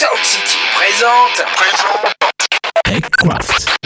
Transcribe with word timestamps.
Sound 0.00 0.24
City 0.24 0.56
présente. 0.74 1.44
Présente. 1.56 2.14
TechCraft. 2.84 3.79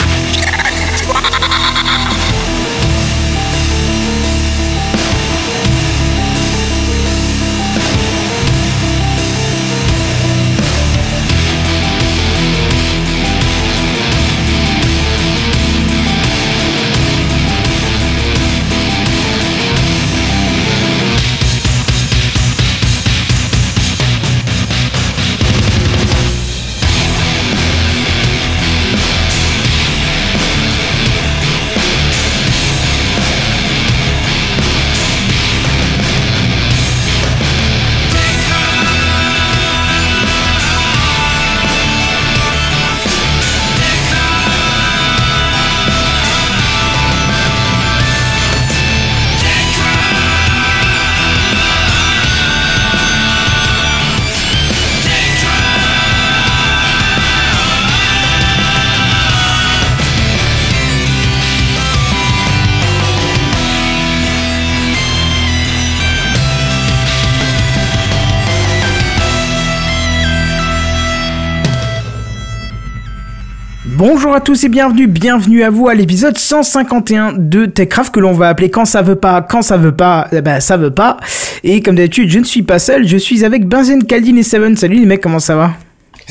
Bonjour 74.34 74.42
à 74.42 74.46
tous 74.46 74.64
et 74.64 74.68
bienvenue, 74.68 75.06
bienvenue 75.06 75.62
à 75.62 75.70
vous 75.70 75.86
à 75.86 75.94
l'épisode 75.94 76.36
151 76.36 77.34
de 77.34 77.66
TechCraft 77.66 78.12
que 78.12 78.18
l'on 78.18 78.32
va 78.32 78.48
appeler 78.48 78.68
quand 78.68 78.84
ça 78.84 79.00
veut 79.00 79.14
pas, 79.14 79.42
quand 79.42 79.62
ça 79.62 79.76
veut 79.76 79.94
pas, 79.94 80.26
eh 80.32 80.40
ben 80.40 80.58
ça 80.58 80.76
veut 80.76 80.90
pas. 80.90 81.18
Et 81.62 81.80
comme 81.82 81.94
d'habitude, 81.94 82.28
je 82.28 82.40
ne 82.40 82.44
suis 82.44 82.64
pas 82.64 82.80
seul, 82.80 83.06
je 83.06 83.16
suis 83.16 83.44
avec 83.44 83.68
Benzen, 83.68 84.02
Caldine 84.02 84.36
et 84.36 84.42
Seven. 84.42 84.76
Salut 84.76 84.96
les 84.96 85.06
mecs, 85.06 85.20
comment 85.20 85.38
ça 85.38 85.54
va? 85.54 85.70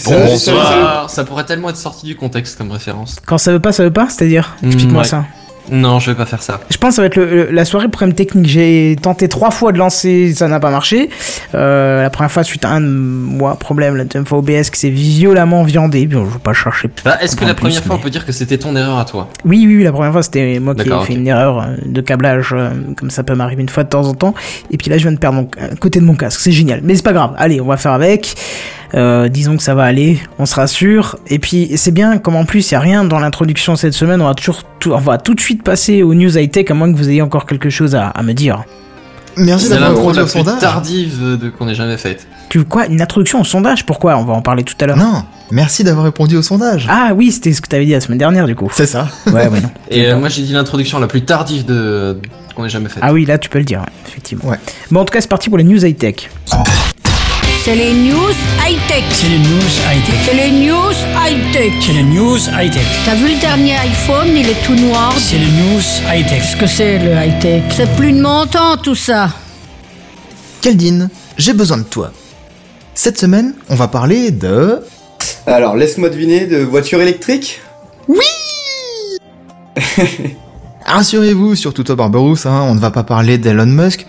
Bonsoir. 0.06 1.10
Ça 1.10 1.24
pourrait 1.24 1.46
tellement 1.46 1.70
être 1.70 1.78
sorti 1.78 2.06
du 2.06 2.18
contexte 2.18 2.58
comme 2.58 2.72
référence. 2.72 3.22
Quand 3.26 3.38
ça 3.38 3.54
veut 3.54 3.62
pas, 3.62 3.72
ça 3.72 3.86
veut 3.86 3.94
pas, 3.94 4.10
c'est-à-dire? 4.10 4.54
Mm, 4.62 4.68
Explique-moi 4.68 5.02
ouais. 5.04 5.08
ça. 5.08 5.24
Non, 5.72 6.00
je 6.00 6.12
vais 6.12 6.18
pas 6.18 6.26
faire 6.26 6.42
ça. 6.42 6.60
Je 6.70 6.78
pense 6.78 6.90
que 6.92 6.96
ça 6.96 7.02
va 7.02 7.06
être 7.08 7.16
le- 7.16 7.26
le- 7.46 7.52
la 7.52 7.66
soirée 7.66 7.88
problème 7.88 8.14
technique. 8.16 8.48
J'ai 8.48 8.96
tenté 9.02 9.28
trois 9.30 9.50
fois 9.52 9.72
de 9.72 9.78
lancer, 9.78 10.34
ça 10.34 10.48
n'a 10.48 10.60
pas 10.60 10.70
marché. 10.72 11.10
Euh, 11.56 12.02
la 12.04 12.10
première 12.10 12.32
fois 12.32 12.44
suite 12.44 12.66
à 12.66 12.70
un 12.72 12.80
moi 12.82 13.56
problème, 13.56 13.96
la 13.96 14.04
deuxième 14.04 14.26
fois 14.26 14.40
OBS 14.40 14.70
qui 14.70 14.80
s'est 14.80 14.90
violemment 14.90 15.64
viandé. 15.64 16.06
Bon, 16.08 16.26
je 16.26 16.32
vais 16.34 16.40
pas 16.40 16.54
chercher. 16.54 16.90
Bah, 17.06 17.18
est-ce 17.22 17.36
que 17.36 17.46
la 17.46 17.54
plus, 17.54 17.62
première 17.62 17.84
fois 17.84 17.96
mais- 17.96 18.02
on 18.02 18.04
peut 18.04 18.10
dire 18.10 18.26
que 18.26 18.32
c'était 18.32 18.58
ton 18.58 18.76
erreur 18.76 18.98
à 18.98 19.06
toi? 19.06 19.30
Oui, 19.46 19.64
oui, 19.68 19.78
oui, 19.78 19.84
la 19.84 19.92
première 19.92 20.12
fois 20.12 20.24
c'était 20.24 20.60
moi 20.60 20.76
qui 20.76 20.82
ai 20.90 21.06
fait 21.06 21.14
une 21.14 21.28
erreur 21.28 21.60
euh, 21.62 21.66
de 21.86 22.02
câblage, 22.02 22.50
euh, 22.54 22.70
comme 22.98 23.10
ça 23.10 23.24
peut 23.24 23.36
m'arriver 23.36 23.62
une 23.62 23.70
fois 23.70 23.84
de 23.84 23.90
temps 23.90 24.06
en 24.08 24.14
temps. 24.14 24.34
Et 24.72 24.78
puis 24.78 24.90
là, 24.90 24.98
je 24.98 25.04
viens 25.04 25.12
de 25.14 25.18
perdre 25.20 25.38
mon, 25.38 25.48
un 25.62 25.76
côté 25.76 26.00
de 26.00 26.06
mon 26.06 26.16
casque, 26.16 26.40
c'est 26.42 26.52
génial. 26.52 26.82
Mais 26.84 26.96
c'est 26.96 27.04
pas 27.04 27.14
grave, 27.14 27.32
allez, 27.38 27.62
on 27.62 27.68
va 27.68 27.78
faire 27.78 27.94
avec. 27.94 28.36
Euh, 28.96 29.28
disons 29.28 29.58
que 29.58 29.64
ça 29.64 29.74
va 29.74 29.86
aller, 29.86 30.20
on 30.38 30.46
se 30.46 30.54
rassure. 30.54 31.18
Et 31.28 31.40
puis 31.40 31.72
c'est 31.78 31.92
bien, 31.92 32.20
comme 32.20 32.36
en 32.36 32.46
plus 32.46 32.70
il 32.70 32.74
y 32.74 32.78
a 32.78 32.80
rien 32.80 33.04
dans 33.04 33.20
l'introduction 33.20 33.76
cette 33.76 33.94
semaine, 33.94 34.22
on 34.22 34.28
va 34.28 34.36
toujours, 34.36 34.62
tout, 34.80 34.92
on 34.92 34.98
va 35.00 35.18
tout 35.18 35.34
de 35.34 35.40
suite 35.42 35.53
passer 35.62 36.02
aux 36.02 36.14
news 36.16 36.38
high 36.38 36.50
tech, 36.50 36.72
à 36.72 36.74
moins 36.74 36.92
que 36.92 36.98
vous 36.98 37.10
ayez 37.10 37.22
encore 37.22 37.46
quelque 37.46 37.70
chose 37.70 37.94
à, 37.96 38.08
à 38.08 38.24
me 38.24 38.34
dire. 38.34 38.64
Merci 39.36 39.66
C'est 39.68 39.80
d'avoir 39.80 39.92
la 40.14 40.22
au 40.22 40.26
plus 40.26 40.28
sondage. 40.32 40.60
tardive 40.60 41.38
de 41.40 41.50
qu'on 41.50 41.68
ait 41.68 41.74
jamais 41.76 41.98
faite. 41.98 42.28
Tu 42.50 42.64
quoi 42.66 42.86
Une 42.86 43.02
introduction 43.02 43.42
au 43.42 43.44
sondage? 43.44 43.84
Pourquoi? 43.86 44.16
On 44.18 44.26
va 44.26 44.34
en 44.34 44.42
parler 44.44 44.64
tout 44.64 44.76
à 44.80 44.86
l'heure. 44.86 44.96
Non, 44.98 45.24
merci 45.50 45.84
d'avoir 45.84 46.06
répondu 46.06 46.36
au 46.38 46.44
sondage. 46.44 46.86
Ah 46.90 47.14
oui, 47.16 47.32
c'était 47.32 47.52
ce 47.52 47.60
que 47.62 47.68
t'avais 47.68 47.86
dit 47.86 47.94
la 47.94 48.02
semaine 48.02 48.20
dernière 48.20 48.46
du 48.46 48.56
coup. 48.56 48.70
C'est 48.72 48.86
ça. 48.86 49.08
Ouais, 49.28 49.48
ouais, 49.48 49.60
non. 49.60 49.72
Et 49.90 50.06
euh, 50.12 50.20
moi 50.20 50.30
j'ai 50.30 50.44
dit 50.44 50.54
l'introduction 50.54 51.00
la 51.00 51.08
plus 51.08 51.24
tardive 51.24 51.66
de 51.66 52.20
qu'on 52.56 52.64
ait 52.66 52.70
jamais 52.70 52.90
faite. 52.90 53.00
Ah 53.02 53.12
oui, 53.12 53.26
là 53.26 53.40
tu 53.40 53.50
peux 53.50 53.58
le 53.58 53.66
dire, 53.66 53.84
effectivement. 54.08 54.52
Ouais. 54.52 54.58
Bon, 54.92 55.00
en 55.00 55.06
tout 55.06 55.14
cas, 55.14 55.22
c'est 55.22 55.28
parti 55.30 55.50
pour 55.50 55.58
les 55.58 55.64
news 55.64 55.84
high 55.84 55.98
tech. 55.98 56.30
C'est 57.66 57.76
les 57.76 57.94
news 57.94 58.34
high-tech. 58.60 59.06
C'est 59.12 59.30
les 59.30 59.38
news 59.38 59.72
high-tech. 59.88 60.20
C'est 60.26 60.34
les 60.34 60.52
news 60.52 60.92
high-tech. 61.16 61.72
C'est 61.80 61.94
les 61.94 62.04
news 62.04 62.38
high-tech. 62.38 62.84
T'as 63.06 63.16
vu 63.16 63.30
le 63.34 63.40
dernier 63.40 63.78
iPhone, 63.78 64.28
il 64.36 64.50
est 64.50 64.62
tout 64.66 64.76
noir. 64.76 65.14
C'est 65.18 65.38
les 65.38 65.46
news 65.46 65.80
high-tech. 66.12 66.42
Qu'est-ce 66.42 66.58
que 66.58 66.68
c'est 66.68 67.00
le 67.00 67.14
high-tech? 67.14 67.64
C'est 67.70 67.90
plus 67.96 68.12
de 68.12 68.22
mon 68.22 68.46
temps 68.48 68.76
tout 68.76 68.96
ça. 68.96 69.30
Caldine, 70.62 71.10
j'ai 71.38 71.54
besoin 71.54 71.78
de 71.78 71.84
toi. 71.84 72.12
Cette 72.96 73.18
semaine, 73.18 73.54
on 73.70 73.76
va 73.76 73.88
parler 73.88 74.32
de... 74.32 74.82
Alors, 75.48 75.78
laisse-moi 75.78 76.10
deviner 76.10 76.48
de 76.48 76.58
voiture 76.58 77.00
électrique 77.02 77.62
Rassurez-vous, 80.86 81.56
surtout 81.56 81.86
toi 81.86 81.96
Barberousse, 81.96 82.46
hein, 82.46 82.66
on 82.68 82.76
ne 82.76 82.80
va 82.82 82.92
pas 82.92 83.04
parler 83.04 83.38
d'Elon 83.38 83.68
Musk. 83.68 84.06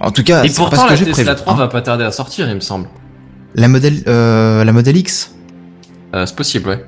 En 0.00 0.10
tout 0.10 0.22
cas, 0.24 0.44
Et 0.44 0.48
c'est 0.48 0.56
pas 0.56 0.62
pourtant 0.62 0.76
ce 0.82 0.84
que 0.84 0.90
la 0.90 0.96
j'ai 0.96 1.04
Tesla 1.06 1.24
prévu. 1.34 1.36
3 1.42 1.52
hein. 1.52 1.56
va 1.56 1.68
pas 1.68 1.82
tarder 1.82 2.04
à 2.04 2.10
sortir, 2.10 2.48
il 2.48 2.54
me 2.54 2.60
semble. 2.60 2.88
La 3.54 3.68
modèle, 3.68 4.02
euh, 4.08 4.64
la 4.64 4.72
modèle 4.72 4.96
X, 4.96 5.32
Euh, 6.14 6.26
c'est 6.26 6.36
possible, 6.36 6.68
ouais. 6.68 6.84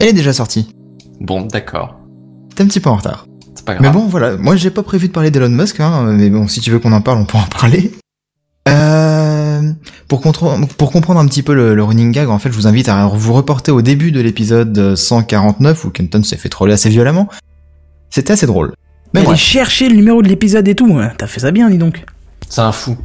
elle 0.00 0.08
est 0.08 0.12
déjà 0.12 0.32
sortie. 0.32 0.68
Bon, 1.20 1.42
d'accord. 1.42 1.96
T'es 2.54 2.62
un 2.62 2.66
petit 2.66 2.80
peu 2.80 2.90
en 2.90 2.96
retard. 2.96 3.26
C'est 3.54 3.64
pas 3.64 3.74
grave. 3.74 3.82
Mais 3.86 3.90
bon, 3.92 4.06
voilà, 4.06 4.36
moi 4.36 4.54
j'ai 4.56 4.70
pas 4.70 4.82
prévu 4.82 5.08
de 5.08 5.12
parler 5.12 5.30
d'Elon 5.30 5.48
Musk, 5.48 5.80
hein, 5.80 6.04
mais 6.12 6.30
bon, 6.30 6.46
si 6.46 6.60
tu 6.60 6.70
veux 6.70 6.78
qu'on 6.78 6.92
en 6.92 7.00
parle, 7.00 7.18
on 7.18 7.24
peut 7.24 7.38
en 7.38 7.42
parler. 7.46 7.92
Euh, 8.68 9.72
pour, 10.08 10.20
comprendre 10.20 11.20
un 11.20 11.26
petit 11.26 11.42
peu 11.42 11.54
le, 11.54 11.74
le 11.74 11.84
running 11.84 12.12
gag, 12.12 12.28
en 12.28 12.38
fait, 12.38 12.50
je 12.50 12.54
vous 12.56 12.66
invite 12.66 12.88
à 12.88 13.06
vous 13.06 13.32
reporter 13.32 13.72
au 13.72 13.82
début 13.82 14.12
de 14.12 14.20
l'épisode 14.20 14.94
149 14.94 15.84
où 15.84 15.90
Kenton 15.90 16.22
s'est 16.22 16.36
fait 16.36 16.48
troller 16.48 16.72
assez 16.74 16.88
violemment. 16.88 17.28
C'était 18.10 18.32
assez 18.32 18.46
drôle. 18.46 18.72
Mais 19.14 19.20
Allez 19.20 19.26
bref, 19.28 19.38
chercher 19.40 19.88
le 19.88 19.96
numéro 19.96 20.22
de 20.22 20.28
l'épisode 20.28 20.66
et 20.68 20.74
tout. 20.74 20.96
hein. 20.98 21.12
T'as 21.16 21.26
fait 21.26 21.40
ça 21.40 21.50
bien, 21.50 21.70
dis 21.70 21.78
donc. 21.78 22.04
C'est 22.48 22.60
un 22.60 22.72
fou. 22.72 22.96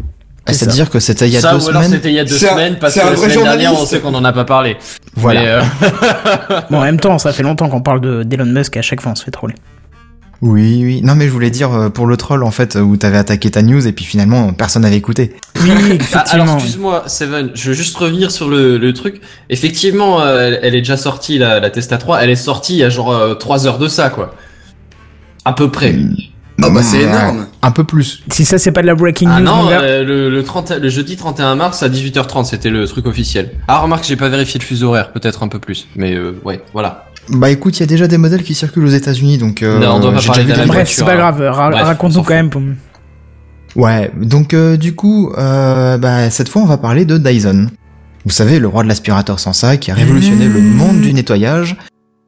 c'est 0.47 0.53
c'est-à-dire 0.53 0.89
que 0.89 0.99
c'était 0.99 1.27
il 1.27 1.33
y 1.33 1.37
a 1.37 1.41
ça 1.41 1.53
deux 1.53 1.65
ou 1.65 1.69
alors 1.69 1.83
semaines. 1.83 1.97
c'était 1.97 2.09
il 2.09 2.15
y 2.15 2.19
a 2.19 2.25
deux 2.25 2.35
semaines 2.35 2.77
parce 2.79 2.93
que 2.95 2.99
la 2.99 3.15
semaine 3.15 3.43
dernière 3.43 3.73
on 3.79 3.85
sait 3.85 3.99
qu'on 3.99 4.13
en 4.13 4.23
a 4.25 4.33
pas 4.33 4.45
parlé. 4.45 4.77
Voilà. 5.15 5.41
Euh, 5.41 5.61
Bon, 6.69 6.77
en 6.77 6.81
même 6.83 6.99
temps, 6.99 7.17
ça 7.19 7.31
fait 7.33 7.43
longtemps 7.43 7.69
qu'on 7.69 7.81
parle 7.81 8.01
de 8.01 8.23
d'Elon 8.23 8.45
Musk 8.45 8.75
et 8.75 8.79
à 8.79 8.81
chaque 8.81 9.01
fois 9.01 9.11
on 9.11 9.15
se 9.15 9.23
fait 9.23 9.31
troller. 9.31 9.55
Oui, 10.41 10.81
oui. 10.83 11.01
Non, 11.03 11.13
mais 11.13 11.25
je 11.27 11.31
voulais 11.31 11.51
dire 11.51 11.71
euh, 11.71 11.89
pour 11.89 12.07
le 12.07 12.17
troll, 12.17 12.43
en 12.43 12.49
fait, 12.49 12.75
où 12.75 12.97
t'avais 12.97 13.19
attaqué 13.19 13.51
ta 13.51 13.61
news 13.61 13.85
et 13.85 13.91
puis 13.91 14.05
finalement 14.05 14.51
personne 14.53 14.81
n'avait 14.81 14.97
écouté. 14.97 15.35
Oui, 15.61 15.69
Ah, 16.13 16.23
alors 16.31 16.45
effectivement. 16.45 16.55
excuse-moi, 16.55 17.03
Seven, 17.05 17.51
je 17.53 17.67
veux 17.69 17.73
juste 17.75 17.95
revenir 17.95 18.31
sur 18.31 18.49
le, 18.49 18.79
le 18.79 18.93
truc. 18.93 19.21
Effectivement, 19.51 20.19
euh, 20.21 20.47
elle, 20.47 20.59
elle 20.63 20.73
est 20.75 20.81
déjà 20.81 20.97
sortie 20.97 21.37
la, 21.37 21.59
la 21.59 21.69
Tesla 21.69 21.99
3. 21.99 22.23
Elle 22.23 22.31
est 22.31 22.35
sortie 22.35 22.73
il 22.73 22.79
y 22.79 22.83
a 22.83 22.89
genre 22.89 23.37
3 23.37 23.67
heures 23.67 23.77
de 23.77 23.87
ça, 23.87 24.09
quoi. 24.09 24.33
À 25.45 25.53
peu 25.53 25.69
près. 25.69 25.95
Ah 26.63 26.69
bah 26.69 26.81
c'est 26.83 26.97
Ouais, 26.97 27.03
énorme 27.03 27.47
Un 27.61 27.71
peu 27.71 27.83
plus. 27.83 28.23
si 28.31 28.45
ça, 28.45 28.57
c'est 28.57 28.71
pas 28.71 28.81
de 28.81 28.87
la 28.87 28.95
breaking 28.95 29.27
Ah 29.31 29.39
news, 29.39 29.45
non, 29.45 29.55
mon 29.63 29.69
gars. 29.69 29.81
euh, 29.81 30.03
le, 30.03 30.29
le, 30.29 30.43
30, 30.43 30.71
le 30.71 30.89
jeudi 30.89 31.15
31 31.17 31.55
mars 31.55 31.81
à 31.83 31.89
18h30, 31.89 32.45
c'était 32.45 32.69
le 32.69 32.87
truc 32.87 33.05
officiel. 33.05 33.51
Ah 33.67 33.79
remarque, 33.79 34.03
j'ai 34.05 34.15
pas 34.15 34.29
vérifié 34.29 34.59
le 34.59 34.65
fuseau 34.65 34.89
horaire, 34.89 35.11
peut-être 35.11 35.43
un 35.43 35.47
peu 35.47 35.59
plus. 35.59 35.87
Mais 35.95 36.13
euh, 36.15 36.33
ouais, 36.43 36.61
voilà. 36.73 37.05
Bah 37.29 37.49
écoute, 37.49 37.77
il 37.77 37.81
y 37.81 37.83
a 37.83 37.87
déjà 37.87 38.07
des 38.07 38.17
modèles 38.17 38.43
qui 38.43 38.55
circulent 38.55 38.85
aux 38.85 38.89
États-Unis, 38.89 39.37
donc. 39.37 39.61
Euh, 39.63 39.79
Non, 39.79 39.95
on 39.95 39.99
doit 39.99 40.11
pas 40.13 40.21
parler 40.21 40.43
de 40.45 40.49
la 40.53 40.65
Bref, 40.65 40.89
c'est 40.89 41.05
pas 41.05 41.15
grave. 41.15 41.41
Ra- 41.41 41.69
Raconte-nous 41.69 42.23
quand 42.23 42.33
même. 42.33 42.49
pour- 42.49 42.61
Ouais, 43.75 44.11
donc 44.21 44.53
euh, 44.53 44.75
du 44.75 44.95
coup, 44.95 45.31
euh, 45.37 45.97
bah, 45.97 46.29
cette 46.29 46.49
fois 46.49 46.61
on 46.61 46.65
va 46.65 46.77
parler 46.77 47.05
de 47.05 47.17
Dyson. 47.17 47.67
Vous 48.25 48.31
savez, 48.31 48.59
le 48.59 48.67
roi 48.67 48.83
de 48.83 48.87
l'aspirateur 48.89 49.39
sans 49.39 49.53
sac 49.53 49.79
qui 49.79 49.91
a 49.91 49.93
révolutionné 49.93 50.45
le 50.47 50.59
monde 50.59 50.99
du 51.01 51.13
nettoyage 51.13 51.77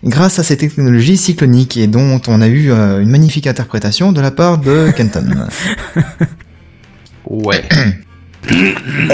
grâce 0.04 0.40
à 0.40 0.44
ces 0.44 0.58
technologies 0.58 1.18
cycloniques 1.18 1.78
et 1.78 1.88
dont 1.88 2.22
on 2.28 2.42
a 2.42 2.48
eu 2.48 2.72
euh, 2.72 3.02
une 3.02 3.10
magnifique 3.10 3.48
interprétation 3.48 4.12
de 4.12 4.22
la 4.22 4.32
part 4.32 4.58
de 4.58 4.92
Kenton. 4.96 5.48
Ouais. 7.30 7.64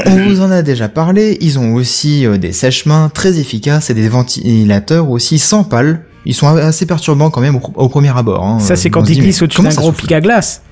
on 0.07 0.15
vous 0.27 0.41
en 0.41 0.49
a 0.51 0.61
déjà 0.63 0.89
parlé, 0.89 1.37
ils 1.41 1.59
ont 1.59 1.73
aussi 1.75 2.25
euh, 2.25 2.37
des 2.37 2.51
sèche-mains 2.51 3.09
très 3.13 3.37
efficaces 3.39 3.89
et 3.89 3.93
des 3.93 4.09
ventilateurs 4.09 5.09
aussi 5.09 5.37
sans 5.39 5.63
pales. 5.63 6.05
Ils 6.25 6.33
sont 6.33 6.47
assez 6.47 6.85
perturbants 6.85 7.29
quand 7.29 7.41
même 7.41 7.55
au, 7.55 7.61
au 7.75 7.89
premier 7.89 8.15
abord. 8.17 8.43
hein. 8.43 8.59
Ça, 8.59 8.75
c'est 8.75 8.89
On 8.89 8.91
quand 8.99 9.05
se 9.05 9.11
il 9.11 9.15
dit, 9.15 9.21
glisse 9.21 9.37
mais 9.41 9.43
au-dessus 9.45 9.61
d'un 9.61 9.69
gros 9.69 9.91
pic 9.91 10.11
à 10.11 10.19
glace. 10.21 10.63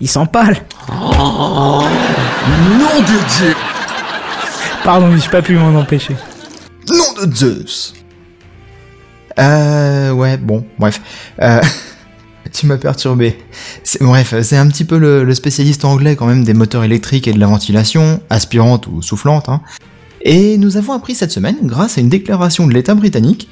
Il 0.00 0.08
s'empale. 0.08 0.58
Nom 0.88 1.80
de 3.00 3.28
Dieu 3.38 3.54
Pardon, 4.84 5.10
j'ai 5.16 5.28
pas 5.28 5.42
pu 5.42 5.54
m'en 5.56 5.74
empêcher. 5.78 6.14
Nom 6.88 7.26
de 7.26 7.34
Zeus 7.34 7.94
Euh, 9.38 10.10
ouais, 10.12 10.36
bon, 10.36 10.64
bref. 10.78 11.00
Euh, 11.40 11.60
tu 12.52 12.66
m'as 12.66 12.76
perturbé. 12.76 13.38
Bref, 14.00 14.34
c'est 14.42 14.56
un 14.56 14.66
petit 14.68 14.84
peu 14.84 14.98
le, 14.98 15.24
le 15.24 15.34
spécialiste 15.34 15.84
anglais 15.84 16.16
quand 16.16 16.26
même 16.26 16.44
des 16.44 16.54
moteurs 16.54 16.84
électriques 16.84 17.28
et 17.28 17.32
de 17.32 17.38
la 17.38 17.46
ventilation, 17.46 18.20
aspirante 18.30 18.86
ou 18.86 19.02
soufflante. 19.02 19.48
Hein. 19.48 19.60
Et 20.22 20.58
nous 20.58 20.76
avons 20.76 20.92
appris 20.92 21.14
cette 21.14 21.32
semaine, 21.32 21.56
grâce 21.62 21.96
à 21.96 22.00
une 22.00 22.08
déclaration 22.08 22.66
de 22.66 22.74
l'État 22.74 22.94
britannique, 22.94 23.48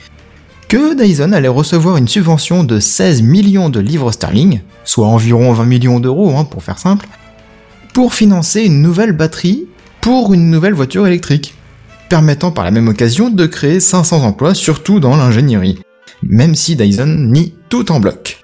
que 0.69 0.95
Dyson 0.95 1.33
allait 1.33 1.49
recevoir 1.49 1.97
une 1.97 2.09
subvention 2.09 2.63
de 2.63 2.79
16 2.79 3.23
millions 3.23 3.71
de 3.71 3.81
livres 3.81 4.13
sterling, 4.13 4.61
soit 4.85 5.07
environ 5.07 5.53
20 5.53 5.65
millions 5.65 6.01
d'euros 6.01 6.37
hein, 6.37 6.45
pour 6.45 6.63
faire 6.63 6.79
simple, 6.79 7.09
pour 7.95 8.13
financer 8.13 8.63
une 8.63 8.83
nouvelle 8.83 9.13
batterie 9.13 9.67
pour 10.01 10.33
une 10.33 10.51
nouvelle 10.51 10.75
voiture 10.75 11.07
électrique, 11.07 11.55
permettant 12.09 12.51
par 12.51 12.65
la 12.65 12.71
même 12.71 12.89
occasion 12.89 13.31
de 13.31 13.47
créer 13.47 13.81
500 13.81 14.23
emplois, 14.25 14.55
surtout 14.55 15.01
dans 15.01 15.17
l'ingénierie, 15.17 15.81
même 16.23 16.55
si 16.55 16.77
Dyson 16.77 17.07
nie 17.07 17.55
tout 17.69 17.93
en 17.93 18.01
bloc. 18.01 18.43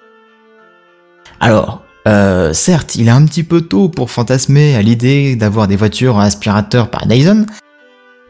Alors, 1.40 1.84
euh, 2.06 2.52
certes, 2.52 2.96
il 2.96 3.08
est 3.08 3.12
un 3.12 3.24
petit 3.24 3.42
peu 3.42 3.62
tôt 3.62 3.88
pour 3.88 4.10
fantasmer 4.10 4.76
à 4.76 4.82
l'idée 4.82 5.36
d'avoir 5.36 5.68
des 5.68 5.76
voitures 5.76 6.18
à 6.18 6.24
aspirateur 6.24 6.90
par 6.90 7.06
Dyson, 7.06 7.46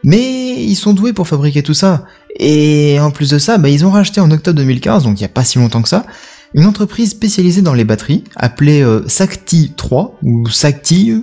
mais 0.03 0.55
ils 0.63 0.75
sont 0.75 0.93
doués 0.93 1.13
pour 1.13 1.27
fabriquer 1.27 1.63
tout 1.63 1.73
ça. 1.73 2.05
Et 2.39 2.99
en 2.99 3.11
plus 3.11 3.29
de 3.29 3.39
ça, 3.39 3.57
bah, 3.57 3.69
ils 3.69 3.85
ont 3.85 3.91
racheté 3.91 4.21
en 4.21 4.31
octobre 4.31 4.57
2015, 4.57 5.03
donc 5.03 5.19
il 5.19 5.21
n'y 5.21 5.25
a 5.25 5.29
pas 5.29 5.43
si 5.43 5.57
longtemps 5.57 5.81
que 5.81 5.89
ça, 5.89 6.05
une 6.53 6.65
entreprise 6.65 7.11
spécialisée 7.11 7.61
dans 7.61 7.73
les 7.73 7.83
batteries, 7.83 8.23
appelée 8.35 8.81
euh, 8.81 9.03
Sakti 9.07 9.73
3, 9.75 10.19
ou 10.21 10.47
Sakti, 10.49 11.13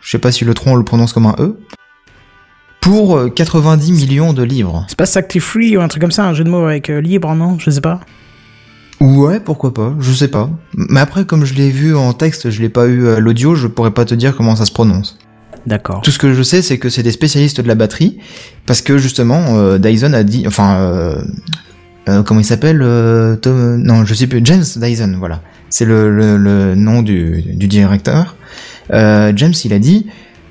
je 0.00 0.10
sais 0.10 0.18
pas 0.18 0.32
si 0.32 0.44
le 0.44 0.54
3 0.54 0.72
on 0.72 0.76
le 0.76 0.84
prononce 0.84 1.12
comme 1.12 1.26
un 1.26 1.36
E, 1.38 1.56
pour 2.84 3.16
euh, 3.16 3.30
90 3.30 3.92
millions 3.92 4.34
de 4.34 4.42
livres. 4.42 4.84
C'est 4.88 4.98
pas 4.98 5.06
Sacti 5.06 5.40
Free 5.40 5.74
ou 5.76 5.80
un 5.80 5.88
truc 5.88 6.02
comme 6.02 6.12
ça, 6.12 6.26
un 6.26 6.34
jeu 6.34 6.44
de 6.44 6.50
mots 6.50 6.66
avec 6.66 6.90
euh, 6.90 7.00
libre, 7.00 7.34
non 7.34 7.58
Je 7.58 7.70
sais 7.70 7.80
pas. 7.80 8.00
Ouais, 9.00 9.40
pourquoi 9.40 9.72
pas, 9.72 9.94
je 10.00 10.12
sais 10.12 10.28
pas. 10.28 10.50
Mais 10.74 11.00
après, 11.00 11.24
comme 11.24 11.46
je 11.46 11.54
l'ai 11.54 11.70
vu 11.70 11.96
en 11.96 12.12
texte, 12.12 12.50
je 12.50 12.60
l'ai 12.60 12.68
pas 12.68 12.86
eu 12.86 13.08
à 13.08 13.20
l'audio, 13.20 13.54
je 13.54 13.66
pourrais 13.68 13.90
pas 13.92 14.04
te 14.04 14.14
dire 14.14 14.36
comment 14.36 14.54
ça 14.54 14.66
se 14.66 14.72
prononce. 14.72 15.18
D'accord. 15.66 16.02
Tout 16.02 16.10
ce 16.10 16.18
que 16.18 16.34
je 16.34 16.42
sais, 16.42 16.60
c'est 16.60 16.78
que 16.78 16.90
c'est 16.90 17.02
des 17.02 17.10
spécialistes 17.10 17.62
de 17.62 17.68
la 17.68 17.74
batterie, 17.74 18.18
parce 18.66 18.82
que 18.82 18.98
justement, 18.98 19.56
euh, 19.56 19.78
Dyson 19.78 20.12
a 20.12 20.22
dit, 20.22 20.44
enfin, 20.46 20.76
euh, 20.76 21.22
euh, 22.10 22.22
comment 22.22 22.40
il 22.40 22.44
s'appelle 22.44 22.82
euh, 22.82 23.34
Tom, 23.36 23.78
Non, 23.78 24.04
je 24.04 24.12
sais 24.12 24.26
plus. 24.26 24.42
James 24.44 24.64
Dyson, 24.76 25.16
voilà. 25.18 25.40
C'est 25.70 25.86
le, 25.86 26.14
le, 26.14 26.36
le 26.36 26.74
nom 26.74 27.00
du, 27.02 27.42
du 27.46 27.66
directeur. 27.66 28.36
Euh, 28.92 29.32
James, 29.34 29.54
il 29.64 29.72
a 29.72 29.78
dit, 29.78 30.06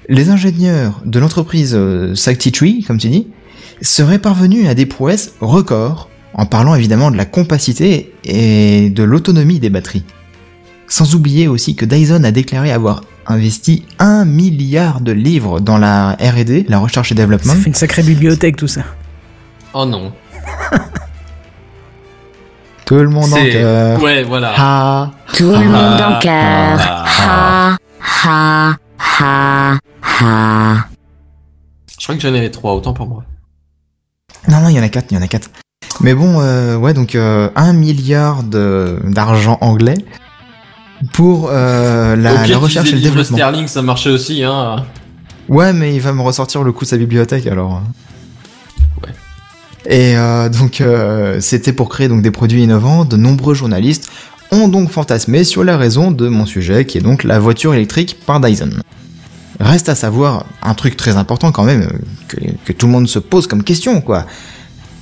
les 0.09 0.29
ingénieurs 0.29 1.01
de 1.05 1.19
l'entreprise 1.19 1.73
euh, 1.75 2.15
Sakti 2.15 2.51
Tree, 2.51 2.83
comme 2.85 2.97
tu 2.97 3.09
dis, 3.09 3.27
seraient 3.81 4.19
parvenus 4.19 4.67
à 4.67 4.73
des 4.73 4.85
prouesses 4.85 5.33
records, 5.39 6.09
en 6.33 6.45
parlant 6.45 6.75
évidemment 6.75 7.11
de 7.11 7.17
la 7.17 7.25
compacité 7.25 8.13
et 8.23 8.89
de 8.89 9.03
l'autonomie 9.03 9.59
des 9.59 9.69
batteries. 9.69 10.03
Sans 10.88 11.15
oublier 11.15 11.47
aussi 11.47 11.75
que 11.75 11.85
Dyson 11.85 12.23
a 12.23 12.31
déclaré 12.31 12.71
avoir 12.71 13.01
investi 13.25 13.85
un 14.00 14.25
milliard 14.25 15.01
de 15.01 15.11
livres 15.11 15.59
dans 15.59 15.77
la 15.77 16.11
R&D, 16.19 16.65
la 16.67 16.79
recherche 16.79 17.11
et 17.11 17.15
développement. 17.15 17.53
Ça 17.53 17.59
fait 17.59 17.67
une 17.69 17.75
sacrée 17.75 18.03
bibliothèque 18.03 18.57
tout 18.57 18.67
ça. 18.67 18.81
Oh 19.73 19.85
non. 19.85 20.11
Tout 22.85 22.95
le 22.95 23.09
monde 23.09 23.33
en 23.33 23.38
cœur. 23.38 24.03
Ouais, 24.03 24.23
voilà. 24.23 25.11
Tout 25.33 25.50
le 25.51 25.69
monde 25.69 26.01
en 26.01 26.19
cœur. 26.19 26.79
Ha, 27.25 27.77
ha, 28.25 28.77
ha, 29.19 29.77
ha. 30.01 30.88
Je 32.00 32.03
crois 32.05 32.15
que 32.15 32.21
j'en 32.21 32.29
avais 32.33 32.51
trois, 32.51 32.73
autant 32.73 32.94
pour 32.94 33.07
moi. 33.07 33.23
non, 34.50 34.61
non, 34.61 34.69
il 34.69 34.75
y 34.75 34.79
en 34.79 34.83
a 34.83 34.89
quatre, 34.89 35.11
il 35.11 35.15
y 35.15 35.17
en 35.17 35.21
a 35.23 35.27
quatre. 35.27 35.50
Mais 36.01 36.13
bon, 36.13 36.41
euh, 36.41 36.75
ouais, 36.75 36.94
donc 36.94 37.15
euh, 37.15 37.50
un 37.55 37.71
milliard 37.73 38.44
de- 38.44 39.00
d'argent 39.05 39.57
anglais 39.61 39.95
pour 41.13 41.50
euh, 41.51 42.15
la, 42.15 42.44
recherche 42.57 42.89
et 42.91 42.95
le 42.95 43.01
développement. 43.01 43.38
sterling, 43.38 43.67
ça 43.67 43.81
marchait 43.81 44.09
aussi, 44.09 44.44
hein. 44.44 44.85
Ouais, 45.50 45.73
mais 45.73 45.94
il 45.94 46.01
va 46.01 46.13
me 46.13 46.21
ressortir 46.21 46.63
le 46.63 46.71
coup 46.71 46.85
de 46.85 46.89
sa 46.89 46.97
bibliothèque 46.97 47.45
alors. 47.47 47.81
Ouais. 49.03 49.09
Et 49.85 50.17
euh, 50.17 50.50
donc 50.50 50.79
euh, 50.81 51.39
c'était 51.41 51.73
pour 51.73 51.89
créer 51.89 52.07
donc 52.07 52.21
des 52.21 52.31
produits 52.31 52.63
innovants. 52.63 53.03
De 53.05 53.17
nombreux 53.17 53.53
journalistes 53.53 54.09
ont 54.53 54.67
donc 54.67 54.89
fantasmé 54.89 55.44
sur 55.44 55.63
la 55.63 55.77
raison 55.77 56.11
de 56.11 56.27
mon 56.27 56.45
sujet, 56.45 56.85
qui 56.85 56.97
est 56.97 57.01
donc 57.01 57.23
la 57.23 57.39
voiture 57.39 57.73
électrique 57.73 58.17
par 58.25 58.39
Dyson. 58.39 58.69
Reste 59.59 59.89
à 59.89 59.95
savoir 59.95 60.45
un 60.61 60.73
truc 60.73 60.97
très 60.97 61.17
important 61.17 61.51
quand 61.51 61.63
même 61.63 61.83
euh, 61.83 61.97
que, 62.27 62.38
que 62.65 62.73
tout 62.73 62.88
le 62.88 62.91
monde 62.91 63.07
se 63.07 63.19
pose 63.19 63.47
comme 63.47 63.63
question 63.63 64.01
quoi. 64.01 64.25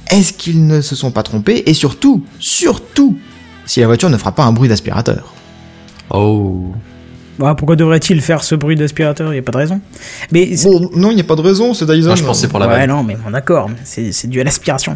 Est-ce 0.09 0.33
qu'ils 0.33 0.67
ne 0.67 0.81
se 0.81 0.95
sont 0.95 1.11
pas 1.11 1.23
trompés 1.23 1.63
et 1.65 1.73
surtout, 1.73 2.23
surtout, 2.37 3.17
si 3.65 3.79
la 3.79 3.87
voiture 3.87 4.09
ne 4.09 4.17
fera 4.17 4.33
pas 4.33 4.43
un 4.43 4.51
bruit 4.51 4.67
d'aspirateur? 4.67 5.33
Oh. 6.09 6.73
Bah, 7.39 7.55
pourquoi 7.57 7.77
devrait-il 7.77 8.21
faire 8.21 8.43
ce 8.43 8.53
bruit 8.55 8.75
d'aspirateur? 8.75 9.33
Il 9.33 9.39
a 9.39 9.41
pas 9.41 9.53
de 9.53 9.57
raison. 9.57 9.81
Mais 10.31 10.51
Bon, 10.63 10.89
non, 10.95 11.11
il 11.11 11.15
n'y 11.15 11.21
a 11.21 11.23
pas 11.23 11.35
de 11.35 11.41
raison, 11.41 11.73
c'est 11.73 11.85
Dyson. 11.85 12.07
Moi, 12.07 12.15
je 12.15 12.23
pensais 12.23 12.47
pour 12.49 12.59
la 12.59 12.67
ouais, 12.67 12.85
non, 12.87 13.03
mais 13.03 13.15
bon, 13.15 13.31
d'accord, 13.31 13.69
c'est 13.83 14.11
c'est 14.11 14.27
dû 14.27 14.41
à 14.41 14.43
l'aspiration. 14.43 14.95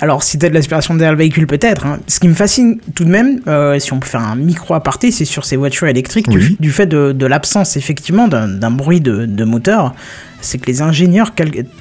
Alors, 0.00 0.22
si 0.22 0.38
t'as 0.38 0.48
de 0.48 0.54
l'aspiration 0.54 0.94
derrière 0.94 1.12
le 1.12 1.18
véhicule, 1.18 1.46
peut-être. 1.46 1.84
hein. 1.86 1.98
Ce 2.06 2.20
qui 2.20 2.28
me 2.28 2.34
fascine 2.34 2.78
tout 2.94 3.04
de 3.04 3.10
même, 3.10 3.40
euh, 3.48 3.78
si 3.80 3.92
on 3.92 3.98
peut 3.98 4.06
faire 4.06 4.22
un 4.22 4.36
micro 4.36 4.74
aparté, 4.74 5.10
c'est 5.10 5.24
sur 5.24 5.44
ces 5.44 5.56
voitures 5.56 5.88
électriques, 5.88 6.28
du, 6.28 6.38
Oui. 6.38 6.56
du 6.60 6.70
fait 6.70 6.86
de, 6.86 7.12
de 7.12 7.26
l'absence, 7.26 7.76
effectivement, 7.76 8.28
d'un 8.28 8.46
d'un 8.48 8.70
bruit 8.70 9.00
de, 9.00 9.26
de 9.26 9.44
moteur. 9.44 9.94
C'est 10.40 10.58
que 10.58 10.66
les 10.66 10.82
ingénieurs 10.82 11.32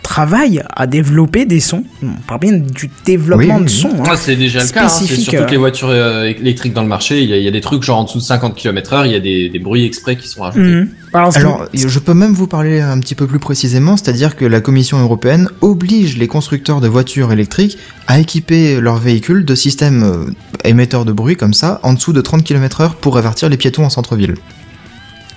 travaillent 0.01 0.63
à 0.75 0.88
développer 0.88 1.45
des 1.45 1.59
sons. 1.59 1.83
On 2.01 2.07
parle 2.27 2.39
bien 2.39 2.54
du 2.54 2.89
développement 3.06 3.56
Oui, 3.57 3.65
de 3.65 3.69
oui. 3.69 3.69
sons. 3.69 3.89
hein. 4.00 4.04
Ah, 4.09 4.15
c'est 4.18 4.36
déjà 4.36 4.63
le 4.63 4.69
cas, 4.69 4.86
hein. 4.86 4.89
c'est 4.89 5.06
sur 5.15 5.31
toutes 5.31 5.42
euh. 5.42 5.48
les 5.51 5.57
voitures 5.57 5.89
euh, 5.89 6.24
électriques 6.24 6.74
dans 6.74 6.81
le 6.81 6.88
marché, 6.88 7.21
il 7.21 7.30
y, 7.30 7.33
a, 7.33 7.38
il 7.38 7.44
y 7.44 7.48
a 7.48 7.51
des 7.51 7.62
trucs 7.62 7.83
genre 7.83 8.00
en 8.00 8.04
dessous 8.06 8.18
de 8.18 8.24
50 8.24 8.56
km 8.56 8.94
heure, 8.94 9.06
il 9.06 9.12
y 9.12 9.15
a 9.15 9.19
des, 9.19 9.50
des 9.50 9.59
bruits 9.59 9.86
exprès 9.86 10.15
qui 10.15 10.27
sont 10.27 10.42
rajoutés. 10.42 10.65
Mhm. 10.68 10.89
Alors, 11.13 11.31
je 11.74 12.00
peux 12.00 12.13
même 12.13 12.33
vous 12.33 12.48
parler 12.48 12.81
un 12.81 13.00
petit 13.00 13.15
peu 13.15 13.27
plus 13.27 13.39
précisément, 13.39 13.95
c'est-à-dire 13.95 14.36
que 14.36 14.45
la 14.45 14.60
Commission 14.62 15.00
européenne 15.00 15.50
oblige 15.62 16.18
les 16.18 16.27
constructeurs 16.27 16.81
de 16.81 16.88
voitures 16.88 17.31
électriques 17.31 17.77
à 18.07 18.19
équiper 18.19 18.81
leurs 18.81 18.98
véhicules 18.98 19.45
de 19.45 19.56
systèmes 19.56 20.03
euh, 20.03 20.25
émetteurs 20.63 21.06
de 21.06 21.12
bruit 21.13 21.36
comme 21.36 21.53
ça, 21.53 21.80
en 21.83 21.94
dessous 21.94 22.12
de 22.13 22.21
30 22.21 22.44
km 22.44 22.81
heure 22.81 22.95
pour 22.95 23.18
avertir 23.18 23.50
les 23.50 23.57
piétons 23.57 23.86
en 23.86 23.89
centre-ville. 23.89 24.36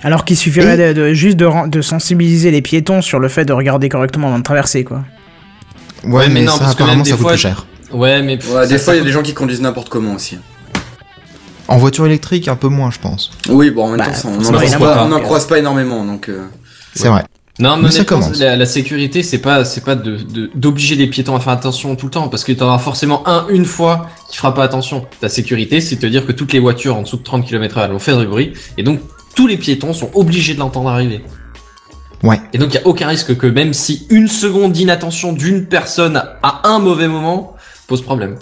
Alors 0.03 0.25
qu'il 0.25 0.37
suffirait 0.37 0.93
de, 0.93 0.99
de- 1.09 1.13
juste 1.13 1.37
de, 1.37 1.81
sensibiliser 1.81 2.51
les 2.51 2.61
piétons 2.61 3.01
sur 3.01 3.19
le 3.19 3.27
fait 3.27 3.45
de 3.45 3.53
regarder 3.53 3.89
correctement 3.89 4.27
avant 4.27 4.39
de 4.39 4.43
traverser, 4.43 4.83
quoi. 4.83 5.03
Ouais, 6.03 6.11
Ouais, 6.13 6.27
mais 6.29 6.33
mais, 6.35 6.41
non, 6.45 6.53
ça, 6.53 6.59
parce 6.59 6.71
que 6.71 6.77
apparemment, 6.83 6.95
même 6.97 7.03
des 7.03 7.09
ça 7.11 7.15
coûte 7.15 7.21
fois, 7.23 7.31
plus 7.33 7.39
cher. 7.39 7.65
Ouais, 7.91 8.21
mais. 8.23 8.37
pff, 8.37 8.51
Ouais, 8.53 8.67
des 8.67 8.77
fois, 8.79 8.95
il 8.95 8.97
y 8.97 9.01
a 9.01 9.03
des 9.03 9.11
gens 9.11 9.21
qui 9.21 9.33
conduisent 9.33 9.61
n'importe 9.61 9.89
comment 9.89 10.13
aussi. 10.15 10.37
En 11.67 11.77
voiture 11.77 12.05
électrique, 12.05 12.47
un 12.47 12.55
peu 12.55 12.67
moins, 12.67 12.91
je 12.91 12.99
pense. 12.99 13.31
Oui, 13.49 13.69
bon, 13.71 13.85
en 13.85 13.89
même 13.89 13.99
Bah, 13.99 14.05
temps, 14.07 14.13
ça, 14.13 14.27
on 14.27 14.31
n'en 14.41 14.51
croise, 14.51 14.75
pas- 14.77 15.07
donc, 15.07 15.23
croise 15.23 15.45
pas 15.47 15.59
énormément, 15.59 16.03
donc... 16.03 16.27
euh, 16.27 16.45
C'est 16.95 17.07
vrai. 17.07 17.23
Non, 17.59 17.77
mais 17.77 17.83
Mais 17.83 17.91
ça 17.91 18.03
la, 18.43 18.55
la 18.55 18.65
sécurité, 18.65 19.21
c'est 19.23 19.37
pas, 19.37 19.63
c'est 19.65 19.83
pas 19.83 19.95
de, 19.95 20.17
de- 20.17 20.49
d'obliger 20.55 20.95
les 20.95 21.07
piétons 21.07 21.35
à 21.35 21.39
faire 21.39 21.53
attention 21.53 21.95
tout 21.95 22.07
le 22.07 22.11
temps, 22.11 22.27
parce 22.27 22.43
que 22.43 22.51
t'en 22.53 22.73
as 22.73 22.79
forcément 22.79 23.27
un 23.27 23.45
une 23.49 23.65
fois 23.65 24.09
qui 24.29 24.37
fera 24.37 24.53
pas 24.53 24.63
attention. 24.63 25.05
Ta 25.19 25.29
sécurité, 25.29 25.79
c'est 25.79 25.97
de 25.97 26.01
te 26.01 26.05
dire 26.07 26.25
que 26.25 26.31
toutes 26.31 26.53
les 26.53 26.59
voitures 26.59 26.97
en 26.97 27.03
dessous 27.03 27.17
de 27.17 27.23
30 27.23 27.45
km 27.45 27.77
heure, 27.77 27.85
elles 27.85 27.91
vont 27.91 27.99
faire 27.99 28.17
du 28.17 28.25
bruit, 28.25 28.53
et 28.77 28.83
donc 28.83 28.99
tous 29.35 29.47
les 29.47 29.57
piétons 29.57 29.93
sont 29.93 30.09
obligés 30.13 30.53
de 30.53 30.59
l'entendre 30.59 30.89
arriver. 30.89 31.23
Ouais. 32.23 32.39
Et 32.53 32.57
donc 32.57 32.69
il 32.73 32.75
y 32.75 32.77
a 32.77 32.85
aucun 32.87 33.07
risque 33.07 33.35
que 33.37 33.47
même 33.47 33.73
si 33.73 34.05
une 34.09 34.27
seconde 34.27 34.73
d'inattention 34.73 35.33
d'une 35.33 35.65
personne 35.65 36.21
à 36.43 36.61
un 36.69 36.79
mauvais 36.79 37.07
moment 37.07 37.55
pose 37.87 38.01
problème. 38.03 38.35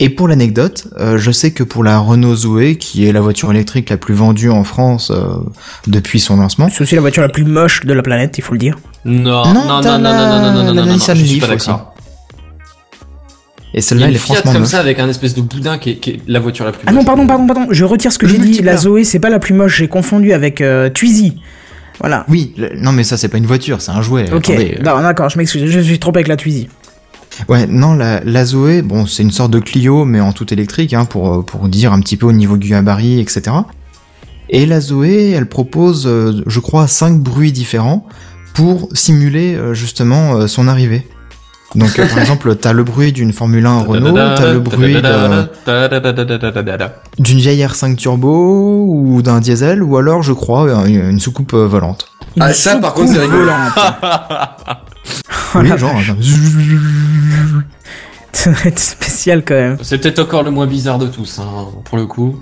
Et 0.00 0.10
pour 0.10 0.26
l'anecdote, 0.28 0.88
euh, 0.98 1.18
je 1.18 1.30
sais 1.30 1.52
que 1.52 1.62
pour 1.62 1.84
la 1.84 1.98
Renault 1.98 2.34
Zoé, 2.34 2.76
qui 2.78 3.06
est 3.06 3.12
la 3.12 3.20
voiture 3.20 3.50
électrique 3.52 3.90
la 3.90 3.96
plus 3.96 4.14
vendue 4.14 4.50
en 4.50 4.64
France 4.64 5.10
euh, 5.14 5.36
depuis 5.86 6.18
son 6.20 6.36
lancement, 6.36 6.68
C'est 6.68 6.82
aussi 6.82 6.94
la 6.96 7.00
voiture 7.00 7.22
la 7.22 7.28
plus 7.28 7.44
moche 7.44 7.84
de 7.86 7.92
la 7.92 8.02
planète, 8.02 8.36
il 8.36 8.42
faut 8.42 8.52
le 8.52 8.58
dire. 8.58 8.76
Non, 9.04 9.44
Non, 9.46 9.54
non, 9.54 9.64
non, 9.66 9.80
t'as 9.80 9.98
non, 9.98 10.10
non, 10.10 10.12
non, 10.12 10.18
non, 10.18 10.28
non, 10.28 10.42
la- 10.44 10.52
non, 10.52 10.62
la 10.64 10.80
non, 10.82 10.86
non, 10.86 10.92
Nissan 10.94 11.16
je 11.16 11.24
suis 11.24 11.38
pas 11.40 11.46
Leaf 11.46 11.56
aussi. 11.56 11.66
d'accord. 11.68 11.93
et 11.93 11.93
Il 11.93 11.93
y 13.78 13.82
celle-là, 13.82 14.06
a 14.06 14.08
elle 14.08 14.14
est 14.14 14.18
Fiat 14.18 14.34
franchement 14.36 14.52
comme 14.52 14.60
moche. 14.62 14.70
ça 14.70 14.80
avec 14.80 14.98
un 14.98 15.08
espèce 15.08 15.34
de 15.34 15.40
boudin 15.40 15.78
qui 15.78 15.90
est, 15.90 15.94
qui 15.96 16.10
est 16.10 16.20
la 16.26 16.40
voiture 16.40 16.64
la 16.64 16.72
plus 16.72 16.82
Ah 16.86 16.92
non, 16.92 17.04
pardon, 17.04 17.26
pardon, 17.26 17.46
pardon, 17.46 17.66
je 17.70 17.84
retire 17.84 18.12
ce 18.12 18.18
que 18.18 18.26
j'ai 18.26 18.38
dit. 18.38 18.62
La 18.62 18.76
Zoé, 18.76 19.04
c'est 19.04 19.18
pas 19.18 19.30
la 19.30 19.38
plus 19.38 19.54
moche, 19.54 19.76
j'ai 19.78 19.88
confondu 19.88 20.32
avec 20.32 20.60
euh, 20.60 20.88
Twizy. 20.90 21.34
Voilà. 22.00 22.24
Oui, 22.28 22.52
le- 22.56 22.72
non 22.80 22.90
mais 22.92 23.04
ça 23.04 23.16
c'est 23.16 23.28
pas 23.28 23.38
une 23.38 23.46
voiture, 23.46 23.80
c'est 23.80 23.92
un 23.92 24.02
jouet. 24.02 24.30
Ok, 24.32 24.50
attendez. 24.50 24.78
Non, 24.84 25.00
d'accord, 25.00 25.28
je 25.28 25.38
m'excuse, 25.38 25.70
je 25.70 25.80
suis 25.80 25.98
trompé 25.98 26.18
avec 26.18 26.28
la 26.28 26.36
Twizy. 26.36 26.68
Ouais, 27.48 27.66
non, 27.66 27.94
la, 27.94 28.20
la 28.24 28.44
Zoé, 28.44 28.82
bon, 28.82 29.06
c'est 29.06 29.22
une 29.24 29.32
sorte 29.32 29.50
de 29.50 29.58
Clio, 29.58 30.04
mais 30.04 30.20
en 30.20 30.32
tout 30.32 30.52
électrique, 30.52 30.92
hein, 30.94 31.04
pour, 31.04 31.32
euh, 31.34 31.42
pour 31.42 31.68
dire 31.68 31.92
un 31.92 32.00
petit 32.00 32.16
peu 32.16 32.26
au 32.26 32.32
niveau 32.32 32.56
du 32.56 32.68
gabarit, 32.68 33.18
etc. 33.20 33.42
Et 34.50 34.66
la 34.66 34.80
Zoé, 34.80 35.30
elle 35.30 35.46
propose, 35.46 36.06
euh, 36.06 36.42
je 36.46 36.60
crois, 36.60 36.86
cinq 36.86 37.18
bruits 37.18 37.50
différents 37.50 38.06
pour 38.54 38.88
simuler 38.92 39.54
euh, 39.56 39.74
justement 39.74 40.36
euh, 40.36 40.46
son 40.46 40.68
arrivée. 40.68 41.06
Donc, 41.74 41.98
euh, 41.98 42.06
par 42.06 42.18
exemple, 42.20 42.54
t'as 42.56 42.72
le 42.72 42.84
bruit 42.84 43.12
d'une 43.12 43.32
Formule 43.32 43.66
1 43.66 43.78
Renault, 43.80 44.12
t'as 44.14 44.52
le 44.52 44.60
bruit 44.60 44.96
d'une 47.18 47.38
vieille 47.38 47.64
R5 47.64 47.96
Turbo 47.96 48.86
ou 48.88 49.22
d'un 49.22 49.40
diesel, 49.40 49.82
ou 49.82 49.96
alors, 49.96 50.22
je 50.22 50.32
crois, 50.32 50.70
une, 50.86 51.10
une 51.10 51.20
soucoupe 51.20 51.54
volante. 51.54 52.08
Ah, 52.40 52.52
ça, 52.52 52.76
par 52.76 52.94
contre, 52.94 53.12
c'est 53.12 53.20
rigolo. 53.20 53.50
Oui, 55.56 55.68
genre. 55.78 55.94
Ça 58.32 58.50
doit 58.50 58.66
être 58.66 58.78
spécial 58.80 59.44
quand 59.44 59.54
même. 59.54 59.76
C'est 59.82 59.98
peut-être 59.98 60.18
encore 60.18 60.42
le 60.42 60.50
moins 60.50 60.66
bizarre 60.66 60.98
de 60.98 61.06
tous, 61.06 61.38
hein, 61.38 61.66
pour 61.84 61.96
le 61.96 62.06
coup. 62.06 62.36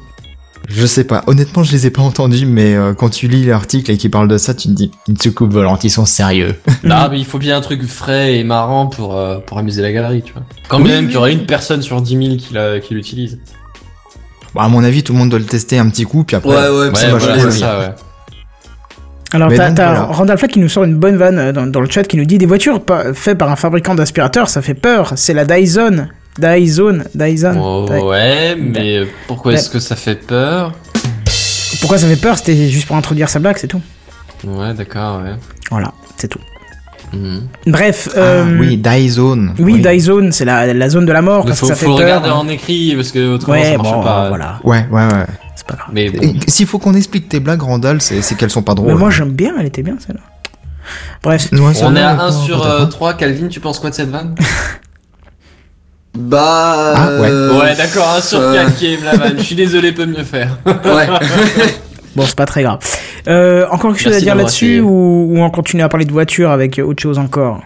Je 0.75 0.87
sais 0.87 1.05
pas. 1.05 1.23
Honnêtement, 1.27 1.63
je 1.63 1.73
les 1.73 1.87
ai 1.87 1.91
pas 1.91 2.03
entendus, 2.03 2.47
mais 2.47 2.75
euh, 2.75 2.95
quand 2.95 3.11
tu 3.11 3.29
lis 3.29 3.45
l'article 3.45 3.91
et 3.91 3.97
qu'il 3.99 4.11
parle 4.11 4.27
de 4.29 4.39
ça, 4.39 4.55
tu 4.55 4.69
te 4.69 4.73
dis, 4.73 4.91
une 5.09 5.17
soucoupe 5.19 5.53
volante, 5.53 5.85
ils 5.85 5.91
sont 5.91 6.07
sérieux. 6.07 6.55
Non, 6.85 7.09
mais 7.11 7.19
il 7.19 7.25
faut 7.27 7.39
bien 7.39 7.57
un 7.57 7.61
truc 7.61 7.85
frais 7.85 8.37
et 8.39 8.45
marrant 8.45 8.87
pour, 8.87 9.17
euh, 9.17 9.39
pour 9.39 9.59
amuser 9.59 9.83
la 9.83 9.93
galerie, 9.93 10.23
tu 10.23 10.33
vois. 10.33 10.43
Quand 10.69 10.79
même 10.79 11.05
qu'il 11.07 11.15
y 11.15 11.17
aura 11.19 11.31
une 11.31 11.45
personne 11.47 11.83
sur 11.83 12.01
10 12.01 12.17
000 12.27 12.37
qui 12.37 12.55
la- 12.55 12.81
qui 12.81 12.95
l'utilise. 12.95 13.39
Bon, 14.55 14.61
à 14.61 14.69
mon 14.69 14.83
avis, 14.85 15.03
tout 15.03 15.13
le 15.13 15.19
monde 15.19 15.29
doit 15.31 15.39
le 15.39 15.45
tester 15.47 15.79
un 15.79 15.89
petit 15.89 16.05
coup, 16.05 16.25
puis 16.25 16.37
après. 16.37 16.49
Ouais, 16.51 16.57
ouais, 16.57 16.69
Ouais, 16.91 17.11
voilà, 17.11 17.39
c'est 17.39 17.45
l'ai. 17.47 17.51
ça, 17.53 17.79
ouais. 17.79 17.89
Alors, 19.35 19.49
t'as 19.55 19.69
donc, 19.69 19.77
t'as 19.77 19.87
voilà. 19.95 20.03
Randall 20.13 20.37
Flack 20.39 20.51
qui 20.53 20.59
nous 20.59 20.69
sort 20.69 20.85
une 20.85 20.97
bonne 20.97 21.17
vanne 21.17 21.39
euh, 21.39 21.53
dans, 21.53 21.67
dans 21.67 21.81
le 21.81 21.89
chat 21.89 22.05
qui 22.05 22.19
nous 22.19 22.27
dit 22.27 22.37
des 22.37 22.45
voitures 22.47 22.85
pas- 22.85 23.15
faites 23.15 23.39
par 23.39 23.51
un 23.51 23.57
fabricant 23.57 23.95
d'aspirateurs, 23.95 24.49
ça 24.51 24.61
fait 24.61 24.75
peur. 24.75 25.13
C'est 25.17 25.33
la 25.33 25.45
Dyson. 25.47 26.09
Dyson. 26.39 27.05
Dyson. 27.15 27.57
Oh, 27.63 27.87
Dy- 27.89 27.99
ouais, 28.01 28.57
mais 28.57 29.07
pourquoi 29.27 29.53
est-ce 29.55 29.69
que 29.71 29.79
ça 29.79 29.97
fait 29.97 30.15
peur 30.15 30.73
Pourquoi 31.81 31.99
ça 31.99 32.07
fait 32.07 32.17
peur 32.17 32.39
C'était 32.39 32.69
juste 32.69 32.87
pour 32.87 32.97
introduire 32.97 33.29
sa 33.29 33.39
blague, 33.39 33.57
c'est 33.59 33.69
tout. 33.69 33.83
Ouais, 34.45 34.73
d'accord, 34.75 35.23
ouais. 35.23 35.35
Voilà, 35.71 35.93
c'est 36.17 36.29
tout. 36.29 36.41
Mhm. 37.13 37.43
Bref. 37.67 38.09
Ah, 38.15 38.19
euh, 38.19 38.59
oui, 38.59 38.79
Die 38.79 39.09
Zone. 39.11 39.55
Oui, 39.59 39.83
Die 39.83 40.01
Zone, 40.01 40.33
c'est 40.33 40.47
la, 40.47 40.73
la 40.73 40.89
zone 40.89 41.05
de 41.05 41.13
la 41.13 41.21
mort. 41.21 41.43
Il 41.45 41.49
Parce 41.49 41.61
faut, 41.61 41.67
que 41.69 41.73
ça 41.75 41.79
fait 41.79 41.85
faut 41.85 41.93
peur. 41.97 42.05
regarder 42.07 42.31
en 42.31 42.49
écrit 42.49 42.95
parce 42.97 43.13
que 43.13 43.35
autrement 43.35 43.53
Ouais, 43.59 43.73
ça 43.73 43.77
marche 43.77 43.93
bon, 43.93 44.03
pas. 44.03 44.29
voilà, 44.29 44.61
Ouais, 44.65 44.87
ouais, 44.91 45.03
ouais. 45.13 45.27
c'est 45.55 45.67
pas 45.67 45.75
grave. 45.75 45.89
Mais 45.93 46.09
bon. 46.09 46.23
Et 46.23 46.35
S'il 46.51 46.67
faut 46.67 46.79
qu'on 46.79 46.95
explique 46.95 47.29
tes 47.29 47.39
blagues, 47.41 47.61
Randall, 47.63 48.01
c'est 48.01 48.23
c'est 48.23 48.35
qu'elles 48.35 48.49
sont 48.51 48.63
pas 48.63 48.75
drôles. 48.75 48.89
Mais 48.93 48.99
moi 48.99 49.11
j'aime 49.11 49.33
bien, 49.33 49.53
elle 49.61 49.67
était 49.67 49.83
bien 49.83 49.97
celle-là. 50.05 50.23
Bref. 51.23 51.49
Ouais, 51.53 51.59
On 51.61 51.95
est 51.95 52.01
à 52.03 52.15
ouais, 52.15 52.15
1 52.15 52.17
pas- 52.17 52.33
sur 52.33 52.63
pas- 52.63 52.87
3, 52.87 53.15
Calvin, 53.15 53.49
tu 53.49 53.61
penses 53.61 53.79
quoi 53.79 53.91
de 53.91 53.95
cette 53.95 54.09
vanne? 54.11 54.35
Bah. 56.17 56.93
Ah, 56.95 57.21
ouais. 57.21 57.29
euh, 57.31 57.59
Ouais, 57.61 57.75
d'accord, 57.77 58.15
1 58.17 58.21
sur 58.21 58.41
euh, 58.41 58.55
4 58.55 58.77
qui 58.77 58.97
la 59.03 59.17
vanne. 59.17 59.39
Je 59.39 59.43
suis 59.43 59.55
désolé, 59.55 59.93
peut 59.93 60.07
mieux 60.07 60.25
faire. 60.25 60.59
Ouais. 60.67 61.09
Bon, 62.15 62.25
c'est 62.27 62.37
pas 62.37 62.45
très 62.45 62.63
grave. 62.63 62.79
Euh, 63.27 63.65
encore 63.71 63.93
quelque 63.93 64.03
chose 64.03 64.13
Merci 64.13 64.29
à 64.29 64.35
dire 64.35 64.35
là-dessus 64.35 64.81
ou, 64.81 65.29
ou 65.31 65.39
on 65.43 65.49
continue 65.49 65.83
à 65.83 65.89
parler 65.89 66.05
de 66.05 66.13
voiture 66.13 66.51
avec 66.51 66.79
autre 66.79 67.01
chose 67.03 67.19
encore? 67.19 67.63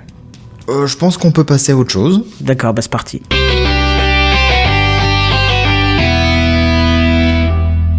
Euh, 0.68 0.86
je 0.86 0.96
pense 0.96 1.18
qu'on 1.18 1.32
peut 1.32 1.42
passer 1.42 1.72
à 1.72 1.76
autre 1.76 1.90
chose. 1.90 2.22
D'accord, 2.40 2.72
bah 2.72 2.80
c'est 2.80 2.90
parti. 2.92 3.22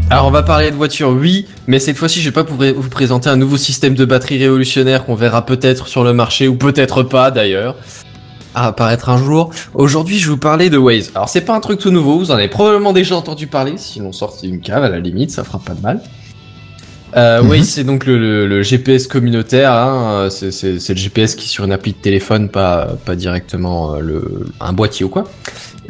Alors 0.10 0.26
on 0.28 0.32
va 0.32 0.42
parler 0.42 0.72
de 0.72 0.76
voiture, 0.78 1.10
oui, 1.10 1.48
mais 1.68 1.80
cette 1.80 1.98
fois-ci 1.98 2.22
je 2.22 2.30
vais 2.30 2.34
pas 2.34 2.46
pour 2.46 2.56
vous 2.56 2.90
présenter 2.90 3.30
un 3.30 3.36
nouveau 3.36 3.58
système 3.58 3.94
de 3.94 4.06
batterie 4.06 4.38
révolutionnaire 4.38 5.04
qu'on 5.04 5.16
verra 5.16 5.46
peut-être 5.46 5.90
sur 5.90 6.06
le 6.06 6.14
marché 6.14 6.48
ou 6.48 6.56
peut-être 6.56 7.04
pas 7.04 7.30
d'ailleurs 7.30 7.76
à 8.58 8.68
apparaître 8.68 9.10
un 9.10 9.18
jour. 9.18 9.52
Aujourd'hui 9.74 10.18
je 10.20 10.26
vais 10.26 10.32
vous 10.32 10.38
parler 10.38 10.70
de 10.70 10.78
Waze. 10.78 11.12
Alors 11.16 11.30
c'est 11.30 11.42
pas 11.42 11.56
un 11.56 11.60
truc 11.60 11.80
tout 11.80 11.92
nouveau, 11.92 12.18
vous 12.18 12.32
en 12.32 12.36
avez 12.36 12.48
probablement 12.48 12.94
déjà 12.94 13.16
entendu 13.16 13.48
parler, 13.48 13.74
sinon 13.78 14.12
sorti 14.12 14.48
d'une 14.50 14.60
cave 14.62 14.84
à 14.84 14.90
la 14.90 15.00
limite, 15.00 15.32
ça 15.32 15.44
fera 15.44 15.60
pas 15.60 15.74
de 15.74 15.82
mal. 15.82 16.02
Euh, 17.16 17.42
Mhm. 17.42 17.50
Waze 17.50 17.68
c'est 17.70 17.84
donc 17.86 18.06
le, 18.06 18.18
le- 18.18 18.48
le 18.48 18.64
GPS 18.64 19.08
communautaire, 19.08 19.72
hein, 19.72 20.28
c'est 20.30 20.64
le 20.90 20.96
GPS 20.96 21.36
qui 21.36 21.46
est 21.46 21.50
sur 21.50 21.64
une 21.64 21.72
appli 21.72 21.94
de 21.94 21.98
téléphone, 21.98 22.50
pas, 22.50 22.96
pas 23.06 23.16
directement 23.16 23.96
euh, 23.96 24.00
le, 24.02 24.46
un 24.60 24.74
boîtier 24.74 25.06
ou 25.06 25.10
quoi. 25.10 25.24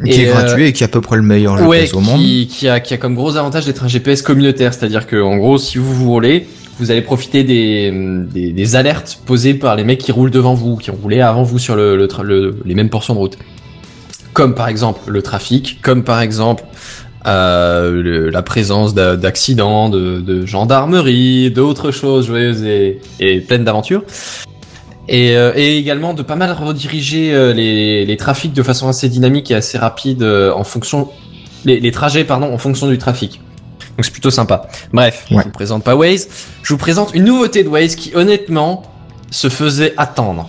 Qui 0.04 0.12
Et, 0.12 0.22
est 0.24 0.28
euh, 0.28 0.32
gratuit 0.32 0.66
et 0.66 0.72
qui 0.72 0.84
est 0.84 0.86
à 0.86 0.88
peu 0.88 1.00
près 1.00 1.16
le 1.16 1.22
meilleur 1.24 1.56
GPS 1.58 1.68
Ouais, 1.68 1.92
au 1.94 2.00
monde. 2.00 2.20
qui, 2.20 2.46
qui 2.46 2.68
a, 2.68 2.78
qui 2.78 2.94
a 2.94 2.98
comme 2.98 3.16
gros 3.16 3.36
avantage 3.36 3.66
d'être 3.66 3.82
un 3.82 3.88
GPS 3.88 4.22
communautaire, 4.22 4.72
c'est-à-dire 4.72 5.08
que 5.08 5.20
en 5.20 5.36
gros, 5.38 5.58
si 5.58 5.78
vous 5.78 5.92
vous 5.92 6.08
roulez, 6.08 6.46
vous 6.78 6.90
allez 6.90 7.02
profiter 7.02 7.44
des, 7.44 8.76
alertes 8.76 9.20
posées 9.26 9.54
par 9.54 9.76
les 9.76 9.84
mecs 9.84 9.98
qui 9.98 10.12
roulent 10.12 10.30
devant 10.30 10.54
vous, 10.54 10.76
qui 10.76 10.90
ont 10.90 10.98
roulé 11.00 11.20
avant 11.20 11.42
vous 11.42 11.58
sur 11.58 11.76
les 11.76 12.74
mêmes 12.74 12.90
portions 12.90 13.14
de 13.14 13.18
route. 13.18 13.38
Comme 14.32 14.54
par 14.54 14.68
exemple 14.68 15.00
le 15.10 15.22
trafic, 15.22 15.80
comme 15.82 16.04
par 16.04 16.20
exemple 16.20 16.64
euh, 17.26 18.30
la 18.30 18.42
présence 18.42 18.94
d'a- 18.94 19.16
d'accidents, 19.16 19.88
de, 19.88 20.46
gendarmerie, 20.46 21.50
d'autres 21.50 21.90
choses 21.90 22.26
joyeuses 22.26 22.64
et, 22.64 23.40
pleines 23.40 23.64
d'aventures. 23.64 24.04
Et, 25.08 25.36
euh, 25.36 25.52
et 25.56 25.78
également 25.78 26.12
de 26.12 26.22
pas 26.22 26.36
mal 26.36 26.52
rediriger 26.52 27.32
euh, 27.32 27.54
les, 27.54 28.16
trafics 28.18 28.52
de 28.52 28.62
façon 28.62 28.88
assez 28.88 29.08
dynamique 29.08 29.50
et 29.50 29.54
assez 29.54 29.78
rapide 29.78 30.22
en 30.22 30.64
fonction 30.64 31.08
les, 31.64 31.80
les 31.80 31.90
trajets 31.90 32.24
pardon 32.24 32.52
en 32.52 32.58
fonction 32.58 32.88
du 32.88 32.98
trafic. 32.98 33.40
Donc 33.98 34.04
c'est 34.04 34.12
plutôt 34.12 34.30
sympa. 34.30 34.68
Bref, 34.92 35.26
Ouais. 35.30 35.38
je 35.38 35.42
vous 35.44 35.50
présente 35.50 35.82
pas 35.82 35.96
Waze, 35.96 36.28
je 36.62 36.72
vous 36.72 36.78
présente 36.78 37.10
une 37.14 37.24
nouveauté 37.24 37.64
de 37.64 37.68
Waze 37.68 37.96
qui 37.96 38.12
honnêtement 38.14 38.84
se 39.30 39.48
faisait 39.48 39.92
attendre. 39.96 40.48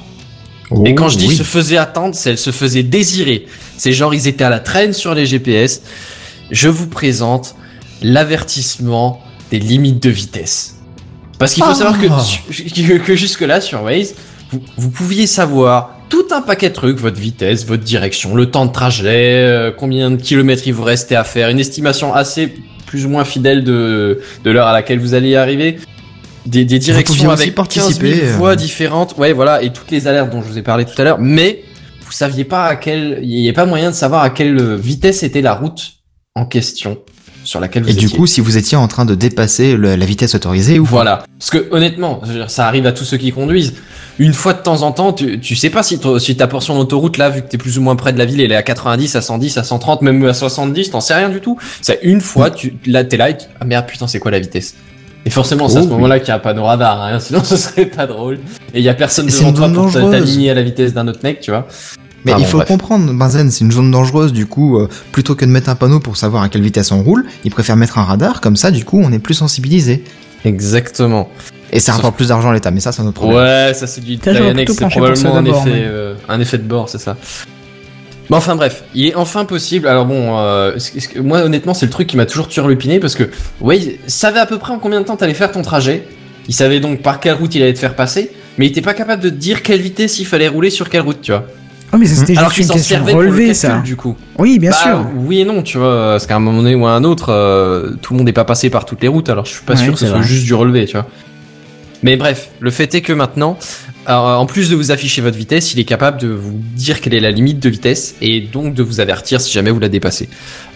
Et 0.85 0.93
quand 0.93 1.09
je 1.09 1.17
dis 1.17 1.25
Oh, 1.25 1.29
oui. 1.31 1.35
se 1.35 1.41
faisait 1.43 1.77
attendre, 1.77 2.13
c'est 2.13 2.29
elle 2.29 2.37
se 2.37 2.51
faisait 2.51 2.83
désirer. 2.83 3.47
C'est 3.75 3.91
genre 3.91 4.13
ils 4.13 4.27
étaient 4.27 4.43
à 4.43 4.51
la 4.51 4.59
traîne 4.59 4.93
sur 4.93 5.15
les 5.15 5.25
GPS. 5.25 5.81
Je 6.51 6.69
vous 6.69 6.85
présente 6.87 7.55
l'avertissement 8.03 9.19
des 9.49 9.57
limites 9.59 10.03
de 10.03 10.09
vitesse. 10.11 10.75
Parce 11.39 11.53
qu'il 11.55 11.63
faut 11.63 11.71
Ah. 11.71 11.75
savoir 11.75 11.99
que, 11.99 12.05
que, 12.07 12.97
que 12.99 13.15
jusque 13.15 13.41
là 13.41 13.61
sur 13.61 13.81
Waze, 13.81 14.13
vous, 14.51 14.61
vous 14.77 14.91
pouviez 14.91 15.25
savoir 15.25 15.95
tout 16.09 16.25
un 16.31 16.41
paquet 16.41 16.69
de 16.69 16.73
trucs, 16.75 16.97
votre 16.99 17.19
vitesse, 17.19 17.65
votre 17.65 17.83
direction, 17.83 18.35
le 18.35 18.51
temps 18.51 18.65
de 18.67 18.71
trajet, 18.71 19.43
euh, 19.47 19.71
combien 19.75 20.11
de 20.11 20.17
kilomètres 20.17 20.63
il 20.67 20.73
vous 20.73 20.83
restait 20.83 21.15
à 21.15 21.23
faire, 21.23 21.49
une 21.49 21.59
estimation 21.59 22.13
assez 22.13 22.53
plus 22.89 23.05
ou 23.05 23.09
moins 23.09 23.23
fidèle 23.23 23.63
de, 23.63 24.19
de 24.43 24.49
l'heure 24.51 24.65
à 24.65 24.73
laquelle 24.73 24.99
vous 24.99 25.13
allez 25.13 25.29
y 25.29 25.35
arriver. 25.35 25.77
Des, 26.47 26.65
des 26.65 26.79
directions 26.79 27.29
avec 27.29 27.53
15 27.53 27.53
participer, 27.53 28.15
000 28.15 28.25
euh. 28.25 28.33
voies 28.35 28.55
différentes, 28.55 29.15
ouais 29.19 29.31
voilà, 29.31 29.61
et 29.61 29.71
toutes 29.71 29.91
les 29.91 30.07
alertes 30.07 30.31
dont 30.31 30.41
je 30.41 30.47
vous 30.47 30.57
ai 30.57 30.63
parlé 30.63 30.85
tout 30.85 30.99
à 30.99 31.03
l'heure, 31.03 31.19
mais 31.19 31.63
vous 32.01 32.11
saviez 32.11 32.45
pas 32.45 32.65
à 32.65 32.75
quelle, 32.75 33.19
il 33.21 33.41
n'y 33.41 33.49
a 33.49 33.53
pas 33.53 33.67
moyen 33.67 33.91
de 33.91 33.95
savoir 33.95 34.23
à 34.23 34.31
quelle 34.31 34.75
vitesse 34.75 35.21
était 35.21 35.41
la 35.41 35.53
route 35.53 35.91
en 36.33 36.45
question 36.45 36.97
sur 37.49 37.59
laquelle 37.59 37.81
vous 37.83 37.89
Et 37.89 37.93
du 37.93 38.09
coup, 38.09 38.27
si 38.27 38.41
vous 38.41 38.57
étiez 38.57 38.77
en 38.77 38.87
train 38.87 39.05
de 39.05 39.15
dépasser 39.15 39.75
le- 39.75 39.95
la 39.95 40.05
vitesse 40.05 40.35
autorisée 40.35 40.77
ou. 40.77 40.85
Voilà. 40.85 41.23
Parce 41.39 41.49
que 41.49 41.67
honnêtement, 41.71 42.21
ça 42.47 42.67
arrive 42.67 42.85
à 42.85 42.91
tous 42.91 43.05
ceux 43.05 43.17
qui 43.17 43.31
conduisent. 43.31 43.73
Une 44.19 44.33
fois 44.33 44.53
de 44.53 44.59
temps 44.61 44.83
en 44.83 44.91
temps, 44.91 45.13
tu, 45.13 45.39
tu 45.39 45.55
sais 45.55 45.69
pas 45.71 45.81
si, 45.81 45.97
ta 46.37 46.47
portion 46.47 46.77
d'autoroute 46.77 47.17
là, 47.17 47.29
vu 47.29 47.41
que 47.41 47.47
t'es 47.47 47.57
plus 47.57 47.79
ou 47.79 47.81
moins 47.81 47.95
près 47.95 48.13
de 48.13 48.19
la 48.19 48.25
ville, 48.25 48.39
elle 48.41 48.51
est 48.51 48.55
à 48.55 48.61
90, 48.63 49.15
à 49.15 49.21
110, 49.21 49.57
à 49.57 49.63
130, 49.63 50.01
même 50.03 50.23
à 50.25 50.33
70, 50.33 50.91
t'en 50.91 51.01
sais 51.01 51.15
rien 51.15 51.29
du 51.29 51.39
tout. 51.41 51.57
C'est 51.81 51.99
une 52.03 52.21
fois, 52.21 52.51
tu, 52.51 52.75
là, 52.85 53.03
t'es 53.03 53.17
là 53.17 53.31
et 53.31 53.37
tu, 53.37 53.45
ah 53.59 53.65
merde, 53.65 53.85
putain, 53.87 54.05
c'est 54.07 54.19
quoi 54.19 54.29
la 54.29 54.39
vitesse? 54.39 54.75
Et 55.25 55.29
forcément, 55.31 55.67
c'est 55.69 55.77
à 55.77 55.79
Oh, 55.79 55.83
ce 55.83 55.87
oui. 55.87 55.93
moment-là 55.95 56.19
qu'il 56.19 56.29
y 56.29 56.31
a 56.31 56.35
un 56.35 56.39
panneau 56.39 56.63
radar, 56.65 57.01
hein, 57.01 57.19
sinon 57.21 57.43
ce 57.43 57.57
serait 57.57 57.85
pas 57.85 58.05
drôle. 58.05 58.39
Et 58.73 58.79
il 58.79 58.83
y 58.83 58.89
a 58.89 58.93
personne 58.93 59.25
devant 59.25 59.53
toi 59.53 59.69
pour 59.69 59.91
t'aligner 60.11 60.51
à 60.51 60.53
la 60.53 60.61
vitesse 60.61 60.93
d'un 60.93 61.07
autre 61.07 61.19
mec, 61.23 61.39
tu 61.41 61.49
vois. 61.51 61.67
Mais 62.25 62.33
Ah 62.33 62.37
il 62.37 62.43
bon, 62.43 62.47
faut 62.49 62.57
bref. 62.57 62.67
comprendre, 62.67 63.13
Benzen, 63.13 63.49
c'est 63.49 63.63
une 63.63 63.71
zone 63.71 63.91
dangereuse, 63.91 64.33
du 64.33 64.45
coup, 64.45 64.77
euh, 64.77 64.89
plutôt 65.11 65.35
que 65.35 65.45
de 65.45 65.51
mettre 65.51 65.69
un 65.69 65.75
panneau 65.75 65.99
pour 65.99 66.17
savoir 66.17 66.43
à 66.43 66.49
quelle 66.49 66.61
vitesse 66.61 66.91
on 66.91 67.01
roule, 67.01 67.25
ils 67.45 67.51
préfèrent 67.51 67.77
mettre 67.77 67.97
un 67.97 68.03
radar, 68.03 68.41
comme 68.41 68.55
ça, 68.57 68.71
du 68.71 68.83
coup, 68.83 68.99
on 69.03 69.11
est 69.13 69.19
plus 69.19 69.33
sensibilisé. 69.35 70.03
Exactement. 70.45 71.29
Et 71.71 71.79
ça 71.79 71.93
rapporte 71.93 72.15
plus 72.15 72.29
d'argent 72.29 72.49
à 72.49 72.53
l'État, 72.53 72.71
mais 72.71 72.79
ça, 72.79 72.91
c'est 72.91 73.01
un 73.01 73.05
autre 73.05 73.13
problème. 73.21 73.39
Ouais, 73.39 73.73
ça 73.73 73.87
c'est 73.87 74.01
du 74.01 74.17
plutôt 74.17 74.73
c'est 74.73 74.89
probablement 74.89 75.35
un 75.37 75.45
effet, 75.45 75.69
mais- 75.69 75.83
euh, 75.85 76.15
un 76.27 76.39
effet 76.39 76.57
de 76.57 76.63
bord, 76.63 76.89
c'est 76.89 76.97
ça. 76.97 77.15
Mais 78.29 78.35
enfin 78.35 78.55
bref, 78.55 78.83
il 78.93 79.07
est 79.07 79.15
enfin 79.15 79.45
possible. 79.45 79.87
Alors 79.87 80.05
bon, 80.05 80.37
euh, 80.37 80.77
ce- 80.77 80.99
ce 80.99 81.07
que- 81.07 81.19
moi 81.19 81.39
honnêtement 81.41 81.73
c'est 81.73 81.87
le 81.87 81.91
truc 81.91 82.07
qui 82.07 82.15
m'a 82.17 82.27
toujours 82.27 82.47
turlupiné 82.47 82.99
parce 82.99 83.15
que 83.15 83.29
ouais, 83.59 83.79
il 83.79 83.97
savait 84.07 84.39
à 84.39 84.45
peu 84.45 84.59
près 84.59 84.71
en 84.71 84.77
combien 84.77 85.01
de 85.01 85.05
temps 85.05 85.15
t'allais 85.15 85.33
faire 85.33 85.51
ton 85.51 85.63
trajet. 85.63 86.03
Il 86.47 86.53
savait 86.53 86.79
donc 86.79 87.01
par 87.01 87.19
quelle 87.19 87.33
route 87.33 87.53
il 87.55 87.63
allait 87.63 87.73
te 87.73 87.79
faire 87.79 87.95
passer, 87.95 88.29
mais 88.57 88.67
il 88.67 88.69
était 88.69 88.81
pas 88.81 88.93
capable 88.93 89.23
de 89.23 89.29
te 89.29 89.35
dire 89.35 89.63
quelle 89.63 89.81
vitesse 89.81 90.19
il 90.19 90.25
fallait 90.25 90.47
rouler 90.47 90.69
sur 90.69 90.89
quelle 90.89 91.01
route, 91.01 91.21
tu 91.21 91.31
vois. 91.31 91.45
Oh, 91.91 91.97
mais 91.97 92.05
c'était 92.05 92.37
Alors 92.37 92.51
juste 92.51 92.69
une 92.69 92.75
question 92.75 92.97
de 92.97 92.99
servait 92.99 93.11
pour 93.13 93.21
le 93.21 93.27
relevé, 93.29 93.45
calcul 93.47 93.55
ça. 93.55 93.77
du 93.79 93.95
coup. 93.95 94.15
Oui, 94.37 94.59
bien 94.59 94.71
Bah, 94.71 94.77
sûr. 94.81 95.05
Oui 95.15 95.41
et 95.41 95.45
non, 95.45 95.63
tu 95.63 95.77
vois, 95.79 96.11
parce 96.11 96.27
qu'à 96.27 96.35
un 96.35 96.39
moment 96.39 96.61
donné 96.61 96.75
ou 96.75 96.85
à 96.85 96.91
un 96.91 97.03
autre, 97.03 97.29
euh, 97.29 97.91
tout 98.01 98.13
le 98.13 98.17
monde 98.19 98.27
n'est 98.27 98.33
pas 98.33 98.45
passé 98.45 98.69
par 98.69 98.85
toutes 98.85 99.01
les 99.01 99.07
routes, 99.07 99.29
alors 99.29 99.45
je 99.45 99.51
suis 99.53 99.61
pas 99.65 99.73
Ouais, 99.73 99.83
sûr 99.83 99.93
que 99.93 99.99
ce 99.99 100.07
soit 100.07 100.21
juste 100.21 100.45
du 100.45 100.53
relevé, 100.53 100.85
tu 100.85 100.93
vois. 100.93 101.07
Mais 102.01 102.15
bref, 102.15 102.49
le 102.61 102.71
fait 102.71 102.95
est 102.95 103.01
que 103.01 103.11
maintenant, 103.11 103.57
alors, 104.05 104.39
en 104.39 104.45
plus 104.45 104.69
de 104.69 104.75
vous 104.75 104.91
afficher 104.91 105.21
votre 105.21 105.35
vitesse, 105.35 105.73
il 105.73 105.79
est 105.79 105.83
capable 105.83 106.17
de 106.19 106.29
vous 106.29 106.53
dire 106.75 107.01
quelle 107.01 107.13
est 107.13 107.19
la 107.19 107.29
limite 107.31 107.59
de 107.59 107.67
vitesse 107.69 108.15
et 108.21 108.39
donc 108.39 108.73
de 108.73 108.81
vous 108.83 109.01
avertir 109.01 109.41
si 109.41 109.51
jamais 109.51 109.69
vous 109.69 109.79
la 109.81 109.89
dépassez. 109.89 110.29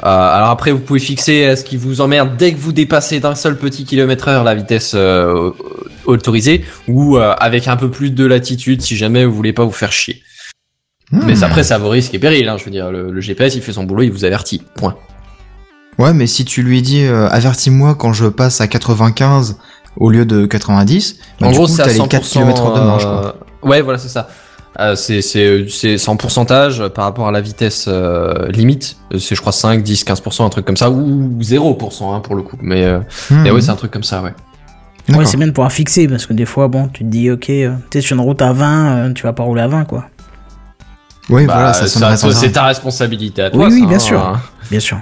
Euh, 0.03 0.05
alors 0.08 0.50
après, 0.50 0.72
vous 0.74 0.79
pouvez 0.79 1.00
fixer 1.00 1.46
à 1.46 1.55
ce 1.55 1.63
qui 1.63 1.77
vous 1.77 2.01
emmerde 2.01 2.32
dès 2.38 2.51
que 2.51 2.60
vous 2.60 2.74
dépassez 2.74 3.22
d'un 3.22 3.36
seul 3.36 3.58
petit 3.58 3.86
kilomètre 3.86 4.27
heure 4.27 4.43
la 4.43 4.53
vitesse 4.53 4.91
euh, 4.96 5.51
autorisée 6.05 6.65
ou 6.89 7.17
euh, 7.17 7.34
avec 7.39 7.70
un 7.70 7.77
peu 7.77 7.89
plus 7.89 8.10
de 8.12 8.25
latitude 8.25 8.82
si 8.82 8.98
jamais 8.98 9.24
vous 9.24 9.34
voulez 9.34 9.53
pas 9.53 9.63
vous 9.63 9.72
faire 9.72 9.93
chier. 9.93 10.22
Hmm. 11.13 11.25
Mais 11.25 11.43
après, 11.43 11.63
ça 11.63 11.75
a 11.75 11.77
vos 11.77 11.89
risques 11.89 12.13
et 12.13 12.20
périls. 12.20 12.48
Hein, 12.50 12.58
je 12.58 12.65
veux 12.65 12.72
dire, 12.72 12.91
le, 12.91 13.12
le 13.12 13.22
GPS, 13.22 13.55
il 13.55 13.62
fait 13.62 13.72
son 13.74 13.84
boulot, 13.84 14.01
il 14.03 14.12
vous 14.12 14.25
avertit. 14.25 14.62
Point. 14.75 14.96
Ouais, 16.00 16.13
mais 16.13 16.25
si 16.27 16.43
tu 16.43 16.63
lui 16.63 16.82
dis, 16.82 17.03
euh, 17.05 17.27
avertis-moi 17.29 17.93
quand 17.96 18.13
je 18.13 18.25
passe 18.25 18.62
à 18.62 18.67
95 18.67 19.58
au 19.98 20.10
lieu 20.10 20.25
de 20.25 20.46
90, 20.48 21.17
bah, 21.39 21.48
en 21.48 21.51
du 21.51 21.55
gros, 21.58 21.67
coup, 21.67 21.72
c'est 21.72 21.82
à 21.84 21.86
t'as 21.86 21.91
les 21.93 22.00
100%. 22.00 22.08
4 22.08 22.27
km 22.29 22.74
de 22.74 22.79
marge, 22.79 23.03
quoi. 23.03 23.36
euh, 23.63 23.67
Ouais, 23.70 23.82
voilà, 23.82 24.00
c'est 24.00 24.10
ça. 24.10 24.27
Euh, 24.79 24.96
c'est 24.96 25.22
c'est 25.22 25.67
c'est 25.70 26.00
c'est 26.00 26.10
en 26.10 26.15
pourcentage 26.15 26.84
par 26.96 27.05
rapport 27.05 27.27
à 27.27 27.32
la 27.32 27.41
vitesse 27.41 27.86
euh, 27.88 28.48
limite. 28.50 28.98
C'est 29.20 29.36
je 29.36 29.39
crois 29.39 29.51
5, 29.51 29.84
10, 29.84 30.03
15%, 30.03 30.43
un 30.43 30.50
truc 30.50 30.65
comme 30.65 30.77
ça, 30.77 30.89
ou 30.89 31.29
0% 31.39 32.12
hein, 32.15 32.22
pour 32.22 32.34
le 32.36 32.41
coup. 32.41 32.58
Mais, 32.60 32.84
euh, 32.86 32.98
Hmm. 33.29 33.43
mais 33.43 33.51
ouais, 33.51 33.62
c'est 33.62 33.70
un 33.70 33.75
truc 33.75 33.91
comme 33.91 34.03
ça, 34.03 34.24
ouais. 34.24 34.34
Ouais, 35.15 35.25
c'est 35.25 35.38
bien 35.38 35.46
de 35.48 35.51
pouvoir 35.51 35.72
fixer 35.72 36.08
parce 36.08 36.25
que 36.25 36.34
des 36.34 36.46
fois, 36.46 36.70
bon, 36.70 36.88
tu 36.88 37.03
te 37.03 37.10
dis, 37.10 37.29
ok, 37.29 37.50
euh, 37.51 37.74
t'es 37.91 38.01
sur 38.01 38.15
une 38.15 38.22
route 38.24 38.41
à 38.41 38.51
20, 38.53 38.86
euh, 39.10 39.13
tu 39.13 39.22
vas 39.24 39.34
pas 39.34 39.43
rouler 39.43 39.62
à 39.62 39.67
20, 39.67 39.84
quoi. 39.84 40.05
Oui, 41.30 41.46
Bah, 41.46 41.53
voilà, 41.53 41.74
ça 41.74 41.88
ça, 41.88 42.32
c'est 42.34 42.51
ta 42.51 42.63
responsabilité 42.65 43.42
à 43.44 43.50
toi. 43.50 43.68
Oui, 43.68 43.74
oui, 43.74 43.88
bien 43.88 43.96
hein. 43.96 44.00
sûr. 44.00 44.39
Bien 44.70 44.80
sûr. 44.80 45.00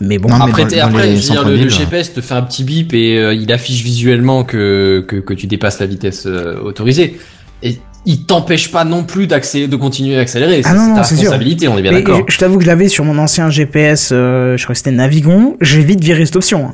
Mais 0.00 0.18
bon, 0.18 0.28
Non, 0.28 0.40
après, 0.42 0.64
dans 0.66 0.86
après 0.86 1.06
les 1.06 1.16
je 1.16 1.22
veux 1.28 1.32
dire, 1.32 1.44
le, 1.48 1.56
ouais. 1.56 1.68
GPS 1.70 2.12
te 2.12 2.20
fait 2.20 2.34
un 2.34 2.42
petit 2.42 2.64
bip 2.64 2.92
et 2.92 3.16
euh, 3.18 3.32
il 3.34 3.50
affiche 3.50 3.82
visuellement 3.82 4.44
que, 4.44 5.04
que, 5.08 5.16
que 5.16 5.32
tu 5.34 5.46
dépasses 5.46 5.80
la 5.80 5.86
vitesse 5.86 6.24
euh, 6.26 6.60
autorisée. 6.60 7.18
Et 7.62 7.78
il 8.04 8.24
t'empêche 8.26 8.70
pas 8.70 8.84
non 8.84 9.04
plus 9.04 9.26
d'accélérer, 9.26 9.68
de 9.70 9.76
continuer 9.76 10.18
à 10.18 10.20
accélérer. 10.20 10.60
Ah 10.64 10.68
C'est 10.70 10.94
ta 10.94 11.02
sûr. 11.04 11.16
responsabilité, 11.16 11.66
on 11.68 11.78
est 11.78 11.82
bien 11.82 11.92
d'accord. 11.92 12.22
je, 12.28 12.32
je 12.34 12.38
t'avoue 12.38 12.58
que 12.58 12.62
je 12.64 12.68
l'avais 12.68 12.88
sur 12.88 13.04
mon 13.06 13.16
ancien 13.18 13.48
GPS, 13.48 14.10
euh, 14.12 14.56
je 14.58 14.62
crois 14.64 14.74
que 14.74 14.78
c'était 14.78 14.90
Navigon, 14.92 15.56
j'ai 15.62 15.82
vite 15.82 16.04
viré 16.04 16.26
cette 16.26 16.36
option. 16.36 16.66
hein. 16.68 16.72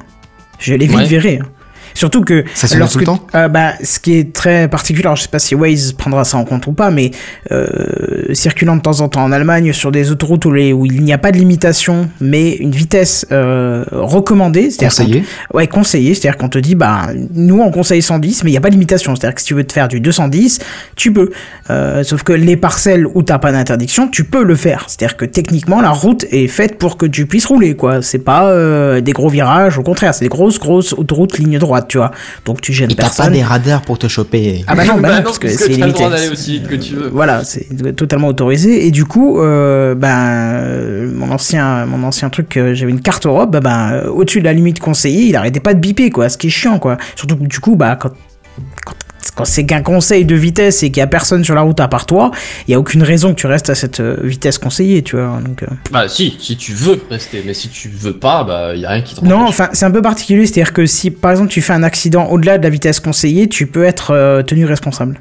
Je 0.59 0.75
l'ai 0.75 0.87
vite 0.87 0.97
Ouais. 0.99 1.07
viré. 1.07 1.41
Surtout 1.95 2.23
que 2.23 2.45
Ça 2.55 2.67
se 2.67 2.75
met 2.77 2.81
tout 2.89 2.99
le 2.99 3.05
temps 3.07 3.27
euh, 3.35 3.49
bah, 3.49 3.73
ce 3.83 3.99
qui 4.01 4.15
est 4.19 4.33
très 4.33 4.69
particulier, 4.69 5.05
alors 5.07 5.17
je 5.17 5.23
sais 5.23 5.29
pas 5.29 5.39
si 5.39 5.55
Waze 5.55 5.93
prendra 5.93 6.25
ça 6.25 6.37
en 6.39 6.45
compte 6.45 6.67
ou 6.67 6.73
pas, 6.73 6.91
mais 6.91 7.11
euh, 7.51 8.33
circulant 8.35 8.77
de 8.77 8.83
temps 8.83 9.01
en 9.01 9.09
temps 9.09 9.25
en 9.25 9.33
Allemagne 9.33 9.73
sur 9.73 9.93
des 9.93 10.11
autoroutes 10.11 10.45
où, 10.45 10.53
les- 10.53 10.73
où 10.73 10.87
il 10.87 11.03
n'y 11.03 11.13
a 11.13 11.19
pas 11.19 11.33
de 11.33 11.39
limitation, 11.39 12.09
mais 12.21 12.53
une 12.57 12.71
vitesse 12.73 13.27
euh, 13.33 13.85
recommandée, 13.93 14.71
c'est-à-dire 14.71 14.89
Conseillé. 14.89 15.25
Ouais, 15.55 15.67
conseillé, 15.67 16.15
c'est-à-dire 16.15 16.37
qu'on 16.39 16.49
te 16.49 16.59
dit, 16.59 16.75
bah, 16.75 17.09
nous 17.35 17.61
on 17.61 17.71
conseille 17.71 18.03
110, 18.03 18.45
mais 18.45 18.51
il 18.51 18.53
n'y 18.53 18.59
a 18.59 18.61
pas 18.61 18.69
de 18.69 18.75
limitation. 18.75 19.15
C'est-à-dire 19.17 19.35
que 19.35 19.41
si 19.41 19.47
tu 19.49 19.55
veux 19.55 19.65
te 19.65 19.73
faire 19.73 19.89
du 19.89 20.01
210, 20.01 20.61
tu 20.97 21.13
peux. 21.13 21.31
Euh, 21.71 22.03
sauf 22.05 22.23
que 22.23 22.33
les 22.33 22.57
parcelles 22.57 23.07
où 23.07 23.23
t'as 23.23 23.39
pas 23.39 23.53
d'interdiction, 23.53 24.09
tu 24.09 24.25
peux 24.25 24.45
le 24.45 24.55
faire. 24.55 24.85
C'est-à-dire 24.89 25.17
que 25.17 25.25
techniquement, 25.25 25.81
la 25.81 25.91
route 25.91 26.25
est 26.31 26.49
faite 26.49 26.79
pour 26.79 26.97
que 26.97 27.07
tu 27.07 27.27
puisses 27.27 27.47
rouler, 27.47 27.75
quoi. 27.77 28.03
C'est 28.03 28.19
pas 28.19 28.49
euh, 28.51 29.01
des 29.01 29.13
gros 29.13 29.29
virages, 29.29 29.79
au 29.79 29.83
contraire, 29.83 30.15
c'est 30.15 30.25
des 30.25 30.29
grosses, 30.29 30.59
grosses 30.59 30.93
autoroutes 30.93 31.39
ligne 31.39 31.59
droite, 31.59 31.82
tu 31.89 31.99
vois. 31.99 32.11
Donc 32.45 32.61
tu 32.61 32.73
gênes 32.73 32.91
Et 32.91 32.95
t'as 32.95 33.03
pas 33.05 33.09
personne. 33.09 33.33
des 33.33 33.43
radars 33.43 33.83
pour 33.83 33.99
te 33.99 34.09
choper. 34.09 34.65
Ah 34.67 34.75
bah 34.75 34.85
non, 34.85 34.95
bah 35.01 35.01
Bah 35.03 35.09
non, 35.11 35.17
non, 35.17 35.23
parce 35.25 35.39
que 35.39 35.49
c'est 35.49 35.69
limité. 35.69 36.09
d'aller 36.09 36.29
aussi 36.29 36.53
vite 36.59 36.69
que 36.69 36.75
tu 36.77 36.95
veux. 36.95 37.09
Voilà, 37.09 37.45
c'est 37.45 37.67
totalement 37.97 38.29
autorisé. 38.29 38.87
Et 38.87 38.91
du 38.91 39.05
coup, 39.05 39.41
euh, 39.41 39.95
ben, 39.95 41.11
mon 41.15 41.31
ancien, 41.31 41.87
mon 41.87 42.03
ancien 42.05 42.29
truc, 42.31 42.57
euh, 42.57 42.75
j'avais 42.75 42.91
une 42.93 43.01
carte 43.03 43.27
Europe, 43.27 43.57
ben, 43.57 44.05
au-dessus 44.07 44.41
de 44.41 44.45
la 44.45 44.53
limite 44.53 44.81
conseillée, 44.81 45.27
il 45.27 45.37
arrêtait 45.37 45.61
pas 45.61 45.75
de 45.75 45.81
biper, 45.81 46.11
quoi. 46.11 46.29
Ce 46.29 46.39
qui 46.39 46.49
est 46.49 46.51
chiant, 46.51 46.79
quoi. 46.79 46.97
Surtout 47.17 47.37
que 47.37 47.45
du 47.45 47.61
coup, 47.61 47.77
bah, 47.77 47.97
quand, 47.97 48.11
quand, 48.85 48.95
quand 49.35 49.45
c'est 49.45 49.65
qu'un 49.65 49.83
conseil 49.83 50.25
de 50.25 50.35
vitesse 50.35 50.83
et 50.83 50.91
qu'il 50.91 50.99
y 50.99 51.03
a 51.03 51.07
personne 51.07 51.45
sur 51.45 51.55
la 51.55 51.63
route 51.63 51.81
à 51.81 51.89
part 51.89 52.07
toi, 52.07 52.31
il 52.67 52.73
y 52.73 52.75
a 52.75 52.79
aucune 52.79 53.03
raison 53.03 53.31
que 53.35 53.41
tu 53.41 53.47
restes 53.47 53.71
à 53.71 53.75
cette 53.75 54.01
euh, 54.01 54.17
vitesse 54.23 54.59
conseillée, 54.59 55.03
tu 55.03 55.17
vois. 55.17 55.41
Donc, 55.45 55.63
euh, 55.63 55.67
Bah 55.91 56.09
si, 56.09 56.37
si 56.39 56.57
tu 56.57 56.73
veux 56.73 57.01
rester, 57.11 57.43
mais 57.47 57.55
si 57.55 57.69
tu 57.69 57.89
veux 57.89 58.15
pas, 58.15 58.45
bah 58.45 58.75
y 58.75 58.85
a 58.85 58.91
rien 58.91 59.03
qui 59.03 59.15
t'en 59.15 59.25
Non, 59.27 59.47
enfin, 59.47 59.69
c'est 59.73 59.85
un 59.85 59.91
peu 59.91 60.03
particulier, 60.03 60.47
c'est-à-dire 60.47 60.73
que 60.73 60.87
si, 60.87 61.11
par 61.11 61.31
exemple, 61.31 61.51
tu 61.51 61.63
fais 61.63 61.73
un 61.73 61.83
accident 61.83 62.27
au-delà 62.27 62.59
de 62.59 62.63
la 62.63 62.71
vitesse 62.71 63.01
conseillée, 63.01 63.49
tu 63.49 63.67
peux 63.67 63.85
être 63.85 64.13
euh, 64.13 64.43
tenu 64.43 64.65
responsable. 64.67 65.21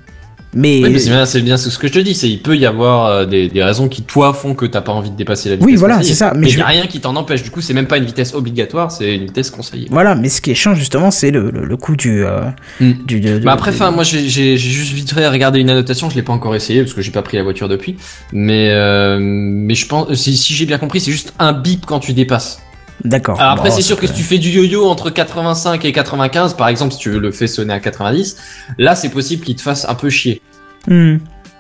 Mais, 0.54 0.82
Oui, 0.84 0.90
mais 0.92 1.00
c'est 1.00 1.10
bien, 1.10 1.26
c'est 1.26 1.42
bien 1.42 1.56
ce 1.58 1.78
que 1.78 1.88
je 1.88 1.94
te 1.94 2.00
dis, 2.00 2.14
c'est 2.14 2.30
il 2.30 2.42
peut 2.42 2.58
y 2.58 2.66
avoir 2.66 3.06
euh, 3.06 3.26
des, 3.26 3.48
des 3.48 3.64
raisons 3.64 3.88
qui 3.88 4.02
toi 4.02 4.34
font 4.34 4.54
que 4.54 4.66
t'as 4.66 4.82
pas 4.82 4.92
envie 4.92 5.10
de 5.10 5.16
dépasser 5.16 5.48
la 5.50 5.56
vitesse. 5.56 5.66
Oui, 5.66 5.76
voilà, 5.78 6.04
c'est 6.04 6.14
ça, 6.14 6.34
mais 6.36 6.48
il 6.48 6.52
je- 6.54 6.60
y 6.60 6.62
a 6.62 6.66
rien 6.66 6.88
qui 6.88 7.00
t'en 7.00 7.16
empêche. 7.16 7.42
Du 7.42 7.52
coup, 7.52 7.62
c'est 7.62 7.74
même 7.74 7.88
pas 7.88 7.98
une 7.98 8.04
vitesse 8.06 8.34
obligatoire, 8.34 8.92
c'est 8.92 9.16
une 9.16 9.26
vitesse 9.26 9.50
conseillée. 9.50 9.88
voilà, 9.92 10.14
mais 10.16 10.28
ce 10.28 10.42
qui 10.42 10.52
est 10.52 10.56
chiant, 10.56 10.76
justement, 10.76 11.10
c'est 11.10 11.32
le, 11.32 11.52
le, 11.52 11.64
le 11.66 11.78
coût 11.78 11.96
du, 11.96 12.26
euh, 12.26 12.42
Mm. 12.82 12.92
du, 13.06 13.20
de- 13.22 13.40
Bah 13.40 13.54
après, 13.54 13.72
de- 13.72 13.78
moi 13.96 14.04
j'ai 14.04 14.58
juste 14.58 14.92
vite 14.94 15.14
fait 15.14 15.28
regarder 15.28 15.60
une 15.60 15.70
annotation, 15.70 16.10
je 16.10 16.16
l'ai 16.16 16.22
pas 16.22 16.34
encore 16.34 16.54
essayé 16.56 16.82
parce 16.82 16.94
que 16.94 17.02
j'ai 17.02 17.12
pas 17.12 17.22
pris 17.22 17.38
la 17.38 17.44
voiture 17.44 17.70
depuis. 17.70 17.96
Mais 18.34 18.70
euh, 18.72 19.20
mais 19.22 19.76
je 19.76 19.88
pense, 19.88 20.14
si, 20.16 20.36
si 20.36 20.54
j'ai 20.54 20.66
bien 20.66 20.78
compris, 20.80 21.00
c'est 21.00 21.12
juste 21.12 21.34
un 21.40 21.54
bip 21.54 21.86
quand 21.86 22.00
tu 22.00 22.12
dépasses. 22.14 22.60
D'accord. 23.04 23.40
Alors 23.40 23.54
après, 23.54 23.70
Bon, 23.70 23.76
c'est 23.76 23.82
sûr 23.82 24.00
que 24.00 24.08
si 24.08 24.14
tu 24.14 24.24
fais 24.24 24.38
du 24.38 24.50
yo-yo 24.50 24.86
entre 24.88 25.10
85 25.10 25.84
et 25.86 25.92
95, 25.92 26.54
par 26.56 26.68
exemple, 26.68 26.94
si 26.94 27.00
tu 27.00 27.20
le 27.20 27.32
fais 27.32 27.48
sonner 27.48 27.74
à 27.74 27.80
90, 27.80 28.38
là 28.78 28.96
c'est 28.96 29.10
possible 29.10 29.44
qu'il 29.44 29.56
te 29.56 29.62
fasse 29.62 29.86
un 29.88 29.96
peu 29.96 30.10
chier. 30.10 30.42
Hmm. 30.88 31.18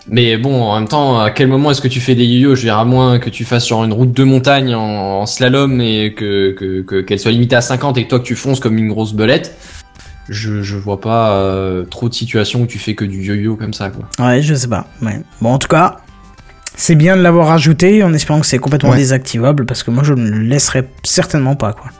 Mais 0.08 0.36
bon, 0.38 0.64
en 0.64 0.80
même 0.80 0.88
temps, 0.88 1.20
à 1.20 1.30
quel 1.30 1.48
moment 1.48 1.70
est-ce 1.72 1.82
que 1.82 1.88
tu 1.88 2.00
fais 2.00 2.16
des 2.16 2.26
yo-yo? 2.26 2.56
Je 2.56 2.62
veux 2.62 2.66
dire, 2.68 2.78
à 2.80 2.86
moins 2.86 3.20
que 3.20 3.30
tu 3.30 3.46
fasses 3.46 3.68
genre 3.68 3.84
une 3.84 3.94
route 3.94 4.12
de 4.14 4.24
montagne 4.24 4.74
en, 4.74 4.82
en 5.22 5.26
slalom 5.26 5.80
et 5.80 6.14
que 6.16 6.52
que- 6.58 6.82
que- 6.82 7.02
qu'elle 7.02 7.20
soit 7.20 7.32
limitée 7.32 7.56
à 7.56 7.62
50 7.62 7.98
et 7.98 8.04
que 8.06 8.10
toi 8.10 8.20
que 8.20 8.26
tu 8.26 8.36
fonces 8.36 8.60
comme 8.60 8.78
une 8.78 8.90
grosse 8.90 9.14
belette. 9.14 9.56
Je, 10.30 10.62
je 10.64 10.78
vois 10.78 11.02
pas 11.02 11.34
euh, 11.34 11.84
trop 11.84 12.08
de 12.08 12.14
situations 12.14 12.62
où 12.62 12.66
tu 12.66 12.80
fais 12.80 12.96
que 12.96 13.04
du 13.06 13.22
yo-yo 13.24 13.56
comme 13.58 13.74
ça, 13.74 13.90
quoi. 13.90 14.08
Ouais, 14.26 14.42
je 14.42 14.54
sais 14.56 14.68
pas. 14.68 14.88
Ouais. 15.02 15.20
Bon, 15.42 15.50
en 15.54 15.58
tout 15.60 15.68
cas, 15.68 15.98
c'est 16.82 16.96
bien 16.96 17.16
de 17.16 17.22
l'avoir 17.22 17.52
ajouté 17.52 18.04
en 18.04 18.12
espérant 18.12 18.40
que 18.40 18.46
c'est 18.48 18.58
complètement 18.58 18.90
Ouais. 18.90 18.98
désactivable 18.98 19.66
parce 19.68 19.84
que 19.84 19.92
moi 19.92 20.04
je 20.04 20.14
ne 20.16 20.28
le 20.32 20.40
laisserai 20.40 20.88
certainement 21.04 21.56
pas, 21.56 21.74
quoi. 21.74 21.92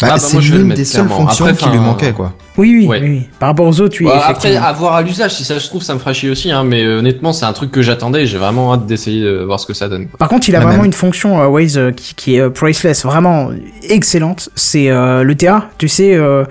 Bah, 0.00 0.08
Ah, 0.10 0.14
bah, 0.14 0.18
c'est 0.18 0.40
l'une 0.40 0.70
des 0.74 0.84
seules 0.84 1.08
fonctions 1.08 1.44
Après, 1.46 1.56
qui 1.56 1.68
lui 1.70 1.78
manquait, 1.78 2.12
quoi. 2.12 2.32
Oui, 2.56 2.76
oui, 2.80 2.86
Ouais. 2.86 3.00
oui. 3.02 3.22
Par 3.38 3.48
rapport 3.50 3.66
aux 3.66 3.80
autres, 3.80 3.96
oui, 4.00 4.06
Bah, 4.06 4.24
après, 4.26 4.56
à 4.56 4.72
voir 4.72 4.94
à 4.96 5.02
l'usage, 5.02 5.32
si 5.34 5.44
ça 5.44 5.58
se 5.60 5.66
trouve, 5.68 5.82
ça 5.82 5.94
me 5.94 5.98
fera 5.98 6.12
chier 6.12 6.28
aussi, 6.30 6.50
hein, 6.50 6.64
mais 6.64 6.82
euh, 6.84 6.98
honnêtement, 6.98 7.32
c'est 7.32 7.44
un 7.46 7.52
truc 7.52 7.70
que 7.70 7.80
j'attendais, 7.80 8.26
j'ai 8.26 8.38
vraiment 8.38 8.74
hâte 8.74 8.86
d'essayer 8.86 9.22
de 9.22 9.44
voir 9.44 9.60
ce 9.60 9.66
que 9.66 9.72
ça 9.72 9.88
donne. 9.88 10.08
quoi. 10.08 10.18
Par 10.18 10.28
contre, 10.28 10.48
il 10.48 10.56
a 10.56 10.60
vraiment 10.60 10.78
même. 10.78 10.86
une 10.86 10.92
fonction 10.92 11.40
euh, 11.40 11.46
Waze 11.46 11.78
euh, 11.78 11.90
qui, 11.92 12.14
qui 12.14 12.36
est 12.36 12.40
euh, 12.40 12.50
priceless, 12.50 13.04
vraiment 13.04 13.50
excellente. 13.88 14.48
C'est 14.56 14.90
euh, 14.90 15.22
le 15.22 15.34
TA, 15.36 15.68
tu 15.78 15.88
sais, 15.88 16.14
euh, 16.14 16.44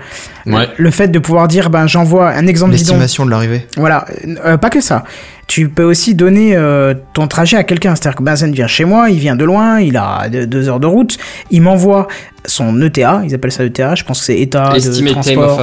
Ouais. 0.46 0.68
le 0.78 0.90
fait 0.90 1.08
de 1.08 1.18
pouvoir 1.18 1.48
dire, 1.48 1.68
ben 1.68 1.86
j'envoie 1.86 2.30
un 2.30 2.46
exemple. 2.46 2.72
L'estimation 2.72 3.26
de 3.26 3.30
l'arrivée. 3.30 3.66
Voilà, 3.76 4.06
Euh, 4.44 4.56
pas 4.56 4.70
que 4.70 4.80
ça. 4.80 5.04
Tu 5.46 5.68
peux 5.68 5.82
aussi 5.82 6.14
donner 6.14 6.56
euh, 6.56 6.94
ton 7.12 7.26
trajet 7.26 7.56
à 7.56 7.64
quelqu'un. 7.64 7.94
C'est-à-dire 7.94 8.16
que 8.16 8.22
Benzen 8.22 8.52
vient 8.52 8.68
chez 8.68 8.84
moi, 8.84 9.10
il 9.10 9.18
vient 9.18 9.34
de 9.36 9.44
loin, 9.44 9.80
il 9.80 9.96
a 9.96 10.28
de- 10.28 10.44
deux 10.46 10.68
heures 10.68 10.78
de 10.80 10.86
route, 10.86 11.18
il 11.50 11.60
m'envoie 11.60 12.06
son 12.46 12.80
ETA, 12.80 13.22
ils 13.26 13.34
appellent 13.34 13.52
ça 13.52 13.64
ETA, 13.64 13.96
je 13.96 14.04
pense 14.04 14.20
que 14.20 14.24
c'est 14.26 14.38
état 14.38 14.70
de 14.70 14.76
Estimate 14.76 15.20
time 15.24 15.34
transport. 15.34 15.60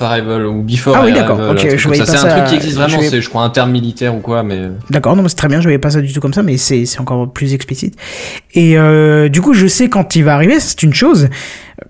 Arrival 0.00 0.46
ou 0.46 0.62
before 0.62 0.96
Ah 0.96 1.04
oui, 1.04 1.12
d'accord, 1.12 1.40
un 1.40 1.50
ok, 1.50 1.58
truc 1.58 1.78
je 1.78 1.88
ça. 1.94 2.04
pas 2.04 2.18
C'est 2.18 2.26
un 2.26 2.36
truc 2.36 2.44
qui 2.46 2.54
existe 2.56 2.76
vraiment, 2.76 3.00
c'est 3.00 3.20
je 3.20 3.28
crois 3.28 3.42
un 3.42 3.50
terme 3.50 3.70
militaire 3.70 4.14
ou 4.14 4.20
quoi, 4.20 4.42
mais... 4.42 4.62
D'accord, 4.90 5.16
non, 5.16 5.22
mais 5.22 5.28
c'est 5.28 5.36
très 5.36 5.48
bien, 5.48 5.58
je 5.58 5.64
voyais 5.64 5.78
pas 5.78 5.90
ça 5.90 6.00
du 6.00 6.12
tout 6.12 6.20
comme 6.20 6.34
ça, 6.34 6.42
mais 6.42 6.56
c'est 6.56 6.86
c'est 6.86 7.00
encore 7.00 7.30
plus 7.30 7.54
explicite. 7.54 7.96
Et 8.54 8.78
euh, 8.78 9.28
du 9.28 9.40
coup, 9.40 9.54
je 9.54 9.66
sais 9.66 9.88
quand 9.88 10.16
il 10.16 10.24
va 10.24 10.34
arriver, 10.34 10.60
c'est 10.60 10.82
une 10.82 10.94
chose. 10.94 11.28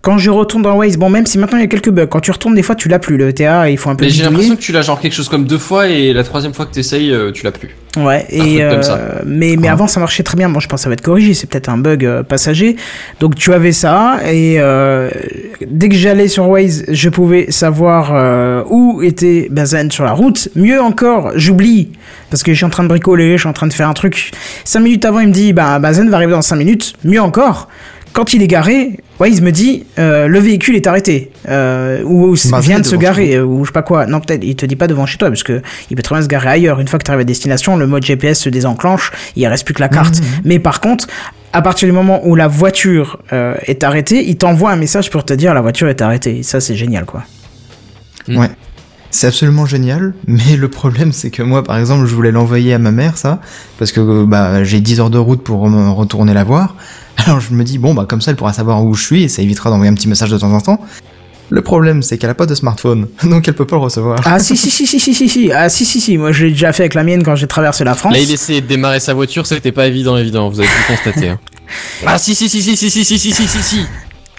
Quand 0.03 0.18
je 0.18 0.31
retourne 0.31 0.62
dans 0.62 0.77
Waze, 0.77 0.96
bon, 0.96 1.09
même 1.11 1.27
si 1.27 1.38
maintenant 1.38 1.59
il 1.59 1.61
y 1.61 1.64
a 1.64 1.68
quelques 1.68 1.90
bugs, 1.90 2.07
quand 2.07 2.20
tu 2.20 2.33
retournes, 2.33 2.55
des 2.55 2.62
fois 2.62 2.75
tu 2.75 2.88
l'as 2.88 2.99
plus, 2.99 3.16
le 3.16 3.29
ETA, 3.29 3.70
il 3.70 3.79
faut 3.79 3.88
un 3.88 3.94
peu 3.94 4.05
Mais 4.05 4.11
j'ai 4.11 4.25
l'impression 4.25 4.57
que 4.57 4.61
tu 4.61 4.72
l'as 4.72 4.83
genre 4.83 5.01
quelque 5.01 5.14
chose 5.14 5.29
comme 5.29 5.46
deux 5.46 5.59
fois 5.59 5.88
et 5.88 6.12
la 6.12 6.25
troisième 6.25 6.55
fois 6.55 6.66
que 6.66 6.72
t'essayes, 6.72 7.12
euh, 7.12 7.31
tu 7.31 7.44
l'as 7.44 7.53
plus. 7.53 7.70
Ouais, 7.96 8.27
Un 8.31 8.35
et 8.35 8.62
euh, 8.62 8.83
mais 9.25 9.57
mais 9.59 9.68
avant 9.68 9.87
ça 9.87 10.01
marchait 10.01 10.22
très 10.22 10.37
bien. 10.37 10.51
Bon, 10.51 10.61
je 10.61 10.68
pense 10.68 10.81
que 10.81 10.83
ça 10.83 10.88
va 10.90 10.94
être 10.94 11.03
corrigé, 11.03 11.33
c'est 11.33 11.49
peut-être 11.49 11.68
un 11.68 11.79
bug 11.79 12.05
euh, 12.05 12.22
passager. 12.22 12.77
Donc 13.20 13.37
tu 13.37 13.53
avais 13.53 13.72
ça 13.72 14.18
et 14.31 14.57
euh, 14.59 15.11
dès 15.66 15.88
que 15.88 15.94
j'allais 15.94 16.29
sur 16.29 16.49
Waze, 16.49 16.85
je 16.88 17.09
pouvais 17.09 17.51
savoir 17.51 18.66
où 18.70 19.03
était 19.03 19.49
Bazen 19.51 19.90
sur 19.90 20.05
la 20.05 20.12
route. 20.12 20.49
Mieux 20.57 20.81
encore, 20.81 21.33
j'oublie 21.37 21.92
parce 22.31 22.42
que 22.42 22.53
je 22.53 22.57
suis 22.57 22.66
en 22.66 22.70
train 22.70 22.83
de 22.83 22.88
bricoler, 22.88 23.33
je 23.33 23.42
suis 23.42 23.49
en 23.49 23.55
train 23.55 23.66
de 23.66 23.72
faire 23.72 23.88
un 23.88 23.94
truc. 23.94 24.31
Cinq 24.64 24.81
minutes 24.81 25.05
avant, 25.05 25.20
il 25.20 25.29
me 25.29 25.33
dit 25.33 25.53
bah 25.53 25.79
Bazen 25.79 26.11
va 26.11 26.16
arriver 26.16 26.33
dans 26.33 26.42
cinq 26.42 26.57
minutes. 26.57 26.94
Mieux 27.05 27.20
encore. 27.20 27.68
Quand 28.16 28.33
il 28.33 28.42
est 28.42 28.46
garé, 28.46 28.98
Waze 29.18 29.42
me 29.42 29.52
dit 29.52 29.85
euh, 29.98 30.26
le 30.26 30.38
véhicule 30.38 30.74
est 30.74 30.87
arrêté 30.87 31.31
euh, 31.50 32.02
ou, 32.02 32.35
vient 32.61 32.81
de 32.81 32.87
se 32.87 32.96
garer 32.96 33.35
euh, 33.35 33.44
ou 33.44 33.62
je 33.62 33.68
sais 33.68 33.74
pas 33.74 33.83
quoi. 33.83 34.07
Non 34.07 34.20
peut-être 34.20 34.42
il 34.42 34.57
te 34.57 34.64
dit 34.64 34.74
pas 34.74 34.87
devant 34.87 35.05
chez 35.05 35.18
toi 35.18 35.29
parce 35.29 35.42
que 35.42 35.61
il 35.90 35.96
peut 35.96 36.02
très 36.02 36.14
bien 36.14 36.22
se 36.22 36.26
garer 36.26 36.48
ailleurs. 36.48 36.81
Une 36.81 36.88
fois 36.88 36.98
que 36.98 37.05
tu 37.05 37.11
arrives 37.11 37.20
à 37.20 37.24
destination, 37.24 37.76
le 37.76 37.87
mode 37.87 38.07
GPS 38.07 38.40
se 38.40 38.48
désenclenche, 38.48 39.12
il 39.37 39.46
reste 39.46 39.66
plus 39.66 39.74
que 39.74 39.83
la 39.83 39.90
carte. 39.90 40.22
Mais 40.44 40.59
par 40.59 40.81
contre, 40.81 41.07
à 41.52 41.61
partir 41.61 41.88
du 41.88 41.92
moment 41.92 42.26
où 42.26 42.37
la 42.37 42.48
voiture 42.48 43.18
euh, 43.35 43.55
est 43.66 43.85
arrêtée, 43.85 44.26
il 44.26 44.38
t'envoie 44.38 44.70
un 44.70 44.76
message 44.76 45.11
pour 45.11 45.26
te 45.26 45.35
dire 45.35 45.52
la 45.52 45.61
voiture 45.61 45.88
est 45.88 46.00
arrêtée. 46.00 46.38
Et 46.38 46.42
ça 46.42 46.59
c'est 46.59 46.74
génial 46.74 47.05
quoi. 47.05 47.22
Mm. 48.29 48.38
Ouais. 48.38 48.48
C'est 49.11 49.27
absolument 49.29 49.66
génial, 49.66 50.14
mais 50.27 50.57
le 50.57 50.69
problème 50.69 51.12
c'est 51.12 51.31
que 51.31 51.42
moi 51.42 51.62
par 51.64 51.79
exemple 51.79 52.07
je 52.07 52.14
voulais 52.14 52.33
l'envoyer 52.33 52.75
à 52.75 52.79
ma 52.79 52.90
mère 52.90 53.16
ça, 53.16 53.40
parce 53.79 53.92
que 53.92 54.01
euh, 54.01 54.25
bah, 54.27 54.62
j'ai 54.64 54.81
10 54.81 55.01
heures 55.01 55.11
de 55.11 55.19
route 55.19 55.42
pour 55.42 55.69
me 55.71 55.90
retourner 55.90 56.35
la 56.35 56.45
voir, 56.45 56.75
alors 57.25 57.40
je 57.40 57.53
me 57.55 57.64
dis 57.64 57.79
bon 57.79 57.95
bah 57.95 58.05
comme 58.09 58.21
ça 58.21 58.31
elle 58.33 58.37
pourra 58.37 58.53
savoir 58.53 58.85
où 58.85 58.92
je 58.95 59.03
suis 59.03 59.23
et 59.25 59.29
ça 59.29 59.42
évitera 59.42 59.71
d'envoyer 59.71 59.90
un 59.90 59.95
petit 59.95 60.09
message 60.09 60.31
de 60.31 60.38
temps 60.38 60.53
en 60.53 60.61
temps. 60.61 60.81
Le 61.49 61.62
problème 61.62 62.03
c'est 62.03 62.19
qu'elle 62.19 62.31
a 62.31 62.35
pas 62.35 62.47
de 62.47 62.55
smartphone, 62.57 63.07
donc 63.23 63.47
elle 63.47 63.55
peut 63.55 63.64
pas 63.64 63.77
le 63.77 63.83
recevoir. 63.83 64.19
Ah 64.25 64.38
si 64.40 64.57
si 64.57 64.71
si 64.71 64.87
si 64.87 64.99
si 64.99 65.14
si 65.14 65.29
si 65.29 65.53
ah 65.53 65.69
si 65.69 65.85
si 65.85 66.01
si 66.01 66.19
moi 66.19 66.33
je 66.33 66.45
l'ai 66.47 66.51
déjà 66.51 66.73
fait 66.73 66.83
avec 66.83 66.95
la 66.95 67.05
mienne 67.05 67.23
quand 67.23 67.37
j'ai 67.37 67.47
traversé 67.47 67.85
la 67.85 67.95
France. 67.95 68.12
Là, 68.12 68.19
il 68.21 68.31
essayait 68.31 68.61
de 68.61 68.66
démarrer 68.66 68.99
sa 69.01 69.14
voiture, 69.14 69.47
c'était 69.47 69.73
pas 69.73 69.87
évident, 69.87 70.16
évident, 70.16 70.49
vous 70.51 70.59
avez 70.61 70.69
pu 70.69 70.75
le 70.88 70.95
constater. 70.97 71.29
hein. 71.31 71.38
Ah 72.05 72.19
si 72.19 72.35
si 72.35 72.49
si 72.49 72.61
si 72.61 72.77
si 72.77 72.90
si 72.90 73.05
si 73.05 73.19
si 73.19 73.33
si 73.33 73.47
si 73.47 73.62
si 73.62 73.81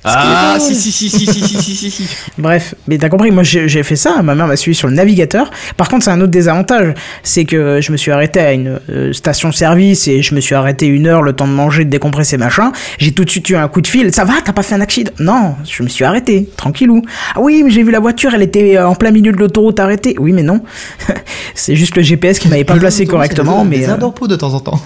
Ah 0.07 0.57
si 0.59 0.75
si 0.75 0.91
si 0.91 1.09
si 1.09 1.25
si 1.25 1.41
si 1.41 1.61
si 1.61 1.75
si 1.75 1.91
si 1.91 2.07
Bref, 2.37 2.75
mais 2.87 2.97
t'as 2.97 3.09
compris, 3.09 3.31
moi 3.31 3.43
j'ai 3.43 3.83
fait 3.83 3.95
ça, 3.95 4.21
ma 4.21 4.35
mère 4.35 4.47
m'a 4.47 4.55
suivi 4.55 4.75
sur 4.75 4.87
le 4.87 4.93
navigateur. 4.93 5.49
Par 5.75 5.89
contre, 5.89 6.05
c'est 6.05 6.11
un 6.11 6.21
autre 6.21 6.31
désavantage, 6.31 6.93
c'est 7.23 7.45
que 7.45 7.79
je 7.81 7.91
me 7.91 7.97
suis 7.97 8.11
arrêté 8.11 8.39
à 8.39 8.53
une 8.53 8.79
euh, 8.89 9.13
station-service 9.13 10.07
et 10.07 10.21
je 10.21 10.35
me 10.35 10.39
suis 10.39 10.55
arrêté 10.55 10.87
une 10.87 11.07
heure 11.07 11.21
le 11.21 11.33
temps 11.33 11.47
de 11.47 11.53
manger, 11.53 11.85
de 11.85 11.89
décompresser, 11.89 12.37
machin. 12.37 12.71
J'ai 12.97 13.11
tout 13.11 13.25
de 13.25 13.29
suite 13.29 13.49
eu 13.49 13.55
un 13.55 13.67
coup 13.67 13.81
de 13.81 13.87
fil. 13.87 14.13
Ça 14.13 14.23
va, 14.23 14.33
t'as 14.43 14.53
pas 14.53 14.63
fait 14.63 14.75
un 14.75 14.81
accident? 14.81 15.11
Non, 15.19 15.55
je 15.63 15.83
me 15.83 15.89
suis 15.89 16.05
arrêté, 16.05 16.49
tranquillou. 16.57 17.01
Ah 17.35 17.41
oui, 17.41 17.63
mais 17.63 17.69
j'ai 17.69 17.83
vu 17.83 17.91
la 17.91 17.99
voiture, 17.99 18.33
elle 18.33 18.43
était 18.43 18.77
euh, 18.77 18.87
en 18.87 18.95
plein 18.95 19.11
milieu 19.11 19.31
de 19.31 19.37
l'autoroute 19.37 19.79
arrêtée. 19.79 20.15
Oui, 20.19 20.31
mais 20.33 20.43
non. 20.43 20.61
c'est 21.55 21.75
juste 21.75 21.95
le 21.95 22.01
GPS 22.01 22.39
qui 22.39 22.47
m'avait 22.47 22.63
pas 22.63 22.75
placé 22.75 23.05
correctement, 23.05 23.65
mais... 23.65 23.79
Des 23.79 23.89
euh, 23.89 23.95
repos 23.95 24.27
de 24.27 24.35
temps 24.35 24.53
en 24.53 24.59
temps. 24.59 24.79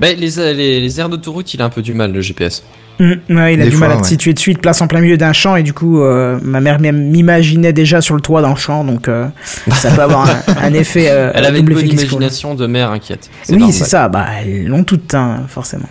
Bah, 0.00 0.08
les, 0.12 0.54
les, 0.54 0.80
les 0.80 1.00
aires 1.00 1.08
d'autoroute, 1.08 1.52
il 1.54 1.62
a 1.62 1.64
un 1.64 1.70
peu 1.70 1.82
du 1.82 1.94
mal, 1.94 2.12
le 2.12 2.20
GPS. 2.20 2.62
hum, 3.00 3.16
ouais, 3.30 3.54
il 3.54 3.60
a 3.60 3.64
Des 3.64 3.70
du 3.70 3.76
fois, 3.76 3.88
mal 3.88 3.98
à 3.98 4.00
te 4.00 4.06
situer 4.06 4.32
de 4.34 4.38
suite, 4.38 4.60
place 4.60 4.80
en 4.80 4.86
plein 4.86 5.00
milieu 5.00 5.16
d'un 5.16 5.32
champ, 5.32 5.56
et 5.56 5.62
du 5.62 5.72
coup, 5.72 6.00
euh, 6.02 6.38
ma 6.42 6.60
mère 6.60 6.78
m'imaginait 6.80 7.72
déjà 7.72 8.00
sur 8.00 8.14
le 8.14 8.20
toit 8.20 8.42
d'un 8.42 8.54
champ, 8.56 8.84
donc 8.84 9.08
euh, 9.08 9.26
ça 9.72 9.90
peut 9.90 10.02
avoir 10.02 10.28
un, 10.30 10.42
un 10.62 10.72
effet. 10.74 11.08
euh, 11.10 11.30
Elle 11.34 11.44
avait 11.44 11.60
une 11.60 11.66
bonne 11.66 11.88
imagination 11.88 12.54
de 12.54 12.66
mère 12.66 12.90
inquiète. 12.90 13.30
Oui, 13.48 13.72
c'est 13.72 13.84
ça, 13.84 14.08
bah, 14.08 14.26
elles 14.40 14.66
l'ont 14.66 14.84
toutes, 14.84 15.14
hein, 15.14 15.42
forcément. 15.48 15.88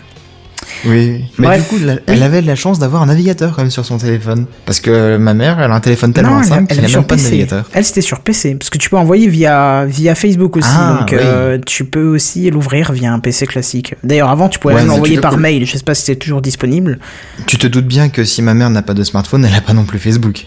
Oui. 0.86 1.24
Mais 1.38 1.46
Bref, 1.46 1.62
du 1.62 1.78
coup, 1.78 1.84
la- 1.84 1.94
elle 2.06 2.18
oui. 2.18 2.22
avait 2.22 2.42
de 2.42 2.46
la 2.46 2.54
chance 2.54 2.78
d'avoir 2.78 3.02
un 3.02 3.06
navigateur 3.06 3.54
quand 3.54 3.62
même 3.62 3.70
sur 3.70 3.84
son 3.84 3.98
téléphone. 3.98 4.46
Parce 4.66 4.80
que 4.80 5.16
ma 5.16 5.34
mère, 5.34 5.60
elle 5.60 5.70
a 5.70 5.74
un 5.74 5.80
téléphone 5.80 6.12
tellement 6.12 6.36
Non, 6.36 6.40
elle, 6.42 6.46
simple 6.48 6.66
elle 6.70 6.76
qu'il 6.76 6.84
est 6.84 6.86
a 6.86 6.88
sur 6.90 7.00
même 7.00 7.06
pas 7.06 7.14
de 7.16 7.20
PC. 7.20 7.30
navigateur. 7.30 7.70
Elle, 7.72 7.84
c'était 7.84 8.00
sur 8.00 8.20
PC. 8.20 8.54
Parce 8.56 8.70
que 8.70 8.78
tu 8.78 8.90
peux 8.90 8.96
envoyer 8.96 9.28
via, 9.28 9.84
via 9.86 10.14
Facebook 10.14 10.56
aussi. 10.56 10.68
Ah, 10.72 10.98
donc, 11.00 11.10
oui. 11.12 11.18
euh, 11.20 11.58
tu 11.64 11.84
peux 11.84 12.06
aussi 12.06 12.50
l'ouvrir 12.50 12.92
via 12.92 13.12
un 13.12 13.18
PC 13.20 13.46
classique. 13.46 13.94
D'ailleurs, 14.04 14.30
avant, 14.30 14.48
tu 14.48 14.58
pouvais 14.58 14.74
Ouais, 14.74 14.80
même 14.80 14.88
mais 14.88 14.94
l'envoyer 14.94 15.16
peux 15.16 15.20
par 15.22 15.36
mail. 15.38 15.66
Je 15.66 15.76
sais 15.76 15.84
pas 15.84 15.94
si 15.94 16.02
c'est 16.02 16.16
toujours 16.16 16.42
disponible. 16.42 16.98
Tu 17.46 17.56
te 17.58 17.66
doutes 17.66 17.86
bien 17.86 18.08
que 18.08 18.24
si 18.24 18.42
ma 18.42 18.54
mère 18.54 18.70
n'a 18.70 18.82
pas 18.82 18.94
de 18.94 19.04
smartphone, 19.04 19.44
elle 19.44 19.54
a 19.54 19.60
pas 19.60 19.72
non 19.72 19.84
plus 19.84 19.98
Facebook. 19.98 20.46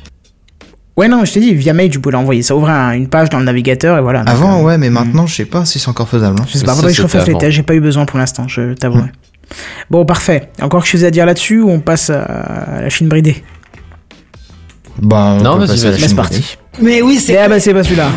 Ouais, 0.97 1.07
non, 1.07 1.25
je 1.25 1.31
t'ai 1.33 1.39
dit, 1.41 1.53
via 1.53 1.73
mail, 1.73 1.91
tu 1.91 1.99
peux 1.99 2.09
l'envoyer. 2.09 2.41
Ça 2.41 2.55
ouvre 2.55 2.69
un- 2.71 2.93
une 2.93 3.07
page 3.07 3.29
dans 3.29 3.37
le 3.37 3.45
navigateur 3.45 3.99
et 3.99 4.01
voilà. 4.01 4.21
Donc, 4.21 4.29
Avant, 4.29 4.59
euh, 4.59 4.63
ouais, 4.63 4.79
mais 4.79 4.89
maintenant, 4.89 5.27
je 5.27 5.35
sais 5.35 5.45
pas 5.45 5.63
si 5.63 5.77
c'est 5.77 5.89
encore 5.89 6.09
faisable. 6.09 6.37
hein. 6.41 6.45
Je 6.51 6.57
sais 6.57 6.65
pas, 6.65 6.73
faudrait 6.73 6.89
que 6.89 6.97
je 6.97 7.01
c'était 7.03 7.17
refasse 7.19 7.27
les 7.27 7.37
tests. 7.37 7.51
J'ai 7.51 7.61
pas 7.61 7.75
eu 7.75 7.79
besoin 7.81 8.05
pour 8.05 8.17
l'instant, 8.17 8.47
je 8.47 8.73
t'avoue. 8.73 9.03
Bon, 9.89 10.05
parfait. 10.05 10.49
Encore 10.61 10.83
quelque 10.83 10.91
chose 10.91 11.03
à 11.05 11.11
dire 11.11 11.25
là-dessus 11.25 11.61
ou 11.61 11.69
on 11.69 11.79
passe 11.79 12.09
à 12.09 12.81
la 12.81 12.89
Chine 12.89 13.07
bridée? 13.07 13.43
Bah, 15.01 15.37
on 15.37 15.43
Non, 15.43 15.57
la 15.57 15.67
Chine 15.67 15.93
c'est 15.97 16.15
parti. 16.15 16.57
Mais 16.81 17.01
oui, 17.01 17.19
c'est. 17.19 17.39
Eh 17.43 17.47
bah, 17.47 17.59
c'est 17.59 17.73
pas 17.73 17.83
celui-là. 17.83 18.09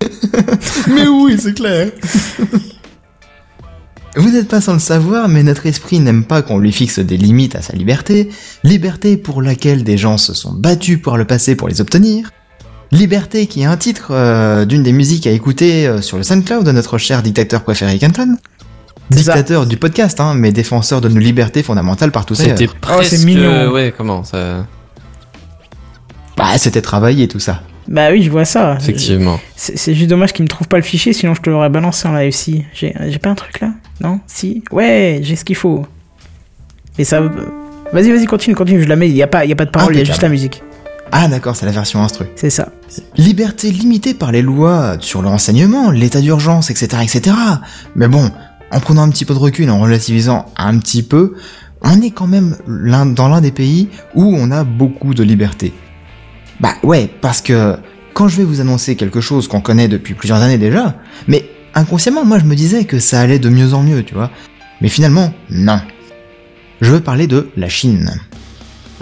Mais 0.88 1.06
oui, 1.06 1.36
c'est 1.38 1.54
clair. 1.54 1.90
Vous 4.16 4.30
n'êtes 4.30 4.48
pas 4.48 4.60
sans 4.60 4.72
le 4.72 4.80
savoir, 4.80 5.28
mais 5.28 5.44
notre 5.44 5.66
esprit 5.66 6.00
n'aime 6.00 6.24
pas 6.24 6.42
qu'on 6.42 6.58
lui 6.58 6.72
fixe 6.72 6.98
des 6.98 7.16
limites 7.16 7.54
à 7.54 7.62
sa 7.62 7.74
liberté, 7.74 8.28
liberté 8.64 9.16
pour 9.16 9.40
laquelle 9.40 9.84
des 9.84 9.96
gens 9.96 10.18
se 10.18 10.34
sont 10.34 10.52
battus 10.52 11.00
par 11.00 11.16
le 11.16 11.24
passé 11.24 11.54
pour 11.54 11.68
les 11.68 11.80
obtenir, 11.80 12.32
liberté 12.92 13.46
qui 13.46 13.62
est 13.62 13.66
un 13.66 13.76
titre 13.76 14.08
euh, 14.10 14.64
d'une 14.64 14.82
des 14.82 14.92
musiques 14.92 15.26
à 15.26 15.30
écouter 15.30 15.86
euh, 15.86 16.00
sur 16.00 16.16
le 16.16 16.22
SoundCloud 16.22 16.64
de 16.64 16.72
notre 16.72 16.98
cher 16.98 17.22
dictateur 17.22 17.62
préféré 17.62 17.98
ça. 17.98 18.24
Dictateur 19.10 19.66
du 19.66 19.76
podcast, 19.76 20.20
hein, 20.20 20.34
mais 20.34 20.52
défenseur 20.52 21.00
de 21.00 21.08
nos 21.08 21.18
libertés 21.18 21.62
fondamentales 21.62 22.12
par 22.12 22.26
tous 22.26 22.36
ses 22.36 22.50
C'était 22.50 22.68
presque. 22.68 23.00
Oh, 23.00 23.02
c'est 23.02 23.24
mignon. 23.24 23.72
Ouais, 23.72 23.92
comment 23.96 24.22
ça. 24.22 24.66
Bah, 26.36 26.56
c'était 26.58 26.80
travaillé 26.80 27.26
tout 27.26 27.40
ça. 27.40 27.62
Bah 27.88 28.10
oui, 28.12 28.22
je 28.22 28.30
vois 28.30 28.44
ça. 28.44 28.76
Effectivement. 28.80 29.40
C'est 29.56 29.94
juste 29.94 30.08
dommage 30.08 30.32
qu'il 30.32 30.44
me 30.44 30.48
trouve 30.48 30.68
pas 30.68 30.76
le 30.76 30.84
fichier, 30.84 31.12
sinon 31.12 31.34
je 31.34 31.42
te 31.42 31.50
l'aurais 31.50 31.70
balancé 31.70 32.06
en 32.06 32.14
live 32.14 32.30
si. 32.32 32.64
J'ai 32.72 32.94
j'ai 33.08 33.18
pas 33.18 33.30
un 33.30 33.34
truc 33.34 33.60
là? 33.60 33.72
Non? 34.00 34.20
Si? 34.28 34.62
Ouais, 34.70 35.18
j'ai 35.22 35.34
ce 35.34 35.44
qu'il 35.44 35.56
faut. 35.56 35.84
Mais 36.96 37.04
ça. 37.04 37.20
Vas-y, 37.92 38.12
vas-y, 38.12 38.26
continue, 38.26 38.54
continue, 38.54 38.82
je 38.82 38.88
la 38.88 38.94
mets. 38.94 39.08
Il 39.08 39.16
y 39.16 39.22
a 39.24 39.26
pas, 39.26 39.44
il 39.44 39.48
y 39.48 39.52
a 39.52 39.56
pas 39.56 39.64
de 39.64 39.70
parole, 39.70 39.94
il 39.94 39.98
y 39.98 40.02
a 40.02 40.04
juste 40.04 40.22
la 40.22 40.28
musique. 40.28 40.62
Ah 41.12 41.28
d'accord, 41.28 41.56
c'est 41.56 41.66
la 41.66 41.72
version 41.72 42.02
instru. 42.02 42.26
C'est 42.36 42.50
ça. 42.50 42.72
Liberté 43.16 43.70
limitée 43.70 44.14
par 44.14 44.32
les 44.32 44.42
lois 44.42 44.96
sur 45.00 45.22
le 45.22 45.28
renseignement, 45.28 45.90
l'état 45.90 46.20
d'urgence, 46.20 46.70
etc., 46.70 47.02
etc. 47.02 47.36
Mais 47.96 48.08
bon, 48.08 48.30
en 48.70 48.80
prenant 48.80 49.02
un 49.02 49.10
petit 49.10 49.24
peu 49.24 49.34
de 49.34 49.38
recul, 49.38 49.70
en 49.70 49.80
relativisant 49.80 50.46
un 50.56 50.78
petit 50.78 51.02
peu, 51.02 51.34
on 51.82 52.00
est 52.00 52.10
quand 52.10 52.26
même 52.26 52.56
l'un, 52.66 53.06
dans 53.06 53.28
l'un 53.28 53.40
des 53.40 53.52
pays 53.52 53.88
où 54.14 54.34
on 54.36 54.50
a 54.50 54.64
beaucoup 54.64 55.14
de 55.14 55.22
liberté. 55.22 55.72
Bah 56.60 56.74
ouais, 56.82 57.10
parce 57.20 57.40
que 57.40 57.76
quand 58.14 58.28
je 58.28 58.36
vais 58.36 58.44
vous 58.44 58.60
annoncer 58.60 58.96
quelque 58.96 59.20
chose 59.20 59.48
qu'on 59.48 59.60
connaît 59.60 59.88
depuis 59.88 60.14
plusieurs 60.14 60.42
années 60.42 60.58
déjà, 60.58 60.96
mais 61.26 61.44
inconsciemment, 61.74 62.24
moi 62.24 62.38
je 62.38 62.44
me 62.44 62.54
disais 62.54 62.84
que 62.84 62.98
ça 62.98 63.20
allait 63.20 63.38
de 63.38 63.48
mieux 63.48 63.74
en 63.74 63.82
mieux, 63.82 64.04
tu 64.04 64.14
vois. 64.14 64.30
Mais 64.80 64.88
finalement, 64.88 65.32
non. 65.50 65.80
Je 66.80 66.92
veux 66.92 67.00
parler 67.00 67.26
de 67.26 67.50
la 67.56 67.68
Chine. 67.68 68.10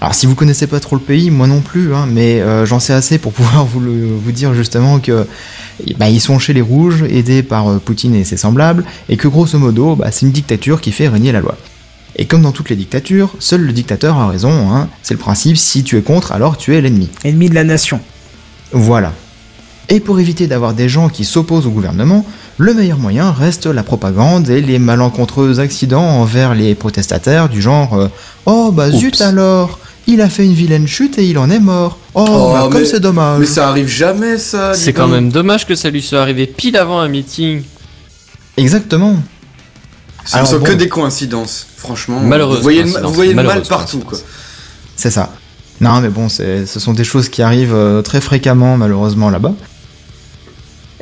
Alors 0.00 0.14
si 0.14 0.26
vous 0.26 0.34
connaissez 0.34 0.66
pas 0.66 0.78
trop 0.78 0.96
le 0.96 1.02
pays, 1.02 1.30
moi 1.30 1.46
non 1.46 1.60
plus, 1.60 1.94
hein, 1.94 2.06
mais 2.08 2.40
euh, 2.40 2.64
j'en 2.64 2.78
sais 2.78 2.92
assez 2.92 3.18
pour 3.18 3.32
pouvoir 3.34 3.64
vous, 3.64 3.80
le, 3.80 4.06
vous 4.06 4.32
dire 4.32 4.54
justement 4.54 5.00
que 5.00 5.26
bah, 5.96 6.08
ils 6.08 6.20
sont 6.20 6.38
chez 6.38 6.52
les 6.52 6.60
rouges, 6.60 7.02
aidés 7.02 7.42
par 7.42 7.68
euh, 7.68 7.78
Poutine 7.78 8.14
et 8.14 8.24
ses 8.24 8.36
semblables, 8.36 8.84
et 9.08 9.16
que 9.16 9.28
grosso 9.28 9.58
modo, 9.58 9.96
bah, 9.96 10.10
c'est 10.10 10.26
une 10.26 10.32
dictature 10.32 10.80
qui 10.80 10.92
fait 10.92 11.08
régner 11.08 11.32
la 11.32 11.40
loi. 11.40 11.56
Et 12.16 12.26
comme 12.26 12.42
dans 12.42 12.52
toutes 12.52 12.70
les 12.70 12.76
dictatures, 12.76 13.34
seul 13.38 13.62
le 13.62 13.72
dictateur 13.72 14.16
a 14.16 14.28
raison, 14.28 14.72
hein, 14.72 14.88
c'est 15.02 15.14
le 15.14 15.20
principe, 15.20 15.56
si 15.56 15.84
tu 15.84 15.96
es 15.96 16.02
contre, 16.02 16.32
alors 16.32 16.56
tu 16.56 16.74
es 16.74 16.80
l'ennemi. 16.80 17.08
Ennemi 17.24 17.48
de 17.48 17.54
la 17.54 17.64
nation. 17.64 18.00
Voilà. 18.72 19.12
Et 19.88 20.00
pour 20.00 20.20
éviter 20.20 20.46
d'avoir 20.46 20.74
des 20.74 20.88
gens 20.88 21.08
qui 21.08 21.24
s'opposent 21.24 21.66
au 21.66 21.70
gouvernement, 21.70 22.26
le 22.58 22.74
meilleur 22.74 22.98
moyen 22.98 23.30
reste 23.30 23.66
la 23.66 23.82
propagande 23.82 24.50
et 24.50 24.60
les 24.60 24.78
malencontreux 24.78 25.60
accidents 25.60 26.04
envers 26.04 26.54
les 26.54 26.74
protestataires 26.74 27.48
du 27.48 27.62
genre 27.62 27.94
euh, 27.94 28.08
Oh 28.44 28.70
bah 28.72 28.90
zut 28.90 29.20
alors, 29.20 29.78
il 30.08 30.20
a 30.20 30.28
fait 30.28 30.44
une 30.44 30.54
vilaine 30.54 30.88
chute 30.88 31.18
et 31.18 31.24
il 31.26 31.38
en 31.38 31.48
est 31.50 31.60
mort. 31.60 31.98
Oh, 32.14 32.24
Oh, 32.28 32.52
bah, 32.52 32.68
comme 32.70 32.80
mais- 32.80 32.84
c'est 32.86 32.98
dommage. 33.00 33.38
Mais 33.40 33.46
ça 33.46 33.68
arrive 33.68 33.86
jamais, 33.88 34.38
ça. 34.38 34.74
C'est 34.74 34.92
quand 34.92 35.06
même 35.06 35.30
dommage 35.30 35.66
que 35.66 35.74
ça 35.74 35.90
lui 35.90 36.02
soit 36.02 36.20
arrivé 36.20 36.46
pile 36.46 36.76
avant 36.76 36.98
un 36.98 37.08
meeting. 37.08 37.62
Exactement. 38.56 39.16
Ce 40.24 40.38
ne 40.38 40.44
sont 40.44 40.60
que 40.60 40.72
des 40.72 40.88
coïncidences, 40.88 41.66
franchement. 41.76 42.20
Malheureuse 42.20 42.56
Vous 42.56 42.62
voyez, 42.62 42.78
le- 42.78 42.84
coïncidence. 42.84 43.08
vous 43.10 43.14
voyez 43.14 43.34
le 43.34 43.42
mal 43.42 43.62
partout, 43.62 44.00
quoi. 44.00 44.18
C'est 44.96 45.10
ça. 45.10 45.30
Non, 45.80 46.00
mais 46.00 46.08
bon, 46.08 46.28
c'est- 46.28 46.66
ce 46.66 46.80
sont 46.80 46.92
des 46.92 47.04
choses 47.04 47.28
qui 47.28 47.40
arrivent 47.42 47.74
euh, 47.74 48.02
très 48.02 48.20
fréquemment, 48.20 48.76
malheureusement, 48.76 49.30
là-bas. 49.30 49.54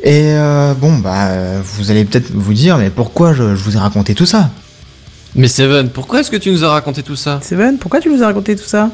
Et 0.02 0.32
euh, 0.34 0.74
bon, 0.74 0.98
bah, 0.98 1.30
vous 1.64 1.90
allez 1.90 2.04
peut-être 2.04 2.30
vous 2.32 2.52
dire, 2.54 2.76
mais 2.76 2.90
pourquoi 2.90 3.32
je, 3.32 3.56
je 3.56 3.64
vous 3.64 3.76
ai 3.76 3.78
raconté 3.80 4.14
tout 4.14 4.26
ça? 4.26 4.50
Mais 5.36 5.48
Seven, 5.48 5.90
pourquoi 5.90 6.20
est-ce 6.20 6.30
que 6.30 6.36
tu 6.36 6.50
nous 6.50 6.64
as 6.64 6.70
raconté 6.70 7.02
tout 7.02 7.16
ça? 7.16 7.40
Seven, 7.42 7.78
pourquoi 7.78 8.00
tu 8.00 8.08
nous 8.08 8.22
as 8.22 8.26
raconté 8.26 8.56
tout 8.56 8.64
ça? 8.66 8.90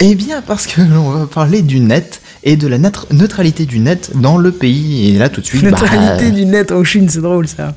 Eh 0.00 0.14
bien, 0.14 0.42
parce 0.42 0.66
que 0.66 0.82
l'on 0.82 1.10
va 1.10 1.26
parler 1.26 1.62
du 1.62 1.80
net 1.80 2.20
et 2.42 2.56
de 2.56 2.66
la 2.66 2.78
neutralité 2.78 3.64
du 3.64 3.78
net 3.78 4.10
dans 4.16 4.36
le 4.36 4.50
pays. 4.52 5.08
Et 5.14 5.18
là, 5.18 5.28
tout 5.28 5.40
de 5.40 5.46
suite, 5.46 5.62
bah, 5.62 5.70
Neutralité 5.70 6.30
du 6.30 6.44
net 6.44 6.72
en 6.72 6.84
Chine, 6.84 7.08
c'est 7.08 7.20
drôle 7.22 7.48
ça. 7.48 7.74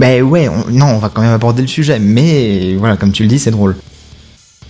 bah 0.00 0.18
ouais, 0.20 0.48
on- 0.48 0.70
non, 0.70 0.86
on 0.86 0.98
va 0.98 1.08
quand 1.08 1.22
même 1.22 1.32
aborder 1.32 1.62
le 1.62 1.68
sujet, 1.68 1.98
mais 2.00 2.74
voilà, 2.78 2.96
comme 2.96 3.12
tu 3.12 3.22
le 3.22 3.28
dis, 3.28 3.38
c'est 3.38 3.50
drôle. 3.50 3.76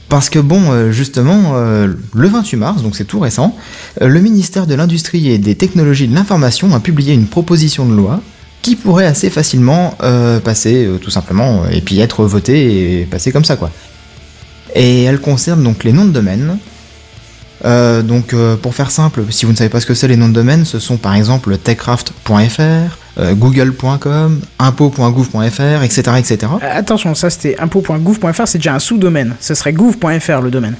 Parce 0.08 0.28
que 0.30 0.38
bon, 0.38 0.70
euh, 0.70 0.92
justement, 0.92 1.52
euh, 1.54 1.88
le 2.14 2.28
28 2.28 2.56
mars, 2.56 2.82
donc 2.82 2.94
c'est 2.94 3.04
tout 3.06 3.18
récent, 3.20 3.56
euh, 4.02 4.06
le 4.08 4.20
ministère 4.20 4.66
de 4.68 4.74
l'Industrie 4.74 5.30
et 5.30 5.38
des 5.38 5.54
Technologies 5.56 6.06
de 6.08 6.14
l'Information 6.14 6.72
a 6.74 6.80
publié 6.80 7.14
une 7.14 7.26
proposition 7.26 7.86
de 7.86 7.94
loi 7.94 8.20
qui 8.62 8.76
pourrait 8.76 9.06
assez 9.06 9.30
facilement 9.30 9.96
euh, 10.02 10.40
passer, 10.40 10.86
euh, 10.86 10.98
tout 10.98 11.10
simplement, 11.10 11.62
euh, 11.62 11.68
et 11.70 11.80
puis 11.80 12.00
être 12.00 12.24
votée 12.24 13.00
et 13.00 13.04
passer 13.04 13.30
comme 13.32 13.44
ça, 13.44 13.56
quoi. 13.56 13.70
Et 14.74 15.04
elle 15.04 15.20
concerne 15.20 15.62
donc 15.62 15.84
les 15.84 15.92
noms 15.92 16.04
de 16.04 16.10
domaine. 16.10 16.58
Euh, 17.64 18.02
donc, 18.02 18.34
pour 18.60 18.74
faire 18.74 18.90
simple, 18.90 19.22
si 19.30 19.46
vous 19.46 19.52
ne 19.52 19.56
savez 19.56 19.70
pas 19.70 19.80
ce 19.80 19.86
que 19.86 19.94
c'est 19.94 20.08
les 20.08 20.16
noms 20.16 20.28
de 20.28 20.34
domaine, 20.34 20.64
ce 20.64 20.78
sont 20.78 20.98
par 20.98 21.14
exemple 21.14 21.56
techcraft.fr, 21.56 22.98
google.com, 23.34 24.40
impôt.gouv.fr, 24.58 25.82
etc., 25.82 26.02
etc. 26.18 26.52
Attention, 26.60 27.14
ça 27.14 27.30
c'était 27.30 27.58
impôt.gouv.fr, 27.58 28.46
c'est 28.46 28.58
déjà 28.58 28.74
un 28.74 28.78
sous-domaine. 28.78 29.36
Ce 29.40 29.54
serait 29.54 29.72
gouv.fr 29.72 30.40
le 30.42 30.50
domaine. 30.50 30.76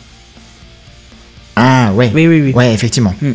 Ah 1.56 1.92
ouais. 1.94 2.12
Oui, 2.14 2.26
oui, 2.26 2.42
oui. 2.42 2.52
Ouais, 2.52 2.74
effectivement. 2.74 3.14
Hmm. 3.22 3.32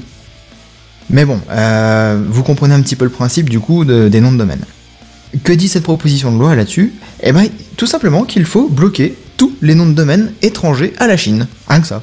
Mais 1.11 1.25
bon, 1.25 1.39
euh, 1.51 2.19
vous 2.29 2.41
comprenez 2.43 2.73
un 2.73 2.81
petit 2.81 2.95
peu 2.95 3.05
le 3.05 3.11
principe 3.11 3.49
du 3.49 3.59
coup 3.59 3.85
de- 3.85 4.07
des 4.09 4.19
noms 4.21 4.31
de 4.31 4.37
domaine. 4.37 4.63
Que 5.43 5.53
dit 5.53 5.67
cette 5.67 5.83
proposition 5.83 6.31
de 6.31 6.39
loi 6.39 6.55
là-dessus? 6.55 6.93
Eh 7.21 7.31
ben, 7.31 7.47
tout 7.77 7.85
simplement 7.87 8.23
qu'il 8.23 8.45
faut 8.45 8.67
bloquer 8.69 9.15
tous 9.37 9.53
les 9.61 9.75
noms 9.75 9.85
de 9.87 9.93
domaine 9.93 10.31
étrangers 10.41 10.93
à 10.99 11.07
la 11.07 11.17
Chine. 11.17 11.47
Rien 11.67 11.81
que 11.81 11.87
ça. 11.87 12.01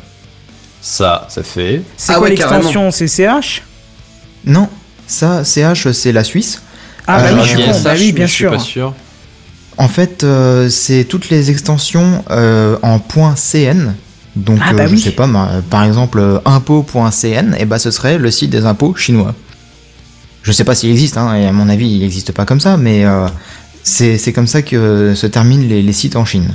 Ça, 0.80 1.26
ça 1.28 1.42
fait. 1.42 1.82
C'est 1.96 2.12
Ah 2.12 2.14
quoi 2.16 2.24
ouais, 2.24 2.30
l'extension 2.30 2.90
CCH 2.90 3.62
Non, 4.44 4.68
ça, 5.06 5.42
CH, 5.44 5.90
c'est 5.92 6.12
la 6.12 6.24
Suisse. 6.24 6.62
Ah 7.06 7.18
bah 7.20 7.28
Euh, 7.30 7.34
oui, 7.34 7.40
je 7.42 7.48
suis 7.48 7.56
bien 7.56 7.72
con, 7.72 7.80
bah 7.82 7.92
oui, 7.96 8.12
bien 8.12 8.26
je 8.26 8.30
suis 8.32 8.42
sûr. 8.44 8.50
pas 8.52 8.58
sûr. 8.58 8.94
En 9.78 9.88
fait, 9.88 10.24
euh, 10.24 10.68
c'est 10.68 11.04
toutes 11.04 11.30
les 11.30 11.50
extensions 11.50 12.24
euh, 12.30 12.76
en 12.82 12.98
.cn. 13.34 13.94
Donc, 14.38 14.58
Ah 14.62 14.72
bah 14.72 14.84
euh, 14.84 14.88
je 14.88 14.94
oui. 14.94 15.00
sais 15.00 15.10
pas, 15.10 15.28
par 15.68 15.84
exemple, 15.84 16.18
euh, 16.20 16.38
impôt.cn, 16.44 17.56
et 17.58 17.64
bah 17.64 17.78
ce 17.78 17.90
serait 17.90 18.18
le 18.18 18.30
site 18.30 18.50
des 18.50 18.64
impôts 18.66 18.94
chinois. 18.94 19.34
Je 20.42 20.52
sais 20.52 20.64
pas 20.64 20.74
s'il 20.74 20.90
existe, 20.90 21.16
hein, 21.18 21.34
et 21.34 21.46
à 21.46 21.52
mon 21.52 21.68
avis, 21.68 21.88
il 21.90 22.00
n'existe 22.00 22.32
pas 22.32 22.44
comme 22.44 22.60
ça, 22.60 22.76
mais 22.76 23.04
euh, 23.04 23.26
c'est 23.82 24.16
c'est 24.16 24.32
comme 24.32 24.46
ça 24.46 24.62
que 24.62 25.12
se 25.14 25.26
terminent 25.26 25.64
les, 25.68 25.82
les 25.82 25.92
sites 25.92 26.16
en 26.16 26.24
Chine. 26.24 26.54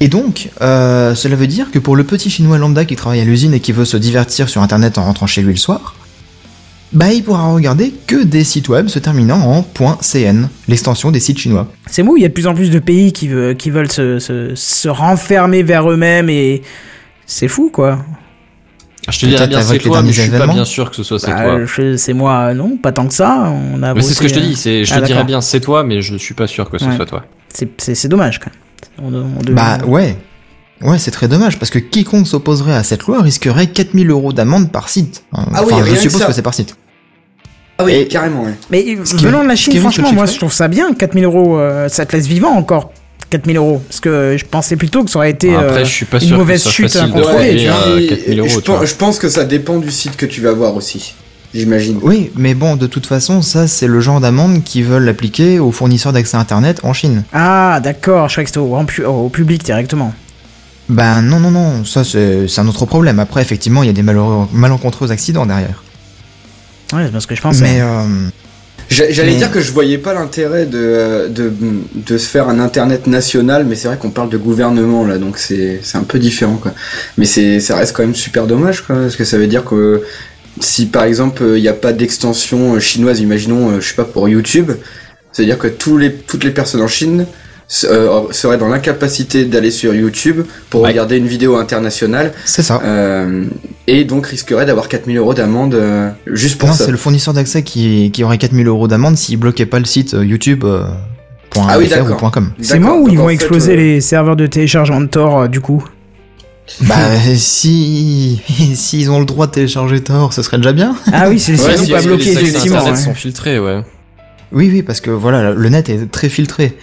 Et 0.00 0.08
donc, 0.08 0.50
euh, 0.60 1.14
cela 1.14 1.36
veut 1.36 1.46
dire 1.46 1.70
que 1.70 1.78
pour 1.78 1.94
le 1.96 2.04
petit 2.04 2.28
chinois 2.28 2.58
lambda 2.58 2.84
qui 2.84 2.96
travaille 2.96 3.20
à 3.20 3.24
l'usine 3.24 3.54
et 3.54 3.60
qui 3.60 3.72
veut 3.72 3.84
se 3.84 3.96
divertir 3.96 4.48
sur 4.48 4.60
internet 4.60 4.98
en 4.98 5.04
rentrant 5.04 5.26
chez 5.28 5.40
lui 5.40 5.52
le 5.52 5.58
soir, 5.58 5.94
bah 6.92 7.12
il 7.12 7.24
pourra 7.24 7.52
regarder 7.52 7.92
que 8.06 8.22
des 8.22 8.44
sites 8.44 8.68
web 8.68 8.88
se 8.88 8.98
terminant 8.98 9.40
en 9.40 9.64
.cn, 10.00 10.48
l'extension 10.68 11.10
des 11.10 11.20
sites 11.20 11.38
chinois. 11.38 11.66
C'est 11.86 12.02
mou, 12.02 12.16
il 12.16 12.22
y 12.22 12.24
a 12.24 12.28
de 12.28 12.32
plus 12.32 12.46
en 12.46 12.54
plus 12.54 12.70
de 12.70 12.78
pays 12.78 13.12
qui, 13.12 13.26
veut- 13.28 13.54
qui 13.54 13.70
veulent 13.70 13.90
se, 13.90 14.18
se, 14.18 14.54
se 14.54 14.88
renfermer 14.88 15.62
vers 15.62 15.90
eux-mêmes 15.90 16.28
et 16.30 16.62
c'est 17.26 17.48
fou 17.48 17.70
quoi. 17.72 17.98
Je 19.10 19.18
te 19.18 19.26
dirais 19.26 19.46
bien 19.48 19.60
c'est 19.60 19.78
toi, 19.78 20.02
mais 20.02 20.12
je 20.12 20.22
suis 20.22 20.30
pas 20.30 20.46
bien 20.46 20.64
sûr 20.64 20.88
que 20.90 20.96
ce 20.96 21.02
soit 21.02 21.18
c'est 21.18 21.30
Bah, 21.32 21.42
toi. 21.44 21.64
je- 21.66 21.96
c'est 21.96 22.14
moi, 22.14 22.54
non, 22.54 22.76
pas 22.78 22.92
tant 22.92 23.06
que 23.06 23.12
ça. 23.14 23.52
On 23.74 23.82
a 23.82 23.92
Mais 23.92 24.00
c'est 24.00 24.14
ce 24.14 24.20
que 24.20 24.28
je 24.28 24.34
te 24.34 24.38
dis, 24.40 24.54
c'est, 24.54 24.84
je 24.84 24.92
Ah, 24.94 25.00
te 25.00 25.00
dirais 25.04 25.16
d'accord. 25.18 25.26
bien 25.26 25.40
c'est 25.40 25.60
toi, 25.60 25.84
mais 25.84 26.00
je 26.00 26.16
suis 26.16 26.32
pas 26.34 26.46
sûr 26.46 26.70
que 26.70 26.78
ce 26.78 26.86
Ouais. 26.86 26.96
soit 26.96 27.06
toi. 27.06 27.24
C'est- 27.52 27.68
C'est 27.78 27.94
c'est 27.94 28.08
dommage 28.08 28.38
quand 28.38 28.50
même. 29.02 29.12
On, 29.12 29.38
on 29.38 29.42
devait- 29.42 29.54
Bah 29.54 29.78
ouais. 29.86 30.16
Ouais, 30.84 30.98
c'est 30.98 31.10
très 31.10 31.28
dommage 31.28 31.58
parce 31.58 31.70
que 31.70 31.78
quiconque 31.78 32.26
s'opposerait 32.28 32.74
à 32.74 32.82
cette 32.82 33.02
loi 33.04 33.22
risquerait 33.22 33.66
4000 33.68 34.10
euros 34.10 34.32
d'amende 34.32 34.70
par 34.70 34.88
site. 34.88 35.24
Hein, 35.32 35.46
Ah 35.54 35.62
oui, 35.66 35.72
enfin, 35.72 35.84
je 35.84 35.94
suppose 35.96 36.24
que 36.26 36.32
c'est 36.32 36.42
par 36.42 36.54
site. 36.54 36.76
Ah 37.78 37.84
oui, 37.84 37.92
Et- 37.92 38.06
carrément, 38.06 38.42
ouais. 38.44 38.54
Mais 38.70 38.84
Ce 39.04 39.14
qui- 39.16 39.24
venant 39.24 39.42
de 39.42 39.48
la 39.48 39.56
Chine, 39.56 39.76
franchement, 39.80 40.12
moi 40.12 40.26
je 40.26 40.36
trouve 40.36 40.52
ça 40.52 40.68
bien. 40.68 40.92
4000 40.94 41.24
euros, 41.24 41.58
euh, 41.58 41.88
ça 41.88 42.06
te 42.06 42.14
laisse 42.14 42.26
vivant 42.26 42.52
encore. 42.52 42.92
4000 43.30 43.56
euros. 43.56 43.82
Parce 43.88 43.98
que 44.00 44.36
je 44.38 44.44
pensais 44.44 44.76
plutôt 44.76 45.02
que 45.02 45.10
ça 45.10 45.18
aurait 45.18 45.30
été 45.30 45.52
Après, 45.54 45.80
euh, 45.80 45.84
je 45.84 45.90
suis 45.90 46.04
pas 46.06 46.18
une 46.20 46.28
sûr 46.28 46.36
mauvaise 46.38 46.68
chute 46.68 46.88
tu 46.92 46.98
vois. 46.98 47.30
euh, 47.32 47.42
Et- 47.42 47.64
4000 47.64 48.12
et 48.26 48.36
euros, 48.36 48.48
je, 48.48 48.60
tu 48.60 48.70
vois. 48.70 48.78
pense, 48.80 48.88
je 48.90 48.94
pense 48.94 49.18
que 49.18 49.28
ça 49.28 49.44
dépend 49.44 49.78
du 49.78 49.90
site 49.90 50.16
que 50.16 50.26
tu 50.26 50.40
vas 50.40 50.52
voir 50.52 50.76
aussi. 50.76 51.14
J'imagine. 51.52 51.98
Oui, 52.02 52.30
mais 52.36 52.54
bon, 52.54 52.76
de 52.76 52.86
toute 52.86 53.06
façon, 53.06 53.40
ça 53.40 53.66
c'est 53.68 53.86
le 53.86 54.00
genre 54.00 54.20
d'amende 54.20 54.62
qu'ils 54.64 54.84
veulent 54.84 55.08
appliquer 55.08 55.58
aux 55.60 55.72
fournisseurs 55.72 56.12
d'accès 56.12 56.36
Internet 56.36 56.80
en 56.84 56.92
Chine. 56.92 57.24
Ah, 57.32 57.80
d'accord, 57.82 58.28
je 58.28 58.34
croyais 58.34 58.44
que 58.44 58.50
c'était 58.50 59.04
au 59.06 59.28
public 59.30 59.64
directement. 59.64 60.12
Ben 60.88 61.22
non, 61.22 61.40
non, 61.40 61.50
non, 61.50 61.84
ça 61.84 62.04
c'est 62.04 62.46
un 62.58 62.68
autre 62.68 62.84
problème. 62.86 63.18
Après, 63.18 63.40
effectivement, 63.40 63.82
il 63.82 63.86
y 63.86 63.90
a 63.90 63.92
des 63.94 64.02
malheureux, 64.02 64.46
malencontreux 64.52 65.10
accidents 65.10 65.46
derrière. 65.46 65.82
Ouais, 66.92 67.04
c'est 67.06 67.12
parce 67.12 67.26
que 67.26 67.34
je 67.34 67.40
pensais. 67.40 67.62
Mais 67.62 67.80
euh, 67.80 68.28
J'a- 68.90 69.10
J'allais 69.10 69.32
Mais- 69.32 69.38
dire 69.38 69.50
que 69.50 69.60
je 69.62 69.72
voyais 69.72 69.96
pas 69.96 70.12
l'intérêt 70.12 70.66
de, 70.66 71.28
de, 71.30 71.50
de 71.94 72.18
se 72.18 72.26
faire 72.28 72.50
un 72.50 72.60
internet 72.60 73.06
national, 73.06 73.64
mais 73.66 73.76
c'est 73.76 73.88
vrai 73.88 73.96
qu'on 73.96 74.10
parle 74.10 74.28
de 74.28 74.36
gouvernement 74.36 75.06
là, 75.06 75.16
donc 75.16 75.38
c'est 75.38 75.80
c'est 75.82 75.96
un 75.96 76.02
peu 76.02 76.18
différent 76.18 76.56
quoi. 76.56 76.74
Mais 77.16 77.24
c'est 77.24 77.60
ça 77.60 77.76
reste 77.76 77.96
quand 77.96 78.02
même 78.02 78.14
super 78.14 78.46
dommage 78.46 78.82
quoi, 78.82 78.96
parce 78.96 79.16
que 79.16 79.24
ça 79.24 79.38
veut 79.38 79.46
dire 79.46 79.64
que 79.64 80.02
si 80.60 80.84
par 80.84 81.04
exemple 81.04 81.42
il 81.56 81.62
n'y 81.62 81.68
a 81.68 81.72
pas 81.72 81.94
d'extension 81.94 82.74
euh, 82.74 82.78
chinoise, 82.80 83.20
imaginons, 83.20 83.70
euh, 83.70 83.80
je 83.80 83.88
sais 83.88 83.94
pas 83.94 84.04
pour 84.04 84.28
YouTube, 84.28 84.72
ça 85.32 85.40
veut 85.42 85.46
dire 85.46 85.58
que 85.58 85.68
tous 85.68 85.96
les 85.96 86.12
toutes 86.12 86.44
les 86.44 86.50
personnes 86.50 86.82
en 86.82 86.86
Chine 86.88 87.24
euh, 87.84 88.20
seraient 88.30 88.58
dans 88.58 88.68
l'incapacité 88.68 89.44
d'aller 89.44 89.70
sur 89.70 89.94
YouTube 89.94 90.42
pour 90.70 90.82
Ouais. 90.82 90.90
regarder 90.90 91.16
une 91.16 91.26
vidéo 91.26 91.56
internationale 91.56 92.32
c'est 92.44 92.62
ça. 92.62 92.80
euh, 92.84 93.44
et 93.86 94.04
donc 94.04 94.26
risqueraient 94.26 94.66
d'avoir 94.66 94.88
4000 94.88 95.16
euros 95.18 95.34
d'amende 95.34 95.74
euh, 95.74 96.10
juste 96.26 96.58
pour 96.58 96.68
non, 96.68 96.74
ça. 96.74 96.84
c'est 96.84 96.90
le 96.90 96.96
fournisseur 96.96 97.34
d'accès 97.34 97.62
qui, 97.62 98.10
qui 98.12 98.22
aurait 98.22 98.38
4000 98.38 98.66
euros 98.68 98.86
d'amende 98.86 99.16
s'il 99.16 99.38
bloquait 99.38 99.66
pas 99.66 99.78
le 99.78 99.84
site 99.86 100.14
euh, 100.14 100.24
YouTube. 100.24 100.64
euh, 100.64 100.84
point 101.50 101.66
Ah 101.68 101.78
oui, 101.78 101.88
c'est 102.60 102.78
moi 102.78 102.96
ou 102.98 103.08
ils 103.08 103.18
vont 103.18 103.28
fait, 103.28 103.34
exploser 103.34 103.76
les 103.76 104.00
serveurs 104.00 104.36
de 104.36 104.46
téléchargement 104.46 105.00
de 105.00 105.06
Tor 105.06 105.40
euh, 105.42 105.48
du 105.48 105.60
coup 105.60 105.84
Bah 106.80 106.94
si 107.36 108.40
s'ils 108.74 109.10
ont 109.10 109.18
le 109.20 109.26
droit 109.26 109.46
de 109.46 109.52
télécharger 109.52 110.00
Tor, 110.00 110.32
ce 110.32 110.42
serait 110.42 110.56
déjà 110.56 110.72
bien. 110.72 110.96
Ah 111.12 111.28
oui, 111.28 111.38
c'est 111.38 111.52
les 111.52 111.60
Ouais, 111.62 111.76
sites 111.76 111.84
si, 111.86 111.90
pas 111.92 112.00
les 112.00 112.12
accès 112.14 112.30
effectivement. 112.32 112.76
Internet 112.78 112.98
ouais. 112.98 113.04
sont 113.04 113.14
filtrés, 113.14 113.58
ouais. 113.58 113.82
Oui, 114.52 114.70
oui, 114.72 114.82
parce 114.82 115.00
que 115.02 115.10
voilà, 115.10 115.52
le 115.52 115.68
net 115.68 115.88
est 115.90 116.10
très 116.10 116.28
filtré. 116.30 116.76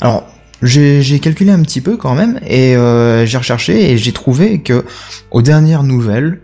Alors, 0.00 0.26
j'ai 0.62 1.20
calculé 1.20 1.50
un 1.50 1.62
petit 1.62 1.80
peu 1.80 1.96
quand 1.96 2.14
même, 2.14 2.40
et 2.46 2.76
euh, 2.76 3.26
j'ai 3.26 3.38
recherché, 3.38 3.92
et 3.92 3.98
j'ai 3.98 4.12
trouvé 4.12 4.60
que, 4.60 4.84
aux 5.30 5.42
dernières 5.42 5.82
nouvelles, 5.82 6.40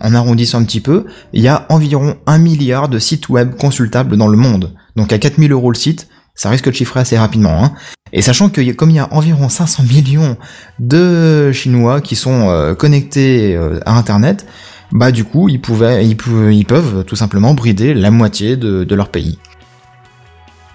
en 0.00 0.14
arrondissant 0.14 0.60
un 0.60 0.64
petit 0.64 0.80
peu, 0.80 1.06
il 1.32 1.42
y 1.42 1.48
a 1.48 1.66
environ 1.70 2.16
un 2.26 2.38
milliard 2.38 2.88
de 2.88 2.98
sites 2.98 3.28
web 3.28 3.56
consultables 3.56 4.16
dans 4.16 4.28
le 4.28 4.36
monde. 4.36 4.74
Donc 4.96 5.12
à 5.12 5.18
4000 5.18 5.50
euros 5.52 5.70
le 5.70 5.76
site, 5.76 6.08
ça 6.34 6.50
risque 6.50 6.66
de 6.66 6.72
chiffrer 6.72 7.00
assez 7.00 7.18
rapidement. 7.18 7.64
Hein. 7.64 7.72
Et 8.12 8.22
sachant 8.22 8.48
que 8.48 8.60
comme 8.72 8.90
il 8.90 8.96
y 8.96 9.00
a 9.00 9.12
environ 9.12 9.48
500 9.48 9.82
millions 9.84 10.36
de 10.78 11.50
Chinois 11.52 12.00
qui 12.00 12.14
sont 12.14 12.48
euh, 12.48 12.74
connectés 12.74 13.56
euh, 13.56 13.80
à 13.86 13.98
Internet, 13.98 14.46
bah 14.92 15.10
du 15.10 15.24
coup, 15.24 15.48
ils, 15.48 15.60
pouvaient, 15.60 16.06
ils, 16.06 16.16
ils 16.52 16.64
peuvent 16.64 17.04
tout 17.04 17.16
simplement 17.16 17.54
brider 17.54 17.92
la 17.92 18.10
moitié 18.10 18.56
de 18.56 18.94
leur 18.94 19.08
pays, 19.08 19.38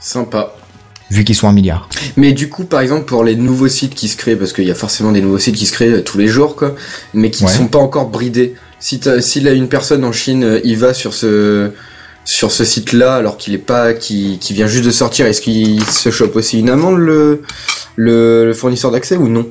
Sympa. 0.03 0.53
Vu 1.11 1.23
qu'ils 1.23 1.35
sont 1.35 1.47
un 1.47 1.53
milliard. 1.53 1.89
Mais 2.17 2.31
du 2.31 2.49
coup, 2.49 2.63
par 2.65 2.81
exemple, 2.81 3.05
pour 3.05 3.23
les 3.23 3.35
nouveaux 3.35 3.67
sites 3.67 3.93
qui 3.95 4.07
se 4.07 4.17
créent, 4.17 4.35
parce 4.35 4.53
qu'il 4.53 4.65
y 4.65 4.71
a 4.71 4.75
forcément 4.75 5.11
des 5.11 5.21
nouveaux 5.21 5.39
sites 5.39 5.55
qui 5.55 5.65
se 5.65 5.71
créent 5.73 5.91
euh, 5.91 6.01
tous 6.01 6.17
les 6.17 6.27
jours, 6.27 6.55
quoi, 6.55 6.75
mais 7.13 7.29
qui 7.31 7.43
ne 7.43 7.49
Ouais. 7.49 7.55
sont 7.55 7.67
pas 7.67 7.79
encore 7.79 8.09
bridés. 8.09 8.55
Si 8.79 8.99
t'as- 8.99 9.21
si 9.21 9.39
là 9.41 9.53
une 9.53 9.69
personne 9.69 10.03
en 10.03 10.11
Chine, 10.11 10.43
euh, 10.43 10.59
il 10.63 10.77
va 10.77 10.93
sur 10.93 11.13
ce 11.13 11.71
sur 12.25 12.51
ce 12.53 12.63
site-là, 12.63 13.15
alors 13.15 13.35
qu'il 13.37 13.53
est 13.53 13.57
pas, 13.57 13.93
qui 13.93 14.37
qui 14.39 14.53
vient 14.53 14.67
juste 14.67 14.85
de 14.85 14.91
sortir, 14.91 15.25
est-ce 15.25 15.41
qu'il 15.41 15.83
se 15.83 16.09
chope 16.09 16.35
aussi 16.37 16.59
une 16.59 16.69
amende 16.69 16.97
le 16.97 17.41
le, 17.97 18.45
le 18.45 18.53
fournisseur 18.53 18.91
d'accès 18.91 19.17
ou 19.17 19.27
non? 19.27 19.45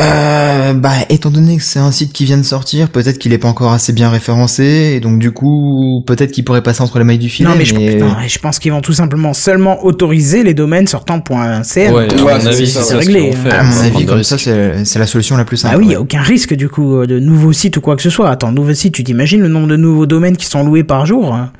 Euh, 0.00 0.74
bah, 0.74 0.92
étant 1.08 1.30
donné 1.30 1.56
que 1.56 1.62
c'est 1.62 1.80
un 1.80 1.90
site 1.90 2.12
qui 2.12 2.24
vient 2.24 2.38
de 2.38 2.44
sortir, 2.44 2.88
peut-être 2.88 3.18
qu'il 3.18 3.32
est 3.32 3.38
pas 3.38 3.48
encore 3.48 3.72
assez 3.72 3.92
bien 3.92 4.10
référencé, 4.10 4.92
et 4.94 5.00
donc 5.00 5.18
du 5.18 5.32
coup, 5.32 6.04
peut-être 6.06 6.30
qu'il 6.30 6.44
pourrait 6.44 6.62
passer 6.62 6.82
entre 6.82 6.98
les 6.98 7.04
mailles 7.04 7.18
du 7.18 7.28
filet. 7.28 7.48
Non, 7.48 7.56
mais 7.56 7.64
je, 7.64 8.38
pense 8.38 8.58
qu'ils 8.60 8.70
vont 8.70 8.80
tout 8.80 8.92
simplement 8.92 9.34
seulement 9.34 9.84
autoriser 9.84 10.44
les 10.44 10.54
domaines 10.54 10.86
sortant 10.86 11.20
.cn. 11.20 11.92
Ouais, 11.92 12.08
à 12.12 12.24
Ouais, 12.24 12.34
mon 12.34 12.40
c'est 12.40 12.46
avis, 12.48 12.66
ça, 12.68 12.80
c'est 12.80 12.86
c'est 12.86 12.92
ça 12.92 12.98
réglé, 12.98 13.32
hein. 13.34 13.50
à 13.50 13.62
mon 13.64 13.80
avis, 13.80 14.24
ça, 14.24 14.36
risques. 14.36 14.50
c'est 14.84 14.98
la 14.98 15.06
solution 15.06 15.36
la 15.36 15.44
plus 15.44 15.56
simple. 15.56 15.74
Ah 15.76 15.78
oui, 15.78 15.86
il 15.86 15.88
ouais. 15.90 15.96
a 15.96 16.00
aucun 16.00 16.22
risque 16.22 16.54
du 16.54 16.68
coup 16.68 16.96
euh, 16.96 17.06
de 17.06 17.18
nouveaux 17.18 17.52
sites 17.52 17.76
ou 17.76 17.80
quoi 17.80 17.96
que 17.96 18.02
ce 18.02 18.10
soit. 18.10 18.30
Attends, 18.30 18.52
nouveaux 18.52 18.74
sites, 18.74 18.94
tu 18.94 19.02
t'imagines 19.02 19.40
le 19.40 19.48
nombre 19.48 19.66
de 19.66 19.76
nouveaux 19.76 20.06
domaines 20.06 20.36
qui 20.36 20.46
sont 20.46 20.64
loués 20.64 20.84
par 20.84 21.06
jour 21.06 21.34
hein? 21.34 21.50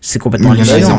C'est 0.00 0.18
complètement 0.18 0.52
hallucinant. 0.52 0.98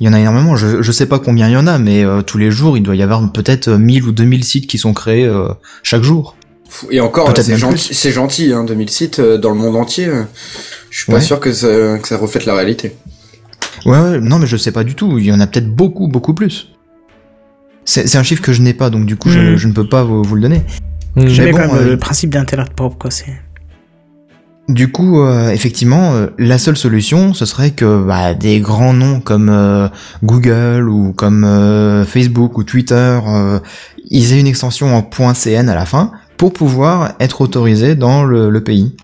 Il 0.00 0.06
y 0.06 0.08
en 0.10 0.12
a 0.12 0.20
énormément, 0.20 0.56
je, 0.56 0.82
je 0.82 0.92
sais 0.92 1.06
pas 1.06 1.18
combien 1.18 1.48
il 1.48 1.52
y 1.52 1.56
en 1.56 1.66
a, 1.66 1.78
mais 1.78 2.04
euh, 2.04 2.20
tous 2.22 2.36
les 2.38 2.50
jours, 2.50 2.76
il 2.76 2.82
doit 2.82 2.96
y 2.96 3.02
avoir 3.02 3.32
peut-être 3.32 3.68
euh, 3.68 3.78
1000 3.78 4.04
ou 4.04 4.12
2000 4.12 4.44
sites 4.44 4.66
qui 4.66 4.76
sont 4.78 4.92
créés 4.92 5.24
euh, 5.24 5.48
chaque 5.82 6.02
jour. 6.02 6.36
Et 6.90 7.00
encore, 7.00 7.32
c'est 7.36 7.56
gentil, 7.56 7.94
c'est 7.94 8.10
gentil, 8.12 8.52
hein, 8.52 8.64
2000 8.64 8.90
sites 8.90 9.18
euh, 9.20 9.38
dans 9.38 9.50
le 9.50 9.56
monde 9.56 9.76
entier. 9.76 10.06
euh, 10.06 10.24
Je 10.90 10.98
suis 10.98 11.06
pas 11.06 11.14
Ouais. 11.18 11.20
sûr 11.22 11.40
que 11.40 11.52
ça, 11.52 11.98
que 11.98 12.06
ça 12.08 12.18
reflète 12.18 12.44
la 12.44 12.54
réalité. 12.54 12.94
Ouais, 13.86 13.98
ouais, 13.98 14.20
non, 14.20 14.38
mais 14.38 14.46
je 14.46 14.56
sais 14.56 14.72
pas 14.72 14.84
du 14.84 14.94
tout, 14.94 15.16
il 15.18 15.24
y 15.26 15.32
en 15.32 15.40
a 15.40 15.46
peut-être 15.46 15.70
beaucoup, 15.74 16.08
beaucoup 16.08 16.34
plus. 16.34 16.72
C'est 17.84 18.08
c'est 18.08 18.18
un 18.18 18.22
chiffre 18.24 18.42
que 18.42 18.52
je 18.52 18.60
n'ai 18.62 18.74
pas, 18.74 18.90
donc 18.90 19.06
du 19.06 19.16
coup, 19.16 19.30
je, 19.30 19.56
je 19.56 19.68
ne 19.68 19.72
peux 19.72 19.88
pas 19.88 20.02
vous, 20.02 20.22
vous 20.24 20.34
le 20.34 20.42
donner. 20.42 20.62
Hmm. 21.14 21.24
Mais 21.38 21.52
quand 21.52 21.68
bon, 21.68 21.74
même 21.74 21.86
euh, 21.86 21.90
le 21.90 21.96
principe 21.98 22.30
d'internet 22.30 22.74
propre, 22.74 22.98
quoi. 22.98 23.10
C'est. 23.10 23.32
Du 24.68 24.90
coup, 24.90 25.20
euh, 25.20 25.50
effectivement, 25.50 26.14
euh, 26.14 26.26
la 26.38 26.58
seule 26.58 26.76
solution, 26.76 27.34
ce 27.34 27.46
serait 27.46 27.70
que 27.70 28.04
bah, 28.04 28.34
des 28.34 28.58
grands 28.58 28.92
noms 28.92 29.20
comme 29.20 29.48
euh, 29.48 29.86
Google 30.24 30.88
ou 30.88 31.12
comme 31.12 31.44
euh, 31.44 32.04
Facebook 32.04 32.58
ou 32.58 32.64
Twitter, 32.64 33.18
euh, 33.28 33.60
ils 34.10 34.32
aient 34.32 34.40
une 34.40 34.48
extension 34.48 34.94
en 34.96 35.02
.cn 35.34 35.68
à 35.68 35.74
la 35.76 35.86
fin 35.86 36.10
pour 36.36 36.52
pouvoir 36.52 37.12
être 37.20 37.42
autorisés 37.42 37.94
dans 37.94 38.24
le, 38.24 38.50
le 38.50 38.60
pays. 38.64 38.96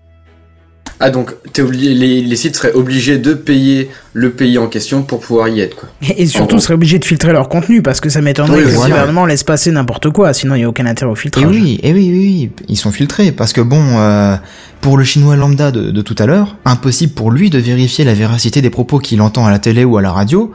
Ah 0.99 1.09
donc, 1.09 1.31
obligé, 1.59 1.93
les, 1.93 2.21
les 2.21 2.35
sites 2.35 2.55
seraient 2.55 2.73
obligés 2.73 3.17
de 3.17 3.33
payer 3.33 3.89
le 4.13 4.31
pays 4.31 4.57
en 4.57 4.67
question 4.67 5.01
pour 5.03 5.19
pouvoir 5.19 5.49
y 5.49 5.59
être, 5.59 5.75
quoi. 5.75 5.89
Et 6.17 6.27
surtout, 6.27 6.43
En 6.43 6.57
gros. 6.57 6.59
seraient 6.59 6.73
obligés 6.75 6.99
de 6.99 7.03
filtrer 7.03 7.33
leur 7.33 7.49
contenu 7.49 7.81
parce 7.81 7.99
que 7.99 8.09
ça 8.09 8.21
m'étonnerait 8.21 8.59
Oui, 8.59 8.63
que 8.63 8.69
le 8.69 8.75
gouvernement 8.75 9.25
laisse 9.25 9.43
passer 9.43 9.71
n'importe 9.71 10.11
quoi. 10.11 10.33
Sinon, 10.33 10.55
il 10.55 10.59
n'y 10.59 10.63
a 10.63 10.69
aucun 10.69 10.85
intérêt 10.85 11.11
au 11.11 11.15
filtrage. 11.15 11.43
Et 11.43 11.47
oui, 11.47 11.79
et 11.83 11.91
oui, 11.93 12.09
oui, 12.13 12.51
oui, 12.57 12.65
ils 12.69 12.77
sont 12.77 12.91
filtrés 12.91 13.31
parce 13.33 13.51
que 13.51 13.59
bon, 13.59 13.81
euh, 13.97 14.35
pour 14.83 14.97
le 14.97 15.05
chinois 15.05 15.37
lambda 15.37 15.71
de, 15.71 15.91
de 15.91 16.01
tout 16.01 16.15
à 16.19 16.25
l'heure, 16.25 16.57
impossible 16.65 17.13
pour 17.13 17.31
lui 17.31 17.49
de 17.49 17.57
vérifier 17.57 18.03
la 18.03 18.13
véracité 18.13 18.61
des 18.61 18.69
propos 18.69 18.99
qu'il 18.99 19.21
entend 19.21 19.45
à 19.45 19.49
la 19.49 19.57
télé 19.57 19.85
ou 19.85 19.97
à 19.97 20.01
la 20.01 20.11
radio, 20.11 20.51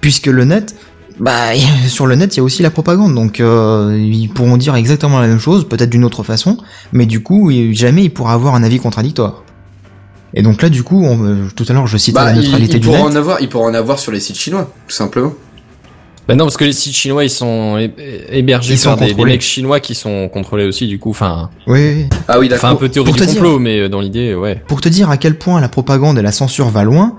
puisque 0.00 0.28
le 0.28 0.44
net, 0.44 0.76
bah 1.18 1.48
sur 1.88 2.06
le 2.06 2.14
net 2.14 2.34
il 2.34 2.38
y 2.38 2.40
a 2.40 2.44
aussi 2.44 2.62
la 2.62 2.70
propagande, 2.70 3.12
donc 3.14 3.40
euh, 3.40 3.98
ils 4.00 4.28
pourront 4.28 4.56
dire 4.56 4.76
exactement 4.76 5.20
la 5.20 5.26
même 5.26 5.40
chose, 5.40 5.68
peut-être 5.68 5.90
d'une 5.90 6.04
autre 6.04 6.22
façon, 6.22 6.58
mais 6.92 7.06
du 7.06 7.24
coup 7.24 7.50
jamais 7.72 8.04
il 8.04 8.10
pourra 8.10 8.34
avoir 8.34 8.54
un 8.54 8.62
avis 8.62 8.78
contradictoire. 8.78 9.42
Et 10.34 10.42
donc 10.42 10.62
là 10.62 10.68
du 10.68 10.84
coup, 10.84 11.04
on, 11.04 11.24
euh, 11.24 11.48
tout 11.56 11.66
à 11.68 11.72
l'heure 11.72 11.88
je 11.88 11.98
citais 11.98 12.14
Bah, 12.14 12.24
la 12.26 12.34
neutralité 12.34 12.76
il 12.76 12.80
du 12.80 12.88
net. 12.88 13.00
en 13.00 13.16
avoir, 13.16 13.40
il 13.40 13.48
pourra 13.48 13.66
en 13.66 13.74
avoir 13.74 13.98
sur 13.98 14.12
les 14.12 14.20
sites 14.20 14.38
chinois, 14.38 14.70
tout 14.86 14.94
simplement. 14.94 15.34
Bah 16.28 16.36
non, 16.36 16.44
parce 16.44 16.56
que 16.56 16.64
les 16.64 16.72
sites 16.72 16.94
chinois, 16.94 17.24
ils 17.24 17.30
sont 17.30 17.78
hé- 17.78 17.90
hébergés 18.30 18.74
Ils 18.74 18.78
sont 18.78 18.90
par 18.90 18.98
des, 18.98 19.12
des 19.12 19.24
mecs 19.24 19.40
chinois 19.42 19.80
qui 19.80 19.94
sont 19.94 20.28
contrôlés 20.28 20.64
aussi, 20.66 20.86
du 20.86 20.98
coup. 20.98 21.10
Enfin, 21.10 21.50
Oui. 21.66 22.06
Ah 22.28 22.38
oui, 22.38 22.46
enfin 22.52 22.68
un 22.68 22.70
d'accord. 22.70 22.78
peu 22.78 22.88
théorie 22.88 23.10
Pour 23.10 23.14
du 23.20 23.26
te 23.26 23.30
dire- 23.30 23.40
complot, 23.42 23.58
mais 23.58 23.80
euh, 23.80 23.88
dans 23.88 24.00
l'idée, 24.00 24.34
ouais. 24.34 24.62
Pour 24.68 24.80
te 24.80 24.88
dire 24.88 25.10
à 25.10 25.16
quel 25.16 25.36
point 25.36 25.60
la 25.60 25.68
propagande 25.68 26.18
et 26.18 26.22
la 26.22 26.30
censure 26.32 26.68
va 26.68 26.84
loin, 26.84 27.16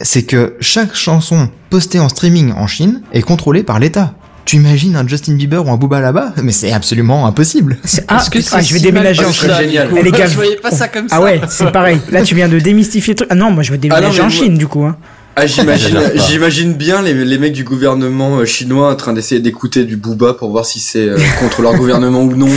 c'est 0.00 0.22
que 0.24 0.56
chaque 0.60 0.94
chanson 0.94 1.48
postée 1.68 1.98
en 2.00 2.08
streaming 2.08 2.52
en 2.52 2.66
Chine 2.66 3.02
est 3.12 3.22
contrôlée 3.22 3.62
par 3.62 3.78
l'État. 3.78 4.14
Tu 4.46 4.56
imagines 4.56 4.96
un 4.96 5.06
Justin 5.06 5.34
Bieber 5.34 5.64
ou 5.64 5.70
un 5.70 5.76
Booba 5.76 6.00
là-bas? 6.00 6.32
Mais 6.42 6.50
c'est 6.50 6.72
absolument 6.72 7.26
impossible. 7.26 7.78
Ah, 8.08 8.16
Est-ce 8.16 8.30
que 8.30 8.38
ah, 8.52 8.60
je 8.62 8.72
vais 8.72 8.78
si 8.78 8.82
déménager 8.84 9.24
en 9.24 9.30
Chine. 9.32 9.48
ça, 9.48 9.62
génial. 9.62 9.88
gars, 10.10 10.26
Je 10.26 10.34
voyais 10.34 10.56
pas 10.56 10.70
ça 10.70 10.88
comme 10.88 11.08
ça. 11.08 11.16
Ah 11.18 11.22
ouais, 11.22 11.40
c'est 11.48 11.70
pareil. 11.70 12.00
Là, 12.10 12.22
tu 12.22 12.34
viens 12.34 12.48
de 12.48 12.58
démystifier 12.58 13.12
le 13.12 13.16
truc. 13.18 13.28
Ah 13.30 13.34
non, 13.34 13.50
moi, 13.50 13.62
je 13.62 13.70
vais 13.70 13.78
déménager 13.78 14.06
mais 14.14 14.20
en 14.20 14.22
moi- 14.22 14.30
Chine, 14.30 14.56
du 14.56 14.66
coup. 14.66 14.84
Hein. 14.84 14.96
Ah, 15.36 15.46
j'imagine, 15.46 15.98
j'imagine 16.28 16.74
bien 16.74 17.02
les, 17.02 17.14
les 17.14 17.38
mecs 17.38 17.52
du 17.52 17.64
gouvernement 17.64 18.38
euh, 18.38 18.44
chinois 18.44 18.90
en 18.92 18.96
train 18.96 19.12
d'essayer 19.12 19.40
d'écouter 19.40 19.84
du 19.84 19.96
booba 19.96 20.34
pour 20.34 20.50
voir 20.50 20.66
si 20.66 20.80
c'est 20.80 21.08
euh, 21.08 21.18
contre 21.40 21.62
leur 21.62 21.74
gouvernement 21.76 22.22
ou 22.22 22.34
non. 22.36 22.46
quoi. 22.46 22.56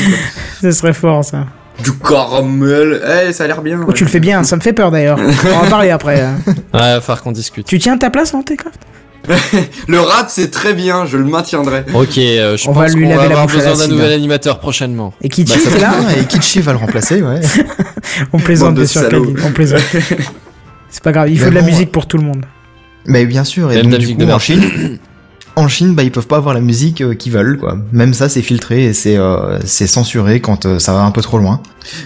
Ce 0.62 0.72
serait 0.72 0.94
fort, 0.94 1.24
ça. 1.24 1.46
Du 1.84 1.92
caramel, 1.94 3.02
eh, 3.28 3.32
ça 3.34 3.46
a 3.46 3.48
l'air 3.48 3.62
bien. 3.62 3.80
Oh, 3.88 3.94
tu 3.94 4.04
le 4.04 4.10
fais 4.10 4.20
bien, 4.20 4.44
ça 4.44 4.56
me 4.56 4.62
fait 4.62 4.74
peur 4.74 4.92
d'ailleurs. 4.92 5.18
On 5.46 5.50
va 5.50 5.58
en 5.66 5.70
parler 5.70 5.90
après. 5.92 6.22
hein. 6.22 6.36
Ouais, 6.48 6.54
va 6.74 7.02
falloir 7.02 7.24
qu'on 7.24 7.32
discute. 7.32 7.66
Tu 7.66 7.80
tiens 7.80 7.98
ta 7.98 8.10
place, 8.10 8.34
non, 8.34 8.44
Techcraft 8.44 8.80
Le 9.88 10.00
rap, 10.02 10.26
c'est 10.30 10.52
très 10.52 10.74
bien, 10.74 11.06
je 11.06 11.16
le 11.18 11.24
maintiendrai. 11.24 11.86
Ok, 11.94 12.18
euh, 12.18 12.58
je 12.58 12.68
On 12.68 12.74
va 12.74 12.86
pense 12.86 12.96
lui 12.96 13.04
qu'on 13.04 13.10
va 13.10 13.16
laver 13.16 13.30
la 13.34 13.42
avoir 13.42 13.48
besoin 13.56 13.78
d'un 13.78 13.88
nouvel 13.88 14.12
animateur 14.12 14.60
prochainement. 14.60 15.14
Et 15.22 15.30
qui 15.30 15.46
Bah, 15.46 15.56
là 15.80 15.94
et 16.20 16.26
Kitschy 16.26 16.60
va 16.60 16.74
le 16.74 16.78
remplacer, 16.80 17.22
ouais. 17.22 17.40
On 18.34 18.40
plaisante, 18.40 18.76
bien 18.76 18.86
sûr. 18.86 19.08
On 19.46 19.52
plaisante. 19.52 19.80
C'est 20.90 21.04
pas 21.04 21.12
grave, 21.14 21.30
il 21.30 21.40
faut 21.40 21.46
Mais 21.46 21.52
de 21.52 21.56
la 21.56 21.62
bon, 21.62 21.68
musique 21.68 21.92
pour 21.92 22.06
tout 22.06 22.18
le 22.18 22.24
monde. 22.24 22.46
Mais 23.06 23.26
bien 23.26 23.44
sûr, 23.44 23.72
et 23.72 23.76
Même 23.78 23.90
donc 23.90 24.00
du 24.00 24.16
coup 24.16 24.26
de 24.26 24.32
en. 24.32 24.40
Chine, 24.40 25.00
en 25.56 25.68
Chine, 25.68 25.94
bah 25.94 26.04
ils 26.04 26.12
peuvent 26.12 26.28
pas 26.28 26.38
avoir 26.38 26.54
la 26.54 26.62
musique 26.62 27.02
euh, 27.02 27.14
qu'ils 27.14 27.32
veulent, 27.32 27.58
quoi. 27.58 27.78
Même 27.92 28.14
ça, 28.14 28.30
c'est 28.30 28.42
filtré 28.42 28.86
et 28.86 28.94
c'est 28.94 29.18
euh, 29.18 29.60
c'est 29.66 29.88
censuré 29.88 30.40
quand 30.40 30.66
euh, 30.66 30.80
ça 30.80 30.94
va 30.94 31.02
un 31.02 31.12
peu 31.12 31.22
trop 31.22 31.38
loin. 31.38 31.62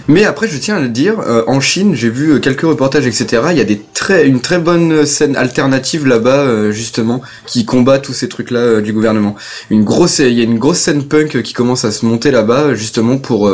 Mais 0.08 0.24
après, 0.24 0.48
je 0.48 0.56
tiens 0.58 0.76
à 0.76 0.80
le 0.80 0.88
dire, 0.88 1.20
euh, 1.20 1.44
en 1.46 1.60
Chine, 1.60 1.94
j'ai 1.94 2.10
vu 2.10 2.32
euh, 2.32 2.38
quelques 2.38 2.62
reportages, 2.62 3.06
etc. 3.06 3.42
Il 3.50 3.58
y 3.58 3.60
a 3.60 4.22
une 4.22 4.40
très 4.40 4.58
bonne 4.58 5.06
scène 5.06 5.36
alternative 5.36 6.06
là-bas, 6.06 6.38
euh, 6.38 6.72
justement, 6.72 7.20
qui 7.46 7.64
combat 7.64 7.98
tous 7.98 8.12
ces 8.12 8.28
trucs-là 8.28 8.80
du 8.80 8.92
gouvernement. 8.92 9.36
Une 9.70 9.84
grosse, 9.84 10.18
il 10.18 10.32
y 10.32 10.40
a 10.40 10.44
une 10.44 10.58
grosse 10.58 10.78
scène 10.78 11.04
punk 11.04 11.42
qui 11.42 11.52
commence 11.52 11.84
à 11.84 11.92
se 11.92 12.06
monter 12.06 12.30
là-bas, 12.30 12.74
justement 12.74 13.18
pour 13.18 13.50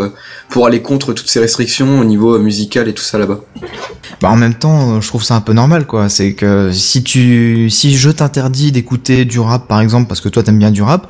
pour 0.48 0.66
aller 0.66 0.82
contre 0.82 1.12
toutes 1.12 1.28
ces 1.28 1.40
restrictions 1.40 1.98
au 2.00 2.04
niveau 2.04 2.38
musical 2.38 2.88
et 2.88 2.92
tout 2.92 3.02
ça 3.02 3.18
là-bas. 3.18 3.40
Bah 4.20 4.30
en 4.30 4.36
même 4.36 4.54
temps, 4.54 5.00
je 5.00 5.08
trouve 5.08 5.24
ça 5.24 5.34
un 5.34 5.40
peu 5.40 5.52
normal 5.52 5.86
quoi. 5.86 6.08
C'est 6.08 6.34
que 6.34 6.70
si 6.72 7.02
tu, 7.02 7.68
si 7.70 7.96
je 7.96 8.10
t'interdis 8.10 8.72
d'écouter 8.72 9.24
du 9.24 9.40
rap 9.40 9.66
par 9.66 9.80
exemple 9.80 10.08
parce 10.08 10.20
que 10.20 10.28
toi 10.28 10.42
t'aimes 10.42 10.58
bien 10.58 10.70
du 10.70 10.82
rap, 10.82 11.08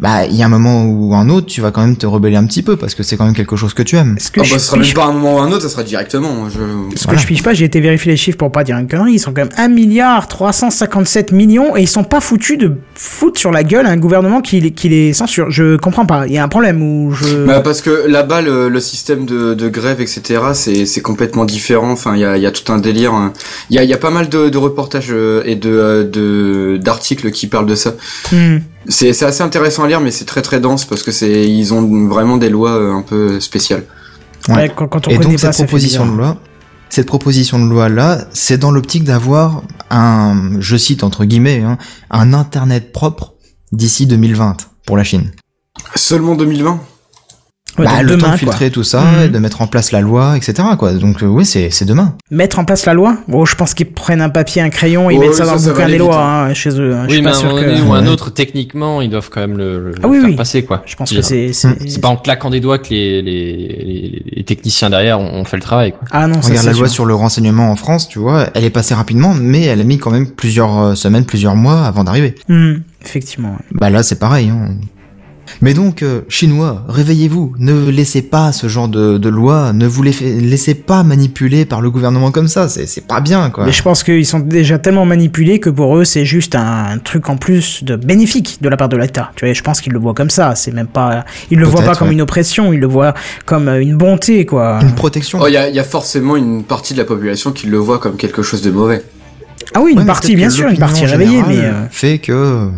bah 0.00 0.26
il 0.26 0.34
y 0.36 0.42
a 0.42 0.46
un 0.46 0.48
moment 0.48 0.84
ou 0.84 1.14
un 1.14 1.28
autre, 1.28 1.46
tu 1.46 1.60
vas 1.60 1.70
quand 1.70 1.80
même 1.80 1.96
te 1.96 2.06
rebeller 2.06 2.36
un 2.36 2.46
petit 2.46 2.62
peu 2.62 2.76
parce 2.76 2.94
que 2.94 3.02
c'est 3.02 3.16
quand 3.16 3.24
même 3.24 3.34
quelque 3.34 3.56
chose 3.56 3.74
que 3.74 3.82
tu 3.82 3.96
aimes. 3.96 4.16
Ce 4.18 4.30
que 4.30 4.40
Ah 4.40 4.44
je 4.44 4.52
bah, 4.54 4.58
ce 4.58 4.66
sera 4.66 4.76
même 4.78 4.92
pas 4.92 5.04
un 5.06 5.12
moment 5.12 5.36
ou 5.36 5.38
un 5.40 5.50
autre, 5.50 5.62
ça 5.62 5.68
sera 5.68 5.82
directement. 5.82 6.48
Je... 6.48 6.96
ce 6.96 7.06
que 7.06 7.16
je 7.18 7.26
pige 7.26 7.42
pas, 7.42 7.52
j'ai 7.54 7.64
été 7.64 7.80
vérifier 7.80 8.12
les 8.12 8.16
chiffres 8.16 8.38
pour 8.38 8.52
pas 8.52 8.64
dire 8.64 8.76
une 8.78 8.86
connerie. 8.88 9.12
Ils 9.14 9.18
sont 9.18 9.32
quand 9.32 9.42
même 9.42 9.48
1 9.56 9.68
milliard 9.68 10.28
357 10.28 11.32
millions 11.32 11.76
et 11.76 11.82
ils 11.82 11.88
sont 11.88 12.04
pas 12.04 12.20
foutus 12.20 12.58
de 12.58 12.76
foutre 12.94 13.38
sur 13.40 13.50
la 13.50 13.64
gueule 13.64 13.86
à 13.86 13.90
un 13.90 13.96
gouvernement 13.96 14.40
qui, 14.40 14.60
les- 14.60 14.70
qui 14.70 14.88
les 14.88 15.12
censure. 15.12 15.50
Je 15.50 15.76
comprends 15.76 16.06
pas. 16.06 16.26
Il 16.26 16.32
y 16.32 16.38
a 16.38 16.44
un 16.44 16.48
problème 16.48 16.82
où 16.82 17.12
je. 17.12 17.44
Bah, 17.46 17.60
parce 17.60 17.80
que 17.82 18.06
là-bas, 18.08 18.40
le, 18.42 18.68
le 18.68 18.80
système 18.80 19.26
de, 19.26 19.54
de 19.54 19.68
grève, 19.68 20.00
etc., 20.00 20.40
c'est, 20.54 20.86
c'est 20.86 21.00
complètement 21.00 21.44
différent. 21.44 21.90
Enfin, 21.90 22.14
il 22.14 22.20
y 22.20 22.24
a, 22.24 22.36
il 22.36 22.42
y 22.42 22.46
a 22.46 22.50
tout 22.52 22.72
un 22.72 22.78
délire. 22.78 23.12
hein. 23.14 23.32
Il 23.70 23.76
y 23.76 23.78
a, 23.78 23.84
il 23.84 23.90
y 23.90 23.94
a 23.94 23.98
pas 23.98 24.10
mal 24.10 24.28
de, 24.28 24.48
de 24.48 24.58
reportages 24.58 25.08
euh, 25.10 25.42
et 25.44 25.56
de, 25.56 25.70
euh, 25.70 26.04
de, 26.04 26.78
d'articles 26.82 27.30
qui 27.30 27.46
parlent 27.46 27.66
de 27.66 27.74
ça. 27.74 27.94
Hmm. 28.32 28.58
C'est, 28.86 29.22
assez 29.22 29.42
intéressant 29.42 29.84
à 29.84 29.88
lire, 29.88 30.00
mais 30.00 30.10
c'est 30.10 30.24
très 30.24 30.42
très 30.42 30.60
dense 30.60 30.84
parce 30.84 31.02
que 31.02 31.10
c'est, 31.10 31.48
ils 31.48 31.74
ont 31.74 32.08
vraiment 32.08 32.36
des 32.36 32.48
lois 32.48 32.72
euh, 32.72 32.92
un 32.92 33.02
peu 33.02 33.40
spéciales. 33.40 33.84
Ouais. 34.48 34.54
Ouais, 34.54 34.72
quand, 34.74 34.88
quand 34.88 35.06
on 35.08 35.10
Et 35.10 35.16
connaît 35.16 35.30
donc 35.30 35.40
pas, 35.40 35.52
cette 35.52 35.66
proposition 35.66 36.06
de 36.06 36.16
loi, 36.16 36.36
cette 36.88 37.06
proposition 37.06 37.58
de 37.58 37.68
loi 37.68 37.88
là, 37.88 38.26
c'est 38.32 38.56
dans 38.58 38.70
l'optique 38.70 39.04
d'avoir 39.04 39.62
un, 39.90 40.52
je 40.60 40.76
cite 40.76 41.02
entre 41.04 41.24
guillemets, 41.24 41.62
hein, 41.62 41.76
un 42.10 42.32
internet 42.32 42.92
propre 42.92 43.34
d'ici 43.72 44.06
2020 44.06 44.56
pour 44.86 44.96
la 44.96 45.04
Chine. 45.04 45.32
Seulement 45.94 46.34
2020 46.34 46.80
Ouais, 47.78 47.84
bah, 47.84 48.02
le 48.02 48.10
temps 48.12 48.16
de 48.16 48.22
quoi. 48.22 48.36
filtrer 48.36 48.70
tout 48.70 48.82
ça, 48.82 49.00
Mhm. 49.02 49.22
et 49.24 49.28
de 49.28 49.38
mettre 49.38 49.62
en 49.62 49.66
place 49.66 49.92
la 49.92 50.00
loi, 50.00 50.36
etc. 50.36 50.54
Quoi. 50.78 50.92
Donc 50.94 51.22
euh, 51.22 51.26
oui, 51.26 51.44
c'est 51.44 51.70
c'est 51.70 51.84
demain. 51.84 52.14
Mettre 52.30 52.58
en 52.58 52.64
place 52.64 52.86
la 52.86 52.94
loi? 52.94 53.16
Bon, 53.28 53.44
je 53.44 53.54
pense 53.56 53.74
qu'ils 53.74 53.90
prennent 53.90 54.20
un 54.20 54.28
papier, 54.30 54.62
un 54.62 54.70
crayon 54.70 55.10
et 55.10 55.14
ils 55.14 55.18
Ouais, 55.18 55.26
mettent 55.26 55.34
ça 55.36 55.44
ça, 55.44 55.52
dans 55.52 55.58
ça 55.58 55.68
le 55.68 55.74
bouquin 55.74 55.88
des 55.88 55.98
lois 55.98 56.16
hein. 56.22 56.48
hein, 56.50 56.54
chez 56.54 56.70
eux. 56.70 56.92
Je 56.92 57.06
Oui, 57.06 57.12
suis 57.12 57.22
mais 57.22 57.30
pas 57.30 57.30
à 57.30 57.32
un 57.32 57.40
sûr 57.40 57.48
moment 57.50 57.60
que. 57.62 57.66
donné 57.66 57.80
ou 57.82 57.92
un 57.94 58.02
Ouais. 58.02 58.08
autre, 58.08 58.30
techniquement, 58.30 59.00
ils 59.02 59.10
doivent 59.10 59.30
quand 59.30 59.40
même 59.40 59.56
le, 59.56 59.78
le 59.90 59.94
Ah 60.02 60.08
oui, 60.08 60.20
faire 60.20 60.28
oui. 60.30 60.36
passer, 60.36 60.64
quoi. 60.64 60.82
Je 60.86 60.96
pense 60.96 61.10
Je 61.10 61.16
que 61.16 61.20
veux 61.20 61.26
dire. 61.46 61.54
c'est. 61.54 61.70
c'est- 61.88 62.00
pas 62.00 62.08
en 62.08 62.16
claquant 62.16 62.50
des 62.50 62.60
doigts 62.60 62.78
que 62.78 62.88
les, 62.90 63.22
les, 63.22 63.56
les, 63.56 64.22
les 64.36 64.44
techniciens 64.44 64.90
derrière 64.90 65.18
ont, 65.20 65.44
fait 65.44 65.56
le 65.56 65.62
travail, 65.62 65.92
quoi. 65.92 66.00
Ah 66.10 66.26
non, 66.26 66.40
ça 66.42 66.48
Regarde 66.50 66.66
la 66.66 66.72
loi 66.72 66.86
sûr. 66.86 66.94
sur 66.94 67.04
le 67.06 67.14
renseignement 67.14 67.70
en 67.70 67.76
France, 67.76 68.08
tu 68.08 68.18
vois, 68.18 68.48
elle 68.54 68.64
est 68.64 68.70
passée 68.70 68.94
rapidement, 68.94 69.34
mais 69.34 69.62
elle 69.62 69.80
a 69.80 69.84
mis 69.84 69.98
quand 69.98 70.10
même 70.10 70.28
plusieurs 70.30 70.78
euh, 70.78 70.94
semaines, 70.94 71.24
plusieurs 71.24 71.56
mois 71.56 71.84
avant 71.84 72.04
d'arriver. 72.04 72.34
Hmm, 72.48 72.74
Effectivement. 73.04 73.56
Bah 73.72 73.90
là, 73.90 74.02
c'est 74.02 74.18
pareil. 74.18 74.50
Hein. 74.50 74.74
Mais 75.60 75.74
donc, 75.74 76.02
euh, 76.02 76.22
Chinois, 76.28 76.84
réveillez-vous. 76.88 77.54
Ne 77.58 77.90
laissez 77.90 78.22
pas 78.22 78.52
ce 78.52 78.68
genre 78.68 78.88
de, 78.88 79.18
de 79.18 79.28
loi, 79.28 79.72
ne 79.72 79.86
vous 79.86 80.02
laissez, 80.02 80.74
pas 80.74 81.02
manipuler 81.02 81.64
par 81.64 81.80
le 81.80 81.90
gouvernement 81.90 82.30
comme 82.30 82.48
ça. 82.48 82.68
C'est 82.68 82.86
c'est 82.86 83.06
pas 83.06 83.20
bien, 83.20 83.50
quoi. 83.50 83.64
Mais 83.64 83.72
je 83.72 83.82
pense 83.82 84.02
qu'ils 84.02 84.26
sont 84.26 84.40
déjà 84.40 84.78
tellement 84.78 85.04
manipulés 85.04 85.60
que 85.60 85.70
pour 85.70 85.96
eux, 85.96 86.04
c'est 86.04 86.24
juste 86.24 86.54
un, 86.54 86.98
truc 87.02 87.28
en 87.28 87.36
plus 87.36 87.84
de 87.84 87.96
bénéfique 87.96 88.58
de 88.60 88.68
la 88.68 88.76
part 88.76 88.88
de 88.88 88.96
l'État. 88.96 89.30
Tu 89.36 89.44
vois, 89.44 89.54
je 89.54 89.62
pense 89.62 89.80
qu'ils 89.80 89.92
le 89.92 89.98
voient 89.98 90.14
comme 90.14 90.30
ça. 90.30 90.54
C'est 90.54 90.72
même 90.72 90.86
pas, 90.86 91.24
ils 91.50 91.58
le 91.58 91.66
voient 91.66 91.82
pas 91.82 91.94
comme 91.94 92.08
ouais. 92.08 92.14
une 92.14 92.20
oppression, 92.20 92.72
ils 92.72 92.80
le 92.80 92.86
voient 92.86 93.14
comme 93.44 93.68
euh, 93.68 93.80
une 93.80 93.96
bonté, 93.96 94.46
quoi. 94.46 94.80
Une 94.82 94.94
protection. 94.94 95.38
Oh, 95.42 95.46
il 95.48 95.54
y 95.54 95.56
a, 95.56 95.68
il 95.68 95.74
y 95.74 95.80
a 95.80 95.84
forcément 95.84 96.36
une 96.36 96.64
partie 96.64 96.94
de 96.94 96.98
la 96.98 97.04
population 97.04 97.52
qui 97.52 97.66
le 97.66 97.78
voit 97.78 97.98
comme 97.98 98.16
quelque 98.16 98.42
chose 98.42 98.62
de 98.62 98.70
mauvais. 98.70 99.02
Ah 99.74 99.80
oui, 99.80 99.92
une 99.92 99.98
Ouais, 99.98 100.04
partie, 100.04 100.34
bien 100.34 100.50
sûr, 100.50 100.68
une 100.68 100.78
partie 100.78 101.04
réveillée, 101.04 101.42
mais 101.46 101.58
euh, 101.58 101.72
fait 101.90 102.18
que 102.18 102.70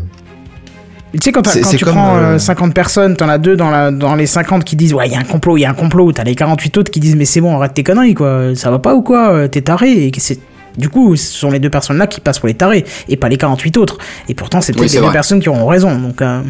tu 1.13 1.19
sais 1.25 1.33
quand, 1.33 1.43
tu 1.43 1.85
comme, 1.85 1.95
prends 1.95 2.17
euh, 2.17 2.35
euh, 2.35 2.39
50 2.39 2.73
personnes, 2.75 3.17
t'en 3.17 3.29
as 3.29 3.39
deux 3.39 3.57
dans 3.57 3.71
la 3.71 3.91
dans 3.91 4.15
les 4.15 4.27
50 4.27 4.65
qui 4.65 4.77
disent 4.77 4.95
ouais, 4.95 5.07
il 5.09 5.13
y 5.13 5.17
a 5.17 5.19
un 5.19 5.25
complot, 5.25 5.57
il 5.57 5.63
y 5.63 5.65
a 5.65 5.71
un 5.71 5.75
complot. 5.75 6.13
T'as 6.13 6.25
les 6.25 6.35
48 6.35 6.77
autres 6.79 6.91
qui 6.91 7.01
disent 7.01 7.17
mais 7.17 7.25
c'est 7.25 7.41
bon, 7.41 7.57
arrête 7.57 7.75
tes 7.75 7.83
conneries 7.83 8.15
quoi. 8.15 8.55
Ça 8.55 8.71
va 8.71 8.79
pas 8.79 8.95
ou 8.95 9.03
quoi 9.03 9.33
Euh, 9.33 9.49
T'es 9.49 9.63
taré 9.63 10.05
et 10.07 10.11
que 10.11 10.21
c'est 10.21 10.39
du 10.79 10.89
coup, 10.89 11.17
ce 11.17 11.27
sont 11.37 11.51
les 11.51 11.59
deux 11.59 11.69
personnes 11.71 11.99
là 11.99 12.07
qui 12.07 12.21
passent 12.21 12.39
pour 12.39 12.47
les 12.47 12.55
tarés 12.55 12.85
et 13.09 13.17
pas 13.17 13.29
les 13.29 13.37
48 13.37 13.77
autres. 13.77 13.99
Et 14.29 14.35
pourtant, 14.35 14.61
c'est 14.61 14.73
peut-être 14.73 14.93
les 14.95 15.01
deux 15.01 15.11
personnes 15.11 15.41
qui 15.41 15.49
auront 15.49 15.67
raison. 15.67 15.99
Donc 15.99 16.23
euh, 16.23 16.43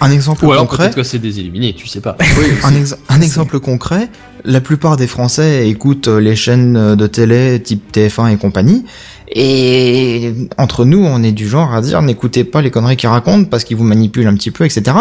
un 0.00 0.10
exemple 0.10 0.46
Ou 0.46 0.52
alors 0.52 0.64
concret. 0.66 0.84
peut-être 0.84 0.96
que 0.96 1.02
c'est 1.02 1.18
des 1.18 1.38
éliminés, 1.40 1.74
tu 1.74 1.86
sais 1.86 2.00
pas. 2.00 2.16
Oui, 2.38 2.46
Un, 2.64 2.74
ex- 2.74 2.96
un 3.10 3.20
exemple 3.20 3.60
concret, 3.60 4.08
la 4.44 4.60
plupart 4.60 4.96
des 4.96 5.06
Français 5.06 5.68
écoutent 5.68 6.08
euh, 6.08 6.20
les 6.20 6.36
chaînes 6.36 6.76
euh, 6.76 6.96
de 6.96 7.06
télé 7.06 7.60
type 7.62 7.92
TF1 7.92 8.32
et 8.32 8.36
compagnie, 8.36 8.84
et 9.32 10.32
entre 10.58 10.84
nous, 10.84 11.04
on 11.04 11.22
est 11.22 11.32
du 11.32 11.48
genre 11.48 11.72
à 11.74 11.80
dire 11.80 12.02
n'écoutez 12.02 12.44
pas 12.44 12.62
les 12.62 12.70
conneries 12.70 12.96
qu'ils 12.96 13.08
racontent 13.08 13.44
parce 13.48 13.64
qu'ils 13.64 13.76
vous 13.76 13.84
manipulent 13.84 14.26
un 14.26 14.34
petit 14.34 14.50
peu, 14.50 14.64
etc. 14.64 14.96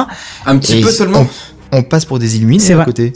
un 0.46 0.58
petit 0.58 0.78
Et 0.80 0.82
peu 0.82 0.92
seulement. 0.92 1.28
On, 1.72 1.78
on 1.80 1.84
passe 1.84 2.06
pour 2.06 2.20
des 2.20 2.38
illuminés 2.38 2.60
C'est 2.64 2.74
à 2.74 2.78
vrai. 2.78 2.86
côté. 2.86 3.14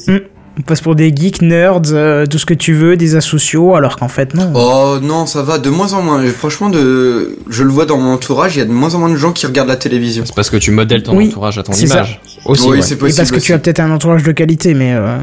on 0.57 0.61
passe 0.61 0.81
pour 0.81 0.95
des 0.95 1.15
geeks, 1.15 1.41
nerds, 1.41 1.81
euh, 1.91 2.25
tout 2.25 2.37
ce 2.39 2.45
que 2.45 2.53
tu 2.53 2.73
veux, 2.73 2.97
des 2.97 3.15
asociaux, 3.15 3.75
alors 3.75 3.97
qu'en 3.97 4.07
fait 4.07 4.33
non. 4.33 4.51
Oh 4.55 4.97
non, 5.01 5.25
ça 5.27 5.43
va 5.43 5.57
de 5.59 5.69
moins 5.69 5.93
en 5.93 6.01
moins. 6.01 6.23
Franchement, 6.27 6.69
de... 6.69 7.37
je 7.49 7.63
le 7.63 7.69
vois 7.69 7.85
dans 7.85 7.97
mon 7.97 8.13
entourage, 8.13 8.55
il 8.55 8.59
y 8.59 8.61
a 8.61 8.65
de 8.65 8.71
moins 8.71 8.93
en 8.95 8.99
moins 8.99 9.09
de 9.09 9.15
gens 9.15 9.31
qui 9.33 9.45
regardent 9.45 9.69
la 9.69 9.75
télévision. 9.75 10.23
C'est 10.25 10.35
parce 10.35 10.49
que 10.49 10.57
tu 10.57 10.71
modèles 10.71 11.03
ton 11.03 11.15
Oui, 11.15 11.27
entourage 11.27 11.57
à 11.59 11.63
ton 11.63 11.73
c'est 11.73 11.85
image. 11.85 12.21
Aussi, 12.45 12.65
oui, 12.65 12.77
ouais. 12.77 12.81
c'est 12.81 12.95
et 12.95 12.97
parce 12.97 13.29
que 13.31 13.37
aussi. 13.37 13.45
tu 13.47 13.53
as 13.53 13.59
peut-être 13.59 13.79
un 13.79 13.91
entourage 13.91 14.23
de 14.23 14.31
qualité, 14.31 14.73
mais 14.73 14.93
euh, 14.93 15.17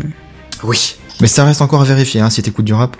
Oui. 0.64 0.96
Mais 1.20 1.26
ça 1.26 1.44
reste 1.44 1.60
encore 1.62 1.82
à 1.82 1.84
vérifier 1.84 2.20
hein, 2.20 2.30
si 2.30 2.42
t'écoutes 2.42 2.64
du 2.64 2.74
rap. 2.74 2.96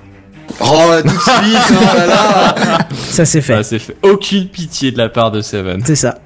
Oh, 0.61 0.67
tout 1.03 1.09
de 1.09 1.09
suite, 1.11 1.59
oh 1.71 1.97
là 1.97 2.07
là. 2.07 2.79
ça 3.11 3.25
c'est 3.25 3.41
fait. 3.41 3.55
Ah, 3.55 3.63
c'est 3.63 3.79
fait. 3.79 3.97
Aucune 4.03 4.49
pitié 4.49 4.91
de 4.91 4.99
la 4.99 5.09
part 5.09 5.31
de 5.31 5.41
Seven. 5.41 5.81
C'est 5.85 5.95
ça. 5.97 6.19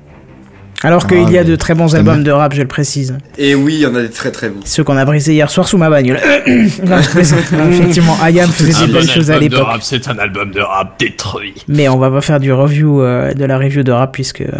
Alors 0.83 1.03
Ah, 1.05 1.09
qu'il 1.09 1.31
y 1.31 1.39
a 1.39 1.43
mais 1.43 1.45
de 1.45 1.57
très 1.57 1.75
bons 1.75 1.95
albums 1.95 2.17
bien. 2.17 2.25
de 2.25 2.31
rap, 2.31 2.53
je 2.55 2.61
le 2.63 2.69
précise. 2.69 3.17
Et 3.39 3.55
oui, 3.55 3.75
il 3.75 3.81
y 3.81 3.87
en 3.87 3.95
a 3.95 4.03
des 4.03 4.11
très 4.11 4.31
très 4.33 4.49
bons. 4.51 4.61
Ceux 4.65 4.83
qu'on 4.85 4.97
a 4.97 5.05
brisés 5.05 5.33
hier 5.35 5.51
soir 5.51 5.67
sous 5.69 5.79
ma 5.79 5.89
bagnole. 5.89 6.19
non, 6.47 6.99
effectivement, 7.71 8.17
Ayam 8.23 8.51
faisait 8.51 8.87
des 8.87 8.93
belles 8.93 9.09
choses 9.11 9.31
à 9.31 9.39
l'époque. 9.39 9.67
c'est 9.83 10.09
un 10.09 10.19
album 10.19 10.51
de 10.53 10.61
rap 10.61 10.99
détruit. 10.99 11.55
Mais 11.69 11.89
on 11.89 11.97
va 11.99 12.11
pas 12.11 12.21
faire 12.21 12.41
du 12.41 12.53
review 12.53 13.03
euh, 13.03 13.33
de 13.33 13.45
la 13.45 13.57
review 13.59 13.83
de 13.83 13.93
rap 13.93 14.13
puisque 14.13 14.43
euh, 14.43 14.51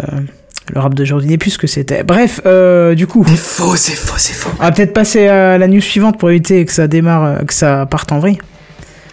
le 0.73 0.79
rap 0.79 0.93
d'aujourd'hui 0.95 1.29
n'est 1.29 1.37
plus 1.37 1.51
ce 1.51 1.57
que 1.57 1.67
c'était. 1.67 2.03
Bref, 2.03 2.41
euh, 2.45 2.95
du 2.95 3.05
coup, 3.07 3.23
C'est 3.27 3.35
faux, 3.37 3.75
c'est 3.75 3.95
faux, 3.95 4.15
c'est 4.17 4.33
faux. 4.33 4.49
on 4.59 4.63
va 4.63 4.71
peut-être 4.71 4.93
passer 4.93 5.27
à 5.27 5.57
la 5.57 5.67
news 5.67 5.81
suivante 5.81 6.17
pour 6.19 6.29
éviter 6.31 6.65
que 6.65 6.71
ça 6.73 6.87
démarre, 6.87 7.23
euh, 7.23 7.35
que 7.43 7.53
ça 7.53 7.85
parte 7.85 8.11
en 8.11 8.19
vrille. 8.19 8.39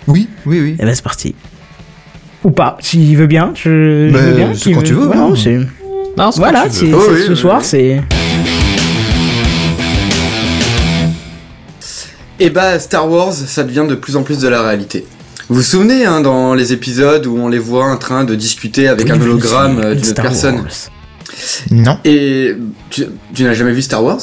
Oui, 0.09 0.29
oui, 0.47 0.61
oui. 0.61 0.77
Et 0.79 0.85
ben 0.85 0.95
c'est 0.95 1.05
parti. 1.05 1.35
Ou 2.45 2.51
pas, 2.51 2.77
s'il 2.81 3.17
veut 3.17 3.27
bien. 3.29 3.53
Je, 3.55 4.09
je 4.11 4.17
veux 4.17 4.33
bien. 4.35 4.53
c'est 4.55 4.73
quand 4.73 4.83
tu 4.83 4.95
veux, 4.95 5.07
Ouais, 5.09 5.17
non, 5.17 5.37
c'est- 5.37 5.61
Non, 6.17 6.33
c'est 6.33 6.41
Voilà, 6.41 6.63
quand 6.65 6.71
tu 6.71 6.87
c'est. 6.87 6.93
Oh 6.93 7.03
oui, 7.11 7.23
ce 7.27 7.31
oui, 7.31 7.37
soir, 7.37 7.59
oui. 7.61 7.65
c'est. 7.67 8.03
Et 12.41 12.51
bah, 12.51 12.79
Star 12.81 13.09
Wars, 13.09 13.33
ça 13.33 13.63
devient 13.63 13.87
de 13.89 13.95
plus 13.95 14.17
en 14.17 14.23
plus 14.23 14.39
de 14.41 14.49
la 14.49 14.63
réalité. 14.63 15.05
Vous 15.49 15.57
vous 15.57 15.63
souvenez, 15.63 16.05
hein, 16.05 16.21
dans 16.21 16.55
les 16.55 16.73
épisodes 16.73 17.27
où 17.27 17.37
on 17.39 17.49
les 17.49 17.59
voit 17.59 17.85
en 17.85 17.97
train 17.97 18.25
de 18.25 18.35
discuter 18.35 18.89
avec 18.89 19.09
un 19.11 19.21
hologramme 19.21 19.79
euh, 19.85 19.95
d'une 19.95 20.15
personne 20.15 20.57
Wars. 20.57 20.67
Non. 21.71 21.99
Et 22.05 22.57
tu, 22.91 23.07
tu 23.35 23.43
n'as 23.45 23.55
jamais 23.55 23.73
vu 23.73 23.83
Star 23.83 24.03
Wars? 24.05 24.21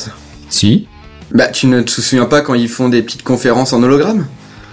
Si. 0.49 0.87
Bah, 1.31 1.47
tu 1.47 1.67
ne 1.67 1.81
te 1.81 1.91
souviens 1.91 2.25
pas 2.25 2.41
quand 2.41 2.53
ils 2.55 2.69
font 2.69 2.89
des 2.89 3.01
petites 3.03 3.23
conférences 3.23 3.73
en 3.73 3.83
hologramme? 3.83 4.25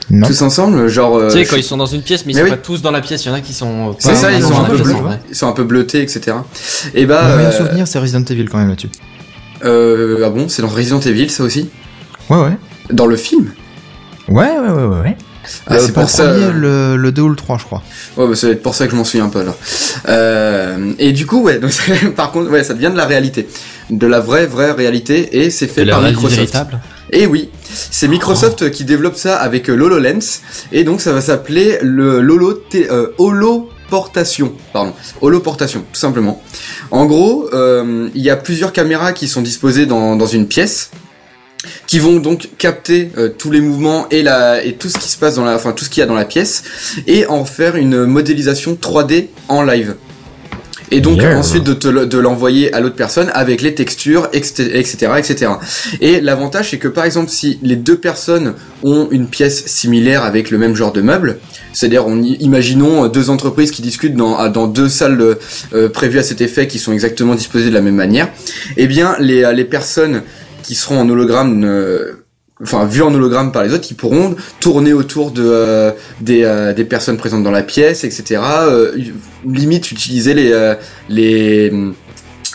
Non. 0.09 0.27
Tous 0.27 0.41
ensemble 0.43 0.87
Genre. 0.89 1.17
euh, 1.17 1.27
Tu 1.29 1.39
sais, 1.39 1.45
je- 1.45 1.51
quand 1.51 1.57
ils 1.57 1.65
sont 1.65 1.77
dans 1.77 1.87
une 1.87 2.03
pièce, 2.03 2.25
mais 2.27 2.33
ils 2.33 2.37
Mais 2.37 2.43
sont 2.43 2.45
oui. 2.47 2.51
pas 2.53 2.57
tous 2.63 2.81
dans 2.81 2.93
la 2.93 3.01
pièce, 3.01 3.25
il 3.25 3.29
y 3.29 3.31
en 3.31 3.35
a 3.35 3.41
qui 3.41 3.53
sont. 3.53 3.95
C'est 3.99 4.15
ça, 4.15 4.31
ils 4.33 4.41
sont, 4.43 4.57
un 4.57 4.65
peu 4.65 4.77
vrai. 4.77 5.21
ils 5.29 5.35
sont 5.35 5.49
un 5.49 5.53
peu 5.53 5.65
bleutés, 5.65 6.01
etc. 6.01 6.37
Et 6.95 7.07
bah, 7.07 7.23
Mon 7.29 7.37
meilleur 7.37 7.53
euh, 7.53 7.59
souvenir, 7.67 7.89
c'est 7.89 7.99
Resident 7.99 8.23
Evil 8.25 8.45
quand 8.49 8.59
même 8.59 8.69
là-dessus. 8.69 8.89
euh, 9.65 10.23
ah 10.25 10.31
bon, 10.31 10.49
c'est 10.49 10.63
dans 10.63 10.69
Resident 10.69 11.01
Evil 11.01 11.29
ça 11.29 11.43
aussi? 11.43 11.69
Ouais, 12.31 12.39
ouais. 12.39 12.57
Dans 12.93 13.07
le 13.07 13.17
film? 13.17 13.53
Ouais, 14.29 14.45
ouais, 14.59 14.71
ouais, 14.71 14.85
ouais. 14.85 15.01
ouais. 15.01 15.17
Ah, 15.67 15.75
Euh, 15.75 15.79
c'est 15.85 15.93
pour 15.93 16.09
ça. 16.11 16.25
premier, 16.29 16.53
le, 16.53 16.97
le 16.97 17.13
2 17.13 17.23
ou 17.23 17.29
le 17.29 17.37
3, 17.37 17.59
je 17.59 17.65
crois. 17.65 17.83
Ouais, 18.17 18.27
bah, 18.29 18.35
ça 18.35 18.47
va 18.49 18.53
être 18.53 18.63
pour 18.63 18.75
ça 18.75 18.87
que 18.87 18.93
je 18.93 18.97
m'en 18.97 19.05
souviens 19.05 19.29
pas 19.29 19.41
alors. 19.41 19.57
Euh, 20.09 20.93
et 20.99 21.13
du 21.13 21.27
coup, 21.27 21.43
ouais, 21.43 21.59
donc, 21.59 21.73
par 22.17 22.33
contre, 22.33 22.51
ouais, 22.51 22.65
ça 22.65 22.75
devient 22.75 22.91
de 22.93 22.97
la 22.97 23.07
réalité, 23.07 23.49
de 23.91 24.07
la 24.07 24.21
vraie, 24.21 24.47
vraie 24.47 24.73
réalité, 24.73 25.39
et 25.43 25.51
c'est 25.51 25.67
fait 25.69 25.83
Et 25.83 25.87
par 25.87 26.01
Microsoft. 26.03 26.35
véritable. 26.37 26.81
Et 27.13 27.27
oui, 27.27 27.51
c'est 27.73 28.09
Microsoft 28.09 28.71
qui 28.73 28.85
développe 28.85 29.17
ça 29.17 29.37
avec 29.37 29.71
euh, 29.71 29.75
l'HoloLens, 29.77 30.41
et 30.73 30.83
donc 30.83 31.01
ça 31.01 31.13
va 31.13 31.21
s'appeler 31.21 31.79
le 31.83 32.21
l'Holo 32.21 32.53
T- 32.55 32.91
euh, 32.91 33.13
Holoportation, 33.19 34.53
pardon, 34.73 34.93
Holoportation, 35.21 35.85
tout 35.93 35.99
simplement. 36.01 36.43
En 36.91 37.07
gros, 37.07 37.49
euh, 37.53 38.09
il 38.15 38.23
y 38.23 38.31
a 38.31 38.37
plusieurs 38.37 38.73
caméras 38.73 39.13
qui 39.13 39.29
sont 39.29 39.43
disposées 39.43 39.87
dans, 39.87 40.17
dans 40.17 40.27
une 40.27 40.49
pièce, 40.49 40.91
qui 41.87 41.99
vont 41.99 42.17
donc 42.19 42.49
capter 42.59 43.11
euh, 43.19 43.29
tous 43.29 43.51
les 43.51 43.61
mouvements 43.61 44.07
et 44.11 44.23
la 44.23 44.65
et 44.65 44.75
tout 44.75 44.89
ce 44.89 44.99
qui 44.99 45.09
se 45.09 45.17
passe 45.17 45.35
dans 45.37 45.45
la, 45.45 45.55
enfin 45.55 45.73
tout 45.73 45.85
ce 45.85 45.91
qu'il 45.91 46.01
y 46.01 46.05
a 46.05 46.07
dans 46.07 46.15
la 46.15 46.25
pièce, 46.25 46.63
et 47.07 47.27
en 47.27 47.45
faire 47.45 47.77
une 47.77 48.05
modélisation 48.05 48.75
3D 48.81 49.27
en 49.49 49.63
live. 49.63 49.95
et 50.93 51.01
donc 51.01 51.21
Yeah. 51.21 51.37
ensuite 51.37 51.65
de 51.65 51.75
te 51.75 51.89
le- 51.89 52.07
de 52.07 52.17
l'envoyer 52.19 52.73
à 52.73 52.79
l'autre 52.79 52.95
personne 52.95 53.29
avec 53.35 53.61
les 53.61 53.75
textures, 53.75 54.29
etc., 54.33 54.71
etc., 54.75 55.09
etc. 55.19 55.51
Et 56.01 56.21
l'avantage 56.21 56.71
c'est 56.71 56.79
que 56.79 56.87
par 56.87 57.05
exemple 57.05 57.29
si 57.29 57.59
les 57.63 57.75
deux 57.75 57.99
personnes 57.99 58.55
ont 58.85 59.09
une 59.11 59.27
pièce 59.27 59.67
similaire 59.67 60.23
avec 60.23 60.53
le 60.53 60.59
même 60.59 60.77
genre 60.77 60.93
de 60.93 61.03
meuble, 61.03 61.39
c'est-à-dire 61.73 62.07
on 62.07 62.23
imaginons 62.23 63.09
deux 63.09 63.31
entreprises 63.31 63.73
qui 63.73 63.83
discutent 63.83 64.15
dans 64.15 64.67
deux 64.69 64.89
salles 64.89 65.21
euh, 65.75 65.89
prévues 65.89 66.21
à 66.21 66.23
cet 66.23 66.41
effet 66.41 66.69
qui 66.69 66.79
sont 66.79 66.93
exactement 66.93 67.35
disposées 67.35 67.71
de 67.71 67.75
la 67.75 67.81
même 67.81 67.97
manière, 67.97 68.29
eh 68.77 68.87
bien 68.87 69.17
les 69.19 69.43
les 69.55 69.65
personnes 69.65 70.23
qui 70.67 70.75
seront 70.75 70.99
en 71.01 71.09
hologramme 71.09 71.63
euh, 71.65 72.13
enfin 72.63 72.87
vues 72.87 73.03
en 73.03 73.15
hologramme 73.15 73.53
par 73.53 73.63
les 73.65 73.73
autres, 73.73 73.83
qui 73.87 73.95
pourront 73.95 74.35
tourner 74.61 74.93
autour 74.93 75.31
de 75.31 75.43
euh, 75.45 75.91
des, 76.21 76.43
euh, 76.43 76.73
des 76.73 76.85
personnes 76.85 77.17
présentes 77.19 77.45
dans 77.45 77.51
la 77.51 77.63
pièce, 77.63 78.03
etc. 78.05 78.41
euh, 78.43 78.93
limite 79.47 79.91
utiliser 79.93 80.35
les 80.35 80.51
euh, 80.53 80.75
les 81.09 81.73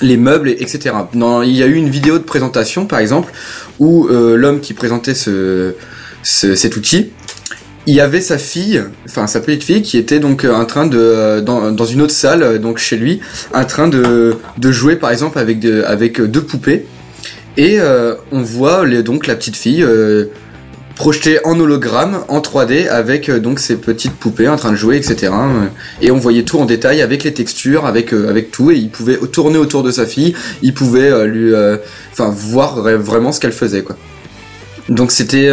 les 0.01 0.18
meubles, 0.18 0.49
et- 0.49 0.57
etc. 0.64 0.95
Dans, 1.14 1.41
il 1.43 1.55
y 1.55 1.62
a 1.64 1.68
eu 1.68 1.76
une 1.76 1.89
vidéo 1.89 2.18
de 2.18 2.24
présentation, 2.24 2.88
par 2.88 2.99
exemple, 2.99 3.32
où 3.80 4.07
euh, 4.07 4.36
l'homme 4.36 4.59
qui 4.59 4.74
présentait 4.74 5.14
ce, 5.14 5.76
ce- 6.24 6.55
cet 6.55 6.76
outil, 6.76 7.12
il 7.86 7.93
y 7.95 8.01
avait 8.01 8.22
sa 8.22 8.39
fille, 8.39 8.82
enfin 9.05 9.28
sa 9.28 9.39
petite 9.41 9.64
fille, 9.64 9.84
qui 9.84 9.97
était 9.99 10.20
donc 10.20 10.43
euh, 10.43 10.53
en 10.53 10.66
train 10.66 10.88
de 10.88 11.39
dans, 11.41 11.72
dans 11.72 11.86
une 11.86 12.01
autre 12.01 12.14
salle, 12.14 12.59
donc 12.59 12.80
chez 12.80 12.97
lui, 12.97 13.20
en 13.53 13.66
train 13.66 13.88
de, 13.88 14.36
de 14.57 14.72
jouer 14.72 14.95
par 14.95 15.12
exemple 15.12 15.38
avec 15.38 15.59
de, 15.59 15.84
avec 15.84 16.20
deux 16.20 16.41
poupées, 16.43 16.86
et 17.58 17.80
euh, 17.80 18.16
on 18.32 18.41
voit 18.41 18.86
les, 18.86 19.04
donc 19.04 19.28
la 19.28 19.36
petite 19.36 19.56
fille 19.56 19.84
euh, 19.84 20.26
projetée 20.95 21.39
en 21.45 21.60
hologramme 21.60 22.24
en 22.28 22.39
3D 22.39 22.88
avec 22.88 23.28
euh, 23.30 23.39
donc 23.39 23.60
ses 23.60 23.76
petites 23.76 24.14
poupées 24.14 24.47
en 24.47 24.56
train 24.56 24.72
de 24.72 24.78
jouer, 24.78 24.97
etc. 24.97 25.32
Et 26.02 26.12
on 26.12 26.18
voyait 26.18 26.43
tout 26.43 26.60
en 26.60 26.66
détail 26.66 27.02
avec 27.02 27.24
les 27.24 27.34
textures, 27.34 27.86
avec 27.86 28.14
euh, 28.14 28.30
avec 28.30 28.52
tout, 28.52 28.72
et 28.72 28.76
il 28.76 28.89
pouvait 28.89 29.18
tourner 29.32 29.58
autour 29.58 29.84
de 29.84 29.91
sa 29.91 30.06
fille, 30.06 30.36
il 30.62 30.74
pouvait 30.74 31.12
euh, 31.12 31.26
lui, 31.26 31.54
enfin 32.12 32.30
voir 32.36 32.80
vra- 32.80 32.95
vraiment 32.95 33.32
ce 33.32 33.39
qu'elle 33.39 33.52
faisait 33.54 33.82
quoi. 33.84 33.97
Donc 34.89 35.12
c'était 35.12 35.52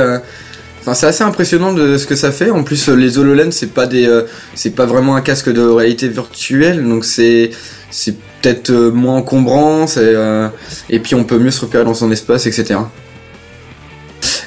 Enfin, 0.80 0.94
c'est 0.94 1.06
assez 1.06 1.24
impressionnant 1.24 1.72
de 1.74 1.98
ce 1.98 2.06
que 2.06 2.14
ça 2.14 2.30
fait. 2.30 2.50
En 2.50 2.62
plus, 2.62 2.88
les 2.88 3.18
HoloLens, 3.18 3.50
c'est 3.50 3.74
pas 3.74 3.86
des, 3.86 4.06
euh, 4.06 4.22
c'est 4.54 4.70
pas 4.70 4.86
vraiment 4.86 5.16
un 5.16 5.20
casque 5.20 5.52
de 5.52 5.60
réalité 5.60 6.08
virtuelle, 6.08 6.82
donc 6.88 7.04
c'est, 7.04 7.50
c'est 7.90 8.14
peut-être 8.40 8.70
euh, 8.70 8.90
moins 8.90 9.16
encombrant, 9.16 9.86
euh, 9.96 10.48
et 10.90 11.00
puis 11.00 11.14
on 11.14 11.24
peut 11.24 11.38
mieux 11.38 11.50
se 11.50 11.60
repérer 11.60 11.84
dans 11.84 11.94
son 11.94 12.10
espace, 12.10 12.46
etc. 12.46 12.80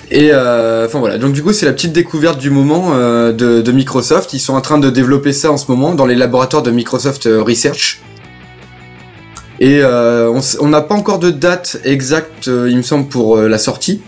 Et 0.09 0.29
euh, 0.31 0.87
enfin 0.87 0.99
voilà, 0.99 1.17
donc 1.17 1.31
du 1.31 1.41
coup 1.41 1.53
c'est 1.53 1.65
la 1.65 1.71
petite 1.71 1.93
découverte 1.93 2.37
du 2.37 2.49
moment 2.49 2.91
euh, 2.93 3.31
de, 3.31 3.71
Microsoft. 3.71 4.33
Ils 4.33 4.39
sont 4.39 4.53
en 4.53 4.61
train 4.61 4.77
de 4.77 4.89
développer 4.89 5.31
ça 5.31 5.51
en 5.51 5.57
ce 5.57 5.71
moment 5.71 5.95
dans 5.95 6.05
les 6.05 6.15
laboratoires 6.15 6.63
de 6.63 6.71
Microsoft 6.71 7.23
Research. 7.25 8.01
Et 9.59 9.83
on 9.83 10.67
n'a 10.67 10.81
pas 10.81 10.95
encore 10.95 11.19
de 11.19 11.29
date 11.29 11.79
exacte, 11.85 12.47
il 12.47 12.75
me 12.75 12.81
semble, 12.81 13.07
pour 13.07 13.37
la 13.37 13.59
sortie. 13.59 14.01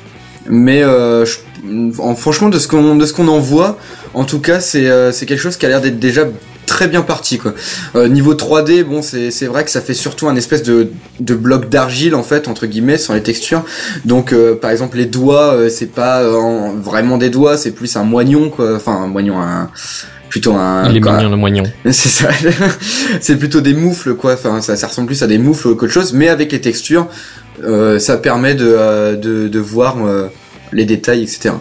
Mais 0.50 0.84
franchement, 2.18 2.50
de 2.50 2.58
ce 2.58 2.68
qu'on 2.68 3.28
en 3.28 3.40
voit, 3.40 3.78
en 4.16 4.24
tout 4.24 4.40
cas, 4.40 4.60
c'est 4.60 4.82
quelque 5.28 5.38
chose 5.38 5.56
qui 5.58 5.68
a 5.68 5.70
l'air 5.70 5.80
d'être 5.80 6.00
déjà 6.00 6.26
très 6.74 6.88
bien 6.88 7.04
parti 7.04 7.38
quoi. 7.38 7.54
Euh, 7.96 8.08
niveau 8.08 8.34
3D, 8.34 8.84
bon, 8.84 9.04
c'est 9.04 9.30
c'est 9.30 9.46
vrai 9.46 9.64
que 9.64 9.70
ça 9.70 9.80
fait 9.80 9.94
surtout 9.94 10.28
un 10.28 10.36
espèce 10.36 10.64
de 10.64 10.90
de 11.20 11.36
bloc 11.36 11.70
d'argile 11.70 12.16
en 12.16 12.24
fait 12.24 12.48
entre 12.48 12.66
guillemets 12.66 12.98
sans 12.98 13.14
les 13.14 13.22
textures. 13.22 13.64
Donc 14.06 14.34
euh, 14.34 14.56
par 14.56 14.72
exemple 14.72 14.98
les 14.98 15.06
doigts, 15.06 15.54
euh, 15.54 15.70
c'est 15.70 15.92
pas 15.94 16.22
euh, 16.24 16.34
en- 16.36 16.74
vraiment 16.74 17.18
des 17.20 17.30
doigts, 17.30 17.58
c'est 17.58 17.72
plus 17.72 17.96
un 17.96 18.04
moignon 18.04 18.50
quoi. 18.50 18.76
Enfin 18.76 18.94
un 19.04 19.08
moignon, 19.08 19.40
un 19.40 19.70
plutôt 20.30 20.54
un. 20.54 20.90
Il 20.90 20.98
est 20.98 21.00
quoi, 21.00 21.18
mignon 21.18 21.30
le 21.30 21.38
moignon. 21.38 21.64
c'est 21.86 22.10
ça. 22.10 22.30
c'est 23.22 23.36
plutôt 23.38 23.62
des 23.62 23.76
moufles, 23.76 24.16
quoi. 24.16 24.34
Enfin, 24.34 24.62
ça, 24.62 24.76
ça 24.76 24.88
ressemble 24.88 25.06
plus 25.06 25.22
à 25.22 25.28
des 25.28 25.38
moufles 25.38 25.76
qu'autre 25.76 25.94
chose, 25.94 26.12
mais 26.14 26.28
avec 26.28 26.52
les 26.52 26.60
textures, 26.60 27.06
euh, 27.64 28.00
ça 28.00 28.18
permet 28.18 28.56
de, 28.56 28.66
euh, 28.68 29.16
de, 29.16 29.48
de 29.48 29.60
voir 29.60 29.98
euh, 30.04 30.30
les 30.72 30.86
détails, 30.86 31.22
etc. 31.22 31.52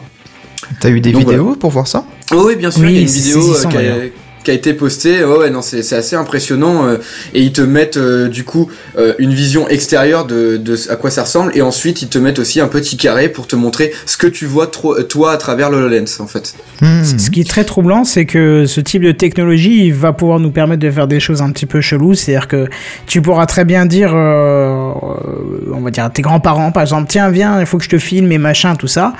T'as 0.81 0.89
eu 0.89 1.03
des 1.03 1.13
Donc, 1.13 1.21
vidéos 1.27 1.55
pour 1.61 1.71
voir 1.71 1.87
ça? 1.87 2.07
Oh 2.33 2.45
oui, 2.47 2.57
bien 2.57 2.71
sûr, 2.71 2.85
Oui, 2.85 2.93
il 2.93 2.95
y 2.95 2.99
a 2.99 3.03
une 3.03 3.07
vidéo 3.09 3.55
euh, 3.55 3.69
qui, 3.69 3.77
a. 3.77 3.95
qui 4.43 4.51
a 4.51 4.55
été 4.55 4.75
postée. 4.75 5.25
Oh, 5.25 5.41
ouais, 5.41 5.51
non, 5.51 5.63
c'est 5.63 5.83
c'est 5.83 5.97
assez 5.97 6.17
impressionnant. 6.17 6.87
euh, 6.87 6.99
et 7.35 7.43
ils 7.43 7.53
te 7.53 7.61
mettent 7.61 7.97
euh, 7.97 8.29
du 8.29 8.45
coup 8.45 8.71
euh, 8.99 9.15
une 9.19 9.33
vision 9.33 9.69
extérieure 9.69 10.27
de, 10.27 10.57
de 10.57 10.77
à 10.91 10.97
quoi 10.97 11.11
ça 11.11 11.23
ressemble, 11.23 11.53
et 11.55 11.63
ensuite 11.63 12.03
ils 12.03 12.09
te 12.09 12.19
mettent 12.19 12.39
aussi 12.39 12.61
un 12.61 12.69
petit 12.69 12.97
carré 12.97 13.29
pour 13.29 13.47
te 13.47 13.57
montrer 13.57 13.93
ce 14.07 14.17
que 14.17 14.27
tu 14.27 14.47
vois 14.47 14.67
trop, 14.67 15.01
toi 15.03 15.33
à 15.33 15.37
travers 15.37 15.71
le 15.71 15.79
HoloLens, 15.79 16.21
en 16.21 16.27
fait. 16.27 16.55
Hmm. 16.81 17.05
Ce 17.05 17.31
qui 17.31 17.41
est 17.41 17.49
très 17.49 17.65
troublant, 17.65 18.05
c'est 18.05 18.27
que 18.27 18.67
ce 18.67 18.81
type 18.81 19.03
de 19.03 19.13
technologie 19.13 19.87
il 19.87 19.95
va 19.95 20.13
pouvoir 20.13 20.41
nous 20.41 20.51
permettre 20.51 20.83
de 20.83 20.91
faire 20.91 21.07
des 21.07 21.21
choses 21.21 21.43
un 21.43 21.51
petit 21.51 21.67
peu 21.67 21.81
cheloues. 21.81 22.15
C'est-à-dire 22.15 22.49
que 22.49 22.69
tu 23.07 23.23
pourras 23.23 23.47
très 23.47 23.65
bien 23.65 23.87
dire, 23.87 24.13
on 24.15 25.81
va 25.81 25.91
dire 25.91 26.05
à 26.05 26.11
tes 26.11 26.23
grands-parents, 26.23 26.73
par 26.73 26.83
exemple, 26.83 27.07
tiens, 27.09 27.31
viens, 27.31 27.61
il 27.61 27.67
faut 27.67 27.79
que 27.79 27.85
je 27.85 27.91
te 27.91 27.99
filme 27.99 28.33
et 28.33 28.39
machin, 28.39 28.75
tout 28.77 28.89
ça. 28.89 29.15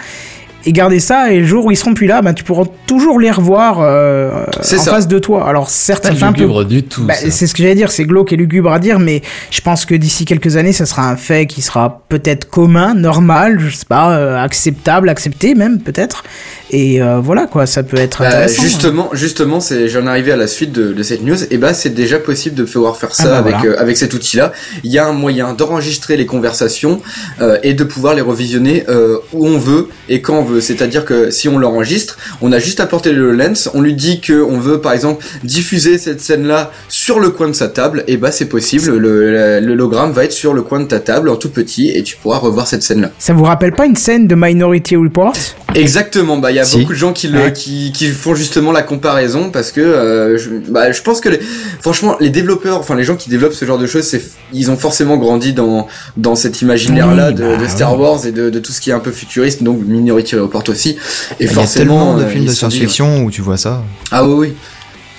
Et 0.65 0.73
garder 0.73 1.01
ça, 1.01 1.33
et 1.33 1.41
le 1.41 1.47
jour 1.47 1.65
où 1.67 1.71
ils 1.71 1.77
seront 1.77 1.95
plus 1.95 2.07
là, 2.07 2.23
bah, 2.23 2.33
tu 2.35 2.45
pourras 2.45 2.65
toujours 2.87 3.19
les 3.19 3.31
revoir 3.31 3.79
euh, 3.81 4.45
en 4.59 4.63
ça. 4.63 4.79
face 4.79 5.09
de 5.09 5.19
toi. 5.19 5.49
Alors 5.49 5.69
certes, 5.71 6.05
ça 6.07 6.15
fait 6.15 6.23
un 6.25 6.33
peu 6.33 6.41
lugubre 6.43 6.65
du 6.65 6.83
tout. 6.85 7.05
bah, 7.05 7.15
ça. 7.15 7.31
c'est 7.31 7.47
ce 7.47 7.53
que 7.55 7.63
j'allais 7.63 7.75
dire, 7.75 7.91
c'est 7.91 8.05
glauque 8.05 8.33
et 8.33 8.37
lugubre 8.37 8.71
à 8.73 8.79
dire, 8.79 8.99
mais 9.01 9.23
je 9.51 9.61
pense 9.61 9.85
que 9.85 9.95
d'ici 9.95 10.25
quelques 10.25 10.57
années, 10.57 10.73
ça 10.73 10.87
sera 10.87 11.09
un 11.11 11.17
fait 11.17 11.47
qui 11.47 11.63
sera 11.63 12.03
peut-être 12.09 12.49
commun, 12.49 12.95
normal, 12.95 13.59
je 13.61 13.75
sais 13.75 13.87
pas, 13.89 14.17
euh, 14.17 14.37
acceptable, 14.39 15.09
accepté 15.09 15.55
même 15.55 15.81
peut-être. 15.81 16.23
Et 16.71 17.03
euh, 17.03 17.19
voilà 17.21 17.47
quoi, 17.47 17.67
ça 17.67 17.83
peut 17.83 17.97
être 17.99 18.21
Bah, 18.21 18.29
intéressant. 18.29 18.63
justement, 18.63 19.11
justement, 19.13 19.61
c'est 19.61 19.89
j'en 19.89 20.07
arrivais 20.07 20.33
à 20.33 20.37
la 20.37 20.47
suite 20.47 20.73
de, 20.73 20.93
de 20.93 21.03
cette 21.03 21.23
news. 21.23 21.37
Et 21.51 21.59
bah, 21.59 21.75
c'est 21.75 21.91
déjà 21.95 22.19
possible 22.19 22.55
de 22.55 22.65
pouvoir 22.65 22.97
faire 22.97 23.15
ça 23.15 23.25
Ah 23.39 23.43
bah 23.43 23.49
avec 23.51 23.55
voilà. 23.63 23.77
euh, 23.79 23.83
avec 23.83 23.97
cet 23.97 24.15
outil-là. 24.15 24.53
Il 24.85 24.93
y 24.93 24.99
a 24.99 25.07
un 25.07 25.13
moyen 25.13 25.53
d'enregistrer 25.55 26.17
les 26.17 26.25
conversations 26.27 27.01
euh, 27.41 27.59
et 27.63 27.75
de 27.75 27.85
pouvoir 27.85 28.15
les 28.15 28.23
revisionner 28.23 28.85
euh, 28.89 29.19
où 29.33 29.47
on 29.47 29.59
veut 29.59 29.89
et 30.09 30.21
quand 30.23 30.35
on 30.39 30.45
veut. 30.45 30.52
C'est-à-dire 30.61 31.05
que 31.05 31.31
si 31.31 31.49
on 31.49 31.59
l'enregistre, 31.59 32.19
on 32.41 32.53
a 32.53 32.59
juste 32.59 32.81
à 32.81 32.87
porter 32.87 33.13
le 33.13 33.33
lens. 33.33 33.71
On 33.75 33.81
lui 33.81 33.95
dit 33.95 34.21
que 34.21 34.43
on 34.43 34.59
veut, 34.59 34.81
par 34.81 34.93
exemple, 34.93 35.25
diffuser 35.45 35.99
cette 35.99 36.21
scène-là 36.21 36.71
sur 36.89 37.21
le 37.21 37.31
coin 37.31 37.49
de 37.49 37.53
sa 37.55 37.69
table. 37.69 38.05
Et 38.09 38.17
bah, 38.17 38.31
c'est 38.33 38.47
possible. 38.47 38.97
Le 38.97 39.31
le- 39.33 39.61
l'hologramme 39.61 40.13
va 40.13 40.25
être 40.25 40.33
sur 40.33 40.53
le 40.55 40.63
coin 40.63 40.81
de 40.81 40.87
ta 40.87 41.01
table 41.01 41.29
en 41.29 41.37
tout 41.37 41.51
petit 41.51 41.91
et 41.91 42.03
tu 42.03 42.17
pourras 42.17 42.39
revoir 42.39 42.67
cette 42.67 42.83
scène-là. 42.83 43.11
Ça 43.19 43.33
vous 43.33 43.45
rappelle 43.45 43.73
pas 43.73 43.87
une 43.87 43.97
scène 43.97 44.27
de 44.27 44.35
Minority 44.35 44.97
Report? 44.97 45.33
Exactement, 45.75 46.37
bah 46.37 46.51
il 46.51 46.57
y 46.57 46.61
a 46.61 46.65
Si. 46.65 46.79
beaucoup 46.79 46.93
de 46.93 46.99
gens 46.99 47.13
qui 47.13 47.29
le 47.29 47.39
Ouais. 47.39 47.53
qui, 47.53 47.93
qui 47.93 48.09
font 48.09 48.35
justement 48.35 48.73
la 48.73 48.83
comparaison 48.83 49.51
parce 49.51 49.73
que 49.73 49.81
euh, 49.81 50.37
je, 50.37 50.51
bah, 50.71 50.93
je 50.93 51.01
pense 51.03 51.21
que 51.21 51.31
les, 51.31 51.41
franchement 51.81 52.17
les 52.21 52.29
développeurs, 52.31 52.79
enfin 52.79 52.95
les 52.95 53.05
gens 53.05 53.17
qui 53.17 53.31
développent 53.31 53.55
ce 53.55 53.65
genre 53.65 53.79
de 53.79 53.87
choses, 53.87 54.05
c'est 54.05 54.23
ils 54.53 54.71
ont 54.71 54.77
forcément 54.77 55.17
grandi 55.17 55.53
dans 55.55 55.87
dans 56.17 56.35
cet 56.37 56.61
imaginaire 56.61 57.15
là 57.15 57.29
Oui, 57.29 57.35
de, 57.35 57.43
bah, 57.43 57.57
de 57.57 57.67
Star 57.67 57.99
Wars 57.99 58.27
et 58.27 58.33
de, 58.33 58.51
de 58.51 58.59
tout 58.59 58.71
ce 58.73 58.81
qui 58.83 58.91
est 58.91 58.93
un 58.93 58.99
peu 58.99 59.11
futuriste, 59.13 59.63
donc 59.63 59.79
Minority 59.87 60.37
Report 60.43 60.65
aussi. 60.69 60.91
Et 60.91 61.45
Il 61.45 61.47
y 61.47 61.49
a 61.49 61.53
forcément 61.53 61.99
tellement 62.15 62.17
de 62.19 62.23
euh, 62.25 62.29
films 62.29 62.45
de 62.47 62.53
science-fiction 62.53 63.25
où 63.25 63.31
tu 63.31 63.41
vois 63.43 63.57
ça. 63.57 63.85
Ah 64.11 64.25
oui 64.27 64.35
oui. 64.49 64.55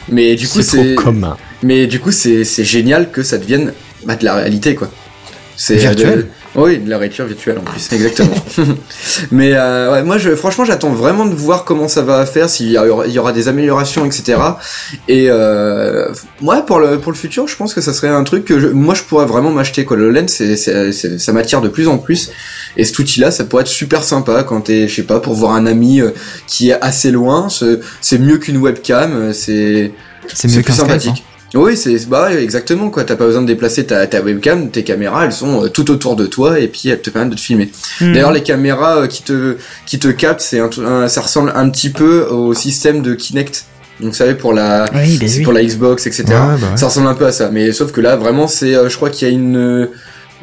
Mais 0.10 0.36
du 0.36 0.48
coup 0.48 0.62
c'est 0.62 0.96
commun. 0.96 1.38
mais 1.62 1.88
du 1.88 2.00
coup 2.00 2.12
c'est 2.12 2.44
c'est 2.44 2.66
génial 2.66 3.10
que 3.12 3.24
ça 3.24 3.38
devienne 3.38 3.74
bah, 4.06 4.16
de 4.16 4.26
la 4.26 4.36
réalité 4.36 4.76
quoi. 4.76 4.90
C'est 5.56 5.76
Virtuel 5.76 6.18
de- 6.20 6.28
Oui, 6.56 6.78
de 6.78 6.88
la 6.89 6.99
réalité 6.99 7.24
virtuelle 7.24 7.58
en 7.58 7.62
plus, 7.62 7.91
exactement. 7.91 8.36
Mais 9.32 9.54
euh, 9.54 9.91
ouais, 9.91 10.04
moi, 10.04 10.18
je, 10.20 10.36
franchement, 10.36 10.66
j'attends 10.66 10.91
vraiment 10.91 11.26
de 11.26 11.34
voir 11.34 11.64
comment 11.66 11.88
ça 11.88 12.04
va 12.04 12.26
faire, 12.28 12.47
s'il 12.49 12.70
y, 12.70 12.78
aura- 12.78 13.08
il 13.08 13.12
y 13.14 13.18
aura 13.18 13.34
des 13.34 13.47
améliorations, 13.47 14.06
etc. 14.06 14.38
Et 15.08 15.28
euh, 15.30 16.08
moi, 16.41 16.62
pour 16.62 16.80
le 16.80 16.99
pour 16.99 17.12
le 17.12 17.18
futur, 17.18 17.47
je 17.47 17.56
pense 17.56 17.74
que 17.74 17.82
ça 17.82 17.91
serait 17.91 18.10
un 18.10 18.24
truc 18.24 18.45
que 18.45 18.60
je- 18.60 18.68
moi, 18.68 18.93
je 18.93 19.01
pourrais 19.01 19.26
vraiment 19.26 19.49
m'acheter. 19.51 19.84
Quoi. 19.84 19.97
Le 19.97 20.12
lens, 20.12 20.32
c'est, 20.32 20.56
c'est, 20.56 20.91
c'est- 20.91 21.18
ça 21.18 21.34
m'attire 21.34 21.62
de 21.62 21.70
plus 21.70 21.88
en 21.88 21.97
plus. 21.97 22.30
Et 22.78 22.84
cet 22.84 22.99
outil-là, 22.99 23.32
ça 23.32 23.45
pourrait 23.45 23.62
être 23.64 23.68
super 23.68 24.04
sympa 24.04 24.43
quand 24.43 24.62
t'es, 24.62 24.88
je 24.88 24.95
sais 24.95 25.04
pas, 25.04 25.20
pour 25.20 25.34
voir 25.34 25.54
un 25.54 25.66
ami 25.66 26.01
euh, 26.01 26.12
qui 26.47 26.70
est 26.70 26.78
assez 26.82 27.10
loin. 27.12 27.49
C'est, 27.49 27.80
c'est 28.01 28.20
mieux 28.20 28.38
qu'une 28.38 28.58
webcam. 28.58 29.12
euh, 29.14 29.34
C'est 29.34 29.91
C'est 30.34 30.47
mieux 30.49 30.62
plus 30.62 30.64
qu'un 30.66 30.74
Skype. 30.99 31.12
hein. 31.12 31.16
Oui, 31.56 31.78
c'est 31.78 32.08
bah 32.10 32.24
ouais, 32.30 32.41
exactement 32.43 32.89
quoi. 32.89 33.04
T'as 33.04 33.16
pas 33.16 33.26
besoin 33.26 33.41
de 33.43 33.47
déplacer 33.47 33.86
ta, 33.86 34.08
ta 34.08 34.22
webcam, 34.22 34.70
tes 34.72 34.84
caméras, 34.84 35.26
elles 35.26 35.32
sont 35.34 35.66
euh, 35.66 35.68
tout 35.70 35.91
autour 35.91 36.16
de 36.16 36.26
toi 36.26 36.60
et 36.60 36.68
puis 36.68 36.89
elles 36.89 37.01
te 37.01 37.10
permettent 37.12 37.32
de 37.32 37.36
te 37.36 37.41
filmer. 37.41 37.70
Hmm. 38.01 38.14
D'ailleurs, 38.14 38.32
les 38.32 38.41
caméras 38.43 39.01
euh, 39.01 39.08
qui 39.08 39.22
te 39.24 39.58
qui 39.86 39.99
te 39.99 40.08
captent, 40.08 40.41
c'est 40.41 40.60
un, 40.60 40.70
un- 40.86 41.08
ça 41.08 41.22
ressemble 41.22 41.51
un 41.56 41.70
petit 41.70 41.89
peu 41.89 42.24
au 42.26 42.54
système 42.54 43.01
de 43.04 43.14
Kinect. 43.14 43.66
Donc, 43.99 44.10
vous 44.12 44.16
savez 44.18 44.34
pour 44.34 44.54
la 44.54 44.86
Oui, 44.95 45.18
bah 45.20 45.26
oui. 45.30 45.43
pour 45.43 45.54
la 45.54 45.64
Xbox, 45.64 46.08
etc. 46.08 46.24
Ouais, 46.30 46.34
bah 46.34 46.56
ouais. 46.72 46.78
Ça 46.78 46.88
ressemble 46.88 47.08
un 47.08 47.14
peu 47.14 47.28
à 47.28 47.32
ça, 47.32 47.49
mais 47.51 47.72
sauf 47.72 47.91
que 47.91 48.01
là, 48.01 48.16
vraiment, 48.16 48.47
c'est, 48.47 48.74
euh, 48.76 48.89
je 48.89 48.95
crois 48.95 49.12
qu'il 49.12 49.28
y 49.28 49.32
a 49.32 49.34
une, 49.34 49.88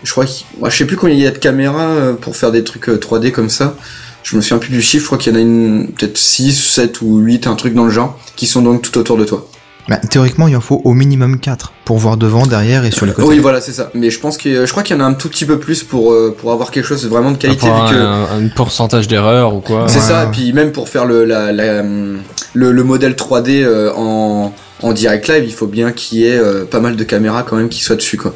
je 0.05 0.11
crois, 0.13 0.25
qu'il- 0.25 0.47
moi, 0.61 0.71
je 0.71 0.77
sais 0.77 0.85
plus 0.85 0.97
combien 0.97 1.17
il 1.17 1.21
y 1.21 1.27
a 1.27 1.33
de 1.33 1.39
caméras 1.39 2.13
pour 2.21 2.37
faire 2.37 2.53
des 2.53 2.63
trucs 2.63 2.89
euh, 2.89 2.99
3D 2.99 3.33
comme 3.33 3.51
ça. 3.51 3.75
Je 4.23 4.37
me 4.37 4.41
souviens 4.43 4.59
plus 4.59 4.71
du 4.71 4.81
chiffre, 4.81 5.03
je 5.03 5.07
crois 5.07 5.19
qu'il 5.19 5.33
y 5.33 5.37
en 5.37 5.39
a 5.39 5.43
une, 5.43 5.89
peut-être 5.89 6.17
6, 6.17 6.53
7 6.53 7.01
ou 7.03 7.19
8, 7.19 7.49
un 7.49 7.57
truc 7.57 7.75
dans 7.75 7.85
le 7.85 7.91
genre, 7.91 8.19
qui 8.37 8.47
sont 8.47 8.63
donc 8.63 8.83
tout 8.83 8.97
autour 8.99 9.17
de 9.17 9.25
toi. 9.25 9.49
Bah, 9.89 9.97
théoriquement, 9.97 10.47
il 10.47 10.57
en 10.57 10.61
faut 10.61 10.81
au 10.85 10.95
minimum 10.95 11.41
4 11.41 11.73
pour 11.85 11.99
voir 11.99 12.17
devant, 12.17 12.47
derrière 12.47 12.85
et 12.85 12.91
sur 12.91 13.07
les 13.07 13.13
côtés. 13.13 13.27
Oui, 13.27 13.39
voilà, 13.39 13.61
c'est 13.61 13.73
ça. 13.73 13.91
Mais 13.95 14.11
je 14.11 14.21
pense 14.21 14.37
que, 14.37 14.65
je 14.65 14.71
crois 14.71 14.83
qu'il 14.85 14.95
y 14.97 15.01
en 15.01 15.03
a 15.03 15.07
un 15.07 15.15
tout 15.15 15.29
petit 15.29 15.45
peu 15.47 15.59
plus 15.59 15.83
pour, 15.83 16.13
euh, 16.13 16.35
pour 16.39 16.53
avoir 16.53 16.71
quelque 16.71 16.85
chose 16.87 17.03
de 17.03 17.09
vraiment 17.09 17.33
de 17.33 17.39
qualité, 17.39 17.67
Pour 17.67 17.87
vu 17.87 17.95
que, 17.95 17.99
un, 18.01 18.23
un 18.45 18.49
pourcentage 18.55 19.09
d'erreur 19.09 19.55
ou 19.55 19.61
quoi. 19.61 19.87
c'est 19.89 19.99
Ouais. 19.99 20.05
ça, 20.05 20.25
et 20.25 20.31
puis 20.31 20.53
même 20.53 20.71
pour 20.73 20.89
faire 20.89 21.07
le, 21.07 21.25
la, 21.25 21.51
la, 21.53 21.83
le, 21.83 22.73
le 22.73 22.85
modèle 22.85 23.15
3D 23.15 23.63
euh, 23.65 23.91
en, 23.97 24.55
en 24.83 24.93
direct 24.93 25.27
live, 25.29 25.45
il 25.45 25.53
faut 25.55 25.67
bien 25.67 25.91
qu'il 25.93 26.19
y 26.19 26.27
ait 26.27 26.39
euh, 26.39 26.65
pas 26.65 26.81
mal 26.81 26.95
de 26.95 27.03
caméras 27.05 27.43
quand 27.43 27.57
même 27.57 27.69
qui 27.69 27.83
soient 27.83 27.97
dessus 27.97 28.17
quoi. 28.17 28.35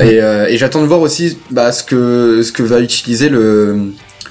Et, 0.00 0.14
et 0.16 0.56
j'attends 0.56 0.80
de 0.82 0.86
voir 0.86 1.00
aussi 1.00 1.36
bah, 1.50 1.72
ce 1.72 1.82
que 1.84 2.42
ce 2.42 2.52
que 2.52 2.62
va 2.62 2.80
utiliser 2.80 3.28
le 3.28 3.76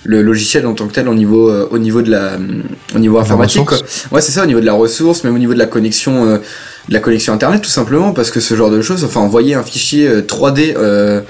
le 0.04 0.22
logiciel 0.22 0.66
en 0.66 0.74
tant 0.74 0.88
que 0.88 0.94
tel 0.94 1.08
au 1.10 1.14
niveau 1.14 1.50
euh, 1.50 1.68
au 1.72 1.78
niveau 1.78 2.02
de 2.02 2.10
la 2.12 2.38
au 2.96 3.00
niveau 3.00 3.16
La 3.18 3.22
informatique 3.24 3.66
quoi. 3.66 3.78
Ouais, 4.12 4.22
c'est 4.22 4.32
ça 4.32 4.44
au 4.44 4.48
niveau 4.48 4.60
de 4.62 4.66
la 4.66 4.74
ressource, 4.74 5.24
même 5.24 5.36
au 5.36 5.40
niveau 5.40 5.54
de 5.54 5.60
la 5.60 5.66
connexion 5.66 6.26
euh, 6.26 6.38
de 6.88 6.94
la 6.94 7.00
connexion 7.00 7.34
internet 7.34 7.62
tout 7.62 7.70
simplement 7.70 8.14
parce 8.14 8.32
que 8.32 8.40
ce 8.40 8.56
genre 8.56 8.70
de 8.72 8.82
choses 8.82 9.04
enfin 9.04 9.20
envoyer 9.20 9.56
un 9.56 9.64
fichier 9.64 10.08
euh, 10.08 10.22
3D 10.22 10.74
euh, 10.78 11.22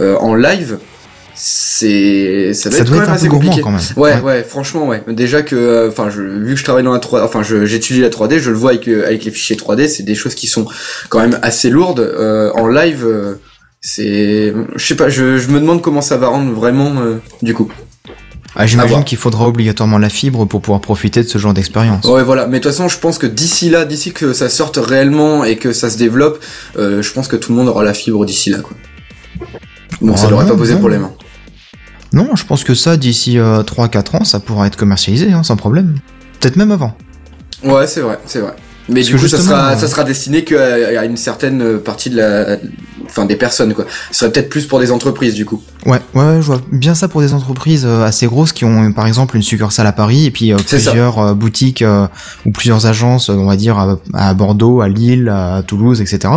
euh, 0.00 0.16
en 0.16 0.34
live 0.34 0.78
c'est 1.42 2.52
ça 2.52 2.68
doit 2.68 2.76
Ça 2.78 2.82
être 2.82 2.88
doit 2.90 2.96
quand 2.98 3.02
être 3.02 3.08
même 3.08 3.16
assez 3.16 3.28
compliqué. 3.28 3.60
quand 3.62 3.70
même. 3.70 3.80
Ouais, 3.96 4.20
ouais, 4.20 4.42
franchement, 4.44 4.86
ouais. 4.86 5.02
Déjà 5.08 5.40
que, 5.42 5.56
euh, 5.56 5.88
enfin, 5.88 6.10
je, 6.10 6.20
vu 6.20 6.52
que 6.52 6.60
je 6.60 6.64
travaille 6.64 6.84
dans 6.84 6.92
la 6.92 6.98
3D, 6.98 7.22
enfin, 7.22 7.42
j'étudie 7.42 8.00
la 8.02 8.10
3D, 8.10 8.38
je 8.40 8.50
le 8.50 8.56
vois 8.56 8.70
avec, 8.72 8.86
euh, 8.88 9.06
avec 9.06 9.24
les 9.24 9.30
fichiers 9.30 9.56
3D, 9.56 9.88
c'est 9.88 10.02
des 10.02 10.14
choses 10.14 10.34
qui 10.34 10.46
sont 10.46 10.66
quand 11.08 11.20
même 11.20 11.38
assez 11.40 11.70
lourdes. 11.70 12.00
Euh, 12.00 12.50
en 12.54 12.66
live, 12.66 13.06
euh, 13.06 13.34
c'est, 13.80 14.52
je 14.76 14.84
sais 14.86 14.96
pas, 14.96 15.08
je, 15.08 15.38
je 15.38 15.48
me 15.48 15.60
demande 15.60 15.80
comment 15.80 16.02
ça 16.02 16.18
va 16.18 16.28
rendre 16.28 16.52
vraiment, 16.52 16.92
euh, 17.00 17.14
du 17.40 17.54
coup. 17.54 17.72
Ah, 18.56 18.66
J'imagine 18.66 19.04
qu'il 19.04 19.16
faudra 19.18 19.46
obligatoirement 19.46 19.98
la 19.98 20.08
fibre 20.08 20.44
pour 20.44 20.60
pouvoir 20.60 20.80
profiter 20.80 21.22
de 21.22 21.28
ce 21.28 21.38
genre 21.38 21.54
d'expérience. 21.54 22.04
Ouais, 22.04 22.22
voilà. 22.24 22.46
Mais 22.46 22.58
de 22.58 22.62
toute 22.64 22.72
façon, 22.72 22.88
je 22.88 22.98
pense 22.98 23.16
que 23.18 23.26
d'ici 23.26 23.70
là, 23.70 23.84
d'ici 23.84 24.12
que 24.12 24.32
ça 24.32 24.48
sorte 24.48 24.76
réellement 24.76 25.44
et 25.44 25.56
que 25.56 25.72
ça 25.72 25.88
se 25.88 25.96
développe, 25.96 26.42
euh, 26.76 27.00
je 27.00 27.12
pense 27.12 27.28
que 27.28 27.36
tout 27.36 27.52
le 27.52 27.58
monde 27.58 27.68
aura 27.68 27.84
la 27.84 27.94
fibre 27.94 28.24
d'ici 28.26 28.50
là, 28.50 28.58
quoi. 28.58 28.76
Donc 30.02 30.18
ça 30.18 30.24
Ah, 30.26 30.30
devrait 30.30 30.46
pas 30.46 30.56
poser 30.56 30.74
non. 30.74 30.80
problème. 30.80 31.04
hein. 31.04 31.12
Non, 32.12 32.34
je 32.34 32.44
pense 32.44 32.64
que 32.64 32.74
ça, 32.74 32.96
d'ici 32.96 33.38
euh, 33.38 33.62
3-4 33.62 34.16
ans, 34.16 34.24
ça 34.24 34.40
pourra 34.40 34.66
être 34.66 34.76
commercialisé, 34.76 35.30
hein, 35.32 35.44
sans 35.44 35.56
problème. 35.56 35.96
Peut-être 36.40 36.56
même 36.56 36.72
avant. 36.72 36.96
Ouais, 37.62 37.86
c'est 37.86 38.00
vrai, 38.00 38.18
c'est 38.26 38.40
vrai. 38.40 38.54
Mais 38.88 38.96
Parce 39.02 39.06
du 39.06 39.16
coup, 39.16 39.28
ça 39.28 39.38
sera, 39.38 39.70
euh, 39.72 39.76
ça 39.76 39.86
sera 39.86 40.02
destiné 40.02 40.42
qu'à 40.42 40.98
à 41.00 41.04
une 41.04 41.16
certaine 41.16 41.78
partie 41.78 42.10
de 42.10 42.16
la, 42.16 42.56
enfin, 43.10 43.26
des 43.26 43.36
personnes, 43.36 43.74
quoi. 43.74 43.84
Ce 44.10 44.20
serait 44.20 44.32
peut-être 44.32 44.48
plus 44.48 44.66
pour 44.66 44.80
des 44.80 44.92
entreprises, 44.92 45.34
du 45.34 45.44
coup. 45.44 45.62
Ouais, 45.86 46.00
ouais, 46.14 46.36
je 46.40 46.46
vois 46.46 46.60
bien 46.72 46.94
ça 46.94 47.08
pour 47.08 47.20
des 47.20 47.34
entreprises 47.34 47.84
euh, 47.86 48.04
assez 48.04 48.26
grosses 48.26 48.52
qui 48.52 48.64
ont, 48.64 48.92
par 48.92 49.06
exemple, 49.06 49.36
une 49.36 49.42
succursale 49.42 49.86
à 49.86 49.92
Paris 49.92 50.26
et 50.26 50.30
puis 50.30 50.52
euh, 50.52 50.58
ça. 50.58 50.76
plusieurs 50.76 51.18
euh, 51.18 51.34
boutiques 51.34 51.84
ou 52.46 52.50
plusieurs 52.52 52.86
agences, 52.86 53.28
on 53.28 53.46
va 53.46 53.56
dire, 53.56 53.78
à, 53.78 53.98
à 54.14 54.34
Bordeaux, 54.34 54.80
à 54.80 54.88
Lille, 54.88 55.28
à 55.28 55.62
Toulouse, 55.66 56.00
etc. 56.00 56.32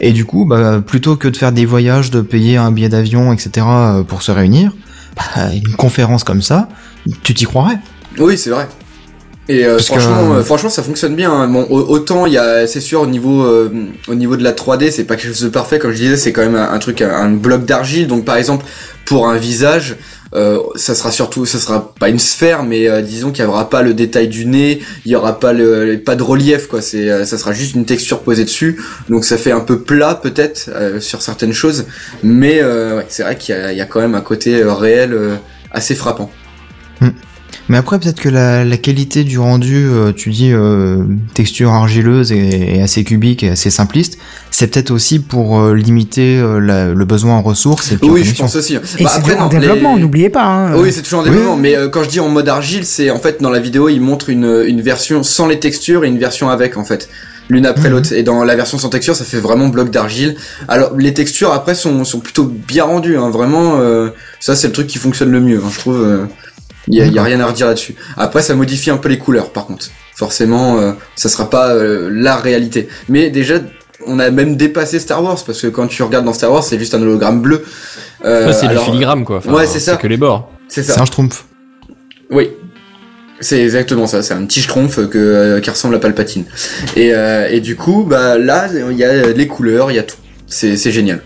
Et 0.00 0.12
du 0.12 0.24
coup, 0.24 0.44
bah, 0.44 0.80
plutôt 0.84 1.16
que 1.16 1.28
de 1.28 1.36
faire 1.36 1.52
des 1.52 1.64
voyages, 1.64 2.10
de 2.10 2.20
payer 2.20 2.56
un 2.58 2.70
billet 2.70 2.88
d'avion, 2.88 3.32
etc. 3.32 3.66
pour 4.06 4.22
se 4.22 4.30
réunir, 4.30 4.72
bah, 5.16 5.52
une 5.54 5.74
conférence 5.76 6.22
comme 6.22 6.42
ça, 6.42 6.68
tu 7.22 7.34
t'y 7.34 7.44
croirais. 7.44 7.78
Oui, 8.18 8.36
c'est 8.36 8.50
vrai. 8.50 8.68
Et 9.48 9.64
euh, 9.64 9.76
que- 9.76 9.82
franchement, 9.84 10.34
euh, 10.34 10.42
franchement, 10.42 10.70
ça 10.70 10.82
fonctionne 10.82 11.14
bien. 11.14 11.30
hein. 11.32 11.46
Bon, 11.48 11.64
au- 11.70 11.88
autant 11.88 12.26
il 12.26 12.32
y 12.32 12.38
a, 12.38 12.66
c'est 12.66 12.80
sûr, 12.80 13.02
au 13.02 13.06
niveau, 13.06 13.44
euh, 13.44 13.70
au 14.08 14.14
niveau 14.14 14.36
de 14.36 14.42
la 14.42 14.52
3D, 14.52 14.90
c'est 14.90 15.04
pas 15.04 15.14
quelque 15.16 15.28
chose 15.28 15.42
de 15.42 15.48
parfait. 15.48 15.78
Comme 15.78 15.92
je 15.92 15.98
disais, 15.98 16.16
c'est 16.16 16.32
quand 16.32 16.42
même 16.42 16.56
un, 16.56 16.70
un 16.72 16.78
truc, 16.78 17.00
un, 17.02 17.10
un 17.10 17.30
bloc 17.30 17.64
d'argile. 17.64 18.08
Donc, 18.08 18.24
par 18.24 18.36
exemple, 18.36 18.64
pour 19.04 19.28
un 19.28 19.36
visage, 19.36 19.96
euh, 20.34 20.58
ça 20.74 20.96
sera 20.96 21.12
surtout, 21.12 21.46
ça 21.46 21.58
sera 21.60 21.94
pas 22.00 22.08
une 22.08 22.18
sphère, 22.18 22.64
mais 22.64 22.88
euh, 22.88 23.02
disons 23.02 23.30
qu'il 23.30 23.44
y 23.44 23.46
aura 23.46 23.70
pas 23.70 23.82
le 23.82 23.94
détail 23.94 24.26
du 24.26 24.46
nez, 24.46 24.80
il 25.04 25.12
y 25.12 25.14
aura 25.14 25.38
pas 25.38 25.52
le, 25.52 25.96
pas 26.04 26.16
de 26.16 26.24
relief, 26.24 26.66
quoi. 26.66 26.82
C'est, 26.82 27.08
euh, 27.08 27.24
ça 27.24 27.38
sera 27.38 27.52
juste 27.52 27.76
une 27.76 27.84
texture 27.86 28.22
posée 28.22 28.44
dessus. 28.44 28.82
Donc, 29.08 29.24
ça 29.24 29.36
fait 29.38 29.52
un 29.52 29.60
peu 29.60 29.78
plat 29.78 30.16
peut-être 30.20 30.68
euh, 30.74 30.98
sur 30.98 31.22
certaines 31.22 31.52
choses, 31.52 31.84
mais 32.24 32.58
euh, 32.60 32.96
ouais, 32.98 33.06
c'est 33.08 33.22
vrai 33.22 33.36
qu'il 33.36 33.54
y 33.54 33.58
a, 33.58 33.70
il 33.70 33.78
y 33.78 33.80
a 33.80 33.86
quand 33.86 34.00
même 34.00 34.16
un 34.16 34.20
côté 34.22 34.64
réel 34.64 35.12
euh, 35.12 35.36
assez 35.70 35.94
frappant. 35.94 36.32
Mais 37.68 37.78
après, 37.78 37.98
peut-être 37.98 38.20
que 38.20 38.28
la, 38.28 38.64
la 38.64 38.76
qualité 38.76 39.24
du 39.24 39.38
rendu, 39.40 39.86
euh, 39.88 40.12
tu 40.12 40.30
dis 40.30 40.52
euh, 40.52 41.02
texture 41.34 41.70
argileuse 41.72 42.30
et, 42.30 42.76
et 42.76 42.82
assez 42.82 43.02
cubique 43.02 43.42
et 43.42 43.50
assez 43.50 43.70
simpliste, 43.70 44.18
c'est 44.52 44.68
peut-être 44.68 44.92
aussi 44.92 45.18
pour 45.18 45.58
euh, 45.58 45.74
limiter 45.74 46.38
euh, 46.38 46.60
la- 46.60 46.94
le 46.94 47.04
besoin 47.04 47.34
en 47.34 47.42
ressources 47.42 47.90
et 47.90 47.98
Oui, 48.02 48.22
je 48.22 48.36
pense 48.36 48.54
aussi. 48.54 48.74
Et 48.74 48.78
Bah, 48.78 48.84
c'est 48.86 49.02
après, 49.04 49.20
toujours 49.32 49.40
en 49.42 49.48
développement, 49.48 49.96
les- 49.96 50.02
n'oubliez 50.02 50.30
pas. 50.30 50.44
Hein. 50.44 50.76
Oui, 50.76 50.92
c'est 50.92 51.02
toujours 51.02 51.20
en 51.20 51.22
Oui. 51.24 51.30
développement, 51.30 51.56
mais 51.56 51.76
euh, 51.76 51.88
quand 51.88 52.04
je 52.04 52.08
dis 52.08 52.20
en 52.20 52.28
mode 52.28 52.48
argile, 52.48 52.84
c'est 52.86 53.10
en 53.10 53.18
fait 53.18 53.42
dans 53.42 53.50
la 53.50 53.58
vidéo, 53.58 53.88
il 53.88 54.00
montre 54.00 54.30
une, 54.30 54.62
une 54.66 54.80
version 54.80 55.24
sans 55.24 55.48
les 55.48 55.58
textures 55.58 56.04
et 56.04 56.08
une 56.08 56.18
version 56.18 56.48
avec 56.50 56.76
en 56.76 56.84
fait, 56.84 57.08
l'une 57.48 57.66
après 57.66 57.88
Mhm. 57.88 57.94
l'autre. 57.96 58.12
Et 58.12 58.22
dans 58.22 58.44
la 58.44 58.54
version 58.54 58.78
sans 58.78 58.90
texture, 58.90 59.16
ça 59.16 59.24
fait 59.24 59.38
vraiment 59.40 59.66
bloc 59.68 59.90
d'argile. 59.90 60.36
Alors 60.68 60.96
les 60.96 61.14
textures 61.14 61.52
après 61.52 61.74
sont, 61.74 62.04
sont 62.04 62.20
plutôt 62.20 62.44
bien 62.44 62.84
rendues, 62.84 63.16
hein, 63.18 63.30
vraiment. 63.30 63.80
euh, 63.80 64.10
ça 64.38 64.54
c'est 64.54 64.68
le 64.68 64.72
truc 64.72 64.86
qui 64.86 64.98
fonctionne 64.98 65.32
le 65.32 65.40
mieux, 65.40 65.58
hein, 65.64 65.68
je 65.72 65.78
trouve. 65.80 66.00
euh, 66.00 66.26
Il 66.88 66.94
y, 66.96 67.00
a, 67.02 67.06
il 67.06 67.12
y 67.12 67.18
a 67.18 67.22
rien 67.22 67.40
à 67.40 67.46
redire 67.46 67.66
là-dessus. 67.66 67.94
Après, 68.16 68.42
ça 68.42 68.54
modifie 68.54 68.90
un 68.90 68.96
peu 68.96 69.08
les 69.08 69.18
couleurs, 69.18 69.50
par 69.50 69.66
contre. 69.66 69.86
Forcément, 70.14 70.78
euh, 70.78 70.92
ça 71.16 71.28
sera 71.28 71.50
pas 71.50 71.70
euh, 71.74 72.08
la 72.12 72.36
réalité. 72.36 72.88
Mais 73.08 73.28
déjà, 73.30 73.54
on 74.06 74.18
a 74.18 74.30
même 74.30 74.56
dépassé 74.56 74.98
Star 75.00 75.22
Wars 75.22 75.38
parce 75.44 75.60
que 75.62 75.66
quand 75.66 75.88
tu 75.88 76.02
regardes 76.02 76.24
dans 76.24 76.32
Star 76.32 76.52
Wars, 76.52 76.62
c'est 76.62 76.78
juste 76.78 76.94
un 76.94 77.02
hologramme 77.02 77.40
bleu. 77.42 77.64
Euh, 78.24 78.46
Ouais, 78.46 78.52
c'est 78.52 78.68
le 78.68 78.78
filigrane 78.78 79.24
quoi. 79.24 79.38
Enfin, 79.38 79.52
ouais, 79.52 79.66
c'est 79.66 79.80
ça. 79.80 79.96
que 79.96 80.06
les 80.06 80.16
bords. 80.16 80.50
C'est 80.68 80.82
ça. 80.82 80.94
C'est 80.94 81.00
un 81.00 81.04
schtroumpf. 81.06 81.44
Oui. 82.30 82.50
C'est 83.40 83.62
exactement 83.62 84.06
ça, 84.06 84.22
c'est 84.22 84.32
un 84.32 84.46
petit 84.46 84.62
schtroumpf 84.62 84.96
que, 85.10 85.18
euh, 85.18 85.60
qui 85.60 85.68
ressemble 85.68 85.94
à 85.94 85.98
Palpatine. 85.98 86.44
Et, 86.96 87.12
euh, 87.12 87.48
et 87.50 87.60
du 87.60 87.76
coup, 87.76 88.06
bah 88.08 88.38
là, 88.38 88.68
il 88.90 88.96
y 88.96 89.04
a 89.04 89.26
les 89.32 89.46
couleurs, 89.46 89.90
il 89.90 89.94
y 89.96 89.98
a 89.98 90.02
tout. 90.04 90.16
C'est 90.46 90.78
c'est 90.78 90.90
génial. 90.92 91.20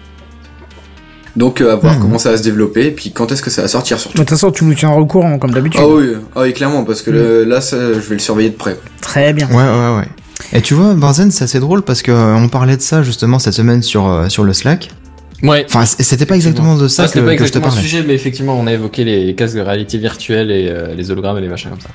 Donc 1.37 1.61
euh, 1.61 1.73
à 1.73 1.77
voir 1.77 1.95
Mhm. 1.95 2.01
comment 2.03 2.19
ça 2.19 2.31
va 2.33 2.37
se 2.37 2.43
développer, 2.43 2.87
et 2.87 2.91
puis 2.91 3.13
quand 3.13 3.31
est-ce 3.31 3.43
que 3.43 3.51
ça 3.51 3.63
va 3.63 3.69
sortir 3.69 3.99
surtout. 4.01 4.19
De 4.19 4.23
toute 4.23 4.31
façon, 4.31 4.51
tu 4.51 4.65
nous 4.65 4.75
tiendras 4.75 4.99
au 4.99 5.07
courant, 5.07 5.39
comme 5.39 5.53
d'habitude. 5.53 5.81
Ah 5.83 5.89
oui, 5.89 6.13
ah 6.35 6.41
oui, 6.43 6.53
clairement, 6.53 6.85
parce 6.85 7.03
que 7.03 7.11
le- 7.11 7.45
là, 7.45 7.61
ça, 7.61 7.77
je 7.93 7.99
vais 8.01 8.15
le 8.17 8.19
surveiller 8.21 8.51
de 8.51 8.57
près. 8.57 8.77
Très 9.01 9.33
bien. 9.33 9.47
Ouais, 9.49 9.55
ouais, 9.57 9.97
ouais. 9.99 10.09
Et 10.53 10.61
tu 10.63 10.75
vois, 10.75 10.95
Barzen, 10.95 11.31
c'est 11.31 11.45
assez 11.45 11.61
drôle 11.61 11.83
parce 11.83 12.03
que 12.03 12.11
euh, 12.11 12.35
on 12.35 12.49
parlait 12.49 12.77
de 12.77 12.83
ça 12.83 13.03
justement 13.03 13.39
cette 13.39 13.53
semaine 13.55 13.83
sur 13.83 14.09
euh, 14.09 14.29
sur 14.29 14.43
le 14.43 14.53
Slack. 14.53 14.91
Ouais. 15.43 15.65
Enfin, 15.69 15.85
c'était 15.87 16.27
pas 16.27 16.35
exactement 16.35 16.77
de 16.77 16.89
ça 16.89 16.97
Ça, 16.97 17.03
que, 17.05 17.09
c'était 17.15 17.25
pas 17.27 17.33
que 17.37 17.45
je 17.47 17.51
te 17.53 17.59
exactement 17.59 17.67
le 17.67 17.71
parlais. 17.73 17.83
sujet, 17.89 18.05
mais 18.07 18.15
effectivement, 18.15 18.59
on 18.59 18.67
a 18.67 18.73
évoqué 18.73 19.05
les 19.05 19.35
casques 19.35 19.57
de 19.57 19.61
réalité 19.61 19.97
virtuelle 19.99 20.51
et 20.51 20.69
euh, 20.69 20.95
les 20.95 21.11
hologrammes 21.11 21.39
et 21.39 21.41
les 21.43 21.49
machins 21.49 21.71
comme 21.71 21.81
ça. 21.81 21.89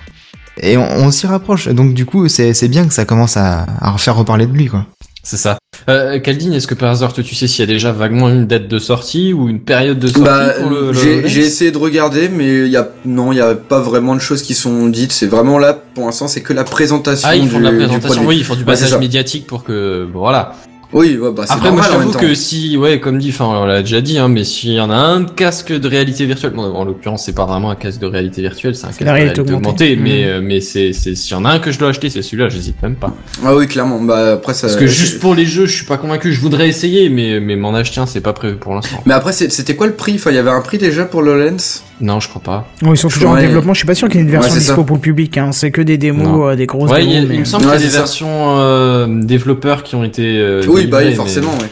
Et 0.62 0.78
on, 0.78 0.84
on 0.90 1.12
s'y 1.12 1.28
rapproche. 1.28 1.68
Donc 1.68 1.94
du 1.94 2.06
coup, 2.06 2.28
c'est 2.30 2.54
c'est 2.54 2.68
bien 2.70 2.88
que 2.88 2.94
ça 2.94 3.04
commence 3.06 3.36
à, 3.36 3.66
à 3.82 3.96
faire 3.98 4.16
reparler 4.16 4.46
de 4.48 4.54
lui, 4.54 4.68
quoi. 4.68 4.86
C'est 5.26 5.38
ça. 5.38 5.58
Euh, 5.90 6.20
Caldine, 6.20 6.54
est-ce 6.54 6.68
que 6.68 6.76
par 6.76 6.92
hasard, 6.92 7.12
tu 7.12 7.24
sais 7.36 7.48
s'il 7.48 7.62
y 7.62 7.68
a 7.68 7.72
déjà 7.72 7.92
vaguement 7.92 8.30
une 8.30 8.46
date 8.46 8.68
de 8.68 8.78
sortie 8.78 9.34
ou 9.34 9.50
une 9.50 9.60
période 9.60 9.98
de 9.98 10.08
sortie 10.08 10.22
Bah, 10.22 10.54
pour 10.60 10.70
le, 10.70 10.92
le 10.92 11.28
j'ai 11.28 11.40
essayé 11.40 11.72
de 11.72 11.78
regarder, 11.80 12.30
mais 12.30 12.66
il 12.66 12.72
y 12.72 12.78
a 12.78 12.90
non, 13.06 13.32
il 13.32 13.40
y 13.40 13.42
a 13.42 13.56
pas 13.56 13.80
vraiment 13.80 14.14
de 14.16 14.22
choses 14.22 14.44
qui 14.44 14.54
sont 14.54 14.88
dites. 14.88 15.12
C'est 15.12 15.26
vraiment 15.26 15.58
là, 15.58 15.74
pour 15.74 16.06
l'instant, 16.06 16.28
c'est 16.28 16.42
que 16.42 16.54
la 16.54 16.64
présentation. 16.64 17.28
Ah, 17.30 17.36
ils 17.36 17.50
font 17.50 17.58
du, 17.58 17.66
de 17.66 17.70
la 17.70 17.76
présentation, 17.76 18.26
oui, 18.26 18.38
ils 18.38 18.44
font 18.44 18.56
du 18.56 18.64
passage 18.66 18.96
médiatique 18.98 19.48
pour 19.48 19.64
que, 19.64 20.08
bon, 20.12 20.20
voilà. 20.20 20.54
Oui, 20.98 21.18
ouais, 21.22 21.30
bah, 21.36 21.44
c'est 21.46 21.52
Après, 21.54 21.72
moi, 21.74 21.82
je 21.84 21.90
t'avoue 21.90 22.12
que 22.14 22.34
si, 22.36 22.78
ouais, 22.78 23.02
comme 23.02 23.18
dit, 23.18 23.30
enfin, 23.30 23.46
on 23.48 23.66
l'a 23.66 23.82
déjà 23.82 24.00
dit, 24.00 24.18
hein, 24.18 24.30
mais 24.30 24.46
s'il 24.46 24.72
y 24.72 24.80
en 24.80 24.90
a 24.90 24.96
un 24.96 25.26
casque 25.26 25.74
de 25.74 25.88
réalité 25.90 26.26
virtuelle, 26.26 26.54
bon, 26.56 26.64
en 26.74 26.86
l'occurrence, 26.86 27.26
c'est 27.26 27.36
pas 27.36 27.46
vraiment 27.46 27.70
un 27.70 27.76
casque 27.76 28.00
de 28.00 28.06
réalité 28.06 28.42
virtuelle, 28.42 28.76
c'est 28.76 28.86
un 28.86 28.90
casque 28.90 29.04
de 29.04 29.10
réalité 29.10 29.42
augmentée. 29.42 29.58
augmentée, 29.58 29.96
mais, 29.98 30.22
Mhm. 30.24 30.28
euh, 30.30 30.42
mais 30.42 30.62
c'est, 30.62 30.94
c'est, 30.94 31.14
s'il 31.16 31.34
y 31.34 31.36
en 31.36 31.44
a 31.44 31.50
un 31.50 31.60
que 31.60 31.72
je 31.72 31.80
dois 31.80 31.90
acheter, 31.90 32.10
c'est 32.10 32.22
celui-là, 32.22 32.48
j'hésite 32.48 32.82
même 32.82 32.96
pas. 32.96 33.14
Ah 33.46 33.54
oui, 33.54 33.68
clairement. 33.68 34.00
Bah 34.00 34.32
après 34.36 34.54
ça. 34.54 34.68
Parce 34.68 34.80
que 34.80 34.88
juste 34.88 35.20
pour 35.20 35.36
les 35.36 35.46
jeux, 35.46 35.66
je 35.66 35.76
suis 35.76 35.86
pas 35.86 35.98
convaincu, 35.98 36.32
je 36.32 36.40
voudrais 36.40 36.70
essayer, 36.70 37.10
mais, 37.10 37.42
mais 37.42 37.58
m'en 37.58 37.74
acheter 37.74 38.00
un, 38.00 38.06
c'est 38.06 38.22
pas 38.22 38.32
prévu 38.32 38.56
pour 38.56 38.74
l'instant. 38.74 39.02
Mais 39.06 39.14
après, 39.14 39.34
c'était 39.34 39.76
quoi 39.76 39.88
le 39.88 39.94
prix? 39.94 40.14
Enfin, 40.16 40.30
il 40.32 40.36
y 40.36 40.40
avait 40.40 40.50
un 40.50 40.62
prix 40.62 40.78
déjà 40.78 41.04
pour 41.04 41.22
le 41.24 41.38
lens 41.46 41.84
Non, 42.00 42.22
je 42.22 42.30
crois 42.30 42.42
pas. 42.42 42.70
Bon, 42.82 42.94
ils 42.94 42.98
sont 42.98 43.10
toujours 43.10 43.32
en 43.32 43.36
développement. 43.36 43.74
Je 43.74 43.80
suis 43.80 43.88
pas 43.88 43.96
sûr 43.96 44.08
qu'il 44.08 44.18
y 44.18 44.20
ait 44.20 44.26
une 44.26 44.32
version 44.32 44.54
Ouais, 44.54 44.60
dispo 44.60 44.76
ça. 44.78 44.84
pour 44.84 44.96
le 44.96 45.02
public. 45.02 45.38
Hein. 45.38 45.52
C'est 45.52 45.72
que 45.72 45.82
des 45.82 45.98
démos, 45.98 46.26
Non. 46.26 46.48
euh, 46.50 46.56
des 46.56 46.66
grosses 46.68 46.90
Ouais, 46.90 47.04
il, 47.04 47.12
y 47.12 47.18
a- 47.18 47.20
démos. 47.22 47.34
il 47.34 47.40
me 47.42 47.46
semble 47.46 47.66
Ouais, 47.66 47.72
qu'il 47.74 47.82
y 47.82 47.84
a 47.84 47.88
des 47.88 47.92
ça. 47.94 48.00
versions 48.00 48.60
euh, 48.60 49.08
développeurs 49.24 49.84
qui 49.84 49.96
ont 49.96 50.04
été. 50.06 50.38
euh, 50.40 50.62
Oui, 50.68 50.85
bah 50.88 51.00
oui, 51.02 51.10
mais- 51.10 51.16
forcément, 51.16 51.52
oui. 51.62 51.68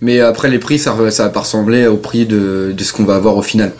Mais 0.00 0.20
après, 0.20 0.48
les 0.48 0.58
prix, 0.60 0.78
ça, 0.78 0.92
va 0.92 1.28
pas 1.30 1.40
ressembler 1.40 1.86
au 1.88 1.96
prix 1.96 2.24
de, 2.24 2.72
de 2.76 2.84
ce 2.84 2.92
qu'on 2.92 3.04
va 3.04 3.16
avoir 3.16 3.36
au 3.36 3.42
final. 3.42 3.72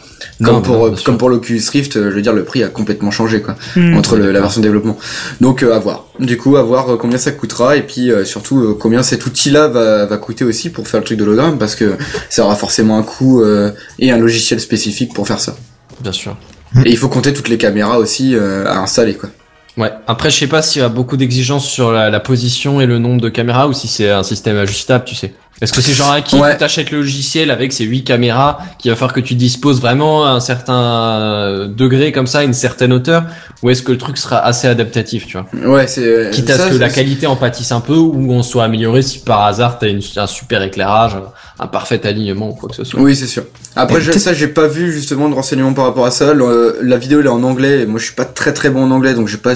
Comme 0.42 0.54
Non, 0.56 0.62
pour, 0.62 0.90
non, 0.90 0.94
comme 1.04 1.16
pour 1.18 1.30
l'Oculus 1.30 1.62
Rift, 1.72 1.96
euh, 1.96 2.10
je 2.10 2.14
veux 2.16 2.22
dire, 2.22 2.32
le 2.32 2.42
prix 2.44 2.62
a 2.64 2.68
complètement 2.68 3.12
changé, 3.12 3.40
quoi. 3.40 3.56
Hmm. 3.76 3.96
entre 3.96 4.16
le- 4.16 4.32
la 4.32 4.40
version 4.40 4.60
développement. 4.60 4.98
Donc 5.40 5.62
euh, 5.62 5.74
à 5.74 5.78
voir. 5.78 6.06
Du 6.18 6.36
coup, 6.36 6.56
à 6.56 6.62
voir 6.62 6.90
euh, 6.92 6.96
combien 6.96 7.18
ça 7.18 7.30
coûtera 7.30 7.76
et 7.76 7.82
puis 7.82 8.10
euh, 8.10 8.24
surtout 8.24 8.58
euh, 8.60 8.76
combien 8.78 9.02
cet 9.04 9.26
outil-là 9.26 9.68
va, 9.68 10.06
va 10.06 10.16
coûter 10.16 10.44
aussi 10.44 10.70
pour 10.70 10.88
faire 10.88 11.00
le 11.00 11.06
truc 11.06 11.18
d'hologramme 11.18 11.56
parce 11.58 11.74
que 11.76 11.94
ça 12.30 12.44
aura 12.44 12.56
forcément 12.56 12.98
un 12.98 13.02
coût 13.04 13.42
euh, 13.42 13.70
et 14.00 14.10
un 14.10 14.18
logiciel 14.18 14.58
spécifique 14.60 15.14
pour 15.14 15.26
faire 15.28 15.38
ça. 15.40 15.56
Bien 16.00 16.12
sûr. 16.12 16.36
Et 16.84 16.90
il 16.90 16.96
faut 16.98 17.08
compter 17.08 17.32
toutes 17.32 17.48
les 17.48 17.58
caméras 17.58 17.98
aussi 17.98 18.34
euh, 18.34 18.64
à 18.66 18.78
installer 18.78 19.14
quoi. 19.14 19.30
Ouais. 19.78 19.92
Après, 20.08 20.28
je 20.28 20.36
sais 20.36 20.48
pas 20.48 20.60
s'il 20.60 20.82
y 20.82 20.84
a 20.84 20.88
beaucoup 20.88 21.16
d'exigences 21.16 21.66
sur 21.66 21.92
la, 21.92 22.10
la 22.10 22.20
position 22.20 22.80
et 22.80 22.86
le 22.86 22.98
nombre 22.98 23.20
de 23.20 23.28
caméras 23.28 23.68
ou 23.68 23.72
si 23.72 23.86
c'est 23.86 24.10
un 24.10 24.24
système 24.24 24.56
ajustable, 24.56 25.04
tu 25.04 25.14
sais. 25.14 25.34
Est-ce 25.60 25.72
que 25.72 25.80
c'est 25.80 25.92
genre 25.92 26.12
un 26.12 26.20
kit 26.20 26.36
Ouais. 26.36 26.54
où 26.54 26.58
t'achètes 26.58 26.90
le 26.92 26.98
logiciel 26.98 27.50
avec 27.50 27.72
ses 27.72 27.84
8 27.84 28.04
caméras 28.04 28.58
qu'il 28.78 28.90
va 28.90 28.96
falloir 28.96 29.12
que 29.12 29.20
tu 29.20 29.34
disposes 29.34 29.80
vraiment 29.80 30.24
à 30.24 30.30
un 30.30 30.40
certain 30.40 30.74
euh, 30.80 31.66
degré 31.66 32.12
comme 32.12 32.26
ça, 32.28 32.44
une 32.44 32.54
certaine 32.54 32.92
hauteur, 32.92 33.24
ou 33.62 33.70
est-ce 33.70 33.82
que 33.82 33.90
le 33.92 33.98
truc 33.98 34.18
sera 34.18 34.38
assez 34.38 34.68
adaptatif, 34.68 35.26
tu 35.26 35.36
vois? 35.38 35.46
Ouais, 35.74 35.86
c'est 35.88 36.30
Quitte 36.32 36.50
à 36.50 36.56
ça, 36.58 36.68
ce 36.68 36.74
que 36.74 36.78
la 36.78 36.88
qualité 36.90 37.26
en 37.26 37.34
pâtisse 37.36 37.72
un 37.72 37.80
peu 37.80 37.94
ou 37.94 38.32
on 38.32 38.42
soit 38.44 38.64
amélioré 38.64 39.02
si 39.02 39.18
par 39.18 39.42
hasard 39.46 39.78
t'as 39.78 39.88
une, 39.88 40.00
un 40.16 40.26
super 40.28 40.62
éclairage, 40.62 41.16
un 41.58 41.66
parfait 41.66 42.06
alignement 42.06 42.50
ou 42.50 42.54
quoi 42.54 42.68
que 42.68 42.76
ce 42.76 42.84
soit. 42.84 43.00
Oui, 43.00 43.16
c'est 43.16 43.26
sûr. 43.26 43.42
Après, 43.74 44.00
je- 44.00 44.12
ça, 44.12 44.32
j'ai 44.32 44.48
pas 44.48 44.68
vu 44.68 44.92
justement 44.92 45.28
de 45.28 45.34
renseignements 45.34 45.72
par 45.74 45.86
rapport 45.86 46.06
à 46.06 46.10
ça. 46.12 46.34
Le- 46.34 46.78
la 46.82 46.96
vidéo, 46.98 47.20
elle 47.20 47.26
est 47.26 47.30
en 47.30 47.42
anglais. 47.42 47.80
Et 47.80 47.86
moi, 47.86 47.98
je 47.98 48.04
suis 48.06 48.14
pas 48.14 48.24
très 48.24 48.52
très 48.52 48.70
bon 48.70 48.84
en 48.84 48.90
anglais, 48.92 49.14
donc 49.14 49.26
j'ai 49.28 49.36
pas 49.38 49.54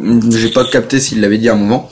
j'ai 0.00 0.48
pas 0.50 0.64
capté 0.64 0.98
s'il 1.00 1.20
l'avait 1.20 1.38
dit 1.38 1.48
à 1.48 1.52
un 1.52 1.56
moment. 1.56 1.90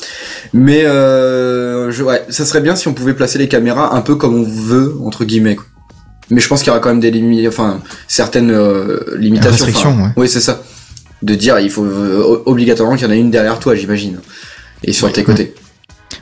Mais 0.52 0.84
euh, 0.84 1.90
je, 1.90 2.02
ouais, 2.02 2.24
ça 2.30 2.46
serait 2.46 2.60
bien 2.60 2.74
si 2.76 2.88
on 2.88 2.94
pouvait 2.94 3.14
placer 3.14 3.38
les 3.38 3.48
caméras 3.48 3.94
un 3.94 4.00
peu 4.00 4.14
comme 4.16 4.34
on 4.34 4.42
veut 4.42 4.96
entre 5.04 5.24
guillemets. 5.24 5.56
quoi. 5.56 5.66
Mais 6.30 6.40
je 6.40 6.48
pense 6.48 6.60
qu'il 6.60 6.68
y 6.68 6.70
aura 6.70 6.80
quand 6.80 6.90
même 6.90 7.00
des 7.00 7.10
limites, 7.10 7.48
enfin 7.48 7.80
certaines 8.06 8.50
euh, 8.50 9.00
limitations. 9.16 9.64
Restrictions, 9.66 10.02
ouais. 10.02 10.10
Oui, 10.16 10.28
c'est 10.28 10.40
ça. 10.40 10.62
De 11.22 11.34
dire 11.34 11.58
il 11.58 11.70
faut 11.70 11.84
euh, 11.84 12.42
obligatoirement 12.46 12.96
qu'il 12.96 13.06
y 13.06 13.08
en 13.08 13.12
a 13.12 13.16
une 13.16 13.30
derrière 13.30 13.58
toi, 13.58 13.74
j'imagine, 13.74 14.20
et 14.84 14.92
sur 14.92 15.12
tes 15.12 15.24
côtés. 15.24 15.54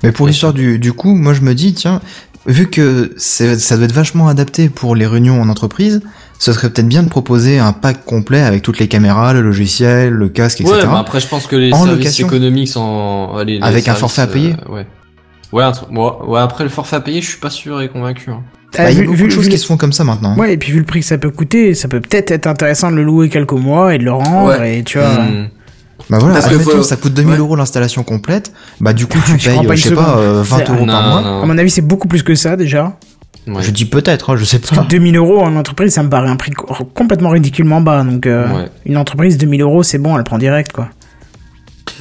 Mais 0.02 0.12
pour 0.12 0.26
l'histoire 0.26 0.52
du, 0.52 0.78
du 0.78 0.92
coup, 0.92 1.14
moi 1.14 1.34
je 1.34 1.40
me 1.40 1.54
dis, 1.54 1.74
tiens, 1.74 2.00
vu 2.46 2.68
que 2.68 3.12
ça 3.16 3.76
doit 3.76 3.84
être 3.84 3.92
vachement 3.92 4.28
adapté 4.28 4.68
pour 4.68 4.96
les 4.96 5.06
réunions 5.06 5.40
en 5.40 5.48
entreprise, 5.48 6.00
ce 6.38 6.52
serait 6.52 6.70
peut-être 6.70 6.88
bien 6.88 7.02
de 7.02 7.08
proposer 7.08 7.58
un 7.58 7.72
pack 7.72 8.04
complet 8.04 8.42
avec 8.42 8.62
toutes 8.62 8.78
les 8.78 8.88
caméras, 8.88 9.32
le 9.32 9.40
logiciel, 9.42 10.10
le 10.12 10.28
casque, 10.28 10.60
etc. 10.60 10.74
Ouais, 10.86 10.96
après, 10.98 11.20
je 11.20 11.28
pense 11.28 11.46
que 11.46 11.56
les 11.56 11.72
En 11.72 11.84
services 11.84 11.96
location. 11.98 12.26
économiques 12.26 12.68
sont. 12.68 13.30
allez, 13.38 13.58
les 13.58 13.62
Avec 13.62 13.88
un 13.88 13.94
forfait 13.94 14.22
à 14.22 14.26
payer 14.26 14.54
euh, 14.68 14.72
Ouais. 14.72 14.86
Ouais, 15.52 16.40
après 16.40 16.64
le 16.64 16.70
forfait 16.70 16.96
à 16.96 17.00
payer, 17.00 17.22
je 17.22 17.28
suis 17.28 17.38
pas 17.40 17.50
sûr 17.50 17.80
et 17.80 17.88
convaincu. 17.88 18.30
hein. 18.30 18.40
Ah, 18.78 18.82
Bah, 18.84 18.90
il 18.90 18.94
y 18.96 18.98
a 18.98 19.00
vu- 19.02 19.06
beaucoup 19.06 19.16
vu- 19.18 19.24
de 19.26 19.30
choses 19.30 19.44
vu 19.44 19.48
qui 19.48 19.52
les- 19.52 19.58
se 19.58 19.66
font 19.66 19.76
comme 19.78 19.92
ça 19.92 20.04
maintenant. 20.04 20.32
hein. 20.32 20.38
Ouais, 20.38 20.52
et 20.52 20.56
puis 20.58 20.72
vu 20.72 20.80
le 20.80 20.84
prix 20.84 21.00
que 21.00 21.06
ça 21.06 21.16
peut 21.16 21.30
coûter, 21.30 21.72
ça 21.74 21.88
peut 21.88 22.00
peut-être 22.00 22.30
être 22.30 22.46
intéressant 22.46 22.90
de 22.90 22.96
le 22.96 23.04
louer 23.04 23.28
quelques 23.30 23.52
mois 23.52 23.94
et 23.94 23.98
de 23.98 24.04
le 24.04 24.12
rendre, 24.12 24.48
Ouais. 24.58 24.78
et 24.78 24.84
tu 24.84 24.98
vois. 24.98 25.08
Hmm. 25.08 25.48
Bah 26.10 26.18
voilà, 26.18 26.34
Parce 26.34 26.48
que 26.48 26.54
admettons, 26.54 26.70
faut- 26.78 26.82
ça 26.82 26.96
coûte 26.96 27.14
2000 27.14 27.32
ouais. 27.34 27.38
euros 27.38 27.56
l'installation 27.56 28.02
complète, 28.02 28.52
bah 28.80 28.92
du 28.92 29.06
coup 29.06 29.18
tu 29.26 29.38
Je 29.38 29.48
payes, 29.48 29.56
pas 29.56 29.62
euh, 29.62 29.70
une 29.70 29.76
je 29.76 29.82
sais 29.88 29.94
pas, 29.94 30.18
euh, 30.18 30.42
20 30.44 30.56
C'est- 30.58 30.70
euros 30.70 30.84
par 30.84 31.02
Non, 31.02 31.08
mois. 31.08 31.22
non. 31.22 31.42
À 31.42 31.46
mon 31.46 31.56
avis, 31.56 31.70
c'est 31.70 31.80
beaucoup 31.80 32.06
plus 32.06 32.22
que 32.22 32.34
ça 32.34 32.56
déjà. 32.56 32.98
Ouais. 33.46 33.62
Je 33.62 33.70
dis 33.70 33.84
peut-être, 33.84 34.30
hein, 34.30 34.36
je 34.36 34.44
sais 34.44 34.58
Parce 34.58 34.74
pas. 34.74 34.82
que 34.82 34.88
2000 34.88 35.16
euros 35.16 35.40
en 35.40 35.54
entreprise, 35.56 35.92
ça 35.94 36.02
me 36.02 36.08
paraît 36.10 36.28
un 36.28 36.36
prix 36.36 36.50
co- 36.50 36.66
complètement 36.94 37.30
ridiculement 37.30 37.80
bas. 37.80 38.02
Donc, 38.02 38.26
euh, 38.26 38.44
Ouais. 38.48 38.68
une 38.86 38.96
entreprise, 38.96 39.38
2000 39.38 39.62
euros, 39.62 39.82
c'est 39.84 39.98
bon, 39.98 40.16
elle 40.18 40.24
prend 40.24 40.38
direct, 40.38 40.72
quoi. 40.72 40.88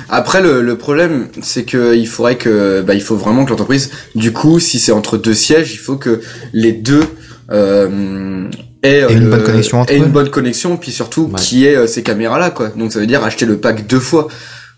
Après, 0.10 0.42
le, 0.42 0.62
le 0.62 0.78
problème, 0.78 1.28
c'est 1.42 1.64
que 1.64 1.96
il 1.96 2.08
faudrait 2.08 2.36
que, 2.38 2.82
bah, 2.82 2.96
il 2.96 3.02
faut 3.02 3.16
vraiment 3.16 3.46
que 3.46 3.52
l'entreprise, 3.52 3.92
du 4.16 4.34
coup, 4.34 4.60
si 4.60 4.80
c'est 4.80 4.92
entre 4.92 5.18
deux 5.18 5.34
sièges, 5.36 5.74
il 5.74 5.78
faut 5.78 5.96
que 5.98 6.22
les 6.54 6.72
deux 6.74 7.04
euh, 7.52 8.48
aient, 8.84 9.06
Et 9.08 9.14
une 9.14 9.26
le- 9.26 9.30
bonne 9.30 9.44
connexion 9.44 9.82
entre 9.82 9.94
aient 9.94 10.00
eux. 10.00 10.04
une 10.06 10.12
bonne 10.12 10.30
connexion, 10.30 10.78
puis 10.78 10.92
surtout 10.92 11.26
Ouais. 11.32 11.40
qui 11.40 11.66
ait 11.66 11.76
euh, 11.76 11.88
ces 11.88 12.02
caméras-là, 12.04 12.50
quoi. 12.50 12.70
Donc 12.70 12.92
ça 12.92 13.00
veut 13.00 13.08
dire 13.08 13.24
acheter 13.24 13.46
le 13.46 13.58
pack 13.58 13.86
deux 13.88 14.00
fois 14.00 14.28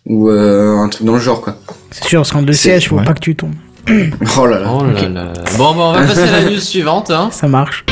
ou 0.06 0.30
euh, 0.30 0.76
un 0.78 0.90
truc 0.90 1.06
dans 1.08 1.14
le 1.14 1.20
genre, 1.20 1.40
quoi. 1.42 1.58
C'est 1.92 2.04
sûr, 2.04 2.20
parce 2.20 2.32
qu'en 2.32 2.42
deux 2.42 2.52
sièges, 2.54 2.90
faut 2.90 2.98
ouais. 2.98 3.06
pas 3.06 3.14
que 3.14 3.20
tu 3.22 3.36
tombes. 3.36 3.54
Oh 4.38 4.46
là 4.46 4.60
là. 4.60 4.68
Oh 4.72 4.84
là 4.84 5.02
là 5.02 5.10
là. 5.10 5.34
Bon, 5.58 5.74
bah, 5.74 5.84
on 5.86 5.94
va 5.94 6.02
passer 6.06 6.22
à 6.24 6.42
la 6.44 6.44
news 6.50 6.60
suivante. 6.60 7.10
Hein. 7.12 7.30
Ça 7.32 7.48
marche. 7.48 7.86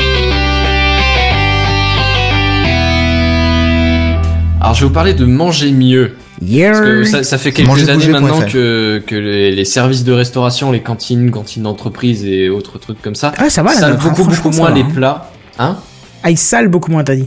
Alors, 4.60 4.74
je 4.74 4.80
vais 4.82 4.86
vous 4.88 4.92
parler 4.92 5.14
de 5.14 5.24
manger 5.24 5.72
mieux. 5.72 6.12
Parce 6.38 6.80
que 6.80 6.96
Yeah. 6.98 7.04
ça, 7.06 7.22
ça 7.22 7.38
fait 7.38 7.50
quelques 7.50 7.66
Manger, 7.68 7.84
années 7.88 7.94
bouger, 7.94 8.12
maintenant 8.12 8.40
que, 8.42 9.02
que 9.06 9.14
les, 9.14 9.52
les 9.52 9.64
services 9.64 10.04
de 10.04 10.12
restauration, 10.12 10.70
les 10.70 10.80
cantines, 10.82 11.30
cantines 11.30 11.62
d'entreprise 11.62 12.26
et 12.26 12.50
autres 12.50 12.78
trucs 12.78 13.00
comme 13.00 13.14
ça, 13.14 13.32
Ah, 13.38 13.48
ça 13.48 13.62
va, 13.62 13.70
salent 13.72 13.92
notre, 13.92 14.02
beaucoup, 14.10 14.24
beaucoup 14.28 14.52
ça 14.52 14.58
moins 14.58 14.68
va, 14.68 14.74
les 14.74 14.82
hein. 14.82 14.88
plats. 14.94 15.30
Hein 15.58 15.78
Ah, 16.22 16.30
il 16.30 16.36
sale 16.36 16.68
beaucoup 16.68 16.90
moins, 16.90 17.04
t'as 17.04 17.14
dit. 17.16 17.24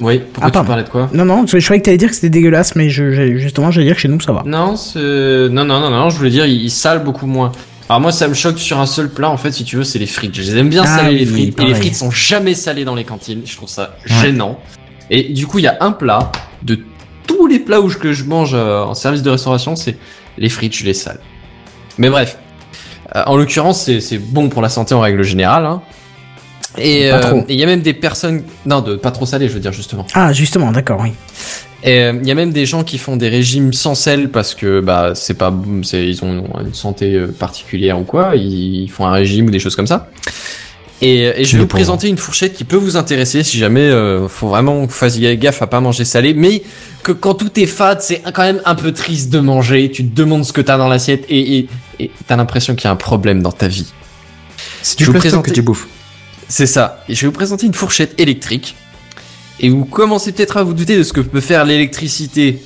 Oui, 0.00 0.22
pourquoi 0.32 0.50
Ah, 0.54 0.60
tu 0.62 0.66
parlais 0.66 0.84
de 0.84 0.88
quoi? 0.88 1.10
Non, 1.12 1.26
non, 1.26 1.46
je, 1.46 1.58
je 1.58 1.64
croyais 1.66 1.80
que 1.80 1.84
t'allais 1.84 1.98
dire 1.98 2.08
que 2.08 2.14
c'était 2.14 2.30
dégueulasse, 2.30 2.76
mais 2.76 2.88
je, 2.88 3.12
je- 3.12 3.36
justement, 3.36 3.70
j'allais 3.70 3.88
dire 3.88 3.94
que 3.96 4.00
chez 4.00 4.08
nous, 4.08 4.20
ça 4.22 4.32
va. 4.32 4.42
Non. 4.46 4.74
Non, 4.94 5.64
non, 5.66 5.80
non, 5.80 5.90
non, 5.90 6.08
je 6.08 6.16
voulais 6.16 6.30
dire, 6.30 6.46
ils, 6.46 6.64
ils 6.64 6.70
salent 6.70 7.04
beaucoup 7.04 7.26
moins. 7.26 7.52
Alors 7.88 8.00
moi, 8.00 8.10
ça 8.12 8.26
me 8.26 8.34
choque 8.34 8.58
sur 8.58 8.80
un 8.80 8.86
seul 8.86 9.08
plat, 9.10 9.30
en 9.30 9.36
fait, 9.36 9.52
si 9.52 9.64
tu 9.64 9.76
veux, 9.76 9.84
c'est 9.84 9.98
les 10.00 10.06
frites. 10.06 10.34
Je 10.34 10.42
les 10.42 10.56
aime 10.58 10.68
bien 10.68 10.82
Ah 10.84 10.96
salés, 10.98 11.18
les 11.18 11.30
oui, 11.30 11.52
frites. 11.52 11.60
Et 11.60 11.64
les 11.66 11.74
frites 11.74 11.94
sont 11.94 12.10
jamais 12.10 12.54
salées 12.54 12.84
dans 12.84 12.96
les 12.96 13.04
cantines. 13.04 13.42
Je 13.44 13.56
trouve 13.56 13.68
ça 13.68 13.96
Ouais. 14.08 14.16
gênant. 14.22 14.58
Et 15.10 15.32
du 15.32 15.46
coup, 15.46 15.60
il 15.60 15.62
y 15.62 15.68
a 15.68 15.76
un 15.80 15.92
plat 15.92 16.32
de 16.64 16.80
tous 17.28 17.46
les 17.46 17.60
plats 17.60 17.80
où 17.80 17.88
je, 17.88 17.96
que 17.96 18.12
je 18.12 18.24
mange 18.24 18.52
euh, 18.54 18.82
en 18.82 18.94
service 18.94 19.22
de 19.22 19.30
restauration, 19.30 19.76
c'est 19.76 19.96
les 20.36 20.48
frites, 20.48 20.74
je 20.76 20.84
les 20.84 20.94
sale. 20.94 21.20
Mais 21.98 22.08
bref. 22.10 22.38
Euh, 23.14 23.22
en 23.26 23.36
l'occurrence, 23.36 23.82
c'est, 23.84 24.00
c'est 24.00 24.18
bon 24.18 24.48
pour 24.48 24.62
la 24.62 24.68
santé 24.68 24.92
en 24.94 25.00
règle 25.00 25.22
générale. 25.22 25.64
Hein. 25.64 25.80
Et 26.78 27.10
euh, 27.12 27.40
et 27.48 27.54
il 27.54 27.60
y 27.60 27.62
a 27.62 27.66
même 27.66 27.82
des 27.82 27.94
personnes... 27.94 28.42
Non, 28.66 28.80
de 28.80 28.96
pas 28.96 29.12
trop 29.12 29.26
salé, 29.26 29.48
je 29.48 29.54
veux 29.54 29.60
dire, 29.60 29.72
justement. 29.72 30.06
Ah, 30.12 30.32
justement, 30.32 30.72
d'accord, 30.72 31.00
oui. 31.00 31.12
Et 31.86 32.02
euh, 32.02 32.18
il 32.20 32.26
y 32.26 32.32
a 32.32 32.34
même 32.34 32.52
des 32.52 32.66
gens 32.66 32.82
qui 32.84 32.98
font 32.98 33.16
des 33.16 33.28
régimes 33.28 33.72
sans 33.72 33.94
sel 33.94 34.30
parce 34.30 34.54
que 34.56 34.80
bah 34.80 35.12
c'est 35.14 35.34
pas 35.34 35.54
ils 35.92 36.24
ont 36.24 36.44
une 36.64 36.74
santé 36.74 37.14
euh, 37.14 37.28
particulière 37.28 37.98
ou 37.98 38.02
quoi, 38.02 38.34
ils 38.34 38.88
font 38.90 39.06
un 39.06 39.12
régime 39.12 39.46
ou 39.46 39.50
des 39.50 39.60
choses 39.60 39.76
comme 39.76 39.86
ça. 39.86 40.10
Et, 41.02 41.24
et 41.24 41.44
je 41.44 41.52
vais 41.56 41.62
vous 41.62 41.68
présenter 41.68 42.08
une 42.08 42.16
fourchette 42.16 42.54
qui 42.54 42.64
peut 42.64 42.76
vous 42.76 42.96
intéresser 42.96 43.42
si 43.44 43.58
jamais 43.58 43.82
euh, 43.82 44.28
faut 44.28 44.48
vraiment 44.48 44.88
fassiez 44.88 45.36
gaffe 45.36 45.62
à 45.62 45.66
pas 45.66 45.80
manger 45.80 46.04
salé, 46.04 46.34
mais 46.34 46.62
que 47.04 47.12
quand 47.12 47.34
tout 47.34 47.60
est 47.60 47.66
fade, 47.66 48.00
c'est 48.00 48.20
quand 48.32 48.42
même 48.42 48.62
un 48.64 48.74
peu 48.74 48.92
triste 48.92 49.30
de 49.30 49.38
manger. 49.38 49.90
Tu 49.90 50.04
te 50.08 50.14
demandes 50.16 50.44
ce 50.44 50.52
que 50.52 50.62
t'as 50.62 50.78
dans 50.78 50.88
l'assiette 50.88 51.24
et 51.28 51.68
t'as 52.26 52.36
l'impression 52.36 52.74
qu'il 52.74 52.86
y 52.86 52.88
a 52.88 52.92
un 52.92 52.96
problème 52.96 53.42
dans 53.42 53.52
ta 53.52 53.68
vie. 53.68 53.92
C'est 54.82 54.98
du 54.98 55.04
Je 55.04 55.10
vous 55.10 55.12
plastoc 55.12 55.30
présenter- 55.30 55.50
que 55.50 55.54
tu 55.54 55.62
bouffes. 55.62 55.86
C'est 56.48 56.66
ça. 56.66 57.04
Et 57.08 57.14
je 57.14 57.20
vais 57.20 57.26
vous 57.26 57.32
présenter 57.32 57.66
une 57.66 57.74
fourchette 57.74 58.18
électrique. 58.20 58.74
Et 59.60 59.68
vous 59.70 59.84
commencez 59.84 60.32
peut-être 60.32 60.56
à 60.58 60.62
vous 60.62 60.74
douter 60.74 60.96
de 60.98 61.02
ce 61.02 61.12
que 61.12 61.20
peut 61.20 61.40
faire 61.40 61.64
l'électricité 61.64 62.62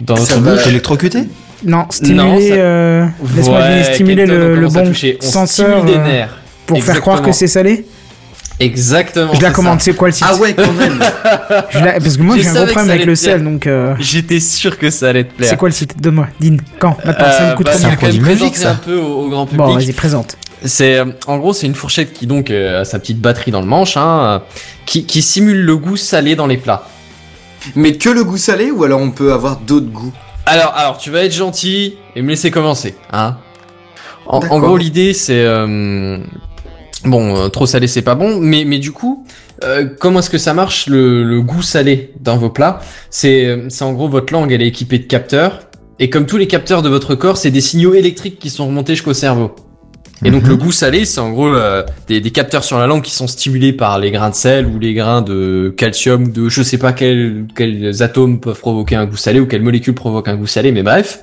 dans 0.00 0.16
Ça 0.16 0.34
votre 0.36 0.40
va. 0.44 0.54
bouche. 0.54 0.62
T'es 0.64 0.70
électrocuté 0.70 1.18
Non, 1.64 1.86
stimuler, 1.90 2.16
Non, 2.22 2.38
ça- 2.40 2.54
euh, 2.54 3.06
laisse-moi 3.36 3.58
Ouais, 3.58 3.68
deviner, 3.68 3.94
stimuler 3.94 4.26
le, 4.26 4.68
bon 4.68 4.92
senseur 5.20 5.48
stimule 5.48 5.84
des 5.86 5.98
euh, 5.98 6.04
nerfs. 6.06 6.38
pour 6.66 6.82
faire 6.82 7.00
croire 7.00 7.22
que 7.22 7.32
c'est 7.32 7.48
salé. 7.48 7.84
Exactement. 8.60 9.32
Je 9.34 9.40
la 9.40 9.50
commande, 9.52 9.80
ça. 9.80 9.86
c'est 9.86 9.94
quoi 9.96 10.08
le 10.08 10.12
site 10.12 10.26
Ah 10.28 10.36
ouais, 10.36 10.52
quand 10.54 10.72
même. 10.74 10.98
Je 11.70 11.78
la- 11.78 11.92
Parce 11.98 12.16
que 12.18 12.22
moi 12.22 12.36
j'ai 12.36 12.46
un 12.46 12.52
gros 12.52 12.64
problème 12.66 12.86
ça 12.86 12.92
avec 12.92 13.06
le 13.06 13.14
sel, 13.16 13.42
donc 13.42 13.66
euh, 13.66 13.94
J'étais 13.98 14.38
sûr 14.38 14.78
que 14.78 14.90
ça 14.90 15.08
allait 15.08 15.24
te 15.24 15.32
plaire. 15.32 15.48
c'est 15.48 15.56
quoi 15.56 15.70
le 15.70 15.74
site? 15.74 15.94
Donne-moi, 15.98 16.28
Dean. 16.40 16.56
Quand? 16.78 16.96
Maintenant, 17.04 17.24
ça 17.30 17.42
Euh, 17.42 17.50
me 17.52 17.56
coûte 17.56 17.66
bah, 17.66 17.72
combien 17.74 17.98
magique, 18.06 18.20
présenter 18.22 18.56
ça. 18.58 18.70
un 18.72 18.74
peu 18.74 18.96
au, 18.96 19.22
au 19.24 19.28
grand 19.30 19.46
public. 19.46 19.58
Bon, 19.66 19.74
vas-y, 19.74 19.92
présente. 19.92 20.36
C'est 20.64 21.00
en 21.26 21.38
gros 21.38 21.52
c'est 21.52 21.66
une 21.66 21.74
fourchette 21.74 22.12
qui 22.12 22.26
donc 22.26 22.50
euh, 22.50 22.82
a 22.82 22.84
sa 22.84 22.98
petite 22.98 23.20
batterie 23.20 23.50
dans 23.50 23.62
le 23.62 23.66
manche, 23.66 23.96
hein, 23.96 24.42
qui, 24.86 25.06
qui 25.06 25.22
simule 25.22 25.64
le 25.64 25.76
goût 25.76 25.96
salé 25.96 26.36
dans 26.36 26.46
les 26.46 26.58
plats. 26.58 26.86
Mais 27.74 27.94
que 27.94 28.10
le 28.10 28.24
goût 28.24 28.38
salé 28.38 28.70
ou 28.70 28.84
alors 28.84 29.00
on 29.00 29.10
peut 29.10 29.32
avoir 29.32 29.58
d'autres 29.58 29.90
goûts? 29.90 30.12
Alors, 30.46 30.72
alors, 30.74 30.98
tu 30.98 31.10
vas 31.10 31.24
être 31.24 31.34
gentil 31.34 31.96
et 32.16 32.22
me 32.22 32.30
laisser 32.30 32.50
commencer, 32.50 32.94
hein. 33.12 33.36
En, 34.26 34.38
en 34.38 34.58
gros, 34.60 34.76
l'idée, 34.76 35.12
c'est 35.12 35.44
euh, 35.44 36.18
bon, 37.04 37.36
euh, 37.36 37.48
trop 37.48 37.66
salé, 37.66 37.86
c'est 37.86 38.02
pas 38.02 38.14
bon, 38.14 38.38
mais 38.40 38.64
mais 38.64 38.78
du 38.78 38.92
coup, 38.92 39.26
euh, 39.64 39.88
comment 39.98 40.20
est-ce 40.20 40.30
que 40.30 40.38
ça 40.38 40.54
marche 40.54 40.86
le, 40.86 41.24
le 41.24 41.42
goût 41.42 41.62
salé 41.62 42.12
dans 42.20 42.36
vos 42.36 42.50
plats? 42.50 42.80
C'est 43.10 43.64
c'est 43.68 43.84
en 43.84 43.92
gros 43.92 44.08
votre 44.08 44.32
langue, 44.32 44.52
elle 44.52 44.62
est 44.62 44.68
équipée 44.68 44.98
de 44.98 45.04
capteurs 45.04 45.60
et 45.98 46.10
comme 46.10 46.26
tous 46.26 46.36
les 46.36 46.46
capteurs 46.46 46.82
de 46.82 46.88
votre 46.88 47.14
corps, 47.14 47.36
c'est 47.36 47.50
des 47.50 47.60
signaux 47.60 47.94
électriques 47.94 48.38
qui 48.38 48.50
sont 48.50 48.66
remontés 48.66 48.94
jusqu'au 48.94 49.14
cerveau. 49.14 49.54
Et 50.24 50.30
donc 50.30 50.42
Mhm. 50.42 50.48
le 50.50 50.56
goût 50.56 50.72
salé, 50.72 51.04
c'est 51.06 51.20
en 51.20 51.30
gros 51.30 51.48
euh, 51.48 51.82
des, 52.06 52.20
des 52.20 52.30
capteurs 52.30 52.62
sur 52.64 52.78
la 52.78 52.86
langue 52.86 53.02
qui 53.02 53.12
sont 53.14 53.26
stimulés 53.26 53.72
par 53.72 53.98
les 53.98 54.10
grains 54.10 54.28
de 54.30 54.34
sel 54.34 54.66
ou 54.66 54.78
les 54.78 54.92
grains 54.92 55.22
de 55.22 55.72
calcium, 55.76 56.24
ou 56.24 56.28
de 56.30 56.48
je 56.50 56.62
sais 56.62 56.76
pas 56.78 56.92
quels, 56.92 57.46
quels 57.56 58.02
atomes 58.02 58.38
peuvent 58.38 58.58
provoquer 58.60 58.96
un 58.96 59.06
goût 59.06 59.16
salé 59.16 59.40
ou 59.40 59.46
quelles 59.46 59.62
molécules 59.62 59.94
provoquent 59.94 60.28
un 60.28 60.36
goût 60.36 60.46
salé, 60.46 60.72
mais 60.72 60.82
bref. 60.82 61.20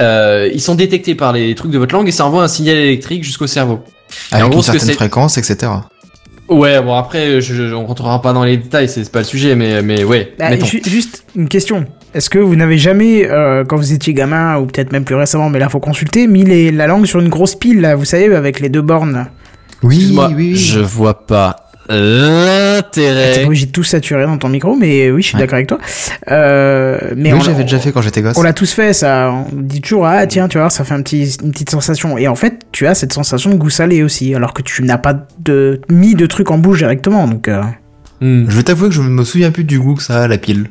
Euh, 0.00 0.48
ils 0.54 0.60
sont 0.62 0.74
détectés 0.74 1.14
par 1.14 1.34
les 1.34 1.54
trucs 1.54 1.70
de 1.70 1.76
votre 1.78 1.94
langue 1.94 2.08
et 2.08 2.12
ça 2.12 2.24
envoie 2.24 2.42
un 2.42 2.48
signal 2.48 2.76
électrique 2.76 3.24
jusqu'au 3.24 3.46
cerveau. 3.46 3.80
Avec 4.30 4.46
en 4.46 4.48
gros, 4.48 4.60
une 4.62 4.72
que 4.72 4.78
certaine 4.78 4.94
fréquence, 4.94 5.36
etc. 5.36 5.70
Ouais, 6.48 6.80
bon 6.82 6.94
après, 6.96 7.40
je, 7.42 7.54
je- 7.54 7.74
on 7.74 7.86
rentrera 7.86 8.20
pas 8.22 8.32
dans 8.32 8.44
les 8.44 8.56
détails, 8.56 8.88
c'est 8.88 9.10
pas 9.12 9.18
le 9.20 9.24
sujet, 9.26 9.54
mais 9.54 9.82
mais 9.82 10.02
ouais. 10.04 10.32
Bah, 10.38 10.48
juste 10.86 11.24
une 11.36 11.48
question. 11.48 11.84
Est-ce 12.14 12.28
que 12.30 12.38
vous 12.38 12.56
n'avez 12.56 12.76
jamais, 12.78 13.26
euh, 13.30 13.64
quand 13.64 13.76
vous 13.76 13.92
étiez 13.92 14.12
gamin, 14.14 14.58
ou 14.58 14.66
peut-être 14.66 14.92
même 14.92 15.04
plus 15.04 15.14
récemment, 15.14 15.48
mais 15.50 15.58
là 15.58 15.68
faut 15.68 15.80
consulter, 15.80 16.26
mis 16.26 16.44
les- 16.44 16.70
la 16.70 16.86
langue 16.86 17.06
sur 17.06 17.20
une 17.20 17.28
grosse 17.30 17.54
pile, 17.54 17.80
là, 17.80 17.94
vous 17.96 18.04
savez, 18.04 18.34
avec 18.34 18.60
les 18.60 18.68
deux 18.68 18.82
bornes 18.82 19.26
Oui, 19.82 20.14
oui, 20.16 20.34
oui. 20.36 20.56
je 20.56 20.80
vois 20.80 21.26
pas 21.26 21.56
l'intérêt. 21.88 23.44
obligé 23.44 23.66
de 23.66 23.72
tout 23.72 23.82
saturer 23.82 24.24
dans 24.24 24.38
ton 24.38 24.48
micro, 24.48 24.76
mais 24.76 25.10
oui, 25.10 25.22
je 25.22 25.28
suis 25.28 25.36
Ouais. 25.36 25.40
d'accord 25.42 25.56
avec 25.56 25.66
toi. 25.68 25.78
Euh, 26.30 26.98
mais 27.16 27.32
oui, 27.32 27.38
on- 27.40 27.44
j'avais 27.44 27.62
déjà 27.64 27.78
fait 27.78 27.92
quand 27.92 28.02
j'étais 28.02 28.22
gosse. 28.22 28.36
On 28.36 28.42
l'a 28.42 28.52
tous 28.52 28.72
fait, 28.72 28.92
ça. 28.92 29.32
On 29.32 29.46
dit 29.60 29.80
toujours, 29.80 30.06
ah 30.06 30.26
tiens, 30.26 30.48
tu 30.48 30.58
vois, 30.58 30.70
ça 30.70 30.84
fait 30.84 30.94
un 30.94 31.02
petit, 31.02 31.36
une 31.42 31.50
petite 31.50 31.70
sensation. 31.70 32.18
Et 32.18 32.28
en 32.28 32.34
fait, 32.36 32.60
tu 32.72 32.86
as 32.86 32.94
cette 32.94 33.12
sensation 33.12 33.50
de 33.50 33.56
goût 33.56 33.70
salé 33.70 34.02
aussi, 34.02 34.34
alors 34.34 34.52
que 34.54 34.62
tu 34.62 34.82
n'as 34.82 34.98
pas 34.98 35.14
de, 35.44 35.80
mis 35.90 36.14
de 36.14 36.26
trucs 36.26 36.50
en 36.50 36.58
bouche 36.58 36.78
directement. 36.78 37.26
Donc, 37.26 37.48
euh, 37.48 37.62
Hmm. 38.20 38.44
Je 38.48 38.56
vais 38.56 38.62
t'avouer 38.62 38.88
que 38.88 38.94
je 38.94 39.00
me 39.02 39.24
souviens 39.24 39.50
plus 39.50 39.64
du 39.64 39.80
goût 39.80 39.96
que 39.96 40.02
ça 40.02 40.22
a, 40.22 40.28
la 40.28 40.38
pile. 40.38 40.66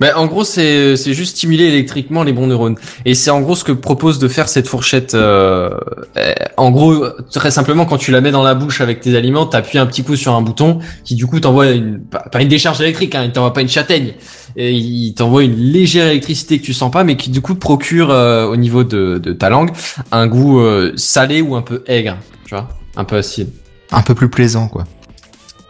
Bah, 0.00 0.16
en 0.16 0.26
gros, 0.26 0.44
c'est 0.44 0.96
juste 1.12 1.36
stimuler 1.36 1.64
électriquement 1.64 2.22
les 2.22 2.32
bons 2.32 2.46
neurones. 2.46 2.76
Et 3.04 3.14
c'est 3.14 3.30
en 3.30 3.40
gros 3.40 3.56
ce 3.56 3.64
que 3.64 3.72
propose 3.72 4.18
de 4.18 4.28
faire 4.28 4.48
cette 4.48 4.66
fourchette. 4.66 5.14
euh, 5.14 5.70
euh, 6.16 6.32
en 6.56 6.70
gros, 6.70 7.06
très 7.32 7.50
simplement, 7.50 7.86
quand 7.86 7.98
tu 7.98 8.10
la 8.10 8.20
mets 8.20 8.30
dans 8.30 8.42
la 8.42 8.54
bouche 8.54 8.80
avec 8.80 9.00
tes 9.00 9.16
aliments, 9.16 9.46
t'appuies 9.46 9.78
un 9.78 9.86
petit 9.86 10.02
coup 10.02 10.16
sur 10.16 10.34
un 10.34 10.42
bouton 10.42 10.78
qui 11.04 11.14
du 11.14 11.26
coup 11.26 11.40
t'envoie 11.40 11.70
une 11.70 12.00
pas, 12.00 12.40
une 12.40 12.48
décharge 12.48 12.80
électrique, 12.80 13.14
hein, 13.14 13.24
il 13.24 13.32
t'envoie 13.32 13.52
pas 13.52 13.62
une 13.62 13.68
châtaigne. 13.68 14.14
Et 14.56 14.72
il 14.72 15.14
t'envoie 15.14 15.44
une 15.44 15.56
légère 15.56 16.06
électricité 16.08 16.58
que 16.58 16.64
tu 16.64 16.72
sens 16.72 16.90
pas, 16.90 17.04
mais 17.04 17.16
qui 17.16 17.30
du 17.30 17.40
coup 17.40 17.54
procure 17.54 18.10
euh, 18.10 18.46
au 18.46 18.56
niveau 18.56 18.82
de, 18.82 19.18
de 19.22 19.32
ta 19.32 19.50
langue 19.50 19.70
un 20.10 20.26
goût 20.26 20.60
euh, 20.60 20.92
salé 20.96 21.42
ou 21.42 21.54
un 21.54 21.62
peu 21.62 21.84
aigre, 21.86 22.16
tu 22.44 22.54
vois, 22.54 22.68
un 22.96 23.04
peu 23.04 23.16
acide. 23.16 23.50
Un 23.92 24.02
peu 24.02 24.14
plus 24.14 24.28
plaisant, 24.28 24.68
quoi. 24.68 24.84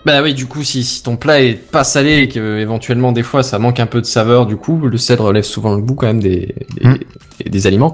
Bah 0.08 0.22
oui, 0.22 0.32
du 0.32 0.46
coup, 0.46 0.62
si, 0.64 0.84
si 0.84 1.02
ton 1.02 1.16
plat 1.16 1.42
est 1.42 1.52
pas 1.52 1.84
salé 1.84 2.20
et 2.20 2.28
que 2.28 2.58
éventuellement 2.58 3.12
des 3.12 3.22
fois 3.22 3.42
ça 3.42 3.58
manque 3.58 3.78
un 3.78 3.84
peu 3.84 4.00
de 4.00 4.06
saveur, 4.06 4.46
du 4.46 4.56
coup, 4.56 4.78
le 4.86 4.96
sel 4.96 5.20
relève 5.20 5.44
souvent 5.44 5.74
le 5.74 5.82
goût 5.82 5.94
quand 5.96 6.06
même 6.06 6.20
des 6.22 6.54
des, 6.80 6.88
Mm. 6.88 6.98
des- 7.44 7.50
des 7.50 7.66
aliments. 7.66 7.92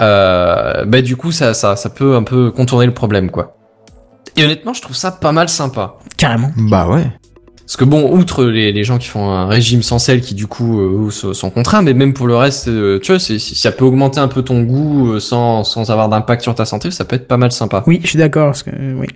Euh, 0.00 0.86
bah 0.86 1.02
du 1.02 1.16
coup, 1.16 1.32
ça, 1.32 1.52
ça 1.52 1.76
ça 1.76 1.90
peut 1.90 2.16
un 2.16 2.22
peu 2.22 2.50
contourner 2.50 2.86
le 2.86 2.94
problème, 2.94 3.30
quoi. 3.30 3.54
Et 4.38 4.44
honnêtement, 4.44 4.72
je 4.72 4.80
trouve 4.80 4.96
ça 4.96 5.10
pas 5.10 5.32
mal 5.32 5.50
sympa. 5.50 5.96
Carrément. 6.16 6.50
Bah 6.56 6.88
ouais. 6.88 7.04
Parce 7.66 7.76
que 7.76 7.84
bon, 7.84 8.10
outre 8.16 8.44
les, 8.44 8.72
les 8.72 8.84
gens 8.84 8.96
qui 8.96 9.08
font 9.08 9.28
un 9.30 9.46
régime 9.46 9.82
sans 9.82 9.98
sel, 9.98 10.22
qui 10.22 10.34
du 10.34 10.46
coup 10.46 10.80
euh, 10.80 11.10
sont 11.10 11.50
contraints, 11.50 11.82
mais 11.82 11.92
même 11.92 12.14
pour 12.14 12.28
le 12.28 12.36
reste, 12.36 12.68
euh, 12.68 12.98
tu 13.02 13.12
vois, 13.12 13.18
si 13.18 13.38
ça 13.40 13.72
peut 13.72 13.84
augmenter 13.84 14.20
un 14.20 14.28
peu 14.28 14.42
ton 14.42 14.62
goût 14.62 15.12
euh, 15.14 15.20
sans, 15.20 15.64
sans 15.64 15.90
avoir 15.90 16.08
d'impact 16.08 16.42
sur 16.42 16.54
ta 16.54 16.64
santé, 16.64 16.90
ça 16.90 17.04
peut 17.04 17.16
être 17.16 17.28
pas 17.28 17.36
mal 17.36 17.52
sympa. 17.52 17.82
Oui, 17.86 18.00
je 18.02 18.08
suis 18.08 18.18
d'accord. 18.18 18.46
Parce 18.52 18.62
que, 18.62 18.70
euh, 18.70 18.94
oui. 18.98 19.08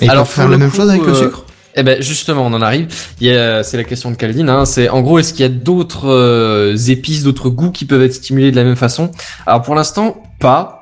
Et 0.00 0.08
Alors, 0.08 0.26
faire 0.28 0.48
la 0.48 0.58
même 0.58 0.70
coup, 0.70 0.76
chose 0.76 0.90
avec 0.90 1.02
le 1.02 1.12
euh, 1.12 1.22
sucre 1.22 1.44
Eh 1.76 1.82
ben 1.82 2.00
justement, 2.02 2.46
on 2.46 2.52
en 2.52 2.62
arrive. 2.62 2.88
Il 3.20 3.26
y 3.28 3.30
a- 3.36 3.62
C'est 3.62 3.76
la 3.76 3.84
question 3.84 4.10
de 4.10 4.16
Calvin. 4.16 4.48
Hein. 4.48 4.64
C'est 4.64 4.88
en 4.88 5.00
gros, 5.02 5.18
est-ce 5.18 5.32
qu'il 5.32 5.42
y 5.42 5.46
a 5.46 5.48
d'autres 5.50 6.08
euh, 6.08 6.76
épices, 6.88 7.22
d'autres 7.22 7.50
goûts 7.50 7.70
qui 7.70 7.84
peuvent 7.84 8.02
être 8.02 8.14
stimulés 8.14 8.50
de 8.50 8.56
la 8.56 8.64
même 8.64 8.76
façon? 8.76 9.10
Alors 9.46 9.62
pour 9.62 9.74
l'instant, 9.74 10.22
pas. 10.40 10.80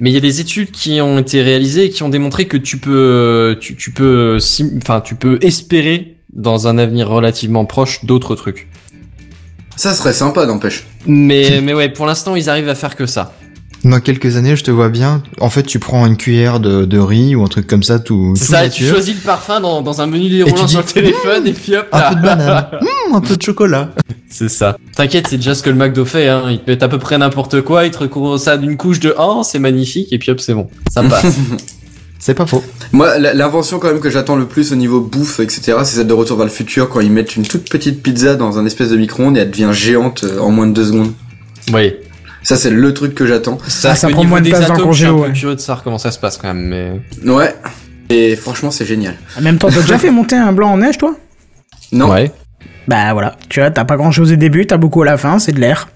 Mais 0.00 0.10
il 0.10 0.14
y 0.14 0.16
a 0.16 0.20
des 0.20 0.40
études 0.40 0.72
qui 0.72 1.00
ont 1.00 1.18
été 1.18 1.40
réalisées 1.40 1.84
et 1.84 1.90
qui 1.90 2.02
ont 2.02 2.08
démontré 2.08 2.46
que 2.46 2.56
tu 2.56 2.78
peux, 2.78 3.56
tu, 3.60 3.76
tu 3.76 3.92
peux, 3.92 4.38
enfin, 4.82 5.00
tu 5.00 5.14
peux 5.14 5.38
espérer 5.40 6.16
dans 6.32 6.66
un 6.66 6.78
avenir 6.78 7.08
relativement 7.08 7.64
proche 7.64 8.04
d'autres 8.04 8.34
trucs. 8.34 8.66
Ça 9.76 9.94
serait 9.94 10.12
sympa, 10.12 10.46
n'empêche. 10.46 10.84
Mais, 11.06 11.60
mais 11.62 11.74
ouais, 11.74 11.88
pour 11.88 12.06
l'instant, 12.06 12.34
ils 12.34 12.48
arrivent 12.50 12.68
à 12.68 12.74
faire 12.74 12.96
que 12.96 13.06
ça. 13.06 13.34
Dans 13.84 14.00
quelques 14.00 14.36
années, 14.36 14.56
je 14.56 14.64
te 14.64 14.70
vois 14.70 14.88
bien. 14.88 15.22
En 15.40 15.50
fait, 15.50 15.62
tu 15.62 15.78
prends 15.78 16.06
une 16.06 16.16
cuillère 16.16 16.58
de, 16.58 16.86
de 16.86 16.98
riz 16.98 17.36
ou 17.36 17.42
un 17.44 17.48
truc 17.48 17.66
comme 17.66 17.82
ça, 17.82 17.98
tout, 17.98 18.32
C'est 18.34 18.46
tout 18.46 18.52
ça, 18.52 18.68
tu 18.70 18.84
choisis 18.86 19.14
le 19.14 19.20
parfum 19.20 19.60
dans, 19.60 19.82
dans 19.82 20.00
un 20.00 20.06
menu 20.06 20.24
tu 20.24 20.36
déroulant 20.36 20.66
sur 20.66 20.78
le 20.80 20.86
téléphone 20.86 21.46
et 21.46 21.52
puis 21.52 21.76
hop 21.76 21.86
Un 21.92 22.08
peu 22.08 22.14
de 22.16 22.22
banane, 22.22 22.66
Mmh, 22.80 23.14
un 23.14 23.20
peu 23.20 23.36
de 23.36 23.42
chocolat. 23.42 23.90
C'est 24.30 24.48
ça. 24.48 24.78
T'inquiète, 24.96 25.26
c'est 25.28 25.36
déjà 25.36 25.54
ce 25.54 25.62
que 25.62 25.68
le 25.68 25.76
McDo 25.76 26.06
fait. 26.06 26.28
Hein. 26.28 26.44
Il 26.50 26.60
te 26.60 26.70
met 26.70 26.82
à 26.82 26.88
peu 26.88 26.98
près 26.98 27.18
n'importe 27.18 27.60
quoi, 27.60 27.84
il 27.84 27.90
te 27.90 27.98
recouvre 27.98 28.38
ça 28.38 28.56
d'une 28.56 28.76
couche 28.78 29.00
de 29.00 29.14
oh, 29.18 29.42
c'est 29.44 29.58
magnifique, 29.58 30.12
et 30.12 30.18
puis 30.18 30.30
hop, 30.30 30.40
c'est 30.40 30.54
bon. 30.54 30.68
Ça 30.90 31.02
passe. 31.08 31.36
C'est 32.18 32.32
pas 32.34 32.46
faux. 32.46 32.64
Moi, 32.92 33.18
l'invention 33.18 33.78
quand 33.78 33.88
même 33.88 34.00
que 34.00 34.08
j'attends 34.08 34.36
le 34.36 34.46
plus 34.46 34.72
au 34.72 34.76
niveau 34.76 35.00
bouffe, 35.02 35.40
etc., 35.40 35.74
c'est 35.80 35.96
celle 35.96 36.06
de 36.06 36.14
Retour 36.14 36.38
vers 36.38 36.46
le 36.46 36.52
futur, 36.52 36.88
quand 36.88 37.00
ils 37.00 37.12
mettent 37.12 37.36
une 37.36 37.46
toute 37.46 37.68
petite 37.68 38.02
pizza 38.02 38.34
dans 38.34 38.58
un 38.58 38.64
espèce 38.64 38.88
de 38.88 38.96
micro-ondes 38.96 39.36
et 39.36 39.40
elle 39.40 39.50
devient 39.50 39.70
géante 39.72 40.24
euh, 40.24 40.38
en 40.38 40.50
moins 40.50 40.66
de 40.66 40.72
deux 40.72 40.86
secondes. 40.86 41.12
oui. 41.74 41.92
Ça, 42.44 42.56
c'est 42.56 42.70
le 42.70 42.94
truc 42.94 43.14
que 43.14 43.26
j'attends. 43.26 43.58
ça 43.66 43.94
que 43.94 44.12
prend 44.12 44.24
moins 44.24 44.40
de 44.40 44.48
place 44.50 44.68
dans 44.68 44.74
le 44.74 44.80
atomes, 44.80 44.92
je 44.92 44.96
suis 44.98 45.06
un 45.06 45.14
peu 45.14 45.20
ouais. 45.20 45.32
curieux 45.32 45.54
de 45.56 45.60
savoir 45.60 45.82
comment 45.82 45.98
ça 45.98 46.10
se 46.10 46.18
passe 46.18 46.36
quand 46.36 46.52
même. 46.54 47.00
Mais... 47.22 47.30
Ouais. 47.30 47.54
Et 48.10 48.36
franchement, 48.36 48.70
c'est 48.70 48.84
génial. 48.84 49.14
En 49.38 49.42
même 49.42 49.58
temps, 49.58 49.68
t'as 49.70 49.80
déjà 49.80 49.98
fait 49.98 50.10
monter 50.10 50.36
un 50.36 50.52
blanc 50.52 50.70
en 50.72 50.76
neige, 50.76 50.98
toi? 50.98 51.16
Non. 51.90 52.10
Ouais. 52.12 52.30
Bah 52.86 53.12
voilà. 53.14 53.36
Tu 53.48 53.60
vois, 53.60 53.70
t'as 53.70 53.84
pas 53.84 53.96
grand 53.96 54.10
chose 54.12 54.30
au 54.32 54.36
début, 54.36 54.66
t'as 54.66 54.76
beaucoup 54.76 55.02
à 55.02 55.06
la 55.06 55.16
fin, 55.16 55.38
c'est 55.38 55.52
de 55.52 55.60
l'air. 55.60 55.88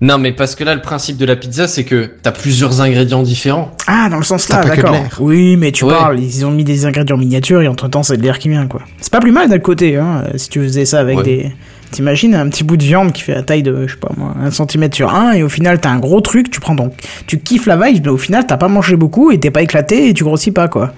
Non, 0.00 0.18
mais 0.18 0.32
parce 0.32 0.56
que 0.56 0.64
là, 0.64 0.74
le 0.74 0.80
principe 0.80 1.16
de 1.16 1.24
la 1.24 1.36
pizza, 1.36 1.68
c'est 1.68 1.84
que 1.84 2.10
t'as 2.22 2.32
plusieurs 2.32 2.80
ingrédients 2.80 3.22
différents. 3.22 3.70
Ah, 3.86 4.08
dans 4.10 4.16
le 4.16 4.24
sens 4.24 4.48
là, 4.48 4.56
T'as 4.56 4.62
pas 4.62 4.70
que 4.70 4.76
de 4.76 4.82
d'accord. 4.82 4.92
l'air. 4.94 5.16
Oui, 5.20 5.56
mais 5.56 5.70
tu 5.70 5.84
Ouais. 5.84 5.92
parles, 5.92 6.18
ils 6.18 6.44
ont 6.44 6.50
mis 6.50 6.64
des 6.64 6.86
ingrédients 6.86 7.16
miniatures 7.16 7.62
et 7.62 7.68
entre 7.68 7.88
temps, 7.88 8.02
c'est 8.02 8.16
de 8.16 8.22
l'air 8.22 8.38
qui 8.38 8.48
vient, 8.48 8.66
quoi. 8.66 8.82
C'est 9.00 9.12
pas 9.12 9.20
plus 9.20 9.30
mal 9.32 9.48
d'un 9.48 9.60
côté, 9.60 9.96
hein, 9.98 10.24
si 10.36 10.48
tu 10.48 10.60
faisais 10.62 10.86
ça 10.86 10.98
avec 10.98 11.18
Ouais. 11.18 11.24
des. 11.24 11.52
T'imagines 11.92 12.34
un 12.34 12.48
petit 12.48 12.64
bout 12.64 12.76
de 12.76 12.82
viande 12.82 13.12
qui 13.12 13.22
fait 13.22 13.34
la 13.34 13.42
taille 13.42 13.62
de, 13.62 13.86
je 13.86 13.92
sais 13.92 13.98
pas 14.00 14.10
moi, 14.16 14.34
un 14.42 14.50
centimètre 14.50 14.96
sur 14.96 15.14
un, 15.14 15.32
et 15.32 15.42
au 15.42 15.48
final, 15.48 15.78
t'as 15.80 15.90
un 15.90 15.98
gros 15.98 16.20
truc, 16.20 16.50
tu 16.50 16.58
prends 16.58 16.74
donc. 16.74 16.92
Tu 17.26 17.38
kiffes 17.38 17.66
la 17.66 17.76
vibe, 17.76 18.02
mais 18.06 18.10
au 18.10 18.16
final, 18.18 18.46
t'as 18.46 18.56
pas 18.56 18.68
mangé 18.68 18.96
beaucoup 18.96 19.30
et 19.30 19.38
t'es 19.38 19.50
pas 19.50 19.62
éclaté 19.62 20.08
et 20.08 20.14
tu 20.14 20.24
grossis 20.24 20.50
pas, 20.52 20.68
quoi. 20.68 20.92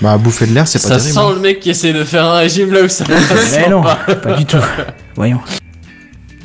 Bah, 0.00 0.16
bouffer 0.18 0.46
de 0.46 0.52
l'air, 0.54 0.68
c'est 0.68 0.80
pas 0.82 0.88
Ça 0.88 0.96
terrible. 0.98 1.14
sent 1.14 1.34
le 1.34 1.40
mec 1.40 1.60
qui 1.60 1.70
essaie 1.70 1.92
de 1.92 2.04
faire 2.04 2.24
un 2.24 2.38
régime 2.38 2.72
là 2.72 2.82
où 2.82 2.88
ça 2.88 3.04
passe 3.04 3.58
Mais 3.64 3.68
non, 3.70 3.82
pas. 3.82 3.96
pas 4.22 4.34
du 4.34 4.44
tout. 4.44 4.56
Voyons. 5.16 5.40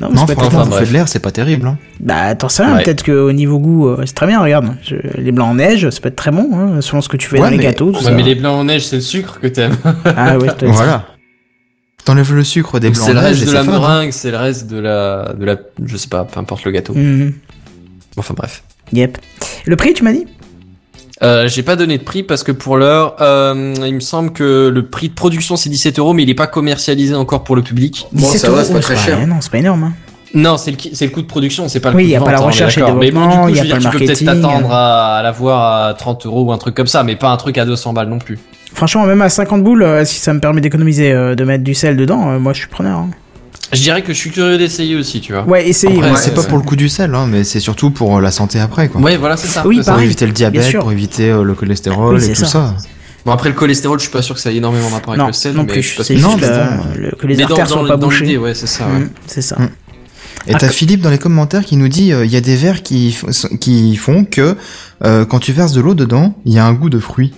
Non, 0.00 0.08
mais 0.12 0.16
Non, 0.20 0.26
franchement, 0.28 0.64
bouffer 0.66 0.86
de 0.86 0.92
l'air, 0.92 1.08
c'est 1.08 1.18
pas 1.18 1.32
terrible. 1.32 1.66
Hein. 1.66 1.76
Bah, 1.98 2.34
t'en 2.36 2.48
sais 2.48 2.62
rien, 2.64 2.76
Ouais. 2.76 2.84
peut-être 2.84 3.04
qu'au 3.04 3.32
niveau 3.32 3.58
goût, 3.58 3.88
euh, 3.88 4.02
c'est 4.06 4.14
très 4.14 4.26
bien, 4.28 4.40
regarde. 4.40 4.68
Je- 4.82 4.94
les 5.20 5.32
blancs 5.32 5.48
en 5.50 5.54
neige, 5.56 5.90
ça 5.90 6.00
peut 6.00 6.08
être 6.08 6.16
très 6.16 6.30
bon, 6.30 6.48
hein, 6.54 6.80
selon 6.80 7.00
ce 7.00 7.08
que 7.08 7.16
tu 7.16 7.26
fais 7.28 7.36
Ouais, 7.38 7.50
dans 7.50 7.50
les 7.50 7.58
gâteaux, 7.58 7.90
tout 7.90 7.98
Ouais, 7.98 8.04
ça. 8.04 8.10
mais 8.12 8.22
les 8.22 8.34
blancs 8.36 8.54
en 8.60 8.64
neige, 8.64 8.86
c'est 8.86 8.96
le 8.96 9.02
sucre 9.02 9.40
que 9.40 9.48
t'aimes. 9.48 9.76
Ah 10.04 10.38
ouais. 10.38 10.48
Voilà. 10.62 11.04
T'enlèves 12.08 12.34
le 12.34 12.42
sucre 12.42 12.80
des 12.80 12.88
blancs 12.88 13.02
C'est 13.04 13.12
le 13.12 13.18
reste 13.18 13.46
de 13.46 13.52
la 13.52 13.60
hein. 13.60 13.64
meringue, 13.64 14.10
c'est 14.12 14.30
le 14.30 14.38
reste 14.38 14.66
de 14.66 14.78
la, 14.78 15.34
de 15.38 15.44
la, 15.44 15.56
je 15.84 15.94
sais 15.98 16.08
pas, 16.08 16.24
peu 16.24 16.40
importe 16.40 16.64
le 16.64 16.70
gâteau. 16.70 16.94
Mhm. 16.94 17.34
Enfin 18.16 18.32
bref. 18.34 18.62
Yep. 18.94 19.18
Le 19.66 19.76
prix, 19.76 19.92
tu 19.92 20.04
m'as 20.04 20.12
dit? 20.14 20.24
Euh, 21.22 21.48
j'ai 21.48 21.62
pas 21.62 21.76
donné 21.76 21.98
de 21.98 22.02
prix 22.02 22.22
parce 22.22 22.44
que 22.44 22.50
pour 22.52 22.78
l'heure, 22.78 23.16
euh, 23.20 23.74
il 23.84 23.94
me 23.94 24.00
semble 24.00 24.32
que 24.32 24.70
le 24.72 24.86
prix 24.86 25.10
de 25.10 25.14
production 25.14 25.56
c'est 25.56 25.68
17 25.68 25.98
euros, 25.98 26.14
mais 26.14 26.22
il 26.22 26.30
est 26.30 26.34
pas 26.34 26.46
commercialisé 26.46 27.14
encore 27.14 27.44
pour 27.44 27.56
le 27.56 27.62
public. 27.62 28.06
Bon, 28.12 28.24
ça 28.24 28.32
17 28.32 28.50
va, 28.50 28.56
euros, 28.56 28.64
c'est 28.66 28.72
pas 28.72 28.80
très 28.80 28.96
cher. 28.96 29.26
Non, 29.26 29.36
c'est 29.42 29.50
pas 29.52 29.58
énorme. 29.58 29.84
Hein. 29.84 29.92
Non, 30.32 30.56
c'est 30.56 30.70
le, 30.70 30.76
le 31.06 31.10
coût 31.10 31.20
de 31.20 31.26
production, 31.26 31.68
c'est 31.68 31.80
pas 31.80 31.90
le 31.90 31.96
Oui, 31.96 32.04
coût 32.04 32.08
y 32.08 32.12
de 32.12 32.16
a 32.16 32.20
pas 32.20 32.24
vente, 32.24 32.32
la 32.32 32.38
hein, 32.38 32.40
on 32.40 32.48
est 32.48 32.52
recherche 32.52 32.78
et 32.78 32.80
d'accord. 32.80 32.96
Mais 32.96 33.10
bon, 33.10 33.20
du 33.20 33.26
développement, 33.28 33.44
coup, 33.44 33.50
y 33.50 33.54
je 33.54 33.60
a 33.60 33.62
veux 33.64 33.68
pas 33.68 33.78
dire, 33.80 33.90
le 33.90 33.92
tu 33.92 33.98
peux 33.98 34.04
peut-être 34.06 34.22
marketing. 34.22 34.42
t'attendre 34.50 34.72
à, 34.72 35.16
à 35.18 35.22
l'avoir 35.22 35.86
à 35.88 35.92
30 35.92 36.24
euros 36.24 36.44
ou 36.44 36.52
un 36.52 36.58
truc 36.58 36.74
comme 36.74 36.86
ça, 36.86 37.02
mais 37.02 37.16
pas 37.16 37.28
un 37.30 37.36
truc 37.36 37.58
à 37.58 37.66
200 37.66 37.92
balles 37.92 38.08
non 38.08 38.18
plus. 38.18 38.38
Franchement, 38.78 39.06
même 39.06 39.20
à 39.22 39.28
50 39.28 39.64
boules, 39.64 39.82
euh, 39.82 40.04
si 40.04 40.20
ça 40.20 40.32
me 40.32 40.38
permet 40.38 40.60
d'économiser, 40.60 41.10
euh, 41.12 41.34
de 41.34 41.42
mettre 41.42 41.64
du 41.64 41.74
sel 41.74 41.96
dedans, 41.96 42.30
euh, 42.30 42.38
moi 42.38 42.52
je 42.52 42.60
suis 42.60 42.68
preneur. 42.68 42.98
hein. 43.00 43.10
Je 43.72 43.82
dirais 43.82 44.02
que 44.02 44.12
je 44.12 44.18
suis 44.18 44.30
curieux 44.30 44.56
d'essayer 44.56 44.94
aussi, 44.94 45.20
tu 45.20 45.32
vois. 45.32 45.42
Ouais, 45.44 45.68
essayez. 45.68 45.96
Après, 45.96 46.10
ouais. 46.12 46.16
C'est 46.16 46.32
pas 46.32 46.44
pour 46.44 46.58
le 46.58 46.62
coup 46.64 46.76
du 46.76 46.88
sel, 46.88 47.12
hein, 47.14 47.26
mais 47.28 47.42
c'est 47.44 47.58
surtout 47.60 47.90
pour 47.90 48.20
la 48.20 48.30
santé 48.30 48.60
après, 48.60 48.88
quoi. 48.88 49.00
Ouais, 49.00 49.16
voilà, 49.16 49.36
c'est 49.36 49.48
ça. 49.48 49.66
Oui. 49.66 49.80
Pour 49.84 49.98
éviter 49.98 50.26
le 50.26 50.32
diabète, 50.32 50.78
pour 50.78 50.92
éviter 50.92 51.28
euh, 51.30 51.42
le 51.42 51.54
cholestérol 51.54 52.14
Oui, 52.16 52.24
et 52.24 52.28
tout 52.28 52.34
ça. 52.36 52.46
ça. 52.46 52.74
Bon, 53.26 53.32
après 53.32 53.48
le 53.48 53.56
cholestérol, 53.56 53.98
je 53.98 54.04
suis 54.04 54.12
pas 54.12 54.22
sûr 54.22 54.36
que 54.36 54.40
ça 54.40 54.52
ait 54.52 54.56
énormément 54.56 54.88
rapport 54.88 55.10
avec 55.10 55.18
Non, 55.20 55.26
le 55.26 55.32
sel, 55.32 55.54
non 55.54 55.64
mais 55.64 55.72
plus. 55.72 55.82
je 55.82 55.88
suis 55.88 55.96
pas 55.98 56.04
C'est 56.04 56.16
sûr. 56.16 56.30
juste 56.30 56.40
Non, 56.40 56.46
mais 56.48 56.56
euh, 56.56 56.66
bon. 56.76 56.84
le- 56.96 57.10
que 57.10 57.26
les 57.26 57.36
Mais 57.36 57.42
artères 57.42 57.66
dans, 57.66 57.72
soient 57.74 57.82
le- 57.82 57.88
pas 57.88 57.96
bouchées. 57.96 58.38
ouais, 58.38 58.54
c'est 58.54 58.68
ça. 58.68 58.86
ouais. 58.86 59.00
Mhm, 59.00 59.10
C'est 59.26 59.42
ça. 59.42 59.56
Mm. 59.56 59.68
Et 60.46 60.54
Ah, 60.54 60.58
t'as 60.60 60.68
que- 60.68 60.72
Philippe 60.72 61.00
dans 61.02 61.10
les 61.10 61.18
commentaires 61.18 61.64
qui 61.64 61.76
nous 61.76 61.88
dit 61.88 62.12
euh, 62.12 62.24
il 62.24 62.30
y 62.32 62.36
a 62.36 62.40
des 62.40 62.54
verres 62.56 62.82
qui, 62.84 63.14
qui 63.60 63.96
font 63.96 64.24
que 64.24 64.56
euh, 65.04 65.24
quand 65.26 65.40
tu 65.40 65.52
verses 65.52 65.72
de 65.72 65.80
l'eau 65.82 65.94
dedans, 65.94 66.34
il 66.46 66.54
y 66.54 66.58
a 66.58 66.64
un 66.64 66.72
goût 66.72 66.88
de 66.90 67.00
fruit. 67.00 67.34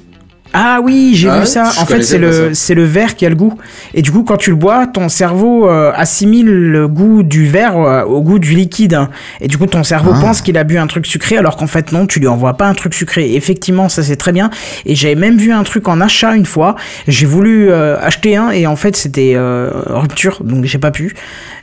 Ah 0.53 0.81
oui, 0.83 1.13
j'ai 1.15 1.29
Ah 1.29 1.35
vu 1.35 1.41
ouais 1.41 1.47
ça. 1.47 1.71
En 1.81 1.87
fait, 1.87 2.03
c'est 2.03 2.19
le 2.19 2.55
c'est 2.55 2.75
le 2.75 2.85
verre 2.85 3.15
qui 3.15 3.25
a 3.25 3.29
le 3.29 3.37
goût. 3.37 3.55
Et 3.95 4.03
du 4.03 4.11
coup, 4.11 4.25
quand 4.25 4.37
tu 4.37 4.51
le 4.51 4.57
bois, 4.57 4.87
ton 4.89 5.09
cerveau 5.09 5.69
euh, 5.69 5.93
assimile 5.95 6.47
le 6.51 6.89
goût 6.89 7.23
du 7.23 7.47
verre 7.47 7.77
euh, 7.79 8.03
au 8.05 8.21
goût 8.21 8.39
du 8.41 8.55
liquide. 8.55 8.95
hein. 8.95 9.11
Et 9.41 9.47
du 9.49 9.59
coup, 9.59 9.67
ton 9.67 9.85
cerveau 9.85 10.11
Ah. 10.15 10.21
pense 10.21 10.43
qu'il 10.43 10.59
a 10.59 10.65
bu 10.65 10.77
un 10.79 10.87
truc 10.89 11.07
sucré, 11.07 11.37
alors 11.39 11.57
qu'en 11.57 11.69
fait 11.69 11.93
non, 11.93 12.07
tu 12.07 12.19
lui 12.19 12.27
envoies 12.27 12.55
pas 12.57 12.67
un 12.67 12.75
truc 12.75 12.95
sucré. 12.95 13.31
Et 13.31 13.37
effectivement, 13.37 13.89
ça 13.89 14.03
c'est 14.03 14.17
très 14.17 14.33
bien. 14.33 14.51
Et 14.87 14.95
j'avais 14.97 15.15
même 15.15 15.37
vu 15.39 15.53
un 15.53 15.63
truc 15.63 15.87
en 15.87 16.01
achat 16.01 16.35
une 16.35 16.47
fois. 16.47 16.75
J'ai 17.07 17.27
voulu 17.27 17.71
euh, 17.71 17.97
acheter 18.01 18.37
un 18.37 18.51
et 18.51 18.67
en 18.67 18.77
fait 18.77 18.97
c'était 18.97 19.35
euh, 19.37 19.71
rupture, 19.87 20.43
donc 20.43 20.65
j'ai 20.65 20.79
pas 20.79 20.91
pu. 20.91 21.15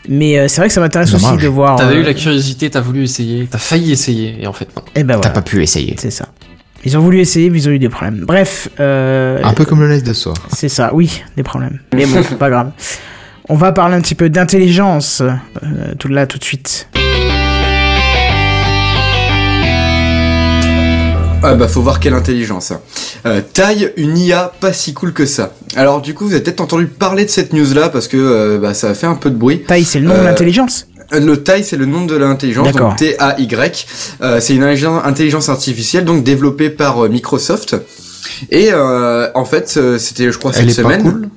Mais 0.08 0.40
euh, 0.40 0.48
c'est 0.48 0.62
vrai 0.62 0.70
que 0.70 0.74
ça 0.74 0.80
m'intéresse 0.80 1.14
aussi 1.14 1.36
de 1.38 1.48
voir. 1.48 1.76
T'avais 1.76 1.96
euh, 1.96 2.00
eu 2.02 2.04
la 2.04 2.14
curiosité, 2.14 2.70
t'as 2.70 2.80
voulu 2.80 3.04
essayer, 3.04 3.48
t'as 3.52 3.58
failli 3.58 3.92
essayer, 3.92 4.38
et 4.42 4.48
en 4.48 4.54
fait 4.54 4.70
non. 4.76 4.82
Et 4.96 5.04
ben 5.04 5.16
T'as 5.16 5.20
voilà, 5.20 5.30
pas 5.32 5.42
pu 5.42 5.62
essayer. 5.62 5.96
c'est 6.00 6.12
ça. 6.12 6.30
Ils 6.86 6.98
ont 6.98 7.02
voulu 7.02 7.20
essayer, 7.20 7.50
mais 7.50 7.58
ils 7.60 7.68
ont 7.68 7.72
eu 7.72 7.80
des 7.80 7.90
problèmes. 7.90 8.24
Bref, 8.26 8.70
euh, 8.80 9.42
Un 9.44 9.54
peu 9.54 9.66
comme 9.66 9.82
le 9.82 9.90
live 9.90 10.04
de 10.04 10.14
soir. 10.14 10.36
C'est 10.56 10.70
ça, 10.70 10.92
oui, 10.94 11.24
des 11.36 11.44
problèmes. 11.44 11.80
Mais 11.94 12.06
bon, 12.06 12.22
c'est 12.28 12.38
pas 12.40 12.50
grave. 12.50 12.72
On 13.50 13.56
va 13.56 13.72
parler 13.72 13.96
un 13.96 14.02
petit 14.02 14.16
peu 14.16 14.30
d'intelligence, 14.30 15.22
euh, 15.22 15.68
tout 15.98 16.08
là, 16.10 16.28
tout 16.28 16.38
de 16.38 16.44
suite. 16.44 16.88
Ah 21.44 21.54
bah 21.54 21.68
faut 21.68 21.82
voir 21.82 22.00
quelle 22.00 22.16
intelligence. 22.16 22.72
hein. 22.72 22.82
Euh, 23.26 23.42
taille, 23.54 23.94
une 23.96 24.18
IA 24.18 24.52
pas 24.60 24.74
si 24.74 24.94
cool 24.94 25.14
que 25.14 25.26
ça. 25.26 25.54
Alors 25.76 26.02
du 26.02 26.14
coup 26.14 26.26
vous 26.26 26.34
avez 26.34 26.42
peut-être 26.44 26.62
entendu 26.62 26.88
parler 26.88 27.26
de 27.26 27.30
cette 27.30 27.54
news 27.54 27.74
là 27.76 27.90
parce 27.90 28.08
que 28.08 28.18
euh, 28.18 28.58
bah, 28.60 28.74
ça 28.74 28.90
a 28.90 28.94
fait 28.96 29.06
un 29.06 29.14
peu 29.16 29.30
de 29.30 29.36
bruit. 29.36 29.62
Taille, 29.62 29.84
c'est 29.86 30.00
le 30.00 30.08
nom 30.08 30.18
de 30.18 30.24
l'intelligence 30.24 30.88
Le 31.12 31.36
taille 31.44 31.64
c'est 31.64 31.78
le 31.78 31.86
nom 31.86 32.06
de 32.06 32.16
l'intelligence, 32.16 32.72
donc 32.74 32.96
T-A-Y. 32.98 33.88
Euh, 34.22 34.40
c'est 34.40 34.56
une 34.56 34.64
intelligence- 34.64 35.50
artificielle 35.50 36.06
donc 36.06 36.24
développée 36.24 36.70
par 36.70 37.06
euh, 37.06 37.10
Microsoft. 37.10 37.76
Et 38.52 38.70
euh, 38.72 39.30
en 39.36 39.46
fait 39.46 39.74
euh, 39.78 39.98
c'était 39.98 40.32
je 40.32 40.38
crois 40.38 40.52
Elle 40.56 40.72
cette 40.72 40.84
pas 40.84 40.92
semaine. 40.98 41.02
cool 41.04 41.30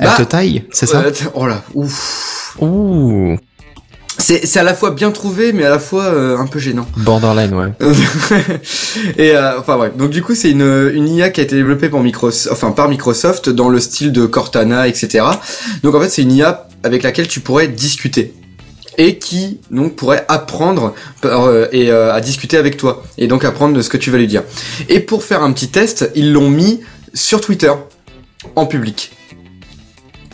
Elle 0.00 0.06
Bah, 0.06 0.14
te 0.18 0.22
taille, 0.22 0.64
c'est 0.72 0.86
ça 0.86 1.00
Euh, 1.00 1.12
oh 1.34 1.46
là, 1.46 1.62
ouf. 1.74 2.56
Ouh, 2.60 3.36
C'est 4.18 4.44
c'est 4.46 4.58
à 4.58 4.64
la 4.64 4.74
fois 4.74 4.90
bien 4.92 5.10
trouvé 5.12 5.52
mais 5.52 5.64
à 5.64 5.70
la 5.70 5.78
fois 5.78 6.04
euh, 6.06 6.36
un 6.38 6.46
peu 6.46 6.58
gênant. 6.58 6.86
borderline, 6.96 7.54
ouais. 7.54 7.72
et 9.18 9.36
euh, 9.36 9.60
enfin 9.60 9.76
bref, 9.76 9.92
donc 9.96 10.10
du 10.10 10.22
coup 10.22 10.34
c'est 10.34 10.50
une, 10.50 10.90
une 10.94 11.06
IA 11.08 11.30
qui 11.30 11.40
a 11.40 11.44
été 11.44 11.54
développée 11.54 11.88
par 11.88 12.00
Microsoft, 12.00 12.48
enfin 12.52 12.72
par 12.72 12.88
Microsoft 12.88 13.48
dans 13.50 13.68
le 13.68 13.78
style 13.78 14.10
de 14.12 14.26
Cortana, 14.26 14.88
etc. 14.88 15.24
Donc 15.82 15.94
en 15.94 16.00
fait 16.00 16.08
c'est 16.08 16.22
une 16.22 16.32
IA 16.32 16.66
avec 16.82 17.02
laquelle 17.02 17.28
tu 17.28 17.40
pourrais 17.40 17.68
discuter 17.68 18.34
et 18.98 19.18
qui 19.18 19.60
donc 19.70 19.94
pourrait 19.96 20.24
apprendre 20.28 20.94
euh, 21.24 21.68
et 21.72 21.90
euh, 21.90 22.12
à 22.12 22.20
discuter 22.20 22.56
avec 22.56 22.76
toi 22.76 23.04
et 23.16 23.28
donc 23.28 23.44
apprendre 23.44 23.74
de 23.74 23.80
ce 23.80 23.88
que 23.88 23.96
tu 23.96 24.10
vas 24.10 24.18
lui 24.18 24.26
dire. 24.26 24.42
Et 24.88 25.00
pour 25.00 25.22
faire 25.22 25.42
un 25.42 25.52
petit 25.52 25.68
test, 25.68 26.10
ils 26.14 26.32
l'ont 26.32 26.50
mis 26.50 26.80
sur 27.14 27.40
Twitter 27.40 27.72
en 28.56 28.66
public. 28.66 29.12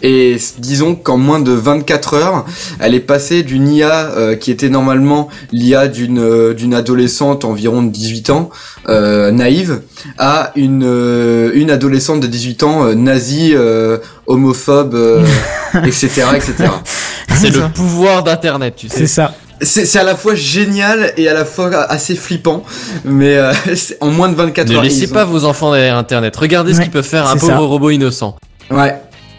Et 0.02 0.36
disons 0.58 0.96
qu'en 0.96 1.16
moins 1.16 1.40
de 1.40 1.52
24 1.52 2.14
heures, 2.14 2.44
elle 2.78 2.94
est 2.94 3.00
passée 3.00 3.42
d'une 3.42 3.68
IA 3.68 4.10
euh, 4.10 4.36
qui 4.36 4.50
était 4.50 4.68
normalement 4.68 5.30
l'IA 5.50 5.88
d'une 5.88 6.18
euh, 6.18 6.52
d'une 6.52 6.74
adolescente 6.74 7.46
environ 7.46 7.82
de 7.82 7.90
18 7.90 8.28
ans, 8.28 8.50
euh, 8.90 9.30
naïve, 9.30 9.80
à 10.18 10.52
une 10.56 10.84
euh, 10.84 11.52
une 11.54 11.70
adolescente 11.70 12.20
de 12.20 12.26
18 12.26 12.62
ans 12.64 12.94
nazie, 12.94 13.52
euh, 13.54 13.96
homophobe, 14.26 14.94
euh, 14.94 15.24
etc., 15.84 16.26
etc. 16.34 16.68
C'est 17.52 17.58
le 17.60 17.68
pouvoir 17.68 18.22
d'internet, 18.22 18.74
tu 18.76 18.88
C'est 18.88 19.00
sais. 19.00 19.06
ça. 19.06 19.34
C'est 19.60 19.86
c'est 19.86 19.98
à 20.00 20.04
la 20.04 20.16
fois 20.16 20.34
génial 20.34 21.12
et 21.16 21.28
à 21.28 21.32
la 21.34 21.44
fois 21.44 21.70
assez 21.90 22.16
flippant, 22.16 22.64
mais 23.04 23.36
euh, 23.36 23.52
c'est- 23.76 23.96
en 24.00 24.10
moins 24.10 24.28
de 24.28 24.34
24 24.34 24.68
Ne 24.68 24.76
heures. 24.76 24.82
laissez 24.82 25.04
ils 25.04 25.10
ont- 25.10 25.14
pas 25.14 25.24
vos 25.24 25.44
enfants 25.44 25.72
derrière 25.72 25.96
internet. 25.96 26.34
Regardez 26.36 26.74
ce 26.74 26.80
qu'ils 26.80 26.90
peuvent 26.90 27.04
faire 27.06 27.26
un 27.26 27.34
c'est 27.34 27.40
pauvre 27.40 27.52
ça. 27.52 27.58
robot 27.58 27.90
innocent. 27.90 28.36
Ouais. 28.70 28.94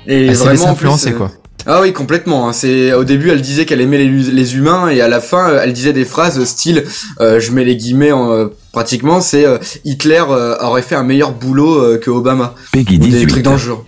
Et 0.08 0.28
laissée 0.30 0.43
vraiment 0.45 0.70
influencer, 0.70 1.10
euh, 1.12 1.18
quoi. 1.18 1.32
Ah 1.68 1.82
oui, 1.82 1.93
complètement. 1.93 2.47
hein. 2.47 2.53
C'est 2.53 2.93
au 2.93 3.03
début, 3.03 3.32
elle 3.32 3.41
disait 3.41 3.66
qu'elle 3.66 3.82
aimait 3.82 3.97
les, 3.97 4.08
les 4.08 4.56
humains 4.56 4.88
et 4.89 5.01
à 5.01 5.08
la 5.08 5.20
fin, 5.20 5.49
euh, 5.49 5.62
elle 5.64 5.74
disait 5.74 5.93
des 5.93 6.06
phrases 6.06 6.43
style, 6.43 6.84
euh, 7.22 7.39
je 7.39 7.51
mets 7.51 7.64
les 7.66 7.76
guillemets 7.76 8.12
en, 8.12 8.32
euh, 8.32 8.47
pratiquement, 8.72 9.20
c'est 9.20 9.45
euh, 9.45 9.58
Hitler 9.84 10.22
euh, 10.30 10.56
aurait 10.62 10.84
fait 10.84 10.93
un 10.95 11.03
meilleur 11.03 11.32
boulot 11.32 11.74
euh, 11.84 11.97
que 11.97 12.12
Obama. 12.12 12.53
Peggy 12.72 12.97
Ou 12.97 12.99
des 12.99 13.08
18. 13.26 13.28
trucs 13.43 13.58
genre. 13.58 13.84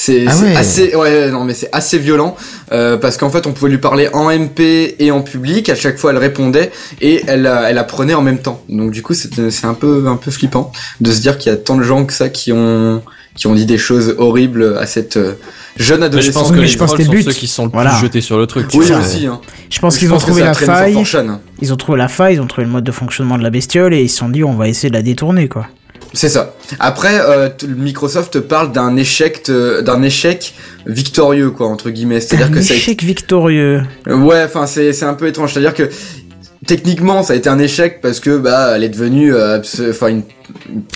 C'est 0.00 0.26
Ah 0.28 0.36
ouais. 0.36 0.54
assez, 0.54 0.94
ouais, 0.94 1.28
non 1.32 1.42
mais 1.42 1.54
c'est 1.54 1.68
assez 1.72 1.98
violent 1.98 2.36
euh, 2.70 2.96
parce 2.96 3.16
qu'en 3.16 3.30
fait, 3.30 3.48
on 3.48 3.52
pouvait 3.52 3.70
lui 3.72 3.78
parler 3.78 4.08
en 4.12 4.30
MP 4.30 4.94
et 5.00 5.10
en 5.10 5.22
public. 5.22 5.68
À 5.70 5.74
chaque 5.74 5.98
fois, 5.98 6.12
elle 6.12 6.18
répondait 6.18 6.70
et 7.00 7.24
elle, 7.26 7.50
elle 7.66 7.78
apprenait 7.78 8.14
en 8.14 8.22
même 8.22 8.38
temps. 8.38 8.62
Donc 8.68 8.92
du 8.92 9.02
coup, 9.02 9.14
c'est 9.14 9.50
c'est 9.50 9.66
un 9.66 9.74
peu, 9.74 10.04
un 10.06 10.14
peu 10.14 10.30
flippant 10.30 10.70
de 11.00 11.10
se 11.10 11.20
dire 11.20 11.36
qu'il 11.36 11.50
y 11.50 11.54
a 11.54 11.58
tant 11.58 11.76
de 11.76 11.82
gens 11.82 12.04
que 12.04 12.12
ça 12.12 12.28
qui 12.28 12.52
ont, 12.52 13.02
qui 13.34 13.48
ont 13.48 13.54
dit 13.56 13.66
des 13.66 13.76
choses 13.76 14.14
horribles 14.18 14.76
à 14.78 14.86
cette 14.86 15.16
euh, 15.16 15.32
jeune 15.78 15.98
Mais 15.98 16.02
je 16.02 16.06
adolescente. 16.06 16.34
pense 16.34 16.42
Oui, 16.50 16.54
que 16.54 16.60
mais 16.60 16.66
les 16.66 16.68
je 16.72 16.78
pense 16.78 16.88
trolls 16.90 16.98
que 16.98 17.04
sont 17.04 17.12
le 17.12 17.18
but- 17.18 17.24
ceux 17.24 17.32
qui 17.32 17.46
sont 17.48 17.64
le 17.64 17.70
voilà. 17.72 17.98
jetés 18.00 18.20
sur 18.20 18.38
le 18.38 18.46
truc. 18.46 18.68
tu 18.68 18.78
Oui, 18.78 18.86
vois. 18.86 18.98
aussi. 18.98 19.26
Hein. 19.26 19.40
Je 19.68 19.78
pense 19.80 19.98
qu'ils 19.98 20.12
ont 20.14 20.18
trouvé 20.18 20.42
la 20.42 20.54
faille. 20.54 20.94
4chan. 20.94 21.38
Ils 21.60 21.72
ont 21.72 21.76
trouvé 21.76 21.98
la 21.98 22.06
faille, 22.08 22.34
ils 22.36 22.40
ont 22.40 22.46
trouvé 22.46 22.66
le 22.66 22.70
mode 22.72 22.84
de 22.84 22.92
fonctionnement 22.92 23.36
de 23.36 23.42
la 23.42 23.50
bestiole 23.50 23.92
et 23.94 24.02
ils 24.02 24.08
se 24.08 24.18
sont 24.18 24.28
dit 24.28 24.44
on 24.44 24.54
va 24.54 24.68
essayer 24.68 24.90
de 24.90 24.94
la 24.94 25.02
détourner 25.02 25.48
quoi. 25.48 25.66
C'est 26.14 26.28
ça. 26.28 26.54
Après, 26.80 27.20
euh, 27.20 27.48
Microsoft 27.66 28.40
parle 28.40 28.72
d'un 28.72 28.96
échec, 28.96 29.50
d'un 29.50 30.02
échec 30.02 30.54
victorieux, 30.86 31.50
quoi, 31.50 31.68
entre 31.68 31.90
guillemets. 31.90 32.20
C'est 32.20 32.36
C'est-à-dire 32.36 32.50
que 32.50 32.62
ça 32.62 32.74
a 32.74 32.76
échec 32.76 33.02
victorieux. 33.02 33.82
Ouais, 34.06 34.42
enfin, 34.44 34.66
c'est 34.66 34.92
c'est 34.92 35.04
un 35.04 35.14
peu 35.14 35.26
étrange. 35.26 35.52
C'est-à-dire 35.52 35.74
que 35.74 35.90
techniquement, 36.66 37.22
ça 37.22 37.32
a 37.32 37.36
été 37.36 37.48
un 37.48 37.58
échec 37.58 38.00
parce 38.00 38.20
que 38.20 38.36
bah, 38.38 38.72
elle 38.74 38.84
est 38.84 38.88
devenue, 38.88 39.34
euh, 39.34 39.60
enfin, 39.90 40.08
une 40.08 40.22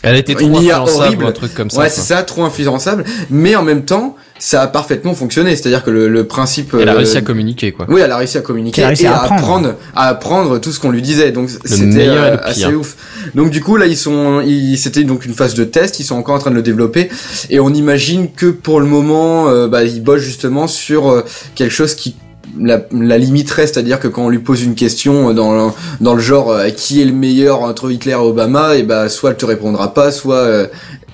Elle 0.02 0.16
était 0.16 0.34
trop 0.34 0.56
influençable 0.56 1.24
un 1.24 1.32
truc 1.32 1.54
comme 1.54 1.70
ça. 1.70 1.80
ouais, 1.80 1.88
c'est 1.88 2.00
ça, 2.00 2.22
trop 2.22 2.44
influençable. 2.44 3.04
Mais 3.30 3.54
en 3.56 3.62
même 3.62 3.84
temps, 3.84 4.16
ça 4.38 4.62
a 4.62 4.66
parfaitement 4.66 5.14
fonctionné. 5.14 5.54
C'est-à-dire 5.54 5.84
que 5.84 5.90
le, 5.90 6.08
le 6.08 6.26
principe. 6.26 6.74
Elle 6.78 6.88
a 6.88 6.94
euh, 6.94 6.96
réussi 6.96 7.16
à 7.16 7.22
communiquer, 7.22 7.70
quoi. 7.70 7.86
Oui, 7.88 8.00
elle 8.00 8.10
a 8.10 8.16
réussi 8.16 8.38
à 8.38 8.40
communiquer 8.40 8.84
réussi 8.84 9.04
et 9.04 9.06
à 9.06 9.12
à 9.12 9.22
apprendre. 9.24 9.40
apprendre, 9.40 9.74
à 9.94 10.08
apprendre 10.08 10.58
tout 10.60 10.72
ce 10.72 10.80
qu'on 10.80 10.90
lui 10.90 11.02
disait. 11.02 11.30
Donc 11.30 11.48
c'était 11.48 12.08
euh, 12.08 12.36
assez 12.42 12.74
ouf. 12.74 12.96
Donc 13.34 13.50
du 13.50 13.60
coup 13.62 13.76
là 13.76 13.86
ils 13.86 13.96
sont, 13.96 14.40
ils, 14.40 14.76
c'était 14.76 15.04
donc 15.04 15.24
une 15.24 15.34
phase 15.34 15.54
de 15.54 15.64
test. 15.64 16.00
Ils 16.00 16.04
sont 16.04 16.16
encore 16.16 16.34
en 16.34 16.38
train 16.40 16.50
de 16.50 16.56
le 16.56 16.62
développer 16.62 17.08
et 17.50 17.60
on 17.60 17.70
imagine 17.72 18.32
que 18.32 18.46
pour 18.46 18.80
le 18.80 18.86
moment, 18.86 19.48
euh, 19.48 19.68
bah, 19.68 19.84
ils 19.84 20.02
bossent 20.02 20.22
justement 20.22 20.66
sur 20.66 21.08
euh, 21.08 21.24
quelque 21.54 21.72
chose 21.72 21.94
qui 21.94 22.16
la, 22.58 22.80
la 22.92 23.18
limiterait, 23.18 23.66
c'est-à-dire 23.66 24.00
que 24.00 24.08
quand 24.08 24.26
on 24.26 24.28
lui 24.28 24.38
pose 24.38 24.62
une 24.62 24.74
question 24.74 25.30
euh, 25.30 25.32
dans 25.32 25.52
le, 25.52 25.72
dans 26.00 26.14
le 26.14 26.20
genre 26.20 26.50
euh, 26.50 26.70
qui 26.70 27.00
est 27.00 27.04
le 27.04 27.12
meilleur 27.12 27.62
entre 27.62 27.90
Hitler 27.90 28.12
et 28.12 28.14
Obama, 28.14 28.76
et 28.76 28.82
bah 28.82 29.08
soit 29.08 29.30
elle 29.30 29.36
te 29.36 29.46
répondra 29.46 29.94
pas, 29.94 30.12
soit 30.12 30.36
euh, 30.36 30.66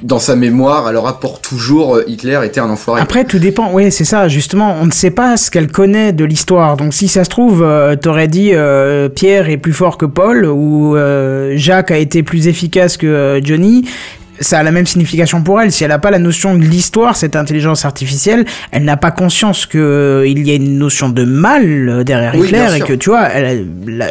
dans 0.02 0.18
sa 0.18 0.36
mémoire 0.36 0.88
elle 0.88 0.96
aura 0.96 1.18
pour 1.18 1.40
toujours 1.40 2.00
Hitler 2.06 2.40
était 2.44 2.60
un 2.60 2.70
enfoiré. 2.70 3.00
Après, 3.00 3.24
tout 3.24 3.38
dépend. 3.38 3.70
Oui, 3.72 3.90
c'est 3.90 4.04
ça. 4.04 4.28
Justement, 4.28 4.76
on 4.80 4.86
ne 4.86 4.92
sait 4.92 5.10
pas 5.10 5.36
ce 5.36 5.50
qu'elle 5.50 5.70
connaît 5.70 6.12
de 6.12 6.24
l'histoire. 6.24 6.76
Donc, 6.76 6.94
si 6.94 7.08
ça 7.08 7.24
se 7.24 7.30
trouve, 7.30 7.62
euh, 7.62 7.96
t'aurais 7.96 8.28
dit 8.28 8.50
euh, 8.52 9.08
Pierre 9.08 9.48
est 9.48 9.56
plus 9.56 9.72
fort 9.72 9.98
que 9.98 10.06
Paul 10.06 10.46
ou 10.46 10.96
euh, 10.96 11.54
Jacques 11.56 11.90
a 11.90 11.98
été 11.98 12.22
plus 12.22 12.48
efficace 12.48 12.96
que 12.96 13.40
Johnny. 13.42 13.84
Ça 14.40 14.58
a 14.58 14.62
la 14.62 14.70
même 14.70 14.86
signification 14.86 15.42
pour 15.42 15.60
elle. 15.60 15.72
Si 15.72 15.82
elle 15.84 15.90
n'a 15.90 15.98
pas 15.98 16.10
la 16.10 16.18
notion 16.18 16.54
de 16.54 16.62
l'histoire, 16.62 17.16
cette 17.16 17.34
intelligence 17.36 17.84
artificielle, 17.84 18.44
elle 18.70 18.84
n'a 18.84 18.96
pas 18.96 19.10
conscience 19.10 19.66
que 19.66 19.78
euh, 19.78 20.26
il 20.28 20.46
y 20.46 20.50
a 20.50 20.54
une 20.54 20.78
notion 20.78 21.08
de 21.08 21.24
mal 21.24 21.88
euh, 21.88 22.04
derrière 22.04 22.34
Oui, 22.36 22.46
Hitler 22.46 22.66
et 22.76 22.80
que 22.80 22.92
tu 22.92 23.10
vois, 23.10 23.28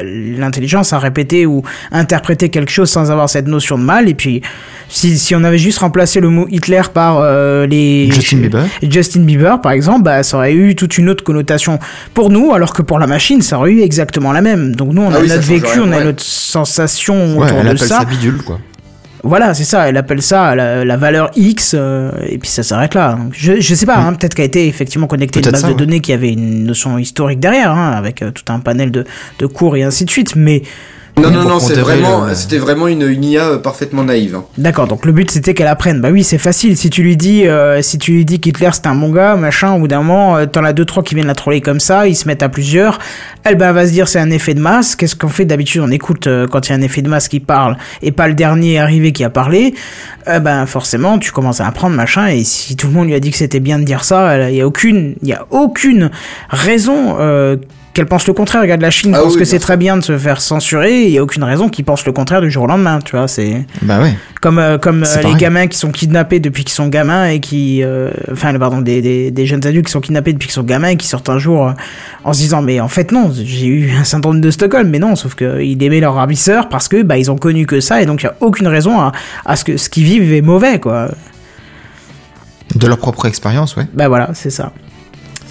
l'intelligence 0.03 0.93
a 0.93 0.99
répété 0.99 1.45
ou 1.45 1.63
interprété 1.91 2.49
quelque 2.49 2.71
chose 2.71 2.89
sans 2.89 3.11
avoir 3.11 3.30
cette 3.30 3.47
notion 3.47 3.78
de 3.78 3.84
mal. 3.84 4.09
Et 4.09 4.13
puis, 4.13 4.41
si, 4.89 5.17
si 5.17 5.36
on 5.36 5.43
avait 5.43 5.57
juste 5.57 5.80
remplacé 5.80 6.19
le 6.19 6.30
mot 6.30 6.47
Hitler 6.49 6.82
par 6.93 7.19
euh, 7.21 7.65
les 7.67 8.09
Justin 8.11 8.38
Bieber. 8.38 8.65
Justin 8.84 9.21
Bieber, 9.21 9.61
par 9.61 9.71
exemple, 9.71 10.03
bah, 10.03 10.23
ça 10.23 10.38
aurait 10.38 10.53
eu 10.53 10.75
toute 10.75 10.97
une 10.97 11.09
autre 11.09 11.23
connotation 11.23 11.80
pour 12.13 12.30
nous, 12.30 12.53
alors 12.53 12.73
que 12.73 12.82
pour 12.82 12.99
la 12.99 13.07
machine, 13.07 13.41
ça 13.41 13.57
aurait 13.57 13.71
eu 13.71 13.82
exactement 13.82 14.32
la 14.32 14.41
même. 14.41 14.75
Donc 14.75 14.93
nous, 14.93 15.01
on 15.01 15.11
Ah 15.11 15.17
a 15.17 15.21
oui, 15.21 15.28
notre 15.30 15.41
vécu, 15.41 15.80
on 15.80 15.91
a 15.91 15.97
ouais. 15.97 16.03
notre 16.03 16.23
sensation 16.23 17.38
Ouais, 17.38 17.45
autour 17.45 17.59
elle 17.59 17.71
de 17.71 17.78
ça. 17.78 17.99
ça 17.99 18.05
bidule, 18.05 18.38
quoi. 18.43 18.59
Voilà, 19.24 19.53
c'est 19.53 19.63
ça. 19.63 19.89
Elle 19.89 19.97
appelle 19.97 20.22
ça 20.22 20.55
la, 20.55 20.86
la 20.86 20.97
valeur 20.97 21.32
X, 21.36 21.76
euh, 21.78 22.11
et 22.28 22.38
puis 22.38 22.49
ça 22.49 22.63
s'arrête 22.63 22.93
là. 22.93 23.13
Donc, 23.13 23.34
je, 23.36 23.59
je 23.59 23.76
sais 23.76 23.86
pas, 23.86 23.97
hein, 23.97 24.13
peut-être 24.13 24.36
qu'elle 24.36 24.43
a 24.43 24.47
été 24.47 24.68
effectivement 24.68 25.07
connectée 25.07 25.39
à 25.39 25.43
une 25.45 25.51
base 25.51 25.61
ça, 25.61 25.68
de 25.68 25.74
ouais. 25.74 25.78
données 25.78 25.99
qui 25.99 26.13
avait 26.13 26.32
une 26.32 26.65
notion 26.65 26.97
historique 26.97 27.39
derrière, 27.39 27.72
hein, 27.72 27.91
avec 27.91 28.22
euh, 28.22 28.32
tout 28.32 28.51
un 28.51 28.59
panel 28.59 28.91
de, 28.91 29.05
de 29.39 29.45
cours 29.45 29.76
et 29.76 29.84
ainsi 29.84 30.05
de 30.05 30.09
suite. 30.09 30.36
Mais 30.36 30.61
Non, 31.18 31.32
non, 31.32 31.43
non, 31.43 31.59
c'est 31.59 31.74
vraiment, 31.74 32.26
euh, 32.26 32.34
c'était 32.36 32.59
vraiment 32.59 32.88
une, 32.88 33.01
une 33.01 33.24
IA 33.24 33.47
euh, 33.47 33.57
parfaitement 33.57 34.03
naïve. 34.03 34.36
hein. 34.36 34.43
D'accord, 34.57 34.88
donc 34.88 35.03
le 35.05 35.11
but 35.11 35.32
c'était 35.32 35.55
qu'elle 35.55 35.68
apprenne. 35.68 35.99
Bah 35.99 36.09
oui, 36.11 36.24
c'est 36.24 36.38
facile. 36.38 36.78
Si 36.78 36.91
tu 36.91 37.01
lui 37.01 37.18
dis, 37.18 37.47
euh, 37.47 37.82
si 37.82 37.97
tu 37.97 38.11
lui 38.11 38.24
dis 38.26 38.39
qu'Hitler 38.39 38.70
c'est 38.74 38.86
un 38.86 38.93
bon 38.95 39.11
gars, 39.11 39.36
machin, 39.36 39.74
au 39.74 39.80
bout 39.80 39.88
d'un 39.88 40.03
moment, 40.03 40.38
euh, 40.38 40.45
t'en 40.45 40.63
as 40.63 40.74
deux 40.74 40.86
trois 40.86 41.01
qui 41.01 41.15
viennent 41.15 41.28
la 41.28 41.34
troller 41.36 41.59
comme 41.59 41.80
ça, 41.80 42.07
ils 42.07 42.15
se 42.15 42.28
mettent 42.28 42.43
à 42.43 42.49
plusieurs. 42.49 42.99
Elle 43.43 43.55
bah, 43.55 43.72
va 43.74 43.88
se 43.88 43.91
dire 43.91 44.07
c'est 44.07 44.20
un 44.20 44.30
effet 44.30 44.53
de 44.53 44.59
masse. 44.59 44.95
Qu'est-ce 44.95 45.15
qu'on 45.15 45.28
fait 45.30 45.45
d'habitude? 45.45 45.82
On 45.84 45.89
écoute 45.89 46.28
euh, 46.28 46.45
quand 46.47 46.68
il 46.68 46.72
y 46.72 46.76
a 46.76 46.78
un 46.78 46.82
effet 46.82 47.01
de 47.01 47.09
masse 47.09 47.28
qui 47.28 47.39
parle 47.39 47.78
et 48.03 48.11
pas 48.11 48.28
le 48.28 48.36
dernier 48.36 48.78
arrivé 48.80 49.11
qui 49.11 49.24
a 49.24 49.32
parlé. 49.32 49.74
Euh, 50.28 50.39
ben 50.39 50.65
forcément, 50.68 51.18
tu 51.18 51.32
commences 51.32 51.61
à 51.61 51.68
apprendre 51.68 51.95
machin. 51.95 52.28
Et 52.28 52.43
si 52.43 52.76
tout 52.76 52.88
le 52.88 52.93
monde 52.93 53.07
lui 53.07 53.15
a 53.15 53.20
dit 53.20 53.32
que 53.32 53.38
c'était 53.38 53.59
bien 53.59 53.80
de 53.80 53.86
dire 53.86 54.03
ça, 54.03 54.49
il 54.51 54.55
y 54.55 54.61
a 54.61 54.68
aucune, 54.68 55.15
il 55.24 55.30
y 55.30 55.34
a 55.34 55.45
aucune 55.49 56.11
raison. 56.49 57.18
Qu'elle 57.97 58.05
pense 58.05 58.27
le 58.27 58.33
contraire. 58.33 58.61
Regarde, 58.61 58.81
la 58.81 58.91
Chine 58.91 59.11
Ah 59.15 59.23
pense 59.23 59.33
oui, 59.33 59.39
que 59.39 59.45
c'est 59.45 59.57
très 59.57 59.75
bien 59.75 59.97
de 59.97 60.03
se 60.03 60.15
faire 60.19 60.39
censurer. 60.39 61.05
Il 61.05 61.09
y 61.09 61.17
a 61.17 61.23
aucune 61.23 61.43
raison 61.43 61.67
qu'ils 61.67 61.83
pensent 61.83 62.05
le 62.05 62.11
contraire 62.11 62.41
du 62.41 62.51
jour 62.51 62.65
au 62.65 62.67
lendemain. 62.67 62.99
Tu 63.03 63.15
vois, 63.15 63.27
c'est 63.27 63.65
Bah 63.81 63.99
ouais. 63.99 64.13
comme 64.39 64.59
euh, 64.59 64.77
comme 64.77 65.01
euh, 65.03 65.21
les 65.23 65.33
gamins 65.33 65.65
qui 65.65 65.79
sont 65.79 65.89
kidnappés 65.89 66.39
depuis 66.39 66.63
qu'ils 66.63 66.75
sont 66.75 66.89
gamins 66.89 67.25
et 67.25 67.39
qui 67.39 67.81
euh, 67.81 68.11
enfin 68.31 68.53
pardon 68.59 68.81
des, 68.81 69.01
des, 69.01 69.31
des 69.31 69.45
jeunes 69.47 69.65
adultes 69.65 69.87
qui 69.87 69.91
sont 69.91 69.99
kidnappés 70.01 70.31
depuis 70.33 70.45
qu'ils 70.45 70.53
sont 70.53 70.61
gamins 70.61 70.89
et 70.89 70.95
qui 70.95 71.07
sortent 71.07 71.29
un 71.29 71.39
jour 71.39 71.69
euh, 71.69 71.71
en 72.23 72.33
se 72.33 72.39
disant 72.41 72.61
mais 72.61 72.79
en 72.79 72.87
fait 72.87 73.11
non 73.11 73.31
j'ai 73.33 73.65
eu 73.65 73.91
un 73.99 74.03
syndrome 74.03 74.41
de 74.41 74.51
Stockholm 74.51 74.87
mais 74.89 74.99
non 74.99 75.15
sauf 75.15 75.33
que 75.33 75.63
ils 75.63 75.81
aimaient 75.81 75.99
leur 75.99 76.13
ravisseur 76.13 76.69
parce 76.69 76.87
que 76.87 77.01
bah 77.01 77.17
ils 77.17 77.31
ont 77.31 77.35
connu 77.37 77.65
que 77.65 77.79
ça 77.79 77.99
et 77.99 78.05
donc 78.05 78.21
il 78.21 78.25
y 78.25 78.29
a 78.29 78.35
aucune 78.41 78.67
raison 78.67 78.99
à, 78.99 79.11
à 79.43 79.55
ce 79.55 79.63
que 79.63 79.75
ce 79.77 79.89
qu'ils 79.89 80.03
vivent 80.03 80.31
est 80.33 80.41
mauvais 80.43 80.79
quoi 80.79 81.09
De 82.75 82.85
leur 82.85 82.99
propre 82.99 83.25
expérience, 83.25 83.75
ouais. 83.75 83.87
bah 83.95 84.07
voilà 84.07 84.29
c'est 84.35 84.51
ça 84.51 84.71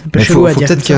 un 0.06 0.08
peu 0.08 0.20
chelou 0.20 0.40
faut, 0.40 0.46
à 0.46 0.50
faut 0.50 0.58
dire 0.60 0.68
peut-être 0.68 0.86
que, 0.86 0.94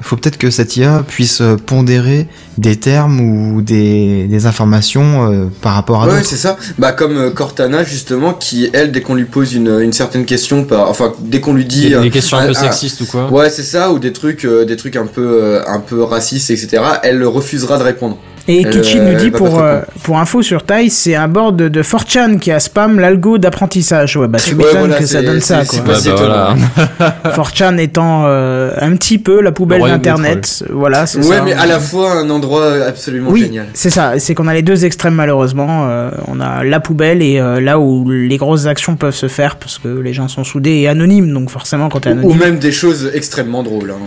faut 0.00 0.16
peut-être 0.16 0.38
que 0.38 0.50
cette 0.50 0.76
IA 0.76 1.04
puisse 1.06 1.40
euh, 1.40 1.56
pondérer 1.56 2.28
des 2.58 2.76
termes 2.76 3.20
ou 3.20 3.62
des, 3.62 4.26
des 4.28 4.46
informations 4.46 5.30
euh, 5.30 5.46
par 5.60 5.74
rapport 5.74 6.02
à 6.02 6.08
Ouais, 6.08 6.22
c'est 6.22 6.36
ça. 6.36 6.56
Bah 6.78 6.92
comme 6.92 7.16
euh, 7.16 7.30
Cortana 7.30 7.84
justement, 7.84 8.32
qui 8.32 8.70
elle, 8.72 8.92
dès 8.92 9.02
qu'on 9.02 9.14
lui 9.14 9.24
pose 9.24 9.54
une, 9.54 9.80
une 9.80 9.92
certaine 9.92 10.24
question, 10.24 10.64
par, 10.64 10.88
enfin 10.88 11.12
dès 11.20 11.40
qu'on 11.40 11.54
lui 11.54 11.64
dit, 11.64 11.90
Des, 11.90 11.98
des 12.00 12.10
questions 12.10 12.36
un 12.36 12.44
ah, 12.44 12.46
peu 12.46 12.54
ah, 12.56 12.60
sexistes 12.60 13.00
ou 13.02 13.06
quoi 13.06 13.30
ouais 13.30 13.50
c'est 13.50 13.62
ça, 13.62 13.92
ou 13.92 13.98
des 13.98 14.12
trucs, 14.12 14.44
euh, 14.44 14.64
des 14.64 14.76
trucs 14.76 14.96
un 14.96 15.06
peu, 15.06 15.42
euh, 15.42 15.62
un 15.66 15.80
peu 15.80 16.02
racistes, 16.02 16.50
etc. 16.50 16.82
Elle 17.02 17.24
refusera 17.24 17.78
de 17.78 17.82
répondre. 17.82 18.18
Et 18.48 18.62
Kichi 18.64 18.98
euh, 19.00 19.12
nous 19.12 19.18
dit 19.18 19.30
pour, 19.32 19.58
euh, 19.58 19.80
pour 20.04 20.18
info 20.18 20.40
sur 20.40 20.62
Taille, 20.62 20.88
c'est 20.90 21.16
un 21.16 21.26
board 21.26 21.56
de, 21.56 21.68
de 21.68 21.82
4chan 21.82 22.38
qui 22.38 22.52
a 22.52 22.60
spam 22.60 23.00
l'algo 23.00 23.38
d'apprentissage. 23.38 24.16
Ouais, 24.16 24.28
bah 24.28 24.38
tu 24.38 24.54
Ouais, 24.54 24.64
m'étonnes 24.66 24.78
voilà, 24.78 24.98
que 24.98 25.06
ça 25.06 25.20
donne 25.22 25.40
ça, 25.40 25.64
c'est- 25.64 25.78
quoi. 25.78 25.86
pas 25.86 25.92
bah 25.92 25.98
si 25.98 26.08
étonnant. 26.08 26.54
voilà. 26.98 27.16
4chan 27.36 27.78
étant 27.78 28.22
euh, 28.26 28.70
un 28.80 28.94
petit 28.94 29.18
peu 29.18 29.40
la 29.40 29.50
poubelle 29.52 29.80
d'internet. 29.82 30.64
Voilà, 30.70 31.06
c'est 31.06 31.18
Ouais, 31.18 31.36
ça. 31.38 31.42
mais 31.42 31.54
à 31.54 31.66
la 31.66 31.80
fois 31.80 32.12
un 32.12 32.30
endroit 32.30 32.74
absolument 32.86 33.30
Oui, 33.30 33.40
génial. 33.42 33.66
c'est 33.74 33.90
ça. 33.90 34.18
C'est 34.18 34.34
qu'on 34.36 34.46
a 34.46 34.54
les 34.54 34.62
deux 34.62 34.84
extrêmes 34.84 35.14
malheureusement. 35.14 35.86
Euh, 35.88 36.10
on 36.28 36.40
a 36.40 36.62
la 36.62 36.78
poubelle 36.80 37.22
et 37.22 37.40
euh, 37.40 37.60
là 37.60 37.80
où 37.80 38.08
les 38.08 38.36
grosses 38.36 38.66
actions 38.66 38.94
peuvent 38.96 39.14
se 39.14 39.26
faire 39.28 39.56
parce 39.56 39.78
que 39.78 39.88
les 39.88 40.12
gens 40.12 40.28
sont 40.28 40.44
soudés 40.44 40.70
et 40.76 40.88
anonymes. 40.88 41.32
Donc 41.32 41.50
forcément, 41.50 41.88
quand 41.88 42.00
t'es 42.00 42.10
Ou 42.10 42.12
anonyme, 42.12 42.38
même 42.38 42.58
des 42.58 42.72
choses 42.72 43.10
extrêmement 43.12 43.62
drôles. 43.64 43.90
hein. 43.90 44.04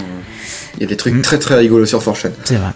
Il 0.77 0.83
y 0.83 0.85
a 0.85 0.87
des 0.87 0.95
trucs 0.95 1.13
Mm. 1.15 1.21
très 1.23 1.39
très 1.39 1.55
rigolos 1.55 1.85
sur 1.87 1.99
4chan. 1.99 2.29
c'est 2.45 2.55
vrai. 2.55 2.69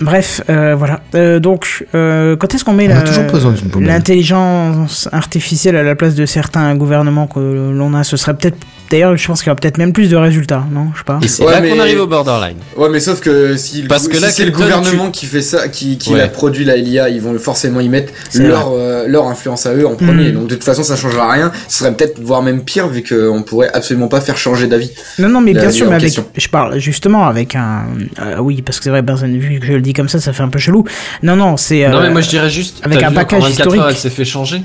Bref, 0.00 0.40
euh, 0.48 0.74
voilà. 0.74 1.00
Euh, 1.14 1.40
donc, 1.40 1.86
euh, 1.94 2.34
quand 2.36 2.54
est-ce 2.54 2.64
qu'on 2.64 2.72
met 2.72 2.88
l'intelligence 2.88 5.08
artificielle 5.12 5.76
à 5.76 5.82
la 5.82 5.94
place 5.94 6.14
de 6.14 6.24
certains 6.24 6.74
gouvernements 6.74 7.26
que 7.26 7.38
l'on 7.38 7.92
a 7.94 8.04
Ce 8.04 8.16
serait 8.16 8.34
peut-être. 8.34 8.56
D'ailleurs, 8.90 9.16
je 9.16 9.24
pense 9.26 9.40
qu'il 9.40 9.46
y 9.46 9.50
aura 9.50 9.56
peut-être 9.56 9.78
même 9.78 9.92
plus 9.92 10.10
de 10.10 10.16
résultats, 10.16 10.64
non? 10.72 10.88
Je 10.94 10.98
sais 10.98 11.04
pas. 11.04 11.18
Et 11.22 11.28
c'est 11.28 11.44
Ouais, 11.44 11.52
là 11.52 11.60
mais- 11.60 11.70
qu'on 11.70 11.78
arrive 11.78 12.00
au 12.00 12.06
borderline. 12.08 12.56
Ouais, 12.76 12.88
mais 12.88 12.98
sauf 13.00 13.20
que 13.20 13.56
si, 13.56 13.82
le 13.82 13.88
Parce 13.88 14.08
que 14.08 14.16
si 14.16 14.22
là, 14.22 14.30
c'est 14.30 14.44
le 14.44 14.50
gouvernement 14.50 15.10
qui 15.12 15.26
fait 15.26 15.42
ça, 15.42 15.68
qui, 15.68 15.96
qui 15.96 16.12
Ouais. 16.12 16.22
a 16.22 16.28
produit 16.28 16.64
la 16.64 16.76
LIA, 16.76 17.08
ils 17.08 17.20
vont 17.22 17.38
forcément 17.38 17.78
y 17.80 17.88
mettre 17.88 18.12
leur, 18.34 18.72
euh, 18.72 19.04
leur 19.06 19.26
influence 19.28 19.64
à 19.66 19.74
eux 19.74 19.86
en 19.86 19.94
premier. 19.94 20.30
Mm. 20.30 20.34
Donc 20.34 20.48
de 20.48 20.54
toute 20.56 20.64
façon, 20.64 20.82
ça 20.82 20.96
changera 20.96 21.30
rien. 21.30 21.52
Ce 21.68 21.78
serait 21.78 21.92
peut-être 21.94 22.18
voire 22.20 22.42
même 22.42 22.62
pire 22.64 22.88
vu 22.88 23.04
qu'on 23.04 23.42
pourrait 23.44 23.70
absolument 23.72 24.08
pas 24.08 24.20
faire 24.20 24.36
changer 24.36 24.66
d'avis. 24.66 24.90
Non, 25.20 25.28
non, 25.28 25.40
mais 25.40 25.52
la- 25.52 25.60
bien 25.62 25.70
sûr, 25.70 25.86
mais 25.86 25.92
avec, 25.94 26.06
question. 26.06 26.26
je 26.36 26.48
parle 26.48 26.78
justement 26.80 27.26
avec 27.28 27.54
un. 27.54 27.84
euh, 28.20 28.38
oui, 28.40 28.60
parce 28.62 28.78
que 28.78 28.84
c'est 28.84 28.90
vrai, 28.90 29.02
Benzen, 29.02 29.38
vu 29.38 29.60
que 29.60 29.66
je 29.66 29.72
le 29.74 29.82
dis 29.82 29.92
comme 29.92 30.08
ça, 30.08 30.18
ça 30.20 30.32
fait 30.32 30.42
un 30.42 30.48
peu 30.48 30.58
chelou. 30.58 30.84
Non, 31.22 31.36
non, 31.36 31.56
c'est. 31.56 31.88
Non 31.88 31.98
euh, 31.98 32.02
mais 32.02 32.10
moi 32.10 32.22
je 32.22 32.28
dirais 32.28 32.50
juste. 32.50 32.80
avec 32.82 33.02
un 33.04 33.12
package 33.12 33.40
24 33.42 33.50
historique. 33.52 33.80
heures, 33.80 33.88
elle 33.90 33.96
s'est 33.96 34.10
fait 34.10 34.24
changer. 34.24 34.62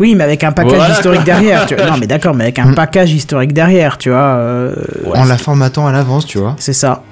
Oui, 0.00 0.14
mais 0.14 0.24
avec 0.24 0.44
un 0.44 0.52
package 0.52 0.74
Voilà, 0.74 0.94
historique 0.94 1.24
quoi. 1.24 1.32
derrière. 1.34 1.66
Tu 1.66 1.74
vois. 1.74 1.86
Non, 1.86 1.96
mais 2.00 2.06
d'accord, 2.06 2.34
mais 2.34 2.44
avec 2.44 2.58
un 2.58 2.66
Mm. 2.66 2.74
package 2.74 3.12
historique 3.12 3.52
derrière, 3.52 3.98
tu 3.98 4.10
vois. 4.10 4.18
euh, 4.18 4.74
En 5.14 5.24
la 5.24 5.36
formatant 5.38 5.86
à 5.86 5.92
l'avance, 5.92 6.26
tu 6.26 6.38
vois. 6.38 6.54
C'est 6.58 6.72
ça. 6.72 7.02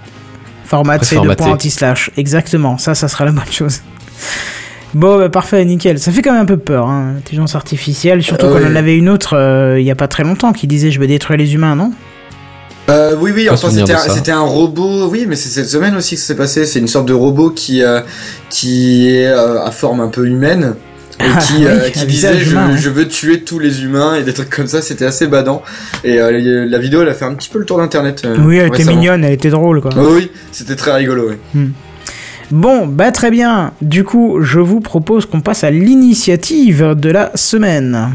Format 0.67 0.95
C 0.95 0.99
de 1.01 1.05
Préformaté. 1.07 1.43
point 1.45 1.53
anti-slash. 1.53 2.11
Exactement, 2.17 2.79
ça, 2.79 2.95
ça 2.95 3.09
sera 3.09 3.25
la 3.25 3.33
bonne 3.33 3.51
chose. 3.51 3.81
Bon, 4.95 5.19
bah, 5.19 5.29
parfait, 5.29 5.65
nickel. 5.65 5.99
Ça 5.99 6.13
fait 6.13 6.23
quand 6.23 6.33
même 6.33 6.43
un 6.43 6.47
peu 6.47 6.57
peur, 6.57 6.89
hein, 6.89 7.15
intelligence 7.19 7.55
artificielle. 7.57 8.23
Surtout 8.23 8.47
Ah 8.49 8.53
qu'on 8.59 8.65
oui. 8.65 8.73
en 8.73 8.77
avait 8.77 8.97
une 8.97 9.09
autre 9.09 9.37
euh, 9.37 9.81
il 9.81 9.85
y 9.87 9.91
a 9.91 9.95
pas 9.97 10.07
très 10.09 10.23
longtemps 10.23 10.53
qui 10.53 10.67
disait 10.67 10.91
je 10.93 11.01
vais 11.01 11.07
détruire 11.09 11.37
les 11.39 11.55
humains, 11.55 11.75
non? 11.75 11.93
Euh, 12.91 13.17
oui, 13.19 13.33
oui, 13.35 13.49
enfin 13.51 13.69
un, 13.69 13.97
c'était 14.11 14.31
un 14.31 14.43
robot, 14.43 15.09
oui, 15.09 15.25
mais 15.27 15.37
c'est 15.37 15.49
cette 15.49 15.69
semaine 15.69 15.97
aussi 15.97 16.17
que 16.17 16.21
ça 16.21 16.29
s'est 16.29 16.37
passé. 16.37 16.67
C'est 16.67 16.79
une 16.81 16.87
sorte 16.89 17.07
de 17.07 17.15
robot 17.15 17.51
qui, 17.51 17.83
euh, 17.83 18.03
qui 18.51 19.09
est 19.11 19.27
euh, 19.27 19.65
à 19.65 19.71
forme 19.71 20.01
un 20.01 20.09
peu 20.09 20.27
humaine. 20.27 20.75
Et 21.21 21.25
Ah, 21.33 21.39
qui, 21.39 21.55
oui, 21.59 21.65
euh, 21.67 21.91
qui 21.91 22.07
disait 22.07 22.39
je, 22.39 22.51
humain, 22.51 22.71
hein. 22.73 22.77
je 22.77 22.91
veux 22.91 23.07
tuer 23.09 23.43
tous 23.43 23.59
les 23.59 23.83
humains 23.85 24.15
et 24.17 24.23
des 24.23 24.33
trucs 24.33 24.51
comme 24.51 24.67
ça, 24.67 24.83
c'était 24.83 25.05
assez 25.07 25.27
badant. 25.27 25.63
Et 26.03 26.21
euh, 26.21 26.67
la 26.69 26.79
vidéo 26.79 27.03
elle 27.03 27.09
a 27.09 27.15
fait 27.15 27.25
un 27.25 27.35
petit 27.35 27.49
peu 27.49 27.59
le 27.59 27.65
tour 27.65 27.79
d'internet. 27.79 28.23
euh, 28.25 28.37
Oui, 28.41 28.57
elle 28.57 28.69
était 28.69 28.85
mignonne, 28.85 29.25
elle 29.25 29.33
était 29.33 29.51
drôle, 29.51 29.81
quoi. 29.81 29.93
Oui, 29.97 30.07
oui, 30.17 30.31
c'était 30.53 30.77
très 30.77 30.93
rigolo. 30.93 31.31
Oui. 31.55 31.69
Bon, 32.51 32.87
bah 32.87 33.11
très 33.11 33.31
bien. 33.31 33.73
Du 33.81 34.05
coup, 34.05 34.39
je 34.43 34.61
vous 34.61 34.81
propose 34.81 35.25
qu'on 35.27 35.41
passe 35.41 35.65
à 35.65 35.71
l'initiative 35.71 36.95
de 36.97 37.11
la 37.11 37.31
semaine. 37.35 38.11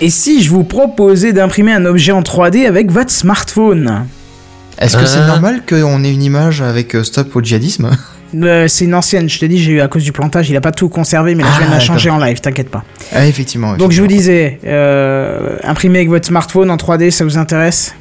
Et 0.00 0.10
si 0.10 0.42
je 0.42 0.50
vous 0.50 0.64
proposais 0.64 1.32
d'imprimer 1.32 1.72
un 1.72 1.84
objet 1.84 2.12
en 2.12 2.22
3D 2.22 2.66
avec 2.66 2.90
votre 2.90 3.10
smartphone 3.10 4.06
Est-ce 4.78 4.96
que 4.96 5.04
c'est 5.04 5.18
Euh. 5.18 5.26
normal 5.26 5.62
qu'on 5.68 6.02
ait 6.04 6.12
une 6.12 6.22
image 6.22 6.62
avec 6.62 6.94
euh, 6.94 7.04
stop 7.04 7.36
au 7.36 7.42
djihadisme? 7.42 7.90
Euh, 8.34 8.66
C'est 8.68 8.84
une 8.86 8.94
ancienne, 8.94 9.28
je 9.28 9.38
te 9.38 9.44
dis, 9.44 9.58
j'ai 9.58 9.72
eu 9.72 9.80
à 9.80 9.88
cause 9.88 10.04
du 10.04 10.12
plantage, 10.12 10.48
il 10.48 10.56
a 10.56 10.60
pas 10.62 10.70
tout 10.72 10.88
conservé, 10.88 11.34
mais 11.34 11.42
là 11.42 11.50
je 11.52 11.58
viens 11.58 11.66
de 11.66 11.72
la 11.72 11.76
Ah, 11.78 11.80
changer 11.80 12.08
en 12.10 12.16
live, 12.18 12.40
t'inquiète 12.40 12.70
pas. 12.70 12.84
Ah, 13.12 13.26
effectivement. 13.26 13.76
Donc 13.76 13.90
je 13.90 14.00
vous 14.00 14.06
disais, 14.06 14.58
euh, 14.64 15.56
imprimer 15.64 15.98
avec 15.98 16.08
votre 16.08 16.26
smartphone 16.28 16.70
en 16.70 16.76
3D, 16.76 17.10
ça 17.10 17.24
vous 17.24 17.36
intéresse? 17.36 17.94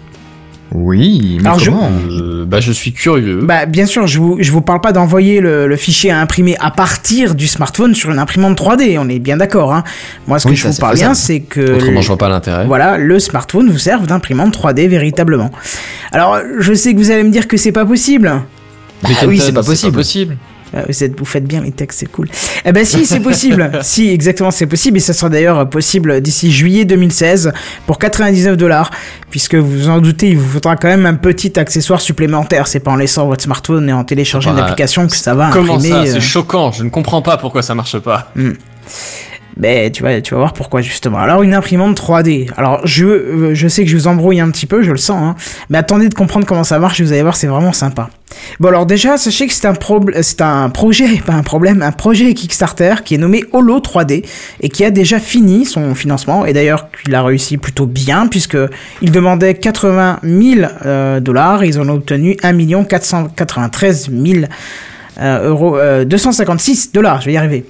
Oui, 0.72 1.38
mais 1.41 1.47
Alors, 1.47 1.59
je- 1.59 1.72
comment 1.72 1.89
Euh, 2.11 2.45
bah 2.45 2.59
je 2.59 2.72
suis 2.72 2.93
curieux. 2.93 3.39
Bah 3.41 3.65
bien 3.65 3.86
sûr, 3.86 4.05
je 4.07 4.20
vous, 4.20 4.38
je 4.39 4.51
vous 4.51 4.61
parle 4.61 4.82
pas 4.82 4.91
d'envoyer 4.91 5.39
le, 5.41 5.67
le 5.67 5.76
fichier 5.76 6.11
à 6.11 6.20
imprimer 6.20 6.55
à 6.59 6.70
partir 6.72 7.34
du 7.36 7.47
smartphone 7.47 7.95
sur 7.95 8.11
une 8.11 8.20
imprimante 8.20 8.57
3D, 8.59 8.97
on 8.99 9.09
est 9.09 9.20
bien 9.20 9.38
d'accord. 9.38 9.74
Hein. 9.74 9.84
Moi 10.28 10.38
ce 10.39 10.45
que 10.45 10.49
Oui, 10.51 10.55
je 10.55 10.63
ça, 10.63 10.70
vous 10.70 10.78
parle 10.78 10.95
bien, 10.95 11.13
c'est 11.15 11.39
que... 11.39 11.76
Autrement 11.76 12.01
je 12.01 12.07
vois 12.07 12.17
pas 12.17 12.30
l'intérêt. 12.30 12.65
Voilà, 12.65 12.97
le 12.97 13.20
smartphone 13.20 13.70
vous 13.72 13.78
serve 13.80 14.05
d'imprimante 14.07 14.55
3D 14.55 14.88
véritablement. 14.88 15.49
Alors, 16.11 16.39
je 16.59 16.74
sais 16.74 16.93
que 16.93 16.99
vous 16.99 17.11
allez 17.11 17.24
me 17.24 17.32
dire 17.32 17.47
que 17.47 17.57
c'est 17.57 17.72
pas 17.72 17.86
possible. 17.86 18.41
Bah 19.01 19.09
oui, 19.28 19.39
c'est 19.39 19.53
pas 19.53 19.63
possible. 19.63 19.93
possible. 19.95 20.38
Euh, 20.76 20.84
Vous, 20.88 21.03
êtes- 21.03 21.17
vous 21.17 21.26
faites 21.26 21.45
bien 21.45 21.61
les 21.61 21.72
textes, 21.72 21.99
c'est 21.99 22.11
cool. 22.11 22.28
Eh 22.65 22.72
ben 22.72 22.86
si, 22.86 23.05
c'est 23.05 23.20
possible. 23.20 23.72
si, 23.82 24.09
exactement, 24.09 24.51
c'est 24.51 24.67
possible. 24.67 24.97
Et 24.97 24.99
ça 24.99 25.13
sera 25.13 25.30
d'ailleurs 25.30 25.67
possible 25.70 26.22
d'ici 26.22 26.51
juillet 26.51 26.86
2016 26.86 27.51
pour 27.88 27.97
99 27.97 28.55
dollars. 28.57 28.91
Puisque 29.32 29.55
vous 29.55 29.70
vous 29.70 29.89
en 29.89 29.99
doutez, 29.99 30.30
il 30.30 30.38
vous 30.38 30.47
faudra 30.49 30.76
quand 30.76 30.88
même 30.88 31.05
un 31.05 31.15
petit 31.15 31.59
accessoire 31.59 32.01
supplémentaire. 32.01 32.67
C'est 32.67 32.80
pas 32.80 32.91
en 32.91 32.95
laissant 32.95 33.28
votre 33.28 33.43
smartphone 33.43 33.89
et 33.89 33.93
en 33.93 34.03
téléchargeant 34.03 34.51
une 34.51 34.57
Bah, 34.57 34.63
application 34.65 35.07
que 35.07 35.15
ça 35.15 35.34
va 35.36 35.49
Comment 35.51 35.76
imprimer. 35.76 35.89
ça? 35.89 36.01
Euh, 36.01 36.13
C'est 36.13 36.22
choquant. 36.22 36.72
Je 36.72 36.84
ne 36.84 36.89
comprends 36.89 37.22
pas 37.22 37.38
pourquoi 37.38 37.61
ça 37.61 37.74
marche 37.76 37.97
pas. 37.99 38.32
Ben, 39.57 39.91
tu 39.91 40.03
vas, 40.03 40.21
tu 40.21 40.33
vas 40.33 40.39
voir 40.39 40.53
pourquoi 40.53 40.81
justement. 40.81 41.17
Alors 41.17 41.43
une 41.43 41.53
imprimante 41.53 41.99
3D. 41.99 42.49
Alors 42.57 42.85
je, 42.85 43.05
euh, 43.05 43.53
je 43.53 43.67
sais 43.67 43.83
que 43.83 43.89
je 43.89 43.97
vous 43.97 44.07
embrouille 44.07 44.39
un 44.39 44.49
petit 44.51 44.65
peu, 44.65 44.83
je 44.83 44.91
le 44.91 44.97
sens. 44.97 45.21
Hein, 45.21 45.35
mais 45.69 45.77
attendez 45.77 46.09
de 46.09 46.13
comprendre 46.13 46.45
comment 46.45 46.63
ça 46.63 46.79
marche. 46.79 47.01
Vous 47.01 47.11
allez 47.11 47.21
voir, 47.21 47.35
c'est 47.35 47.47
vraiment 47.47 47.73
sympa. 47.73 48.09
Bon 48.59 48.69
alors 48.69 48.85
déjà, 48.85 49.17
sachez 49.17 49.47
que 49.47 49.53
c'est 49.53 49.67
un 49.67 49.73
c'est 50.21 50.41
un 50.41 50.69
projet, 50.69 51.17
pas 51.25 51.33
un 51.33 51.43
problème, 51.43 51.81
un 51.81 51.91
projet 51.91 52.33
Kickstarter 52.33 52.95
qui 53.03 53.15
est 53.15 53.17
nommé 53.17 53.43
Holo 53.51 53.79
3D 53.79 54.25
et 54.61 54.69
qui 54.69 54.85
a 54.85 54.91
déjà 54.91 55.19
fini 55.19 55.65
son 55.65 55.95
financement. 55.95 56.45
Et 56.45 56.53
d'ailleurs, 56.53 56.87
il 57.07 57.15
a 57.15 57.23
réussi 57.23 57.57
plutôt 57.57 57.85
bien 57.85 58.27
puisque 58.27 58.57
il 59.01 59.11
demandait 59.11 59.55
80 59.55 60.19
000 60.23 60.71
euh, 60.85 61.19
dollars. 61.19 61.63
Ils 61.63 61.79
en 61.79 61.89
ont 61.89 61.95
obtenu 61.95 62.37
1 62.43 62.83
493 62.83 64.09
000 64.11 64.45
euh, 65.19 65.49
euros, 65.49 65.77
euh, 65.77 66.05
256 66.05 66.91
dollars. 66.91 67.21
Je 67.21 67.27
vais 67.27 67.33
y 67.33 67.37
arriver. 67.37 67.65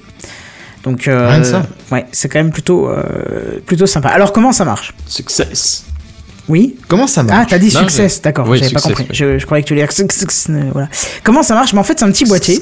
Donc, 0.84 1.08
euh, 1.08 1.28
Rien 1.30 1.42
que 1.42 1.48
ça. 1.48 1.64
ouais, 1.92 2.06
c'est 2.12 2.30
quand 2.30 2.40
même 2.40 2.52
plutôt, 2.52 2.88
euh, 2.90 3.60
plutôt 3.66 3.86
sympa. 3.86 4.10
Alors, 4.10 4.32
comment 4.34 4.52
ça 4.52 4.64
marche? 4.66 4.94
Success. 5.08 5.86
Oui 6.48 6.78
Comment 6.88 7.06
ça 7.06 7.22
Ah, 7.22 7.24
marche 7.26 7.52
t'as 7.52 7.60
dit 7.60 7.70
je- 7.70 8.22
d'accord, 8.24 8.48
Oui, 8.50 8.58
j'avais 8.58 8.72
pas 8.74 8.82
compris. 8.82 9.06
oui. 9.08 9.16
Je, 9.16 9.38
je 9.38 9.46
croyais 9.46 9.62
que 9.62 9.68
tu 9.68 9.74
allais 9.74 9.84
dire 9.84 9.92
success, 9.92 10.48
euh, 10.50 10.62
voilà. 10.72 10.88
Comment 11.24 11.44
ça 11.44 11.54
marche? 11.54 11.74
Mais 11.74 11.80
en 11.80 11.84
fait, 11.84 12.00
c'est 12.00 12.06
un 12.06 12.12
petit 12.12 12.26
boîtier 12.26 12.60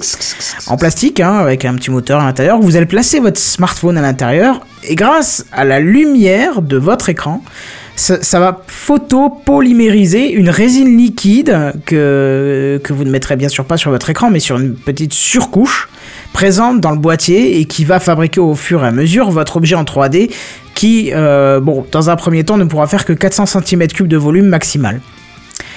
en 0.66 0.76
plastique, 0.76 1.22
hein, 1.22 1.38
avec 1.38 1.64
un 1.64 1.74
petit 1.76 1.90
moteur 1.90 2.20
à 2.20 2.26
l'intérieur. 2.26 2.60
Vous 2.60 2.76
allez 2.76 2.86
placer 2.86 3.22
votre 3.22 3.40
smartphone 3.40 3.98
à 3.98 4.02
l'intérieur 4.02 4.60
et 4.84 4.96
grâce 4.96 5.46
à 5.54 5.64
la 5.64 5.80
lumière 5.80 6.62
de 6.62 6.76
votre 6.76 7.08
écran, 7.08 7.42
ça, 7.96 8.22
ça 8.22 8.42
va 8.42 8.62
photopolymériser 8.68 10.32
une 10.32 10.50
résine 10.50 10.98
liquide 10.98 11.72
que, 11.86 12.82
que 12.84 12.92
vous 12.94 13.04
ne 13.06 13.10
mettrez 13.10 13.36
bien 13.38 13.50
sûr 13.50 13.64
pas 13.66 13.78
sur 13.78 13.92
votre 13.92 14.10
écran, 14.10 14.30
mais 14.30 14.40
sur 14.40 14.58
une 14.58 14.76
petite 14.76 15.14
surcouche 15.14 15.88
présente 16.34 16.80
dans 16.82 16.92
le 16.92 17.00
boîtier 17.00 17.60
et 17.60 17.66
qui 17.66 17.86
va 17.86 18.00
fabriquer 18.00 18.40
au 18.40 18.56
fur 18.56 18.84
et 18.84 18.88
à 18.88 18.92
mesure 18.92 19.32
votre 19.32 19.58
objet 19.58 19.76
en 19.76 19.84
3D 19.84 20.32
qui, 20.76 21.12
euh, 21.12 21.60
bon, 21.60 21.86
dans 21.92 22.10
un 22.12 22.16
premier 22.16 22.44
temps, 22.44 22.58
ne 22.58 22.64
pourra 22.66 22.86
faire 22.86 23.04
que 23.04 23.14
400 23.14 23.46
cm3 23.46 24.08
de 24.08 24.18
volume 24.18 24.46
maximal. 24.46 25.02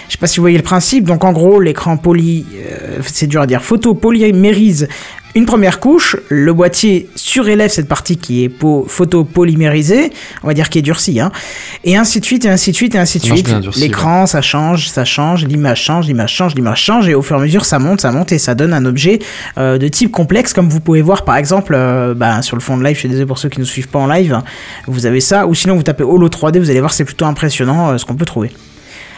Je 0.09 0.13
sais 0.13 0.19
pas 0.19 0.27
si 0.27 0.39
vous 0.39 0.43
voyez 0.43 0.59
le 0.59 0.65
principe. 0.65 1.05
Donc 1.05 1.25
en 1.25 1.33
gros, 1.33 1.61
l'écran 1.61 1.97
poly, 1.97 2.45
euh, 2.55 2.99
c'est 3.07 3.27
dur 3.27 3.41
à 3.41 3.47
dire, 3.47 3.63
photopolymérise 3.63 4.89
une 5.35 5.47
première 5.47 5.79
couche. 5.81 6.17
Le 6.29 6.53
boîtier 6.53 7.09
surélève 7.15 7.71
cette 7.71 7.89
partie 7.89 8.17
qui 8.17 8.45
est 8.45 8.49
po- 8.49 8.85
photopolymérisée, 8.89 10.11
on 10.43 10.47
va 10.49 10.55
dire 10.55 10.69
qui 10.69 10.79
est 10.79 10.83
durcie, 10.83 11.21
hein. 11.21 11.31
Et 11.85 11.97
ainsi 11.97 12.21
de 12.21 12.25
suite, 12.25 12.45
et 12.45 12.49
ainsi 12.49 12.71
de 12.73 12.77
suite, 12.77 12.95
et 12.95 12.99
ainsi 12.99 13.19
de 13.19 13.25
suite. 13.25 13.47
L'écran, 13.81 14.27
ça 14.27 14.43
change, 14.43 14.89
ça 14.89 15.05
change, 15.05 15.45
l'image 15.47 15.83
change, 15.83 16.07
l'image 16.07 16.33
change, 16.35 16.55
l'image 16.55 16.83
change, 16.83 17.09
et 17.09 17.15
au 17.15 17.23
fur 17.23 17.37
et 17.37 17.39
à 17.39 17.43
mesure, 17.43 17.65
ça 17.65 17.79
monte, 17.79 18.01
ça 18.01 18.11
monte, 18.13 18.33
et 18.33 18.39
ça 18.39 18.55
donne 18.55 18.73
un 18.73 18.85
objet 18.85 19.19
euh, 19.59 19.79
de 19.79 19.89
type 19.89 20.11
complexe, 20.11 20.53
comme 20.53 20.69
vous 20.69 20.81
pouvez 20.81 21.03
voir 21.03 21.25
par 21.25 21.37
exemple 21.37 21.75
euh, 21.77 22.15
bah, 22.15 22.43
sur 22.43 22.57
le 22.57 22.63
fond 22.63 22.77
de 22.77 22.85
live. 22.85 22.95
Je 22.95 23.01
suis 23.01 23.09
désolé 23.09 23.27
pour 23.27 23.39
ceux 23.39 23.49
qui 23.49 23.59
ne 23.59 23.63
nous 23.65 23.69
suivent 23.71 23.89
pas 23.89 23.99
en 24.01 24.07
live. 24.07 24.41
Vous 24.87 25.07
avez 25.07 25.21
ça, 25.21 25.47
ou 25.47 25.55
sinon 25.55 25.77
vous 25.77 25.83
tapez 25.83 26.03
Holo 26.05 26.29
3D, 26.29 26.59
vous 26.59 26.71
allez 26.71 26.81
voir, 26.81 26.93
c'est 26.93 27.05
plutôt 27.05 27.25
impressionnant 27.27 27.91
euh, 27.93 27.99
ce 27.99 28.05
qu'on 28.05 28.17
peut 28.17 28.25
trouver. 28.25 28.51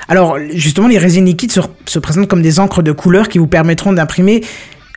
Alors, 0.08 0.36
justement, 0.52 0.88
les 0.88 0.98
résines 0.98 1.24
liquides 1.24 1.52
se, 1.52 1.60
se 1.86 1.98
présentent 1.98 2.28
comme 2.28 2.42
des 2.42 2.58
encres 2.60 2.82
de 2.82 2.92
couleur 2.92 3.28
qui 3.28 3.38
vous 3.38 3.46
permettront 3.46 3.92
d'imprimer 3.92 4.42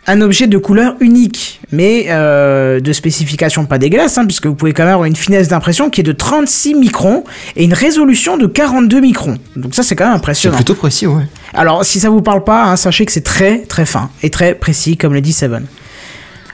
un 0.07 0.21
objet 0.21 0.45
de 0.47 0.57
couleur 0.57 0.95
unique, 0.99 1.59
mais 1.71 2.05
euh, 2.09 2.79
de 2.79 2.93
spécification 2.93 3.65
pas 3.65 3.77
dégueulasse, 3.79 4.17
hein, 4.17 4.25
puisque 4.25 4.45
vous 4.45 4.53
pouvez 4.55 4.71
quand 4.73 4.83
même 4.83 4.93
avoir 4.93 5.05
une 5.05 5.15
finesse 5.15 5.47
d'impression 5.47 5.89
qui 5.89 6.01
est 6.01 6.03
de 6.03 6.11
36 6.11 6.75
microns 6.75 7.23
et 7.55 7.63
une 7.63 7.73
résolution 7.73 8.37
de 8.37 8.45
42 8.45 8.99
microns. 8.99 9.37
Donc 9.55 9.73
ça, 9.73 9.81
c'est 9.83 9.95
quand 9.95 10.03
même 10.05 10.13
C'est 10.13 10.17
impressionnant. 10.19 10.55
plutôt 10.57 10.75
précis, 10.75 11.07
ouais. 11.07 11.23
Alors, 11.53 11.83
si 11.85 11.99
ça 11.99 12.09
vous 12.09 12.21
parle 12.21 12.43
pas, 12.43 12.65
hein, 12.65 12.75
sachez 12.75 13.05
que 13.05 13.11
c'est 13.11 13.21
très 13.23 13.59
très 13.63 13.85
fin 13.85 14.09
et 14.21 14.29
très 14.29 14.53
précis, 14.53 14.95
comme 14.97 15.13
le 15.13 15.21
dit 15.21 15.33
Seven. 15.33 15.65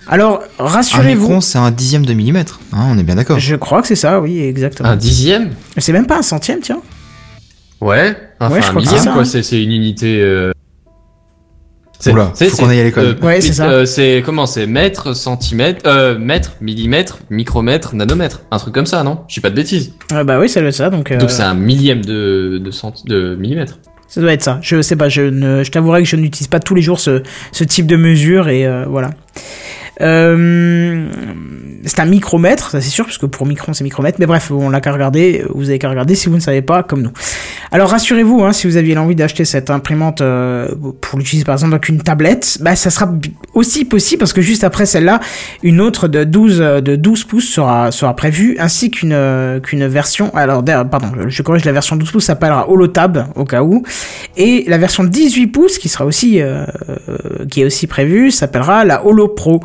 Alors, 0.08 0.42
Un 0.60 0.66
rassurez-vous. 0.66 1.22
micron, 1.24 1.42
c'est 1.42 1.58
un 1.58 1.72
dixième 1.72 2.06
de 2.06 2.14
millimètre. 2.14 2.60
Hein, 2.74 2.88
on 2.90 2.98
est 2.98 3.04
bien 3.04 3.16
d'accord. 3.16 3.40
Je 3.40 3.56
crois 3.56 3.82
que 3.82 3.88
c'est 3.88 3.96
ça, 3.96 4.20
oui, 4.20 4.40
exactement. 4.42 4.90
Un 4.90 4.96
dixième? 4.96 5.52
C'est 5.78 5.94
même 5.94 6.08
pas 6.08 6.18
un 6.18 6.22
centième, 6.24 6.60
tiens. 6.60 6.82
Ouais. 7.80 8.16
Enfin, 8.40 8.54
Ouais, 8.54 8.62
je 8.62 8.68
un 8.68 8.70
crois 8.72 8.82
que 8.82 8.86
millième, 8.88 9.00
c'est 9.00 9.06
ça, 9.06 9.12
quoi. 9.12 9.22
hein. 9.22 9.26
C'est 9.26 9.44
c'est 9.44 9.62
une 9.62 9.72
unité. 9.72 10.20
euh, 10.22 10.52
C'est, 12.02 12.12
Oula, 12.12 12.32
c'est- 12.34 12.50
faut 12.50 12.58
qu'on 12.64 12.70
aille 12.70 12.80
à 12.82 12.84
l'école. 12.84 13.16
Ouais, 13.22 13.40
c'est 13.42 13.54
ça. 13.54 13.70
euh, 13.70 13.86
c'est 13.86 14.24
comment 14.26 14.46
C'est 14.48 14.66
mètre, 14.66 15.14
centimètre, 15.16 15.82
euh, 15.86 16.18
mètre, 16.18 16.56
millimètre, 16.60 17.20
micromètre, 17.30 17.96
nanomètre. 17.96 18.42
Un 18.52 18.58
truc 18.58 18.74
comme 18.74 18.88
ça, 18.88 19.04
non? 19.04 19.20
Je 19.28 19.36
dis 19.36 19.40
pas 19.40 19.52
de 19.52 19.56
bêtises. 19.56 19.94
Ah 20.12 20.24
bah 20.24 20.40
oui, 20.40 20.50
ça 20.50 20.60
doit 20.62 20.70
être 20.70 20.76
ça. 20.76 20.90
Donc, 20.90 21.12
euh, 21.12 21.18
Donc 21.18 21.30
c'est 21.32 21.44
un 21.44 21.54
millième 21.54 22.04
de, 22.04 22.60
de, 22.64 22.72
centi- 22.72 23.06
de 23.08 23.36
millimètre. 23.36 23.78
ça 24.08 24.20
doit 24.20 24.34
être 24.34 24.42
ça. 24.44 24.58
Je 24.64 24.82
sais 24.82 24.96
pas. 24.96 25.10
Je, 25.10 25.22
ne, 25.22 25.64
je 25.64 25.70
t'avouerai 25.72 26.02
que 26.02 26.08
je 26.10 26.16
n'utilise 26.16 26.48
pas 26.48 26.60
tous 26.60 26.74
les 26.76 26.82
jours 26.82 27.00
ce, 27.00 27.22
ce 27.52 27.64
type 27.64 27.86
de 27.86 27.96
mesure 27.96 28.50
et 28.50 28.66
euh, 28.66 28.86
voilà. 28.88 29.12
Euh, 30.02 31.08
c'est 31.86 32.00
un 32.00 32.06
micromètre, 32.06 32.72
ça 32.72 32.82
c'est 32.82 32.90
sûr, 32.90 33.06
parce 33.06 33.18
que 33.18 33.26
pour 33.26 33.46
micron 33.46 33.74
c'est 33.74 33.84
micromètre. 33.84 34.18
Mais 34.20 34.26
bref, 34.26 34.52
on 34.52 34.70
l'a 34.70 34.82
qu'à 34.82 34.92
regarder. 34.92 35.44
Vous 35.54 35.70
avez 35.70 35.80
qu'à 35.80 35.90
regarder 35.90 36.16
si 36.16 36.30
vous 36.30 36.36
ne 36.36 36.42
savez 36.42 36.62
pas, 36.62 36.84
comme 36.84 37.02
nous. 37.02 37.12
Alors 37.72 37.90
rassurez-vous, 37.90 38.44
hein, 38.44 38.54
si 38.54 38.68
vous 38.68 38.78
aviez 38.78 38.96
l'envie 38.96 39.16
d'acheter 39.16 39.46
cette 39.46 39.70
imprimante 39.70 40.22
euh, 40.22 40.68
pour 41.00 41.18
l'utiliser 41.18 41.46
par 41.46 41.54
exemple 41.54 41.74
avec 41.74 41.88
une 41.90 42.02
tablette, 42.02 42.58
bah 42.62 42.76
ça 42.76 42.90
sera 42.90 43.12
aussi 43.54 43.86
possible 43.86 44.20
parce 44.20 44.34
que 44.34 44.42
juste 44.42 44.64
après 44.64 44.86
celle-là, 44.86 45.20
une 45.64 45.80
autre 45.80 46.08
de 46.08 46.24
12 46.24 46.62
euh, 46.62 46.82
de 46.82 46.96
12 46.96 47.24
pouces 47.24 47.48
sera 47.48 47.92
sera 47.92 48.16
prévue, 48.16 48.58
ainsi 48.60 48.92
qu'une 48.92 49.14
euh, 49.14 49.60
version. 49.74 50.36
Alors 50.36 50.64
pardon, 50.64 51.12
je 51.28 51.42
corrige 51.44 51.64
la 51.66 51.72
version 51.72 51.96
12 51.96 52.12
pouces 52.12 52.26
s'appellera 52.26 52.70
Holotab 52.70 53.28
au 53.36 53.46
cas 53.46 53.64
où, 53.64 53.84
et 54.36 54.66
la 54.68 54.78
version 54.78 55.04
18 55.04 55.48
pouces 55.48 55.78
qui 55.78 55.90
sera 55.90 56.06
aussi 56.06 56.42
qui 57.50 57.62
est 57.62 57.66
aussi 57.66 57.88
prévue 57.88 58.32
s'appellera 58.32 58.86
la 58.86 59.06
Holo 59.06 59.28
Pro. 59.30 59.62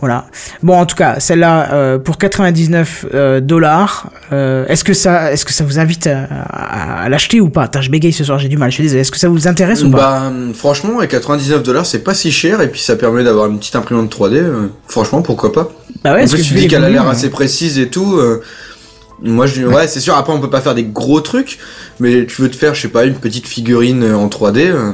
Voilà. 0.00 0.26
Bon, 0.62 0.74
en 0.78 0.84
tout 0.84 0.94
cas, 0.96 1.20
celle-là 1.20 1.72
euh, 1.72 1.98
pour 1.98 2.18
99 2.18 3.06
euh, 3.14 3.40
dollars. 3.40 4.10
euh, 4.32 4.66
est-ce 4.68 4.84
que 4.84 4.92
ça, 4.92 5.32
est-ce 5.32 5.44
que 5.46 5.52
ça 5.52 5.64
vous 5.64 5.78
invite 5.78 6.06
à, 6.06 6.24
à- 6.24 7.02
à 7.04 7.08
l'acheter 7.08 7.40
ou 7.40 7.48
pas? 7.48 7.70
Je 7.80 7.88
bégaye 7.90 8.12
ce 8.12 8.22
soir, 8.24 8.38
j'ai 8.38 8.48
du 8.48 8.58
mal. 8.58 8.70
Je 8.70 8.74
suis 8.74 8.82
désolé. 8.82 9.00
Est-ce 9.00 9.10
que 9.10 9.18
ça 9.18 9.28
vous 9.28 9.48
intéresse 9.48 9.82
ou 9.82 9.90
pas? 9.90 9.96
Bah, 10.30 10.32
franchement, 10.54 10.98
avec 10.98 11.10
99 11.12 11.62
dollars, 11.62 11.86
c'est 11.86 12.00
pas 12.04 12.14
si 12.14 12.30
cher 12.30 12.60
et 12.60 12.68
puis 12.68 12.80
ça 12.80 12.96
permet 12.96 13.24
d'avoir 13.24 13.46
une 13.46 13.58
petite 13.58 13.74
imprimante 13.76 14.14
3D. 14.14 14.34
euh, 14.36 14.68
franchement, 14.86 15.22
pourquoi 15.22 15.52
pas? 15.52 15.70
Bah 16.04 16.12
ouais. 16.14 16.24
En 16.24 16.28
plus, 16.28 16.42
que 16.42 16.46
tu 16.48 16.54
dis 16.54 16.68
qu'elle 16.68 16.84
a 16.84 16.90
l'air 16.90 17.08
assez 17.08 17.30
précise 17.30 17.78
et 17.78 17.88
tout. 17.88 18.20
moi, 19.22 19.46
je, 19.46 19.64
ouais, 19.64 19.88
c'est 19.88 20.00
sûr. 20.00 20.14
Après, 20.14 20.32
on 20.32 20.40
peut 20.40 20.50
pas 20.50 20.60
faire 20.60 20.74
des 20.74 20.84
gros 20.84 21.20
trucs, 21.22 21.58
mais 22.00 22.26
tu 22.26 22.42
veux 22.42 22.50
te 22.50 22.56
faire, 22.56 22.74
je 22.74 22.82
sais 22.82 22.88
pas, 22.88 23.04
une 23.06 23.14
petite 23.14 23.46
figurine 23.46 24.04
en 24.12 24.28
3D, 24.28 24.58
euh, 24.70 24.92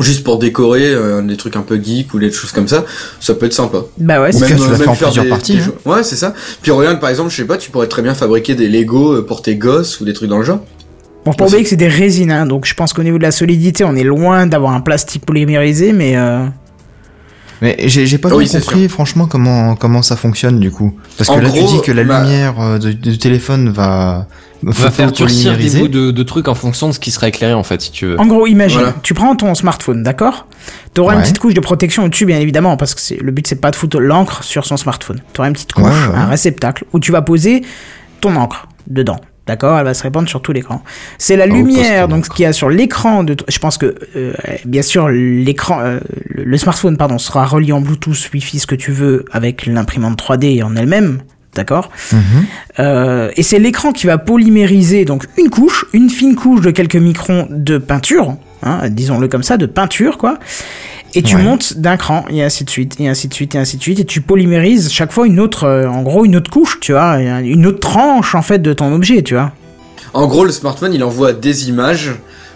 juste 0.00 0.24
pour 0.24 0.38
décorer 0.38 0.92
euh, 0.92 1.22
des 1.22 1.36
trucs 1.36 1.56
un 1.56 1.62
peu 1.62 1.80
geek 1.82 2.12
ou 2.14 2.18
des 2.18 2.30
choses 2.30 2.52
comme 2.52 2.68
ça, 2.68 2.84
ça 3.20 3.34
peut 3.34 3.46
être 3.46 3.52
sympa. 3.54 3.78
Bah 3.98 4.20
ouais. 4.20 4.34
Ou 4.34 4.38
c'est- 4.38 4.48
même- 4.50 4.58
fait 4.76 4.86
en 4.88 4.94
faire 4.94 5.08
plusieurs 5.08 5.24
des- 5.24 5.30
parties, 5.30 5.56
des 5.56 5.62
hein. 5.62 5.72
Ouais, 5.84 6.02
c'est 6.02 6.16
ça. 6.16 6.34
Puis 6.62 6.70
regarde, 6.70 7.00
par 7.00 7.10
exemple, 7.10 7.30
je 7.30 7.36
sais 7.36 7.44
pas, 7.44 7.56
tu 7.56 7.70
pourrais 7.70 7.86
très 7.88 8.02
bien 8.02 8.14
fabriquer 8.14 8.54
des 8.54 8.68
Lego 8.68 9.14
euh, 9.14 9.22
pour 9.26 9.42
tes 9.42 9.56
gosses 9.56 10.00
ou 10.00 10.04
des 10.04 10.12
trucs 10.12 10.28
dans 10.28 10.38
le 10.38 10.44
genre. 10.44 10.60
Bon, 11.24 11.32
pour 11.32 11.48
oublier 11.48 11.62
que 11.64 11.68
c'est 11.68 11.76
des 11.76 11.88
résines, 11.88 12.30
hein, 12.30 12.46
donc 12.46 12.66
je 12.66 12.74
pense 12.74 12.92
qu'au 12.92 13.02
niveau 13.02 13.18
de 13.18 13.22
la 13.24 13.32
solidité, 13.32 13.82
on 13.84 13.96
est 13.96 14.04
loin 14.04 14.46
d'avoir 14.46 14.72
un 14.74 14.80
plastique 14.80 15.26
polymérisé, 15.26 15.92
mais 15.92 16.16
euh, 16.16 16.44
Mais 17.62 17.74
j'ai 17.86 18.18
pas 18.18 18.28
Ah 18.30 18.36
oui, 18.36 18.48
compris 18.48 18.86
franchement 18.88 19.26
comment 19.26 19.74
comment 19.76 20.02
ça 20.02 20.14
fonctionne 20.14 20.60
du 20.60 20.70
coup. 20.70 20.94
Parce 21.16 21.30
que 21.30 21.40
là 21.42 21.48
gros, 21.48 21.58
tu 21.66 21.74
dis 21.76 21.80
que 21.80 21.90
la 21.90 22.04
bah- 22.04 22.22
lumière 22.22 22.60
euh, 22.60 22.78
du 22.78 23.18
téléphone 23.18 23.70
va 23.70 24.26
Va 24.68 24.90
faire 24.90 25.12
durcir 25.12 25.56
des 25.56 25.70
bouts 25.78 25.88
de, 25.88 26.10
de 26.10 26.22
trucs 26.24 26.48
en 26.48 26.54
fonction 26.54 26.88
de 26.88 26.92
ce 26.92 26.98
qui 26.98 27.10
sera 27.12 27.28
éclairé 27.28 27.54
en 27.54 27.62
fait, 27.62 27.80
si 27.80 27.92
tu 27.92 28.06
veux. 28.06 28.20
en 28.20 28.26
gros, 28.26 28.46
imagine, 28.48 28.80
Voilà. 28.80 28.94
tu 29.02 29.14
prends 29.14 29.34
ton 29.36 29.54
smartphone, 29.54 30.02
d'accord? 30.02 30.46
T'auras 30.92 31.12
une 31.12 31.18
Ouais. 31.18 31.22
petite 31.24 31.38
couche 31.38 31.54
de 31.54 31.60
protection 31.60 32.04
au-dessus, 32.04 32.26
bien 32.26 32.40
évidemment, 32.40 32.76
parce 32.76 32.94
que 32.94 33.00
c'est 33.00 33.16
le 33.22 33.30
but 33.30 33.46
c'est 33.46 33.60
pas 33.60 33.70
de 33.70 33.76
foutre 33.76 34.00
l'encre 34.00 34.42
sur 34.42 34.64
son 34.66 34.76
smartphone. 34.76 35.20
T'auras 35.32 35.48
une 35.48 35.54
petite 35.54 35.72
couche, 35.72 35.84
Ouais, 35.84 35.90
ouais. 35.90 36.16
un 36.16 36.26
réceptacle 36.26 36.84
où 36.92 36.98
tu 36.98 37.12
vas 37.12 37.22
poser 37.22 37.62
ton 38.20 38.34
encre 38.36 38.66
dedans. 38.88 39.20
D'accord, 39.46 39.78
elle 39.78 39.84
va 39.84 39.94
se 39.94 40.02
répandre 40.02 40.28
sur 40.28 40.42
tout 40.42 40.50
l'écran. 40.50 40.82
C'est 41.18 41.36
la 41.36 41.44
Oh, 41.48 41.52
lumière 41.54 42.08
donc 42.08 42.28
qu'il 42.30 42.42
y 42.42 42.46
a 42.46 42.52
sur 42.52 42.68
l'écran 42.68 43.22
de. 43.22 43.36
Je 43.46 43.58
pense 43.60 43.78
que 43.78 43.94
euh, 44.16 44.32
bien 44.64 44.82
sûr 44.82 45.08
l'écran, 45.08 45.78
euh, 45.80 46.00
le 46.28 46.42
le 46.42 46.56
smartphone 46.58 46.96
pardon 46.96 47.18
sera 47.18 47.46
relié 47.46 47.70
en 47.70 47.80
Bluetooth, 47.80 48.28
Wi-Fi, 48.34 48.58
ce 48.58 48.66
que 48.66 48.74
tu 48.74 48.90
veux 48.90 49.24
avec 49.30 49.66
l'imprimante 49.66 50.18
3D 50.20 50.64
en 50.64 50.74
elle-même. 50.74 51.20
D'accord. 51.56 51.90
Mhm. 52.12 52.20
Euh, 52.78 53.30
et 53.36 53.42
c'est 53.42 53.58
l'écran 53.58 53.92
qui 53.92 54.06
va 54.06 54.18
polymériser 54.18 55.04
donc 55.04 55.24
une 55.38 55.50
couche, 55.50 55.86
une 55.92 56.10
fine 56.10 56.34
couche 56.36 56.60
de 56.60 56.70
quelques 56.70 56.96
microns 56.96 57.48
de 57.50 57.78
peinture, 57.78 58.36
hein, 58.62 58.88
disons-le 58.90 59.26
comme 59.28 59.42
ça, 59.42 59.56
de 59.56 59.66
peinture 59.66 60.18
quoi. 60.18 60.38
Et 61.14 61.22
tu 61.22 61.36
Ouais. 61.36 61.42
montes 61.42 61.78
d'un 61.78 61.96
cran 61.96 62.26
et 62.28 62.42
ainsi 62.42 62.64
de 62.64 62.70
suite 62.70 62.96
et 63.00 63.08
ainsi 63.08 63.26
de 63.28 63.32
suite 63.34 63.54
et 63.54 63.58
ainsi 63.58 63.78
de 63.78 63.82
suite 63.82 63.98
et 64.00 64.04
tu 64.04 64.20
polymérises 64.20 64.92
chaque 64.92 65.12
fois 65.12 65.26
une 65.26 65.40
autre, 65.40 65.64
euh, 65.64 65.86
en 65.88 66.02
gros 66.02 66.26
une 66.26 66.36
autre 66.36 66.50
couche, 66.50 66.78
tu 66.80 66.92
vois, 66.92 67.18
une 67.20 67.64
autre 67.66 67.80
tranche 67.80 68.34
en 68.34 68.42
fait 68.42 68.58
de 68.60 68.72
ton 68.74 68.92
objet, 68.94 69.22
tu 69.22 69.34
vois. 69.34 69.52
En 70.12 70.26
gros, 70.26 70.44
le 70.44 70.52
smartphone, 70.52 70.92
il 70.94 71.02
envoie 71.04 71.32
des 71.32 71.68
images 71.70 72.10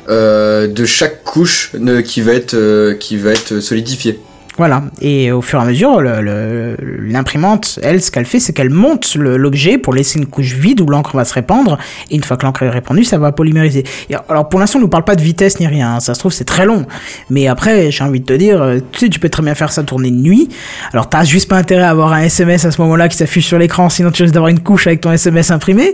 euh, 0.08 0.66
de 0.66 0.84
chaque 0.84 1.24
couche 1.24 1.72
euh, 1.74 2.02
qui 2.02 2.20
va 2.20 2.32
être 2.32 2.54
euh, 2.54 2.94
qui 2.94 3.16
va 3.16 3.30
être 3.30 3.60
solidifiée. 3.60 4.18
Voilà. 4.60 4.82
Et 5.00 5.32
au 5.32 5.40
fur 5.40 5.58
et 5.58 5.62
à 5.62 5.64
mesure, 5.64 6.02
l'imprimante, 6.02 7.78
elle, 7.82 8.02
ce 8.02 8.10
qu'elle 8.10 8.26
fait, 8.26 8.40
c'est 8.40 8.52
qu'elle 8.52 8.68
monte 8.68 9.14
l'objet 9.16 9.78
pour 9.78 9.94
laisser 9.94 10.18
une 10.18 10.26
couche 10.26 10.52
vide 10.52 10.82
où 10.82 10.86
l'encre 10.86 11.16
va 11.16 11.24
se 11.24 11.32
répandre. 11.32 11.78
Et 12.10 12.16
une 12.16 12.22
fois 12.24 12.36
que 12.36 12.44
l'encre 12.44 12.62
est 12.64 12.68
répandue, 12.70 13.04
ça 13.04 13.16
va 13.18 13.32
polymériser. 13.32 13.84
Et 14.10 14.16
alors, 14.28 14.48
pour 14.50 14.60
l'instant, 14.60 14.78
on 14.78 14.82
nous 14.82 14.88
parle 14.88 15.04
pas 15.04 15.16
de 15.16 15.22
vitesse 15.22 15.58
ni 15.60 15.66
rien. 15.66 15.94
hein. 15.96 16.00
Ça 16.00 16.12
se 16.14 16.18
trouve, 16.20 16.32
c'est 16.32 16.44
très 16.44 16.66
long. 16.66 16.84
Mais 17.30 17.46
après, 17.48 17.90
j'ai 17.90 18.04
envie 18.04 18.20
de 18.20 18.26
te 18.26 18.32
dire, 18.34 18.60
euh, 18.62 18.78
tu 18.92 18.98
sais, 19.00 19.08
tu 19.08 19.18
peux 19.18 19.30
très 19.30 19.42
bien 19.42 19.54
faire 19.54 19.72
ça 19.72 19.82
tourner 19.82 20.10
de 20.10 20.16
nuit. 20.16 20.48
Alors, 20.92 21.08
t'as 21.08 21.24
juste 21.24 21.48
pas 21.48 21.56
intérêt 21.56 21.84
à 21.84 21.90
avoir 21.90 22.12
un 22.12 22.20
SMS 22.22 22.64
à 22.66 22.70
ce 22.70 22.80
moment-là 22.82 23.08
qui 23.08 23.16
s'affiche 23.16 23.46
sur 23.46 23.58
l'écran, 23.58 23.88
sinon 23.88 24.10
tu 24.10 24.22
risques 24.22 24.34
d'avoir 24.34 24.50
une 24.50 24.60
couche 24.60 24.86
avec 24.86 25.00
ton 25.00 25.10
SMS 25.12 25.50
imprimé. 25.50 25.92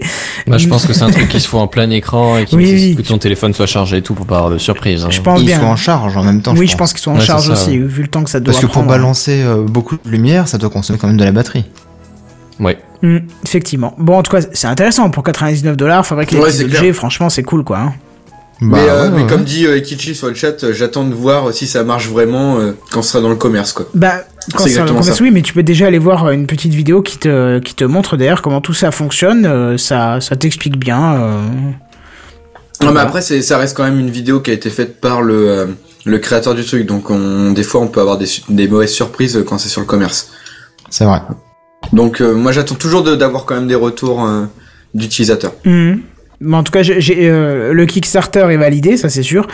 Bah, 0.48 0.58
je 0.58 0.66
pense 0.68 0.86
que 0.86 0.92
c'est 0.92 1.02
un 1.02 1.10
truc 1.10 1.28
qui 1.28 1.38
se 1.40 1.48
fait 1.48 1.56
en 1.56 1.68
plein 1.68 1.88
écran 1.90 2.36
et 2.38 2.44
qui 2.46 2.56
Oui, 2.56 2.64
nécessite 2.64 2.96
oui. 2.98 3.02
que 3.04 3.08
ton 3.08 3.18
téléphone 3.18 3.54
soit 3.54 3.66
chargé 3.66 3.98
et 3.98 4.02
tout 4.02 4.14
pour 4.14 4.26
pas 4.26 4.36
avoir 4.38 4.50
de 4.50 4.58
surprise. 4.58 5.04
hein. 5.04 5.08
Je 5.10 5.20
pense 5.20 5.38
Et 5.40 5.42
ils 5.44 5.46
bien. 5.46 5.60
sont 5.60 5.66
en 5.66 5.76
charge 5.76 6.16
en 6.16 6.24
même 6.24 6.42
temps. 6.42 6.54
oui, 6.56 6.66
je 6.66 6.76
pense 6.76 6.92
qu'ils 6.92 7.02
sont 7.02 7.12
en 7.12 7.16
Ouais, 7.16 7.20
charge 7.20 7.46
ça, 7.46 7.52
aussi, 7.52 7.70
ouais. 7.70 7.76
vu 7.86 8.02
le 8.02 8.08
temps 8.08 8.24
que 8.24 8.30
ça 8.30 8.40
doit 8.40 8.52
Parce 8.56 8.60
que 8.60 8.66
pour 8.66 8.72
prendre. 8.82 8.88
balancer 8.88 9.42
euh, 9.42 9.62
beaucoup 9.62 9.96
de 10.02 10.10
lumière, 10.10 10.48
ça 10.48 10.58
doit 10.58 10.70
consommer 10.70 10.98
quand 10.98 11.06
même 11.08 11.16
de 11.16 11.24
la 11.24 11.32
batterie. 11.32 11.64
Ouais. 12.60 12.78
Hmm, 13.02 13.18
effectivement. 13.44 13.94
Bon, 13.98 14.16
en 14.18 14.22
tout 14.22 14.30
cas, 14.34 14.40
c'est 14.52 14.66
intéressant. 14.66 15.10
Pour 15.10 15.22
99 15.22 15.76
dollars, 15.76 16.06
fabriquer 16.06 16.36
des 16.36 16.42
Ouais, 16.42 16.50
c'est 16.50 16.64
objets, 16.64 16.92
franchement, 16.92 17.28
c'est 17.28 17.42
cool, 17.42 17.62
quoi. 17.64 17.78
hein. 17.78 17.94
Bah, 18.62 18.78
mais 18.82 18.88
euh, 18.88 19.02
ouais, 19.04 19.10
mais 19.16 19.22
ouais. 19.24 19.28
comme 19.28 19.44
dit 19.44 19.66
euh, 19.66 19.80
Kichi 19.80 20.14
sur 20.14 20.28
le 20.28 20.34
chat, 20.34 20.64
euh, 20.64 20.72
j'attends 20.72 21.04
de 21.04 21.12
voir 21.12 21.52
si 21.52 21.66
ça 21.66 21.84
marche 21.84 22.08
vraiment 22.08 22.58
euh, 22.58 22.72
quand 22.90 23.02
ce 23.02 23.10
sera 23.12 23.22
dans 23.22 23.28
le 23.28 23.36
commerce, 23.36 23.74
quoi. 23.74 23.86
Bah, 23.94 24.22
quand 24.54 24.62
C'est 24.62 24.62
ça, 24.62 24.68
exactement 24.70 25.00
quand 25.00 25.04
ça- 25.04 25.12
ça. 25.12 25.22
oui, 25.22 25.30
mais 25.30 25.42
tu 25.42 25.52
peux 25.52 25.62
déjà 25.62 25.88
aller 25.88 25.98
voir 25.98 26.30
une 26.30 26.46
petite 26.46 26.72
vidéo 26.72 27.02
qui 27.02 27.18
te, 27.18 27.58
qui 27.58 27.74
te 27.74 27.84
montre 27.84 28.16
d'ailleurs 28.16 28.40
comment 28.40 28.62
tout 28.62 28.72
ça 28.72 28.90
fonctionne. 28.92 29.44
euh, 29.44 29.76
ça, 29.76 30.22
ça 30.22 30.36
t'explique 30.36 30.78
bien. 30.78 31.16
euh. 31.16 31.42
Non, 32.82 32.92
mais 32.92 33.00
après, 33.00 33.20
ça 33.20 33.58
reste 33.58 33.76
quand 33.76 33.84
même 33.84 33.98
une 34.00 34.10
vidéo 34.10 34.40
qui 34.40 34.50
a 34.50 34.54
été 34.54 34.70
faite 34.70 35.02
par 35.02 35.20
le, 35.20 35.34
euh, 35.50 35.66
le 36.06 36.18
créateur 36.18 36.54
du 36.54 36.64
truc, 36.64 36.86
donc 36.86 37.10
on, 37.10 37.50
des 37.52 37.62
fois 37.64 37.80
on 37.82 37.88
peut 37.88 38.00
avoir 38.00 38.16
des, 38.16 38.68
mauvaises 38.68 38.92
surprises 38.92 39.42
quand 39.46 39.58
c'est 39.58 39.68
sur 39.68 39.80
le 39.82 39.86
commerce. 39.86 40.30
C'est 40.88 41.04
vrai. 41.04 41.20
Donc 41.92 42.20
euh, 42.20 42.32
moi 42.34 42.52
j'attends 42.52 42.74
toujours 42.76 43.02
de- 43.02 43.16
d'avoir 43.16 43.44
quand 43.44 43.56
même 43.56 43.68
des 43.68 43.74
retours 43.74 44.24
euh, 44.24 44.44
d'utilisateurs. 44.94 45.52
Mhm. 45.64 46.00
Mais 46.38 46.56
en 46.58 46.62
tout 46.62 46.70
cas, 46.70 46.82
euh, 46.86 47.72
le 47.72 47.86
Kickstarter 47.86 48.40
est 48.50 48.58
validé, 48.58 48.98
ça 48.98 49.08
c'est 49.08 49.22
sûr. 49.22 49.46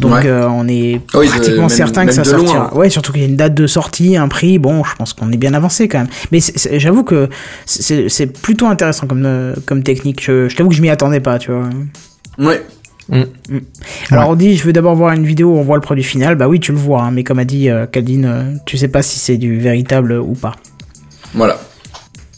Donc 0.00 0.14
Ouais. 0.14 0.22
euh, 0.26 0.48
on 0.48 0.66
est 0.68 1.00
Ah 1.12 1.18
de- 1.20 1.26
pratiquement 1.26 1.60
même- 1.62 1.68
certain 1.68 2.06
que 2.06 2.12
ça 2.12 2.22
de 2.22 2.30
loin, 2.30 2.38
sortira. 2.38 2.70
hein. 2.72 2.76
Ouais, 2.78 2.88
surtout 2.88 3.12
qu'il 3.12 3.20
y 3.20 3.24
a 3.26 3.28
une 3.28 3.36
date 3.36 3.52
de 3.54 3.66
sortie, 3.66 4.16
un 4.16 4.26
prix. 4.26 4.58
Bon, 4.58 4.82
je 4.82 4.94
pense 4.96 5.12
qu'on 5.12 5.30
est 5.32 5.36
bien 5.36 5.52
avancé 5.52 5.86
quand 5.86 5.98
même. 5.98 6.08
Mais 6.32 6.38
j'avoue 6.78 7.04
que 7.04 7.28
c'est, 7.66 8.26
plutôt 8.40 8.66
intéressant 8.68 9.06
comme, 9.06 9.54
comme 9.66 9.82
technique. 9.82 10.24
Je, 10.24 10.48
je 10.48 10.56
t'avoue 10.56 10.70
que 10.70 10.74
je 10.76 10.80
m'y 10.82 10.88
attendais 10.88 11.20
pas, 11.20 11.38
tu 11.38 11.50
vois. 11.52 11.68
Ouais. 12.38 12.64
Alors 14.10 14.30
on 14.30 14.34
dit, 14.36 14.56
je 14.56 14.64
veux 14.64 14.72
d'abord 14.72 14.94
voir 14.94 15.12
une 15.14 15.26
vidéo 15.26 15.50
où 15.50 15.56
on 15.58 15.62
voit 15.62 15.76
le 15.76 15.82
produit 15.82 16.04
final. 16.04 16.36
Bah 16.36 16.48
oui, 16.48 16.60
tu 16.60 16.72
le 16.72 16.78
vois, 16.78 17.02
hein, 17.02 17.10
mais 17.10 17.24
comme 17.24 17.38
a 17.38 17.44
dit 17.44 17.68
euh, 17.68 17.86
Cadine, 17.86 18.24
euh, 18.24 18.54
tu 18.66 18.76
sais 18.78 18.88
pas 18.88 19.02
si 19.02 19.18
c'est 19.18 19.36
du 19.36 19.58
véritable 19.58 20.12
ou 20.12 20.34
pas. 20.34 20.54
Voilà. 21.34 21.58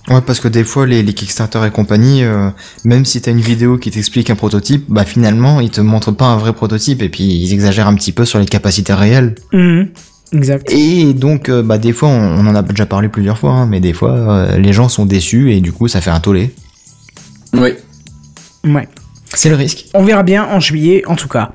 Ouais, 0.08 0.20
parce 0.20 0.40
que 0.40 0.48
des 0.48 0.64
fois, 0.64 0.86
les, 0.86 1.02
les 1.02 1.12
Kickstarter 1.12 1.60
et 1.66 1.70
compagnie, 1.70 2.24
euh, 2.24 2.50
même 2.84 3.04
si 3.04 3.20
t'as 3.20 3.30
une 3.30 3.40
vidéo 3.40 3.78
qui 3.78 3.90
t'explique 3.90 4.30
un 4.30 4.34
prototype, 4.34 4.84
bah 4.88 5.04
finalement, 5.04 5.60
ils 5.60 5.70
te 5.70 5.80
montrent 5.80 6.10
pas 6.10 6.26
un 6.26 6.36
vrai 6.36 6.52
prototype 6.52 7.02
et 7.02 7.08
puis 7.08 7.22
ils 7.22 7.52
exagèrent 7.52 7.86
un 7.86 7.94
petit 7.94 8.12
peu 8.12 8.24
sur 8.24 8.38
les 8.40 8.46
capacités 8.46 8.94
réelles. 8.94 9.36
Mhm. 9.52 9.88
Exact. 10.32 10.72
Et 10.72 11.12
donc, 11.12 11.50
euh, 11.50 11.62
bah 11.62 11.76
des 11.78 11.92
fois, 11.92 12.08
on, 12.08 12.38
on 12.40 12.46
en 12.46 12.54
a 12.54 12.62
déjà 12.62 12.86
parlé 12.86 13.08
plusieurs 13.08 13.38
fois, 13.38 13.52
hein, 13.52 13.66
mais 13.66 13.80
des 13.80 13.92
fois, 13.92 14.12
euh, 14.12 14.58
les 14.58 14.72
gens 14.72 14.88
sont 14.88 15.04
déçus 15.04 15.52
et 15.52 15.60
du 15.60 15.72
coup, 15.72 15.88
ça 15.88 16.00
fait 16.00 16.10
un 16.10 16.20
tollé. 16.20 16.50
Oui. 17.52 17.74
Ouais. 18.64 18.88
C'est 19.34 19.48
le 19.48 19.56
risque. 19.56 19.86
On 19.94 20.04
verra 20.04 20.22
bien 20.22 20.44
en 20.44 20.60
juillet, 20.60 21.02
en 21.06 21.16
tout 21.16 21.28
cas. 21.28 21.52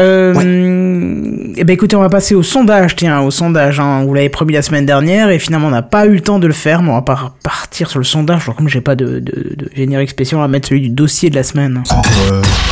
Euh, 0.00 1.52
eh 1.56 1.64
ben 1.64 1.72
écoutez, 1.74 1.96
on 1.96 2.00
va 2.00 2.08
passer 2.08 2.34
au 2.34 2.42
sondage, 2.42 2.96
tiens, 2.96 3.20
au 3.20 3.30
sondage. 3.30 3.80
Hein, 3.80 4.04
vous 4.06 4.14
l'avez 4.14 4.28
promis 4.28 4.54
la 4.54 4.62
semaine 4.62 4.86
dernière 4.86 5.30
et 5.30 5.38
finalement 5.38 5.66
on 5.68 5.70
n'a 5.70 5.82
pas 5.82 6.06
eu 6.06 6.14
le 6.14 6.20
temps 6.20 6.38
de 6.38 6.46
le 6.46 6.52
faire, 6.52 6.82
mais 6.82 6.90
on 6.90 6.94
va 6.94 7.02
pas 7.02 7.34
partir 7.42 7.90
sur 7.90 7.98
le 7.98 8.04
sondage. 8.04 8.42
Alors, 8.44 8.56
comme 8.56 8.68
j'ai 8.68 8.80
pas 8.80 8.94
de, 8.94 9.18
de, 9.18 9.54
de 9.56 9.70
générique 9.74 10.10
spécial, 10.10 10.38
on 10.38 10.42
va 10.42 10.48
mettre 10.48 10.68
celui 10.68 10.80
du 10.80 10.90
dossier 10.90 11.28
de 11.30 11.34
la 11.36 11.42
semaine. 11.42 11.82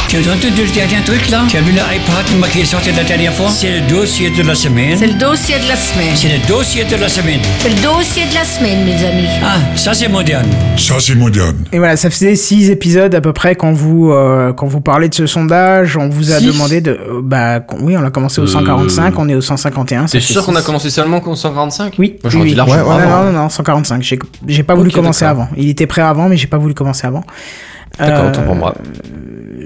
Tu 0.09 0.17
as 0.17 0.21
entendu 0.21 0.63
le 0.63 0.75
dernier 0.75 1.05
truc 1.05 1.29
là? 1.31 1.43
Tu 1.51 1.57
as 1.57 1.61
vu 1.61 1.73
l'iPad 1.73 2.51
qui 2.51 2.61
est 2.61 2.65
sorti 2.65 2.91
la 2.97 3.05
dernière 3.05 3.33
fois? 3.35 3.49
C'est 3.51 3.81
le 3.81 3.87
dossier 3.89 4.31
de 4.31 4.43
la 4.43 4.55
semaine. 4.55 4.97
C'est 4.97 5.07
le 5.09 5.19
dossier 5.19 5.57
de 5.59 5.69
la 5.69 5.77
semaine. 5.77 6.17
C'est 6.17 6.29
le 6.29 6.49
dossier 6.49 6.85
de 6.85 6.97
la 6.97 7.09
semaine. 7.09 7.41
C'est 7.59 7.69
le 7.69 7.83
dossier 7.83 8.23
de 8.31 8.35
la 8.35 8.45
semaine, 8.45 8.85
mes 8.85 9.05
amis. 9.05 9.29
Ah, 9.45 9.59
ça 9.77 9.93
c'est 9.93 10.09
moderne. 10.09 10.47
Ça, 10.77 10.95
c'est 10.99 11.15
moderne. 11.15 11.57
Et 11.73 11.79
voilà, 11.79 11.97
ça 11.97 12.09
faisait 12.09 12.35
six 12.37 12.71
épisodes 12.71 13.15
à 13.15 13.21
peu 13.21 13.33
près 13.33 13.55
quand 13.55 13.73
vous 13.73 14.11
euh, 14.13 14.53
quand 14.53 14.67
vous 14.67 14.81
parlez 14.81 15.09
de 15.09 15.15
ce 15.15 15.27
sondage. 15.27 15.97
On 15.97 16.09
vous 16.09 16.33
a 16.33 16.39
Six? 16.39 16.47
demandé 16.47 16.81
de 16.81 16.99
Euh, 17.19 17.23
bah 17.23 17.61
oui, 17.81 17.97
on 17.97 18.05
a 18.05 18.11
commencé 18.11 18.41
au 18.41 18.45
Euh, 18.45 18.47
145, 18.47 19.19
on 19.19 19.29
est 19.29 19.35
au 19.35 19.41
151. 19.41 20.07
ça 20.07 20.13
T'es 20.13 20.21
fait 20.21 20.33
sûr 20.33 20.45
qu'on 20.45 20.57
a 20.57 20.63
commencé 20.63 20.91
seulement 20.91 21.21
qu'au 21.21 21.35
145 21.35 21.95
Oui, 21.99 22.17
Moi, 22.23 22.33
oui, 22.35 22.41
oui. 22.43 22.55
Ouais, 22.61 22.63
ouais, 22.63 23.07
non, 23.07 23.25
non, 23.25 23.33
non, 23.33 23.49
145. 23.49 24.03
J'ai, 24.03 24.19
j'ai 24.47 24.63
pas 24.63 24.75
voulu 24.75 24.91
commencer 24.91 25.25
d'accord. 25.25 25.43
avant. 25.45 25.51
Il 25.57 25.69
était 25.69 25.87
prêt 25.87 26.03
avant, 26.03 26.29
mais 26.29 26.37
j'ai 26.37 26.47
pas 26.47 26.59
voulu 26.59 26.75
commencer 26.75 27.07
avant. 27.07 27.25
D'accord, 27.99 28.25
Euh, 28.27 28.29
autant 28.31 28.43
pour 28.43 28.55
moi. 28.55 28.75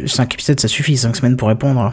5 0.07 0.35
épisodes, 0.35 0.59
ça 0.59 0.69
suffit, 0.69 0.97
5 0.97 1.15
semaines 1.17 1.37
pour 1.37 1.49
répondre. 1.49 1.93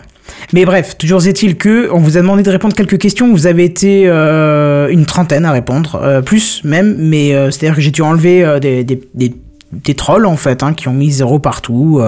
Mais 0.53 0.63
bref, 0.65 0.97
toujours 0.97 1.25
est-il 1.27 1.57
que 1.57 1.89
on 1.91 1.99
vous 1.99 2.17
a 2.17 2.21
demandé 2.21 2.43
de 2.43 2.49
répondre 2.51 2.75
quelques 2.75 2.97
questions. 2.97 3.31
Vous 3.31 3.45
avez 3.47 3.65
été 3.65 4.03
euh, 4.07 4.87
une 4.89 5.05
trentaine 5.05 5.45
à 5.45 5.51
répondre, 5.51 5.99
euh, 6.01 6.21
plus 6.21 6.63
même. 6.63 6.95
Mais 6.97 7.33
euh, 7.33 7.51
c'est-à-dire 7.51 7.75
que 7.75 7.81
j'ai 7.81 7.91
dû 7.91 8.01
enlever 8.01 8.43
euh, 8.45 8.59
des, 8.59 8.83
des, 8.83 9.01
des, 9.13 9.35
des 9.71 9.93
trolls 9.95 10.25
en 10.25 10.35
fait, 10.37 10.63
hein, 10.63 10.73
qui 10.73 10.87
ont 10.87 10.93
mis 10.93 11.11
zéro 11.11 11.39
partout. 11.39 11.99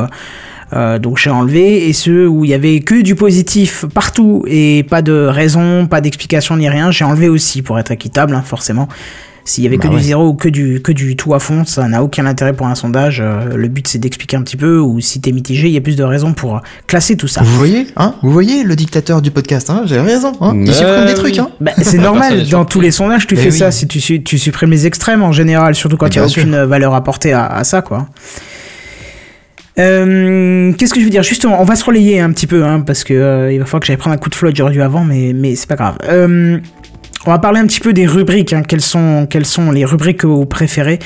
Euh, 0.73 0.77
euh, 0.81 0.99
donc 0.99 1.18
j'ai 1.18 1.30
enlevé 1.30 1.88
et 1.89 1.93
ceux 1.93 2.27
où 2.27 2.43
il 2.45 2.52
y 2.52 2.53
avait 2.53 2.80
que 2.80 3.02
du 3.02 3.15
positif 3.15 3.85
partout 3.93 4.43
et 4.48 4.84
pas 4.89 5.02
de 5.02 5.11
raison, 5.14 5.85
pas 5.88 6.02
d'explication 6.02 6.57
ni 6.57 6.68
rien, 6.69 6.91
j'ai 6.91 7.06
enlevé 7.06 7.30
aussi 7.30 7.61
pour 7.61 7.77
être 7.77 7.91
équitable, 7.91 8.34
hein, 8.34 8.43
forcément. 8.45 8.88
S'il 9.43 9.64
y 9.64 9.68
avait 9.68 9.77
Bah 9.77 9.85
que 9.85 9.88
ouais. 9.89 9.98
du 9.98 10.03
zéro 10.03 10.27
ou 10.30 10.34
que 10.35 10.48
du 10.49 10.81
que 10.84 10.91
du 10.91 11.15
tout 11.15 11.34
à 11.34 11.39
fond, 11.39 11.65
ça 11.65 11.88
n'a 11.88 12.03
aucun 12.03 12.27
intérêt 12.27 12.53
pour 12.53 12.68
un 12.68 12.76
sondage. 12.76 13.22
Euh, 13.26 13.56
le 13.56 13.68
but 13.69 13.88
c'est 13.88 13.98
d'expliquer 13.98 14.38
un 14.38 14.43
petit 14.43 14.56
peu 14.56 14.80
ou 14.80 14.99
si 15.02 15.19
t'es 15.19 15.31
mitigé, 15.31 15.68
il 15.68 15.73
y 15.73 15.77
a 15.77 15.81
plus 15.81 15.95
de 15.95 16.03
raisons 16.03 16.34
pour 16.34 16.57
euh, 16.57 16.60
classer 16.85 17.15
tout 17.18 17.27
ça. 17.27 17.41
Vous 17.41 17.57
voyez, 17.57 17.88
hein 17.98 18.14
Vous 18.22 18.30
voyez 18.31 18.64
le 18.64 18.76
dictateur 18.76 19.19
du 19.22 19.31
podcast, 19.31 19.72
hein 19.72 19.81
J'ai 19.85 19.99
raison, 19.99 20.31
hein 20.41 20.52
Il 20.53 20.60
Mais 20.61 20.72
supprime 20.73 21.06
des 21.06 21.14
oui. 21.14 21.15
trucs, 21.15 21.39
hein 21.39 21.49
Bah, 21.60 21.72
c'est 21.81 21.98
normal, 21.98 22.48
dans 22.49 22.65
tous 22.65 22.81
les 22.81 22.91
sondages, 22.91 23.26
tu 23.26 23.35
Mais 23.35 23.41
fais 23.41 23.52
oui. 23.52 23.57
ça, 23.57 23.72
si 23.72 23.88
tu, 23.88 23.99
su- 23.99 24.22
tu 24.22 24.38
supprimes 24.38 24.69
les 24.72 24.85
extrêmes 24.85 25.23
en 25.23 25.31
général, 25.31 25.73
surtout 25.73 25.98
quand 25.98 26.06
Mais 26.06 26.11
il 26.15 26.19
n'y 26.19 26.23
a 26.23 26.27
aucune 26.27 26.64
valeur 26.64 26.93
apportée 26.93 27.34
à, 27.34 27.45
à 27.48 27.64
ça, 27.64 27.81
quoi. 27.81 28.07
Euh, 29.80 30.73
Qu'est-ce 30.77 30.93
que 30.93 30.99
je 30.99 31.06
veux 31.06 31.11
dire? 31.11 31.23
Justement, 31.23 31.61
on 31.61 31.65
va 31.65 31.76
se 31.76 31.84
relayer 31.85 32.19
un 32.19 32.31
petit 32.31 32.48
peu, 32.48 32.64
hein, 32.65 32.81
parce 32.81 33.03
que 33.03 33.14
euh, 33.14 33.52
il 33.53 33.60
va 33.60 33.65
falloir 33.65 33.81
que 33.81 33.88
j'aille 33.88 33.98
prendre 33.98 34.14
un 34.15 34.19
coup 34.19 34.30
de 34.30 34.35
flotte, 34.35 34.56
j'aurais 34.56 34.73
dû 34.73 34.81
avant, 34.81 35.03
mais, 35.03 35.31
mais 35.34 35.56
c'est 35.56 35.68
pas 35.69 35.76
grave. 35.76 35.95
Euh, 36.10 36.57
on 37.26 37.30
va 37.31 37.38
parler 37.39 37.60
un 37.60 37.68
petit 37.68 37.80
peu 37.80 37.93
des 37.93 38.07
rubriques. 38.07 38.52
Hein. 38.52 38.64
Quelles, 38.68 38.81
sont, 38.81 39.27
quelles 39.30 39.45
sont 39.45 39.72
les 39.72 39.85
rubriques 39.85 40.18
que 40.18 40.27
vous 40.27 40.45
préférez? 40.45 40.98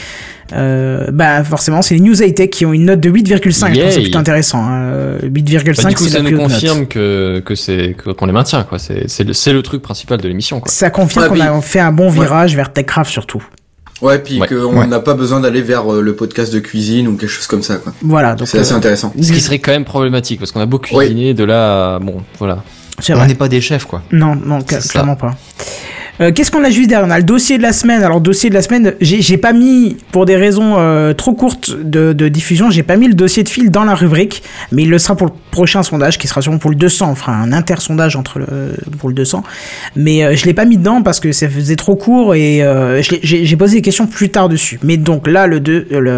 Euh, 0.53 1.07
Bah 1.11 1.43
forcément, 1.43 1.81
c'est 1.81 1.95
les 1.95 1.99
news 1.99 2.21
high-tech 2.21 2.49
qui 2.51 2.65
ont 2.65 2.71
une 2.71 2.85
note 2.85 3.01
de 3.01 3.09
8,5. 3.09 3.43
Je 3.43 3.49
trouve 3.49 3.71
que 3.73 3.91
c'est 3.91 4.01
plutôt 4.01 4.19
intéressant. 4.19 4.63
hein. 4.63 5.17
8,5, 5.23 5.83
Bah, 5.83 5.89
du 5.89 5.95
coup, 5.95 6.03
c'est 6.05 6.09
ça 6.11 6.17
la 6.17 6.23
nous 6.23 6.29
plus 6.29 6.35
haute 6.37 6.41
note. 6.43 6.51
confirme 6.53 6.87
que, 6.87 7.41
que 7.45 7.55
c'est, 7.55 7.95
qu'on 8.17 8.25
les 8.27 8.31
maintient, 8.31 8.63
quoi. 8.63 8.79
C'est, 8.79 9.09
c'est 9.09 9.23
le, 9.25 9.33
le 9.57 9.61
truc 9.61 9.81
principal 9.81 10.19
de 10.21 10.27
l'émission, 10.29 10.61
quoi. 10.61 10.71
Ça 10.71 10.89
confirme 10.89 11.25
Ouais, 11.33 11.37
qu'on 11.37 11.57
a 11.57 11.61
fait 11.61 11.79
un 11.81 11.91
bon 11.91 12.09
virage 12.09 12.55
vers 12.55 12.71
TechCraft 12.71 13.11
surtout. 13.11 13.43
Ouais, 14.01 14.19
puis 14.19 14.39
Ouais. 14.41 14.47
qu'on 14.47 14.77
Ouais. 14.79 14.87
n'a 14.87 14.99
pas 14.99 15.13
besoin 15.13 15.39
d'aller 15.39 15.61
vers 15.61 15.91
euh, 15.91 16.01
le 16.01 16.15
podcast 16.15 16.53
de 16.53 16.59
cuisine 16.59 17.07
ou 17.07 17.15
quelque 17.15 17.29
chose 17.29 17.47
comme 17.47 17.63
ça, 17.63 17.77
quoi. 17.77 17.93
Voilà, 18.01 18.35
donc 18.35 18.47
C'est 18.47 18.59
assez 18.59 18.73
euh, 18.73 18.77
intéressant. 18.77 19.13
Ce 19.19 19.31
qui 19.31 19.39
serait 19.39 19.59
quand 19.59 19.71
même 19.71 19.85
problématique, 19.85 20.39
parce 20.39 20.51
qu'on 20.51 20.59
a 20.59 20.65
beau 20.65 20.81
Oui. 20.91 21.05
cuisiner, 21.05 21.33
de 21.33 21.43
là, 21.45 21.95
à- 21.95 21.99
bon, 21.99 22.17
voilà. 22.37 22.63
c'est 22.99 23.13
On 23.13 23.25
n'est 23.25 23.35
pas 23.35 23.47
des 23.47 23.61
chefs, 23.61 23.85
quoi. 23.85 24.01
Non, 24.11 24.35
non, 24.35 24.59
ça. 24.67 24.79
clairement 24.89 25.15
pas. 25.15 25.35
Euh, 26.21 26.31
Qu'est-ce 26.33 26.51
qu'on 26.51 26.63
a 26.63 26.69
juste 26.69 26.89
derrière 26.89 27.07
On 27.07 27.11
a 27.11 27.17
le 27.17 27.23
dossier 27.23 27.57
de 27.57 27.63
la 27.63 27.73
semaine. 27.73 28.03
Alors, 28.03 28.21
dossier 28.21 28.49
de 28.49 28.55
la 28.55 28.61
semaine, 28.61 28.93
j'ai 29.01 29.37
pas 29.37 29.53
mis, 29.53 29.97
pour 30.11 30.25
des 30.25 30.35
raisons 30.35 30.75
euh, 30.77 31.13
trop 31.13 31.33
courtes 31.33 31.75
de, 31.77 32.13
de 32.13 32.27
diffusion, 32.29 32.69
j'ai 32.69 32.83
pas 32.83 32.95
mis 32.95 33.07
le 33.07 33.13
dossier 33.13 33.43
de 33.43 33.49
fil 33.49 33.69
dans 33.69 33.83
la 33.83 33.95
rubrique, 33.95 34.43
mais 34.71 34.83
il 34.83 34.89
le 34.89 34.97
sera 34.99 35.15
pour 35.15 35.27
le 35.27 35.33
prochain 35.51 35.83
sondage, 35.83 36.17
qui 36.17 36.27
sera 36.27 36.41
sûrement 36.41 36.57
pour 36.57 36.69
le 36.69 36.75
200. 36.75 37.11
On 37.11 37.15
fera 37.15 37.33
un 37.33 37.51
intersondage 37.51 38.15
entre 38.15 38.39
le, 38.39 38.45
pour 38.99 39.09
le 39.09 39.15
200. 39.15 39.43
Mais 39.95 40.23
euh, 40.23 40.35
je 40.35 40.45
l'ai 40.45 40.53
pas 40.53 40.65
mis 40.65 40.77
dedans 40.77 41.01
parce 41.01 41.19
que 41.19 41.31
ça 41.31 41.49
faisait 41.49 41.75
trop 41.75 41.95
court 41.95 42.35
et 42.35 42.61
euh, 42.61 43.01
j'ai 43.01 43.55
posé 43.57 43.77
des 43.77 43.81
questions 43.81 44.07
plus 44.07 44.29
tard 44.29 44.49
dessus. 44.49 44.79
Mais 44.83 44.97
donc 44.97 45.27
là, 45.27 45.47
le 45.47 45.59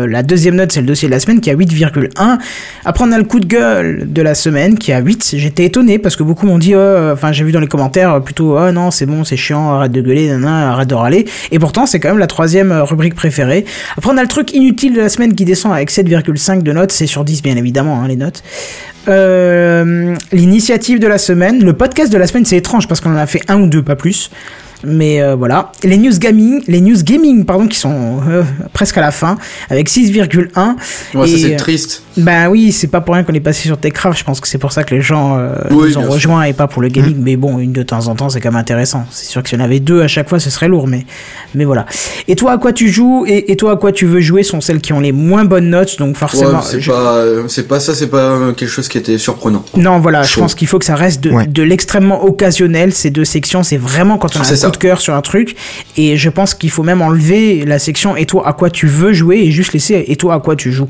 la 0.05 0.23
deuxième 0.23 0.55
note, 0.55 0.71
c'est 0.71 0.81
le 0.81 0.87
dossier 0.87 1.07
de 1.07 1.13
la 1.13 1.19
semaine 1.19 1.39
qui 1.39 1.49
a 1.49 1.55
8,1. 1.55 2.37
Après, 2.85 3.05
on 3.05 3.11
a 3.11 3.17
le 3.17 3.23
coup 3.23 3.39
de 3.39 3.45
gueule 3.45 4.11
de 4.11 4.21
la 4.21 4.35
semaine 4.35 4.77
qui 4.77 4.91
a 4.91 4.99
8. 4.99 5.35
J'étais 5.37 5.65
étonné 5.65 5.99
parce 5.99 6.15
que 6.15 6.23
beaucoup 6.23 6.45
m'ont 6.45 6.57
dit, 6.57 6.73
euh, 6.73 7.13
enfin, 7.13 7.31
j'ai 7.31 7.43
vu 7.43 7.51
dans 7.51 7.59
les 7.59 7.67
commentaires 7.67 8.13
euh, 8.13 8.19
plutôt, 8.19 8.57
oh 8.57 8.71
non, 8.71 8.91
c'est 8.91 9.05
bon, 9.05 9.23
c'est 9.23 9.37
chiant, 9.37 9.86
de 9.91 10.01
gueuler, 10.01 10.27
nanana, 10.27 10.71
arrête 10.71 10.87
de 10.87 10.95
râler. 10.95 11.25
Et 11.51 11.59
pourtant, 11.59 11.85
c'est 11.85 11.99
quand 11.99 12.09
même 12.09 12.17
la 12.17 12.27
troisième 12.27 12.71
euh, 12.71 12.83
rubrique 12.83 13.15
préférée. 13.15 13.65
Après, 13.97 14.11
on 14.11 14.17
a 14.17 14.21
le 14.21 14.27
truc 14.27 14.53
inutile 14.53 14.93
de 14.93 15.01
la 15.01 15.09
semaine 15.09 15.35
qui 15.35 15.45
descend 15.45 15.73
avec 15.73 15.91
7,5 15.91 16.63
de 16.63 16.71
notes. 16.71 16.91
C'est 16.91 17.07
sur 17.07 17.23
10, 17.23 17.41
bien 17.41 17.55
évidemment, 17.57 18.01
hein, 18.01 18.07
les 18.07 18.15
notes. 18.15 18.43
Euh, 19.07 20.15
L'initiative 20.31 20.99
de 20.99 21.07
la 21.07 21.17
semaine, 21.17 21.63
le 21.63 21.73
podcast 21.73 22.11
de 22.11 22.17
la 22.17 22.27
semaine, 22.27 22.45
c'est 22.45 22.57
étrange 22.57 22.87
parce 22.87 23.01
qu'on 23.01 23.11
en 23.13 23.17
a 23.17 23.27
fait 23.27 23.41
un 23.47 23.61
ou 23.61 23.67
deux, 23.67 23.81
pas 23.81 23.95
plus. 23.95 24.29
Mais 24.83 25.21
euh, 25.21 25.35
voilà, 25.35 25.71
les 25.83 25.97
news 25.97 26.17
gaming, 26.19 26.61
les 26.67 26.81
news 26.81 27.01
gaming 27.03 27.45
pardon, 27.45 27.67
qui 27.67 27.79
sont 27.79 28.19
euh, 28.29 28.43
presque 28.73 28.97
à 28.97 29.01
la 29.01 29.11
fin, 29.11 29.37
avec 29.69 29.89
6,1. 29.89 30.75
Ouais, 31.15 31.27
ça 31.27 31.37
c'est 31.37 31.53
euh, 31.53 31.57
triste. 31.57 32.03
Ben 32.15 32.47
oui, 32.49 32.71
c'est 32.71 32.87
pas 32.87 33.01
pour 33.01 33.15
rien 33.15 33.23
qu'on 33.23 33.33
est 33.33 33.39
passé 33.39 33.63
sur 33.67 33.77
Techcraft. 33.79 34.17
Je 34.19 34.23
pense 34.23 34.39
que 34.39 34.47
c'est 34.47 34.57
pour 34.59 34.71
ça 34.71 34.83
que 34.83 34.93
les 34.93 35.01
gens 35.01 35.37
euh, 35.37 35.55
Oui, 35.71 35.89
nous 35.95 35.97
ont 35.97 36.09
rejoints 36.09 36.43
et 36.43 36.53
pas 36.53 36.67
pour 36.67 36.81
le 36.81 36.89
gaming. 36.89 37.15
Mais 37.19 37.37
bon, 37.37 37.57
une 37.59 37.73
de 37.73 37.83
temps 37.83 38.07
en 38.07 38.15
temps, 38.15 38.29
c'est 38.29 38.39
quand 38.39 38.51
même 38.51 38.59
intéressant. 38.59 39.05
C'est 39.11 39.25
sûr 39.27 39.41
que 39.43 39.49
si 39.49 39.55
on 39.55 39.59
avait 39.59 39.79
deux 39.79 40.01
à 40.01 40.07
chaque 40.07 40.29
fois, 40.29 40.39
ce 40.39 40.49
serait 40.49 40.67
lourd. 40.67 40.87
Mais, 40.87 41.05
mais 41.55 41.65
voilà. 41.65 41.85
Et 42.27 42.35
toi, 42.35 42.53
à 42.53 42.57
quoi 42.57 42.71
tu 42.73 42.89
joues 42.89 43.25
et, 43.27 43.51
et 43.51 43.55
toi, 43.55 43.73
à 43.73 43.75
quoi 43.77 43.91
tu 43.91 44.05
veux 44.05 44.19
jouer 44.19 44.43
sont 44.43 44.61
celles 44.61 44.81
qui 44.81 44.93
ont 44.93 44.99
les 44.99 45.11
moins 45.11 45.45
bonnes 45.45 45.69
notes. 45.69 45.97
Donc 45.99 46.09
Ouais, 46.09 46.19
forcément. 46.19 46.61
c'est 46.61 46.81
je- 46.81 46.91
pas, 46.91 47.23
c'est 47.47 47.67
pas 47.67 47.79
ça, 47.79 47.93
c'est 47.95 48.07
pas 48.09 48.37
quelque 48.55 48.69
chose 48.69 48.87
qui 48.87 48.97
était 48.99 49.17
surprenant. 49.17 49.63
Non, 49.75 49.99
voilà, 49.99 50.23
je 50.23 50.39
pense 50.39 50.53
qu'il 50.55 50.67
faut 50.67 50.79
que 50.79 50.85
ça 50.85 50.95
reste 50.95 51.21
de, 51.23 51.31
Ouais. 51.31 51.47
de 51.47 51.63
l'extrêmement 51.63 52.23
occasionnel. 52.23 52.93
Ces 52.93 53.09
deux 53.11 53.25
sections, 53.25 53.63
c'est 53.63 53.77
vraiment 53.77 54.17
quand 54.17 54.35
on 54.35 54.39
a 54.41 54.43
C'est 54.43 54.55
coup 54.67 54.71
de 54.71 54.77
cœur 54.77 55.01
sur 55.01 55.13
un 55.15 55.21
truc. 55.21 55.55
Et 55.97 56.17
je 56.17 56.29
pense 56.29 56.53
qu'il 56.53 56.69
faut 56.69 56.83
même 56.83 57.01
enlever 57.01 57.65
la 57.65 57.79
section 57.79 58.15
et 58.15 58.25
toi 58.25 58.47
à 58.47 58.53
quoi 58.53 58.69
tu 58.69 58.87
veux 58.87 59.13
jouer 59.13 59.37
et 59.39 59.51
juste 59.51 59.73
laisser 59.73 60.05
et 60.07 60.15
toi 60.15 60.35
à 60.35 60.39
quoi 60.39 60.55
tu 60.55 60.71
joues. 60.71 60.87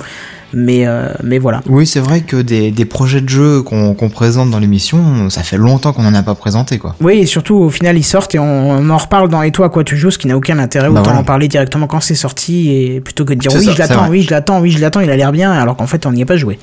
Mais, 0.53 0.87
euh, 0.87 1.09
mais 1.23 1.39
voilà. 1.39 1.61
Oui, 1.67 1.85
c'est 1.85 1.99
vrai 1.99 2.21
que 2.21 2.37
des, 2.37 2.71
des 2.71 2.85
projets 2.85 3.19
de 3.19 3.27
jeu 3.27 3.61
qu'on 3.63 4.09
présente 4.09 4.49
dans 4.49 4.59
l'émission, 4.59 5.29
ça 5.29 5.43
fait 5.43 5.57
longtemps 5.57 5.91
qu'on 5.91 6.05
en 6.05 6.13
a 6.13 6.23
pas 6.23 6.35
présenté, 6.35 6.77
quoi. 6.77 6.95
Oui, 7.01 7.19
et 7.19 7.25
surtout 7.25 7.55
au 7.55 7.69
final 7.69 7.97
ils 7.97 8.03
sortent 8.03 8.33
et 8.33 8.39
on, 8.39 8.69
on 8.71 8.89
en 8.89 8.97
reparle 8.97 9.27
dans 9.29 9.41
Et 9.41 9.51
toi 9.51 9.65
à 9.65 9.69
quoi 9.69 9.83
tu 9.83 9.97
joues, 9.97 10.09
ce 10.11 10.17
qui 10.17 10.27
n'a 10.27 10.37
aucun 10.37 10.57
intérêt. 10.59 10.89
Bah 10.89 11.01
Autant 11.01 11.17
en 11.17 11.23
parler 11.25 11.49
directement 11.49 11.87
quand 11.87 11.99
c'est 11.99 12.15
sorti 12.15 12.71
et 12.71 13.01
plutôt 13.01 13.25
que 13.25 13.33
de 13.33 13.39
dire 13.39 13.51
oui, 13.53 13.57
ça, 13.65 13.71
je 13.71 13.75
c'est 13.75 13.81
l'attends, 13.81 13.99
vrai. 14.01 14.09
oui, 14.09 14.21
je 14.21 14.31
l'attends, 14.31 14.61
oui, 14.61 14.71
je 14.71 14.79
l'attends, 14.79 15.01
il 15.01 15.09
a 15.09 15.17
l'air 15.17 15.33
bien, 15.33 15.51
alors 15.51 15.75
qu'en 15.75 15.87
fait 15.87 16.05
on 16.05 16.13
n'y 16.13 16.21
a 16.23 16.25
pas 16.25 16.37
joué. 16.37 16.57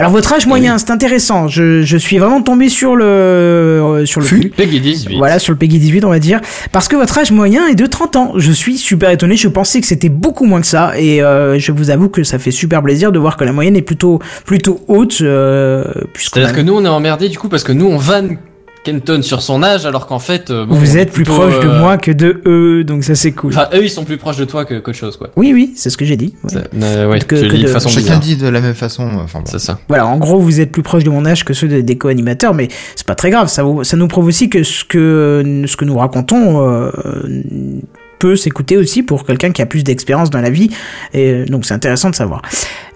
Alors 0.00 0.12
votre 0.12 0.32
âge 0.32 0.46
moyen, 0.46 0.78
c'est 0.78 0.90
intéressant. 0.90 1.46
Je, 1.46 1.82
je 1.82 1.96
suis 1.98 2.16
vraiment 2.16 2.40
tombé 2.40 2.70
sur 2.70 2.96
le 2.96 3.04
euh, 3.04 4.06
sur 4.06 4.20
le. 4.22 4.48
Peggy 4.48 4.80
18. 4.80 5.16
Voilà, 5.18 5.38
sur 5.38 5.52
le 5.52 5.58
Peggy 5.58 5.78
18, 5.78 6.04
on 6.06 6.08
va 6.08 6.18
dire. 6.18 6.40
Parce 6.72 6.88
que 6.88 6.96
votre 6.96 7.18
âge 7.18 7.30
moyen 7.32 7.66
est 7.68 7.74
de 7.74 7.84
30 7.84 8.16
ans. 8.16 8.32
Je 8.36 8.50
suis 8.50 8.78
super 8.78 9.10
étonné. 9.10 9.36
Je 9.36 9.46
pensais 9.48 9.78
que 9.80 9.86
c'était 9.86 10.08
beaucoup 10.08 10.46
moins 10.46 10.62
que 10.62 10.66
ça. 10.66 10.98
Et 10.98 11.22
euh, 11.22 11.58
je 11.58 11.70
vous 11.70 11.90
avoue 11.90 12.08
que 12.08 12.24
ça 12.24 12.38
fait 12.38 12.50
super 12.50 12.82
plaisir 12.82 13.12
de 13.12 13.18
voir 13.18 13.36
que 13.36 13.44
la 13.44 13.52
moyenne 13.52 13.76
est 13.76 13.82
plutôt, 13.82 14.20
plutôt 14.46 14.80
haute. 14.88 15.18
Euh, 15.20 15.84
C'est-à-dire 16.14 16.48
a- 16.48 16.52
que 16.54 16.62
nous, 16.62 16.72
on 16.74 16.84
est 16.84 16.88
emmerdés, 16.88 17.28
du 17.28 17.38
coup, 17.38 17.50
parce 17.50 17.62
que 17.62 17.72
nous, 17.72 17.86
on 17.86 17.98
vanne 17.98 18.38
Kenton 18.84 19.20
sur 19.22 19.42
son 19.42 19.62
âge, 19.62 19.84
alors 19.84 20.06
qu'en 20.06 20.18
fait, 20.18 20.50
euh, 20.50 20.64
bon, 20.64 20.74
vous 20.74 20.96
êtes 20.96 21.12
plus 21.12 21.24
proche 21.24 21.60
de 21.60 21.68
euh, 21.68 21.78
moi 21.80 21.98
que 21.98 22.10
de 22.10 22.40
eux. 22.46 22.82
Donc 22.82 23.04
ça, 23.04 23.14
c'est 23.14 23.32
cool. 23.32 23.52
Enfin, 23.52 23.68
eux, 23.74 23.84
ils 23.84 23.90
sont 23.90 24.04
plus 24.04 24.16
proches 24.16 24.38
de 24.38 24.46
toi 24.46 24.64
que 24.64 24.78
qu'autre 24.78 24.96
chose, 24.96 25.16
quoi. 25.18 25.28
Oui, 25.36 25.52
oui, 25.52 25.72
c'est 25.76 25.90
ce 25.90 25.96
que 25.98 26.04
j'ai 26.06 26.16
dit. 26.16 26.34
Ouais. 26.44 26.62
Euh, 26.82 27.08
ouais, 27.10 27.18
Que- 27.18 27.36
tu 27.36 27.48
que 27.48 27.56
de 27.56 27.62
de- 27.62 27.66
façon 27.68 27.88
Chacun 27.90 28.00
bizarre. 28.02 28.20
dit 28.20 28.36
de 28.36 28.48
la 28.48 28.60
même 28.62 28.74
façon. 28.74 29.06
Enfin 29.22 29.40
bon. 29.40 29.44
C'est 29.50 29.58
ça. 29.58 29.78
Voilà, 29.88 30.06
en 30.06 30.16
gros, 30.16 30.38
vous 30.40 30.60
êtes 30.60 30.72
plus 30.72 30.82
proche 30.82 31.04
de 31.04 31.10
mon 31.10 31.26
âge 31.26 31.44
que 31.44 31.52
ceux 31.52 31.68
des, 31.68 31.82
des 31.82 31.98
co-animateurs, 31.98 32.54
mais 32.54 32.68
c'est 32.96 33.06
pas 33.06 33.14
très 33.14 33.30
grave. 33.30 33.48
Ça, 33.48 33.62
vous- 33.64 33.84
ça 33.84 33.96
nous 33.98 34.08
prouve 34.08 34.26
aussi 34.26 34.48
que 34.48 34.62
ce 34.62 34.84
que, 34.84 35.64
ce 35.66 35.76
que 35.76 35.84
nous 35.84 35.98
racontons 35.98 36.66
euh, 36.66 36.90
peut 38.20 38.36
s'écouter 38.36 38.76
aussi 38.76 39.02
pour 39.02 39.24
quelqu'un 39.26 39.50
qui 39.50 39.62
a 39.62 39.66
plus 39.66 39.82
d'expérience 39.82 40.30
dans 40.30 40.40
la 40.40 40.50
vie. 40.50 40.70
Et 41.12 41.30
euh, 41.32 41.44
donc, 41.46 41.66
c'est 41.66 41.74
intéressant 41.74 42.10
de 42.10 42.14
savoir. 42.14 42.42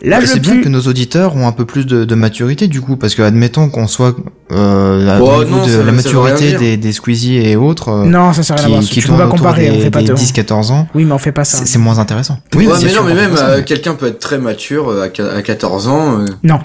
Là, 0.03 0.19
Bah, 0.19 0.25
je 0.25 0.31
c'est 0.31 0.39
bien 0.41 0.61
que 0.61 0.69
nos 0.69 0.83
auditeurs 0.83 1.35
ont 1.35 1.49
un 1.49 1.53
peu 1.53 1.65
plus 1.65 1.87
de, 1.87 2.05
de 2.05 2.15
maturité 2.15 2.69
du 2.69 2.81
coup, 2.81 2.97
parce 2.97 3.15
que 3.17 3.23
admettons 3.23 3.71
qu'on 3.71 3.87
soit 3.89 4.15
euh, 4.53 5.19
Oh, 5.21 5.41
au 5.41 5.45
niveau 5.45 5.57
non, 5.57 5.67
de 5.67 5.71
ça- 5.71 5.83
la 5.83 5.93
maturité 5.93 6.53
des, 6.57 6.77
des 6.77 6.93
Squeezie 6.93 7.39
et 7.39 7.57
autres, 7.57 7.89
euh, 7.89 8.05
Non, 8.05 8.33
ça 8.35 8.43
sert 8.43 8.57
à 8.61 8.67
rien 8.67 8.81
qui, 8.81 8.89
qui 8.89 9.03
tournent 9.03 9.27
comparer, 9.29 9.71
on 9.71 9.75
des, 9.77 9.81
fait 9.81 9.91
pas 9.91 10.01
des 10.03 10.09
tort. 10.09 10.19
10-14 10.19 10.71
ans, 10.73 10.87
Oui, 10.95 11.05
mais 11.05 11.13
on 11.13 11.19
fait 11.19 11.33
pas 11.33 11.45
ça. 11.45 11.65
c'est 11.65 11.79
moins 11.79 11.99
intéressant. 11.99 12.39
ouais, 12.55 12.67
bien 12.67 12.75
mais 12.83 12.89
sûr, 12.91 13.03
non, 13.03 13.07
mais 13.09 13.13
on 13.13 13.17
même 13.17 13.37
euh, 13.39 13.63
quelqu'un 13.63 13.95
peut 13.95 14.07
être 14.09 14.19
très 14.19 14.39
mature 14.39 14.91
euh, 14.91 15.03
à 15.05 15.09
qu- 15.09 15.23
à 15.23 15.41
14 15.41 15.89
ans. 15.89 16.21
euh, 16.21 16.27
Non. 16.43 16.61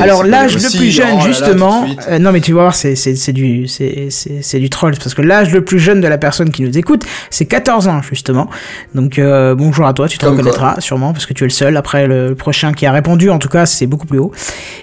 Alors 0.00 0.24
l'âge 0.24 0.54
le 0.56 0.76
plus 0.78 0.90
jeune 0.90 1.06
oh 1.12 1.18
là 1.18 1.22
là, 1.22 1.26
justement, 1.28 1.86
non 2.18 2.32
mais 2.32 2.40
tu 2.40 2.52
vas 2.52 2.62
voir 2.62 2.74
c'est 2.74 2.94
du 3.32 3.68
c'est 3.68 4.08
c'est 4.10 4.42
c'est 4.42 4.58
du 4.58 4.68
troll 4.68 4.94
parce 4.96 5.14
que 5.14 5.22
l'âge 5.22 5.52
le 5.52 5.62
plus 5.64 5.78
jeune 5.78 6.00
de 6.00 6.08
la 6.08 6.18
personne 6.18 6.50
qui 6.50 6.62
nous 6.62 6.76
écoute 6.76 7.04
c'est 7.30 7.44
14 7.44 7.86
ans 7.86 8.00
justement. 8.08 8.48
Donc 8.94 9.18
euh, 9.18 9.54
bonjour 9.54 9.86
à 9.86 9.92
toi, 9.92 10.08
tu 10.08 10.18
te 10.18 10.24
Comme 10.24 10.36
reconnaîtras 10.36 10.80
sûrement 10.80 11.12
parce 11.12 11.26
que 11.26 11.32
tu 11.34 11.44
es 11.44 11.46
le 11.46 11.50
seul. 11.50 11.76
Après 11.76 12.06
le, 12.06 12.28
le 12.28 12.34
prochain 12.34 12.72
qui 12.72 12.86
a 12.86 12.92
répondu 12.92 13.30
en 13.30 13.38
tout 13.38 13.48
cas 13.48 13.66
c'est 13.66 13.86
beaucoup 13.86 14.06
plus 14.06 14.18
haut. 14.18 14.32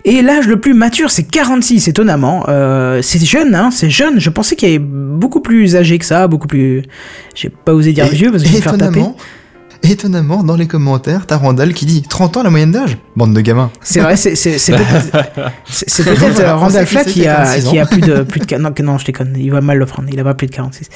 Et 0.06 0.22
l'âge 0.22 0.48
le 0.48 0.60
plus 0.60 0.74
mature 0.74 1.12
c'est 1.12 1.24
46 1.24 1.88
étonnamment. 1.88 2.46
Euh, 2.50 3.02
c'est 3.02 3.24
jeune 3.24 3.56
hein, 3.56 3.70
c'est 3.72 3.90
jeune. 3.90 4.20
Je 4.20 4.30
pensais 4.30 4.56
qu'il 4.56 4.70
y 4.70 4.76
avait 4.76 4.80
beaucoup 4.84 5.42
plus 5.42 5.76
âgé 5.76 5.98
que 5.98 6.06
ça, 6.06 6.28
beaucoup 6.28 6.48
plus. 6.48 6.84
J'ai 7.36 7.50
pas 7.50 7.74
osé 7.74 7.94
dire 7.94 8.06
Et- 8.06 8.10
vieux 8.16 8.32
parce 8.32 8.44
que 8.44 8.50
je 8.50 8.54
vais 8.54 8.60
me 8.60 8.64
faire 8.64 8.78
taper. 8.78 9.02
Étonnamment, 9.84 10.44
dans 10.44 10.56
les 10.56 10.68
commentaires, 10.68 11.26
t'as 11.26 11.38
Randall 11.38 11.74
qui 11.74 11.86
dit 11.86 12.02
30 12.02 12.38
ans 12.38 12.44
la 12.44 12.50
moyenne 12.50 12.72
d'âge? 12.72 12.98
Bande 13.16 13.34
de 13.34 13.42
gamins. 13.42 13.72
C'est 13.82 14.00
vrai, 14.00 14.16
c'est 14.16 14.32
peut-être 14.34 16.20
Voilà, 16.20 16.52
euh, 16.52 16.56
Randall 16.56 16.86
Flagg 16.86 17.08
qui 17.08 17.28
a 17.28 17.36
46 17.44 17.70
qui 17.70 17.80
a 17.80 17.84
ans. 17.84 17.86
plus 17.86 18.02
de 18.02 18.24
plus 18.24 18.40
de 18.40 18.58
non, 18.58 18.72
non 18.84 18.98
je 18.98 19.06
déconne, 19.06 19.36
il 19.38 19.52
va 19.52 19.62
mal 19.62 19.78
le 19.78 19.86
prendre, 19.86 20.08
il 20.12 20.20
a 20.20 20.24
pas 20.24 20.34
plus 20.34 20.48
de 20.48 20.52
46. 20.52 20.88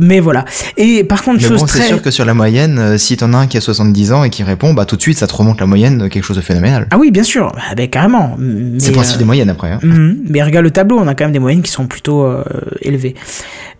Mais 0.00 0.20
voilà. 0.20 0.44
Et 0.76 1.04
par 1.04 1.22
contre 1.22 1.40
Mais 1.42 1.48
chose 1.48 1.60
bon, 1.60 1.66
c'est 1.66 1.82
sûr 1.82 2.02
que 2.02 2.10
sur 2.10 2.24
la 2.24 2.34
moyenne, 2.34 2.78
euh, 2.78 2.98
si 2.98 3.16
t'en 3.16 3.32
as 3.32 3.38
un 3.38 3.46
qui 3.46 3.56
a 3.56 3.60
70 3.60 4.12
ans 4.12 4.24
et 4.24 4.30
qui 4.30 4.42
répond, 4.42 4.74
bah 4.74 4.84
tout 4.84 4.96
de 4.96 5.02
suite, 5.02 5.18
ça 5.18 5.26
te 5.26 5.34
remonte 5.34 5.60
la 5.60 5.66
moyenne, 5.66 6.08
quelque 6.08 6.24
chose 6.24 6.36
de 6.36 6.42
phénoménal. 6.42 6.88
Ah 6.90 6.98
oui, 6.98 7.10
bien 7.10 7.22
sûr. 7.22 7.52
Ah 7.56 7.74
ben 7.74 7.88
carrément. 7.88 8.36
C'est 8.78 8.88
le 8.88 8.94
principe 8.94 9.16
euh, 9.16 9.18
des 9.18 9.24
moyennes 9.24 9.50
après. 9.50 9.70
Hein. 9.70 9.80
Mhm. 9.82 10.18
Mais 10.28 10.42
regarde 10.42 10.64
le 10.64 10.70
tableau, 10.70 10.98
on 10.98 11.06
a 11.06 11.14
quand 11.14 11.24
même 11.24 11.32
des 11.32 11.38
moyennes 11.38 11.62
qui 11.62 11.70
sont 11.70 11.86
plutôt 11.86 12.24
euh, 12.24 12.44
élevées. 12.82 13.14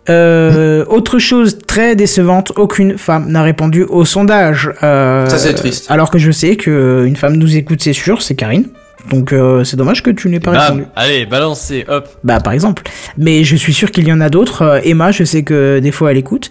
Euh, 0.09 0.85
Autre 0.85 1.19
chose 1.19 1.57
très 1.65 1.95
décevante, 1.95 2.51
aucune 2.57 2.97
femme 2.97 3.29
n'a 3.31 3.41
répondu 3.43 3.83
au 3.83 4.05
sondage. 4.05 4.71
Euh, 4.83 5.27
Ça, 5.27 5.37
c'est 5.37 5.53
triste. 5.53 5.85
Alors 5.89 6.09
que 6.11 6.19
je 6.19 6.31
sais 6.31 6.55
qu'une 6.57 7.15
femme 7.15 7.35
nous 7.37 7.55
écoute, 7.57 7.81
c'est 7.81 7.93
sûr, 7.93 8.21
c'est 8.21 8.35
Karine. 8.35 8.67
Donc 9.11 9.33
euh, 9.33 9.63
c'est 9.63 9.77
dommage 9.77 10.01
que 10.01 10.09
tu 10.09 10.29
n'aies 10.29 10.39
pas 10.39 10.51
répondu. 10.51 10.85
Allez, 10.95 11.27
balancez, 11.27 11.85
hop. 11.87 12.07
Bah 12.23 12.39
par 12.39 12.53
exemple. 12.53 12.81
Mais 13.19 13.43
je 13.43 13.55
suis 13.55 13.73
sûr 13.73 13.91
qu'il 13.91 14.07
y 14.07 14.11
en 14.11 14.19
a 14.19 14.29
d'autres. 14.29 14.63
Euh, 14.63 14.79
Emma, 14.83 15.11
je 15.11 15.23
sais 15.23 15.43
que 15.43 15.77
des 15.77 15.91
fois 15.91 16.09
elle 16.11 16.17
écoute. 16.17 16.49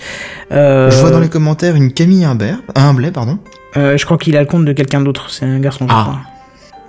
Euh, 0.52 0.88
Je 0.88 0.96
vois 0.98 1.10
dans 1.10 1.18
les 1.18 1.28
commentaires 1.28 1.74
une 1.74 1.92
Camille 1.92 2.24
Humbert, 2.24 2.58
Humblay, 2.76 3.10
pardon. 3.10 3.38
euh, 3.76 3.96
je 3.96 4.04
crois 4.04 4.18
qu'il 4.18 4.36
a 4.36 4.40
le 4.40 4.46
compte 4.46 4.64
de 4.64 4.72
quelqu'un 4.72 5.00
d'autre. 5.00 5.30
C'est 5.30 5.44
un 5.46 5.58
garçon. 5.58 5.86
Je 5.88 5.92
Ah. 5.94 6.02
crois. 6.04 6.18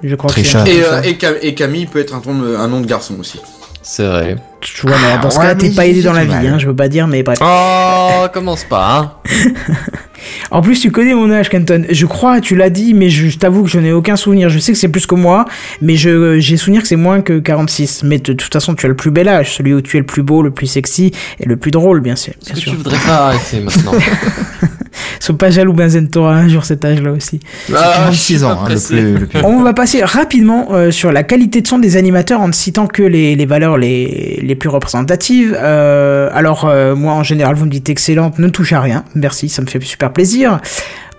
Je 0.03 0.13
crois 0.15 0.29
que 0.31 0.57
un 0.57 0.65
Et, 0.65 0.83
euh, 0.83 1.01
et, 1.01 1.17
Cam- 1.17 1.33
et 1.41 1.55
Camille 1.55 1.87
peut 1.87 1.99
être 1.99 2.13
un, 2.13 2.21
un 2.59 2.67
nom 2.67 2.81
de 2.81 2.85
garçon 2.85 3.15
aussi. 3.19 3.39
C'est 3.87 4.03
vrai. 4.07 4.35
Tu 4.61 4.81
vois, 4.81 4.95
mais 4.99 5.21
dans 5.21 5.29
ce 5.29 5.37
ouais, 5.37 5.45
cas, 5.45 5.53
t'es 5.53 5.69
pas 5.69 5.85
aidé 5.85 6.01
dans 6.01 6.11
la 6.11 6.25
vie, 6.25 6.33
hein, 6.33 6.57
je 6.57 6.65
veux 6.65 6.75
pas 6.75 6.87
dire, 6.87 7.05
mais 7.05 7.21
bref. 7.21 7.37
Oh, 7.39 8.25
commence 8.33 8.63
pas, 8.63 8.97
hein. 8.97 9.11
En 10.49 10.63
plus, 10.63 10.79
tu 10.79 10.89
connais 10.89 11.13
mon 11.13 11.29
âge, 11.29 11.49
Kenton. 11.49 11.85
Je 11.87 12.05
crois, 12.07 12.41
tu 12.41 12.55
l'as 12.55 12.71
dit, 12.71 12.95
mais 12.95 13.11
je, 13.11 13.27
je 13.27 13.37
t'avoue 13.37 13.61
que 13.61 13.69
je 13.69 13.77
n'ai 13.77 13.91
aucun 13.91 14.15
souvenir. 14.15 14.49
Je 14.49 14.57
sais 14.57 14.71
que 14.71 14.77
c'est 14.79 14.87
plus 14.87 15.05
que 15.05 15.13
moi, 15.13 15.45
mais 15.81 15.97
je, 15.97 16.39
j'ai 16.39 16.57
souvenir 16.57 16.81
que 16.81 16.87
c'est 16.87 16.95
moins 16.95 17.21
que 17.21 17.37
46. 17.37 18.01
Mais 18.03 18.17
de, 18.17 18.33
toute 18.33 18.51
façon, 18.51 18.73
tu 18.73 18.87
as 18.87 18.89
le 18.89 18.95
plus 18.95 19.11
bel 19.11 19.27
âge, 19.27 19.55
celui 19.55 19.75
où 19.75 19.81
tu 19.81 19.97
es 19.97 19.99
le 19.99 20.05
plus 20.07 20.23
beau, 20.23 20.41
le 20.41 20.49
plus 20.49 20.65
sexy 20.65 21.11
et 21.39 21.45
le 21.45 21.57
plus 21.57 21.69
drôle, 21.69 22.01
bien 22.01 22.15
sûr. 22.15 22.33
Est-ce 22.41 22.45
Bien 22.45 22.55
que 22.55 22.59
sûr. 22.61 22.71
tu 22.71 22.77
voudrais 22.77 22.97
pas 22.97 23.27
arrêter 23.27 23.59
maintenant 23.59 23.93
Sois 25.19 25.37
pas 25.37 25.49
jaloux, 25.49 25.73
Benzen, 25.73 26.09
t'auras 26.09 26.35
un 26.35 26.47
jour 26.47 26.65
cet 26.65 26.85
âge-là 26.85 27.11
aussi. 27.11 27.39
Ah, 27.73 28.09
je 28.11 28.15
suis 28.17 28.35
26 28.35 28.41
pas 28.41 28.47
ans, 28.47 28.59
hein, 28.61 28.69
le 28.69 28.75
plus, 28.79 29.19
le 29.19 29.25
plus. 29.27 29.39
On 29.43 29.61
va 29.63 29.73
passer 29.73 30.03
rapidement 30.03 30.67
euh, 30.71 30.91
sur 30.91 31.11
la 31.11 31.23
qualité 31.23 31.61
de 31.61 31.67
son 31.67 31.79
des 31.79 31.97
animateurs 31.97 32.41
en 32.41 32.47
ne 32.47 32.53
citant 32.53 32.87
que 32.87 33.03
les, 33.03 33.35
les 33.35 33.45
valeurs 33.45 33.77
les, 33.77 34.39
les 34.43 34.55
plus 34.55 34.69
représentatives. 34.69 35.57
Euh, 35.59 36.29
alors, 36.33 36.65
euh, 36.65 36.95
moi, 36.95 37.13
en 37.13 37.23
général, 37.23 37.55
vous 37.55 37.65
me 37.65 37.71
dites 37.71 37.89
excellente, 37.89 38.39
ne 38.39 38.47
touche 38.49 38.73
à 38.73 38.81
rien. 38.81 39.03
Merci, 39.15 39.49
ça 39.49 39.61
me 39.61 39.67
fait 39.67 39.81
super 39.81 40.11
plaisir. 40.13 40.59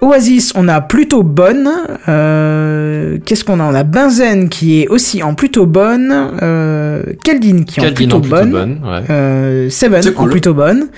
Oasis, 0.03 0.53
on 0.55 0.69
a 0.69 0.83
plutôt 0.83 1.23
bonne. 1.23 1.71
Euh, 2.09 3.19
Qu'est-ce 3.25 3.45
qu'on 3.45 3.61
a? 3.61 3.65
On 3.65 3.75
a 3.75 3.83
Benzen 3.83 4.49
qui 4.51 4.83
est 4.83 4.89
aussi 4.89 5.23
en 5.23 5.35
plutôt 5.35 5.65
bonne. 5.67 6.13
Euh, 6.43 7.03
Keldin 7.25 7.63
qui 7.65 7.81
est 7.81 7.89
en 7.89 7.95
plutôt, 7.95 8.17
en 8.17 8.21
plutôt 8.21 8.37
bonne. 8.37 8.51
bonne, 8.51 8.81
ouais. 8.85 9.03
Euh, 9.11 9.71
Seven 9.71 10.03
C'est 10.03 10.17
en 10.17 10.29
plutôt 10.29 10.53
bonne. 10.55 10.89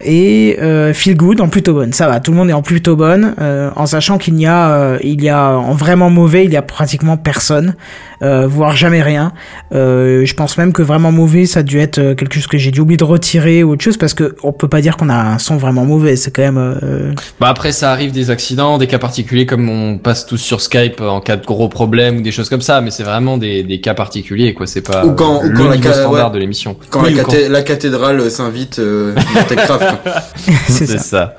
Et 0.00 0.56
euh, 0.60 0.94
Feel 0.94 1.16
Good 1.16 1.40
en 1.40 1.48
plutôt 1.48 1.74
bonne. 1.74 1.92
Ça 1.92 2.06
va, 2.06 2.20
tout 2.20 2.30
le 2.30 2.36
monde 2.36 2.50
est 2.50 2.54
en 2.54 2.62
plutôt 2.62 2.94
bonne, 2.94 3.34
euh, 3.40 3.70
en 3.74 3.86
sachant 3.86 4.18
qu'il 4.18 4.38
y 4.40 4.46
a, 4.46 4.70
euh, 4.70 4.98
il 5.02 5.22
y 5.22 5.28
a 5.28 5.50
en 5.50 5.74
vraiment 5.74 6.10
mauvais, 6.10 6.44
il 6.44 6.52
y 6.52 6.56
a 6.56 6.62
pratiquement 6.62 7.16
personne, 7.16 7.74
euh, 8.22 8.46
voire 8.46 8.76
jamais 8.76 9.02
rien. 9.02 9.32
Euh, 9.74 10.24
je 10.24 10.34
pense 10.34 10.58
même 10.58 10.72
que 10.72 10.82
vraiment 10.82 11.12
mauvais, 11.12 11.46
ça 11.46 11.60
a 11.60 11.62
dû 11.62 11.78
être 11.78 11.98
euh, 11.98 12.14
quelque 12.14 12.34
chose 12.34 12.46
que 12.46 12.58
j'ai 12.58 12.70
dû 12.70 12.80
oublier 12.80 12.96
de 12.96 13.04
retirer 13.04 13.62
ou 13.64 13.72
autre 13.72 13.82
chose, 13.84 13.96
parce 13.96 14.14
que 14.14 14.34
on 14.42 14.52
peut 14.52 14.68
pas 14.68 14.80
dire 14.80 14.96
qu'on 14.96 15.08
a 15.08 15.14
un 15.14 15.38
son 15.38 15.56
vraiment 15.56 15.84
mauvais. 15.84 16.16
C'est 16.16 16.30
quand 16.30 16.42
même. 16.42 16.58
euh, 16.82 17.12
Bah 17.40 17.48
après 17.48 17.72
ça 17.72 17.92
arrive 17.92 18.12
des 18.12 18.30
accidents, 18.30 18.78
des 18.78 18.86
cas 18.86 18.98
particuliers 18.98 19.46
comme 19.46 19.68
on 19.68 19.98
passe 19.98 20.26
tous 20.26 20.38
sur 20.38 20.60
Skype 20.60 21.00
en 21.00 21.20
cas 21.20 21.36
de 21.36 21.44
gros 21.46 21.68
problèmes 21.68 22.18
ou 22.18 22.22
des 22.22 22.32
choses 22.32 22.48
comme 22.48 22.62
ça, 22.62 22.80
mais 22.80 22.90
c'est 22.90 23.02
vraiment 23.04 23.38
des, 23.38 23.62
des 23.62 23.80
cas 23.80 23.94
particuliers 23.94 24.54
quoi, 24.54 24.66
c'est 24.66 24.82
pas 24.82 25.04
Ou 25.04 25.12
quand- 25.12 25.42
ou 25.44 25.48
le 25.48 25.56
quand 25.56 25.68
la 25.68 25.76
niveau 25.76 25.92
standard 25.92 26.28
ouais. 26.28 26.34
de 26.34 26.38
l'émission. 26.38 26.76
Quand, 26.90 27.02
Oui, 27.04 27.16
la, 27.48 27.62
cathédrale 27.62 28.30
s'invite 28.30 28.78
euh, 28.78 29.14
dans 29.14 29.42
Techcraft. 29.44 29.86
c'est 30.68 30.86
c'est 30.86 30.98
ça. 30.98 30.98
ça. 30.98 31.34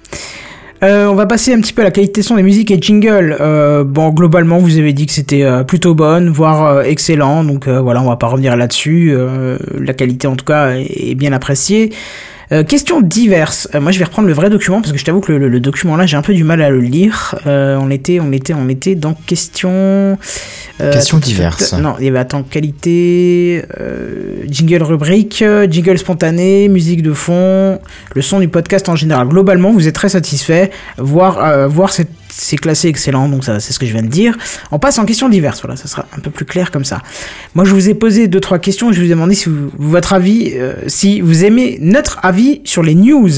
Euh, 0.82 1.08
on 1.08 1.16
va 1.16 1.26
passer 1.26 1.54
un 1.54 1.60
petit 1.60 1.74
peu 1.74 1.82
à 1.82 1.86
la 1.86 1.92
qualité 1.92 2.22
son 2.22 2.36
des 2.36 2.44
musiques 2.44 2.72
et 2.72 2.82
jingle. 2.82 3.36
Euh, 3.42 3.84
bon, 3.84 4.10
globalement, 4.10 4.60
vous 4.60 4.78
avez 4.78 4.94
dit 4.94 5.06
que 5.06 5.12
c'était 5.12 5.44
euh, 5.44 5.64
plutôt 5.64 5.94
bonne, 5.94 6.30
voire 6.30 6.66
euh, 6.66 6.82
excellent. 6.84 7.44
Donc 7.44 7.68
euh, 7.68 7.82
voilà, 7.82 8.02
on 8.02 8.08
va 8.08 8.16
pas 8.16 8.28
revenir 8.28 8.56
là-dessus. 8.56 9.12
Euh, 9.14 9.58
la 9.78 9.94
qualité, 9.94 10.28
en 10.28 10.36
tout 10.36 10.46
cas, 10.46 10.72
est 10.78 11.16
bien 11.16 11.34
appréciée. 11.34 11.92
Euh, 12.52 12.64
questions 12.64 13.00
diverses. 13.00 13.68
Euh, 13.76 13.80
moi, 13.80 13.92
je 13.92 14.00
vais 14.00 14.06
reprendre 14.06 14.28
le 14.28 14.34
vrai 14.34 14.50
document 14.50 14.82
parce 14.82 14.92
que 14.92 14.98
je 14.98 15.06
t'avoue 15.06 15.20
que 15.22 15.32
le, 15.32 15.38
le- 15.38 15.50
le 15.50 15.60
document 15.60 15.96
là, 15.96 16.06
j'ai 16.08 16.18
un 16.18 16.24
peu 16.24 16.34
du 16.34 16.44
mal 16.44 16.62
à 16.62 16.70
le 16.72 16.80
lire. 16.82 17.36
Euh, 17.46 17.78
on 17.80 17.92
était, 17.92 18.20
on 18.20 18.32
était, 18.32 18.54
on 18.56 18.68
était 18.70 18.96
dans 18.96 19.14
questions. 19.14 20.18
Questions 20.80 21.18
attends, 21.18 21.28
diverses. 21.28 21.74
Non, 21.74 21.96
il 22.00 22.06
y 22.06 22.08
avait 22.08 22.20
attends 22.20 22.42
qualité, 22.42 23.64
jingle 24.50 24.82
rubrique, 24.84 25.44
jingle 25.70 25.98
spontané, 25.98 26.68
musique 26.70 27.04
de 27.04 27.14
fond, 27.14 27.80
le 28.16 28.22
son 28.22 28.40
du 28.40 28.48
podcast 28.48 28.90
en 28.90 28.96
général. 28.96 29.28
Globalement, 29.28 29.72
vous 29.72 29.88
êtes 29.88 29.96
très 29.96 30.10
satisfait. 30.10 30.72
Voir, 30.98 31.68
voir 31.70 31.92
c'est 31.92 32.08
c'est 32.32 32.58
classé 32.58 32.88
excellent, 32.88 33.28
donc 33.30 33.44
ça 33.44 33.60
c'est 33.60 33.74
ce 33.74 33.80
que 33.80 33.86
je 33.86 33.92
viens 33.94 34.02
de 34.04 34.08
dire. 34.08 34.38
On 34.72 34.80
passe 34.80 34.98
en 35.00 35.06
questions 35.06 35.30
diverses, 35.30 35.62
voilà, 35.62 35.76
ça 35.76 35.88
sera 35.88 36.06
un 36.16 36.20
peu 36.20 36.30
plus 36.32 36.46
clair 36.46 36.72
comme 36.72 36.86
ça. 36.86 37.02
Moi, 37.56 37.66
je 37.66 37.74
vous 37.74 37.90
ai 37.90 37.94
posé 37.94 38.28
deux 38.28 38.40
trois 38.40 38.60
questions. 38.60 38.92
Je 38.92 39.00
vous 39.00 39.06
ai 39.08 39.10
demandé 39.10 39.36
si 39.36 39.50
vous, 39.50 39.72
votre 39.78 40.14
avis, 40.14 40.52
euh, 40.56 40.74
si 40.88 41.22
vous 41.22 41.44
aimez 41.44 41.78
notre 41.82 42.20
avis 42.24 42.62
sur 42.64 42.84
les 42.84 42.96
news. 42.96 43.30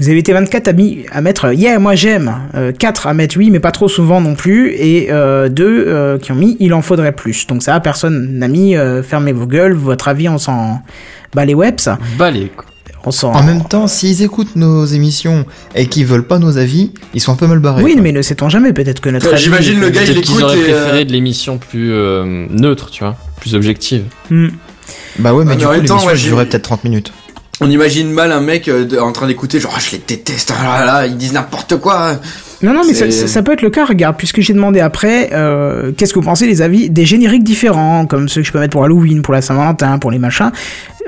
Vous 0.00 0.08
avez 0.08 0.18
été 0.18 0.32
24 0.32 0.68
à, 0.68 0.72
mis- 0.72 1.04
à 1.12 1.20
mettre 1.20 1.46
euh, 1.46 1.54
yeah, 1.54 1.78
moi 1.78 1.94
j'aime, 1.94 2.34
euh, 2.54 2.72
4 2.72 3.06
à 3.06 3.14
mettre 3.14 3.36
oui, 3.36 3.50
mais 3.50 3.60
pas 3.60 3.70
trop 3.72 3.88
souvent 3.88 4.20
non 4.20 4.34
plus, 4.34 4.70
et 4.72 5.08
euh, 5.10 5.48
2 5.48 6.18
qui 6.22 6.32
ont 6.32 6.36
mis 6.36 6.56
il 6.60 6.74
en 6.74 6.82
faudrait 6.82 7.12
plus. 7.12 7.46
Donc 7.46 7.62
ça, 7.62 7.78
personne 7.80 8.38
n'a 8.38 8.48
mis 8.48 8.76
euh, 8.76 9.02
fermez 9.02 9.32
vos 9.32 9.46
gueules. 9.46 9.74
Votre 9.74 10.08
avis, 10.08 10.28
on 10.28 10.38
s'en 10.38 10.82
bat 11.34 11.44
les 11.44 11.54
webs. 11.54 11.80
Quoi. 12.56 12.66
On 13.06 13.10
s'en. 13.10 13.32
En 13.32 13.42
même 13.42 13.64
temps, 13.64 13.86
s'ils 13.86 14.22
écoutent 14.22 14.56
nos 14.56 14.84
émissions 14.84 15.46
et 15.74 15.86
qu'ils 15.86 16.06
veulent 16.06 16.26
pas 16.26 16.38
nos 16.38 16.58
avis, 16.58 16.92
ils 17.14 17.20
sont 17.20 17.32
un 17.32 17.36
peu 17.36 17.46
mal 17.46 17.58
barrés. 17.58 17.82
Oui, 17.82 17.94
quoi. 17.94 18.02
mais 18.02 18.12
ne 18.12 18.22
sait-on 18.22 18.48
jamais. 18.48 18.72
Peut-être 18.72 19.00
que 19.00 19.08
notre 19.08 19.30
Ouais, 19.30 19.38
j'imagine 19.38 19.80
le 19.80 19.88
gars, 19.90 20.02
il 20.04 20.18
écoute 20.18 20.42
auraient 20.42 20.58
et, 20.58 20.72
euh, 20.72 20.82
préféré 20.84 21.04
de 21.04 21.12
l'émission 21.12 21.58
plus 21.58 21.92
euh, 21.92 22.46
neutre, 22.50 22.90
tu 22.90 23.02
vois, 23.04 23.16
plus 23.40 23.54
objective. 23.54 24.04
Hmm. 24.30 24.48
Bah 25.18 25.32
ouais, 25.32 25.44
mais 25.44 25.52
Ah, 25.52 25.56
du 25.56 25.60
mais 25.60 25.66
en 25.66 25.68
coup, 25.70 25.74
l'émission 25.76 26.06
ouais, 26.06 26.16
durait 26.16 26.46
peut-être 26.46 26.62
30 26.64 26.84
minutes. 26.84 27.12
On 27.62 27.70
imagine 27.70 28.10
mal 28.10 28.32
un 28.32 28.40
mec 28.40 28.68
euh, 28.68 28.98
en 29.00 29.12
train 29.12 29.26
d'écouter, 29.26 29.60
genre, 29.60 29.72
ah, 29.76 29.80
je 29.80 29.92
les 29.92 30.02
déteste, 30.06 30.52
ah 30.58 30.80
là 30.80 30.84
là, 30.86 31.06
ils 31.06 31.16
disent 31.16 31.32
n'importe 31.32 31.76
quoi. 31.76 32.18
Non, 32.62 32.74
non, 32.74 32.82
mais 32.86 32.92
ça, 32.94 33.10
C'est- 33.10 33.42
peut 33.42 33.52
être 33.52 33.62
le 33.62 33.70
cas, 33.70 33.86
regarde, 33.86 34.16
puisque 34.18 34.40
j'ai 34.42 34.52
demandé 34.52 34.80
après, 34.80 35.30
euh, 35.32 35.92
qu'est-ce 35.96 36.12
que 36.12 36.18
vous 36.18 36.24
pensez 36.26 36.46
des 36.46 36.60
avis 36.60 36.90
des 36.90 37.06
génériques 37.06 37.42
différents, 37.44 38.04
comme 38.06 38.28
ceux 38.28 38.42
que 38.42 38.46
je 38.46 38.52
peux 38.52 38.58
mettre 38.58 38.72
pour 38.72 38.84
Halloween, 38.84 39.22
pour 39.22 39.32
la 39.32 39.40
Saint-Valentin, 39.40 39.98
pour 39.98 40.10
les 40.10 40.18
machins. 40.18 40.50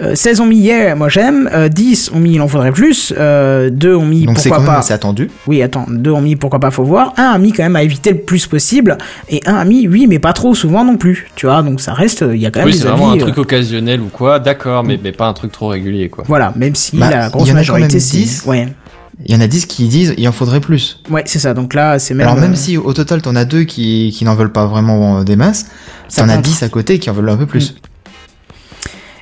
Euh, 0.00 0.14
16 0.14 0.40
ont 0.40 0.46
mis 0.46 0.56
hier, 0.56 0.96
moi 0.96 1.10
j'aime, 1.10 1.50
euh, 1.52 1.68
10 1.68 2.10
ont 2.14 2.18
mis 2.18 2.32
il 2.36 2.40
en 2.40 2.48
faudrait 2.48 2.72
plus, 2.72 3.12
euh, 3.18 3.68
2 3.68 3.94
ont 3.94 4.06
mis 4.06 4.24
Donc 4.24 4.38
c'est 4.38 4.48
pourquoi 4.48 4.56
quand 4.64 4.70
même 4.70 4.72
pas. 4.76 4.78
assez 4.80 4.94
attendu. 4.94 5.28
Oui, 5.46 5.60
attends, 5.62 5.84
2 5.90 6.10
ont 6.10 6.22
mis 6.22 6.34
pourquoi 6.36 6.58
pas 6.60 6.70
faut 6.70 6.84
voir, 6.84 7.12
1 7.18 7.22
a 7.24 7.38
mis 7.38 7.52
quand 7.52 7.62
même 7.62 7.76
à 7.76 7.82
éviter 7.82 8.10
le 8.12 8.18
plus 8.20 8.46
possible, 8.46 8.96
et 9.28 9.42
1 9.44 9.54
a 9.54 9.64
mis 9.66 9.86
oui, 9.86 10.06
mais 10.08 10.18
pas 10.18 10.32
trop 10.32 10.54
souvent 10.54 10.84
non 10.86 10.96
plus, 10.96 11.28
tu 11.36 11.44
vois, 11.44 11.60
donc 11.62 11.82
ça 11.82 11.92
reste, 11.92 12.24
il 12.32 12.40
y 12.40 12.46
a 12.46 12.50
quand 12.50 12.60
même 12.60 12.68
Oui, 12.68 12.72
des 12.72 12.78
c'est 12.78 12.86
avis. 12.86 12.96
vraiment 12.96 13.12
un 13.12 13.16
euh, 13.16 13.20
truc 13.20 13.36
occasionnel 13.36 14.00
ou 14.00 14.06
quoi, 14.08 14.38
d'accord, 14.38 14.82
mais, 14.82 14.98
mais 15.04 15.12
pas 15.12 15.26
un 15.26 15.34
truc 15.34 15.52
trop 15.52 15.68
régulier 15.68 16.08
quoi. 16.08 16.24
Voilà, 16.26 16.54
même 16.56 16.74
si 16.74 16.96
Bah, 16.96 17.10
la 17.10 17.28
grosse 17.28 17.52
majorité 17.52 17.88
même 17.88 18.00
c'est. 18.00 18.16
10. 18.16 18.44
Ouais, 18.46 18.68
Il 19.24 19.30
y 19.32 19.36
en 19.36 19.40
a 19.40 19.46
10 19.46 19.66
qui 19.66 19.88
disent 19.88 20.14
il 20.16 20.26
en 20.28 20.32
faudrait 20.32 20.60
plus. 20.60 21.00
ouais, 21.10 21.22
c'est 21.26 21.38
ça, 21.38 21.52
donc 21.54 21.74
là 21.74 21.98
c'est 21.98 22.14
même. 22.14 22.26
Alors 22.26 22.40
même 22.40 22.52
euh, 22.52 22.56
si 22.56 22.76
au 22.78 22.92
total 22.94 23.20
t'en 23.22 23.36
as 23.36 23.44
deux 23.44 23.64
qui, 23.64 24.12
qui 24.16 24.24
n'en 24.24 24.34
veulent 24.34 24.52
pas 24.52 24.66
vraiment 24.66 25.18
euh, 25.18 25.24
des 25.24 25.36
masses, 25.36 25.66
Ça 26.08 26.22
t'en 26.22 26.28
as 26.30 26.36
compte. 26.36 26.44
10 26.46 26.62
à 26.62 26.68
côté 26.68 26.98
qui 26.98 27.10
en 27.10 27.12
veulent 27.12 27.28
un 27.28 27.36
peu 27.36 27.46
plus. 27.46 27.74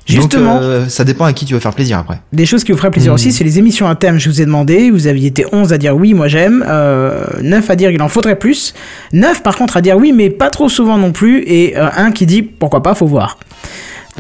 Justement. 0.07 0.55
Donc 0.55 0.63
euh, 0.63 0.89
ça 0.89 1.05
dépend 1.05 1.25
à 1.25 1.33
qui 1.33 1.45
tu 1.45 1.55
veux 1.55 1.61
faire 1.61 1.75
plaisir 1.75 1.99
après. 1.99 2.21
Des 2.33 2.45
choses 2.47 2.65
qui 2.65 2.73
vous 2.73 2.79
feraient 2.79 2.91
plaisir 2.91 3.13
Mhm. 3.13 3.15
aussi, 3.15 3.33
c'est 3.33 3.45
les 3.45 3.59
émissions 3.59 3.87
à 3.87 3.95
thème. 3.95 4.19
Je 4.19 4.29
vous 4.29 4.41
ai 4.41 4.45
demandé, 4.45 4.91
vous 4.91 5.07
aviez 5.07 5.29
été 5.29 5.45
11 5.53 5.73
à 5.73 5.79
dire 5.79 5.95
oui, 5.95 6.15
moi 6.15 6.27
j'aime, 6.27 6.65
euh, 6.67 7.25
9 7.43 7.71
à 7.71 7.77
dire 7.77 7.91
il 7.91 8.03
en 8.03 8.09
faudrait 8.09 8.37
plus, 8.37 8.75
9 9.13 9.43
par 9.43 9.57
contre 9.57 9.77
à 9.77 9.81
dire 9.81 9.97
oui, 9.97 10.13
mais 10.13 10.29
pas 10.31 10.51
trop 10.51 10.69
souvent 10.69 10.99
non 10.99 11.13
plus, 11.13 11.43
et 11.47 11.77
euh, 11.79 11.87
un 11.97 12.11
qui 12.11 12.27
dit 12.27 12.43
pourquoi 12.43 12.83
pas, 12.83 12.95
faut 12.95 13.07
voir. 13.07 13.39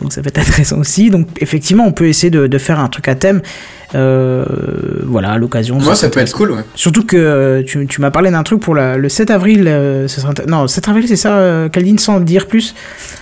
Donc 0.00 0.12
ça 0.12 0.22
peut 0.22 0.28
être 0.28 0.38
intéressant 0.38 0.78
aussi. 0.78 1.10
Donc 1.10 1.26
effectivement, 1.40 1.84
on 1.86 1.92
peut 1.92 2.06
essayer 2.08 2.30
de, 2.30 2.46
de 2.46 2.58
faire 2.58 2.78
un 2.80 2.88
truc 2.88 3.08
à 3.08 3.14
thème. 3.14 3.42
Euh, 3.96 4.44
voilà, 5.04 5.32
à 5.32 5.38
l'occasion. 5.38 5.78
Moi, 5.80 5.96
ça 5.96 6.06
peut 6.08 6.14
peut 6.14 6.20
être 6.20 6.32
cool, 6.32 6.52
ouais. 6.52 6.60
Surtout 6.76 7.04
que 7.04 7.16
euh, 7.16 7.62
tu, 7.64 7.86
tu 7.88 8.00
m'as 8.00 8.12
parlé 8.12 8.30
d'un 8.30 8.44
truc 8.44 8.60
pour 8.60 8.74
la- 8.76 8.96
le 8.96 9.08
7 9.08 9.30
avril. 9.32 9.66
euh, 9.66 10.06
ce 10.06 10.20
sera 10.20 10.32
non, 10.46 10.62
le 10.62 10.68
7 10.68 10.88
avril, 10.88 11.08
c'est 11.08 11.16
ça, 11.16 11.38
euh, 11.38 11.68
sans 11.98 12.20
dire 12.20 12.46
plus? 12.46 12.74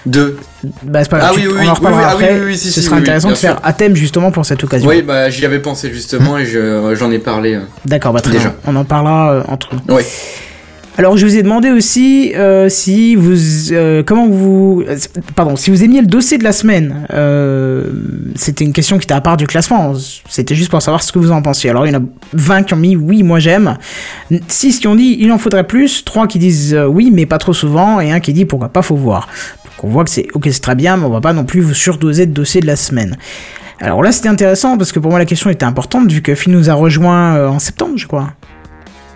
Deux. 0.04 0.36
bah, 0.82 1.02
c'est 1.04 1.10
pas 1.10 1.18
grave, 1.20 1.30
Ah 1.32 1.36
oui, 1.38 1.46
oui, 1.46 1.54
on 1.56 1.60
oui, 1.62 1.68
en 1.68 1.74
reparlera 1.74 2.00
oui, 2.00 2.06
oui, 2.06 2.12
ah 2.12 2.16
oui, 2.18 2.24
après. 2.26 2.40
oui, 2.40 2.46
oui, 2.52 2.58
si, 2.58 2.68
Ce 2.70 2.80
si, 2.80 2.86
sera 2.86 2.96
oui, 2.96 3.02
intéressant 3.02 3.30
de 3.30 3.34
faire 3.34 3.60
à 3.64 3.72
thème 3.72 3.96
justement 3.96 4.30
pour 4.30 4.44
cette 4.44 4.62
occasion. 4.62 4.88
Oui, 4.88 5.00
bah, 5.00 5.30
j'y 5.30 5.46
avais 5.46 5.60
pensé 5.60 5.90
justement 5.90 6.36
et 6.36 6.44
je- 6.44 6.94
j'en 6.96 7.10
ai 7.10 7.18
parlé. 7.18 7.54
euh. 7.54 7.60
D'accord, 7.86 8.12
bah 8.12 8.20
très 8.20 8.32
Déjà. 8.32 8.50
bien. 8.50 8.54
On 8.66 8.76
en 8.76 8.84
parlera 8.84 9.44
entre 9.48 9.70
nous. 9.74 9.94
Ouais. 9.94 10.04
Alors 10.98 11.16
je 11.16 11.24
vous 11.24 11.36
ai 11.36 11.44
demandé 11.44 11.70
aussi 11.70 12.32
euh, 12.34 12.68
si 12.68 13.14
vous, 13.14 13.70
euh, 13.70 14.02
comment 14.02 14.26
vous, 14.26 14.82
pardon, 15.36 15.54
si 15.54 15.70
vous 15.70 15.84
aimiez 15.84 16.00
le 16.00 16.08
dossier 16.08 16.38
de 16.38 16.42
la 16.42 16.50
semaine. 16.50 17.06
Euh, 17.14 17.84
c'était 18.34 18.64
une 18.64 18.72
question 18.72 18.98
qui 18.98 19.04
était 19.04 19.14
à 19.14 19.20
part 19.20 19.36
du 19.36 19.46
classement. 19.46 19.92
C'était 20.28 20.56
juste 20.56 20.72
pour 20.72 20.82
savoir 20.82 21.04
ce 21.04 21.12
que 21.12 21.20
vous 21.20 21.30
en 21.30 21.40
pensiez. 21.40 21.70
Alors, 21.70 21.86
il 21.86 21.92
y 21.92 21.96
en 21.96 22.00
a 22.00 22.04
20 22.32 22.64
qui 22.64 22.74
ont 22.74 22.78
mis 22.78 22.96
oui, 22.96 23.22
moi 23.22 23.38
j'aime. 23.38 23.76
6 24.48 24.80
qui 24.80 24.88
ont 24.88 24.96
dit 24.96 25.18
il 25.20 25.30
en 25.30 25.38
faudrait 25.38 25.68
plus. 25.68 26.04
3 26.04 26.26
qui 26.26 26.40
disent 26.40 26.74
euh, 26.74 26.86
oui, 26.86 27.12
mais 27.14 27.26
pas 27.26 27.38
trop 27.38 27.52
souvent. 27.52 28.00
Et 28.00 28.10
un 28.10 28.18
qui 28.18 28.32
dit 28.32 28.44
pourquoi 28.44 28.70
pas, 28.70 28.82
faut 28.82 28.96
voir. 28.96 29.28
Donc, 29.64 29.84
on 29.84 29.88
voit 29.90 30.02
que 30.02 30.10
c'est 30.10 30.26
ok, 30.34 30.48
c'est 30.50 30.58
très 30.58 30.74
bien, 30.74 30.96
mais 30.96 31.04
on 31.04 31.10
va 31.10 31.20
pas 31.20 31.32
non 31.32 31.44
plus 31.44 31.60
vous 31.60 31.74
surdoser 31.74 32.26
de 32.26 32.32
dossier 32.32 32.60
de 32.60 32.66
la 32.66 32.74
semaine. 32.74 33.16
Alors 33.80 34.02
là, 34.02 34.10
c'était 34.10 34.28
intéressant 34.28 34.76
parce 34.76 34.90
que 34.90 34.98
pour 34.98 35.10
moi, 35.10 35.20
la 35.20 35.24
question 35.24 35.50
était 35.50 35.64
importante 35.64 36.10
vu 36.10 36.22
que 36.22 36.34
Phil 36.34 36.52
nous 36.52 36.68
a 36.68 36.74
rejoint 36.74 37.36
euh, 37.36 37.48
en 37.48 37.60
septembre, 37.60 37.96
je 37.96 38.08
crois. 38.08 38.32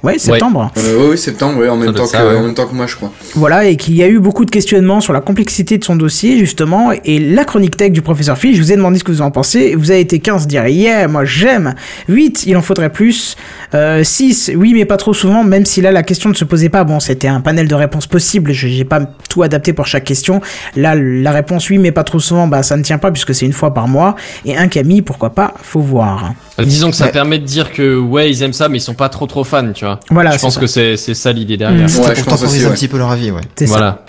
Ouais, 0.03 0.19
septembre. 0.19 0.73
Euh, 0.79 1.11
oui, 1.11 1.19
septembre, 1.19 1.59
oui, 1.61 1.69
en 1.69 1.77
même, 1.77 1.87
doit 1.87 1.95
temps 1.95 2.05
être 2.05 2.11
ça, 2.11 2.19
que, 2.23 2.25
ouais. 2.29 2.37
en 2.37 2.43
même 2.43 2.55
temps 2.55 2.67
que 2.67 2.75
moi, 2.75 2.87
je 2.89 2.97
crois. 2.97 3.13
Voilà, 3.37 3.67
et 3.67 3.77
qu'il 3.77 3.95
y 3.95 4.03
a 4.03 4.09
eu 4.09 4.19
beaucoup 4.19 4.45
de 4.45 4.51
questionnements 4.51 5.01
sur 5.01 5.13
la 5.13 5.21
complexité 5.21 5.79
de 5.79 5.85
son 5.85 5.95
dossier, 5.95 6.39
justement, 6.39 6.91
et 7.05 7.21
la 7.21 7.45
chronique 7.45 7.77
tech 7.77 7.93
du 7.93 8.03
professeur 8.03 8.37
Phil, 8.37 8.57
je 8.57 8.61
vous 8.61 8.73
ai 8.73 8.77
demandé 8.77 8.99
ce 8.99 9.05
que 9.05 9.13
vous 9.13 9.23
en 9.23 9.31
pensez, 9.31 9.77
vous 9.77 9.91
avez 9.93 10.01
été 10.01 10.19
15 10.19 10.43
à 10.43 10.47
dire 10.47 10.67
yeah, 10.67 11.07
moi 11.07 11.25
j'aime, 11.25 11.75
8, 12.09 12.45
il 12.47 12.57
en 12.57 12.63
faudrait 12.63 12.91
plus, 12.91 13.37
euh, 13.75 14.03
6, 14.03 14.53
oui, 14.57 14.73
mais 14.75 14.85
pas 14.85 14.97
trop 14.97 15.15
souvent, 15.15 15.45
même 15.45 15.65
si 15.65 15.81
là 15.81 15.93
la 15.93 16.03
question 16.03 16.31
ne 16.31 16.35
se 16.35 16.45
posait 16.45 16.69
pas, 16.69 16.83
bon, 16.83 16.99
c'était 16.99 17.29
un 17.29 17.41
panel 17.41 17.69
de 17.69 17.75
réponses 17.77 18.09
possibles, 18.09 18.53
je 18.53 18.67
j'ai 18.69 18.85
pas 18.85 19.01
tout 19.29 19.43
adapté 19.45 19.73
pour 19.73 19.87
chaque 19.87 20.05
question, 20.05 20.41
là, 20.75 20.95
la 20.97 21.31
réponse 21.31 21.71
oui, 21.71 21.79
mais 21.79 21.93
pas 21.93 22.03
trop 22.05 22.19
souvent, 22.19 22.49
bah 22.49 22.63
ça 22.65 22.77
ne 22.77 22.83
tient 22.83 22.99
pas, 22.99 23.13
puisque 23.13 23.35
c'est 23.35 23.47
une 23.47 23.53
fois 23.53 23.73
par 23.73 23.87
mois, 23.87 24.17
et 24.45 24.57
un 24.57 24.67
Camille, 24.67 25.03
pourquoi 25.03 25.31
pas, 25.31 25.55
faut 25.63 25.81
voir. 25.81 26.33
Euh, 26.59 26.65
Disons 26.65 26.91
que 26.91 26.97
ça 26.97 27.05
Ouais. 27.07 27.13
permet 27.13 27.39
de 27.39 27.45
dire 27.45 27.73
que 27.73 27.97
ouais 27.99 28.31
ils 28.31 28.43
aiment 28.43 28.53
ça 28.53 28.69
mais 28.69 28.79
ils 28.79 28.83
sont 28.83 28.95
pas 28.95 29.09
trop 29.09 29.27
trop 29.27 29.43
fans 29.45 29.73
tu 29.75 29.85
vois. 29.85 29.92
Voilà, 30.11 30.33
je 30.33 30.39
pense 30.39 30.55
ça. 30.55 30.61
que 30.61 30.67
c'est 30.67 30.97
c'est 30.97 31.15
ça 31.15 31.33
l'idée 31.33 31.57
derrière. 31.57 31.85
Mm. 31.85 31.89
C'était 31.89 32.09
Ouais, 32.09 32.15
je 32.15 32.21
pour 32.23 32.31
pense 32.33 32.41
temporiser 32.41 32.67
un 32.67 32.71
petit 32.71 32.89
peu 32.89 32.99
leur 32.99 33.11
avis, 33.11 33.31
ouais. 33.31 33.41
C'est 33.57 33.67
ça. 33.67 34.05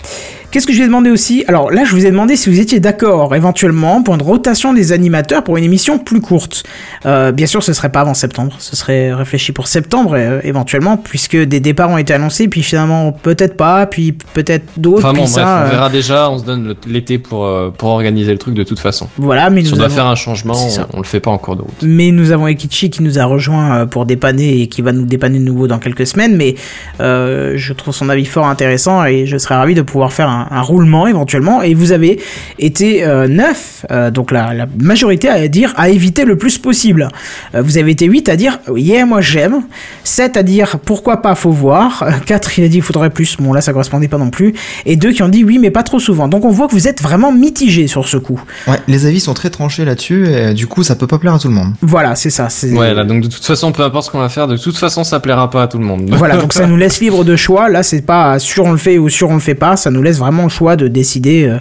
Qu'est-ce 0.54 0.68
que 0.68 0.72
je 0.72 0.78
lui 0.78 0.84
ai 0.84 0.86
demandé 0.86 1.10
aussi? 1.10 1.42
Alors 1.48 1.72
là, 1.72 1.82
je 1.84 1.90
vous 1.90 2.06
ai 2.06 2.12
demandé 2.12 2.36
si 2.36 2.48
vous 2.48 2.60
étiez 2.60 2.78
d'accord 2.78 3.34
éventuellement 3.34 4.04
pour 4.04 4.14
une 4.14 4.22
rotation 4.22 4.72
des 4.72 4.92
animateurs 4.92 5.42
pour 5.42 5.56
une 5.56 5.64
émission 5.64 5.98
plus 5.98 6.20
courte. 6.20 6.62
Euh, 7.06 7.32
bien 7.32 7.48
sûr, 7.48 7.60
ce 7.60 7.72
serait 7.72 7.90
pas 7.90 8.02
avant 8.02 8.14
septembre. 8.14 8.54
Ce 8.60 8.76
serait 8.76 9.12
réfléchi 9.12 9.50
pour 9.50 9.66
septembre 9.66 10.12
euh, 10.14 10.38
éventuellement, 10.44 10.96
puisque 10.96 11.36
des 11.36 11.58
départs 11.58 11.90
ont 11.90 11.98
été 11.98 12.14
annoncés, 12.14 12.46
puis 12.46 12.62
finalement 12.62 13.10
peut-être 13.10 13.56
pas, 13.56 13.86
puis 13.86 14.12
peut-être 14.12 14.64
d'autres. 14.76 14.98
Enfin 14.98 15.12
bon 15.12 15.22
bref 15.22 15.30
ça, 15.30 15.62
on 15.64 15.66
euh, 15.66 15.70
verra 15.70 15.90
déjà 15.90 16.30
on 16.30 16.38
se 16.38 16.44
donne 16.44 16.76
l'été 16.86 17.18
pour 17.18 17.50
pour 17.76 17.88
organiser 17.88 18.30
le 18.30 18.38
truc 18.38 18.54
de 18.54 18.62
toute 18.62 18.78
façon. 18.78 19.08
Voilà, 19.18 19.50
mais 19.50 19.64
Si 19.64 19.70
nous 19.70 19.74
on 19.74 19.78
doit 19.78 19.86
avons... 19.86 19.94
faire 19.96 20.06
un 20.06 20.14
changement 20.14 20.54
on, 20.54 20.98
on 20.98 20.98
le 20.98 21.04
fait 21.04 21.18
pas 21.18 21.32
en 21.32 21.38
cours 21.38 21.56
de 21.56 21.62
route. 21.62 21.82
Mais 21.82 22.12
nous 22.12 22.30
avons 22.30 22.46
Ekichi 22.46 22.90
qui 22.90 23.02
nous 23.02 23.18
a 23.18 23.24
rejoint 23.24 23.88
pour 23.88 24.06
dépanner 24.06 24.60
et 24.60 24.68
qui 24.68 24.82
va 24.82 24.92
nous 24.92 25.04
dépanner 25.04 25.40
de 25.40 25.44
nouveau 25.44 25.66
dans 25.66 25.80
quelques 25.80 26.06
semaines. 26.06 26.36
Mais 26.36 26.54
euh, 27.00 27.54
je 27.56 27.72
trouve 27.72 27.92
son 27.92 28.08
avis 28.08 28.24
fort 28.24 28.46
intéressant 28.46 29.04
et 29.04 29.26
je 29.26 29.36
serais 29.36 29.56
ravi 29.56 29.74
de 29.74 29.82
pouvoir 29.82 30.12
faire 30.12 30.28
un, 30.28 30.43
un 30.50 30.60
roulement 30.60 31.06
éventuellement. 31.06 31.62
Et 31.62 31.74
vous 31.74 31.92
avez 31.92 32.20
été 32.58 33.04
euh, 33.04 33.28
9, 33.28 33.86
euh, 33.90 34.10
donc 34.10 34.30
la, 34.30 34.54
la 34.54 34.66
majorité 34.80 35.28
à 35.28 35.46
dire 35.48 35.72
à 35.76 35.88
éviter 35.88 36.24
le 36.24 36.36
plus 36.36 36.58
possible. 36.58 37.08
Euh, 37.54 37.62
vous 37.62 37.78
avez 37.78 37.90
été 37.92 38.06
8 38.06 38.28
à 38.28 38.36
dire 38.36 38.58
yeah, 38.74 39.06
moi 39.06 39.20
j'aime. 39.20 39.62
7 40.04 40.36
à 40.36 40.42
dire 40.42 40.78
pourquoi 40.84 41.22
pas, 41.22 41.34
faut 41.34 41.50
voir. 41.50 42.04
4 42.26 42.58
il 42.58 42.64
a 42.64 42.68
dit 42.68 42.76
il 42.78 42.82
faudrait 42.82 43.10
plus. 43.10 43.36
Bon 43.38 43.52
là 43.52 43.60
ça 43.60 43.72
correspondait 43.72 44.08
pas 44.08 44.18
non 44.18 44.30
plus. 44.30 44.54
Et 44.86 44.96
2 44.96 45.12
qui 45.12 45.22
ont 45.22 45.28
dit 45.28 45.44
oui, 45.44 45.58
mais 45.58 45.70
pas 45.70 45.82
trop 45.82 45.98
souvent. 45.98 46.28
Donc 46.28 46.44
on 46.44 46.50
voit 46.50 46.66
que 46.68 46.72
vous 46.72 46.88
êtes 46.88 47.02
vraiment 47.02 47.32
mitigé 47.32 47.86
sur 47.86 48.08
ce 48.08 48.16
coup. 48.16 48.40
Ouais, 48.66 48.78
les 48.88 49.06
avis 49.06 49.20
sont 49.20 49.34
très 49.34 49.50
tranchés 49.50 49.84
là-dessus, 49.84 50.26
et 50.28 50.36
euh, 50.36 50.52
du 50.52 50.66
coup, 50.66 50.82
ça 50.82 50.94
peut 50.96 51.06
pas 51.06 51.18
plaire 51.18 51.34
à 51.34 51.38
tout 51.38 51.48
le 51.48 51.54
monde. 51.54 51.74
Voilà, 51.82 52.14
c'est 52.14 52.30
ça. 52.30 52.48
c'est- 52.48 52.72
Ouais 52.74 52.92
là 52.94 53.04
donc 53.04 53.22
de 53.22 53.28
toute 53.28 53.44
façon 53.44 53.72
peu 53.72 53.82
importe 53.82 54.06
ce 54.06 54.10
qu'on 54.10 54.18
va 54.18 54.28
faire 54.28 54.48
de 54.48 54.56
toute 54.56 54.76
façon 54.76 55.04
ça 55.04 55.20
plaira 55.20 55.48
pas 55.50 55.62
à 55.64 55.68
tout 55.68 55.78
le 55.78 55.84
monde. 55.84 56.10
Voilà, 56.12 56.36
donc 56.36 56.52
ça 56.52 56.66
nous 56.66 56.76
laisse 56.76 57.00
libre 57.00 57.24
de 57.24 57.36
choix. 57.36 57.68
Là, 57.68 57.82
c'est 57.82 58.02
pas 58.02 58.38
sûr 58.38 58.64
on 58.64 58.72
le 58.72 58.78
fait 58.78 58.98
ou 58.98 59.08
sûr 59.08 59.30
on 59.30 59.34
le 59.34 59.40
fait 59.40 59.54
pas. 59.54 59.76
Ça 59.76 59.90
nous 59.90 60.02
laisse 60.02 60.18
vraiment 60.18 60.33
le 60.42 60.48
choix 60.48 60.74
de 60.76 60.88
décider 60.88 61.44
euh, 61.44 61.58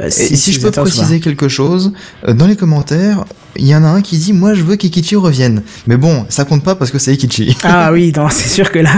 euh, 0.00 0.06
Et 0.06 0.10
si, 0.10 0.52
je 0.52 0.60
peux 0.60 0.70
préciser 0.70 1.20
quelque 1.20 1.48
chose, 1.48 1.92
euh, 2.28 2.32
dans 2.32 2.46
les 2.46 2.56
commentaires, 2.56 3.24
il 3.56 3.66
y 3.66 3.74
en 3.74 3.84
a 3.84 3.88
un 3.88 4.00
qui 4.00 4.16
dit 4.16 4.32
Moi 4.32 4.54
je 4.54 4.62
veux 4.62 4.76
qu'Ikichi 4.76 5.16
revienne. 5.16 5.62
Mais 5.86 5.96
bon, 5.96 6.24
ça 6.28 6.44
compte 6.44 6.62
pas 6.64 6.74
parce 6.74 6.90
que 6.90 6.98
c'est 6.98 7.12
Ikichi. 7.14 7.56
Ah 7.64 7.90
oui, 7.92 8.12
c'est 8.30 8.48
sûr 8.48 8.70
que 8.70 8.78
là. 8.78 8.90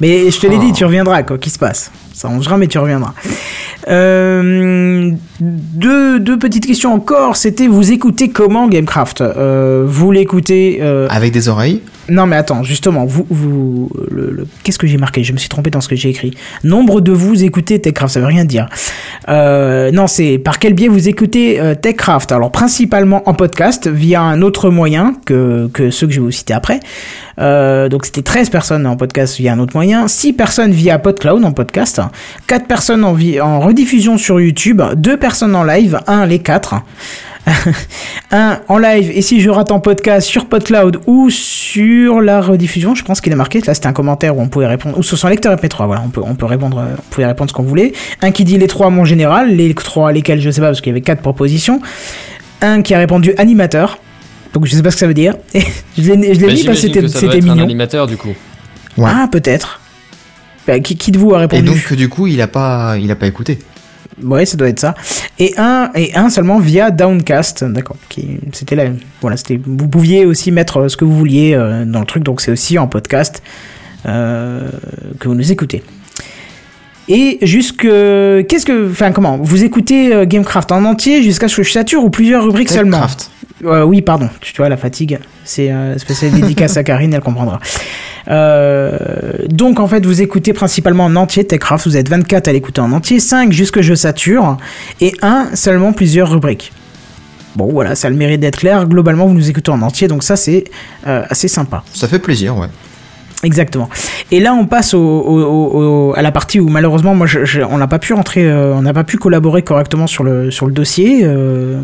Mais 0.00 0.30
je 0.30 0.38
te 0.40 0.46
l'ai 0.46 0.56
Oh. 0.56 0.64
dit, 0.64 0.72
tu 0.72 0.84
reviendras, 0.84 1.22
quoi 1.22 1.38
qu'il 1.38 1.52
se 1.52 1.58
passe. 1.58 1.90
Ça 2.14 2.28
rangera, 2.28 2.56
mais 2.56 2.66
tu 2.66 2.78
reviendras. 2.78 3.14
Euh, 3.88 5.10
deux, 5.40 6.20
deux 6.20 6.38
petites 6.38 6.66
questions 6.66 6.92
encore. 6.94 7.36
C'était 7.36 7.66
vous 7.66 7.90
écoutez 7.92 8.28
comment 8.30 8.68
Gamecraft? 8.68 9.20
Euh, 9.22 9.84
Vous 9.86 10.12
l'écoutez 10.12 10.80
Avec 11.10 11.32
des 11.32 11.48
oreilles. 11.48 11.80
Non, 12.08 12.26
mais 12.26 12.36
attends, 12.36 12.64
justement, 12.64 13.04
vous, 13.04 13.26
vous, 13.30 13.90
qu'est-ce 14.64 14.78
que 14.78 14.88
j'ai 14.88 14.98
marqué? 14.98 15.22
Je 15.22 15.32
me 15.32 15.38
suis 15.38 15.48
trompé 15.48 15.70
dans 15.70 15.80
ce 15.80 15.88
que 15.88 15.94
j'ai 15.94 16.08
écrit. 16.08 16.34
Nombre 16.64 17.00
de 17.00 17.12
vous 17.12 17.44
écoutez 17.44 17.80
Techcraft, 17.80 18.14
ça 18.14 18.20
veut 18.20 18.26
rien 18.26 18.44
dire. 18.44 18.68
Euh, 19.28 19.92
non, 19.92 20.08
c'est 20.08 20.38
par 20.38 20.58
quel 20.58 20.74
biais 20.74 20.88
vous 20.88 21.08
écoutez 21.08 21.60
euh, 21.60 21.74
Techcraft? 21.74 22.32
Alors, 22.32 22.50
principalement 22.50 23.28
en 23.28 23.34
podcast, 23.34 23.88
via 23.88 24.20
un 24.20 24.42
autre 24.42 24.70
moyen 24.70 25.14
que, 25.24 25.68
que 25.72 25.90
ceux 25.90 26.08
que 26.08 26.12
je 26.12 26.20
vais 26.20 26.26
vous 26.26 26.32
citer 26.32 26.54
après. 26.54 26.80
Euh, 27.38 27.88
donc, 27.88 28.04
c'était 28.04 28.22
13 28.22 28.50
personnes 28.50 28.86
en 28.86 28.96
podcast 28.96 29.36
via 29.36 29.52
un 29.52 29.60
autre 29.60 29.74
moyen, 29.74 30.08
6 30.08 30.32
personnes 30.32 30.72
via 30.72 30.98
PodCloud 30.98 31.44
en 31.44 31.52
podcast, 31.52 32.00
4 32.48 32.66
personnes 32.66 33.04
en, 33.04 33.16
en 33.40 33.60
rediffusion 33.60 34.18
sur 34.18 34.40
YouTube, 34.40 34.82
2 34.96 35.16
personnes 35.18 35.54
en 35.54 35.62
live, 35.62 36.00
1 36.08 36.26
les 36.26 36.40
4 36.40 36.82
un 38.30 38.60
en 38.68 38.78
live 38.78 39.10
et 39.12 39.20
si 39.22 39.40
je 39.40 39.50
rate 39.50 39.70
en 39.72 39.80
podcast 39.80 40.26
sur 40.28 40.46
PodCloud 40.46 41.00
ou 41.06 41.28
sur 41.30 42.20
la 42.20 42.40
rediffusion, 42.40 42.94
je 42.94 43.02
pense 43.04 43.20
qu'il 43.20 43.32
est 43.32 43.36
marqué. 43.36 43.60
Là, 43.66 43.74
c'était 43.74 43.88
un 43.88 43.92
commentaire 43.92 44.36
où 44.36 44.40
on 44.40 44.48
pouvait 44.48 44.66
répondre 44.66 44.96
ou 44.98 45.02
sur 45.02 45.18
son 45.18 45.28
lecteur 45.28 45.54
MP3. 45.56 45.86
Voilà, 45.86 46.02
on 46.04 46.08
peut 46.08 46.20
on 46.24 46.34
peut 46.34 46.46
répondre, 46.46 46.82
on 46.98 47.02
pouvait 47.10 47.26
répondre 47.26 47.50
ce 47.50 47.54
qu'on 47.54 47.62
voulait. 47.64 47.92
Un 48.20 48.30
qui 48.30 48.44
dit 48.44 48.58
les 48.58 48.68
trois 48.68 48.90
mon 48.90 49.04
général, 49.04 49.54
les 49.56 49.74
trois 49.74 50.12
lesquels 50.12 50.40
je 50.40 50.50
sais 50.50 50.60
pas 50.60 50.68
parce 50.68 50.80
qu'il 50.80 50.90
y 50.90 50.94
avait 50.94 51.00
quatre 51.00 51.20
propositions. 51.22 51.80
Un 52.60 52.82
qui 52.82 52.94
a 52.94 52.98
répondu 52.98 53.34
animateur. 53.38 53.98
Donc 54.54 54.66
je 54.66 54.76
sais 54.76 54.82
pas 54.82 54.90
ce 54.90 54.96
que 54.96 55.00
ça 55.00 55.06
veut 55.08 55.14
dire. 55.14 55.34
Et 55.54 55.62
je 55.98 56.12
l'ai 56.12 56.16
Bah, 56.16 56.52
mis 56.52 56.62
parce 56.64 56.80
que 56.80 57.08
c'était 57.08 57.38
être 57.38 57.44
un 57.44 57.54
mignon. 57.54 57.64
animateur 57.64 58.06
du 58.06 58.16
coup. 58.16 58.34
Ouais. 58.96 59.10
Ah 59.12 59.26
peut-être. 59.30 59.80
Bah, 60.66 60.78
qui, 60.78 60.96
qui 60.96 61.10
de 61.10 61.18
vous 61.18 61.34
a 61.34 61.38
répondu? 61.38 61.62
Et 61.62 61.66
donc, 61.74 61.92
du 61.94 62.08
coup, 62.08 62.28
il 62.28 62.40
a 62.40 62.46
pas, 62.46 62.96
il 63.00 63.10
a 63.10 63.16
pas 63.16 63.26
écouté. 63.26 63.58
Ouais, 64.22 64.44
ça 64.44 64.56
doit 64.56 64.68
être 64.68 64.80
ça. 64.80 64.94
Et 65.38 65.54
un, 65.56 65.90
et 65.94 66.14
un 66.14 66.30
seulement 66.30 66.58
via 66.58 66.90
Downcast, 66.90 67.64
d'accord. 67.64 67.96
C'était 68.52 68.76
là, 68.76 68.84
voilà, 69.20 69.36
c'était. 69.36 69.60
Vous 69.64 69.88
pouviez 69.88 70.26
aussi 70.26 70.50
mettre 70.50 70.78
euh, 70.78 70.88
ce 70.88 70.96
que 70.96 71.04
vous 71.04 71.16
vouliez 71.16 71.54
euh, 71.54 71.84
dans 71.84 72.00
le 72.00 72.06
truc, 72.06 72.22
donc 72.22 72.40
c'est 72.40 72.52
aussi 72.52 72.78
en 72.78 72.86
podcast 72.86 73.42
euh, 74.06 74.68
que 75.18 75.28
vous 75.28 75.34
nous 75.34 75.52
écoutez. 75.52 75.82
Et 77.08 77.38
jusque, 77.42 77.82
qu'est-ce 77.82 78.64
que, 78.64 78.90
enfin 78.90 79.10
comment, 79.10 79.36
vous 79.36 79.64
écoutez 79.64 80.24
Gamecraft 80.24 80.70
en 80.70 80.84
entier 80.84 81.22
jusqu'à 81.22 81.48
ce 81.48 81.56
que 81.56 81.62
je 81.64 81.72
sature 81.72 82.04
ou 82.04 82.10
plusieurs 82.10 82.44
rubriques 82.44 82.70
seulement? 82.70 83.04
Euh, 83.64 83.84
oui, 83.84 84.02
pardon. 84.02 84.28
Tu 84.40 84.52
vois, 84.56 84.68
la 84.68 84.76
fatigue, 84.76 85.18
c'est 85.44 85.70
euh, 85.72 85.96
spécial 85.98 86.32
dédicace 86.32 86.76
à 86.76 86.82
Karine, 86.84 87.14
elle 87.14 87.20
comprendra. 87.20 87.60
Euh, 88.28 88.98
donc, 89.48 89.78
en 89.80 89.86
fait, 89.88 90.04
vous 90.04 90.20
écoutez 90.22 90.52
principalement 90.52 91.04
en 91.04 91.16
entier 91.16 91.44
Techcraft. 91.44 91.86
Vous 91.86 91.96
êtes 91.96 92.08
24 92.08 92.48
à 92.48 92.52
l'écouter 92.52 92.80
en 92.80 92.92
entier, 92.92 93.20
5 93.20 93.52
jusque 93.52 93.80
je 93.80 93.94
sature, 93.94 94.56
et 95.00 95.12
1 95.22 95.50
seulement 95.54 95.92
plusieurs 95.92 96.30
rubriques. 96.30 96.72
Bon, 97.56 97.66
voilà, 97.70 97.94
ça 97.94 98.08
a 98.08 98.10
le 98.10 98.16
mérite 98.16 98.40
d'être 98.40 98.58
clair. 98.58 98.86
Globalement, 98.86 99.26
vous 99.26 99.34
nous 99.34 99.50
écoutez 99.50 99.70
en 99.70 99.82
entier, 99.82 100.08
donc 100.08 100.22
ça, 100.22 100.36
c'est 100.36 100.64
euh, 101.06 101.22
assez 101.28 101.48
sympa. 101.48 101.82
Ça 101.92 102.08
fait 102.08 102.18
plaisir, 102.18 102.56
ouais. 102.56 102.68
Exactement. 103.44 103.88
Et 104.30 104.38
là, 104.40 104.54
on 104.54 104.66
passe 104.66 104.94
au, 104.94 105.00
au- 105.00 105.42
au- 105.42 106.10
au- 106.10 106.14
à 106.16 106.22
la 106.22 106.30
partie 106.30 106.60
où 106.60 106.68
malheureusement, 106.68 107.14
moi, 107.14 107.26
je, 107.26 107.44
je- 107.44 107.60
on 107.60 107.76
n'a 107.76 107.88
pas 107.88 107.98
pu 107.98 108.12
rentrer, 108.14 108.44
euh, 108.46 108.72
on 108.74 108.82
n'a 108.82 108.92
pas 108.94 109.02
pu 109.04 109.18
collaborer 109.18 109.62
correctement 109.62 110.06
sur 110.06 110.22
le 110.24 110.50
sur 110.52 110.66
le 110.66 110.72
dossier. 110.72 111.22
euh, 111.24 111.80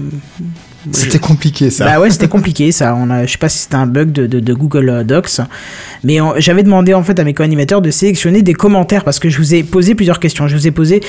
C'était 0.92 1.18
compliqué, 1.18 1.70
ça. 1.70 1.84
bah 1.84 2.00
ouais, 2.00 2.10
c'était 2.10 2.28
compliqué 2.28 2.72
ça. 2.72 2.94
On 2.96 3.10
a, 3.10 3.26
je 3.26 3.32
sais 3.32 3.38
pas 3.38 3.48
si 3.48 3.58
c'était 3.58 3.76
un 3.76 3.86
bug 3.86 4.10
de, 4.12 4.54
Google 4.54 4.88
euh, 4.88 5.04
Docs, 5.04 5.40
mais 6.04 6.18
j'avais 6.38 6.62
demandé 6.62 6.94
en 6.94 7.02
fait 7.02 7.18
à 7.18 7.24
mes 7.24 7.34
co-animateurs 7.34 7.82
de 7.82 7.90
sélectionner 7.90 8.42
des 8.42 8.54
commentaires 8.54 9.04
parce 9.04 9.18
que 9.18 9.28
je 9.28 9.38
vous 9.38 9.54
ai 9.54 9.62
posé 9.62 9.94
plusieurs 9.94 10.20
questions. 10.20 10.48
Je 10.48 10.56
vous 10.56 10.66
ai 10.66 10.70
posé 10.70 11.00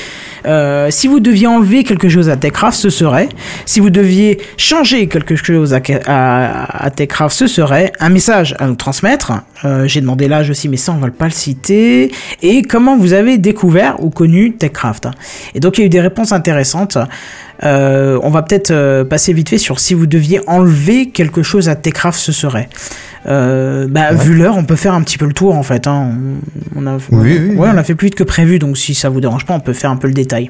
euh, 0.45 0.87
si 0.91 1.07
vous 1.07 1.19
deviez 1.19 1.47
enlever 1.47 1.83
quelque 1.83 2.09
chose 2.09 2.29
à 2.29 2.37
Techcraft, 2.37 2.77
ce 2.77 2.89
serait. 2.89 3.29
Si 3.65 3.79
vous 3.79 3.89
deviez 3.89 4.39
changer 4.57 5.07
quelque 5.07 5.35
chose 5.35 5.73
à 5.73 6.91
Techcraft, 6.95 7.35
ce 7.35 7.47
serait 7.47 7.91
un 7.99 8.09
message 8.09 8.55
à 8.59 8.67
nous 8.67 8.75
transmettre. 8.75 9.33
Euh, 9.65 9.87
J'ai 9.87 10.01
demandé 10.01 10.27
l'âge 10.27 10.49
aussi, 10.49 10.69
mais 10.69 10.77
ça 10.77 10.93
on 10.93 10.97
va 10.97 11.09
pas 11.09 11.25
le 11.25 11.31
citer. 11.31 12.11
Et 12.41 12.61
comment 12.61 12.97
vous 12.97 13.13
avez 13.13 13.37
découvert 13.37 14.01
ou 14.03 14.09
connu 14.09 14.53
Techcraft. 14.53 15.07
Et 15.55 15.59
donc 15.59 15.77
il 15.77 15.81
y 15.81 15.83
a 15.83 15.87
eu 15.87 15.89
des 15.89 16.01
réponses 16.01 16.31
intéressantes. 16.31 16.97
Euh, 17.63 18.19
on 18.23 18.29
va 18.29 18.41
peut-être 18.41 18.71
euh, 18.71 19.03
passer 19.03 19.33
vite 19.33 19.49
fait 19.49 19.57
sur 19.57 19.79
si 19.79 19.93
vous 19.93 20.07
deviez 20.07 20.41
enlever 20.47 21.09
quelque 21.09 21.43
chose 21.43 21.67
à 21.69 21.75
Techcraft, 21.75 22.19
ce 22.19 22.31
serait. 22.31 22.69
Euh, 23.27 23.87
bah, 23.89 24.13
Vu 24.13 24.33
l'heure, 24.33 24.57
on 24.57 24.63
peut 24.63 24.77
faire 24.77 24.93
un 24.93 25.01
petit 25.01 25.17
peu 25.17 25.25
le 25.25 25.33
tour 25.33 25.55
en 25.55 25.63
fait. 25.63 25.87
Hein. 25.87 26.13
On, 26.75 26.83
on 26.83 26.87
a, 26.87 26.95
Oui, 26.95 26.99
oui, 27.11 27.37
ouais, 27.37 27.55
oui. 27.57 27.67
on 27.73 27.77
a 27.77 27.83
fait 27.83 27.95
plus 27.95 28.07
vite 28.07 28.15
que 28.15 28.23
prévu, 28.23 28.59
donc 28.59 28.77
si 28.77 28.93
ça 28.95 29.09
vous 29.09 29.19
dérange 29.19 29.45
pas, 29.45 29.53
on 29.53 29.59
peut 29.59 29.73
faire 29.73 29.91
un 29.91 29.97
peu 29.97 30.07
le 30.07 30.13
détail. 30.13 30.49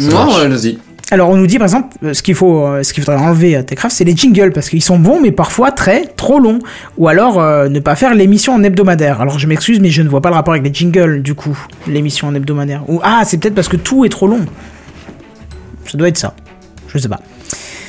Non, 0.00 0.26
vas-y. 0.26 0.78
Alors 1.10 1.30
on 1.30 1.36
nous 1.36 1.46
dit 1.46 1.56
par 1.56 1.64
exemple 1.64 1.96
ce 2.12 2.22
qu'il 2.22 2.34
faut, 2.34 2.66
ce 2.82 2.92
qu'il 2.92 3.02
faudrait 3.02 3.18
enlever 3.22 3.56
à 3.56 3.62
Techcraft, 3.62 3.96
c'est 3.96 4.04
les 4.04 4.14
jingles 4.14 4.52
parce 4.52 4.68
qu'ils 4.68 4.82
sont 4.82 4.98
bons 4.98 5.20
mais 5.22 5.32
parfois 5.32 5.72
très 5.72 6.04
trop 6.04 6.38
longs. 6.38 6.58
Ou 6.98 7.08
alors 7.08 7.40
euh, 7.40 7.70
ne 7.70 7.80
pas 7.80 7.96
faire 7.96 8.14
l'émission 8.14 8.52
en 8.52 8.62
hebdomadaire. 8.62 9.22
Alors 9.22 9.38
je 9.38 9.46
m'excuse 9.46 9.80
mais 9.80 9.88
je 9.88 10.02
ne 10.02 10.08
vois 10.10 10.20
pas 10.20 10.28
le 10.28 10.34
rapport 10.34 10.52
avec 10.52 10.66
les 10.66 10.74
jingles 10.74 11.22
du 11.22 11.34
coup, 11.34 11.58
l'émission 11.86 12.28
en 12.28 12.34
hebdomadaire. 12.34 12.82
Ou 12.88 13.00
ah 13.02 13.22
c'est 13.24 13.38
peut-être 13.38 13.54
parce 13.54 13.68
que 13.68 13.78
tout 13.78 14.04
est 14.04 14.10
trop 14.10 14.26
long. 14.26 14.40
Ça 15.90 15.98
doit 15.98 16.08
être 16.08 16.18
ça. 16.18 16.34
Je 16.88 16.98
sais 16.98 17.08
pas. 17.08 17.20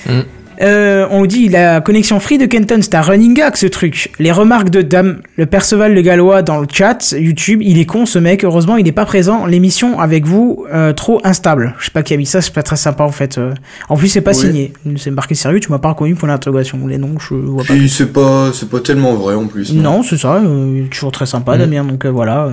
Mm. 0.07 0.19
Euh, 0.61 1.07
on 1.09 1.25
dit 1.25 1.47
la 1.47 1.79
connexion 1.79 2.19
free 2.19 2.37
de 2.37 2.45
Kenton, 2.45 2.79
c'est 2.81 2.93
un 2.93 2.99
running 3.01 3.33
gag 3.33 3.55
ce 3.55 3.65
truc. 3.65 4.11
Les 4.19 4.33
remarques 4.33 4.69
de 4.69 4.81
Dame, 4.81 5.21
le 5.37 5.45
Perceval 5.45 5.93
le 5.93 6.01
Gallois 6.01 6.41
dans 6.41 6.59
le 6.59 6.67
chat 6.69 7.13
YouTube, 7.17 7.61
il 7.63 7.79
est 7.79 7.85
con 7.85 8.05
ce 8.05 8.19
mec. 8.19 8.43
Heureusement, 8.43 8.75
il 8.75 8.83
n'est 8.83 8.91
pas 8.91 9.05
présent. 9.05 9.45
L'émission 9.45 10.01
avec 10.01 10.25
vous, 10.25 10.65
euh, 10.73 10.91
trop 10.91 11.21
instable. 11.23 11.75
Je 11.79 11.85
sais 11.85 11.91
pas 11.91 12.03
qui 12.03 12.13
a 12.13 12.17
mis 12.17 12.25
ça, 12.25 12.41
c'est 12.41 12.53
pas 12.53 12.61
très 12.63 12.75
sympa 12.75 13.05
en 13.05 13.11
fait. 13.11 13.37
euh. 13.37 13.53
En 13.87 13.95
plus, 13.95 14.09
c'est 14.09 14.19
pas 14.19 14.31
Oui. 14.31 14.37
signé. 14.37 14.73
C'est 14.97 15.11
marqué 15.11 15.33
sérieux. 15.33 15.61
Tu 15.61 15.71
m'as 15.71 15.79
pas 15.79 15.89
reconnu 15.89 16.15
pour 16.15 16.27
l'interrogation. 16.27 16.85
Les 16.87 16.97
noms, 16.97 17.17
je 17.19 17.35
vois 17.35 17.63
pas. 17.63 17.73
Puis 17.73 17.87
c'est 17.87 18.11
pas, 18.11 18.51
c'est 18.53 18.67
pas 18.69 18.81
tellement 18.81 19.13
vrai 19.13 19.35
en 19.35 19.47
plus. 19.47 19.71
Non, 19.73 20.03
c'est 20.03 20.17
ça. 20.17 20.41
euh, 20.43 20.87
toujours 20.91 21.13
très 21.13 21.25
sympa, 21.25 21.55
Mm. 21.55 21.59
Damien. 21.59 21.83
Donc 21.85 22.05
voilà. 22.05 22.49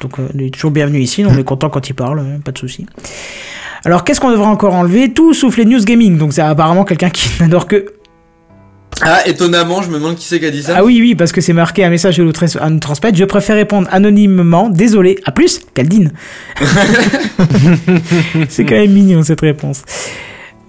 Donc 0.00 0.12
il 0.34 0.42
est 0.44 0.50
toujours 0.54 0.70
bienvenu 0.70 1.00
ici. 1.00 1.24
On 1.26 1.36
est 1.36 1.42
content 1.42 1.68
quand 1.68 1.88
il 1.88 1.94
parle. 1.94 2.22
pas 2.44 2.52
de 2.52 2.58
souci. 2.58 2.86
Alors 3.84 4.04
qu'est-ce 4.04 4.20
qu'on 4.20 4.30
devrait 4.30 4.46
encore 4.46 4.74
enlever? 4.74 5.12
Tout 5.12 5.34
sauf 5.34 5.56
les 5.56 5.64
news 5.64 5.82
gaming. 5.84 6.16
Donc 6.18 6.32
c'est 6.32 6.40
apparemment 6.42 6.84
quelqu'un 6.84 7.10
qui 7.10 7.28
n'adore 7.40 7.66
que 7.66 7.84
Ah, 9.02 9.20
étonnamment, 9.26 9.82
je 9.82 9.90
me 9.90 9.94
demande 9.96 10.16
qui 10.16 10.24
c'est 10.26 10.40
qui 10.40 10.46
a 10.46 10.50
dit 10.50 10.62
ça. 10.62 10.74
Ah 10.78 10.84
oui, 10.84 10.98
oui, 11.00 11.14
parce 11.14 11.32
que 11.32 11.40
c'est 11.40 11.52
marqué 11.52 11.84
un 11.84 11.90
message 11.90 12.16
de 12.16 12.22
nous 12.24 12.32
trans- 12.32 12.46
à 12.60 12.70
nous 12.70 12.78
transmettre. 12.78 13.18
Je 13.18 13.24
préfère 13.24 13.56
répondre 13.56 13.86
anonymement. 13.90 14.70
Désolé. 14.70 15.18
À 15.26 15.32
plus, 15.32 15.60
Caldine. 15.74 16.12
c'est 18.48 18.64
quand 18.64 18.76
même 18.76 18.92
mignon 18.92 19.22
cette 19.22 19.40
réponse. 19.42 19.82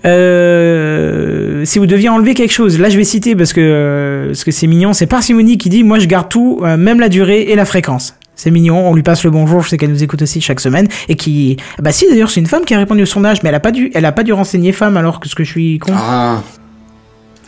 Euh, 0.06 1.66
si 1.66 1.80
vous 1.80 1.88
deviez 1.88 2.10
enlever 2.10 2.34
quelque 2.36 2.52
chose, 2.54 2.80
là 2.80 2.90
je 2.90 2.98
vais 2.98 3.04
citer 3.04 3.36
parce 3.36 3.54
que 3.54 3.62
euh, 3.62 4.28
parce 4.28 4.44
que 4.44 4.52
c'est 4.52 4.68
mignon. 4.68 4.94
C'est 4.94 5.08
Parsimony 5.08 5.58
qui 5.58 5.70
dit 5.70 5.84
moi 5.84 5.98
je 6.00 6.06
garde 6.06 6.30
tout, 6.30 6.60
euh, 6.64 6.78
même 6.78 7.00
la 7.00 7.10
durée 7.10 7.42
et 7.44 7.56
la 7.56 7.66
fréquence. 7.66 8.16
C'est 8.36 8.52
mignon, 8.52 8.90
on 8.90 8.94
lui 8.94 9.03
passe 9.03 9.24
le 9.24 9.32
bonjour, 9.32 9.62
je 9.62 9.70
sais 9.70 9.78
qu'elle 9.78 9.91
nous 9.91 10.03
écoute 10.03 10.22
aussi 10.22 10.41
chaque 10.41 10.60
semaine 10.60 10.88
et 11.07 11.16
qui 11.16 11.57
bah 11.82 11.91
si 11.91 12.07
d'ailleurs 12.10 12.30
c'est 12.30 12.40
une 12.41 12.48
femme 12.48 12.66
qui 12.66 12.74
a 12.74 12.78
répondu 12.78 13.03
au 13.03 13.06
sondage 13.06 13.41
mais 13.44 13.49
elle 13.49 13.56
a 13.56 13.60
pas 13.62 13.72
dû 13.72 13.91
elle 13.94 14.06
a 14.06 14.12
pas 14.12 14.24
dû 14.24 14.34
renseigner 14.34 14.72
femme 14.74 14.98
alors 14.98 15.20
que 15.20 15.30
ce 15.30 15.36
que 15.36 15.44
je 15.44 15.49
suis 15.52 15.80
con. 15.80 15.94
Ah, 15.95 16.41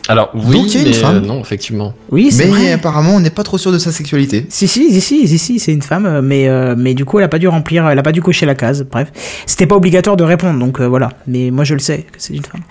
Alors, 0.08 0.30
oui, 0.34 0.56
Donc, 0.56 0.66
il 0.68 0.74
y 0.74 0.76
a 0.78 0.80
une 0.80 0.86
mais 0.88 0.92
femme. 0.94 1.16
euh, 1.16 1.20
non, 1.20 1.40
effectivement. 1.42 1.92
oui, 2.10 2.30
c'est 2.32 2.46
Mais 2.46 2.50
vrai. 2.50 2.72
apparemment, 2.72 3.14
on 3.16 3.20
n'est 3.20 3.28
pas 3.28 3.42
trop 3.42 3.58
sûr 3.58 3.70
de 3.72 3.76
sa 3.78 3.92
sexualité. 3.92 4.46
Si 4.48 4.66
si 4.66 4.90
si 4.90 5.00
si 5.02 5.28
si, 5.28 5.38
si 5.38 5.58
c'est 5.58 5.72
une 5.74 5.82
femme 5.82 6.06
euh, 6.06 6.22
mais 6.22 6.48
euh, 6.48 6.74
mais 6.78 6.94
du 6.94 7.04
coup 7.04 7.18
elle 7.18 7.24
a 7.26 7.28
pas 7.28 7.38
dû 7.38 7.48
remplir 7.48 7.86
elle 7.90 7.98
a 7.98 8.02
pas 8.02 8.12
dû 8.12 8.22
cocher 8.22 8.46
la 8.46 8.54
case 8.54 8.86
bref 8.90 9.08
c'était 9.44 9.66
pas 9.66 9.76
obligatoire 9.76 10.16
de 10.16 10.24
répondre 10.24 10.58
donc 10.58 10.80
euh, 10.80 10.86
voilà 10.88 11.10
mais 11.26 11.50
moi 11.50 11.64
je 11.64 11.74
le 11.74 11.80
sais 11.80 11.98
que 12.10 12.16
c'est 12.18 12.32
une 12.34 12.42
femme 12.44 12.62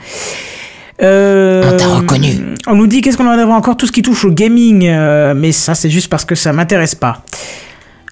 euh, 1.03 1.72
On 1.72 1.77
t'a 1.77 1.88
reconnu. 1.88 2.30
On 2.65 2.73
nous 2.76 2.88
dit 2.88 3.02
qu'est-ce 3.02 3.18
qu'on 3.18 3.27
en 3.27 3.31
avait 3.38 3.44
encore? 3.44 3.77
Tout 3.77 3.85
ce 3.85 3.91
qui 3.91 4.02
touche 4.02 4.26
au 4.26 4.31
gaming 4.31 4.88
euh, 4.88 5.35
mais 5.35 5.52
ça 5.52 5.76
c'est 5.76 5.91
juste 5.91 6.10
parce 6.10 6.26
que 6.26 6.34
ça 6.34 6.52
m'intéresse 6.53 6.95
pas. 6.95 7.23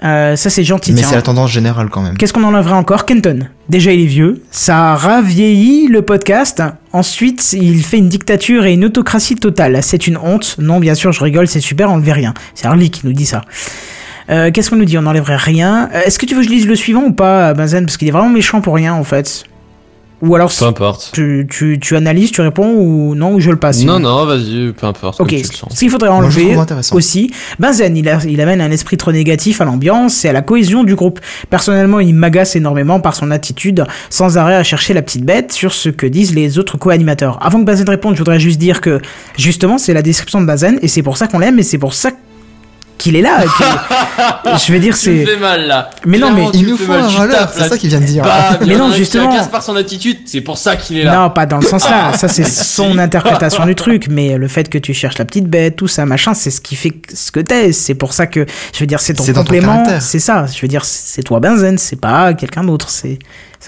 Euh, 0.04 0.36
ça 0.36 0.50
c'est 0.50 0.64
gentil. 0.64 0.92
Mais 0.94 1.04
c'est 1.04 1.16
la 1.16 1.22
tendance 1.22 1.52
générale 1.52 1.90
quand 1.90 2.02
même. 2.02 2.18
Qu'est-ce 2.18 2.34
qu'on 2.34 2.44
enlèverait 2.44 2.74
encore? 2.74 3.06
Kenton. 3.06 3.48
Déjà, 3.70 3.92
il 3.92 4.02
est 4.02 4.06
vieux. 4.06 4.44
Ça 4.52 4.92
a 4.92 4.96
ravieilli 4.96 5.88
le 5.88 6.02
podcast. 6.02 6.62
Ensuite, 6.92 7.54
il 7.54 7.84
fait 7.84 7.98
une 7.98 8.10
dictature 8.10 8.66
et 8.66 8.74
une 8.74 8.86
autocratie 8.86 9.36
totale. 9.36 9.80
C'est 9.82 10.08
une 10.08 10.18
honte. 10.18 10.58
Non, 10.60 10.80
bien 10.80 10.96
sûr, 10.96 11.12
je 11.12 11.24
rigole, 11.24 11.48
c'est 11.48 11.62
super, 11.62 11.90
on 11.92 11.98
le 11.98 12.12
rien. 12.12 12.34
C'est 12.54 12.68
Harley 12.68 12.90
qui 12.90 13.08
nous 13.08 13.14
dit 13.14 13.26
ça. 13.26 13.42
Euh, 14.30 14.52
Qu'est-ce 14.52 14.70
qu'on 14.70 14.76
nous 14.76 14.86
dit? 14.86 14.98
On 14.98 15.04
n'enlèverait 15.04 15.36
rien. 15.36 15.90
Euh, 15.94 16.02
Est-ce 16.06 16.20
que 16.20 16.26
tu 16.26 16.36
veux 16.36 16.42
que 16.42 16.48
je 16.48 16.52
lise 16.52 16.68
le 16.68 16.76
suivant 16.76 17.04
ou 17.04 17.14
pas, 17.14 17.54
Benzen? 17.54 17.86
Parce 17.86 17.98
qu'il 17.98 18.08
est 18.08 18.12
vraiment 18.12 18.30
méchant 18.30 18.62
pour 18.62 18.76
rien, 18.76 18.94
en 18.94 19.04
fait. 19.04 19.44
Ou 20.22 20.34
alors, 20.34 20.50
Peu 20.58 20.66
importe. 20.66 21.10
tu, 21.14 21.46
tu, 21.50 21.78
tu 21.80 21.96
analyses, 21.96 22.32
tu 22.32 22.40
réponds 22.42 22.74
ou 22.74 23.16
non, 23.16 23.34
ou 23.34 23.40
je 23.42 23.52
le 23.52 23.58
passe 23.58 23.84
Non, 23.84 24.00
non, 24.00 24.26
vas-y, 24.26 24.72
peu 24.72 24.88
importe. 24.88 25.20
Ok, 25.20 25.36
ce 25.44 25.78
qu'il 25.78 25.90
faudrait 25.90 26.10
enlever 26.10 26.56
aussi, 26.94 27.32
Benzen, 27.60 27.96
il, 27.98 28.08
a- 28.08 28.20
il 28.26 28.40
amène 28.40 28.62
un 28.62 28.72
esprit 28.72 28.96
trop 28.98 29.12
négatif 29.12 29.60
à 29.60 29.66
l'ambiance 29.66 30.24
et 30.24 30.30
à 30.30 30.34
la 30.34 30.42
cohésion 30.42 30.84
du 30.86 30.96
groupe. 30.96 31.20
Personnellement, 31.50 32.00
il 32.00 32.16
m'agace 32.16 32.56
énormément 32.56 33.00
par 33.02 33.14
son 33.14 33.30
attitude, 33.30 33.84
sans 34.10 34.38
arrêt 34.38 34.56
à 34.56 34.64
chercher 34.64 34.94
la 34.94 35.02
petite 35.02 35.26
bête 35.26 35.52
sur 35.52 35.74
ce 35.74 35.90
que 35.90 36.08
disent 36.08 36.34
les 36.34 36.58
autres 36.60 36.78
co-animateurs. 36.78 37.38
Avant 37.42 37.60
que 37.60 37.66
Benzen 37.66 37.88
réponde, 37.90 38.14
je 38.16 38.20
voudrais 38.20 38.40
juste 38.40 38.58
dire 38.60 38.80
que, 38.82 39.02
justement, 39.38 39.78
c'est 39.78 39.94
la 39.94 40.02
description 40.02 40.40
de 40.40 40.46
Benzen 40.46 40.80
et 40.82 40.88
c'est 40.88 41.04
pour 41.04 41.18
ça 41.18 41.28
qu'on 41.28 41.40
l'aime 41.40 41.60
et 41.60 41.64
c'est 41.64 41.78
pour 41.78 41.94
ça 41.94 42.12
qu'il 42.98 43.16
est 43.16 43.22
là. 43.22 43.44
je 44.58 44.72
vais 44.72 44.80
dire, 44.80 44.96
c'est... 44.96 45.26
fais 45.26 45.38
mal 45.38 45.68
là. 45.68 45.90
Mais 46.06 46.18
non, 46.18 46.32
mais- 46.32 46.48
Il 46.54 46.68
nous 46.68 46.78
faut 46.78 46.92
mal, 46.92 47.02
un 47.02 47.08
tu 47.08 47.18
râleur, 47.18 47.52
c'est 47.54 47.68
ça 47.68 47.78
qu'il 47.78 47.90
vient 47.90 48.00
de 48.00 48.06
dire. 48.06 48.24
Bah, 48.24 48.60
Mais 48.66 48.76
non, 48.76 48.92
justement. 48.92 49.32
agace 49.32 49.48
par 49.48 49.64
son 49.64 49.76
attitude, 49.76 50.20
c'est 50.26 50.42
pour 50.42 50.58
ça 50.58 50.76
qu'il 50.76 50.98
est 50.98 51.04
là. 51.04 51.16
Non, 51.16 51.30
pas 51.30 51.46
dans 51.46 51.58
le 51.58 51.66
sens 51.66 51.90
là. 51.90 52.14
Ça, 52.18 52.28
c'est 52.28 52.46
son 52.46 52.98
interprétation 52.98 53.66
du 53.66 53.76
truc. 53.76 54.08
Mais 54.10 54.38
le 54.38 54.48
fait 54.48 54.70
que 54.70 54.78
tu 54.78 54.94
cherches 54.94 55.18
la 55.18 55.26
petite 55.26 55.48
bête, 55.48 55.76
tout 55.76 55.88
ça, 55.88 56.06
machin, 56.06 56.34
c'est 56.34 56.52
ce 56.52 56.62
qui 56.62 56.76
fait 56.76 56.94
ce 57.14 57.32
que 57.32 57.40
t'es. 57.40 57.72
C'est 57.72 57.96
pour 57.96 58.14
ça 58.14 58.28
que, 58.28 58.46
je 58.74 58.80
veux 58.80 58.88
dire, 58.88 59.00
c'est 59.00 59.14
ton 59.14 59.34
complément. 59.34 59.84
C'est 60.00 60.20
ça. 60.20 60.46
Je 60.46 60.62
veux 60.62 60.68
dire, 60.68 60.86
c'est 60.86 61.24
toi, 61.24 61.40
Benzen. 61.40 61.78
C'est 61.78 62.00
pas 62.00 62.34
quelqu'un 62.34 62.64
d'autre. 62.64 62.90
C'est. 62.90 63.20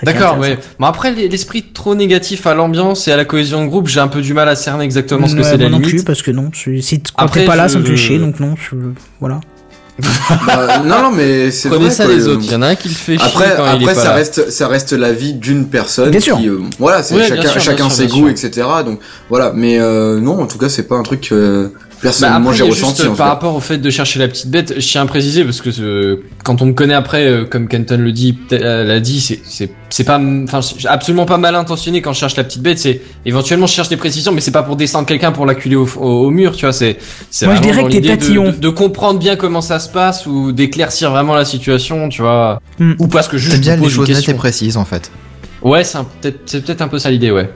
D'accord, 0.04 0.38
ouais. 0.40 0.58
Bon, 0.80 0.86
après, 0.86 1.12
l'esprit 1.12 1.64
trop 1.74 1.96
négatif 1.96 2.46
à 2.48 2.54
l'ambiance 2.54 3.08
et 3.08 3.12
à 3.12 3.18
la 3.18 3.26
cohésion 3.26 3.64
de 3.64 3.70
groupe, 3.70 3.88
j'ai 3.88 4.00
un 4.00 4.08
peu 4.08 4.22
du 4.22 4.34
mal 4.34 4.48
à 4.50 4.56
cerner 4.56 4.84
exactement 4.86 5.28
ce 5.28 5.34
que 5.34 5.40
Ouais, 5.40 5.44
c'est 5.46 5.52
la 5.58 5.70
moi 5.70 5.70
non 5.72 5.78
limite. 5.80 5.90
plus, 5.96 6.04
parce 6.04 6.22
que 6.22 6.32
non. 6.32 6.52
Si 6.54 7.02
Après, 7.16 7.42
t'es 7.42 7.46
pas 7.48 7.56
là, 7.56 7.68
ça 7.68 7.80
me 7.80 7.86
fait 7.86 7.98
chier. 7.98 8.20
Donc 8.20 8.40
non, 8.40 8.56
je- 8.58 8.76
voilà. 9.20 9.40
bah, 10.46 10.80
non, 10.86 11.02
non, 11.02 11.12
mais 11.12 11.50
c'est 11.50 11.70
vrai. 11.70 11.90
ça 11.90 12.06
quoi, 12.06 12.14
les 12.14 12.28
autres. 12.28 12.42
Il 12.46 12.52
y 12.52 12.56
en 12.56 12.62
a 12.62 12.68
un 12.68 12.76
qui 12.76 12.88
le 12.90 12.94
fait 12.94 13.18
chier 13.18 13.26
Après, 13.26 13.54
quand 13.58 13.64
il 13.64 13.82
est 13.82 13.84
après 13.86 13.96
pas 13.96 14.02
ça 14.02 14.04
là. 14.10 14.14
reste, 14.14 14.52
ça 14.52 14.68
reste 14.68 14.94
la 14.94 15.12
vie 15.12 15.34
d'une 15.34 15.66
personne. 15.68 16.12
Bien 16.12 16.20
sûr. 16.20 16.38
Qui, 16.38 16.50
euh, 16.50 16.60
voilà, 16.78 17.02
c'est 17.02 17.16
Ouais, 17.16 17.22
bien 17.32 17.36
chacun, 17.38 17.50
sûr, 17.50 17.62
chacun 17.62 17.76
bien 17.88 17.90
sûr, 17.90 18.04
ses 18.04 18.08
goûts, 18.08 18.30
sûr. 18.36 18.50
etc. 18.50 18.68
Donc 18.86 19.00
voilà, 19.30 19.52
mais 19.56 19.80
euh, 19.80 20.20
non, 20.20 20.40
en 20.40 20.46
tout 20.46 20.60
cas, 20.60 20.70
c'est 20.70 20.88
pas 20.88 20.96
un 20.96 21.02
truc 21.04 21.32
Bah, 21.98 22.02
personnellement 22.04 22.50
après, 22.52 22.58
j'ai 22.66 22.72
juste, 22.72 22.84
ressenti. 22.84 23.08
en 23.08 23.16
par 23.16 23.28
rapport 23.30 23.56
au 23.56 23.60
fait 23.60 23.80
de 23.80 23.90
chercher 23.90 24.20
la 24.20 24.28
petite 24.28 24.50
bête, 24.52 24.76
je 24.78 24.88
tiens 24.88 25.02
à 25.02 25.06
préciser 25.08 25.44
parce 25.44 25.62
que 25.62 25.70
euh, 25.82 26.24
quand 26.44 26.62
on 26.62 26.68
me 26.68 26.74
connaît 26.74 26.94
après, 26.94 27.26
euh, 27.26 27.46
comme 27.46 27.68
Kenton 27.68 27.98
le 27.98 28.12
dit, 28.12 28.38
euh, 28.52 28.84
l'a 28.84 29.00
dit, 29.00 29.20
c'est 29.20 29.40
c'est 29.44 29.72
c'est 29.90 30.04
pas, 30.04 30.20
enfin, 30.20 30.60
absolument 30.86 31.26
pas 31.26 31.38
mal 31.38 31.56
intentionné 31.56 32.02
quand 32.04 32.14
je 32.14 32.20
cherche 32.20 32.36
la 32.36 32.44
petite 32.44 32.62
bête. 32.62 32.78
C'est 32.78 33.02
éventuellement 33.26 33.66
je 33.66 33.74
cherche 33.74 33.90
des 33.90 33.98
précisions, 33.98 34.32
mais 34.32 34.42
c'est 34.42 34.52
pas 34.52 34.62
pour 34.64 34.76
descendre 34.76 35.08
quelqu'un 35.08 35.32
pour 35.32 35.46
l'acculer 35.48 35.76
au, 35.76 35.88
au, 35.98 36.26
au 36.28 36.30
mur, 36.30 36.56
tu 36.56 36.66
vois. 36.66 36.74
C'est 36.74 36.98
c'est 37.32 37.48
Moi, 37.48 37.56
je 37.56 37.62
dirais 37.62 37.84
que 37.84 37.90
t'es 37.90 38.02
de- 38.02 38.08
tatillon. 38.08 38.46
de, 38.46 38.52
de 38.52 38.70
comprendre 38.70 39.18
bien 39.20 39.36
comment 39.36 39.62
ça 39.62 39.80
se 39.80 39.90
passe 39.90 40.28
ou 40.28 40.52
d'éclaircir 40.52 41.10
vraiment 41.10 41.34
la 41.36 41.46
situation, 41.46 42.10
tu 42.10 42.22
vois. 42.22 42.62
Hmm. 42.80 42.94
Ou 43.00 43.08
parce 43.08 43.28
que 43.28 43.38
juste 43.38 43.60
bien 43.60 43.76
les 43.76 43.90
choses 43.90 44.08
nettes 44.08 44.10
et 44.10 44.14
question. 44.22 44.38
précises 44.38 44.78
en 44.78 44.86
fait. 44.86 45.10
Ouais, 45.64 45.84
c'est 45.84 45.98
peut-être 46.22 46.40
c'est 46.46 46.64
peut-être 46.64 46.82
un 46.82 46.88
peu 46.88 47.00
ça 47.00 47.10
l'idée, 47.10 47.32
ouais. 47.32 47.50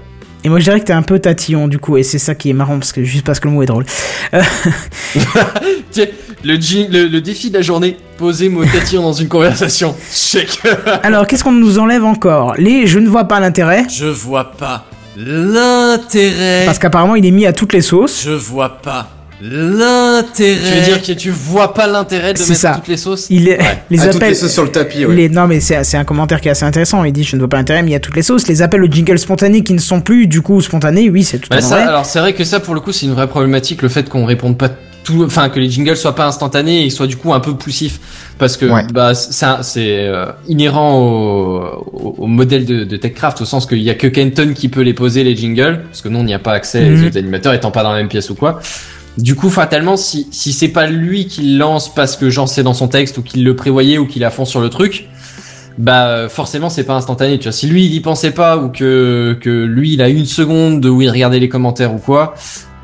Et 0.43 0.49
moi, 0.49 0.59
je 0.59 0.63
dirais 0.63 0.79
que 0.79 0.85
t'es 0.85 0.93
un 0.93 1.03
peu 1.03 1.19
tatillon, 1.19 1.67
du 1.67 1.77
coup. 1.77 1.97
Et 1.97 2.03
c'est 2.03 2.17
ça 2.17 2.33
qui 2.35 2.49
est 2.49 2.53
marrant, 2.53 2.79
parce 2.79 2.91
que 2.91 3.03
juste 3.03 3.25
parce 3.25 3.39
que 3.39 3.47
le 3.47 3.53
mot 3.53 3.61
est 3.61 3.67
drôle. 3.67 3.85
Tiens, 5.91 6.05
le, 6.43 6.55
le, 6.89 7.07
le 7.07 7.21
défi 7.21 7.49
de 7.49 7.55
la 7.57 7.61
journée, 7.61 7.97
poser 8.17 8.49
mot 8.49 8.65
tatillon 8.65 9.03
dans 9.03 9.13
une 9.13 9.27
conversation. 9.27 9.95
Que 10.33 10.69
Alors, 11.05 11.27
qu'est-ce 11.27 11.43
qu'on 11.43 11.51
nous 11.51 11.77
enlève 11.79 12.03
encore? 12.03 12.55
Les 12.57 12.87
je 12.87 12.99
ne 12.99 13.07
vois 13.07 13.25
pas 13.25 13.39
l'intérêt. 13.39 13.85
je 13.89 14.07
vois 14.07 14.51
pas 14.51 14.85
l'intérêt. 15.15 16.63
Parce 16.65 16.79
qu'apparemment, 16.79 17.15
il 17.15 17.25
est 17.25 17.31
mis 17.31 17.45
à 17.45 17.53
toutes 17.53 17.73
les 17.73 17.81
sauces. 17.81 18.23
Je 18.23 18.31
vois 18.31 18.81
pas 18.81 19.09
l'intérêt. 19.41 20.59
Tu 20.59 20.75
veux 20.79 20.85
dire 20.85 21.01
que 21.01 21.11
tu 21.13 21.29
vois 21.31 21.73
pas 21.73 21.87
l'intérêt 21.87 22.33
de 22.33 22.39
mettre 22.39 22.55
ça. 22.55 22.73
toutes 22.75 22.87
les 22.87 22.97
sauces 22.97 23.27
Il 23.29 23.47
est, 23.49 23.57
Ouais. 23.59 23.83
les 23.89 23.99
À 24.01 24.07
toutes 24.07 24.15
appels. 24.17 24.29
les 24.29 24.35
sauces 24.35 24.51
sur 24.53 24.63
le 24.63 24.71
tapis, 24.71 25.05
ouais. 25.05 25.15
les- 25.15 25.29
non, 25.29 25.47
mais 25.47 25.59
c'est 25.59 25.83
c'est 25.83 25.97
un 25.97 26.03
commentaire 26.03 26.41
qui 26.41 26.47
est 26.47 26.51
assez 26.51 26.65
intéressant. 26.65 27.03
Il 27.03 27.13
dit 27.13 27.23
Je 27.23 27.35
ne 27.35 27.41
vois 27.41 27.49
pas 27.49 27.57
l'intérêt, 27.57 27.81
mais 27.83 27.89
il 27.89 27.93
y 27.93 27.95
a 27.95 27.99
toutes 27.99 28.15
les 28.15 28.21
sauces. 28.23 28.47
Les 28.47 28.61
appels 28.61 28.83
au 28.83 28.87
jingle 28.87 29.17
spontané 29.19 29.63
qui 29.63 29.73
ne 29.73 29.79
sont 29.79 30.01
plus 30.01 30.27
du 30.27 30.41
coup 30.41 30.61
spontanés, 30.61 31.09
oui, 31.09 31.23
c'est 31.23 31.39
tout 31.39 31.47
à 31.51 31.55
Bah, 31.55 31.61
fait 31.61 31.67
ça, 31.67 31.75
vrai. 31.75 31.83
alors 31.87 32.05
c'est 32.05 32.19
vrai 32.19 32.33
que 32.33 32.43
ça 32.43 32.59
pour 32.59 32.73
le 32.73 32.79
coup 32.81 32.91
c'est 32.91 33.05
une 33.05 33.13
vraie 33.13 33.27
problématique 33.27 33.81
le 33.81 33.89
fait 33.89 34.07
qu'on 34.09 34.25
réponde 34.25 34.57
pas 34.57 34.69
tout, 35.03 35.23
enfin 35.25 35.49
que 35.49 35.59
les 35.59 35.67
jingles 35.67 35.97
soient 35.97 36.13
pas 36.15 36.27
instantanés 36.27 36.85
et 36.85 36.91
soient 36.91 37.07
du 37.07 37.17
coup 37.17 37.33
un 37.33 37.39
peu 37.39 37.55
poussifs 37.55 37.99
parce 38.37 38.55
que 38.55 38.67
Ouais. 38.67 38.83
bah 38.93 39.15
ça 39.15 39.59
c'est 39.63 39.97
euh, 40.07 40.27
inhérent 40.47 40.99
au, 40.99 41.59
au, 41.91 42.15
au 42.19 42.27
modèle 42.27 42.65
de, 42.65 42.83
de 42.83 42.97
TechCraft 42.97 43.41
au 43.41 43.45
sens 43.45 43.65
qu'il 43.65 43.81
y 43.81 43.89
a 43.89 43.95
que 43.95 44.05
Kenton 44.05 44.53
qui 44.53 44.69
peut 44.69 44.81
les 44.81 44.93
poser 44.93 45.23
les 45.23 45.35
jingles 45.35 45.81
parce 45.89 46.01
que 46.03 46.07
nous 46.09 46.19
on 46.19 46.23
n'y 46.23 46.35
a 46.35 46.39
pas 46.39 46.53
accès 46.53 46.81
Mhm. 46.85 46.95
les 47.01 47.07
autres 47.07 47.17
animateurs 47.17 47.53
étant 47.53 47.71
pas 47.71 47.81
dans 47.81 47.91
la 47.93 47.97
même 47.97 48.09
pièce 48.09 48.29
ou 48.29 48.35
quoi. 48.35 48.59
Du 49.17 49.35
coup, 49.35 49.49
fatalement, 49.49 49.97
si, 49.97 50.27
si 50.31 50.53
c'est 50.53 50.69
pas 50.69 50.87
lui 50.87 51.27
qui 51.27 51.41
le 51.41 51.57
lance 51.57 51.93
parce 51.93 52.15
que 52.15 52.29
j'en 52.29 52.47
sais 52.47 52.63
dans 52.63 52.73
son 52.73 52.87
texte 52.87 53.17
ou 53.17 53.21
qu'il 53.21 53.43
le 53.43 53.55
prévoyait 53.55 53.97
ou 53.97 54.07
qu'il 54.07 54.23
a 54.23 54.29
fond 54.29 54.45
sur 54.45 54.61
le 54.61 54.69
truc, 54.69 55.09
bah 55.77 56.07
euh, 56.07 56.29
forcément 56.29 56.69
c'est 56.69 56.83
pas 56.83 56.93
instantané. 56.95 57.37
Tu 57.37 57.43
vois, 57.43 57.51
si 57.51 57.67
lui 57.67 57.85
il 57.85 57.93
y 57.93 57.99
pensait 57.99 58.31
pas 58.31 58.57
ou 58.57 58.69
que 58.69 59.37
que 59.41 59.49
lui 59.49 59.93
il 59.93 60.01
a 60.01 60.09
une 60.09 60.25
seconde 60.25 60.85
où 60.85 61.01
il 61.01 61.09
regardait 61.09 61.39
les 61.39 61.49
commentaires 61.49 61.93
ou 61.93 61.97
quoi, 61.97 62.35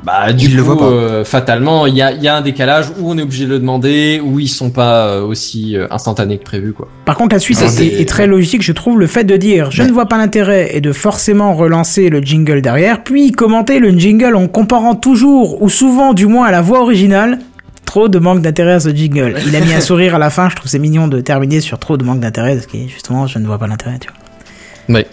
bah 0.04 0.32
du 0.32 0.44
Il 0.46 0.50
coup 0.52 0.56
le 0.56 0.62
voit 0.62 0.78
pas. 0.78 0.84
euh, 0.84 1.24
fatalement 1.24 1.86
il 1.86 1.94
y 1.96 2.02
a 2.02 2.12
il 2.12 2.22
y 2.22 2.28
a 2.28 2.36
un 2.36 2.40
décalage 2.40 2.86
où 2.98 3.10
on 3.10 3.18
est 3.18 3.22
obligé 3.22 3.46
de 3.46 3.50
le 3.50 3.58
demander 3.58 4.22
où 4.24 4.38
ils 4.38 4.46
sont 4.48 4.70
pas 4.70 5.06
euh, 5.08 5.22
aussi 5.24 5.76
euh, 5.76 5.86
instantanés 5.90 6.38
que 6.38 6.44
prévu 6.44 6.72
quoi. 6.72 6.86
Par 7.04 7.16
contre, 7.16 7.34
la 7.34 7.40
suite 7.40 7.60
Non, 7.60 7.66
est, 7.66 7.70
c'est- 7.70 7.86
est 8.00 8.08
très 8.08 8.26
logique, 8.28 8.62
je 8.62 8.72
trouve, 8.72 8.98
le 9.00 9.06
fait 9.08 9.24
de 9.24 9.36
dire 9.36 9.70
je 9.72 9.82
Ouais. 9.82 9.88
ne 9.88 9.92
vois 9.92 10.06
pas 10.06 10.16
l'intérêt 10.16 10.70
et 10.72 10.80
de 10.80 10.92
forcément 10.92 11.52
relancer 11.54 12.10
le 12.10 12.20
jingle 12.20 12.62
derrière, 12.62 13.02
puis 13.02 13.32
commenter 13.32 13.80
le 13.80 13.90
jingle 13.90 14.36
en 14.36 14.46
comparant 14.46 14.94
toujours, 14.94 15.60
ou 15.62 15.68
souvent 15.68 16.14
du 16.14 16.26
moins 16.26 16.46
à 16.46 16.50
la 16.52 16.62
voix 16.62 16.80
originale. 16.80 17.38
Trop 17.84 18.08
de 18.08 18.18
manque 18.18 18.42
d'intérêt 18.42 18.72
à 18.74 18.80
ce 18.80 18.90
jingle. 18.90 19.36
Il 19.46 19.56
a 19.56 19.60
mis 19.60 19.72
un 19.72 19.80
sourire 19.80 20.14
à 20.14 20.18
la 20.18 20.28
fin, 20.28 20.50
je 20.50 20.56
trouve 20.56 20.70
c'est 20.70 20.78
mignon 20.78 21.08
de 21.08 21.20
terminer 21.22 21.60
sur 21.62 21.78
trop 21.78 21.96
de 21.96 22.04
manque 22.04 22.20
d'intérêt, 22.20 22.60
ce 22.60 22.66
qui 22.66 22.84
est 22.84 22.88
justement 22.88 23.26
je 23.26 23.38
ne 23.38 23.46
vois 23.46 23.56
pas 23.58 23.66
l'intérêt, 23.66 23.98
tu 23.98 24.08
vois. 24.10 24.98
Ouais. 25.00 25.06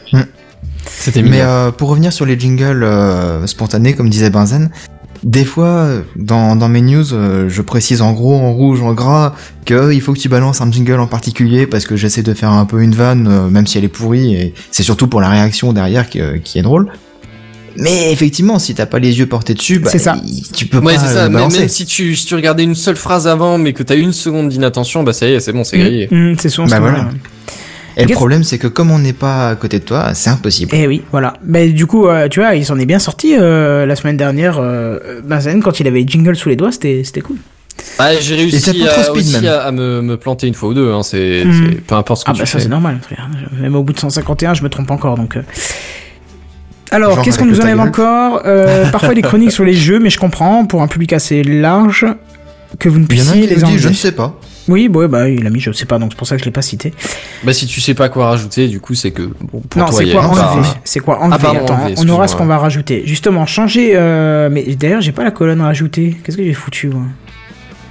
C'était 0.88 1.22
Mais 1.22 1.42
euh, 1.42 1.72
pour 1.72 1.90
revenir 1.90 2.14
sur 2.14 2.26
les 2.26 2.40
jingles 2.40 2.84
euh, 2.84 3.46
spontanés, 3.48 3.94
comme 3.94 4.10
disait 4.10 4.30
Benzen, 4.30 4.70
des 5.24 5.46
fois, 5.46 5.88
dans, 6.16 6.56
dans 6.56 6.70
mes 6.70 6.82
news, 6.82 7.14
euh, 7.14 7.50
je 7.50 7.62
précise 7.64 8.02
en 8.04 8.14
gros, 8.14 8.36
en 8.36 8.54
rouge, 8.54 8.82
en 8.84 8.94
gras, 8.94 9.34
que 9.66 9.92
il 9.92 10.02
faut 10.02 10.14
que 10.14 10.20
tu 10.20 10.30
balances 10.30 10.62
un 10.62 10.72
jingle 10.72 11.00
en 11.00 11.08
particulier 11.08 11.66
parce 11.66 11.86
que 11.88 11.96
j'essaie 11.96 12.22
de 12.22 12.34
faire 12.36 12.52
un 12.52 12.66
peu 12.66 12.82
une 12.84 12.94
vanne, 12.94 13.28
euh, 13.28 13.50
même 13.50 13.66
si 13.66 13.78
elle 13.80 13.84
est 13.86 13.88
pourrie, 13.90 14.36
et 14.36 14.54
c'est 14.72 14.84
surtout 14.84 15.08
pour 15.08 15.22
la 15.22 15.30
réaction 15.30 15.74
derrière 15.74 16.10
qui, 16.10 16.22
euh, 16.22 16.38
qui 16.38 16.60
est 16.60 16.62
drôle. 16.62 16.92
Mais 17.78 18.12
effectivement, 18.14 18.58
si 18.60 18.74
t'as 18.76 18.86
pas 18.86 19.00
les 19.00 19.18
yeux 19.20 19.26
portés 19.26 19.54
dessus, 19.54 19.80
bah, 19.80 19.90
C'est 19.92 20.00
ça. 20.00 20.16
tu 20.54 20.66
peux 20.68 20.78
Ouais, 20.78 20.94
pas 20.96 21.00
c'est 21.02 21.14
ça. 21.14 21.28
même 21.28 21.50
si 21.50 21.86
tu, 21.86 22.16
si 22.16 22.26
tu 22.26 22.36
regardais 22.36 22.64
une 22.64 22.76
seule 22.76 22.96
phrase 22.96 23.28
avant, 23.28 23.58
mais 23.58 23.74
que 23.74 23.84
t'as 23.84 23.98
une 23.98 24.14
seconde 24.14 24.48
d'inattention, 24.50 25.04
bah 25.04 25.12
ça 25.12 25.28
y 25.28 25.34
est, 25.34 25.40
c'est 25.42 25.52
bon, 25.52 25.64
c'est 25.66 25.78
grillé. 25.80 26.08
Mmh, 26.10 26.16
mmh, 26.32 26.36
c'est 26.40 26.50
souvent 26.50 26.68
Bah 26.70 26.76
ce 26.78 26.82
voilà. 26.82 27.10
Et 27.98 28.06
le 28.06 28.14
problème, 28.14 28.44
c'est 28.44 28.58
que 28.58 28.68
comme 28.68 28.92
on 28.92 29.00
n'est 29.00 29.14
pas 29.14 29.50
à 29.50 29.56
côté 29.56 29.80
de 29.80 29.86
toi, 29.86 30.14
c'est 30.14 30.30
impossible. 30.30 30.72
Eh 30.76 30.86
oui, 30.88 31.02
voilà. 31.12 31.34
Mais 31.46 31.70
du 31.70 31.86
coup, 31.86 32.08
euh, 32.08 32.28
tu 32.28 32.40
vois, 32.42 32.56
il 32.56 32.66
s'en 32.66 32.78
est 32.78 32.86
bien 32.86 33.00
sorti 33.00 33.36
euh, 33.38 33.86
la 33.86 33.96
semaine 33.96 34.18
dernière. 34.18 34.58
Euh, 34.60 35.22
Benzen, 35.24 35.62
quand 35.64 35.80
il 35.80 35.88
avait 35.88 36.00
les 36.02 36.08
jingles 36.08 36.36
sous 36.36 36.50
les 36.50 36.56
doigts, 36.58 36.72
c'était 36.72 37.04
c'était 37.06 37.22
cool. 37.22 37.38
Ah, 38.00 38.10
j'ai 38.20 38.34
Et 38.34 38.38
réussi 38.38 38.84
à, 38.88 39.12
aussi 39.12 39.48
à, 39.48 39.62
à 39.64 39.72
me, 39.72 40.02
me 40.02 40.18
planter 40.18 40.48
une 40.48 40.54
fois 40.54 40.70
ou 40.70 40.74
deux. 40.74 40.92
Hein, 40.92 41.04
c'est, 41.04 41.44
c'est- 41.44 41.82
peu 41.82 41.96
importe 41.96 42.20
ce 42.22 42.26
que 42.26 42.32
Ah 42.32 42.34
tu 42.34 42.40
bah 42.40 42.46
ça 42.46 42.58
fais. 42.58 42.64
c'est 42.64 42.70
normal, 42.70 43.00
frère. 43.02 43.30
Même 43.62 43.76
au 43.76 43.84
bout 43.84 43.94
de 43.94 44.00
151, 44.00 44.54
je 44.56 44.64
me 44.64 44.70
trompe 44.70 44.92
encore, 44.92 45.16
donc... 45.18 45.36
euh. 45.38 45.42
Alors, 46.92 47.22
qu'est-ce 47.22 47.38
qu'on 47.40 47.46
nous 47.46 47.60
enlève 47.60 47.80
encore? 47.80 48.42
Euh, 48.46 48.86
Parfois 48.92 49.14
des 49.14 49.22
chroniques 49.22 49.52
sur 49.52 49.66
les 49.66 49.74
jeux, 49.74 50.00
mais 50.00 50.10
je 50.10 50.20
comprends, 50.20 50.66
pour 50.66 50.82
un 50.82 50.88
public 50.88 51.14
assez 51.14 51.44
large, 51.44 52.06
que 52.80 52.88
vous 52.90 53.00
ne 53.00 53.04
en 53.04 53.08
puissiez 53.08 53.48
les 53.48 53.56
dit, 53.56 53.78
je 53.78 53.90
ne 53.90 53.94
sais 53.94 54.12
pas. 54.14 54.40
Oui, 54.68 54.90
bah, 54.90 55.00
ouais, 55.00 55.08
bah 55.08 55.30
il 55.30 55.46
a 55.46 55.50
mis 55.50 55.60
je 55.60 55.72
sais 55.72 55.86
pas, 55.86 56.00
donc 56.00 56.12
c'est 56.12 56.18
pour 56.18 56.28
ça 56.28 56.36
que 56.36 56.42
je 56.42 56.46
l'ai 56.46 56.52
pas 56.52 56.62
cité. 56.62 56.94
Bah 57.44 57.54
si 57.54 57.68
tu 57.68 57.82
sais 57.82 57.94
pas 57.94 58.10
quoi 58.10 58.28
rajouter, 58.28 58.68
du 58.68 58.80
coup 58.80 58.96
c'est 58.96 59.12
que 59.12 59.22
bon, 59.22 59.62
pour 59.62 59.80
non, 59.80 59.88
toi, 59.88 59.98
c'est 59.98 60.12
quoi 60.12 60.26
enlever 60.26 60.42
hein. 60.42 60.76
C'est 60.84 61.00
quoi 61.00 61.20
enlever 61.22 61.42
pardon, 61.42 61.60
Attends, 61.60 61.74
enlever, 61.76 61.96
on 62.00 62.10
aura 62.10 62.28
ce 62.28 62.36
qu'on 62.36 62.46
va 62.46 62.58
rajouter. 62.58 63.04
Justement, 63.06 63.46
changer... 63.46 63.92
Euh... 63.94 64.50
Mais 64.52 64.64
d'ailleurs, 64.76 65.02
j'ai 65.02 65.12
pas 65.12 65.24
la 65.24 65.32
colonne 65.32 65.62
à 65.62 65.66
rajouter. 65.66 66.18
Qu'est-ce 66.24 66.38
que 66.38 66.44
j'ai 66.44 66.54
foutu, 66.54 66.88
moi? 66.88 67.04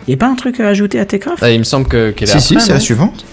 Y 0.09 0.15
a 0.15 0.17
pas 0.17 0.27
un 0.29 0.35
truc 0.35 0.61
à 0.61 0.69
ajouter 0.69 0.99
à 0.99 1.07
Techcraft? 1.07 1.43
Ah, 1.43 1.51
il 1.51 1.59
me 1.59 1.65
semble 1.65 1.87
que 1.87 2.11
qu'elle 2.11 2.29
est 2.29 2.39
Si, 2.39 2.41
si, 2.41 2.61
c'est 2.61 2.73
la 2.73 2.81
suivante. 2.81 3.25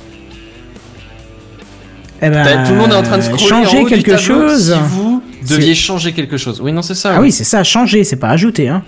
Eh 2.22 2.30
ben, 2.30 2.44
Bah, 2.44 2.64
tout 2.66 2.74
le 2.74 2.78
monde 2.78 2.92
est 2.92 2.96
en 2.96 3.04
train 3.04 3.18
de 3.18 3.24
scroller 3.24 3.44
en 3.44 3.64
changer 3.64 3.80
haut 3.80 3.84
du 3.84 3.90
quelque 3.90 4.12
tableau 4.12 4.48
chose. 4.48 4.74
Si 4.74 4.80
vous 4.90 5.24
deviez 5.48 5.76
changer 5.76 6.12
quelque 6.14 6.38
chose. 6.38 6.62
Oui, 6.64 6.72
non, 6.72 6.82
c'est 6.82 6.96
ça. 6.96 7.14
Ah 7.18 7.22
oui, 7.22 7.32
c'est 7.32 7.44
ça, 7.44 7.64
changer, 7.64 8.04
c'est 8.04 8.16
pas 8.16 8.30
ajouter. 8.30 8.68
Hein. 8.70 8.84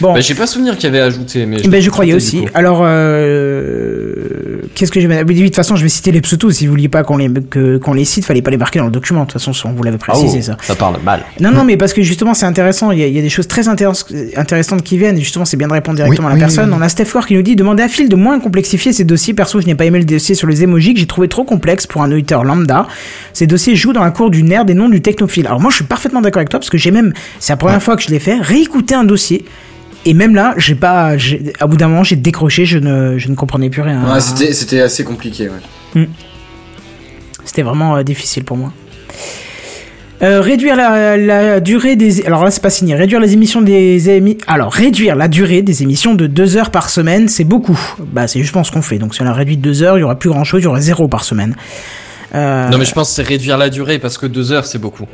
Bon, 0.00 0.14
Bah, 0.14 0.20
j'ai 0.20 0.34
pas 0.34 0.46
souvenir 0.46 0.76
qu'il 0.76 0.84
y 0.84 0.88
avait 0.88 1.00
ajouté, 1.00 1.46
mais. 1.46 1.60
ben, 1.62 1.80
je 1.80 1.90
croyais 1.90 2.14
aussi. 2.14 2.44
Alors, 2.54 2.82
euh, 2.84 4.60
qu'est-ce 4.74 4.90
que 4.90 5.00
j'ai 5.00 5.08
De 5.08 5.44
toute 5.44 5.56
façon, 5.56 5.76
je 5.76 5.82
vais 5.82 5.88
citer 5.88 6.12
les 6.12 6.20
pseudos. 6.20 6.50
Si 6.52 6.66
vous 6.66 6.72
vouliez 6.72 6.88
pas 6.88 7.02
qu'on 7.02 7.16
les, 7.16 7.28
que- 7.28 7.78
qu'on 7.78 7.92
les 7.92 8.04
cite, 8.04 8.24
fallait 8.24 8.42
pas 8.42 8.50
les 8.50 8.56
marquer 8.56 8.78
dans 8.78 8.86
le 8.86 8.90
document. 8.90 9.20
De 9.20 9.30
toute 9.30 9.40
façon, 9.40 9.52
on 9.68 9.72
vous 9.72 9.82
l'avait 9.82 9.98
précisé, 9.98 10.38
oh, 10.40 10.42
ça. 10.42 10.56
Ça 10.62 10.74
parle 10.74 10.96
mal. 11.02 11.22
Non, 11.40 11.50
non, 11.50 11.64
mais 11.64 11.76
parce 11.76 11.92
que 11.92 12.02
justement, 12.02 12.34
c'est 12.34 12.46
intéressant. 12.46 12.90
Il 12.92 12.98
y, 12.98 13.02
a, 13.02 13.06
il 13.06 13.14
y 13.14 13.18
a 13.18 13.22
des 13.22 13.28
choses 13.28 13.48
très 13.48 13.68
intéressantes, 13.68 14.82
qui 14.82 14.98
viennent. 14.98 15.16
Et 15.18 15.20
justement, 15.22 15.44
c'est 15.44 15.56
bien 15.56 15.68
de 15.68 15.72
répondre 15.72 15.96
directement 15.96 16.28
Oui, 16.28 16.32
à 16.32 16.36
la 16.36 16.40
oui, 16.40 16.40
personne. 16.40 16.72
On 16.72 16.80
a 16.80 16.88
Steph 16.88 17.10
qui 17.26 17.34
nous 17.34 17.42
dit 17.42 17.56
Demandez 17.56 17.82
à 17.82 17.88
Phil 17.88 18.08
de 18.08 18.16
moins 18.16 18.38
complexifier 18.40 18.92
ces 18.92 19.04
dossiers. 19.04 19.34
Perso, 19.34 19.60
je 19.60 19.66
n'ai 19.66 19.74
pas 19.74 19.84
aimé 19.84 19.98
le 19.98 20.04
dossier 20.04 20.34
sur 20.34 20.46
les 20.46 20.62
emojis 20.62 20.94
que 20.94 21.00
j'ai 21.00 21.06
trouvé 21.06 21.28
trop 21.28 21.44
complexe 21.44 21.86
pour 21.86 22.02
un 22.02 22.10
auditeur 22.12 22.44
lambda. 22.44 22.86
Ces 23.32 23.46
dossiers 23.46 23.76
jouent 23.76 23.92
dans 23.92 24.04
la 24.04 24.10
cour 24.10 24.30
du 24.30 24.42
nerd 24.42 24.68
et 24.70 24.74
non 24.74 24.88
du 24.88 25.00
technophile. 25.00 25.46
Alors, 25.46 25.60
moi, 25.60 25.70
je 25.70 25.76
suis 25.76 25.84
parfaitement 25.90 26.22
d'accord 26.22 26.38
avec 26.40 26.48
toi 26.48 26.58
parce 26.60 26.70
que 26.70 26.78
j'ai 26.78 26.90
même, 26.92 27.12
c'est 27.40 27.52
la 27.52 27.58
première 27.58 27.82
fois 27.82 27.96
que 27.96 28.02
je 28.02 28.08
l'ai 28.08 28.20
fait, 28.20 28.38
réécouter 28.40 28.94
un 28.94 29.04
dossier. 29.04 29.44
Et 30.06 30.14
même 30.14 30.34
là, 30.34 30.54
j'ai 30.56 30.74
pas, 30.76 31.12
à 31.60 31.66
bout 31.66 31.76
d'un 31.76 31.88
moment, 31.88 32.04
j'ai 32.04 32.16
décroché, 32.16 32.64
je 32.64 32.78
ne, 32.78 33.18
je 33.18 33.28
ne 33.28 33.34
comprenais 33.34 33.68
plus 33.68 33.82
rien. 33.82 34.00
Ouais, 34.10 34.20
c'était, 34.20 34.54
c'était 34.54 34.80
assez 34.80 35.04
compliqué, 35.04 35.50
ouais. 35.94 36.08
C'était 37.44 37.62
vraiment 37.62 37.96
euh, 37.96 38.02
difficile 38.02 38.44
pour 38.44 38.56
moi. 38.56 38.72
Euh, 40.22 40.40
réduire 40.40 40.76
la, 40.76 41.16
la 41.16 41.60
durée 41.60 41.96
des 41.96 42.26
alors 42.26 42.44
là 42.44 42.50
c'est 42.50 42.60
pas 42.62 42.68
signé 42.68 42.94
réduire 42.94 43.20
les 43.20 43.32
émissions 43.32 43.62
des 43.62 44.10
émi... 44.10 44.36
alors 44.46 44.70
réduire 44.70 45.16
la 45.16 45.28
durée 45.28 45.62
des 45.62 45.82
émissions 45.82 46.14
de 46.14 46.26
deux 46.26 46.58
heures 46.58 46.68
par 46.70 46.90
semaine 46.90 47.26
c'est 47.26 47.44
beaucoup 47.44 47.80
bah 48.12 48.26
c'est 48.26 48.38
justement 48.40 48.62
ce 48.62 48.70
qu'on 48.70 48.82
fait 48.82 48.98
donc 48.98 49.14
si 49.14 49.22
on 49.22 49.26
a 49.26 49.32
réduit 49.32 49.56
de 49.56 49.62
deux 49.62 49.82
heures 49.82 49.96
il 49.96 50.02
y 50.02 50.04
aura 50.04 50.18
plus 50.18 50.28
grand 50.28 50.44
chose 50.44 50.60
il 50.60 50.64
y 50.64 50.66
aura 50.66 50.82
zéro 50.82 51.08
par 51.08 51.24
semaine 51.24 51.56
Euh, 52.34 52.68
Non, 52.68 52.76
mais 52.76 52.84
je 52.84 52.92
pense 52.92 53.08
que 53.08 53.14
c'est 53.14 53.22
réduire 53.26 53.56
la 53.56 53.70
durée 53.70 53.98
parce 53.98 54.18
que 54.18 54.26
deux 54.26 54.52
heures 54.52 54.66
c'est 54.66 54.78
beaucoup. 54.78 55.06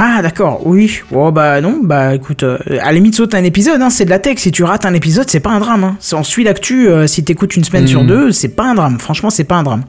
Ah 0.00 0.22
d'accord 0.22 0.64
oui 0.66 1.00
bon 1.10 1.32
bah 1.32 1.60
non 1.60 1.80
bah 1.82 2.14
écoute 2.14 2.42
euh, 2.44 2.58
à 2.80 2.86
la 2.86 2.92
limite 2.92 3.14
saute 3.16 3.34
un 3.34 3.42
épisode 3.42 3.82
hein, 3.82 3.90
c'est 3.90 4.04
de 4.04 4.10
la 4.10 4.18
tech 4.20 4.38
si 4.38 4.52
tu 4.52 4.62
rates 4.62 4.86
un 4.86 4.94
épisode 4.94 5.28
c'est 5.28 5.40
pas 5.40 5.50
un 5.50 5.58
drame 5.58 5.82
hein. 5.84 5.96
On 6.12 6.22
suit 6.22 6.44
l'actu 6.44 6.88
euh, 6.88 7.06
si 7.08 7.24
t'écoutes 7.24 7.56
une 7.56 7.64
semaine 7.64 7.86
sur 7.88 8.02
Mhm. 8.02 8.06
deux 8.08 8.32
c'est 8.32 8.48
pas 8.54 8.64
un 8.70 8.74
drame 8.74 8.98
franchement 9.00 9.30
c'est 9.30 9.44
pas 9.44 9.56
un 9.56 9.62
drame 9.64 9.82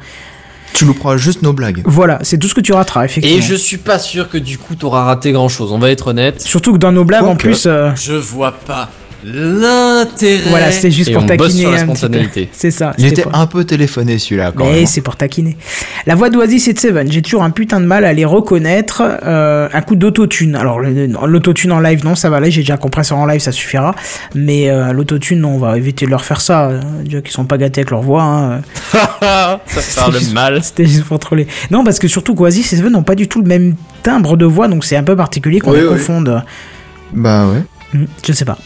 Tu 0.74 0.86
louperas 0.86 1.18
juste 1.18 1.42
nos 1.44 1.54
blagues. 1.54 1.82
voilà 1.86 2.18
c'est 2.24 2.38
tout 2.40 2.48
ce 2.48 2.56
que 2.56 2.62
tu 2.62 2.74
rateras 2.74 3.06
effectivement 3.06 3.38
Et 3.38 3.42
je 3.42 3.54
suis 3.56 3.78
pas 3.78 4.00
sûr 4.00 4.30
que 4.30 4.38
du 4.40 4.58
coup 4.58 4.74
t'auras 4.76 5.04
raté 5.04 5.32
grand 5.32 5.50
chose. 5.50 5.72
On 5.72 5.80
va 5.80 5.92
être 5.92 6.08
honnête. 6.08 6.42
surtout 6.42 6.74
que 6.74 6.78
dans 6.80 6.92
nos 6.92 7.04
blagues 7.06 7.26
en 7.26 7.36
plus 7.36 7.66
euh, 7.68 7.92
Je 7.96 8.14
vois 8.14 8.52
pas 8.54 8.90
l'intérêt. 9.24 10.50
Voilà, 10.50 10.72
c'était 10.72 10.92
juste 10.92 11.10
Et 11.10 11.14
pour 11.14 11.24
on 11.24 11.26
bosse 11.26 11.38
taquiner 11.38 11.60
sur 11.62 11.72
la 11.72 11.78
un 11.78 11.80
petit 11.82 11.88
peu. 11.92 11.96
spontanéité. 11.98 12.50
C'est 12.54 12.72
ça. 12.72 12.94
Il 12.98 13.04
c'était 13.04 13.22
était 13.22 13.30
pour- 13.30 13.36
un 13.36 13.48
peu 13.48 13.64
téléphoné 13.64 14.18
celui-là 14.20 14.52
quand 14.56 14.66
Mais 14.66 14.86
c'est 14.86 15.02
pour 15.02 15.16
taquiner. 15.16 15.58
La 16.06 16.16
voix 16.16 16.30
d'Oasis 16.30 16.68
et 16.68 16.74
de 16.74 16.80
Seven, 16.80 17.12
j'ai 17.12 17.22
toujours 17.22 17.44
un 17.44 17.50
putain 17.52 17.80
de 17.80 17.86
mal 17.86 18.06
à 18.06 18.14
les 18.14 18.26
reconnaître. 18.26 19.02
Euh, 19.24 19.68
un 19.72 19.82
coup 19.82 19.96
d'autotune. 19.96 20.56
Alors 20.56 20.80
l'autotune 20.80 21.72
en 21.72 21.80
live, 21.80 22.04
non, 22.06 22.16
ça 22.16 22.30
va 22.30 22.38
aller. 22.38 22.52
J'ai 22.52 22.62
déjà 22.62 22.76
un 22.76 22.78
compresseur 22.78 23.18
en 23.18 23.26
live, 23.26 23.42
ça 23.42 23.52
suffira. 23.52 23.94
Mais 24.36 24.70
euh, 24.70 24.92
l'autotune, 24.94 25.40
non, 25.42 25.56
on 25.56 25.60
va 25.60 25.78
éviter 25.78 26.06
de 26.06 26.12
leur 26.12 26.24
faire 26.24 26.42
ça. 26.42 26.70
Euh, 26.70 26.82
Déjà 27.04 27.22
qu'ils 27.22 27.32
sont 27.34 27.46
pas 27.46 27.58
gâtés 27.58 27.82
avec 27.82 27.92
leur 27.92 28.02
voix. 28.02 28.24
Hein. 28.24 28.62
ça 29.66 30.02
parle 30.02 30.18
juste- 30.18 30.34
mal. 30.34 30.64
C'était 30.64 30.86
juste 30.86 31.06
pour 31.06 31.20
troller. 31.20 31.48
Non, 31.72 31.84
parce 31.84 32.00
que 32.00 32.08
surtout 32.08 32.36
qu'Oasis 32.36 32.74
et 32.74 32.78
Seven 32.78 32.92
n'ont 32.94 33.04
pas 33.04 33.16
du 33.16 33.28
tout 33.28 33.42
le 33.42 33.48
même 33.48 33.76
timbre 34.04 34.38
de 34.38 34.46
voix, 34.46 34.68
donc 34.68 34.86
c'est 34.86 34.96
un 34.96 35.04
peu 35.04 35.16
particulier 35.16 35.60
qu'on 35.60 35.72
Oui, 35.72 35.78
les 35.80 35.84
oui. 35.84 35.90
confonde. 35.90 36.44
Bah 37.14 37.48
ouais. 37.48 37.64
Hmm, 38.00 38.06
Je 38.26 38.34
sais 38.34 38.46
pas. 38.46 38.58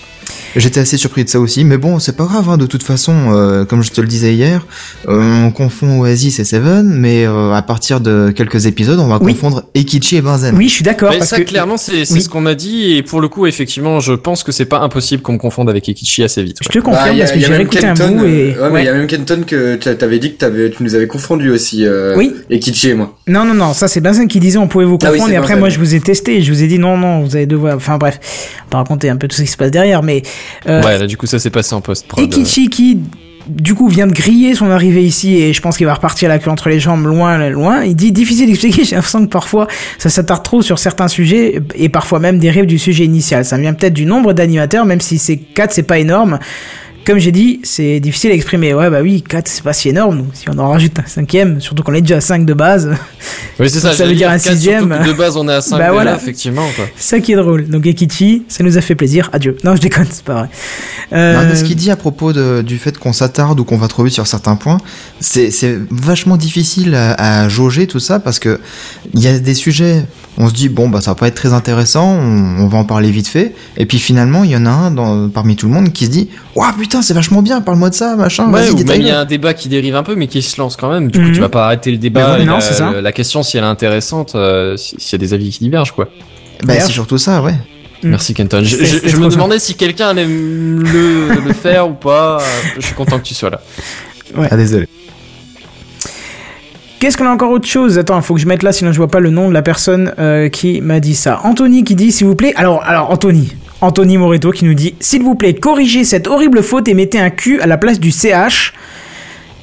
J'étais 0.55 0.79
assez 0.81 0.97
surpris 0.97 1.23
de 1.23 1.29
ça 1.29 1.39
aussi, 1.39 1.63
mais 1.65 1.77
bon, 1.77 1.97
c'est 1.99 2.15
pas 2.15 2.25
grave, 2.25 2.47
hein, 2.49 2.57
de 2.57 2.65
toute 2.67 2.83
façon, 2.83 3.13
euh, 3.33 3.65
comme 3.65 3.81
je 3.83 3.91
te 3.91 4.01
le 4.01 4.07
disais 4.07 4.33
hier, 4.35 4.65
euh, 5.07 5.45
on 5.45 5.51
confond 5.51 6.01
Oasis 6.01 6.39
et 6.39 6.43
Seven, 6.43 6.87
mais 6.87 7.25
euh, 7.25 7.51
à 7.53 7.61
partir 7.63 7.99
de 8.01 8.31
quelques 8.35 8.65
épisodes, 8.67 8.99
on 8.99 9.07
va 9.07 9.17
Oui. 9.21 9.33
confondre 9.33 9.63
Ekichi 9.75 10.17
et 10.17 10.21
Benzen. 10.21 10.55
Oui, 10.55 10.69
je 10.69 10.73
suis 10.75 10.83
d'accord. 10.83 11.11
Ça, 11.23 11.37
que 11.37 11.43
clairement, 11.43 11.77
c'est 11.77 12.11
Oui. 12.11 12.21
ce 12.21 12.29
qu'on 12.29 12.41
m'a 12.41 12.53
dit. 12.55 12.93
Et 12.97 13.03
pour 13.03 13.19
le 13.21 13.27
coup, 13.29 13.47
effectivement, 13.47 13.99
je 13.99 14.13
pense 14.13 14.43
que 14.43 14.51
c'est 14.51 14.65
pas 14.65 14.79
impossible 14.81 15.23
qu'on 15.23 15.33
me 15.33 15.37
confonde 15.39 15.69
avec 15.69 15.89
Ekichi 15.89 16.23
assez 16.23 16.43
vite. 16.43 16.57
je 16.61 16.69
te 16.69 16.79
confirme 16.79 17.05
Bah, 17.05 17.13
a- 17.15 17.17
parce 17.19 17.31
que 17.31 17.37
a 17.37 17.41
j'ai 17.41 17.47
même 17.47 17.57
réécouté 17.57 17.85
un 17.85 17.93
Kenton, 17.95 18.17
bout 18.17 18.25
et 18.25 18.29
ouais, 18.29 18.55
mais 18.59 18.69
ouais. 18.69 18.81
il 18.83 18.85
y 18.85 18.89
a 18.89 18.93
même 18.93 19.07
Kenton 19.07 19.43
que 19.47 19.75
t'a- 19.75 19.95
t'avais 19.95 20.19
dit 20.19 20.35
que 20.35 20.67
tu 20.69 20.83
nous 20.83 20.93
avais 20.95 21.07
confondu 21.07 21.49
aussi. 21.49 21.85
Euh, 21.85 22.15
Oui. 22.15 22.33
Et 22.51 22.59
Kichi 22.59 22.89
et 22.89 22.93
moi. 22.93 23.17
Non, 23.27 23.43
non, 23.45 23.53
non, 23.55 23.73
ça 23.73 23.87
c'est 23.87 24.01
Benzen 24.01 24.27
qui 24.27 24.39
disait 24.39 24.57
on 24.59 24.67
pouvait 24.67 24.85
vous 24.85 24.97
Ah 25.01 25.07
oui, 25.11 25.17
confondre 25.17 25.33
et 25.33 25.37
après 25.37 25.53
Benzen. 25.53 25.59
moi 25.61 25.69
je 25.69 25.79
vous 25.79 25.95
ai 25.95 25.99
testé 25.99 26.37
et 26.37 26.41
je 26.43 26.51
vous 26.53 26.61
ai 26.61 26.67
dit 26.67 26.77
non, 26.77 26.97
non, 26.97 27.21
vous 27.23 27.35
avez 27.35 27.45
deux 27.47 27.55
voix. 27.55 27.73
Enfin 27.75 27.97
bref, 27.97 28.19
on 28.67 28.71
va 28.71 28.77
raconter 28.83 29.09
un 29.09 29.15
peu 29.17 29.27
tout 29.27 29.35
ce 29.35 29.41
qui 29.41 29.47
se 29.47 29.57
passe 29.57 29.71
derrière, 29.71 30.03
mais 30.03 30.21
Ouais, 30.65 30.97
là, 30.97 31.07
du 31.07 31.17
coup, 31.17 31.25
ça 31.25 31.39
s'est 31.39 31.49
passé 31.49 31.73
en 31.75 31.81
post-prod. 31.81 32.23
Ekichi 32.23 32.69
qui 32.69 32.99
du 33.47 33.75
coup 33.75 33.87
vient 33.87 34.07
de 34.07 34.13
griller 34.13 34.55
son 34.55 34.69
arrivée 34.69 35.03
ici 35.03 35.35
et 35.41 35.53
je 35.53 35.61
pense 35.61 35.77
qu'il 35.77 35.85
va 35.85 35.93
repartir 35.93 36.29
la 36.29 36.39
queue 36.39 36.49
entre 36.49 36.69
les 36.69 36.79
jambes 36.79 37.05
loin, 37.05 37.49
loin. 37.49 37.83
Il 37.83 37.95
dit 37.95 38.11
difficile 38.11 38.47
d'expliquer, 38.47 38.83
j'ai 38.85 38.95
l'impression 38.95 39.25
que 39.25 39.31
parfois 39.31 39.67
ça 39.97 40.09
s'attarde 40.09 40.43
trop 40.43 40.61
sur 40.61 40.79
certains 40.79 41.07
sujets 41.07 41.61
et 41.75 41.89
parfois 41.89 42.19
même 42.19 42.39
dérive 42.39 42.65
du 42.65 42.79
sujet 42.79 43.05
initial. 43.05 43.45
Ça 43.45 43.57
vient 43.57 43.73
peut-être 43.73 43.93
du 43.93 44.05
nombre 44.05 44.33
d'animateurs, 44.33 44.85
même 44.85 45.01
si 45.01 45.17
c'est 45.17 45.37
4 45.37 45.71
c'est 45.73 45.83
pas 45.83 45.99
énorme. 45.99 46.39
Comme 47.05 47.17
j'ai 47.19 47.31
dit, 47.33 47.59
c'est 47.63 47.99
difficile 47.99 48.31
à 48.31 48.33
exprimer. 48.33 48.73
Ouais, 48.73 48.89
bah 48.89 48.99
oui, 49.01 49.21
4 49.21 49.47
c'est 49.47 49.61
pas 49.63 49.73
si 49.73 49.89
énorme. 49.89 50.19
Donc 50.19 50.27
si 50.33 50.45
on 50.49 50.57
en 50.57 50.69
rajoute 50.69 50.97
un 50.99 51.05
cinquième, 51.05 51.59
surtout 51.59 51.83
qu'on 51.83 51.93
est 51.93 52.01
déjà 52.01 52.17
à 52.17 52.21
5 52.21 52.45
de 52.45 52.53
base, 52.53 52.91
Oui, 53.59 53.69
c'est 53.69 53.79
ça. 53.81 53.91
Ça 53.93 54.05
veut 54.05 54.15
dire 54.15 54.29
un 54.29 54.37
sixième. 54.37 54.89
De 55.05 55.11
base, 55.13 55.35
on 55.35 55.47
est 55.49 55.53
à 55.53 55.61
5 55.61 55.77
Bah 55.77 55.91
voilà. 55.91 56.15
effectivement. 56.15 56.65
Quoi. 56.75 56.85
C'est 56.95 57.15
ça 57.17 57.19
qui 57.19 57.33
est 57.33 57.35
drôle. 57.35 57.67
Donc 57.67 57.85
Ekichi, 57.85 58.43
ça 58.47 58.63
nous 58.63 58.77
a 58.77 58.81
fait 58.81 58.95
plaisir. 58.95 59.29
Adieu. 59.33 59.57
Non, 59.63 59.75
je 59.75 59.81
déconne, 59.81 60.07
c'est 60.09 60.23
pas 60.23 60.33
vrai. 60.33 60.49
Euh, 61.11 61.33
Non, 61.41 61.47
mais 61.49 61.55
ce 61.55 61.63
qu'il 61.65 61.75
dit 61.75 61.91
à 61.91 61.95
propos 61.97 62.31
de- 62.33 62.61
du 62.61 62.77
fait 62.77 62.97
qu'on 62.97 63.13
s'attarde 63.13 63.59
ou 63.59 63.65
qu'on 63.65 63.77
va 63.77 63.87
trop 63.89 64.03
vite 64.03 64.13
sur 64.13 64.25
certains 64.25 64.55
points, 64.55 64.77
c'est 65.19 65.51
vachement 65.91 66.37
difficile 66.37 66.95
à, 66.95 67.41
à 67.43 67.49
jauger 67.49 67.87
tout 67.87 67.99
ça 67.99 68.19
parce 68.19 68.39
que 68.39 68.59
il 69.13 69.19
y 69.21 69.27
a 69.27 69.37
des 69.39 69.53
sujets, 69.53 70.05
on 70.37 70.47
se 70.47 70.53
dit 70.53 70.69
bon 70.69 70.89
bah 70.89 71.01
ça 71.01 71.11
va 71.11 71.15
pas 71.15 71.27
être 71.27 71.35
très 71.35 71.53
intéressant, 71.53 72.05
on, 72.17 72.63
on 72.63 72.67
va 72.67 72.77
en 72.77 72.85
parler 72.85 73.11
vite 73.11 73.27
fait, 73.27 73.53
et 73.77 73.85
puis 73.85 73.99
finalement 73.99 74.43
il 74.43 74.51
y 74.51 74.55
en 74.55 74.65
a 74.65 74.69
un 74.69 74.91
dans, 74.91 75.29
parmi 75.29 75.55
tout 75.55 75.67
le 75.67 75.73
monde 75.73 75.91
qui 75.91 76.05
se 76.05 76.09
dit 76.11 76.29
waouh 76.55 76.73
putain 76.73 76.92
c'est 77.01 77.13
vachement 77.13 77.41
bien, 77.41 77.61
parle-moi 77.61 77.89
de 77.89 77.95
ça 77.95 78.15
machin, 78.15 78.51
Ouais, 78.51 78.69
ou 78.69 78.77
même 78.77 79.01
il 79.01 79.07
y 79.07 79.11
a 79.11 79.19
un 79.19 79.25
débat 79.25 79.53
qui 79.53 79.69
dérive 79.69 79.95
un 79.95 80.03
peu, 80.03 80.15
mais 80.15 80.27
qui 80.27 80.41
se 80.41 80.59
lance 80.61 80.75
quand 80.75 80.91
même. 80.91 81.09
Du 81.11 81.19
coup, 81.19 81.25
Mhm. 81.25 81.33
tu 81.33 81.39
vas 81.39 81.49
pas 81.49 81.65
arrêter 81.65 81.91
le 81.91 81.97
débat. 81.97 82.39
Et 82.39 82.45
non, 82.45 82.55
la, 82.55 82.61
c'est 82.61 82.73
ça. 82.75 82.91
la 83.01 83.11
question, 83.11 83.41
si 83.43 83.57
elle 83.57 83.63
est 83.63 83.67
intéressante, 83.67 84.35
euh, 84.35 84.77
si- 84.77 84.95
s'il 84.99 85.13
y 85.13 85.15
a 85.15 85.25
des 85.25 85.33
avis 85.33 85.49
qui 85.49 85.59
divergent, 85.59 85.93
quoi. 85.93 86.09
Bah 86.63 86.75
c'est 86.79 86.91
surtout 86.91 87.17
ça 87.17 87.41
ouais. 87.41 87.53
Mm. 88.03 88.09
Merci 88.09 88.33
Kenton. 88.33 88.61
Je, 88.63 89.17
me 89.17 89.29
demandais 89.29 89.59
si 89.59 89.75
quelqu'un 89.75 90.09
allait 90.09 90.25
me 90.25 90.81
le, 90.83 91.41
le 91.47 91.53
faire 91.53 91.89
ou 91.89 91.93
pas. 91.93 92.37
Je 92.77 92.85
suis 92.85 92.95
content 92.95 93.17
que 93.17 93.23
tu 93.23 93.33
sois 93.33 93.49
là. 93.49 93.61
Ah 94.49 94.55
désolé. 94.57 94.87
Qu'est-ce 96.99 97.17
qu'on 97.17 97.25
a 97.25 97.31
encore 97.31 97.51
autre 97.51 97.67
chose? 97.67 97.97
Attends, 97.97 98.15
il 98.17 98.23
faut 98.23 98.33
que 98.35 98.39
je 98.39 98.47
mette 98.47 98.63
là, 98.63 98.71
sinon 98.71 98.93
je 98.93 98.97
vois 98.97 99.09
pas 99.09 99.19
le 99.19 99.29
nom 99.29 99.49
de 99.49 99.53
la 99.53 99.61
personne 99.61 100.13
euh, 100.19 100.47
qui 100.47 100.79
m'a 100.79 101.01
dit 101.01 101.15
ça. 101.15 101.41
Anthony 101.43 101.83
qui 101.83 101.95
dit, 101.95 102.13
s'il 102.13 102.27
vous 102.27 102.35
plaît. 102.35 102.53
Alors, 102.55 102.81
alors 102.83 103.11
Anthony. 103.11 103.51
Anthony 103.83 104.17
Moreto 104.17 104.51
qui 104.51 104.65
nous 104.65 104.73
dit, 104.73 104.95
s'il 104.99 105.23
vous 105.23 105.35
plaît, 105.35 105.53
corrigez 105.53 106.03
cette 106.05 106.27
horrible 106.27 106.63
faute 106.63 106.87
et 106.87 106.93
mettez 106.93 107.19
un 107.19 107.29
Q 107.29 107.59
à 107.61 107.67
la 107.67 107.77
place 107.77 107.99
du 107.99 108.11
CH. 108.11 108.73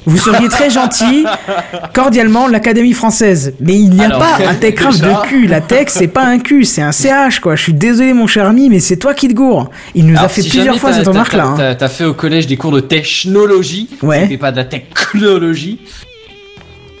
Vous 0.05 0.17
seriez 0.17 0.47
très 0.49 0.69
gentil. 0.71 1.25
Cordialement, 1.93 2.47
l'Académie 2.47 2.93
française. 2.93 3.53
Mais 3.59 3.75
il 3.75 3.89
n'y 3.91 4.01
a 4.01 4.05
Alors, 4.05 4.19
pas 4.19 4.37
un 4.47 4.55
techgraphe 4.55 4.99
déjà. 4.99 5.21
de 5.21 5.27
Q. 5.27 5.45
La 5.47 5.61
tech, 5.61 5.87
c'est 5.89 6.07
pas 6.07 6.23
un 6.25 6.39
Q, 6.39 6.65
c'est 6.65 6.81
un 6.81 6.91
CH, 6.91 7.39
quoi. 7.39 7.55
Je 7.55 7.61
suis 7.63 7.73
désolé, 7.73 8.13
mon 8.13 8.25
cher 8.27 8.45
ami, 8.47 8.69
mais 8.69 8.79
c'est 8.79 8.97
toi 8.97 9.13
qui 9.13 9.27
te 9.27 9.33
gourre. 9.33 9.69
Il 9.93 10.07
nous 10.07 10.17
a 10.17 10.27
fait 10.27 10.41
si 10.41 10.49
plusieurs 10.49 10.77
fois 10.79 10.93
cette 10.93 11.07
remarque-là. 11.07 11.45
hein. 11.45 11.53
T'as 11.57 11.75
t'as 11.75 11.87
fait 11.87 12.05
au 12.05 12.13
collège 12.13 12.47
des 12.47 12.57
cours 12.57 12.71
de 12.71 12.79
technologie. 12.79 13.89
Ouais. 14.01 14.21
C'était 14.23 14.37
pas 14.37 14.51
de 14.51 14.57
la 14.57 14.65
technologie. 14.65 15.79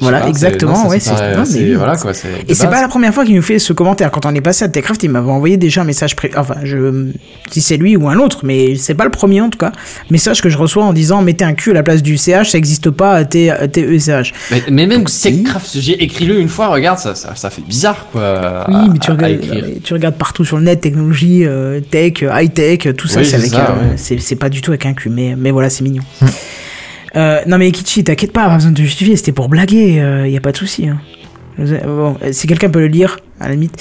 Voilà, 0.01 0.21
pas, 0.21 0.27
exactement, 0.29 0.83
non, 0.83 0.89
ouais, 0.89 0.99
c'est- 0.99 1.11
oui. 1.59 1.73
voilà 1.75 1.95
quoi. 1.95 2.11
Et 2.47 2.53
c'est 2.53 2.67
pas 2.67 2.81
la 2.81 2.87
première 2.87 3.13
fois 3.13 3.23
qu'il 3.23 3.35
nous 3.35 3.41
fait 3.41 3.59
ce 3.59 3.71
commentaire. 3.73 4.11
Quand 4.11 4.25
on 4.25 4.33
est 4.35 4.41
passé 4.41 4.65
à 4.65 4.67
Techcraft, 4.69 5.03
il 5.03 5.09
m'avait 5.09 5.29
envoyé 5.31 5.57
déjà 5.57 5.81
un 5.81 5.83
message 5.85 6.15
privé. 6.15 6.33
Enfin, 6.37 6.55
je 6.63 7.11
si 7.51 7.61
c'est 7.61 7.77
lui 7.77 7.95
ou 7.95 8.09
un 8.09 8.17
autre, 8.17 8.39
mais 8.43 8.75
c'est 8.75 8.95
pas 8.95 9.03
le 9.05 9.11
premier 9.11 9.41
en 9.41 9.49
tout 9.49 9.57
cas. 9.59 9.71
Message 10.09 10.41
que 10.41 10.49
je 10.49 10.57
reçois 10.57 10.83
en 10.83 10.93
disant 10.93 11.21
mettez 11.21 11.45
un 11.45 11.53
Q 11.53 11.71
à 11.71 11.73
la 11.73 11.83
place 11.83 12.01
du 12.01 12.17
CH, 12.17 12.49
ça 12.51 12.57
existe 12.57 12.89
pas 12.89 13.23
TECH. 13.25 14.33
Mais, 14.51 14.63
mais 14.71 14.87
même. 14.87 15.03
Techcraft, 15.05 15.77
j'ai 15.79 16.01
écrit-le 16.03 16.39
une 16.39 16.49
fois, 16.49 16.67
regarde, 16.69 16.97
ça, 16.99 17.15
ça, 17.15 17.35
ça 17.35 17.49
fait 17.49 17.61
bizarre 17.61 18.07
quoi. 18.11 18.65
Oui, 18.67 18.89
mais 18.93 18.99
tu 18.99 19.11
à- 19.11 19.13
regardes, 19.13 19.37
tu 19.83 19.93
regardes 19.93 20.15
partout 20.15 20.45
sur 20.45 20.57
le 20.57 20.63
net, 20.63 20.81
technologie, 20.81 21.45
euh, 21.45 21.79
tech, 21.79 22.23
high 22.23 22.51
tech, 22.53 22.87
tout 22.97 23.07
ça, 23.07 23.19
Oui, 23.19 23.25
c'est 23.25 23.35
avec, 23.35 23.53
euh, 23.53 23.57
ouais. 23.57 23.93
c'est 23.97 24.19
c'est 24.19 24.35
pas 24.35 24.49
du 24.49 24.61
tout 24.61 24.71
avec 24.71 24.85
un 24.85 24.93
Q, 24.93 25.09
mais 25.09 25.35
mais 25.37 25.51
voilà, 25.51 25.69
c'est 25.69 25.83
mignon. 25.83 26.03
Euh, 27.15 27.41
non 27.47 27.57
mais 27.57 27.71
Kichi, 27.71 28.03
t'inquiète 28.03 28.31
pas, 28.31 28.47
pas 28.47 28.55
besoin 28.55 28.71
de 28.71 28.77
justifier, 28.77 29.15
c'était 29.15 29.31
pour 29.31 29.49
blaguer, 29.49 29.99
euh, 29.99 30.27
y 30.27 30.37
a 30.37 30.41
pas 30.41 30.51
de 30.51 30.57
souci. 30.57 30.87
Hein. 30.87 30.99
Bon, 31.57 32.17
si 32.31 32.47
quelqu'un 32.47 32.69
peut 32.69 32.79
le 32.79 32.87
lire, 32.87 33.19
à 33.39 33.47
la 33.47 33.53
limite. 33.53 33.77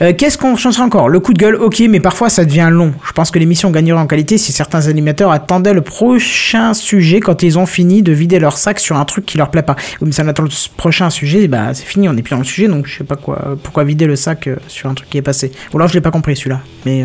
Euh, 0.00 0.12
Qu'est-ce 0.16 0.38
qu'on 0.38 0.56
changera 0.56 0.84
encore? 0.84 1.08
Le 1.08 1.20
coup 1.20 1.32
de 1.32 1.38
gueule, 1.38 1.54
ok, 1.54 1.80
mais 1.88 2.00
parfois 2.00 2.28
ça 2.28 2.44
devient 2.44 2.68
long. 2.72 2.92
Je 3.06 3.12
pense 3.12 3.30
que 3.30 3.38
l'émission 3.38 3.70
gagnerait 3.70 4.00
en 4.00 4.06
qualité 4.06 4.38
si 4.38 4.50
certains 4.50 4.88
animateurs 4.88 5.30
attendaient 5.30 5.74
le 5.74 5.82
prochain 5.82 6.74
sujet 6.74 7.20
quand 7.20 7.42
ils 7.42 7.58
ont 7.58 7.66
fini 7.66 8.02
de 8.02 8.12
vider 8.12 8.40
leur 8.40 8.56
sac 8.56 8.80
sur 8.80 8.96
un 8.96 9.04
truc 9.04 9.26
qui 9.26 9.38
leur 9.38 9.50
plaît 9.50 9.62
pas. 9.62 9.76
Oui, 10.00 10.06
mais 10.06 10.12
ça 10.12 10.26
attend 10.26 10.42
le 10.42 10.48
prochain 10.76 11.10
sujet, 11.10 11.46
bah 11.46 11.74
c'est 11.74 11.84
fini, 11.84 12.08
on 12.08 12.16
est 12.16 12.22
plus 12.22 12.30
dans 12.30 12.38
le 12.38 12.44
sujet, 12.44 12.66
donc 12.66 12.86
je 12.86 12.98
sais 12.98 13.04
pas 13.04 13.16
quoi, 13.16 13.56
pourquoi 13.62 13.84
vider 13.84 14.06
le 14.06 14.16
sac 14.16 14.48
euh, 14.48 14.56
sur 14.66 14.88
un 14.88 14.94
truc 14.94 15.10
qui 15.10 15.18
est 15.18 15.22
passé. 15.22 15.52
Ou 15.72 15.76
alors 15.76 15.88
je 15.88 15.94
l'ai 15.94 16.00
pas 16.00 16.10
compris 16.10 16.34
celui-là, 16.34 16.60
mais 16.84 17.04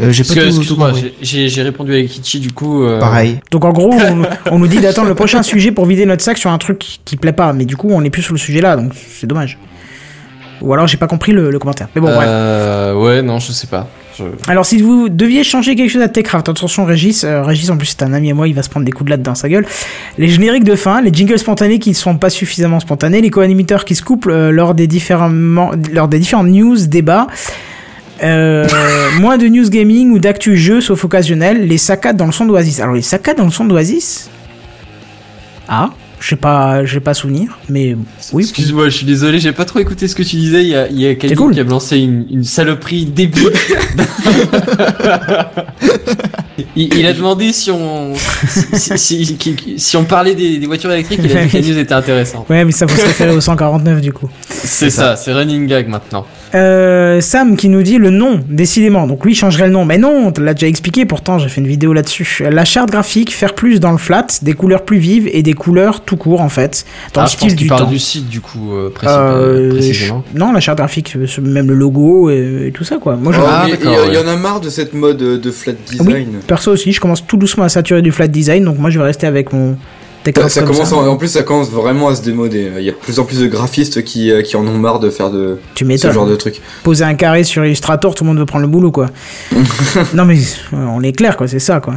euh, 0.00 0.10
J'ai 0.12 0.24
pas 0.24 0.34
que, 0.34 0.40
tout, 0.40 0.50
tout 0.50 0.56
excuse-moi, 0.60 0.92
j'ai- 1.22 1.62
répondu 1.62 1.92
avec 1.92 2.08
Kichi 2.08 2.40
du 2.40 2.52
coup. 2.52 2.82
euh, 2.84 2.98
Pareil. 3.00 3.38
donc 3.50 3.64
en 3.64 3.72
gros 3.72 3.92
on, 3.92 4.14
nous- 4.16 4.24
on 4.50 4.58
nous 4.58 4.66
dit 4.66 4.78
d'attendre 4.80 5.08
le 5.08 5.14
prochain 5.14 5.42
sujet 5.42 5.70
pour 5.72 5.86
vider 5.86 6.04
notre 6.06 6.22
sac 6.22 6.36
sur 6.38 6.50
un 6.50 6.58
truc 6.58 6.78
qui, 6.78 7.00
qui 7.04 7.16
plaît 7.16 7.32
pas, 7.32 7.52
mais 7.52 7.64
du 7.64 7.76
coup 7.76 7.88
on 7.90 8.02
est 8.02 8.10
plus 8.10 8.22
sur 8.22 8.34
le 8.34 8.38
sujet 8.38 8.60
là, 8.60 8.76
donc 8.76 8.92
c'est 8.94 9.26
dommage. 9.26 9.58
Ou 10.60 10.72
alors 10.72 10.86
j'ai 10.86 10.96
pas 10.96 11.06
compris 11.08 11.32
le, 11.32 11.50
le 11.50 11.58
commentaire. 11.58 11.88
Mais 11.94 12.00
bon 12.00 12.08
bref. 12.14 12.26
euh, 12.28 12.94
Ouais, 12.94 13.22
non, 13.22 13.38
je 13.38 13.52
sais 13.52 13.66
pas. 13.66 13.88
Je- 14.16 14.22
Alors, 14.46 14.64
si 14.64 14.80
vous 14.80 15.08
deviez 15.08 15.42
changer 15.42 15.74
quelque 15.74 15.90
chose 15.90 16.00
à 16.00 16.06
Techcraft, 16.08 16.48
attention 16.48 16.84
Régis, 16.84 17.24
euh, 17.24 17.42
Régis 17.42 17.68
en 17.70 17.76
plus 17.76 17.86
c'est 17.86 18.02
un 18.04 18.12
ami 18.12 18.30
à 18.30 18.34
moi, 18.34 18.46
il 18.46 18.54
va 18.54 18.62
se 18.62 18.70
prendre 18.70 18.86
des 18.86 18.92
coups 18.92 19.06
de 19.06 19.10
latte 19.10 19.22
dans 19.22 19.34
sa 19.34 19.48
gueule. 19.48 19.66
Les 20.18 20.28
génériques 20.28 20.62
de 20.62 20.76
fin, 20.76 21.02
les 21.02 21.12
jingles 21.12 21.38
spontanés 21.40 21.80
qui 21.80 21.90
ne 21.90 21.94
sont 21.96 22.16
pas 22.16 22.30
suffisamment 22.30 22.78
spontanés, 22.78 23.20
les 23.20 23.30
co-animateurs 23.30 23.84
qui 23.84 23.96
se 23.96 24.02
couplent 24.04 24.30
euh, 24.30 24.50
lors, 24.52 24.74
des 24.74 24.86
différents, 24.86 25.28
lors 25.92 26.06
des 26.08 26.20
différents 26.20 26.44
news, 26.44 26.76
débats, 26.86 27.26
euh, 28.22 28.66
moins 29.20 29.38
de 29.38 29.46
news 29.46 29.68
gaming 29.68 30.10
ou 30.12 30.18
d'actu 30.18 30.56
jeu 30.56 30.80
sauf 30.80 31.04
occasionnel, 31.04 31.66
les 31.66 31.78
saccades 31.78 32.16
dans 32.16 32.26
le 32.26 32.32
son 32.32 32.46
d'Oasis. 32.46 32.80
Alors, 32.80 32.94
les 32.94 33.02
saccades 33.02 33.36
dans 33.36 33.44
le 33.44 33.50
son 33.50 33.64
d'Oasis 33.64 34.30
Ah, 35.68 35.90
je 36.20 36.28
sais 36.30 36.36
pas, 36.36 36.84
j'ai 36.84 37.00
pas 37.00 37.12
souvenir, 37.14 37.58
mais 37.68 37.96
oui. 38.32 38.44
Excuse-moi, 38.44 38.88
je 38.88 38.96
suis 38.96 39.06
désolé, 39.06 39.38
j'ai 39.38 39.52
pas 39.52 39.64
trop 39.64 39.78
écouté 39.80 40.08
ce 40.08 40.14
que 40.14 40.22
tu 40.22 40.36
disais. 40.36 40.62
Il 40.62 40.68
y 40.68 40.74
a, 40.74 40.88
il 40.88 41.00
y 41.00 41.06
a 41.06 41.14
quelqu'un 41.16 41.36
cool. 41.36 41.52
qui 41.54 41.60
a 41.60 41.64
lancé 41.64 41.98
une, 41.98 42.26
une 42.30 42.44
saloperie 42.44 43.04
débile. 43.04 43.50
il, 46.76 46.94
il 46.94 47.06
a 47.06 47.12
demandé 47.12 47.52
si 47.52 47.70
on 47.70 48.12
si, 48.14 48.98
si, 48.98 49.24
si- 49.26 49.36
qui- 49.36 49.74
si 49.78 49.96
on 49.96 50.04
parlait 50.04 50.34
des, 50.34 50.58
des 50.58 50.66
voitures 50.66 50.92
électriques. 50.92 51.20
Il 51.22 51.36
a 51.36 51.44
dit 51.44 51.50
que 51.50 51.56
la 51.56 51.62
news 51.62 51.78
était 51.78 51.94
intéressante. 51.94 52.48
Ouais, 52.48 52.64
mais 52.64 52.72
ça 52.72 52.86
faut 52.86 52.96
se 53.00 53.06
référer 53.06 53.34
au 53.34 53.40
149 53.40 54.00
du 54.00 54.12
coup. 54.12 54.28
C'est 54.48 54.90
ça, 54.90 55.16
c'est 55.16 55.32
running 55.32 55.66
gag 55.66 55.88
maintenant. 55.88 56.26
Euh, 56.54 57.20
Sam 57.20 57.56
qui 57.56 57.68
nous 57.68 57.82
dit 57.82 57.98
le 57.98 58.10
nom, 58.10 58.40
décidément. 58.48 59.06
Donc 59.08 59.24
lui 59.24 59.32
il 59.32 59.34
changerait 59.34 59.66
le 59.66 59.72
nom. 59.72 59.84
Mais 59.84 59.98
non, 59.98 60.26
on 60.26 60.30
te 60.32 60.40
l'a 60.40 60.54
déjà 60.54 60.68
expliqué, 60.68 61.04
pourtant 61.04 61.38
j'ai 61.38 61.48
fait 61.48 61.60
une 61.60 61.66
vidéo 61.66 61.92
là-dessus. 61.92 62.44
La 62.48 62.64
charte 62.64 62.90
graphique, 62.90 63.34
faire 63.34 63.54
plus 63.54 63.80
dans 63.80 63.90
le 63.90 63.98
flat, 63.98 64.26
des 64.42 64.52
couleurs 64.52 64.84
plus 64.84 64.98
vives 64.98 65.28
et 65.32 65.42
des 65.42 65.54
couleurs 65.54 66.02
tout 66.02 66.16
court 66.16 66.40
en 66.40 66.48
fait. 66.48 66.84
Dans 67.12 67.22
Ah, 67.22 67.24
le 67.24 67.30
je 67.30 67.36
pense 67.36 67.40
style 67.48 67.48
qu'il 67.56 67.64
du 67.64 67.66
parle 67.68 67.82
temps. 67.82 67.90
du 67.90 67.98
site 67.98 68.28
du 68.28 68.40
coup 68.40 68.72
euh, 68.72 68.90
précis- 68.90 69.08
Euh, 69.14 69.70
précisément. 69.74 70.22
Non, 70.34 70.52
la 70.52 70.60
charte 70.60 70.78
graphique, 70.78 71.16
même 71.42 71.66
le 71.68 71.74
logo 71.74 72.30
et, 72.30 72.66
et 72.68 72.72
tout 72.72 72.84
ça 72.84 72.98
quoi. 72.98 73.16
Moi 73.16 73.32
Ah, 73.36 73.66
il 73.68 74.14
y, 74.14 74.18
en 74.18 74.28
a 74.28 74.36
marre 74.36 74.60
de 74.60 74.70
cette 74.70 74.94
mode 74.94 75.16
de 75.18 75.50
flat 75.50 75.72
Oui, 75.90 75.98
design. 75.98 76.28
Perso 76.46 76.72
aussi, 76.72 76.92
je 76.92 77.00
commence 77.00 77.26
tout 77.26 77.36
doucement 77.36 77.64
à 77.64 77.68
saturer 77.68 78.02
du 78.02 78.12
flat 78.12 78.28
design, 78.28 78.64
donc 78.64 78.78
moi 78.78 78.90
je 78.90 78.98
vais 78.98 79.04
rester 79.04 79.26
avec 79.26 79.52
mon 79.52 79.76
Ça, 80.24 80.48
ça 80.48 80.60
comme 80.62 80.70
commence 80.72 80.88
ça. 80.88 80.96
en, 80.96 81.06
en 81.06 81.16
plus, 81.16 81.28
ça 81.28 81.42
commence 81.42 81.70
vraiment 81.70 82.08
à 82.08 82.14
se 82.14 82.22
démoder. 82.22 82.70
Il 82.78 82.84
y 82.84 82.88
a 82.88 82.92
de 82.92 82.96
plus 82.96 83.18
en 83.18 83.24
plus 83.24 83.40
de 83.40 83.46
graphistes 83.46 84.04
qui, 84.04 84.30
euh, 84.30 84.42
qui 84.42 84.56
en 84.56 84.66
ont 84.66 84.78
marre 84.78 84.98
de 85.00 85.10
faire 85.10 85.30
de 85.30 85.58
Tu 85.74 85.84
ce 85.98 86.10
genre 86.10 86.26
de 86.26 86.36
trucs. 86.36 86.60
Poser 86.82 87.04
un 87.04 87.14
carré 87.14 87.44
sur 87.44 87.64
Illustrator, 87.64 88.14
tout 88.14 88.24
le 88.24 88.28
monde 88.28 88.38
veut 88.38 88.46
prendre 88.46 88.62
le 88.62 88.70
boulot, 88.70 88.90
quoi. 88.90 89.10
non, 90.14 90.24
mais 90.24 90.38
on 90.72 91.02
est 91.02 91.12
clair, 91.12 91.36
quoi, 91.36 91.46
c'est 91.46 91.58
ça, 91.58 91.80
quoi. 91.80 91.94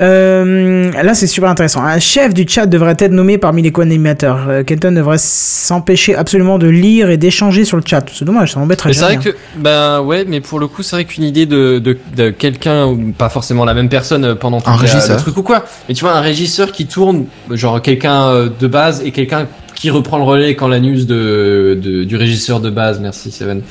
Euh, 0.00 0.90
là, 0.92 1.14
c'est 1.14 1.26
super 1.26 1.50
intéressant. 1.50 1.82
Un 1.82 1.98
chef 1.98 2.32
du 2.34 2.46
chat 2.48 2.66
devrait 2.66 2.96
être 2.98 3.10
nommé 3.12 3.36
parmi 3.38 3.62
les 3.62 3.72
co-animateurs. 3.72 4.46
Euh, 4.48 4.62
Kenton 4.62 4.92
devrait 4.92 5.18
s'empêcher 5.18 6.14
absolument 6.14 6.58
de 6.58 6.68
lire 6.68 7.10
et 7.10 7.16
d'échanger 7.16 7.64
sur 7.64 7.76
le 7.76 7.82
chat. 7.84 8.04
C'est 8.12 8.24
dommage, 8.24 8.52
ça 8.52 8.60
m'embêterait 8.60 8.90
Mais 8.90 8.94
c'est 8.94 9.02
vrai 9.04 9.16
que, 9.18 9.30
ben 9.56 10.00
ouais, 10.00 10.24
mais 10.26 10.40
pour 10.40 10.60
le 10.60 10.68
coup, 10.68 10.82
c'est 10.82 10.96
vrai 10.96 11.04
qu'une 11.04 11.24
idée 11.24 11.46
de, 11.46 11.78
de, 11.78 11.98
de 12.16 12.30
quelqu'un, 12.30 12.96
pas 13.16 13.28
forcément 13.28 13.64
la 13.64 13.74
même 13.74 13.88
personne 13.88 14.24
euh, 14.24 14.34
pendant 14.34 14.60
tout 14.60 14.70
Un 14.70 14.74
le- 14.76 14.82
régisseur. 14.82 15.16
le 15.16 15.22
truc 15.22 15.36
ou 15.36 15.42
quoi, 15.42 15.64
mais 15.88 15.94
tu 15.94 16.04
vois, 16.04 16.14
un 16.14 16.20
régisseur 16.20 16.70
qui 16.72 16.86
tourne, 16.86 17.26
genre 17.50 17.82
quelqu'un 17.82 18.28
euh, 18.28 18.48
de 18.60 18.66
base 18.66 19.02
et 19.04 19.10
quelqu'un 19.10 19.46
qui 19.74 19.90
reprend 19.90 20.18
le 20.18 20.24
relais 20.24 20.54
quand 20.54 20.68
la 20.68 20.80
news 20.80 21.04
de, 21.04 21.78
de- 21.80 22.04
du 22.04 22.16
régisseur 22.16 22.60
de 22.60 22.70
base, 22.70 22.98
merci 23.00 23.30
Seven, 23.30 23.62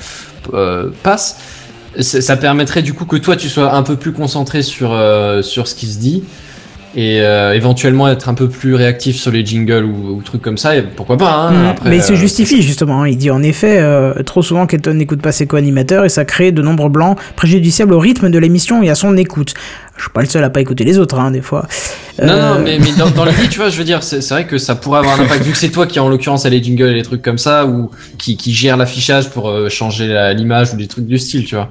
euh, 0.53 0.89
passe, 1.03 1.37
ça 1.99 2.21
ça 2.21 2.37
permettrait 2.37 2.81
du 2.81 2.93
coup 2.93 3.05
que 3.05 3.17
toi 3.17 3.35
tu 3.35 3.49
sois 3.49 3.73
un 3.73 3.83
peu 3.83 3.95
plus 3.95 4.11
concentré 4.13 4.61
sur, 4.61 4.93
euh, 4.93 5.41
sur 5.41 5.67
ce 5.67 5.75
qui 5.75 5.87
se 5.87 5.99
dit. 5.99 6.23
Et 6.95 7.21
euh, 7.21 7.53
éventuellement 7.53 8.07
être 8.07 8.27
un 8.27 8.33
peu 8.33 8.49
plus 8.49 8.73
réactif 8.73 9.17
sur 9.17 9.29
les 9.29 9.45
jingles 9.45 9.83
ou, 9.85 10.15
ou 10.15 10.21
trucs 10.23 10.41
comme 10.41 10.57
ça, 10.57 10.75
et 10.75 10.81
pourquoi 10.81 11.15
pas, 11.17 11.31
hein, 11.31 11.51
Mm. 11.51 11.65
après, 11.67 11.89
mais 11.91 11.97
il 11.97 12.01
se 12.03 12.13
euh, 12.13 12.15
justifie 12.15 12.63
justement. 12.63 13.03
hein. 13.03 13.07
Il 13.07 13.17
dit 13.17 13.29
en 13.29 13.43
effet, 13.43 13.77
euh, 13.79 14.13
trop 14.23 14.41
souvent 14.41 14.65
Kenton 14.65 14.95
n'écoute 14.95 15.21
pas 15.21 15.31
ses 15.31 15.45
co-animateurs 15.45 16.05
et 16.05 16.09
ça 16.09 16.25
crée 16.25 16.51
de 16.51 16.61
nombreux 16.63 16.89
blancs 16.89 17.19
préjudiciables 17.35 17.93
au 17.93 17.99
rythme 17.99 18.31
de 18.31 18.39
l'émission 18.39 18.81
et 18.81 18.89
à 18.89 18.95
son 18.95 19.15
écoute. 19.15 19.53
Je 19.95 20.03
suis 20.03 20.11
pas 20.11 20.21
le 20.21 20.27
seul 20.27 20.43
à 20.43 20.49
pas 20.49 20.61
écouter 20.61 20.85
les 20.85 20.97
autres, 20.97 21.19
hein, 21.19 21.29
des 21.29 21.41
fois. 21.41 21.67
Non, 22.23 22.33
Euh, 22.33 22.53
non, 22.55 22.61
mais, 22.63 22.79
mais 22.79 22.91
dans, 22.97 23.11
dans 23.11 23.25
l'idée, 23.25 23.47
tu 23.51 23.59
vois, 23.59 23.69
je 23.69 23.77
veux 23.77 23.83
dire, 23.83 24.01
c'est 24.01 24.27
vrai 24.29 24.47
que 24.47 24.57
ça 24.57 24.73
pourrait 24.73 24.99
avoir 24.99 25.19
un 25.19 25.23
impact, 25.23 25.43
vu 25.43 25.51
que 25.51 25.57
c'est 25.57 25.69
toi 25.69 25.85
qui, 25.85 25.99
en 25.99 26.09
l'occurrence, 26.09 26.47
a 26.47 26.49
les 26.49 26.63
jingles 26.63 26.87
et 26.89 26.93
les 26.95 27.03
trucs 27.03 27.21
comme 27.21 27.37
ça, 27.37 27.67
ou 27.67 27.91
qui, 28.17 28.37
qui 28.37 28.53
gère 28.53 28.75
l'affichage 28.77 29.29
pour 29.29 29.49
euh, 29.49 29.69
changer 29.69 30.07
la- 30.07 30.33
l'image 30.33 30.73
ou 30.73 30.77
des 30.77 30.87
trucs 30.87 31.05
du 31.05 31.19
style, 31.19 31.45
tu 31.45 31.53
vois. 31.55 31.69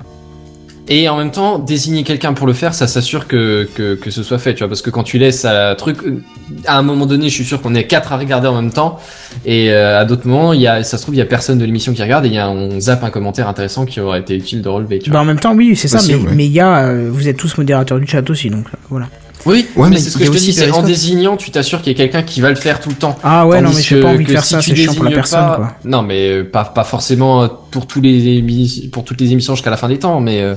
Et 0.88 1.08
en 1.08 1.16
même 1.16 1.32
temps, 1.32 1.58
désigner 1.58 2.04
quelqu'un 2.04 2.32
pour 2.32 2.46
le 2.46 2.52
faire, 2.52 2.72
ça 2.72 2.86
s'assure 2.86 3.26
que, 3.26 3.68
que, 3.74 3.96
que 3.96 4.10
ce 4.12 4.22
soit 4.22 4.38
fait, 4.38 4.54
tu 4.54 4.60
vois, 4.60 4.68
parce 4.68 4.82
que 4.82 4.90
quand 4.90 5.02
tu 5.02 5.18
laisses 5.18 5.44
un 5.44 5.74
truc, 5.74 5.96
euh, 6.04 6.22
à 6.64 6.78
un 6.78 6.82
moment 6.82 7.06
donné, 7.06 7.28
je 7.28 7.34
suis 7.34 7.44
sûr 7.44 7.60
qu'on 7.60 7.74
est 7.74 7.88
quatre 7.88 8.12
à 8.12 8.16
regarder 8.16 8.46
en 8.46 8.54
même 8.62 8.70
temps, 8.72 9.00
et 9.44 9.72
euh, 9.72 9.98
à 10.00 10.04
d'autres 10.04 10.28
moments, 10.28 10.52
il 10.52 10.60
y 10.60 10.68
a, 10.68 10.84
ça 10.84 10.96
se 10.96 11.02
trouve, 11.02 11.16
il 11.16 11.18
y 11.18 11.22
a 11.22 11.26
personne 11.26 11.58
de 11.58 11.64
l'émission 11.64 11.92
qui 11.92 12.02
regarde, 12.02 12.24
et 12.26 12.28
il 12.28 12.34
y 12.34 12.38
a, 12.38 12.48
on 12.48 12.78
zappe 12.80 13.02
un 13.02 13.10
commentaire 13.10 13.48
intéressant 13.48 13.84
qui 13.84 13.98
aurait 14.00 14.20
été 14.20 14.36
utile 14.36 14.62
de 14.62 14.68
relever, 14.68 15.00
tu 15.00 15.10
Bah, 15.10 15.14
vois. 15.16 15.22
en 15.22 15.24
même 15.24 15.40
temps, 15.40 15.56
oui, 15.56 15.74
c'est 15.74 15.88
ça, 15.88 15.98
mais 16.06 16.14
ouais. 16.14 16.30
mais 16.32 16.46
il 16.46 16.52
y 16.52 16.60
a, 16.60 16.84
euh, 16.86 17.08
vous 17.10 17.26
êtes 17.26 17.36
tous 17.36 17.58
modérateurs 17.58 17.98
du 17.98 18.06
chat 18.06 18.28
aussi, 18.30 18.48
donc 18.50 18.66
voilà. 18.88 19.08
Oui, 19.46 19.66
Ouais, 19.76 19.84
mais, 19.88 19.94
mais 19.96 20.00
c'est 20.02 20.10
ce 20.10 20.18
que 20.18 20.24
je 20.24 20.30
te 20.32 20.36
dis, 20.36 20.52
c'est 20.52 20.70
en 20.72 20.82
désignant, 20.82 21.36
tu 21.36 21.50
t'assures 21.50 21.80
qu'il 21.80 21.92
y 21.92 21.94
a 21.94 21.98
quelqu'un 21.98 22.22
qui 22.22 22.40
va 22.40 22.50
le 22.50 22.56
faire 22.56 22.80
tout 22.80 22.88
le 22.90 22.96
temps. 22.96 23.16
Ah 23.22 23.46
ouais, 23.46 23.60
non, 23.62 23.70
mais 23.74 23.80
j'ai 23.80 24.00
pas 24.00 24.08
que- 24.08 24.14
envie 24.14 24.24
de 24.24 24.28
que 24.28 24.32
faire 24.34 24.44
si 24.44 24.54
ça, 24.54 24.60
tu 24.60 24.70
c'est 24.70 24.76
chiant 24.76 24.94
pour 24.94 25.04
la 25.04 25.10
désignes 25.10 25.14
personne, 25.22 25.46
pas- 25.48 25.56
quoi. 25.56 25.72
Non, 25.84 26.02
mais 26.02 26.28
euh, 26.30 26.44
pas, 26.44 26.64
pas 26.64 26.84
forcément 26.84 27.42
euh, 27.44 27.48
pour, 27.70 27.86
tous 27.86 28.00
les 28.00 28.44
pour 28.92 29.04
toutes 29.04 29.20
les 29.20 29.32
émissions 29.32 29.54
jusqu'à 29.54 29.70
la 29.70 29.76
fin 29.76 29.88
des 29.88 29.98
temps, 29.98 30.20
mais, 30.20 30.40
euh, 30.42 30.54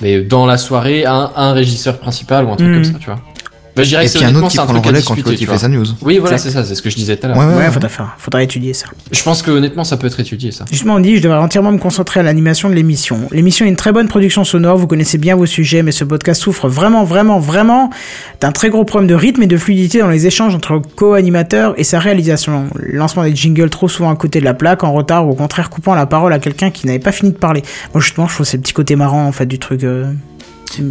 mais 0.00 0.20
dans 0.22 0.46
la 0.46 0.56
soirée, 0.58 1.04
un, 1.06 1.32
un 1.34 1.52
régisseur 1.52 1.98
principal 1.98 2.44
ou 2.46 2.52
un 2.52 2.56
truc 2.56 2.68
Mhm. 2.68 2.74
comme 2.74 2.84
ça, 2.84 2.98
tu 3.00 3.06
vois. 3.06 3.20
Bah, 3.76 3.82
je 3.82 3.88
dirais 3.88 4.02
Et 4.02 4.06
que 4.06 4.12
c'est 4.12 4.18
puis 4.18 4.26
un 4.26 4.34
autre 4.36 4.48
qui 4.48 4.56
prend 4.56 4.72
le 4.72 4.78
relais 4.78 5.02
quand 5.02 5.16
l'autre 5.16 5.36
fait 5.36 5.58
sa 5.58 5.68
news. 5.68 5.84
Oui, 6.02 6.18
voilà, 6.18 6.38
c'est 6.38 6.50
ça, 6.50 6.64
c'est 6.64 6.76
ce 6.76 6.82
que 6.82 6.90
je 6.90 6.94
disais 6.94 7.16
tout 7.16 7.26
à 7.26 7.30
l'heure. 7.30 7.38
Ouais, 7.38 7.54
ouais, 7.56 7.70
faudra 7.72 7.88
faire, 7.88 8.14
faudra 8.18 8.42
étudier 8.42 8.72
ça. 8.72 8.86
Je 9.10 9.22
pense 9.22 9.42
que 9.42 9.50
honnêtement, 9.50 9.82
ça 9.82 9.96
peut 9.96 10.06
être 10.06 10.20
étudié, 10.20 10.52
ça. 10.52 10.64
Justement, 10.70 10.94
on 10.94 11.00
dit, 11.00 11.16
je 11.16 11.22
devrais 11.22 11.38
entièrement 11.38 11.72
me 11.72 11.78
concentrer 11.78 12.20
à 12.20 12.22
l'animation 12.22 12.68
de 12.68 12.74
l'émission. 12.74 13.28
L'émission 13.32 13.66
est 13.66 13.68
une 13.68 13.76
très 13.76 13.90
bonne 13.92 14.06
production 14.06 14.44
sonore, 14.44 14.76
vous 14.76 14.86
connaissez 14.86 15.18
bien 15.18 15.34
vos 15.34 15.46
sujets, 15.46 15.82
mais 15.82 15.90
ce 15.90 16.04
podcast 16.04 16.40
souffre 16.40 16.68
vraiment, 16.68 17.02
vraiment, 17.04 17.40
vraiment 17.40 17.90
d'un 18.40 18.52
très 18.52 18.70
gros 18.70 18.84
problème 18.84 19.08
de 19.08 19.14
rythme 19.14 19.42
et 19.42 19.46
de 19.48 19.56
fluidité 19.56 19.98
dans 19.98 20.08
les 20.08 20.26
échanges 20.26 20.54
entre 20.54 20.80
co-animateurs 20.94 21.74
et 21.76 21.82
sa 21.84 21.98
réalisation. 21.98 22.66
Le 22.76 22.96
lancement 22.96 23.24
des 23.24 23.34
jingles 23.34 23.70
trop 23.70 23.88
souvent 23.88 24.10
à 24.10 24.16
côté 24.16 24.38
de 24.38 24.44
la 24.44 24.54
plaque, 24.54 24.84
en 24.84 24.92
retard 24.92 25.26
ou 25.26 25.30
au 25.32 25.34
contraire 25.34 25.68
coupant 25.68 25.94
la 25.94 26.06
parole 26.06 26.32
à 26.32 26.38
quelqu'un 26.38 26.70
qui 26.70 26.86
n'avait 26.86 26.98
pas 27.00 27.12
fini 27.12 27.32
de 27.32 27.38
parler. 27.38 27.62
Moi, 27.92 28.00
justement, 28.00 28.28
je 28.28 28.34
trouve 28.34 28.46
c'est 28.46 28.56
le 28.56 28.62
petit 28.62 28.72
côté 28.72 28.94
marrant, 28.94 29.26
en 29.26 29.32
fait, 29.32 29.46
du 29.46 29.58
truc. 29.58 29.82
euh. 29.82 30.12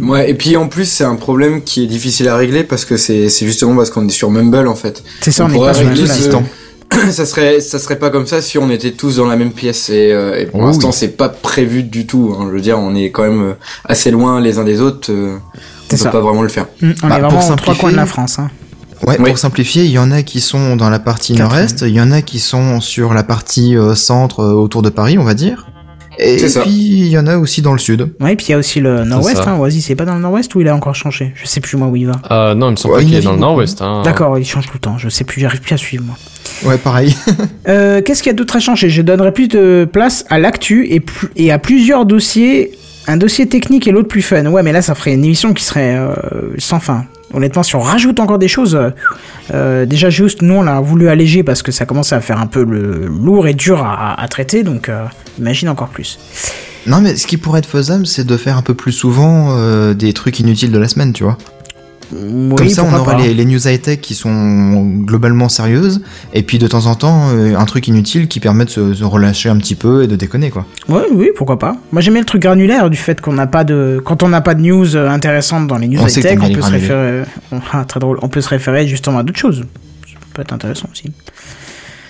Ouais, 0.02 0.30
et 0.30 0.34
puis 0.34 0.56
en 0.56 0.68
plus, 0.68 0.84
c'est 0.86 1.04
un 1.04 1.16
problème 1.16 1.62
qui 1.62 1.82
est 1.84 1.86
difficile 1.86 2.28
à 2.28 2.36
régler 2.36 2.64
parce 2.64 2.84
que 2.84 2.96
c'est 2.96 3.28
c'est 3.28 3.46
justement 3.46 3.74
parce 3.76 3.90
qu'on 3.90 4.06
est 4.06 4.10
sur 4.10 4.30
Mumble 4.30 4.68
en 4.68 4.74
fait. 4.74 5.02
C'est 5.20 5.30
ça, 5.32 5.44
on 5.44 5.48
n'est 5.48 5.58
pas 5.58 5.74
sur 5.74 5.84
la 5.84 5.90
régler 5.90 6.06
même 6.06 6.16
ce- 6.16 6.28
place. 6.28 6.42
ça 7.14 7.26
serait 7.26 7.60
ça 7.60 7.78
serait 7.78 7.98
pas 7.98 8.10
comme 8.10 8.26
ça 8.26 8.40
si 8.40 8.56
on 8.58 8.70
était 8.70 8.92
tous 8.92 9.16
dans 9.16 9.26
la 9.26 9.36
même 9.36 9.50
pièce 9.52 9.88
et, 9.90 10.12
euh, 10.12 10.38
et 10.40 10.46
pour 10.46 10.60
Oh 10.60 10.66
l'instant 10.66 10.88
oui. 10.88 10.94
c'est 10.96 11.16
pas 11.16 11.28
prévu 11.28 11.82
du 11.82 12.06
tout 12.06 12.36
hein. 12.38 12.44
je 12.48 12.54
veux 12.54 12.60
dire 12.60 12.78
on 12.78 12.94
est 12.94 13.10
quand 13.10 13.22
même 13.24 13.42
euh, 13.42 13.52
assez 13.84 14.10
loin 14.12 14.40
les 14.40 14.58
uns 14.58 14.64
des 14.64 14.80
autres 14.80 15.10
euh, 15.10 15.36
on 15.36 15.60
C'est 15.88 15.96
peut 15.96 16.02
ça. 16.04 16.10
pas 16.10 16.20
vraiment 16.20 16.42
le 16.42 16.48
faire 16.48 16.66
Mm, 16.80 16.92
on 17.02 17.08
Bah, 17.08 17.16
est 17.16 17.20
pour 17.20 17.30
vraiment 17.30 17.56
trois 17.56 17.74
simplifier- 17.74 17.80
coins 17.80 17.90
de 17.92 17.96
la 17.96 18.06
France. 18.06 18.38
Hein. 18.38 18.48
Ouais, 19.06 19.16
Oui. 19.18 19.26
pour 19.30 19.38
simplifier, 19.38 19.84
il 19.84 19.90
y 19.90 19.98
en 19.98 20.10
a 20.12 20.22
qui 20.22 20.40
sont 20.40 20.76
dans 20.76 20.88
la 20.88 20.98
partie 21.00 21.32
nord-est, 21.32 21.80
il 21.82 21.88
y 21.94 22.00
en 22.00 22.12
a 22.12 22.22
qui 22.22 22.38
sont 22.38 22.80
sur 22.80 23.12
la 23.12 23.22
partie 23.24 23.76
euh, 23.76 23.94
centre 23.94 24.40
euh, 24.40 24.52
autour 24.52 24.82
de 24.82 24.88
Paris, 24.90 25.18
on 25.18 25.24
va 25.24 25.34
dire. 25.34 25.66
Et 26.18 26.36
puis 26.36 26.70
il 26.70 27.08
y 27.08 27.18
en 27.18 27.26
a 27.26 27.36
aussi 27.38 27.62
dans 27.62 27.72
le 27.72 27.78
sud. 27.78 28.08
Ouais, 28.20 28.36
puis 28.36 28.46
il 28.48 28.50
y 28.52 28.54
a 28.54 28.58
aussi 28.58 28.80
le 28.80 29.04
nord-ouest, 29.04 29.36
ça. 29.42 29.50
hein. 29.50 29.68
C'est 29.80 29.94
pas 29.94 30.04
dans 30.04 30.14
le 30.14 30.20
nord-ouest 30.20 30.54
ou 30.54 30.60
il 30.60 30.68
a 30.68 30.74
encore 30.74 30.94
changé? 30.94 31.32
Je 31.34 31.46
sais 31.46 31.60
plus 31.60 31.76
moi 31.76 31.88
où 31.88 31.96
il 31.96 32.06
va. 32.06 32.20
Euh, 32.30 32.54
non, 32.54 32.68
il 32.68 32.72
me 32.72 32.76
semble 32.76 32.94
Ouais, 32.96 33.04
qu'il 33.04 33.14
est 33.14 33.20
dans 33.22 33.32
le 33.32 33.38
nord-ouest. 33.38 33.80
Hein. 33.82 34.02
D'accord, 34.04 34.38
il 34.38 34.44
change 34.44 34.66
tout 34.66 34.74
le 34.74 34.78
temps, 34.80 34.98
je 34.98 35.08
sais 35.08 35.24
plus, 35.24 35.40
j'arrive 35.40 35.60
plus 35.60 35.74
à 35.74 35.76
suivre 35.76 36.04
moi. 36.04 36.16
Ouais, 36.64 36.78
pareil. 36.78 37.14
Euh, 37.66 38.02
Qu'est-ce 38.02 38.22
qu'il 38.22 38.28
y 38.30 38.34
a 38.34 38.36
d'autre 38.36 38.56
à 38.56 38.60
changer? 38.60 38.90
Je 38.90 39.00
donnerai 39.00 39.32
plus 39.32 39.48
de 39.48 39.88
place 39.90 40.26
à 40.28 40.38
l'actu 40.38 41.00
et 41.36 41.50
à 41.50 41.58
plusieurs 41.58 42.04
dossiers. 42.04 42.72
Un 43.06 43.16
dossier 43.16 43.46
technique 43.48 43.86
et 43.88 43.90
l'autre 43.90 44.08
plus 44.08 44.20
fun. 44.22 44.44
Ouais, 44.46 44.62
mais 44.62 44.72
là, 44.72 44.82
ça 44.82 44.94
ferait 44.94 45.14
une 45.14 45.24
émission 45.24 45.54
qui 45.54 45.64
serait 45.64 45.96
euh, 45.96 46.14
sans 46.58 46.78
fin. 46.80 47.06
Honnêtement, 47.34 47.64
si 47.64 47.74
on 47.74 47.80
rajoute 47.80 48.20
encore 48.20 48.38
des 48.38 48.48
choses, 48.48 48.76
euh, 48.76 48.90
euh, 49.52 49.86
déjà 49.86 50.08
juste, 50.08 50.40
nous, 50.40 50.54
on 50.54 50.62
l'a 50.62 50.80
voulu 50.80 51.08
alléger 51.08 51.42
parce 51.42 51.62
que 51.62 51.72
ça 51.72 51.84
commençait 51.84 52.14
à 52.14 52.20
faire 52.20 52.38
un 52.38 52.46
peu 52.46 52.64
le 52.64 53.06
lourd 53.06 53.48
et 53.48 53.54
dur 53.54 53.84
à, 53.84 54.26
traiter, 54.28 54.62
donc 54.62 54.88
euh, 54.88 55.04
imagine 55.38 55.68
encore 55.68 55.88
plus. 55.88 56.18
non, 56.86 57.00
mais 57.00 57.16
ce 57.16 57.26
qui 57.26 57.36
pourrait 57.36 57.58
être 57.58 57.68
faisable, 57.68 58.06
c'est 58.06 58.24
de 58.24 58.36
faire 58.36 58.56
un 58.56 58.62
peu 58.62 58.74
plus 58.74 58.92
souvent 58.92 59.56
des 59.94 60.12
trucs 60.12 60.38
inutiles 60.38 60.70
de 60.70 60.78
la 60.78 60.88
semaine, 60.88 61.12
tu 61.12 61.24
vois. 61.24 61.38
Oui, 62.16 62.54
Comme 62.56 62.68
ça, 62.68 62.84
on 62.84 62.94
aura 62.94 63.16
les, 63.16 63.34
les 63.34 63.44
news 63.44 63.66
high-tech 63.66 64.00
qui 64.00 64.14
sont 64.14 64.84
globalement 65.04 65.48
sérieuses, 65.48 66.00
et 66.32 66.42
puis 66.42 66.58
de 66.58 66.66
temps 66.68 66.86
en 66.86 66.94
temps, 66.94 67.30
euh, 67.34 67.56
un 67.56 67.64
truc 67.64 67.88
inutile 67.88 68.28
qui 68.28 68.38
permet 68.40 68.64
de 68.64 68.70
se, 68.70 68.94
se 68.94 69.04
relâcher 69.04 69.48
un 69.48 69.56
petit 69.56 69.74
peu 69.74 70.04
et 70.04 70.06
de 70.06 70.14
déconner, 70.16 70.50
quoi. 70.50 70.64
Ouais, 70.88 71.02
oui, 71.12 71.30
pourquoi 71.36 71.58
pas. 71.58 71.76
Moi, 71.92 72.00
j'aimais 72.02 72.20
le 72.20 72.24
truc 72.26 72.42
granulaire 72.42 72.88
du 72.90 72.96
fait 72.96 73.20
qu'on 73.20 73.32
n'a 73.32 73.46
pas 73.46 73.64
de, 73.64 74.00
quand 74.04 74.22
on 74.22 74.28
n'a 74.28 74.40
pas 74.40 74.54
de 74.54 74.60
news 74.62 74.94
euh, 74.96 75.08
intéressantes 75.10 75.66
dans 75.66 75.76
les 75.78 75.88
news 75.88 75.98
high-tech, 76.18 76.38
on 76.40 76.48
peut 76.54 76.60
se 76.62 76.70
référer, 76.70 77.22
on- 77.52 77.60
ah, 77.72 77.84
très 77.84 77.98
drôle, 78.00 78.18
on 78.22 78.28
peut 78.28 78.40
se 78.40 78.48
référer 78.48 78.86
justement 78.86 79.18
à 79.18 79.22
d'autres 79.24 79.38
choses. 79.40 79.64
Ça 80.06 80.18
peut 80.34 80.42
être 80.42 80.52
intéressant 80.52 80.88
aussi. 80.92 81.10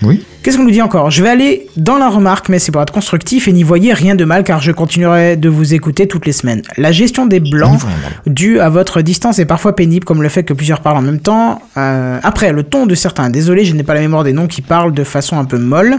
Oui. 0.04 0.24
Qu'est-ce 0.42 0.58
qu'on 0.58 0.64
nous 0.64 0.70
dit 0.70 0.82
encore? 0.82 1.10
Je 1.10 1.22
vais 1.22 1.30
aller 1.30 1.68
dans 1.76 1.96
la 1.96 2.10
remarque, 2.10 2.50
mais 2.50 2.58
c'est 2.58 2.70
pour 2.70 2.82
être 2.82 2.92
constructif 2.92 3.48
et 3.48 3.52
n'y 3.52 3.62
voyez 3.62 3.94
rien 3.94 4.14
de 4.14 4.24
mal 4.24 4.44
car 4.44 4.60
je 4.60 4.72
continuerai 4.72 5.36
de 5.36 5.48
vous 5.48 5.72
écouter 5.72 6.06
toutes 6.06 6.26
les 6.26 6.32
semaines. 6.32 6.60
La 6.76 6.92
gestion 6.92 7.24
des 7.24 7.40
blancs 7.40 7.80
due 8.26 8.60
à 8.60 8.68
votre 8.68 9.00
distance 9.00 9.38
est 9.38 9.46
parfois 9.46 9.74
pénible, 9.74 10.04
comme 10.04 10.22
le 10.22 10.28
fait 10.28 10.42
que 10.42 10.52
plusieurs 10.52 10.80
parlent 10.80 10.98
en 10.98 11.02
même 11.02 11.20
temps. 11.20 11.62
Euh, 11.78 12.18
après, 12.22 12.52
le 12.52 12.62
ton 12.62 12.84
de 12.84 12.94
certains. 12.94 13.30
Désolé, 13.30 13.64
je 13.64 13.74
n'ai 13.74 13.82
pas 13.82 13.94
la 13.94 14.00
mémoire 14.00 14.22
des 14.22 14.34
noms 14.34 14.46
qui 14.46 14.60
parlent 14.60 14.92
de 14.92 15.04
façon 15.04 15.38
un 15.38 15.46
peu 15.46 15.58
molle. 15.58 15.98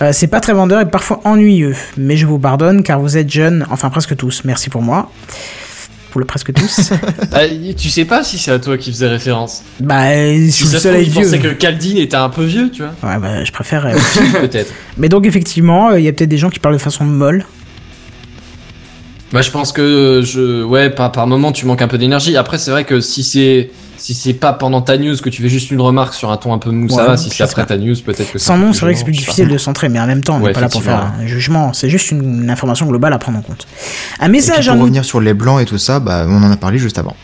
Euh, 0.00 0.10
c'est 0.12 0.28
pas 0.28 0.40
très 0.40 0.54
vendeur 0.54 0.80
et 0.80 0.86
parfois 0.86 1.20
ennuyeux. 1.24 1.76
Mais 1.98 2.16
je 2.16 2.24
vous 2.26 2.38
pardonne 2.38 2.82
car 2.82 3.00
vous 3.00 3.18
êtes 3.18 3.30
jeunes, 3.30 3.66
enfin 3.70 3.90
presque 3.90 4.16
tous. 4.16 4.42
Merci 4.44 4.70
pour 4.70 4.80
moi. 4.80 5.10
Pour 6.14 6.20
le 6.20 6.26
presque 6.26 6.52
tous. 6.52 6.92
Ah, 7.32 7.40
tu 7.76 7.88
sais 7.88 8.04
pas 8.04 8.22
si 8.22 8.38
c'est 8.38 8.52
à 8.52 8.60
toi 8.60 8.78
qui 8.78 8.92
faisait 8.92 9.08
référence. 9.08 9.62
bah, 9.80 10.04
Si 10.48 10.52
sous 10.52 10.64
le 10.66 10.70
ça 10.70 10.78
se 10.78 10.88
trouve, 10.88 10.92
soleil 10.92 11.06
il 11.08 11.38
vieux. 11.38 11.38
que 11.38 11.48
Caldine 11.54 11.96
était 11.98 12.14
un 12.14 12.28
peu 12.28 12.44
vieux, 12.44 12.70
tu 12.70 12.82
vois. 12.84 12.92
Ouais, 13.10 13.18
bah, 13.18 13.42
je 13.42 13.50
préfère. 13.50 13.84
euh, 13.84 13.94
Peut-être. 14.40 14.72
Mais 14.96 15.08
donc, 15.08 15.26
effectivement, 15.26 15.90
euh, 15.90 15.98
il 15.98 16.04
y 16.04 16.08
a 16.08 16.12
peut-être 16.12 16.30
des 16.30 16.38
gens 16.38 16.50
qui 16.50 16.60
parlent 16.60 16.76
de 16.76 16.80
façon 16.80 17.02
molle. 17.04 17.44
Bah, 19.34 19.42
je 19.42 19.50
pense 19.50 19.72
que 19.72 20.22
je, 20.24 20.62
ouais, 20.62 20.90
par, 20.90 21.10
par 21.10 21.26
moment, 21.26 21.50
tu 21.50 21.66
manques 21.66 21.82
un 21.82 21.88
peu 21.88 21.98
d'énergie. 21.98 22.36
Après, 22.36 22.56
c'est 22.56 22.70
vrai 22.70 22.84
que 22.84 23.00
si 23.00 23.24
c'est, 23.24 23.68
si 23.96 24.14
c'est 24.14 24.32
pas 24.32 24.52
pendant 24.52 24.80
ta 24.80 24.96
news 24.96 25.16
que 25.16 25.28
tu 25.28 25.42
fais 25.42 25.48
juste 25.48 25.72
une 25.72 25.80
remarque 25.80 26.14
sur 26.14 26.30
un 26.30 26.36
ton 26.36 26.52
un 26.52 26.58
peu 26.58 26.70
mou, 26.70 26.88
ça 26.88 27.04
va. 27.04 27.16
Si 27.16 27.30
c'est 27.30 27.42
après 27.42 27.66
ta 27.66 27.76
news, 27.76 27.96
peut-être 27.96 28.30
que 28.30 28.38
Sans 28.38 28.56
nom, 28.56 28.72
c'est 28.72 28.82
vrai 28.82 28.92
que 28.92 28.98
c'est 28.98 29.04
plus 29.04 29.12
difficile 29.12 29.48
de 29.48 29.58
centrer, 29.58 29.88
mais 29.88 29.98
en 29.98 30.06
même 30.06 30.22
temps, 30.22 30.36
on 30.36 30.38
n'est 30.38 30.46
Ouais, 30.46 30.52
pas 30.52 30.60
là 30.60 30.68
pour 30.68 30.84
faire 30.84 31.12
un 31.20 31.26
jugement. 31.26 31.72
C'est 31.72 31.90
juste 31.90 32.12
une 32.12 32.48
information 32.48 32.86
globale 32.86 33.12
à 33.12 33.18
prendre 33.18 33.38
en 33.38 33.42
compte. 33.42 33.66
Un 34.20 34.28
message 34.28 34.68
pour 34.68 34.76
en 34.76 34.80
revenir 34.80 35.04
sur 35.04 35.20
les 35.20 35.34
blancs 35.34 35.60
et 35.60 35.64
tout 35.64 35.78
ça, 35.78 35.98
bah, 35.98 36.26
on 36.28 36.40
en 36.40 36.52
a 36.52 36.56
parlé 36.56 36.78
juste 36.78 36.98
avant. 36.98 37.16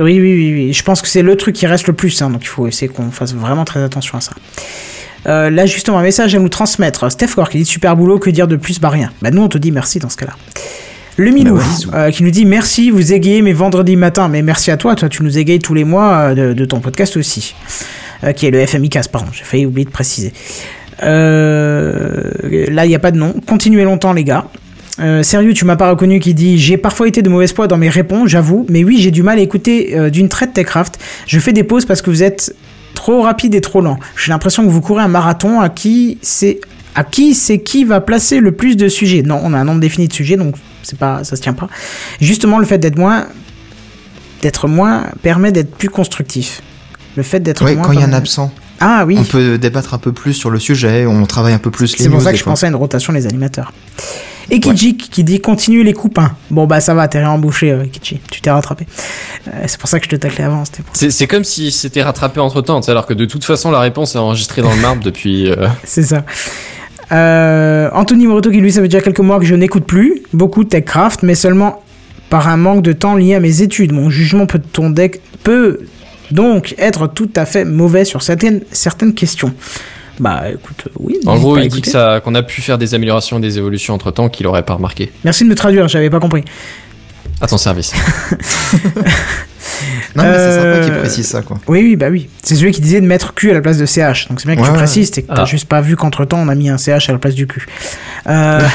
Oui, 0.00 0.18
oui, 0.18 0.34
oui, 0.34 0.52
oui. 0.54 0.72
Je 0.72 0.82
pense 0.82 1.02
que 1.02 1.08
c'est 1.08 1.20
le 1.22 1.36
truc 1.36 1.54
qui 1.54 1.66
reste 1.66 1.86
le 1.86 1.92
plus, 1.92 2.22
hein, 2.22 2.30
donc 2.30 2.42
il 2.42 2.48
faut 2.48 2.66
essayer 2.66 2.88
qu'on 2.88 3.10
fasse 3.10 3.34
vraiment 3.34 3.66
très 3.66 3.82
attention 3.82 4.16
à 4.16 4.22
ça. 4.22 4.32
Euh, 5.26 5.50
là, 5.50 5.66
justement, 5.66 5.98
un 5.98 6.02
message 6.02 6.34
à 6.34 6.38
nous 6.38 6.48
transmettre. 6.48 7.12
Steph 7.12 7.34
Core 7.34 7.50
qui 7.50 7.58
dit 7.58 7.64
super 7.66 7.96
boulot, 7.96 8.18
que 8.18 8.30
dire 8.30 8.48
de 8.48 8.56
plus? 8.56 8.80
Bah 8.80 8.88
rien. 8.88 9.12
Bah 9.20 9.30
nous, 9.30 9.42
on 9.42 9.48
te 9.48 9.58
dit 9.58 9.72
merci 9.72 9.98
dans 9.98 10.08
ce 10.08 10.16
cas-là. 10.16 10.32
Le 11.16 11.30
Milou 11.30 11.56
Bah 11.56 11.62
ouais, 11.62 11.94
euh, 11.94 12.10
qui 12.10 12.24
nous 12.24 12.30
dit 12.30 12.44
merci, 12.44 12.90
vous 12.90 13.12
égayez 13.12 13.40
mes 13.40 13.52
vendredis 13.52 13.96
matins. 13.96 14.28
Mais 14.28 14.42
merci 14.42 14.70
à 14.70 14.76
toi, 14.76 14.96
toi 14.96 15.08
tu 15.08 15.22
nous 15.22 15.38
égayes 15.38 15.60
tous 15.60 15.74
les 15.74 15.84
mois 15.84 16.12
euh, 16.12 16.34
de, 16.34 16.52
de 16.52 16.64
ton 16.64 16.80
podcast 16.80 17.16
aussi. 17.16 17.54
Euh, 18.24 18.32
qui 18.32 18.46
est 18.46 18.50
le 18.50 18.64
FMI 18.66 18.88
Cast, 18.88 19.12
pardon, 19.12 19.28
j'ai 19.32 19.44
failli 19.44 19.66
oublier 19.66 19.84
de 19.84 19.90
préciser. 19.90 20.32
Euh, 21.02 22.30
là, 22.68 22.84
il 22.84 22.88
n'y 22.88 22.94
a 22.94 22.98
pas 22.98 23.10
de 23.12 23.18
nom. 23.18 23.34
Continuez 23.46 23.84
longtemps, 23.84 24.12
les 24.12 24.24
gars. 24.24 24.46
Sérieux, 25.22 25.54
tu 25.54 25.64
m'as 25.64 25.74
pas 25.74 25.90
reconnu 25.90 26.20
qui 26.20 26.34
dit 26.34 26.56
j'ai 26.56 26.76
parfois 26.76 27.08
été 27.08 27.20
de 27.20 27.28
mauvaise 27.28 27.52
foi 27.52 27.66
dans 27.66 27.76
mes 27.76 27.88
réponses, 27.88 28.28
j'avoue, 28.28 28.64
mais 28.68 28.84
oui, 28.84 28.98
j'ai 29.00 29.10
du 29.10 29.24
mal 29.24 29.38
à 29.38 29.42
écouter 29.42 30.08
d'une 30.10 30.28
traite 30.28 30.52
Techcraft. 30.52 31.00
Je 31.26 31.40
fais 31.40 31.52
des 31.52 31.64
pauses 31.64 31.84
parce 31.84 32.00
que 32.00 32.10
vous 32.10 32.22
êtes 32.22 32.54
trop 32.94 33.22
rapide 33.22 33.56
et 33.56 33.60
trop 33.60 33.80
lent. 33.80 33.98
J'ai 34.16 34.30
l'impression 34.30 34.64
que 34.64 34.68
vous 34.68 34.80
courez 34.80 35.02
un 35.02 35.08
marathon 35.08 35.60
à 35.60 35.68
qui 35.68 36.18
c'est 36.22 36.60
à 36.94 37.04
qui 37.04 37.34
c'est 37.34 37.58
qui 37.60 37.84
va 37.84 38.00
placer 38.00 38.40
le 38.40 38.52
plus 38.52 38.76
de 38.76 38.88
sujets. 38.88 39.22
Non, 39.22 39.40
on 39.42 39.52
a 39.54 39.58
un 39.58 39.64
nombre 39.64 39.80
défini 39.80 40.08
de 40.08 40.12
sujets, 40.12 40.36
donc 40.36 40.54
c'est 40.82 40.98
pas 40.98 41.24
ça 41.24 41.36
se 41.36 41.42
tient 41.42 41.52
pas. 41.54 41.68
Justement, 42.20 42.58
le 42.58 42.66
fait 42.66 42.78
d'être 42.78 42.98
moins 42.98 43.26
d'être 44.42 44.68
moins 44.68 45.06
permet 45.22 45.52
d'être 45.52 45.74
plus 45.74 45.88
constructif. 45.88 46.60
Le 47.16 47.22
fait 47.22 47.40
d'être 47.40 47.64
Ouais, 47.64 47.74
moins 47.76 47.84
quand 47.84 47.92
il 47.92 48.00
y 48.00 48.02
a 48.02 48.06
un 48.06 48.12
absent, 48.12 48.52
Ah 48.80 49.04
oui. 49.06 49.16
on 49.18 49.24
peut 49.24 49.56
débattre 49.56 49.94
un 49.94 49.98
peu 49.98 50.12
plus 50.12 50.34
sur 50.34 50.50
le 50.50 50.58
sujet, 50.58 51.06
on 51.06 51.24
travaille 51.26 51.54
un 51.54 51.58
peu 51.58 51.70
plus 51.70 51.96
les 51.96 52.04
C'est 52.04 52.10
pour 52.10 52.20
ça 52.20 52.32
que 52.32 52.36
je 52.38 52.42
fois. 52.42 52.52
pensais 52.52 52.66
à 52.66 52.68
une 52.68 52.74
rotation 52.74 53.12
des 53.12 53.26
animateurs. 53.26 53.72
Et 54.50 54.60
Kijik 54.60 55.08
qui 55.10 55.24
dit 55.24 55.40
continue 55.40 55.82
les 55.82 55.94
coupins. 55.94 56.32
Bon 56.50 56.66
bah 56.66 56.80
ça 56.82 56.92
va, 56.92 57.08
t'es 57.08 57.18
réembauché 57.18 57.70
euh, 57.70 57.84
Kichi, 57.86 58.20
tu 58.30 58.42
t'es 58.42 58.50
rattrapé. 58.50 58.86
Euh, 59.48 59.50
c'est 59.66 59.78
pour 59.80 59.88
ça 59.88 59.98
que 59.98 60.04
je 60.04 60.10
te 60.10 60.16
taclais 60.16 60.44
avant, 60.44 60.66
c'était 60.66 60.82
pour- 60.82 60.94
C'est, 60.94 61.10
c'est 61.10 61.26
comme 61.26 61.44
si 61.44 61.70
c'était 61.72 62.02
rattrapé 62.02 62.40
entre 62.40 62.60
temps, 62.60 62.80
alors 62.80 63.06
que 63.06 63.14
de 63.14 63.24
toute 63.24 63.44
façon, 63.44 63.70
la 63.70 63.80
réponse 63.80 64.14
est 64.16 64.18
enregistrée 64.18 64.60
dans 64.60 64.74
le 64.74 64.80
marbre 64.82 65.02
depuis. 65.02 65.48
euh, 65.50 65.68
C'est 65.84 66.02
ça. 66.02 66.24
Euh, 67.14 67.90
Anthony 67.92 68.26
Moreto 68.26 68.50
qui 68.50 68.60
lui 68.60 68.72
ça 68.72 68.80
fait 68.80 68.88
déjà 68.88 69.00
quelques 69.00 69.20
mois 69.20 69.38
que 69.38 69.44
je 69.44 69.54
n'écoute 69.54 69.84
plus 69.84 70.22
beaucoup 70.32 70.64
Techcraft, 70.64 71.22
mais 71.22 71.34
seulement 71.34 71.82
par 72.28 72.48
un 72.48 72.56
manque 72.56 72.82
de 72.82 72.92
temps 72.92 73.14
lié 73.14 73.34
à 73.34 73.40
mes 73.40 73.62
études. 73.62 73.92
Mon 73.92 74.10
jugement 74.10 74.46
peut, 74.46 74.60
deck, 74.90 75.20
peut 75.44 75.80
donc 76.30 76.74
être 76.78 77.06
tout 77.06 77.30
à 77.36 77.46
fait 77.46 77.64
mauvais 77.64 78.04
sur 78.04 78.22
certaines, 78.22 78.62
certaines 78.72 79.14
questions. 79.14 79.54
Bah 80.18 80.44
écoute, 80.52 80.88
oui. 80.98 81.18
En 81.26 81.38
gros, 81.38 81.56
il 81.56 81.62
dit 81.62 81.66
écouter. 81.66 81.82
que 81.82 81.88
ça, 81.88 82.20
qu'on 82.24 82.34
a 82.34 82.42
pu 82.42 82.60
faire 82.60 82.78
des 82.78 82.94
améliorations 82.94 83.38
et 83.38 83.40
des 83.40 83.58
évolutions 83.58 83.94
entre 83.94 84.10
temps 84.10 84.28
qu'il 84.28 84.46
aurait 84.46 84.62
pas 84.62 84.74
remarqué. 84.74 85.12
Merci 85.24 85.44
de 85.44 85.48
me 85.48 85.54
traduire, 85.54 85.88
j'avais 85.88 86.10
pas 86.10 86.20
compris. 86.20 86.44
À 87.40 87.46
ton 87.46 87.58
service. 87.58 87.92
Non, 90.16 90.22
mais 90.24 90.32
c'est 90.32 90.52
sympa 90.52 90.66
Euh, 90.66 90.84
qu'il 90.84 90.94
précise 90.98 91.26
ça, 91.26 91.42
quoi. 91.42 91.58
Oui, 91.66 91.80
oui, 91.82 91.96
bah 91.96 92.06
oui. 92.10 92.28
C'est 92.42 92.54
celui 92.56 92.72
qui 92.72 92.80
disait 92.80 93.00
de 93.00 93.06
mettre 93.06 93.34
Q 93.34 93.50
à 93.50 93.54
la 93.54 93.60
place 93.60 93.78
de 93.78 93.86
CH. 93.86 94.28
Donc 94.28 94.40
c'est 94.40 94.46
bien 94.46 94.56
que 94.56 94.60
Ouais, 94.62 94.68
tu 94.68 94.74
précises, 94.74 95.10
c'est 95.12 95.22
que 95.22 95.28
t'as 95.28 95.42
Ah. 95.42 95.44
juste 95.44 95.68
pas 95.68 95.80
vu 95.80 95.96
qu'entre 95.96 96.24
temps 96.24 96.38
on 96.38 96.48
a 96.48 96.54
mis 96.54 96.68
un 96.70 96.78
CH 96.78 97.08
à 97.08 97.12
la 97.12 97.18
place 97.18 97.34
du 97.34 97.46
Q. 97.46 97.66
Euh, 98.28 98.60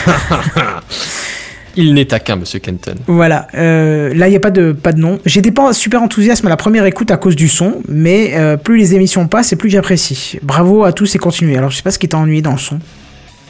Il 1.75 1.93
n'est 1.93 2.05
qu'un, 2.05 2.35
monsieur 2.35 2.59
Kenton. 2.59 2.95
voilà. 3.07 3.47
Euh, 3.55 4.11
là, 4.13 4.27
il 4.27 4.33
y 4.33 4.35
a 4.35 4.39
pas 4.39 4.49
de 4.51 4.71
pas 4.73 4.91
de 4.91 4.99
nom. 4.99 5.19
J'étais 5.25 5.51
pas 5.51 5.71
super 5.71 6.01
enthousiaste 6.01 6.43
à 6.43 6.49
la 6.49 6.57
première 6.57 6.85
écoute 6.85 7.09
à 7.11 7.15
cause 7.17 7.35
du 7.35 7.47
son, 7.47 7.81
mais 7.87 8.31
euh, 8.35 8.57
plus 8.57 8.77
les 8.77 8.95
émissions 8.95 9.27
passent 9.27 9.53
et 9.53 9.55
plus 9.55 9.69
j'apprécie. 9.69 10.39
Bravo 10.41 10.83
à 10.83 10.91
tous 10.91 11.15
et 11.15 11.19
continuez. 11.19 11.55
Alors 11.57 11.69
je 11.69 11.77
sais 11.77 11.83
pas 11.83 11.91
ce 11.91 11.99
qui 11.99 12.09
t'a 12.09 12.17
ennuyé 12.17 12.41
dans 12.41 12.51
le 12.53 12.57
son. 12.57 12.79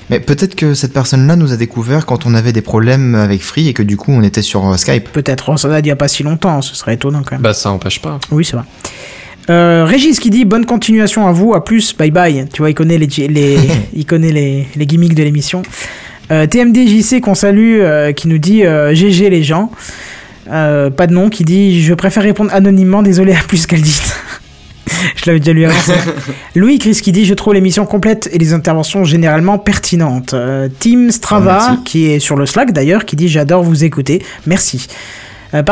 Mais 0.10 0.20
peut-être 0.20 0.56
que 0.56 0.74
cette 0.74 0.94
personne-là 0.94 1.36
nous 1.36 1.54
a 1.54 1.56
découvert 1.56 2.06
quand 2.06 2.26
on 2.26 2.34
avait 2.34 2.54
des 2.54 2.62
problèmes 2.62 3.16
avec 3.16 3.42
Free 3.42 3.68
et 3.68 3.74
que 3.74 3.84
du 3.84 3.98
coup 3.98 4.12
on 4.12 4.24
était 4.24 4.42
sur 4.42 4.68
euh, 4.68 4.78
Skype. 4.78 5.10
Peut-être. 5.10 5.50
Oh, 5.50 5.58
ça 5.58 5.70
date 5.70 5.86
il 5.86 5.90
y 5.90 5.92
a 5.92 5.96
pas 5.96 6.08
si 6.08 6.24
longtemps. 6.24 6.62
Ce 6.62 6.76
serait 6.76 6.96
étonnant 6.96 7.22
quand 7.24 7.36
même. 7.36 7.42
Bah, 7.42 7.54
ça 7.54 7.72
empêche 7.72 8.02
pas. 8.02 8.20
Oui, 8.32 8.44
c'est 8.44 8.56
vrai. 8.56 8.66
Euh, 9.50 9.86
Régis 9.86 10.20
qui 10.20 10.30
dit 10.30 10.46
bonne 10.46 10.66
continuation 10.66 11.28
à 11.28 11.32
vous, 11.32 11.54
à 11.54 11.64
plus, 11.64 11.96
bye 11.96 12.12
bye. 12.12 12.46
Tu 12.54 12.62
vois, 12.62 12.70
il 12.70 12.76
connaît 12.76 12.98
les, 12.98 13.08
les, 13.28 13.58
il 13.94 14.06
connaît 14.06 14.32
les, 14.32 14.68
les 14.76 14.86
gimmicks 14.86 15.16
de 15.16 15.24
l'émission. 15.24 15.64
Euh, 16.32 16.46
TMDJC 16.46 17.22
qu'on 17.22 17.34
salue, 17.34 17.80
euh, 17.82 18.12
qui 18.12 18.28
nous 18.28 18.38
dit 18.38 18.64
euh, 18.64 18.94
GG 18.94 19.30
les 19.30 19.44
gens. 19.44 19.72
Euh, 20.52 20.90
pas 20.90 21.08
de 21.08 21.14
nom, 21.14 21.30
qui 21.30 21.44
dit 21.44 21.82
je 21.82 21.94
préfère 21.94 22.24
répondre 22.24 22.52
anonymement, 22.54 23.02
désolé 23.02 23.34
à 23.34 23.40
plus 23.48 23.66
qu'elle 23.66 23.82
dit. 23.82 24.00
Je 25.16 25.24
l'avais 25.28 25.40
déjà 25.40 25.54
lu 25.54 25.66
avant. 25.66 25.94
Louis 26.56 26.80
Chris 26.80 27.00
qui 27.02 27.12
dit 27.12 27.26
je 27.26 27.34
trouve 27.34 27.54
l'émission 27.54 27.86
complète 27.86 28.30
et 28.32 28.38
les 28.38 28.54
interventions 28.54 29.04
généralement 29.04 29.58
pertinentes. 29.58 30.34
Euh, 30.34 30.68
Team 30.80 31.12
Strava, 31.12 31.68
Merci. 31.70 31.84
qui 31.84 32.06
est 32.08 32.20
sur 32.20 32.36
le 32.36 32.46
Slack 32.46 32.72
d'ailleurs, 32.72 33.06
qui 33.06 33.16
dit 33.16 33.28
j'adore 33.28 33.64
vous 33.64 33.84
écouter. 33.84 34.24
Merci. 34.46 34.88
Euh, 35.54 35.64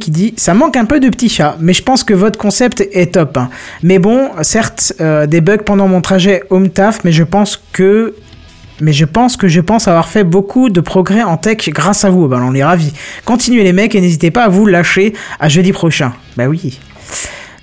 qui 0.00 0.10
dit 0.10 0.34
ça 0.36 0.54
manque 0.54 0.76
un 0.76 0.86
peu 0.86 1.00
de 1.00 1.08
petits 1.08 1.28
chats, 1.28 1.56
mais 1.60 1.74
je 1.74 1.82
pense 1.82 2.02
que 2.02 2.14
votre 2.14 2.38
concept 2.38 2.86
est 2.92 3.12
top. 3.12 3.38
Mais 3.82 3.98
bon, 3.98 4.30
certes, 4.42 4.94
euh, 5.00 5.26
des 5.26 5.40
bugs 5.40 5.58
pendant 5.58 5.86
mon 5.86 6.00
trajet 6.00 6.42
home 6.50 6.70
taf, 6.70 7.04
mais 7.04 7.12
je 7.12 7.22
pense 7.22 7.62
que 7.72 8.14
mais 8.80 8.92
je 8.92 9.04
pense 9.06 9.36
que 9.36 9.48
je 9.48 9.60
pense 9.60 9.88
avoir 9.88 10.08
fait 10.08 10.24
beaucoup 10.24 10.68
de 10.68 10.80
progrès 10.80 11.22
en 11.22 11.36
tech 11.36 11.68
grâce 11.68 12.04
à 12.04 12.10
vous. 12.10 12.28
Ben, 12.28 12.42
on 12.42 12.54
est 12.54 12.64
ravis. 12.64 12.92
Continuez 13.24 13.64
les 13.64 13.72
mecs 13.72 13.94
et 13.94 14.00
n'hésitez 14.00 14.30
pas 14.30 14.44
à 14.44 14.48
vous 14.48 14.66
lâcher 14.66 15.14
à 15.40 15.48
jeudi 15.48 15.72
prochain. 15.72 16.12
Bah 16.36 16.46
oui. 16.46 16.78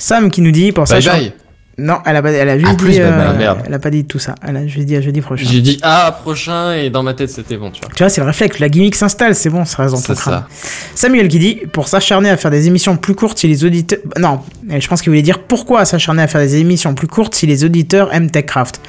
Sam 0.04 0.30
qui 0.30 0.42
nous 0.42 0.52
dit 0.52 0.74
pour 0.74 0.86
ça. 0.86 0.96
Bye 1.00 1.06
bye. 1.06 1.34
Non, 1.78 2.00
elle 2.06 2.18
a, 2.18 2.22
pas- 2.22 2.32
elle 2.32 2.50
a 2.50 2.60
juste 2.60 2.78
plus, 2.78 2.92
dit. 2.92 3.00
bye 3.00 3.08
euh, 3.08 3.18
bye. 3.18 3.28
Ah, 3.30 3.34
merde. 3.34 3.60
Elle 3.66 3.74
a 3.74 3.80
pas 3.80 3.90
dit 3.90 4.04
tout 4.04 4.20
ça. 4.20 4.36
Elle 4.46 4.58
a 4.58 4.68
juste 4.68 4.86
dit 4.86 4.98
à 4.98 5.02
jeudi 5.02 5.22
prochain. 5.22 5.46
J'ai 5.50 5.62
dit 5.62 5.80
ah 5.82 6.20
prochain 6.22 6.74
et 6.74 6.90
dans 6.90 7.04
ma 7.04 7.14
tête 7.14 7.30
c'était 7.30 7.56
bon, 7.56 7.72
tu 7.72 7.80
vois. 7.82 7.90
Tu 7.96 8.04
vois, 8.04 8.10
c'est 8.10 8.20
le 8.20 8.28
réflexe. 8.28 8.60
La 8.60 8.68
gimmick 8.68 8.96
s'installe, 8.96 9.34
c'est 9.34 9.50
bon, 9.50 9.64
ça 9.64 9.82
reste 9.82 9.96
dans 9.96 10.02
ton 10.02 10.14
C'est 10.14 10.20
crâne. 10.20 10.44
ça. 10.52 10.78
Samuel 10.94 11.30
qui 11.30 11.40
dit 11.40 11.56
pour 11.72 11.88
s'acharner 11.88 12.30
à 12.30 12.36
faire 12.36 12.52
des 12.52 12.68
émissions 12.68 12.98
plus 12.98 13.16
courtes 13.16 13.40
si 13.40 13.48
les 13.48 13.64
auditeurs 13.64 14.00
non 14.20 14.42
je 14.70 14.86
pense 14.88 15.02
qu'il 15.02 15.10
voulait 15.10 15.22
dire 15.22 15.40
pourquoi 15.40 15.86
s'acharner 15.86 16.22
à 16.22 16.28
faire 16.28 16.42
des 16.42 16.58
émissions 16.58 16.94
plus 16.94 17.08
courtes 17.08 17.34
si 17.34 17.48
les 17.48 17.64
auditeurs 17.64 18.14
aiment 18.14 18.30
Techcraft? 18.30 18.82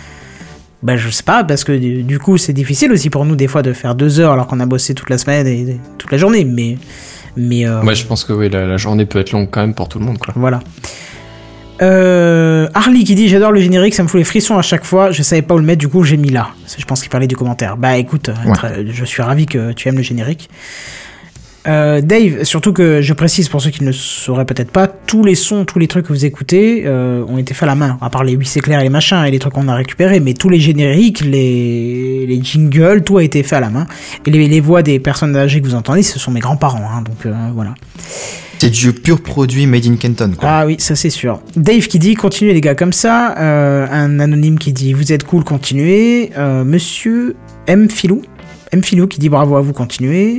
Bah 0.82 0.97
je 0.97 1.09
sais 1.11 1.23
pas, 1.23 1.45
parce 1.45 1.62
que 1.62 1.73
du, 1.73 2.19
coup 2.19 2.36
c'est 2.39 2.53
difficile 2.53 2.93
aussi 2.93 3.09
pour 3.09 3.24
nous 3.24 3.36
des 3.36 3.49
fois 3.49 3.62
de 3.62 3.73
faire 3.73 3.95
deux 3.95 4.19
heures 4.19 4.32
alors 4.32 4.49
qu'on 4.49 4.61
a 4.61 4.66
bossé 4.66 4.95
toute 4.95 5.09
la 5.11 5.16
semaine 5.16 5.47
et 5.47 5.78
toute 5.97 6.11
la 6.11 6.19
journée, 6.19 6.45
mais... 6.45 6.77
mais 7.36 7.66
euh, 7.66 7.82
Ouais, 7.82 7.94
je 7.94 8.05
pense 8.06 8.24
que 8.24 8.32
oui, 8.32 8.48
la, 8.48 8.66
la 8.66 8.77
journée 8.77 9.06
peut 9.06 9.19
être 9.20 9.32
longue 9.32 9.48
quand 9.51 9.61
même 9.61 9.74
pour 9.74 9.89
tout 9.89 9.98
le 9.98 10.05
monde, 10.05 10.19
quoi. 10.19 10.32
Voilà. 10.36 10.61
Euh, 11.82 12.69
Harley 12.73 13.02
qui 13.02 13.16
dit 13.16 13.28
j'adore 13.28 13.51
le 13.51 13.61
générique, 13.61 13.94
ça 13.94 14.05
me 14.05 14.09
fout 14.09 14.19
les 14.19 14.24
frissons 14.24 14.56
à 14.56 14.62
chaque 14.62 14.85
fois. 14.85 15.11
Je 15.11 15.23
savais 15.23 15.43
pas 15.43 15.55
où 15.55 15.59
le 15.59 15.65
mettre, 15.65 15.81
du 15.81 15.89
coup 15.89 16.05
j'ai 16.05 16.16
mis 16.16 16.31
là. 16.31 16.51
Je 16.78 16.85
pense 16.85 17.01
qu'il 17.01 17.11
parlait 17.11 17.27
du 17.27 17.36
commentaire. 17.36 17.77
Bah 17.77 17.97
écoute, 17.97 18.31
Ouais. 18.47 18.86
je 18.89 19.05
suis 19.05 19.23
ravi 19.23 19.47
que 19.47 19.73
tu 19.73 19.89
aimes 19.89 19.97
le 19.97 20.02
générique. 20.02 20.48
Euh, 21.66 22.01
Dave, 22.03 22.45
surtout 22.45 22.73
que 22.73 23.01
je 23.01 23.12
précise 23.15 23.49
pour 23.49 23.62
ceux 23.62 23.70
qui 23.70 23.82
ne 23.82 23.89
le 23.89 23.93
sauraient 23.93 24.45
peut-être 24.45 24.70
pas, 24.70 24.86
tous 24.86 25.24
les 25.24 25.35
sons, 25.35 25.65
tous 25.65 25.78
les 25.78 25.89
trucs 25.89 26.07
que 26.07 26.12
vous 26.12 26.24
écoutez 26.27 26.82
euh, 26.85 27.24
ont 27.27 27.39
été 27.39 27.55
faits 27.55 27.62
à 27.62 27.66
la 27.66 27.74
main, 27.74 27.99
à 28.03 28.11
part 28.11 28.23
les 28.23 28.35
8 28.35 28.47
c'est 28.47 28.61
clair 28.61 28.81
et 28.81 28.82
les 28.82 28.91
machins 28.91 29.24
et 29.24 29.31
les 29.31 29.39
trucs 29.39 29.55
qu'on 29.55 29.69
a 29.69 29.74
récupérés, 29.74 30.20
mais 30.20 30.35
tous 30.35 30.51
les 30.51 30.61
génériques, 30.61 31.23
les, 31.23 32.27
les 32.27 32.43
jingles, 32.43 33.03
tout 33.03 33.16
a 33.16 33.24
été 33.24 33.43
fait 33.43 33.57
à 33.57 33.61
la 33.61 33.70
main. 33.70 33.86
Et 34.27 34.31
les, 34.31 34.47
les 34.47 34.61
voix 34.61 34.82
des 34.82 34.99
personnes 34.99 35.36
âgées 35.36 35.62
que 35.62 35.66
vous 35.66 35.74
entendez, 35.74 36.03
ce 36.03 36.19
sont 36.19 36.31
mes 36.31 36.41
grands-parents, 36.41 36.86
hein, 36.93 37.03
donc 37.03 37.24
euh, 37.24 37.32
voilà. 37.55 37.74
C'est 38.59 38.70
du 38.70 38.93
pur 38.93 39.20
produit 39.20 39.66
made 39.66 39.86
in 39.86 39.97
Kenton, 39.97 40.32
quoi. 40.39 40.49
Ah 40.49 40.66
oui, 40.66 40.77
ça 40.78 40.95
c'est 40.95 41.11
sûr. 41.11 41.41
Dave 41.57 41.86
qui 41.86 41.99
dit 41.99 42.15
continuez 42.15 42.55
les 42.55 42.61
gars 42.61 42.74
comme 42.74 42.95
ça. 42.95 43.35
Un 43.36 44.20
anonyme 44.20 44.59
qui 44.59 44.73
dit 44.73 44.95
vous 44.95 45.12
êtes 45.12 45.24
cool, 45.24 45.45
continuez. 45.45 46.31
Monsieur 46.65 47.36
M 47.66 47.91
Filou, 47.91 48.23
M 48.73 48.82
Filou 48.82 49.07
qui 49.07 49.19
dit 49.19 49.28
bravo 49.28 49.57
à 49.57 49.61
vous, 49.61 49.74
continuez. 49.74 50.39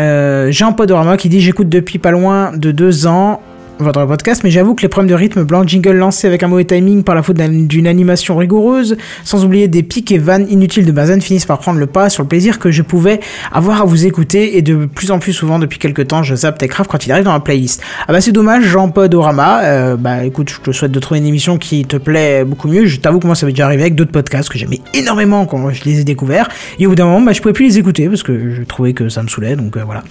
Euh, 0.00 0.50
Jean 0.52 0.72
Podorama 0.72 1.16
qui 1.16 1.28
dit 1.28 1.40
j'écoute 1.40 1.68
depuis 1.68 1.98
pas 1.98 2.10
loin 2.10 2.52
de 2.56 2.70
deux 2.70 3.06
ans 3.06 3.40
votre 3.78 4.04
podcast, 4.06 4.42
mais 4.44 4.50
j'avoue 4.50 4.74
que 4.74 4.82
les 4.82 4.88
problèmes 4.88 5.10
de 5.10 5.14
rythme, 5.14 5.44
blanc 5.44 5.66
jingle 5.66 5.92
lancé 5.92 6.26
avec 6.26 6.42
un 6.42 6.48
mauvais 6.48 6.64
timing 6.64 7.02
par 7.04 7.14
la 7.14 7.22
faute 7.22 7.36
d'un- 7.36 7.48
d'une 7.66 7.86
animation 7.86 8.36
rigoureuse, 8.36 8.96
sans 9.24 9.44
oublier 9.44 9.68
des 9.68 9.82
pics 9.82 10.10
et 10.12 10.18
vannes 10.18 10.46
inutiles 10.50 10.84
de 10.84 10.92
Bazen 10.92 11.20
finissent 11.20 11.46
par 11.46 11.58
prendre 11.58 11.78
le 11.78 11.86
pas 11.86 12.08
sur 12.10 12.22
le 12.22 12.28
plaisir 12.28 12.58
que 12.58 12.70
je 12.70 12.82
pouvais 12.82 13.20
avoir 13.52 13.82
à 13.82 13.84
vous 13.84 14.06
écouter 14.06 14.56
et 14.58 14.62
de 14.62 14.86
plus 14.86 15.10
en 15.10 15.18
plus 15.18 15.32
souvent 15.32 15.58
depuis 15.58 15.78
quelques 15.78 16.08
temps 16.08 16.22
je 16.22 16.34
zappe 16.34 16.58
Techcraft 16.58 16.90
quand 16.90 17.06
il 17.06 17.12
arrive 17.12 17.24
dans 17.24 17.32
la 17.32 17.40
playlist. 17.40 17.82
Ah 18.06 18.12
bah 18.12 18.20
c'est 18.20 18.32
dommage 18.32 18.64
Jean 18.64 18.88
Podorama, 18.90 19.62
euh, 19.64 19.96
bah 19.96 20.24
écoute 20.24 20.50
je 20.50 20.60
te 20.60 20.72
souhaite 20.72 20.92
de 20.92 20.98
trouver 21.00 21.20
une 21.20 21.26
émission 21.26 21.58
qui 21.58 21.84
te 21.84 21.96
plaît 21.96 22.44
beaucoup 22.44 22.68
mieux, 22.68 22.86
je 22.86 22.98
t'avoue 22.98 23.20
que 23.20 23.26
moi 23.26 23.34
ça 23.36 23.46
m'est 23.46 23.52
déjà 23.52 23.66
arrivé 23.66 23.82
avec 23.82 23.94
d'autres 23.94 24.12
podcasts 24.12 24.48
que 24.48 24.58
j'aimais 24.58 24.80
énormément 24.94 25.46
quand 25.46 25.70
je 25.70 25.84
les 25.84 26.00
ai 26.00 26.04
découverts 26.04 26.48
et 26.78 26.86
au 26.86 26.90
bout 26.90 26.94
d'un 26.96 27.04
moment 27.06 27.20
bah 27.20 27.32
je 27.32 27.40
pouvais 27.40 27.52
plus 27.54 27.66
les 27.66 27.78
écouter 27.78 28.08
parce 28.08 28.22
que 28.22 28.50
je 28.54 28.62
trouvais 28.62 28.92
que 28.92 29.08
ça 29.08 29.22
me 29.22 29.28
saoulait 29.28 29.56
donc 29.56 29.76
euh, 29.76 29.82
voilà. 29.84 30.02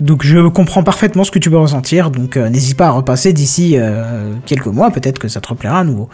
Donc 0.00 0.24
je 0.24 0.48
comprends 0.48 0.82
parfaitement 0.82 1.24
ce 1.24 1.30
que 1.30 1.38
tu 1.38 1.50
peux 1.50 1.56
ressentir, 1.58 2.10
donc 2.10 2.36
euh, 2.36 2.48
n'hésite 2.48 2.76
pas 2.76 2.86
à 2.86 2.90
repasser 3.02 3.32
d'ici 3.32 3.76
euh, 3.76 4.32
quelques 4.46 4.66
mois, 4.66 4.90
peut-être 4.90 5.18
que 5.18 5.28
ça 5.28 5.40
te 5.40 5.48
replaira 5.48 5.80
à 5.80 5.84
nouveau. 5.84 6.08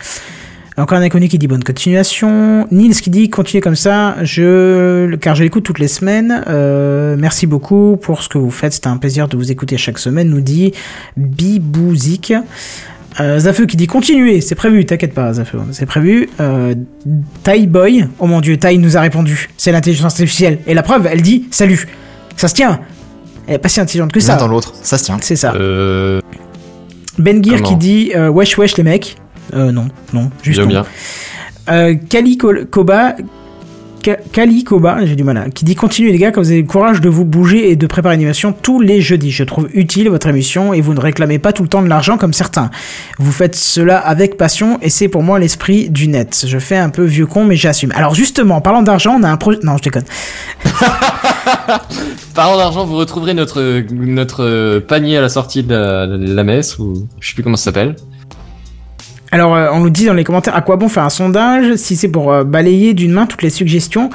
Encore 0.77 0.99
un 0.99 1.03
inconnu 1.03 1.27
qui 1.29 1.39
dit 1.39 1.49
bonne 1.49 1.65
continuation. 1.65 2.69
Nils 2.71 2.95
qui 3.01 3.11
dit 3.11 3.29
continuez 3.31 3.61
comme 3.61 3.75
ça, 3.75 4.15
je 4.23 5.13
car 5.17 5.35
je 5.35 5.43
l'écoute 5.43 5.65
toutes 5.65 5.81
les 5.81 5.89
semaines. 5.89 6.45
Euh, 6.47 7.17
merci 7.19 7.49
beaucoup 7.49 7.97
pour 8.01 8.23
ce 8.23 8.29
que 8.29 8.39
vous 8.39 8.53
faites, 8.53 8.75
c'était 8.75 8.87
un 8.87 8.97
plaisir 8.97 9.27
de 9.27 9.37
vous 9.37 9.51
écouter 9.51 9.77
chaque 9.77 9.99
semaine, 9.99 10.29
nous 10.31 10.41
dit 10.41 10.73
Bibouzik. 11.17 12.33
Euh, 13.21 13.41
Zafeu 13.41 13.67
qui 13.67 13.77
dit 13.77 13.89
continuez, 13.89 14.41
c'est 14.41 14.55
prévu, 14.55 14.87
t'inquiète 14.87 15.15
pas 15.15 15.33
Zafeu, 15.33 15.59
c'est 15.73 15.87
prévu. 15.87 16.29
Euh, 16.39 16.77
Tai 17.43 17.67
Boy, 17.67 18.07
oh 18.21 18.27
mon 18.29 18.41
dieu, 18.41 18.57
Tai 18.57 18.79
nous 18.79 18.97
a 18.97 19.01
répondu, 19.01 19.49
c'est 19.57 19.73
l'intelligence 19.73 20.13
artificielle. 20.13 20.61
Et 20.69 20.75
la 20.75 20.85
preuve, 20.85 21.09
elle 21.11 21.23
dit 21.23 21.49
salut. 21.51 21.89
Ça 22.37 22.47
se 22.47 22.55
tient. 22.55 22.79
Elle 23.49 23.57
est 23.57 23.59
pas 23.59 23.69
si 23.69 23.81
intelligente 23.81 24.13
que 24.13 24.21
L'un 24.21 24.25
ça. 24.27 24.37
dans 24.37 24.47
l'autre, 24.47 24.75
ça 24.81 24.97
se 24.97 25.05
tient. 25.07 25.17
C'est 25.21 25.35
ça. 25.35 25.55
Euh, 25.55 26.21
Ben 27.19 27.43
Gear 27.43 27.57
Comment 27.57 27.69
qui 27.69 27.77
dit 27.77 28.13
euh, 28.15 28.29
wesh 28.29 28.57
wesh 28.59 28.77
les 28.77 28.85
mecs. 28.85 29.17
Euh, 29.55 29.73
non, 29.73 29.89
non, 30.13 30.31
juste 30.43 30.61
bien, 30.61 30.69
bien. 30.69 30.87
Euh, 31.69 31.95
Kali 32.09 32.39
Koba, 32.39 33.17
Kali 34.33 34.65
Koba, 34.65 35.05
j'ai 35.05 35.17
du 35.17 35.25
mal 35.25 35.51
qui 35.53 35.65
dit 35.65 35.75
continuez 35.75 36.13
les 36.13 36.19
gars 36.19 36.31
quand 36.31 36.41
vous 36.41 36.51
avez 36.51 36.63
le 36.63 36.67
courage 36.67 37.01
de 37.01 37.09
vous 37.09 37.25
bouger 37.25 37.71
et 37.71 37.77
de 37.77 37.87
préparer 37.87 38.15
une 38.15 38.33
tous 38.63 38.81
les 38.81 39.01
jeudis. 39.01 39.31
Je 39.31 39.45
trouve 39.45 39.69
utile 39.75 40.09
votre 40.09 40.27
émission 40.27 40.73
et 40.73 40.81
vous 40.81 40.95
ne 40.95 41.01
réclamez 41.01 41.39
pas 41.39 41.53
tout 41.53 41.63
le 41.63 41.69
temps 41.69 41.83
de 41.83 41.89
l'argent 41.89 42.17
comme 42.17 42.33
certains. 42.33 42.71
Vous 43.19 43.33
faites 43.33 43.55
cela 43.57 43.99
avec 43.99 44.37
passion 44.37 44.79
et 44.83 44.91
c'est 44.91 45.09
pour 45.09 45.23
moi 45.23 45.39
l'esprit 45.39 45.91
du 45.91 46.09
net. 46.09 46.45
Je 46.47 46.59
fais 46.59 46.77
un 46.77 46.91
peu 46.91 47.05
vieux 47.05 47.27
con 47.27 47.45
mais 47.45 47.57
j'assume. 47.57 47.93
Alors 47.95 48.15
justement, 48.15 48.57
en 48.57 48.61
parlant 48.61 48.83
d'argent, 48.83 49.17
on 49.19 49.23
a 49.23 49.31
un 49.31 49.37
projet. 49.37 49.59
Non, 49.63 49.77
je 49.77 49.83
déconne. 49.83 50.05
Parlant 52.35 52.57
d'argent, 52.57 52.85
vous 52.85 52.97
retrouverez 52.97 53.35
notre 53.35 54.79
panier 54.81 55.17
à 55.17 55.21
la 55.21 55.29
sortie 55.29 55.63
de 55.63 55.75
la, 55.75 56.07
de 56.07 56.33
la 56.33 56.45
messe 56.45 56.79
ou 56.79 57.09
je 57.21 57.29
sais 57.29 57.35
plus 57.35 57.43
comment 57.43 57.57
ça 57.57 57.65
s'appelle. 57.65 57.97
Alors, 59.31 59.55
euh, 59.55 59.69
on 59.73 59.81
nous 59.81 59.91
dit 59.91 60.07
dans 60.07 60.15
les 60.15 60.25
commentaires 60.25 60.57
à 60.57 60.63
quoi 60.63 60.77
bon 60.77 60.89
faire 60.89 61.05
un 61.05 61.11
sondage 61.11 61.77
si 61.77 61.97
c'est 61.97 62.09
pour 62.09 62.33
euh, 62.33 62.45
balayer 62.45 62.95
d'une 62.95 63.13
main 63.13 63.27
toutes 63.27 63.43
les 63.43 63.51
suggestions? 63.51 64.11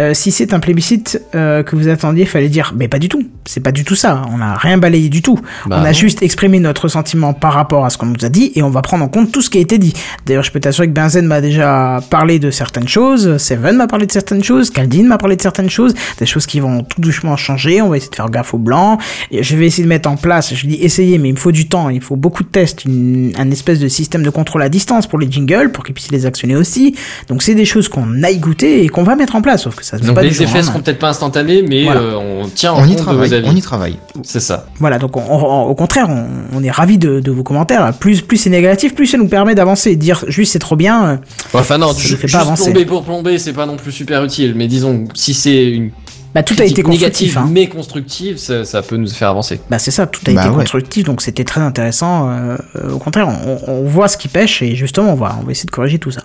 Euh, 0.00 0.12
si 0.14 0.32
c'est 0.32 0.52
un 0.52 0.60
plébiscite 0.60 1.22
euh, 1.34 1.62
que 1.62 1.76
vous 1.76 1.88
attendiez, 1.88 2.26
fallait 2.26 2.48
dire, 2.48 2.74
mais 2.76 2.88
pas 2.88 2.98
du 2.98 3.08
tout. 3.08 3.22
C'est 3.44 3.60
pas 3.60 3.72
du 3.72 3.84
tout 3.84 3.94
ça. 3.94 4.22
On 4.32 4.38
n'a 4.38 4.54
rien 4.54 4.78
balayé 4.78 5.08
du 5.08 5.22
tout. 5.22 5.38
Bah 5.66 5.78
on 5.80 5.84
a 5.84 5.88
non. 5.88 5.92
juste 5.92 6.22
exprimé 6.22 6.58
notre 6.58 6.88
sentiment 6.88 7.32
par 7.32 7.52
rapport 7.52 7.84
à 7.84 7.90
ce 7.90 7.98
qu'on 7.98 8.06
nous 8.06 8.24
a 8.24 8.28
dit 8.28 8.52
et 8.54 8.62
on 8.62 8.70
va 8.70 8.82
prendre 8.82 9.04
en 9.04 9.08
compte 9.08 9.30
tout 9.30 9.42
ce 9.42 9.50
qui 9.50 9.58
a 9.58 9.60
été 9.60 9.78
dit. 9.78 9.92
D'ailleurs, 10.26 10.42
je 10.42 10.50
peux 10.50 10.60
t'assurer 10.60 10.88
que 10.88 10.92
Benzen 10.92 11.26
m'a 11.26 11.40
déjà 11.40 12.00
parlé 12.10 12.38
de 12.38 12.50
certaines 12.50 12.88
choses, 12.88 13.36
Seven 13.36 13.76
m'a 13.76 13.86
parlé 13.86 14.06
de 14.06 14.12
certaines 14.12 14.42
choses, 14.42 14.70
Caldine 14.70 15.06
m'a 15.06 15.18
parlé 15.18 15.36
de 15.36 15.42
certaines 15.42 15.70
choses, 15.70 15.94
des 16.18 16.26
choses 16.26 16.46
qui 16.46 16.60
vont 16.60 16.82
tout 16.82 17.00
doucement 17.00 17.36
changer. 17.36 17.82
On 17.82 17.90
va 17.90 17.98
essayer 17.98 18.10
de 18.10 18.16
faire 18.16 18.30
gaffe 18.30 18.54
au 18.54 18.58
blanc. 18.58 18.98
Je 19.30 19.56
vais 19.56 19.66
essayer 19.66 19.84
de 19.84 19.88
mettre 19.88 20.08
en 20.08 20.16
place. 20.16 20.54
Je 20.54 20.66
dis 20.66 20.76
essayer, 20.76 21.18
mais 21.18 21.28
il 21.28 21.34
me 21.34 21.38
faut 21.38 21.52
du 21.52 21.68
temps. 21.68 21.88
Il 21.90 22.00
faut 22.00 22.16
beaucoup 22.16 22.42
de 22.42 22.48
tests, 22.48 22.84
une, 22.84 23.32
un 23.38 23.50
espèce 23.50 23.78
de 23.78 23.88
système 23.88 24.22
de 24.22 24.30
contrôle 24.30 24.62
à 24.62 24.68
distance 24.68 25.06
pour 25.06 25.18
les 25.18 25.30
jingles, 25.30 25.70
pour 25.70 25.84
qu'ils 25.84 25.94
puissent 25.94 26.10
les 26.10 26.26
actionner 26.26 26.56
aussi. 26.56 26.96
Donc 27.28 27.42
c'est 27.42 27.54
des 27.54 27.64
choses 27.64 27.88
qu'on 27.88 28.22
aille 28.22 28.38
goûter 28.38 28.84
et 28.84 28.88
qu'on 28.88 29.04
va 29.04 29.16
mettre 29.16 29.36
en 29.36 29.42
place. 29.42 29.62
Sauf 29.62 29.76
que 29.76 29.83
ça 29.84 29.98
se 29.98 30.02
Donc 30.04 30.20
les 30.22 30.42
effets 30.42 30.62
seront 30.62 30.80
peut-être 30.80 30.98
pas 30.98 31.10
instantanés, 31.10 31.62
mais 31.62 31.84
Voilà. 31.84 32.00
euh, 32.00 32.14
on 32.42 32.48
tient 32.48 32.72
en 32.72 32.80
On 32.82 32.84
y 32.84 32.88
compte 32.88 32.96
de 32.98 33.02
travaille, 33.02 33.28
vos 33.28 33.34
avis. 33.34 33.48
on 33.50 33.56
y 33.56 33.60
travaille. 33.60 33.96
C'est 34.22 34.40
ça. 34.40 34.66
Voilà, 34.78 34.98
donc 34.98 35.16
on- 35.16 35.22
on- 35.28 35.62
au 35.66 35.74
contraire, 35.74 36.06
on, 36.08 36.26
on 36.56 36.62
est 36.62 36.70
ravis 36.70 36.98
de, 36.98 37.20
de 37.20 37.30
vos 37.30 37.42
commentaires. 37.42 37.92
Plus, 38.00 38.20
plus 38.22 38.36
c'est 38.38 38.50
négatif, 38.50 38.94
plus 38.94 39.06
ça 39.06 39.18
nous 39.18 39.28
permet 39.28 39.54
d'avancer. 39.54 39.96
Dire 39.96 40.24
juste 40.28 40.52
c'est 40.52 40.58
trop 40.58 40.76
bien. 40.76 41.06
euh, 41.06 41.16
Enfin 41.52 41.78
non, 41.78 41.92
fait 41.94 42.16
juste 42.18 42.32
pas 42.32 42.40
avancer. 42.40 42.64
plomber 42.72 42.84
pour 42.86 43.04
plomber, 43.04 43.38
c'est 43.38 43.52
pas 43.52 43.66
non 43.66 43.76
plus 43.76 43.92
super 43.92 44.24
utile. 44.24 44.54
Mais 44.56 44.66
disons, 44.66 45.04
si 45.14 45.34
c'est 45.34 45.64
une 45.64 45.90
Bah 46.34 46.42
tout 46.42 46.54
a 46.58 46.64
été 46.64 46.82
constructif. 46.82 46.90
négative 47.34 47.38
Hein. 47.38 47.48
mais 47.52 47.68
constructive, 47.68 48.38
ça, 48.38 48.64
ça 48.64 48.82
peut 48.82 48.96
nous 48.96 49.08
faire 49.08 49.28
avancer. 49.30 49.60
Bah 49.70 49.78
c'est 49.78 49.90
ça, 49.92 50.06
tout 50.06 50.20
a 50.26 50.32
Bah 50.32 50.40
été 50.42 50.50
ouais. 50.50 50.56
constructif, 50.62 51.04
donc 51.04 51.22
c'était 51.22 51.44
très 51.44 51.60
intéressant. 51.60 52.28
euh, 52.28 52.56
euh, 52.76 52.90
au 52.92 52.98
contraire, 52.98 53.28
on, 53.28 53.58
on 53.70 53.84
voit 53.84 54.08
ce 54.08 54.16
qui 54.16 54.26
pêche 54.28 54.60
et 54.62 54.74
justement 54.74 55.12
on 55.12 55.16
va, 55.16 55.36
on 55.40 55.44
va 55.44 55.52
essayer 55.52 55.66
de 55.66 55.70
corriger 55.70 55.98
tout 55.98 56.10
ça. 56.10 56.22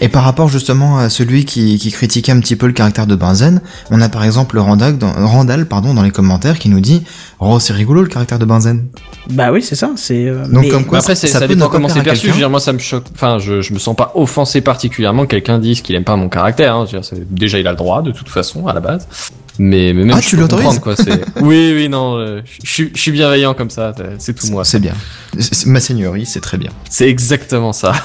Et 0.00 0.08
par 0.08 0.24
rapport 0.24 0.48
justement 0.48 0.98
à 0.98 1.08
celui 1.08 1.44
qui, 1.44 1.78
qui 1.78 1.90
critiquait 1.92 2.32
un 2.32 2.40
petit 2.40 2.56
peu 2.56 2.66
le 2.66 2.72
caractère 2.72 3.06
de 3.06 3.14
Benzen, 3.14 3.60
on 3.90 4.00
a 4.00 4.08
par 4.08 4.24
exemple 4.24 4.58
Randall 4.58 4.98
dans, 4.98 5.12
Randall, 5.12 5.66
pardon, 5.66 5.94
dans 5.94 6.02
les 6.02 6.10
commentaires 6.10 6.58
qui 6.58 6.68
nous 6.68 6.80
dit 6.80 7.02
Oh, 7.38 7.58
c'est 7.60 7.72
rigolo 7.74 8.02
le 8.02 8.08
caractère 8.08 8.38
de 8.38 8.44
Benzen. 8.46 8.86
Bah 9.30 9.52
oui, 9.52 9.62
c'est 9.62 9.74
ça. 9.74 9.90
C'est. 9.96 10.26
euh, 10.26 10.46
Donc, 10.48 10.64
mais- 10.64 10.68
comme 10.70 10.84
quoi, 10.86 10.98
Mais 10.98 11.04
après, 11.04 11.14
c'est- 11.14 11.26
ça 11.28 11.40
ça, 11.40 11.46
peut 11.46 11.54
dépend 11.54 11.68
comment 11.68 11.88
c'est 11.88 12.02
perçu. 12.02 12.16
Je 12.16 12.22
quelqu'un. 12.22 12.34
veux 12.34 12.40
dire, 12.40 12.50
moi, 12.50 12.60
ça 12.60 12.72
me 12.72 12.78
choque. 12.78 13.04
Enfin, 13.14 13.38
je, 13.38 13.60
je 13.60 13.74
me 13.74 13.78
sens 13.78 13.94
pas 13.94 14.12
offensé 14.14 14.60
particulièrement 14.62 15.22
que 15.22 15.28
quelqu'un 15.30 15.58
dise 15.58 15.82
qu'il 15.82 15.94
aime 15.96 16.04
pas 16.04 16.16
mon 16.16 16.28
caractère. 16.30 16.74
Hein. 16.74 16.86
Je 16.90 16.96
veux 16.96 17.00
dire, 17.02 17.08
c'est- 17.08 17.32
déjà, 17.34 17.58
il 17.58 17.66
a 17.66 17.70
le 17.72 17.76
droit, 17.76 18.00
de 18.02 18.10
toute 18.12 18.28
façon, 18.28 18.66
à 18.68 18.72
la 18.72 18.80
base. 18.80 19.06
Mais, 19.58 19.92
mais 19.94 20.04
même 20.04 20.16
Ah, 20.16 20.20
je 20.20 20.28
tu 20.28 20.36
peux 20.36 20.42
l'autorises 20.42 20.64
comprendre, 20.78 20.82
quoi. 20.82 20.96
c'est- 20.96 21.24
oui, 21.40 21.72
oui, 21.74 21.88
non. 21.88 22.16
euh, 22.18 22.42
je 22.62 22.70
suis- 22.70 22.90
je 22.94 23.00
suis 23.00 23.10
bienveillant 23.12 23.54
comme 23.54 23.70
ça. 23.70 23.94
c'est- 24.18 24.34
tout 24.34 24.48
moi. 24.48 24.64
C'est 24.64 24.80
bien. 24.80 24.92
C'est- 25.38 25.66
Ma 25.66 25.80
seigneurie, 25.80 26.26
c'est 26.26 26.40
très 26.40 26.58
bien. 26.58 26.70
C'est 26.90 27.08
exactement 27.08 27.72
ça. 27.72 27.92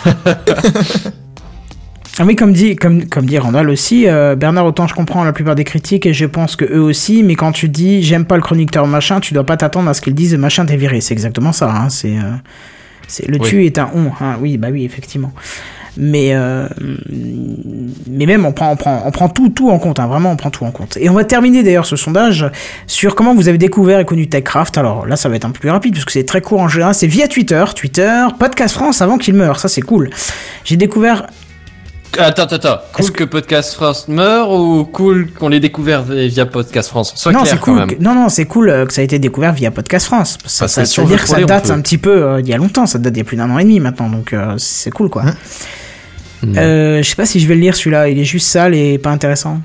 Ah 2.19 2.25
oui, 2.25 2.35
comme 2.35 2.51
dit, 2.51 2.75
comme, 2.75 3.05
comme 3.07 3.25
dit 3.25 3.37
Randall 3.37 3.69
aussi, 3.69 4.07
euh, 4.07 4.35
Bernard, 4.35 4.65
autant 4.65 4.85
je 4.85 4.93
comprends 4.93 5.23
la 5.23 5.31
plupart 5.31 5.55
des 5.55 5.63
critiques 5.63 6.05
et 6.05 6.13
je 6.13 6.25
pense 6.25 6.57
que 6.57 6.65
eux 6.65 6.81
aussi, 6.81 7.23
mais 7.23 7.35
quand 7.35 7.53
tu 7.53 7.69
dis 7.69 8.03
j'aime 8.03 8.25
pas 8.25 8.35
le 8.35 8.41
chroniqueur 8.41 8.85
machin, 8.85 9.21
tu 9.21 9.33
dois 9.33 9.45
pas 9.45 9.55
t'attendre 9.55 9.89
à 9.89 9.93
ce 9.93 10.01
qu'ils 10.01 10.13
disent 10.13 10.35
machin 10.35 10.65
t'es 10.65 10.75
viré. 10.75 10.99
C'est 10.99 11.13
exactement 11.13 11.53
ça. 11.53 11.71
Hein, 11.73 11.89
c'est, 11.89 12.17
euh, 12.17 12.31
c'est 13.07 13.27
le 13.29 13.37
Oui. 13.39 13.49
tu 13.49 13.65
est 13.65 13.79
un 13.79 13.89
on. 13.95 14.11
Hein, 14.19 14.35
oui, 14.41 14.57
bah 14.57 14.67
oui, 14.71 14.83
effectivement. 14.83 15.31
Mais 15.97 16.29
euh, 16.33 16.67
mais 18.07 18.25
même 18.25 18.45
on 18.45 18.53
prend 18.53 18.71
on 18.71 18.75
prend 18.77 19.03
on 19.05 19.11
prend 19.11 19.27
tout 19.29 19.49
tout 19.49 19.69
en 19.69 19.77
compte. 19.79 19.99
Hein, 19.99 20.07
vraiment, 20.07 20.31
on 20.31 20.35
prend 20.37 20.49
tout 20.49 20.63
en 20.63 20.71
compte. 20.71 20.97
Et 20.97 21.09
on 21.09 21.13
va 21.13 21.23
terminer 21.25 21.63
d'ailleurs 21.63 21.85
ce 21.85 21.95
sondage 21.95 22.45
sur 22.87 23.13
comment 23.15 23.35
vous 23.35 23.49
avez 23.49 23.57
découvert 23.57 23.99
et 23.99 24.05
connu 24.05 24.27
TechCraft. 24.29 24.77
Alors 24.77 25.05
là, 25.05 25.15
ça 25.17 25.27
va 25.27 25.35
être 25.35 25.45
un 25.45 25.51
peu 25.51 25.59
plus 25.59 25.69
rapide 25.69 25.91
puisque 25.93 26.11
c'est 26.11 26.23
très 26.25 26.41
court 26.41 26.61
en 26.61 26.69
général. 26.69 26.95
C'est 26.95 27.07
via 27.07 27.27
Twitter, 27.27 27.63
Twitter, 27.75 28.23
Podcast 28.39 28.73
France 28.75 29.01
avant 29.01 29.17
qu'il 29.17 29.33
meure. 29.33 29.59
Ça 29.59 29.67
c'est 29.67 29.81
cool. 29.81 30.09
J'ai 30.63 30.77
découvert 30.77 31.27
Attends, 32.17 32.43
attends, 32.43 32.55
attends. 32.57 32.77
Cool 32.91 33.11
que 33.11 33.23
Podcast 33.23 33.73
France 33.73 34.09
meurt 34.09 34.51
ou 34.51 34.83
cool 34.83 35.31
qu'on 35.31 35.47
l'ait 35.47 35.61
découvert 35.61 36.03
via 36.03 36.45
Podcast 36.45 36.89
France? 36.89 37.13
Sois 37.15 37.31
non, 37.31 37.43
clair 37.43 37.57
quand 37.61 37.71
cool. 37.71 37.75
même. 37.79 37.87
que- 37.89 38.03
non, 38.03 38.13
non, 38.13 38.27
c'est 38.27 38.43
cool 38.43 38.69
euh, 38.69 38.85
que 38.85 38.91
ça 38.91 38.99
a 38.99 39.05
été 39.05 39.17
découvert 39.17 39.53
via 39.53 39.71
Podcast 39.71 40.07
France. 40.07 40.37
Ça, 40.45 40.65
Parce 40.65 40.73
ça, 40.73 40.81
que 40.81 40.87
ça 40.87 40.93
si 40.93 40.99
on 40.99 41.03
veut 41.05 41.15
dire 41.15 41.21
que 41.23 41.29
ça 41.29 41.41
date 41.41 41.69
un 41.71 41.79
petit 41.79 41.97
peu 41.97 42.11
euh, 42.23 42.41
il 42.41 42.49
y 42.49 42.53
a 42.53 42.57
longtemps. 42.57 42.85
Ça 42.85 42.99
date 42.99 43.13
d'il 43.13 43.19
y 43.19 43.21
a 43.21 43.25
plus 43.25 43.37
d'un 43.37 43.49
an 43.49 43.57
et 43.59 43.63
demi 43.63 43.79
maintenant, 43.79 44.09
donc 44.09 44.33
euh, 44.33 44.55
c'est 44.57 44.91
cool 44.91 45.09
quoi. 45.09 45.23
Hein 45.25 45.35
Hmm. 46.43 46.57
Euh, 46.57 47.03
je 47.03 47.09
sais 47.09 47.15
pas 47.15 47.25
si 47.25 47.39
je 47.39 47.47
vais 47.47 47.55
le 47.55 47.61
lire 47.61 47.75
celui-là. 47.75 48.09
Il 48.09 48.17
est 48.19 48.23
juste 48.25 48.47
sale 48.47 48.73
et 48.75 48.97
pas 48.97 49.11
intéressant. 49.11 49.61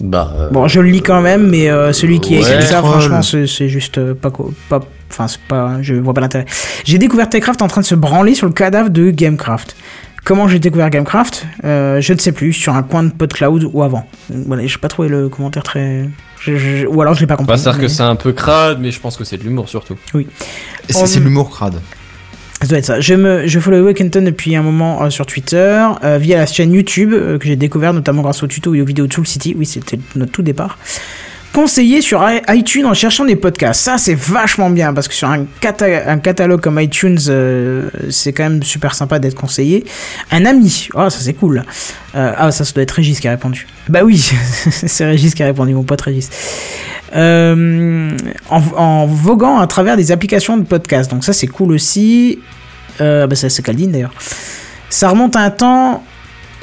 Bah, 0.00 0.32
euh, 0.38 0.50
Bon, 0.50 0.68
je 0.68 0.80
le 0.80 0.88
lis 0.90 1.02
quand 1.02 1.20
même, 1.22 1.48
mais 1.48 1.70
euh, 1.70 1.92
celui 1.92 2.20
qui 2.20 2.36
a 2.36 2.40
Ouais. 2.40 2.52
écrit 2.54 2.66
ça, 2.66 2.80
franchement, 2.82 3.22
c'est 3.22 3.68
juste 3.68 4.12
pas 4.14 4.30
pas. 4.68 4.80
Enfin, 5.10 5.28
c'est 5.28 5.40
pas. 5.40 5.78
Je 5.82 5.94
vois 5.94 6.12
pas 6.14 6.20
l'intérêt. 6.20 6.44
J'ai 6.84 6.98
découvert 6.98 7.28
Techcraft 7.30 7.62
en 7.62 7.68
train 7.68 7.80
de 7.80 7.86
se 7.86 7.94
branler 7.94 8.34
sur 8.34 8.46
le 8.46 8.52
cadavre 8.52 8.90
de 8.90 9.10
Gamecraft. 9.10 9.76
Comment 10.24 10.48
j'ai 10.48 10.58
découvert 10.58 10.90
Gamecraft? 10.90 11.46
Euh, 11.64 12.00
Je 12.00 12.12
ne 12.12 12.18
sais 12.18 12.32
plus, 12.32 12.52
sur 12.52 12.74
un 12.74 12.82
coin 12.82 13.04
de 13.04 13.10
PodCloud 13.12 13.70
ou 13.72 13.82
avant. 13.82 14.06
Voilà, 14.28 14.66
j'ai 14.66 14.78
pas 14.78 14.88
trouvé 14.88 15.08
le 15.08 15.28
commentaire 15.28 15.62
très. 15.62 16.08
je- 16.40 16.56
je- 16.56 16.86
ou 16.86 17.00
alors 17.00 17.14
je 17.14 17.20
l'ai 17.20 17.26
pas 17.26 17.36
compris. 17.36 17.52
Bah, 17.52 17.56
c'est-à-dire 17.56 17.78
que 17.80 17.86
mais- 17.86 17.88
c'est 17.88 18.02
un 18.02 18.16
peu 18.16 18.32
crade, 18.32 18.78
mais 18.80 18.90
je 18.90 19.00
pense 19.00 19.16
que 19.16 19.24
c'est 19.24 19.36
de 19.38 19.44
l'humour 19.44 19.68
surtout. 19.68 19.96
C'est 20.12 20.26
c'est 21.06 21.18
On- 21.18 21.22
l'humour 21.22 21.50
crade. 21.50 21.80
Ça 22.66 22.70
doit 22.70 22.78
être 22.78 22.84
ça. 22.86 22.98
Je, 23.00 23.14
me, 23.14 23.46
follow 23.46 23.84
Wakenton 23.84 24.22
depuis 24.22 24.56
un 24.56 24.62
moment 24.62 25.04
euh, 25.04 25.10
sur 25.10 25.24
Twitter, 25.24 25.86
euh, 26.02 26.18
via 26.18 26.36
la 26.36 26.46
chaîne 26.46 26.72
YouTube, 26.72 27.12
euh, 27.12 27.38
que 27.38 27.46
j'ai 27.46 27.54
découvert 27.54 27.92
notamment 27.92 28.22
grâce 28.22 28.42
au 28.42 28.48
tuto 28.48 28.74
et 28.74 28.82
aux 28.82 28.84
vidéos 28.84 29.06
Soul 29.08 29.24
City. 29.24 29.54
Oui, 29.56 29.66
c'était 29.66 30.00
notre 30.16 30.32
tout 30.32 30.42
départ. 30.42 30.76
Conseiller 31.56 32.02
sur 32.02 32.22
iTunes 32.50 32.84
en 32.84 32.92
cherchant 32.92 33.24
des 33.24 33.34
podcasts. 33.34 33.80
Ça, 33.80 33.96
c'est 33.96 34.14
vachement 34.14 34.68
bien 34.68 34.92
parce 34.92 35.08
que 35.08 35.14
sur 35.14 35.30
un, 35.30 35.46
cata- 35.62 36.06
un 36.06 36.18
catalogue 36.18 36.60
comme 36.60 36.78
iTunes, 36.78 37.16
euh, 37.28 37.88
c'est 38.10 38.34
quand 38.34 38.42
même 38.42 38.62
super 38.62 38.94
sympa 38.94 39.18
d'être 39.18 39.34
conseillé. 39.36 39.86
Un 40.30 40.44
ami. 40.44 40.88
Ah, 40.94 41.08
ça, 41.08 41.18
c'est 41.18 41.32
cool. 41.32 41.64
Euh, 42.14 42.32
ah, 42.36 42.50
ça, 42.52 42.66
ça 42.66 42.72
doit 42.74 42.82
être 42.82 42.90
Régis 42.90 43.20
qui 43.20 43.26
a 43.26 43.30
répondu. 43.30 43.66
Bah 43.88 44.00
oui, 44.04 44.18
c'est 44.70 45.06
Régis 45.06 45.34
qui 45.34 45.42
a 45.42 45.46
répondu, 45.46 45.72
mon 45.72 45.82
pote 45.82 46.02
Régis. 46.02 46.28
Euh, 47.14 48.10
en, 48.50 48.60
en 48.76 49.06
voguant 49.06 49.58
à 49.58 49.66
travers 49.66 49.96
des 49.96 50.12
applications 50.12 50.58
de 50.58 50.64
podcast. 50.64 51.10
Donc 51.10 51.24
ça, 51.24 51.32
c'est 51.32 51.46
cool 51.46 51.72
aussi. 51.72 52.38
Bah 52.98 53.26
ça, 53.34 53.48
c'est 53.48 53.62
Caldine 53.62 53.92
d'ailleurs. 53.92 54.12
Ça 54.90 55.08
remonte 55.08 55.34
à 55.36 55.40
un 55.40 55.50
temps. 55.50 56.04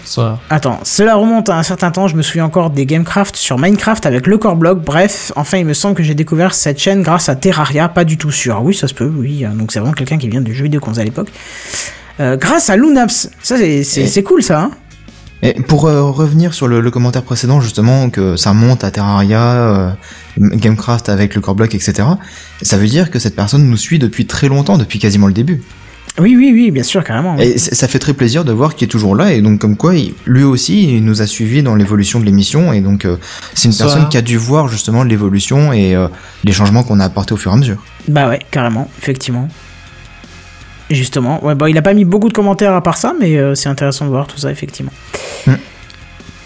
Ça. 0.06 0.40
Attends, 0.50 0.80
cela 0.84 1.16
remonte 1.16 1.50
à 1.50 1.58
un 1.58 1.64
certain 1.64 1.92
temps. 1.92 2.08
Je 2.08 2.16
me 2.16 2.22
souviens 2.22 2.46
encore 2.46 2.70
des 2.70 2.86
Gamecraft 2.86 3.36
sur 3.36 3.58
Minecraft 3.58 4.06
avec 4.06 4.28
le 4.28 4.38
core 4.38 4.56
blog. 4.58 4.82
Bref, 4.84 5.32
enfin, 5.36 5.58
il 5.60 5.66
me 5.66 5.74
semble 5.74 5.96
que 5.96 6.04
j'ai 6.04 6.16
découvert 6.16 6.54
cette 6.54 6.78
chaîne 6.80 7.02
grâce 7.04 7.30
à 7.30 7.36
Terraria. 7.36 7.88
Pas 7.90 8.04
du 8.04 8.18
tout 8.18 8.32
sûr. 8.32 8.62
Oui, 8.64 8.76
ça 8.76 8.88
se 8.88 8.94
peut. 8.94 9.12
Oui, 9.16 9.46
donc 9.58 9.72
c'est 9.72 9.80
vraiment 9.80 9.94
quelqu'un 9.94 10.18
qui 10.18 10.28
vient 10.30 10.42
du 10.42 10.54
jeu 10.54 10.64
vidéo 10.64 10.80
qu'on 10.82 10.92
faisait 10.92 11.02
à 11.02 11.06
l'époque. 11.06 11.30
Euh, 12.20 12.38
grâce 12.38 12.70
à 12.70 12.76
Lunaps. 12.76 13.30
Ça, 13.42 13.56
c'est 13.58 14.18
Et- 14.18 14.24
cool 14.24 14.44
ça. 14.44 14.62
Hein 14.64 14.72
Et 15.42 15.54
pour 15.54 15.88
euh, 15.88 16.04
revenir 16.04 16.54
sur 16.54 16.68
le, 16.68 16.80
le 16.82 16.92
commentaire 16.92 17.24
précédent, 17.24 17.60
justement, 17.62 18.10
que 18.10 18.36
ça 18.36 18.54
monte 18.54 18.84
à 18.84 18.92
Terraria, 18.92 19.42
euh, 19.42 19.90
Gamecraft 20.38 21.10
avec 21.10 21.34
le 21.36 21.42
core 21.42 21.56
block, 21.56 21.74
etc., 21.76 22.04
ça 22.62 22.78
veut 22.78 22.88
dire 22.88 23.10
que 23.10 23.20
cette 23.20 23.36
personne 23.36 23.68
nous 23.68 23.78
suit 23.78 24.00
depuis 24.00 24.26
très 24.26 24.48
longtemps, 24.48 24.78
depuis 24.78 25.00
quasiment 25.00 25.28
le 25.28 25.34
début. 25.34 25.62
Oui, 26.20 26.36
oui, 26.38 26.52
oui, 26.54 26.72
bien 26.72 26.84
sûr, 26.84 27.04
carrément. 27.04 27.38
Et 27.40 27.58
ça 27.58 27.88
fait 27.88 28.00
très 28.00 28.14
plaisir 28.14 28.46
de 28.46 28.52
voir 28.52 28.76
qu'il 28.76 28.86
est 28.88 28.92
toujours 28.92 29.16
là, 29.16 29.34
et 29.34 29.42
donc 29.42 29.60
comme 29.60 29.76
quoi, 29.78 29.96
il- 29.96 30.14
lui 30.26 30.44
aussi, 30.44 30.96
il 30.96 31.04
nous 31.04 31.22
a 31.22 31.28
suivis 31.28 31.64
dans 31.64 31.76
l'évolution 31.76 32.20
de 32.20 32.26
l'émission, 32.26 32.72
et 32.74 32.82
donc 32.82 33.06
euh, 33.06 33.18
c'est 33.56 33.68
une 33.68 33.76
personne 33.76 34.08
qui 34.10 34.18
a 34.18 34.22
dû 34.22 34.38
voir 34.38 34.68
justement 34.68 35.04
l'évolution 35.04 35.74
et 35.74 35.96
euh, 35.96 36.08
les 36.44 36.52
changements 36.52 36.84
qu'on 36.84 37.00
a 37.00 37.06
apportés 37.06 37.34
au 37.34 37.38
fur 37.38 37.52
et 37.52 37.56
à 37.56 37.58
mesure. 37.58 37.78
Bah 38.08 38.30
ouais, 38.30 38.40
carrément, 38.52 38.90
effectivement. 39.02 39.48
Justement, 40.92 41.44
ouais, 41.44 41.56
bah, 41.56 41.70
il 41.70 41.78
a 41.78 41.82
pas 41.82 41.94
mis 41.96 42.06
beaucoup 42.06 42.28
de 42.30 42.34
commentaires 42.34 42.74
à 42.74 42.84
part 42.84 42.98
ça, 42.98 43.14
mais 43.20 43.38
euh, 43.38 43.56
c'est 43.56 43.70
intéressant 43.70 44.06
de 44.06 44.12
voir 44.12 44.28
tout 44.28 44.38
ça, 44.38 44.52
effectivement. 44.52 44.92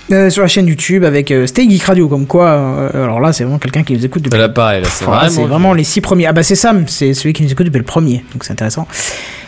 Euh, 0.10 0.30
sur 0.30 0.41
la 0.41 0.48
chaîne 0.48 0.68
YouTube 0.68 1.03
avec 1.03 1.31
euh, 1.31 1.45
Stay 1.48 1.69
Geek 1.69 1.84
Radio, 1.84 2.07
comme 2.07 2.27
quoi, 2.27 2.45
euh, 2.52 3.03
alors 3.03 3.19
là, 3.19 3.34
c'est 3.34 3.44
vraiment 3.44 3.60
quelqu'un 3.60 3.84
qui 3.84 3.91
nous 3.94 4.06
écoute 4.06 4.22
depuis. 4.22 4.39
Là, 4.39 4.48
pareil, 4.48 4.81
là, 4.81 4.88
c'est 4.89 5.03
Voilà, 5.03 5.23
vraiment. 5.23 5.35
c'est 5.35 5.45
vraiment 5.48 5.73
les 5.73 5.84
six 5.84 5.99
premiers. 5.99 6.27
Ah 6.27 6.31
bah 6.31 6.44
c'est 6.44 6.56
Sam, 6.56 6.85
c'est 6.88 7.14
celui 7.14 7.34
qui 7.34 7.44
nous 7.44 7.52
écoute 7.52 7.65
depuis 7.65 7.80
le 7.80 7.84
premier, 7.84 8.23
donc 8.31 8.45
c'est 8.45 8.53
intéressant. 8.53 8.88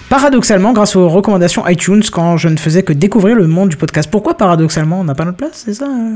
Paradoxalement, 0.09 0.73
grâce 0.73 0.95
aux 0.95 1.07
recommandations 1.07 1.67
iTunes, 1.67 2.01
quand 2.11 2.37
je 2.37 2.49
ne 2.49 2.57
faisais 2.57 2.81
que 2.83 2.93
découvrir 2.93 3.35
le 3.35 3.45
monde 3.47 3.69
du 3.69 3.77
podcast. 3.77 4.09
Pourquoi 4.11 4.35
paradoxalement 4.35 4.99
On 4.99 5.03
n'a 5.03 5.13
pas 5.15 5.25
notre 5.25 5.37
place, 5.37 5.63
c'est 5.65 5.73
ça 5.75 5.85
euh 5.85 6.15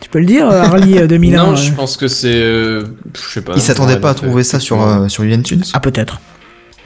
Tu 0.00 0.08
peux 0.08 0.20
le 0.20 0.26
dire, 0.26 0.48
euh, 0.48 0.62
Harley 0.62 0.98
euh, 1.02 1.06
2001 1.08 1.36
Non, 1.44 1.52
euh 1.52 1.56
je 1.56 1.72
pense 1.72 1.96
que 1.96 2.06
c'est. 2.06 2.28
euh, 2.32 2.84
Je 3.14 3.20
sais 3.34 3.40
pas. 3.42 3.54
il 3.56 3.60
s'attendait 3.62 3.98
pas 3.98 4.10
à 4.10 4.14
trouver 4.14 4.44
ça 4.44 4.60
sur, 4.60 4.80
euh, 4.86 5.08
sur 5.08 5.24
iTunes. 5.24 5.62
Ah 5.72 5.80
peut-être. 5.80 6.20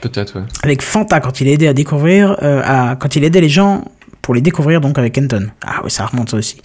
Peut-être, 0.01 0.37
ouais. 0.39 0.45
avec 0.63 0.81
Fanta 0.81 1.19
quand 1.19 1.41
il 1.41 1.49
aidait 1.49 1.67
à 1.67 1.73
découvrir, 1.73 2.37
euh, 2.41 2.61
à, 2.63 2.95
quand 2.95 3.15
il 3.17 3.23
aidait 3.25 3.41
les 3.41 3.49
gens 3.49 3.83
pour 4.21 4.33
les 4.33 4.39
découvrir 4.41 4.79
donc 4.79 4.97
avec 4.97 5.13
Kenton. 5.13 5.47
Ah 5.65 5.81
oui, 5.83 5.91
ça 5.91 6.05
remonte 6.05 6.29
ça 6.31 6.37
aussi. 6.37 6.57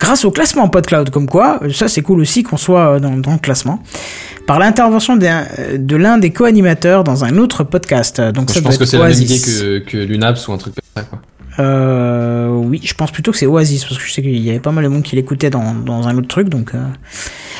Grâce 0.00 0.24
au 0.24 0.30
classement 0.32 0.68
PodCloud, 0.68 1.10
comme 1.10 1.26
quoi, 1.28 1.60
euh, 1.62 1.72
ça 1.72 1.86
c'est 1.88 2.02
cool 2.02 2.18
aussi 2.20 2.42
qu'on 2.42 2.56
soit 2.56 2.96
euh, 2.96 2.98
dans, 2.98 3.16
dans 3.16 3.32
le 3.32 3.38
classement. 3.38 3.80
Par 4.50 4.58
l'intervention 4.58 5.16
euh, 5.22 5.78
de 5.78 5.94
l'un 5.94 6.18
des 6.18 6.32
co-animateurs 6.32 7.04
dans 7.04 7.24
un 7.24 7.36
autre 7.38 7.62
podcast. 7.62 8.20
Donc 8.20 8.50
ça 8.50 8.58
je 8.58 8.64
pense 8.64 8.78
que 8.78 8.84
c'est 8.84 8.98
la 8.98 9.06
même 9.06 9.22
idée 9.22 9.38
que, 9.38 9.78
que 9.78 9.96
Lunaps 9.96 10.48
ou 10.48 10.52
un 10.52 10.58
truc 10.58 10.74
comme 10.74 10.82
ça, 10.96 11.08
quoi. 11.08 11.20
Euh, 11.60 12.48
oui, 12.48 12.80
je 12.82 12.92
pense 12.94 13.12
plutôt 13.12 13.30
que 13.30 13.38
c'est 13.38 13.46
Oasis 13.46 13.84
parce 13.84 13.96
que 13.96 14.04
je 14.04 14.10
sais 14.12 14.22
qu'il 14.22 14.36
y 14.36 14.50
avait 14.50 14.58
pas 14.58 14.72
mal 14.72 14.82
de 14.82 14.88
monde 14.88 15.04
qui 15.04 15.14
l'écoutait 15.14 15.50
dans, 15.50 15.72
dans 15.72 16.08
un 16.08 16.18
autre 16.18 16.26
truc. 16.26 16.48
Donc, 16.48 16.74
euh, 16.74 16.78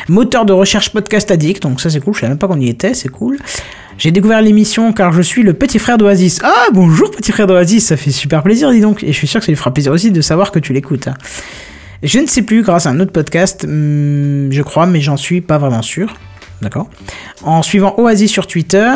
moteur 0.09 0.45
de 0.45 0.53
recherche 0.53 0.91
podcast 0.91 1.31
addict, 1.31 1.63
donc 1.63 1.81
ça 1.81 1.91
c'est 1.91 2.01
cool. 2.01 2.15
Je 2.15 2.23
savais 2.23 2.31
même 2.31 2.39
pas 2.39 2.49
qu'on 2.49 2.59
y 2.59 2.69
était, 2.69 2.93
c'est 2.93 3.09
cool. 3.09 3.39
J'ai 3.97 4.11
découvert 4.11 4.43
l'émission 4.43 4.93
car 4.93 5.13
je 5.13 5.23
suis 5.23 5.45
le 5.45 5.53
petit 5.53 5.79
frère 5.79 5.97
d'Oasis. 5.97 6.41
Ah 6.43 6.67
bonjour 6.73 7.13
petit 7.13 7.31
frère 7.31 7.47
d'Oasis, 7.47 7.87
ça 7.87 7.97
fait 7.97 8.11
super 8.11 8.43
plaisir, 8.43 8.69
dis 8.73 8.81
donc. 8.81 9.05
Et 9.05 9.13
je 9.13 9.17
suis 9.17 9.29
sûr 9.29 9.39
que 9.39 9.47
ça 9.47 9.53
lui 9.53 9.57
fera 9.57 9.73
plaisir 9.73 9.93
aussi 9.93 10.11
de 10.11 10.21
savoir 10.23 10.51
que 10.51 10.59
tu 10.59 10.73
l'écoutes. 10.73 11.07
hein. 11.07 11.15
Je 12.03 12.19
ne 12.19 12.27
sais 12.27 12.43
plus 12.43 12.63
grâce 12.63 12.87
à 12.87 12.91
un 12.91 12.99
autre 12.99 13.13
podcast, 13.13 13.63
hum, 13.63 14.49
je 14.51 14.63
crois, 14.63 14.87
mais 14.87 15.01
j'en 15.01 15.17
suis 15.17 15.41
pas 15.41 15.59
vraiment 15.59 15.83
sûr. 15.83 16.17
D'accord. 16.63 16.91
En 17.43 17.63
suivant 17.63 17.95
Oasis 17.99 18.31
sur 18.31 18.47
Twitter, 18.47 18.91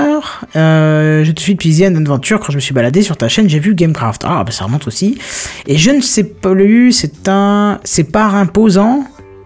euh, 0.54 1.24
je 1.24 1.32
te 1.32 1.40
suis 1.40 1.54
depuis 1.54 1.74
The 1.74 1.82
End 1.82 1.96
Adventure. 1.96 2.38
Quand 2.40 2.52
je 2.52 2.56
me 2.56 2.60
suis 2.60 2.74
baladé 2.74 3.02
sur 3.02 3.16
ta 3.16 3.28
chaîne, 3.28 3.48
j'ai 3.48 3.58
vu 3.58 3.74
Gamecraft. 3.74 4.22
Ah, 4.26 4.44
bah 4.44 4.52
ça 4.52 4.64
remonte 4.64 4.86
aussi. 4.86 5.18
Et 5.66 5.78
je 5.78 5.90
ne 5.90 6.02
sais 6.02 6.24
plus, 6.24 6.92
c'est 6.92 7.28
un. 7.28 7.80
C'est 7.84 8.04
par 8.04 8.34
imposant 8.34 9.04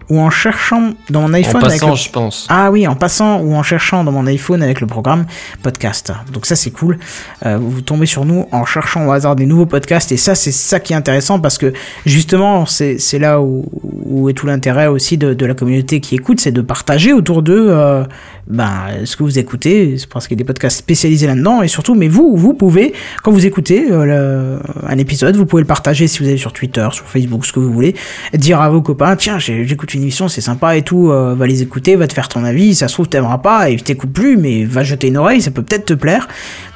ou 0.09 0.19
en 0.19 0.29
cherchant 0.29 0.93
dans 1.09 1.21
mon 1.21 1.27
En 1.29 1.33
iPhone 1.33 1.61
avec 1.67 1.79
le- 1.91 1.95
je 1.95 2.09
pense. 2.09 2.45
ah 2.49 2.71
oui, 2.71 2.87
en 2.87 2.95
passant 2.95 3.39
ou 3.41 3.53
en 3.55 3.63
cherchant 3.63 4.03
dans 4.03 4.11
mon 4.11 4.25
iPhone 4.27 4.63
avec 4.63 4.81
le 4.81 4.87
programme 4.87 5.25
podcast. 5.61 6.11
Donc 6.33 6.45
ça 6.45 6.55
c'est 6.55 6.71
cool. 6.71 6.97
Euh, 7.45 7.57
vous 7.61 7.81
tombez 7.81 8.05
sur 8.05 8.25
nous 8.25 8.47
en 8.51 8.65
cherchant 8.65 9.05
au 9.07 9.11
hasard 9.11 9.35
des 9.35 9.45
nouveaux 9.45 9.65
podcasts 9.67 10.11
et 10.11 10.17
ça 10.17 10.35
c'est 10.35 10.51
ça 10.51 10.79
qui 10.79 10.93
est 10.93 10.95
intéressant 10.95 11.39
parce 11.39 11.57
que 11.57 11.73
justement 12.05 12.65
c'est 12.65 12.97
là 13.19 13.41
où, 13.41 13.65
où 14.05 14.29
est 14.29 14.33
tout 14.33 14.47
l'intérêt 14.47 14.87
aussi 14.87 15.17
de, 15.17 15.33
de 15.33 15.45
la 15.45 15.53
communauté 15.53 15.99
qui 15.99 16.15
écoute, 16.15 16.39
c'est 16.39 16.51
de 16.51 16.61
partager 16.61 17.13
autour 17.13 17.41
d'eux 17.43 17.67
euh, 17.69 18.03
ben, 18.47 18.87
ce 19.05 19.15
que 19.15 19.23
vous 19.23 19.37
écoutez. 19.37 19.97
C'est 19.97 20.09
parce 20.09 20.27
qu'il 20.27 20.35
y 20.35 20.39
a 20.39 20.43
des 20.43 20.47
podcasts 20.47 20.77
spécialisés 20.77 21.27
là-dedans 21.27 21.61
et 21.61 21.67
surtout, 21.67 21.93
mais 21.95 22.07
vous 22.07 22.35
vous 22.35 22.53
pouvez 22.53 22.93
quand 23.23 23.31
vous 23.31 23.45
écoutez 23.45 23.91
euh, 23.91 24.05
le- 24.05 24.59
un 24.87 24.97
épisode, 24.97 25.35
vous 25.35 25.45
pouvez 25.45 25.61
le 25.61 25.67
partager 25.67 26.07
si 26.07 26.19
vous 26.19 26.25
allez 26.29 26.37
sur 26.37 26.53
Twitter, 26.53 26.87
sur 26.91 27.05
Facebook, 27.05 27.45
ce 27.45 27.53
que 27.53 27.59
vous 27.59 27.71
voulez, 27.71 27.95
dire 28.33 28.59
à 28.61 28.69
vos 28.69 28.81
copains 28.81 29.15
tiens 29.15 29.37
j'écoute 29.39 29.93
une 29.93 29.98
émission, 30.01 30.27
c'est 30.27 30.41
sympa 30.41 30.75
et 30.77 30.81
tout, 30.81 31.09
euh, 31.11 31.35
va 31.37 31.45
les 31.47 31.61
écouter, 31.61 31.95
va 31.95 32.07
te 32.07 32.13
faire 32.13 32.27
ton 32.27 32.43
avis, 32.43 32.75
ça 32.75 32.87
se 32.87 32.93
trouve 32.93 33.07
t'aimeras 33.07 33.37
pas 33.39 33.69
et 33.69 33.75
t'écoutes 33.77 34.13
plus, 34.13 34.37
mais 34.37 34.65
va 34.65 34.83
jeter 34.83 35.07
une 35.07 35.17
oreille, 35.17 35.41
ça 35.41 35.51
peut 35.51 35.61
peut-être 35.63 35.85
te 35.85 35.93
plaire, 35.93 36.27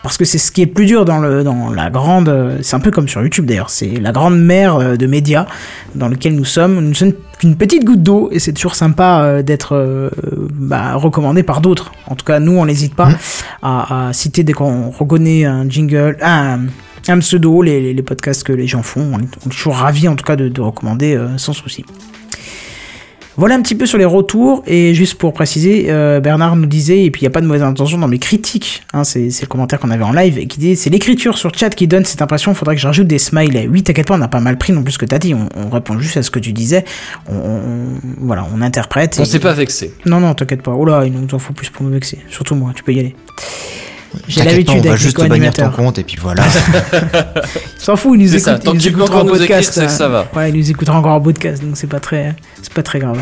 parce 0.04 0.18
que 0.18 0.26
c'est 0.26 0.38
ce 0.38 0.52
qui 0.52 0.62
est 0.62 0.68
plus 0.68 0.86
dur 0.86 1.06
dans 1.06 1.20
le 1.20 1.44
dans 1.44 1.70
la 1.72 1.90
grande, 1.90 2.30
euh, 2.30 2.58
c'est 2.62 2.76
un 2.76 2.80
peu 2.80 2.92
comme 2.92 3.08
sur 3.08 3.22
YouTube 3.22 3.46
d'ailleurs, 3.46 3.70
c'est 3.70 4.00
la 4.00 4.12
grande 4.12 4.40
mer 4.40 4.76
euh, 4.76 4.96
de 4.96 5.08
médias 5.08 5.46
dans 5.96 6.08
lequel 6.08 6.36
nous 6.36 6.46
sommes, 6.46 6.80
nous 6.80 6.94
sommes 6.94 7.14
qu'une 7.40 7.56
petite 7.56 7.84
goutte 7.86 8.04
d'eau 8.04 8.30
et 8.32 8.40
c'est 8.40 8.54
toujours 8.54 8.76
sympa 8.76 9.42
d'être 9.44 10.10
bah, 10.54 10.96
recommandé 10.96 11.44
par 11.44 11.62
d'autres. 11.62 11.92
En 12.08 12.16
tout 12.16 12.26
cas, 12.26 12.40
nous 12.40 12.54
on 12.54 12.66
n'hésite 12.66 12.96
pas 12.96 13.08
Mhm. 13.10 13.16
à, 13.64 14.08
à 14.10 14.14
citer 14.14 14.44
dès 14.44 14.54
qu'on 14.54 14.90
reconnaît 14.92 15.46
un 15.46 15.70
jingle, 15.70 16.18
un, 16.22 16.60
un 17.08 17.20
pseudo, 17.20 17.62
les, 17.62 17.82
les- 17.82 17.94
les 17.94 18.02
podcasts 18.04 18.44
que 18.44 18.54
les 18.54 18.68
gens 18.68 18.82
font. 18.84 19.02
On 19.14 19.20
est, 19.20 19.28
on 19.46 19.50
est 19.50 19.54
toujours 19.54 19.76
ravis 19.76 20.08
en 20.08 20.16
tout 20.16 20.24
cas 20.24 20.36
de, 20.36 20.48
de 20.48 20.62
recommander 20.62 21.16
euh, 21.16 21.38
sans 21.38 21.54
souci. 21.54 21.84
Voilà 23.36 23.56
un 23.56 23.62
petit 23.64 23.74
peu 23.74 23.88
sur 23.88 23.98
les 23.98 24.06
retours 24.06 24.62
et 24.68 24.94
juste 24.94 25.16
pour 25.16 25.34
préciser, 25.34 25.88
euh, 25.90 26.20
Bernard 26.20 26.56
nous 26.56 26.68
disait 26.68 27.04
et 27.04 27.10
puis 27.10 27.22
il 27.22 27.24
n'y 27.24 27.28
a 27.28 27.32
pas 27.32 27.42
de 27.42 27.48
mauvaise 27.48 27.64
intention 27.64 27.98
dans 27.98 28.08
mes 28.08 28.20
critiques, 28.20 28.84
hein, 28.94 29.04
c'est 29.04 29.28
le 29.42 29.48
commentaire 29.48 29.80
qu'on 29.80 29.90
avait 29.90 30.04
en 30.04 30.12
live 30.12 30.38
et 30.38 30.46
qui 30.46 30.60
dit 30.60 30.76
c'est 30.76 30.92
l'écriture 30.92 31.36
sur 31.38 31.52
chat 31.58 31.72
qui 31.72 31.88
donne 31.88 32.06
cette 32.06 32.22
impression, 32.22 32.52
il 32.52 32.56
faudrait 32.56 32.76
que 32.76 32.82
je 32.82 32.86
rajoute 32.86 33.08
des 33.08 33.18
smileys. 33.18 33.68
Oui, 33.68 33.82
t'inquiète 33.82 34.08
pas, 34.08 34.14
on 34.14 34.20
n'a 34.20 34.28
pas 34.28 34.40
mal 34.40 34.58
pris 34.60 34.72
non 34.72 34.84
plus 34.84 34.94
ce 34.94 34.98
que 35.00 35.06
t'as 35.08 35.18
dit, 35.18 35.34
on, 35.34 35.50
on 35.56 35.70
répond 35.70 35.98
juste 35.98 36.18
à 36.18 36.22
ce 36.22 36.30
que 36.30 36.38
tu 36.38 36.54
disais, 36.54 36.86
on, 37.28 37.36
on- 37.36 38.00
voilà, 38.20 38.46
on 38.56 38.62
interprète. 38.62 39.18
On 39.20 39.26
s'est 39.26 39.40
pas 39.40 39.54
vexé. 39.54 39.94
Non 40.06 40.20
non, 40.20 40.36
t'inquiète 40.36 40.62
pas. 40.62 40.72
Oh 40.72 40.86
là, 40.86 41.04
il 41.06 41.12
nous 41.14 41.28
en 41.34 41.40
faut 41.40 41.54
plus 41.54 41.70
pour 41.72 41.84
nous 41.86 41.92
vexer, 41.92 42.20
surtout 42.30 42.54
moi, 42.54 42.72
tu 42.76 42.84
peux 42.84 42.94
y 42.94 43.00
aller. 43.00 43.16
J'ai 44.28 44.44
l'habitude 44.44 44.84
va 44.84 44.90
avec 44.92 44.92
les 44.92 44.98
juste 44.98 45.28
bannir 45.28 45.54
ton 45.54 45.70
compte 45.70 46.00
et 46.00 46.04
puis 46.04 46.18
voilà. 46.22 46.44
Il 46.94 47.62
s'en 47.78 47.96
fout, 47.96 48.14
il 48.16 48.24
nous 48.24 48.30
écoute, 48.36 48.46
ça, 48.46 48.60
tant 48.60 48.72
il 48.72 48.78
nous 48.78 48.88
écoutera 48.88 49.06
encore 49.06 49.32
en 49.32 49.36
écrire, 49.36 49.40
podcast. 49.58 49.72
c'est 49.74 49.86
que 49.86 49.92
ça 49.92 50.06
hein. 50.06 50.10
va. 50.10 50.28
Ouais, 50.36 50.50
il 50.50 50.58
nous 50.58 50.70
écoutera 50.70 50.98
encore 50.98 51.14
en 51.14 51.22
podcast, 51.22 51.64
donc 51.64 51.78
c'est 51.78 51.88
pas 51.88 52.00
très, 52.00 52.36
c'est 52.62 52.74
pas 52.74 52.84
très 52.84 53.00
grave. 53.00 53.20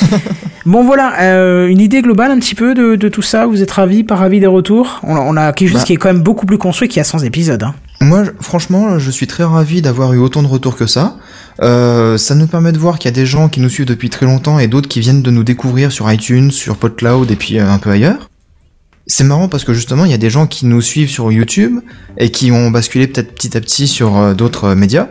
bon 0.66 0.84
voilà, 0.84 1.20
euh, 1.20 1.68
une 1.68 1.80
idée 1.80 2.02
globale 2.02 2.30
un 2.30 2.38
petit 2.38 2.54
peu 2.54 2.74
de, 2.74 2.96
de 2.96 3.08
tout 3.08 3.22
ça. 3.22 3.46
Vous 3.46 3.62
êtes 3.62 3.70
ravis, 3.70 4.04
pas 4.04 4.16
ravis 4.16 4.40
des 4.40 4.46
retours? 4.46 5.00
On, 5.02 5.16
on 5.16 5.36
a 5.36 5.52
quelque 5.52 5.70
chose 5.70 5.80
Bah. 5.80 5.84
qui 5.84 5.92
est 5.92 5.96
quand 5.96 6.08
même 6.08 6.22
beaucoup 6.22 6.46
plus 6.46 6.58
construit 6.58 6.88
qu'il 6.88 6.98
y 6.98 7.00
a 7.00 7.04
100 7.04 7.20
épisodes. 7.20 7.62
Hein. 7.62 7.74
Moi, 8.00 8.24
franchement, 8.40 8.98
je 8.98 9.10
suis 9.10 9.26
très 9.26 9.44
ravi 9.44 9.82
d'avoir 9.82 10.12
eu 10.12 10.18
autant 10.18 10.42
de 10.42 10.48
retours 10.48 10.76
que 10.76 10.86
ça. 10.86 11.16
Euh, 11.62 12.16
ça 12.16 12.34
nous 12.34 12.46
permet 12.46 12.70
de 12.72 12.78
voir 12.78 12.98
qu'il 12.98 13.10
y 13.10 13.14
a 13.14 13.16
des 13.16 13.26
gens 13.26 13.48
qui 13.48 13.60
nous 13.60 13.68
suivent 13.68 13.86
depuis 13.86 14.10
très 14.10 14.26
longtemps 14.26 14.58
et 14.60 14.68
d'autres 14.68 14.88
qui 14.88 15.00
viennent 15.00 15.22
de 15.22 15.30
nous 15.30 15.42
découvrir 15.42 15.90
sur 15.90 16.10
iTunes, 16.10 16.50
sur 16.52 16.76
PodCloud 16.76 17.30
et 17.30 17.36
puis 17.36 17.58
euh, 17.58 17.68
un 17.68 17.78
peu 17.78 17.90
ailleurs. 17.90 18.28
C'est 19.10 19.24
marrant 19.24 19.48
parce 19.48 19.64
que 19.64 19.72
justement, 19.72 20.04
il 20.04 20.10
y 20.10 20.14
a 20.14 20.18
des 20.18 20.30
gens 20.30 20.46
qui 20.46 20.66
nous 20.66 20.82
suivent 20.82 21.08
sur 21.10 21.32
YouTube 21.32 21.80
et 22.18 22.30
qui 22.30 22.52
ont 22.52 22.70
basculé 22.70 23.06
peut-être 23.06 23.34
petit 23.34 23.56
à 23.56 23.60
petit 23.60 23.88
sur 23.88 24.16
euh, 24.18 24.34
d'autres 24.34 24.64
euh, 24.68 24.74
médias. 24.74 25.08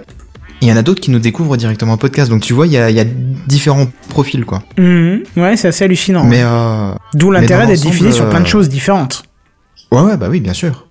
Et 0.61 0.65
il 0.65 0.68
y 0.69 0.72
en 0.72 0.78
a 0.78 0.82
d'autres 0.84 1.02
qui 1.02 1.11
nous 1.11 1.19
découvrent 1.19 1.57
directement 1.57 1.94
en 1.94 1.98
podcast. 1.98 2.30
Donc 2.30 2.41
tu 2.41 2.53
vois, 2.53 2.68
il 2.68 2.74
y 2.74 2.78
a, 2.78 2.90
il 2.91 2.95
y 2.95 2.99
a 2.99 3.06
différents 3.48 3.88
profils, 4.10 4.45
quoi. 4.45 4.61
Mhm. 4.78 5.24
Ouais, 5.36 5.57
c'est 5.57 5.68
assez 5.69 5.84
hallucinant. 5.86 6.24
Mais 6.24 6.41
euh, 6.44 6.94
D'où 7.15 7.32
l'intérêt 7.32 7.65
d'être 7.68 7.82
diffusé 7.82 8.11
sur 8.11 8.30
plein 8.30 8.40
de 8.41 8.48
choses 8.48 8.69
différentes. 8.69 9.24
ouais, 9.91 10.02
ouais, 10.02 10.15
bah 10.18 10.28
oui, 10.30 10.40
bien 10.41 10.53
sûr. 10.53 10.84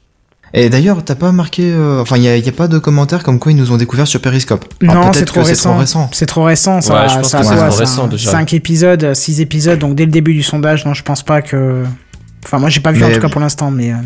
Et 0.55 0.71
d'ailleurs, 0.71 1.05
t'as 1.05 1.17
pas 1.17 1.33
marqué, 1.33 1.71
euh, 1.73 2.01
enfin, 2.01 2.17
il 2.17 2.23
y 2.23 2.29
a, 2.29 2.37
y 2.37 2.49
a 2.49 2.53
pas 2.53 2.69
de 2.69 2.79
commentaires 2.79 3.23
comme 3.25 3.39
quoi 3.39 3.53
ils 3.53 3.59
nous 3.59 3.73
ont 3.73 3.77
découvert 3.77 4.07
sur 4.07 4.21
Periscope. 4.21 4.65
Alors, 4.89 5.07
Non, 5.07 5.13
c'est 5.13 5.25
trop, 5.25 5.43
récent. 5.43 5.71
trop 5.71 5.79
récent. 5.81 6.09
C'est 6.13 6.27
trop 6.27 6.45
récent. 6.45 6.81
Ça, 6.81 6.95
Ouais, 7.03 7.09
je 7.09 7.15
pense 7.17 7.29
ça 7.29 7.39
que 7.41 7.43
a 7.43 7.49
c'est 7.49 7.55
quoi, 7.57 7.63
trop 7.67 7.73
ça, 7.73 7.79
récent, 7.81 8.07
déjà. 8.07 8.31
5 8.31 8.55
épisodes, 8.55 9.13
6 9.15 9.41
épisodes, 9.41 9.79
donc 9.79 9.97
dès 9.97 10.05
le 10.07 10.11
début 10.13 10.33
du 10.33 10.43
sondage, 10.43 10.87
non, 10.87 10.95
je 10.95 11.03
pense 11.03 11.23
pas 11.25 11.43
que. 11.43 11.83
Enfin, 12.47 12.59
moi 12.59 12.71
j'ai 12.71 12.81
pas 12.81 12.93
vu 12.93 13.03
en 13.05 13.11
tout 13.11 13.21
cas 13.21 13.29
pour 13.29 13.41
l'instant, 13.41 13.71
mais. 13.71 13.93
euh, 13.93 13.97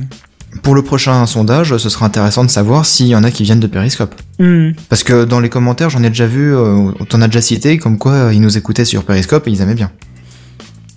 Pour 0.62 0.74
le 0.74 0.82
prochain 0.82 1.26
sondage, 1.26 1.76
ce 1.76 1.88
sera 1.88 2.06
intéressant 2.06 2.42
de 2.42 2.50
savoir 2.50 2.86
s'il 2.86 3.06
y 3.06 3.14
en 3.14 3.22
a 3.22 3.30
qui 3.30 3.42
viennent 3.44 3.60
de 3.60 3.66
Periscope. 3.66 4.14
hmm. 4.38 4.70
Parce 4.88 5.04
que 5.04 5.24
dans 5.24 5.40
les 5.40 5.48
commentaires, 5.50 5.90
j'en 5.90 6.02
ai 6.02 6.08
déjà 6.08 6.26
vu, 6.26 6.54
euh, 6.54 6.90
t'en 7.08 7.20
as 7.22 7.26
déjà 7.28 7.40
cité, 7.42 7.78
comme 7.78 7.98
quoi 7.98 8.12
euh, 8.12 8.32
ils 8.34 8.40
nous 8.40 8.56
écoutaient 8.58 8.84
sur 8.86 9.04
Periscope 9.04 9.46
et 9.46 9.50
ils 9.50 9.60
aimaient 9.60 9.74
bien. 9.74 9.90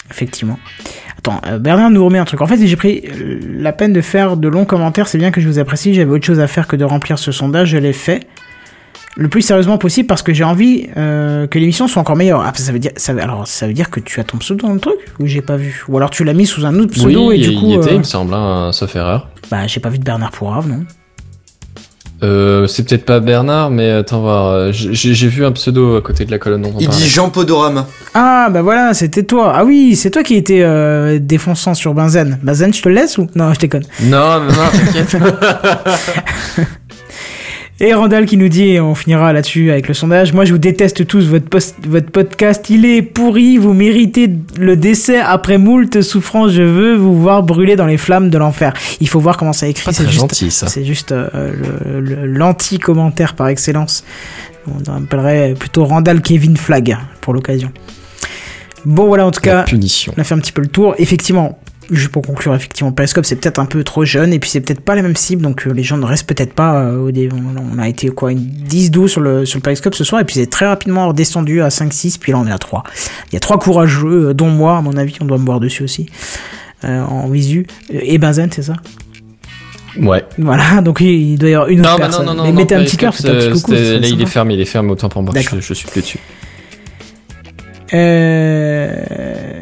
Effectivement. 0.10 0.60
Attends, 1.18 1.42
euh, 1.48 1.58
Bernard 1.60 1.90
nous 1.90 2.04
remet 2.04 2.20
un 2.20 2.26
truc. 2.26 2.42
En 2.42 2.48
fait, 2.48 2.66
j'ai 2.66 2.76
pris 2.76 3.04
euh, 3.08 3.40
la 3.60 3.72
peine 3.74 3.94
de 3.94 4.02
faire 4.02 4.38
de 4.38 4.48
longs 4.48 4.66
commentaires. 4.66 5.08
C'est 5.08 5.18
bien 5.18 5.32
que 5.32 5.42
je 5.42 5.48
vous 5.48 5.60
apprécie. 5.60 5.94
J'avais 5.94 6.12
autre 6.12 6.26
chose 6.26 6.40
à 6.40 6.48
faire 6.48 6.68
que 6.68 6.76
de 6.76 6.84
remplir 6.86 7.18
ce 7.20 7.32
sondage. 7.32 7.70
Je 7.70 7.78
l'ai 7.78 7.94
fait 7.94 8.28
le 9.16 9.28
plus 9.28 9.42
sérieusement 9.42 9.78
possible 9.78 10.08
parce 10.08 10.24
que 10.24 10.34
j'ai 10.34 10.44
envie 10.44 10.88
euh, 10.98 11.46
que 11.48 11.60
l'émission 11.60 11.88
soit 11.88 12.02
encore 12.02 12.16
meilleure. 12.16 12.42
Ah, 12.42 12.52
ça 12.56 12.72
veut 12.72 12.80
dire, 12.80 12.92
ça 12.98 13.14
veut- 13.14 13.22
alors 13.22 13.48
ça 13.48 13.68
veut 13.68 13.74
dire 13.74 13.90
que 13.92 14.00
tu 14.00 14.20
as 14.20 14.24
ton 14.24 14.38
pseudo 14.40 14.68
dans 14.68 14.74
le 14.74 14.80
truc 14.80 14.98
ou 15.20 15.28
j'ai 15.28 15.42
pas 15.42 15.58
vu? 15.58 15.84
Ou 15.88 15.98
alors 15.98 16.10
tu 16.10 16.24
l'as 16.24 16.34
mis 16.34 16.46
sous 16.46 16.66
un 16.66 16.78
autre 16.80 16.92
pseudo 16.94 17.30
oui, 17.30 17.36
et 17.36 17.40
du 17.40 17.50
il 17.52 17.60
coup, 17.60 17.68
y 17.68 17.74
était, 17.76 17.90
euh, 17.90 17.94
il 17.94 18.00
me 18.00 18.04
semble, 18.04 18.34
hein, 18.34 18.72
sauf 18.74 18.96
erreur. 18.96 19.30
bah 19.52 19.68
j'ai 19.68 19.80
pas 19.80 19.90
vu 19.90 20.00
de 20.00 20.04
Bernard 20.04 20.32
Pourrave, 20.32 20.68
non 20.68 20.84
Euh, 22.24 22.68
c'est 22.68 22.88
peut-être 22.88 23.04
pas 23.06 23.20
Bernard, 23.20 23.70
mais 23.70 23.92
attends 23.92 24.22
voir. 24.22 24.46
euh, 24.48 24.70
J'ai 24.72 25.28
vu 25.28 25.44
un 25.46 25.52
pseudo 25.52 25.98
à 25.98 26.02
côté 26.02 26.24
de 26.24 26.32
la 26.32 26.40
colonne 26.40 26.66
Il 26.80 26.88
dit 26.88 27.06
Jean 27.08 27.30
Podorama. 27.30 27.86
Ah 28.14 28.48
bah 28.50 28.62
voilà, 28.62 28.94
c'était 28.94 29.24
toi. 29.24 29.52
Ah 29.54 29.66
oui, 29.66 29.98
c'est 29.98 30.10
toi 30.10 30.24
qui 30.24 30.36
étais 30.36 30.62
euh, 30.64 31.20
défonçant 31.22 31.74
sur 31.74 31.94
Benzen. 31.94 32.40
Benzen, 32.42 32.74
je 32.74 32.82
te 32.82 32.88
le 32.88 32.96
laisse 32.96 33.18
ou? 33.18 33.28
Non, 33.36 33.54
je 33.54 33.60
déconne. 33.60 33.84
Non, 34.04 34.40
non, 34.40 34.46
non, 34.48 34.70
t'inquiète. 34.72 35.18
Et 37.80 37.94
Randall 37.94 38.26
qui 38.28 38.38
nous 38.38 38.50
dit, 38.50 38.66
et 38.70 38.80
on 38.80 38.94
finira 38.96 39.34
là-dessus 39.34 39.72
avec 39.72 39.88
le 39.88 39.94
sondage, 39.94 40.32
moi 40.32 40.46
je 40.46 40.52
vous 40.54 40.58
déteste 40.60 41.06
tous, 41.08 41.26
votre, 41.28 41.50
post- 41.50 41.76
votre 41.86 42.12
podcast 42.12 42.70
il 42.70 42.86
est 42.86 43.02
pourri, 43.02 43.58
vous 43.58 43.74
méritez 43.74 44.30
le 44.58 44.78
décès 44.78 45.20
après 45.20 45.58
moult 45.58 46.02
souffrances, 46.02 46.52
je 46.52 46.62
veux 46.62 46.96
vous 46.96 47.20
voir 47.20 47.42
brûler 47.44 47.76
dans 47.76 47.88
les 47.88 47.98
flammes 47.98 48.30
de 48.30 48.38
l'enfer. 48.38 48.74
Il 49.02 49.10
faut 49.10 49.20
voir 49.20 49.38
comment 49.38 49.54
ça 49.54 49.68
écrit, 49.68 49.92
c'est 49.94 50.06
juste, 50.06 50.20
gentil, 50.20 50.52
ça. 50.52 50.68
c'est 50.68 50.86
juste 50.86 51.12
euh, 51.12 51.52
le- 52.00 52.26
l'anti-commentaire 52.28 53.34
par 53.34 53.48
excellence. 53.50 54.04
On 54.68 54.94
appellerait 54.94 55.56
plutôt 55.60 55.84
Randall 55.84 56.22
Kevin 56.22 56.56
Flag 56.56 56.96
pour 57.22 57.34
l'occasion. 57.34 57.72
Bon 58.86 59.08
voilà 59.08 59.26
en 59.26 59.32
tout 59.32 59.42
La 59.44 59.52
cas, 59.52 59.64
punition. 59.64 60.14
on 60.16 60.22
a 60.22 60.24
fait 60.24 60.36
un 60.36 60.40
petit 60.40 60.52
peu 60.54 60.62
le 60.62 60.68
tour. 60.68 60.94
Effectivement, 61.00 61.60
juste 61.92 62.10
pour 62.10 62.22
conclure, 62.22 62.54
effectivement, 62.56 62.92
Periscope 62.92 63.26
c'est 63.26 63.36
peut-être 63.36 63.60
un 63.60 63.66
peu 63.66 63.84
trop 63.84 64.06
jeune 64.06 64.34
et 64.34 64.40
puis 64.40 64.50
c'est 64.50 64.62
peut-être 64.62 64.82
pas 64.82 64.96
la 64.96 65.02
même 65.02 65.16
cible, 65.16 65.42
donc 65.42 65.68
euh, 65.68 65.72
les 65.72 65.84
gens 65.84 65.98
ne 65.98 66.06
restent 66.06 66.28
peut-être 66.28 66.54
pas 66.54 66.82
euh, 66.82 66.98
au 66.98 67.10
on, 67.10 67.76
on 67.76 67.80
a 67.80 67.88
été 67.88 68.10
quoi, 68.10 68.32
une 68.32 68.40
10-12 68.40 69.08
sur 69.08 69.22
le, 69.22 69.46
sur 69.46 69.58
le 69.58 69.64
Periscope 69.64 69.96
ce 69.96 70.04
soir 70.04 70.22
et 70.22 70.26
puis 70.26 70.36
c'est 70.36 70.50
très 70.50 70.66
rapidement 70.68 71.08
redescendu 71.08 71.62
à 71.62 71.70
5-6, 71.70 72.20
puis 72.20 72.32
là 72.32 72.40
on 72.40 72.48
est 72.48 72.52
à 72.52 72.58
3. 72.58 72.84
Il 73.30 73.34
y 73.34 73.38
a 73.38 73.40
trois 73.40 73.60
courageux, 73.60 74.30
euh, 74.30 74.34
dont 74.34 74.50
moi, 74.50 74.78
à 74.78 74.82
mon 74.82 74.98
avis, 74.98 75.16
on 75.22 75.26
doit 75.26 75.38
me 75.38 75.46
voir 75.46 75.60
dessus 75.60 75.84
aussi, 75.84 76.08
euh, 76.84 77.02
en 77.04 77.28
visu. 77.30 77.68
Et 77.90 78.18
Benzen, 78.18 78.52
c'est 78.52 78.64
ça? 78.64 78.74
Ouais. 80.00 80.26
Voilà, 80.40 80.82
donc 80.82 81.02
il, 81.02 81.38
doit 81.38 81.50
y 81.50 81.54
avoir 81.54 81.70
une 81.70 81.82
autre 81.82 81.92
Non, 81.92 81.98
bah 81.98 82.04
personne. 82.06 82.26
non, 82.26 82.34
non, 82.34 82.44
Mais 82.44 82.50
non. 82.52 82.56
mettez 82.56 82.76
non, 82.76 82.82
un 82.82 82.84
petit 82.86 82.98
cœur, 82.98 83.14
faites 83.14 83.28
un 83.28 83.36
petit 83.36 83.62
coucou. 83.62 83.72
Là, 83.74 83.98
il 84.08 84.22
est 84.22 84.26
fermé, 84.26 84.56
il 84.56 84.62
est 84.62 84.66
fermé, 84.66 84.92
autant 84.92 85.10
pour 85.10 85.22
moi. 85.22 85.34
Je, 85.36 85.60
je 85.60 85.74
suis 85.74 85.88
plus 85.88 86.02
dessus. 86.02 86.20
Euh... 87.94 89.62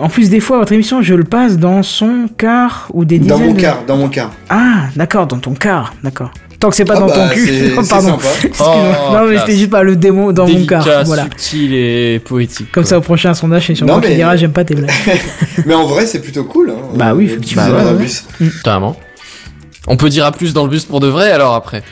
En 0.00 0.08
plus, 0.08 0.30
des 0.30 0.40
fois, 0.40 0.58
votre 0.58 0.72
émission, 0.72 1.02
je 1.02 1.14
le 1.14 1.24
passe 1.24 1.58
dans 1.58 1.82
son 1.82 2.28
quart 2.36 2.88
ou 2.92 3.04
des 3.04 3.18
Dans 3.18 3.36
dizaines 3.36 3.48
mon 3.50 3.54
de- 3.54 3.60
car, 3.60 3.78
dans 3.86 3.96
mon 3.96 4.08
car. 4.08 4.30
Ah, 4.50 4.84
d'accord, 4.96 5.26
dans 5.26 5.38
ton 5.38 5.54
car, 5.54 5.94
d'accord. 6.02 6.30
Tant 6.58 6.70
que 6.70 6.76
c'est 6.76 6.84
pas 6.86 6.94
Ah 6.96 7.00
dans 7.00 7.06
bah, 7.06 7.28
ton 7.28 7.34
cul. 7.34 7.48
Oh, 7.76 7.80
c'est 7.82 7.88
pardon. 7.90 8.18
Oh, 8.60 9.12
non, 9.12 9.26
mais 9.28 9.38
c'était 9.38 9.56
juste 9.56 9.70
pas 9.70 9.82
le 9.82 9.94
démo 9.96 10.32
dans 10.32 10.46
mon 10.48 10.64
car. 10.64 10.86
Voilà. 11.04 11.24
subtil 11.24 11.74
et 11.74 12.18
poétique. 12.18 12.72
Comme 12.72 12.84
quoi. 12.84 12.88
ça, 12.90 12.98
au 12.98 13.02
prochain 13.02 13.34
sondage, 13.34 13.66
c'est 13.66 13.74
sur 13.74 13.86
moi 13.86 14.00
qui 14.00 14.14
dira 14.14 14.36
j'aime 14.36 14.52
pas 14.52 14.64
tes 14.64 14.74
blagues. 14.74 14.90
Mais 15.66 15.74
en 15.74 15.84
vrai, 15.86 16.06
c'est 16.06 16.20
plutôt 16.20 16.44
cool. 16.44 16.70
Hein, 16.70 16.82
Bah 16.94 17.12
oui, 17.14 17.24
effectivement. 17.26 17.64
Bah 17.66 17.82
dans 17.82 17.90
ouais, 17.90 17.96
ouais. 17.96 18.02
bus. 18.04 18.24
Totalement. 18.62 18.96
On 19.86 19.96
peut 19.96 20.08
dire 20.08 20.24
à 20.24 20.32
plus 20.32 20.52
dans 20.54 20.64
le 20.64 20.70
bus 20.70 20.84
pour 20.86 21.00
de 21.00 21.06
vrai 21.08 21.30
alors 21.30 21.54
après. 21.54 21.82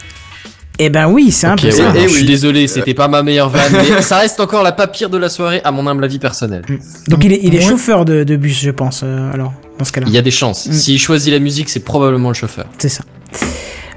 Eh 0.78 0.90
ben 0.90 1.06
oui, 1.08 1.30
c'est 1.30 1.46
un 1.46 1.52
Ok, 1.54 1.60
peu 1.60 1.66
ouais, 1.68 1.72
je 2.04 2.08
suis 2.08 2.20
oui. 2.22 2.26
désolé, 2.26 2.66
c'était 2.66 2.94
pas 2.94 3.06
ma 3.06 3.22
meilleure 3.22 3.48
vanne, 3.48 3.72
mais 3.94 4.02
ça 4.02 4.18
reste 4.18 4.40
encore 4.40 4.62
la 4.64 4.72
pas 4.72 4.88
pire 4.88 5.08
de 5.08 5.18
la 5.18 5.28
soirée 5.28 5.60
à 5.62 5.70
mon 5.70 5.86
humble 5.86 6.02
avis 6.04 6.18
personnel. 6.18 6.62
Donc 7.08 7.22
il 7.24 7.32
est, 7.32 7.40
il 7.44 7.54
est 7.54 7.58
Ouais. 7.58 7.64
chauffeur 7.70 8.04
de, 8.04 8.24
de 8.24 8.36
bus, 8.36 8.60
je 8.60 8.70
pense, 8.72 9.02
euh, 9.04 9.32
alors, 9.32 9.52
dans 9.78 9.84
ce 9.84 9.92
cas-là. 9.92 10.06
Il 10.08 10.12
y 10.14 10.18
a 10.18 10.22
des 10.22 10.32
chances. 10.32 10.66
Mm. 10.66 10.72
S'il 10.72 10.98
choisit 10.98 11.32
la 11.32 11.38
musique, 11.38 11.68
c'est 11.68 11.80
probablement 11.84 12.28
le 12.28 12.34
chauffeur. 12.34 12.64
C'est 12.78 12.88
ça. 12.88 13.04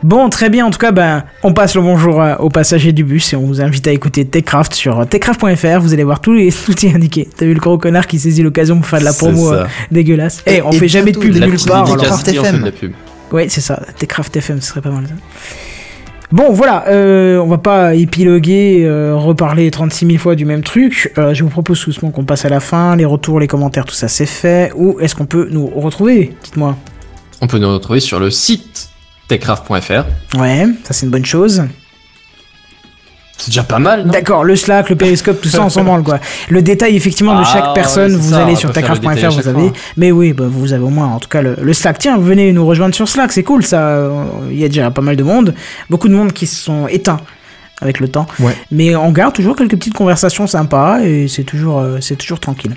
Bon, 0.04 0.30
très 0.30 0.52
bien. 0.52 0.68
En 0.68 0.70
tout 0.70 0.78
cas, 0.78 0.92
ben, 0.92 1.24
on 1.42 1.54
passe 1.54 1.74
le 1.76 1.82
bonjour 1.82 2.22
à- 2.22 2.40
aux 2.42 2.50
passagers 2.50 2.92
du 2.92 3.04
bus 3.04 3.34
et 3.34 3.36
on 3.36 3.48
vous 3.48 3.60
invite 3.62 3.88
à 3.88 3.92
écouter 3.92 4.26
Techcraft 4.26 4.76
sur 4.76 5.00
euh, 5.00 5.06
techcraft.fr. 5.06 5.80
Vous 5.80 5.94
allez 5.94 6.04
voir 6.04 6.22
tous 6.22 6.34
les 6.34 6.52
tout 6.66 6.80
y 6.86 6.86
est 6.86 6.94
indiqué. 6.94 7.28
T'as 7.36 7.48
vu 7.48 7.56
le 7.56 7.60
gros 7.60 7.80
connard 7.80 8.06
qui 8.06 8.20
saisit 8.20 8.44
l'occasion 8.44 8.76
pour 8.78 8.86
faire 8.86 9.00
de 9.00 9.06
la 9.06 9.14
promo 9.14 9.52
euh, 9.52 9.66
dégueulasse. 9.92 10.44
Eh, 10.46 10.62
on 10.62 10.70
Et 10.72 10.78
fait 10.78 10.88
jamais 10.88 11.12
de 11.12 11.18
pub 11.18 11.34
la 11.36 11.48
nulle 11.48 11.58
part. 11.66 11.86
dédicace. 11.86 12.06
alors- 12.12 12.18
dédicace, 12.20 12.24
Craft 12.24 12.28
et 12.36 12.40
on 12.40 12.44
fait 12.44 12.50
FM. 12.50 12.60
de 12.62 12.66
la 12.66 12.72
pub. 12.72 12.92
Ouais, 13.32 13.48
c'est 13.50 13.62
ça. 13.62 13.82
Techcraft 13.98 14.38
FM, 14.38 14.62
ce 14.62 14.68
serait 14.68 14.82
pas 14.82 14.92
mal. 14.92 15.08
ça. 15.08 15.14
Bon, 16.30 16.52
voilà, 16.52 16.90
euh, 16.90 17.38
on 17.38 17.48
va 17.48 17.58
pas 17.58 17.96
épiloguer, 17.96 18.84
euh, 18.84 19.16
reparler 19.16 19.72
36 19.72 20.06
000 20.08 20.18
fois 20.18 20.36
du 20.36 20.44
même 20.44 20.62
truc. 20.62 21.14
Euh, 21.18 21.34
je 21.34 21.42
vous 21.42 21.50
propose 21.50 21.86
doucement 21.86 22.12
qu'on 22.12 22.26
passe 22.26 22.44
à 22.44 22.50
la 22.50 22.60
fin, 22.60 22.98
les 22.98 23.06
retours, 23.06 23.40
les 23.40 23.48
commentaires, 23.48 23.86
tout 23.86 23.96
ça 23.96 24.10
c'est 24.10 24.26
fait. 24.26 24.74
Où 24.76 25.00
est-ce 25.00 25.16
qu'on 25.16 25.26
peut 25.26 25.48
nous 25.50 25.68
retrouver? 25.68 26.34
Dites-moi. 26.44 26.76
On 27.40 27.48
peut 27.48 27.60
nous 27.60 27.72
retrouver 27.72 28.02
sur 28.02 28.20
le 28.20 28.30
site 28.30 28.90
techcraft.fr. 29.30 30.38
Ouais, 30.38 30.66
ça 30.84 30.94
c'est 30.94 31.06
une 31.06 31.12
bonne 31.14 31.26
chose. 31.26 31.64
C'est 33.38 33.50
déjà 33.50 33.64
pas 33.64 33.78
mal, 33.78 34.08
D'accord, 34.08 34.44
le 34.44 34.56
Slack, 34.56 34.90
le 34.90 34.96
Periscope, 34.96 35.40
tout 35.42 35.50
ça 35.50 35.62
ensemble, 35.62 36.02
quoi. 36.04 36.20
Le 36.50 36.62
détail, 36.64 36.96
effectivement, 36.96 37.36
de 37.36 37.44
Ah, 37.46 37.50
chaque 37.54 37.74
personne, 37.76 38.12
ouais, 38.14 38.18
c'est 38.20 38.24
vous 38.28 38.34
ça, 38.34 38.44
allez 38.44 38.56
sur 38.56 38.72
à 39.28 39.30
vous 39.30 39.48
avez. 39.48 39.70
fois. 39.70 39.78
Mais 39.96 40.12
oui, 40.12 40.34
bah, 40.34 40.46
vous 40.48 40.74
avez 40.74 40.84
au 40.84 40.90
moins, 40.90 41.06
en 41.08 41.20
tout 41.20 41.30
cas, 41.30 41.42
le, 41.44 41.56
le 41.62 41.74
Slack. 41.74 42.00
Tiens, 42.00 42.18
venez 42.18 42.52
nous 42.52 42.66
rejoindre 42.66 42.96
sur 42.96 43.08
Slack, 43.08 43.32
c'est 43.32 43.44
cool, 43.44 43.64
ça. 43.64 43.80
Euh, 43.90 44.26
Il 44.50 44.58
y 44.58 44.66
a 44.66 44.68
déjà 44.70 44.90
pas 44.90 45.02
mal 45.02 45.16
de 45.16 45.24
monde. 45.24 45.54
Beaucoup 45.90 46.08
de 46.08 46.16
monde 46.16 46.34
qui 46.34 46.48
se 46.48 46.56
sont 46.56 46.88
éteints 46.88 47.20
avec 47.80 48.00
le 48.00 48.08
temps. 48.08 48.26
Ouais. 48.40 48.56
Mais 48.72 48.96
on 48.96 49.12
garde 49.12 49.34
toujours 49.36 49.56
quelques 49.56 49.76
petites 49.78 49.94
conversations 49.94 50.48
sympas 50.48 51.02
et 51.02 51.28
c'est 51.28 51.44
toujours, 51.44 51.80
euh, 51.80 51.98
c'est 52.02 52.16
toujours 52.16 52.40
tranquille. 52.40 52.76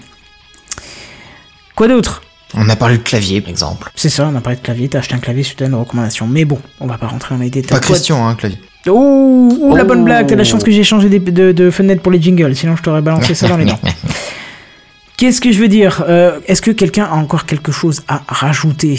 Quoi 1.75 1.89
d'autre? 1.89 2.21
On 2.55 2.69
a 2.69 2.77
parlé 2.77 2.99
de 2.99 3.03
clavier, 3.03 3.41
par 3.41 3.51
exemple. 3.51 3.91
C'est 3.95 4.09
ça, 4.09 4.29
on 4.33 4.37
a 4.37 4.41
parlé 4.41 4.57
de 4.59 4.63
clavier, 4.63 4.89
t'as 4.89 4.99
acheté 4.99 5.15
un 5.15 5.19
clavier 5.19 5.43
suite 5.45 5.63
à 5.63 5.67
une 5.67 5.75
recommandation. 5.75 6.27
Mais 6.27 6.45
bon, 6.45 6.59
on 6.81 6.87
va 6.87 6.99
pas 6.99 7.07
rentrer 7.07 7.35
dans 7.35 7.41
les 7.41 7.51
détails. 7.51 7.71
Pas 7.79 7.85
Christian, 7.85 8.27
hein, 8.27 8.35
clavier. 8.35 8.59
Oh, 8.89 9.49
oh, 9.63 9.77
la 9.77 9.85
bonne 9.85 10.01
Oh. 10.01 10.05
blague, 10.05 10.27
t'as 10.27 10.35
la 10.37 10.45
chance 10.45 10.65
que 10.65 10.71
j'ai 10.73 10.83
changé 10.85 11.09
des- 11.09 11.19
de, 11.21 11.53
de 11.53 11.71
fenêtre 11.71 12.03
pour 12.03 12.11
les 12.11 12.21
jingles, 12.21 12.57
sinon 12.57 12.77
je 12.77 12.83
t'aurais 12.83 13.03
balancé 13.03 13.35
ça 13.35 13.47
dans 13.47 13.57
les 13.59 13.67
dents. 13.67 13.79
Qu'est-ce 15.17 15.41
que 15.41 15.53
je 15.53 15.59
veux 15.59 15.69
dire 15.69 16.03
Euh, 16.09 16.41
Est-ce 16.47 16.63
que 16.63 16.71
quelqu'un 16.71 17.05
a 17.05 17.15
encore 17.15 17.45
quelque 17.45 17.73
chose 17.73 18.03
à 18.09 18.23
rajouter? 18.27 18.99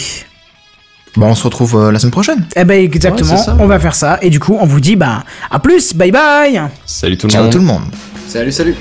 Bon, 1.18 1.28
on 1.28 1.36
se 1.36 1.44
retrouve 1.44 1.76
euh, 1.76 1.92
la 1.92 1.98
semaine 2.00 2.12
prochaine. 2.12 2.46
Eh 2.56 2.64
ben 2.64 2.80
exactement, 2.82 3.32
Ouais, 3.32 3.38
c'est 3.38 3.44
ça, 3.44 3.56
on 3.58 3.64
ouais. 3.64 3.68
va 3.68 3.80
faire 3.80 3.96
ça, 3.96 4.20
et 4.22 4.30
du 4.30 4.40
coup 4.40 4.56
on 4.62 4.66
vous 4.66 4.80
dit 4.80 4.96
bah 4.96 5.24
à 5.50 5.60
plus, 5.60 5.94
bye 5.96 6.12
bye 6.12 6.62
Salut 6.86 7.18
tout 7.18 7.28
le 7.28 7.32
Ciao 7.34 7.44
monde. 7.44 7.52
tout 7.52 7.58
le 7.58 7.66
monde. 7.66 7.84
Salut, 8.28 8.52
salut. 8.52 8.76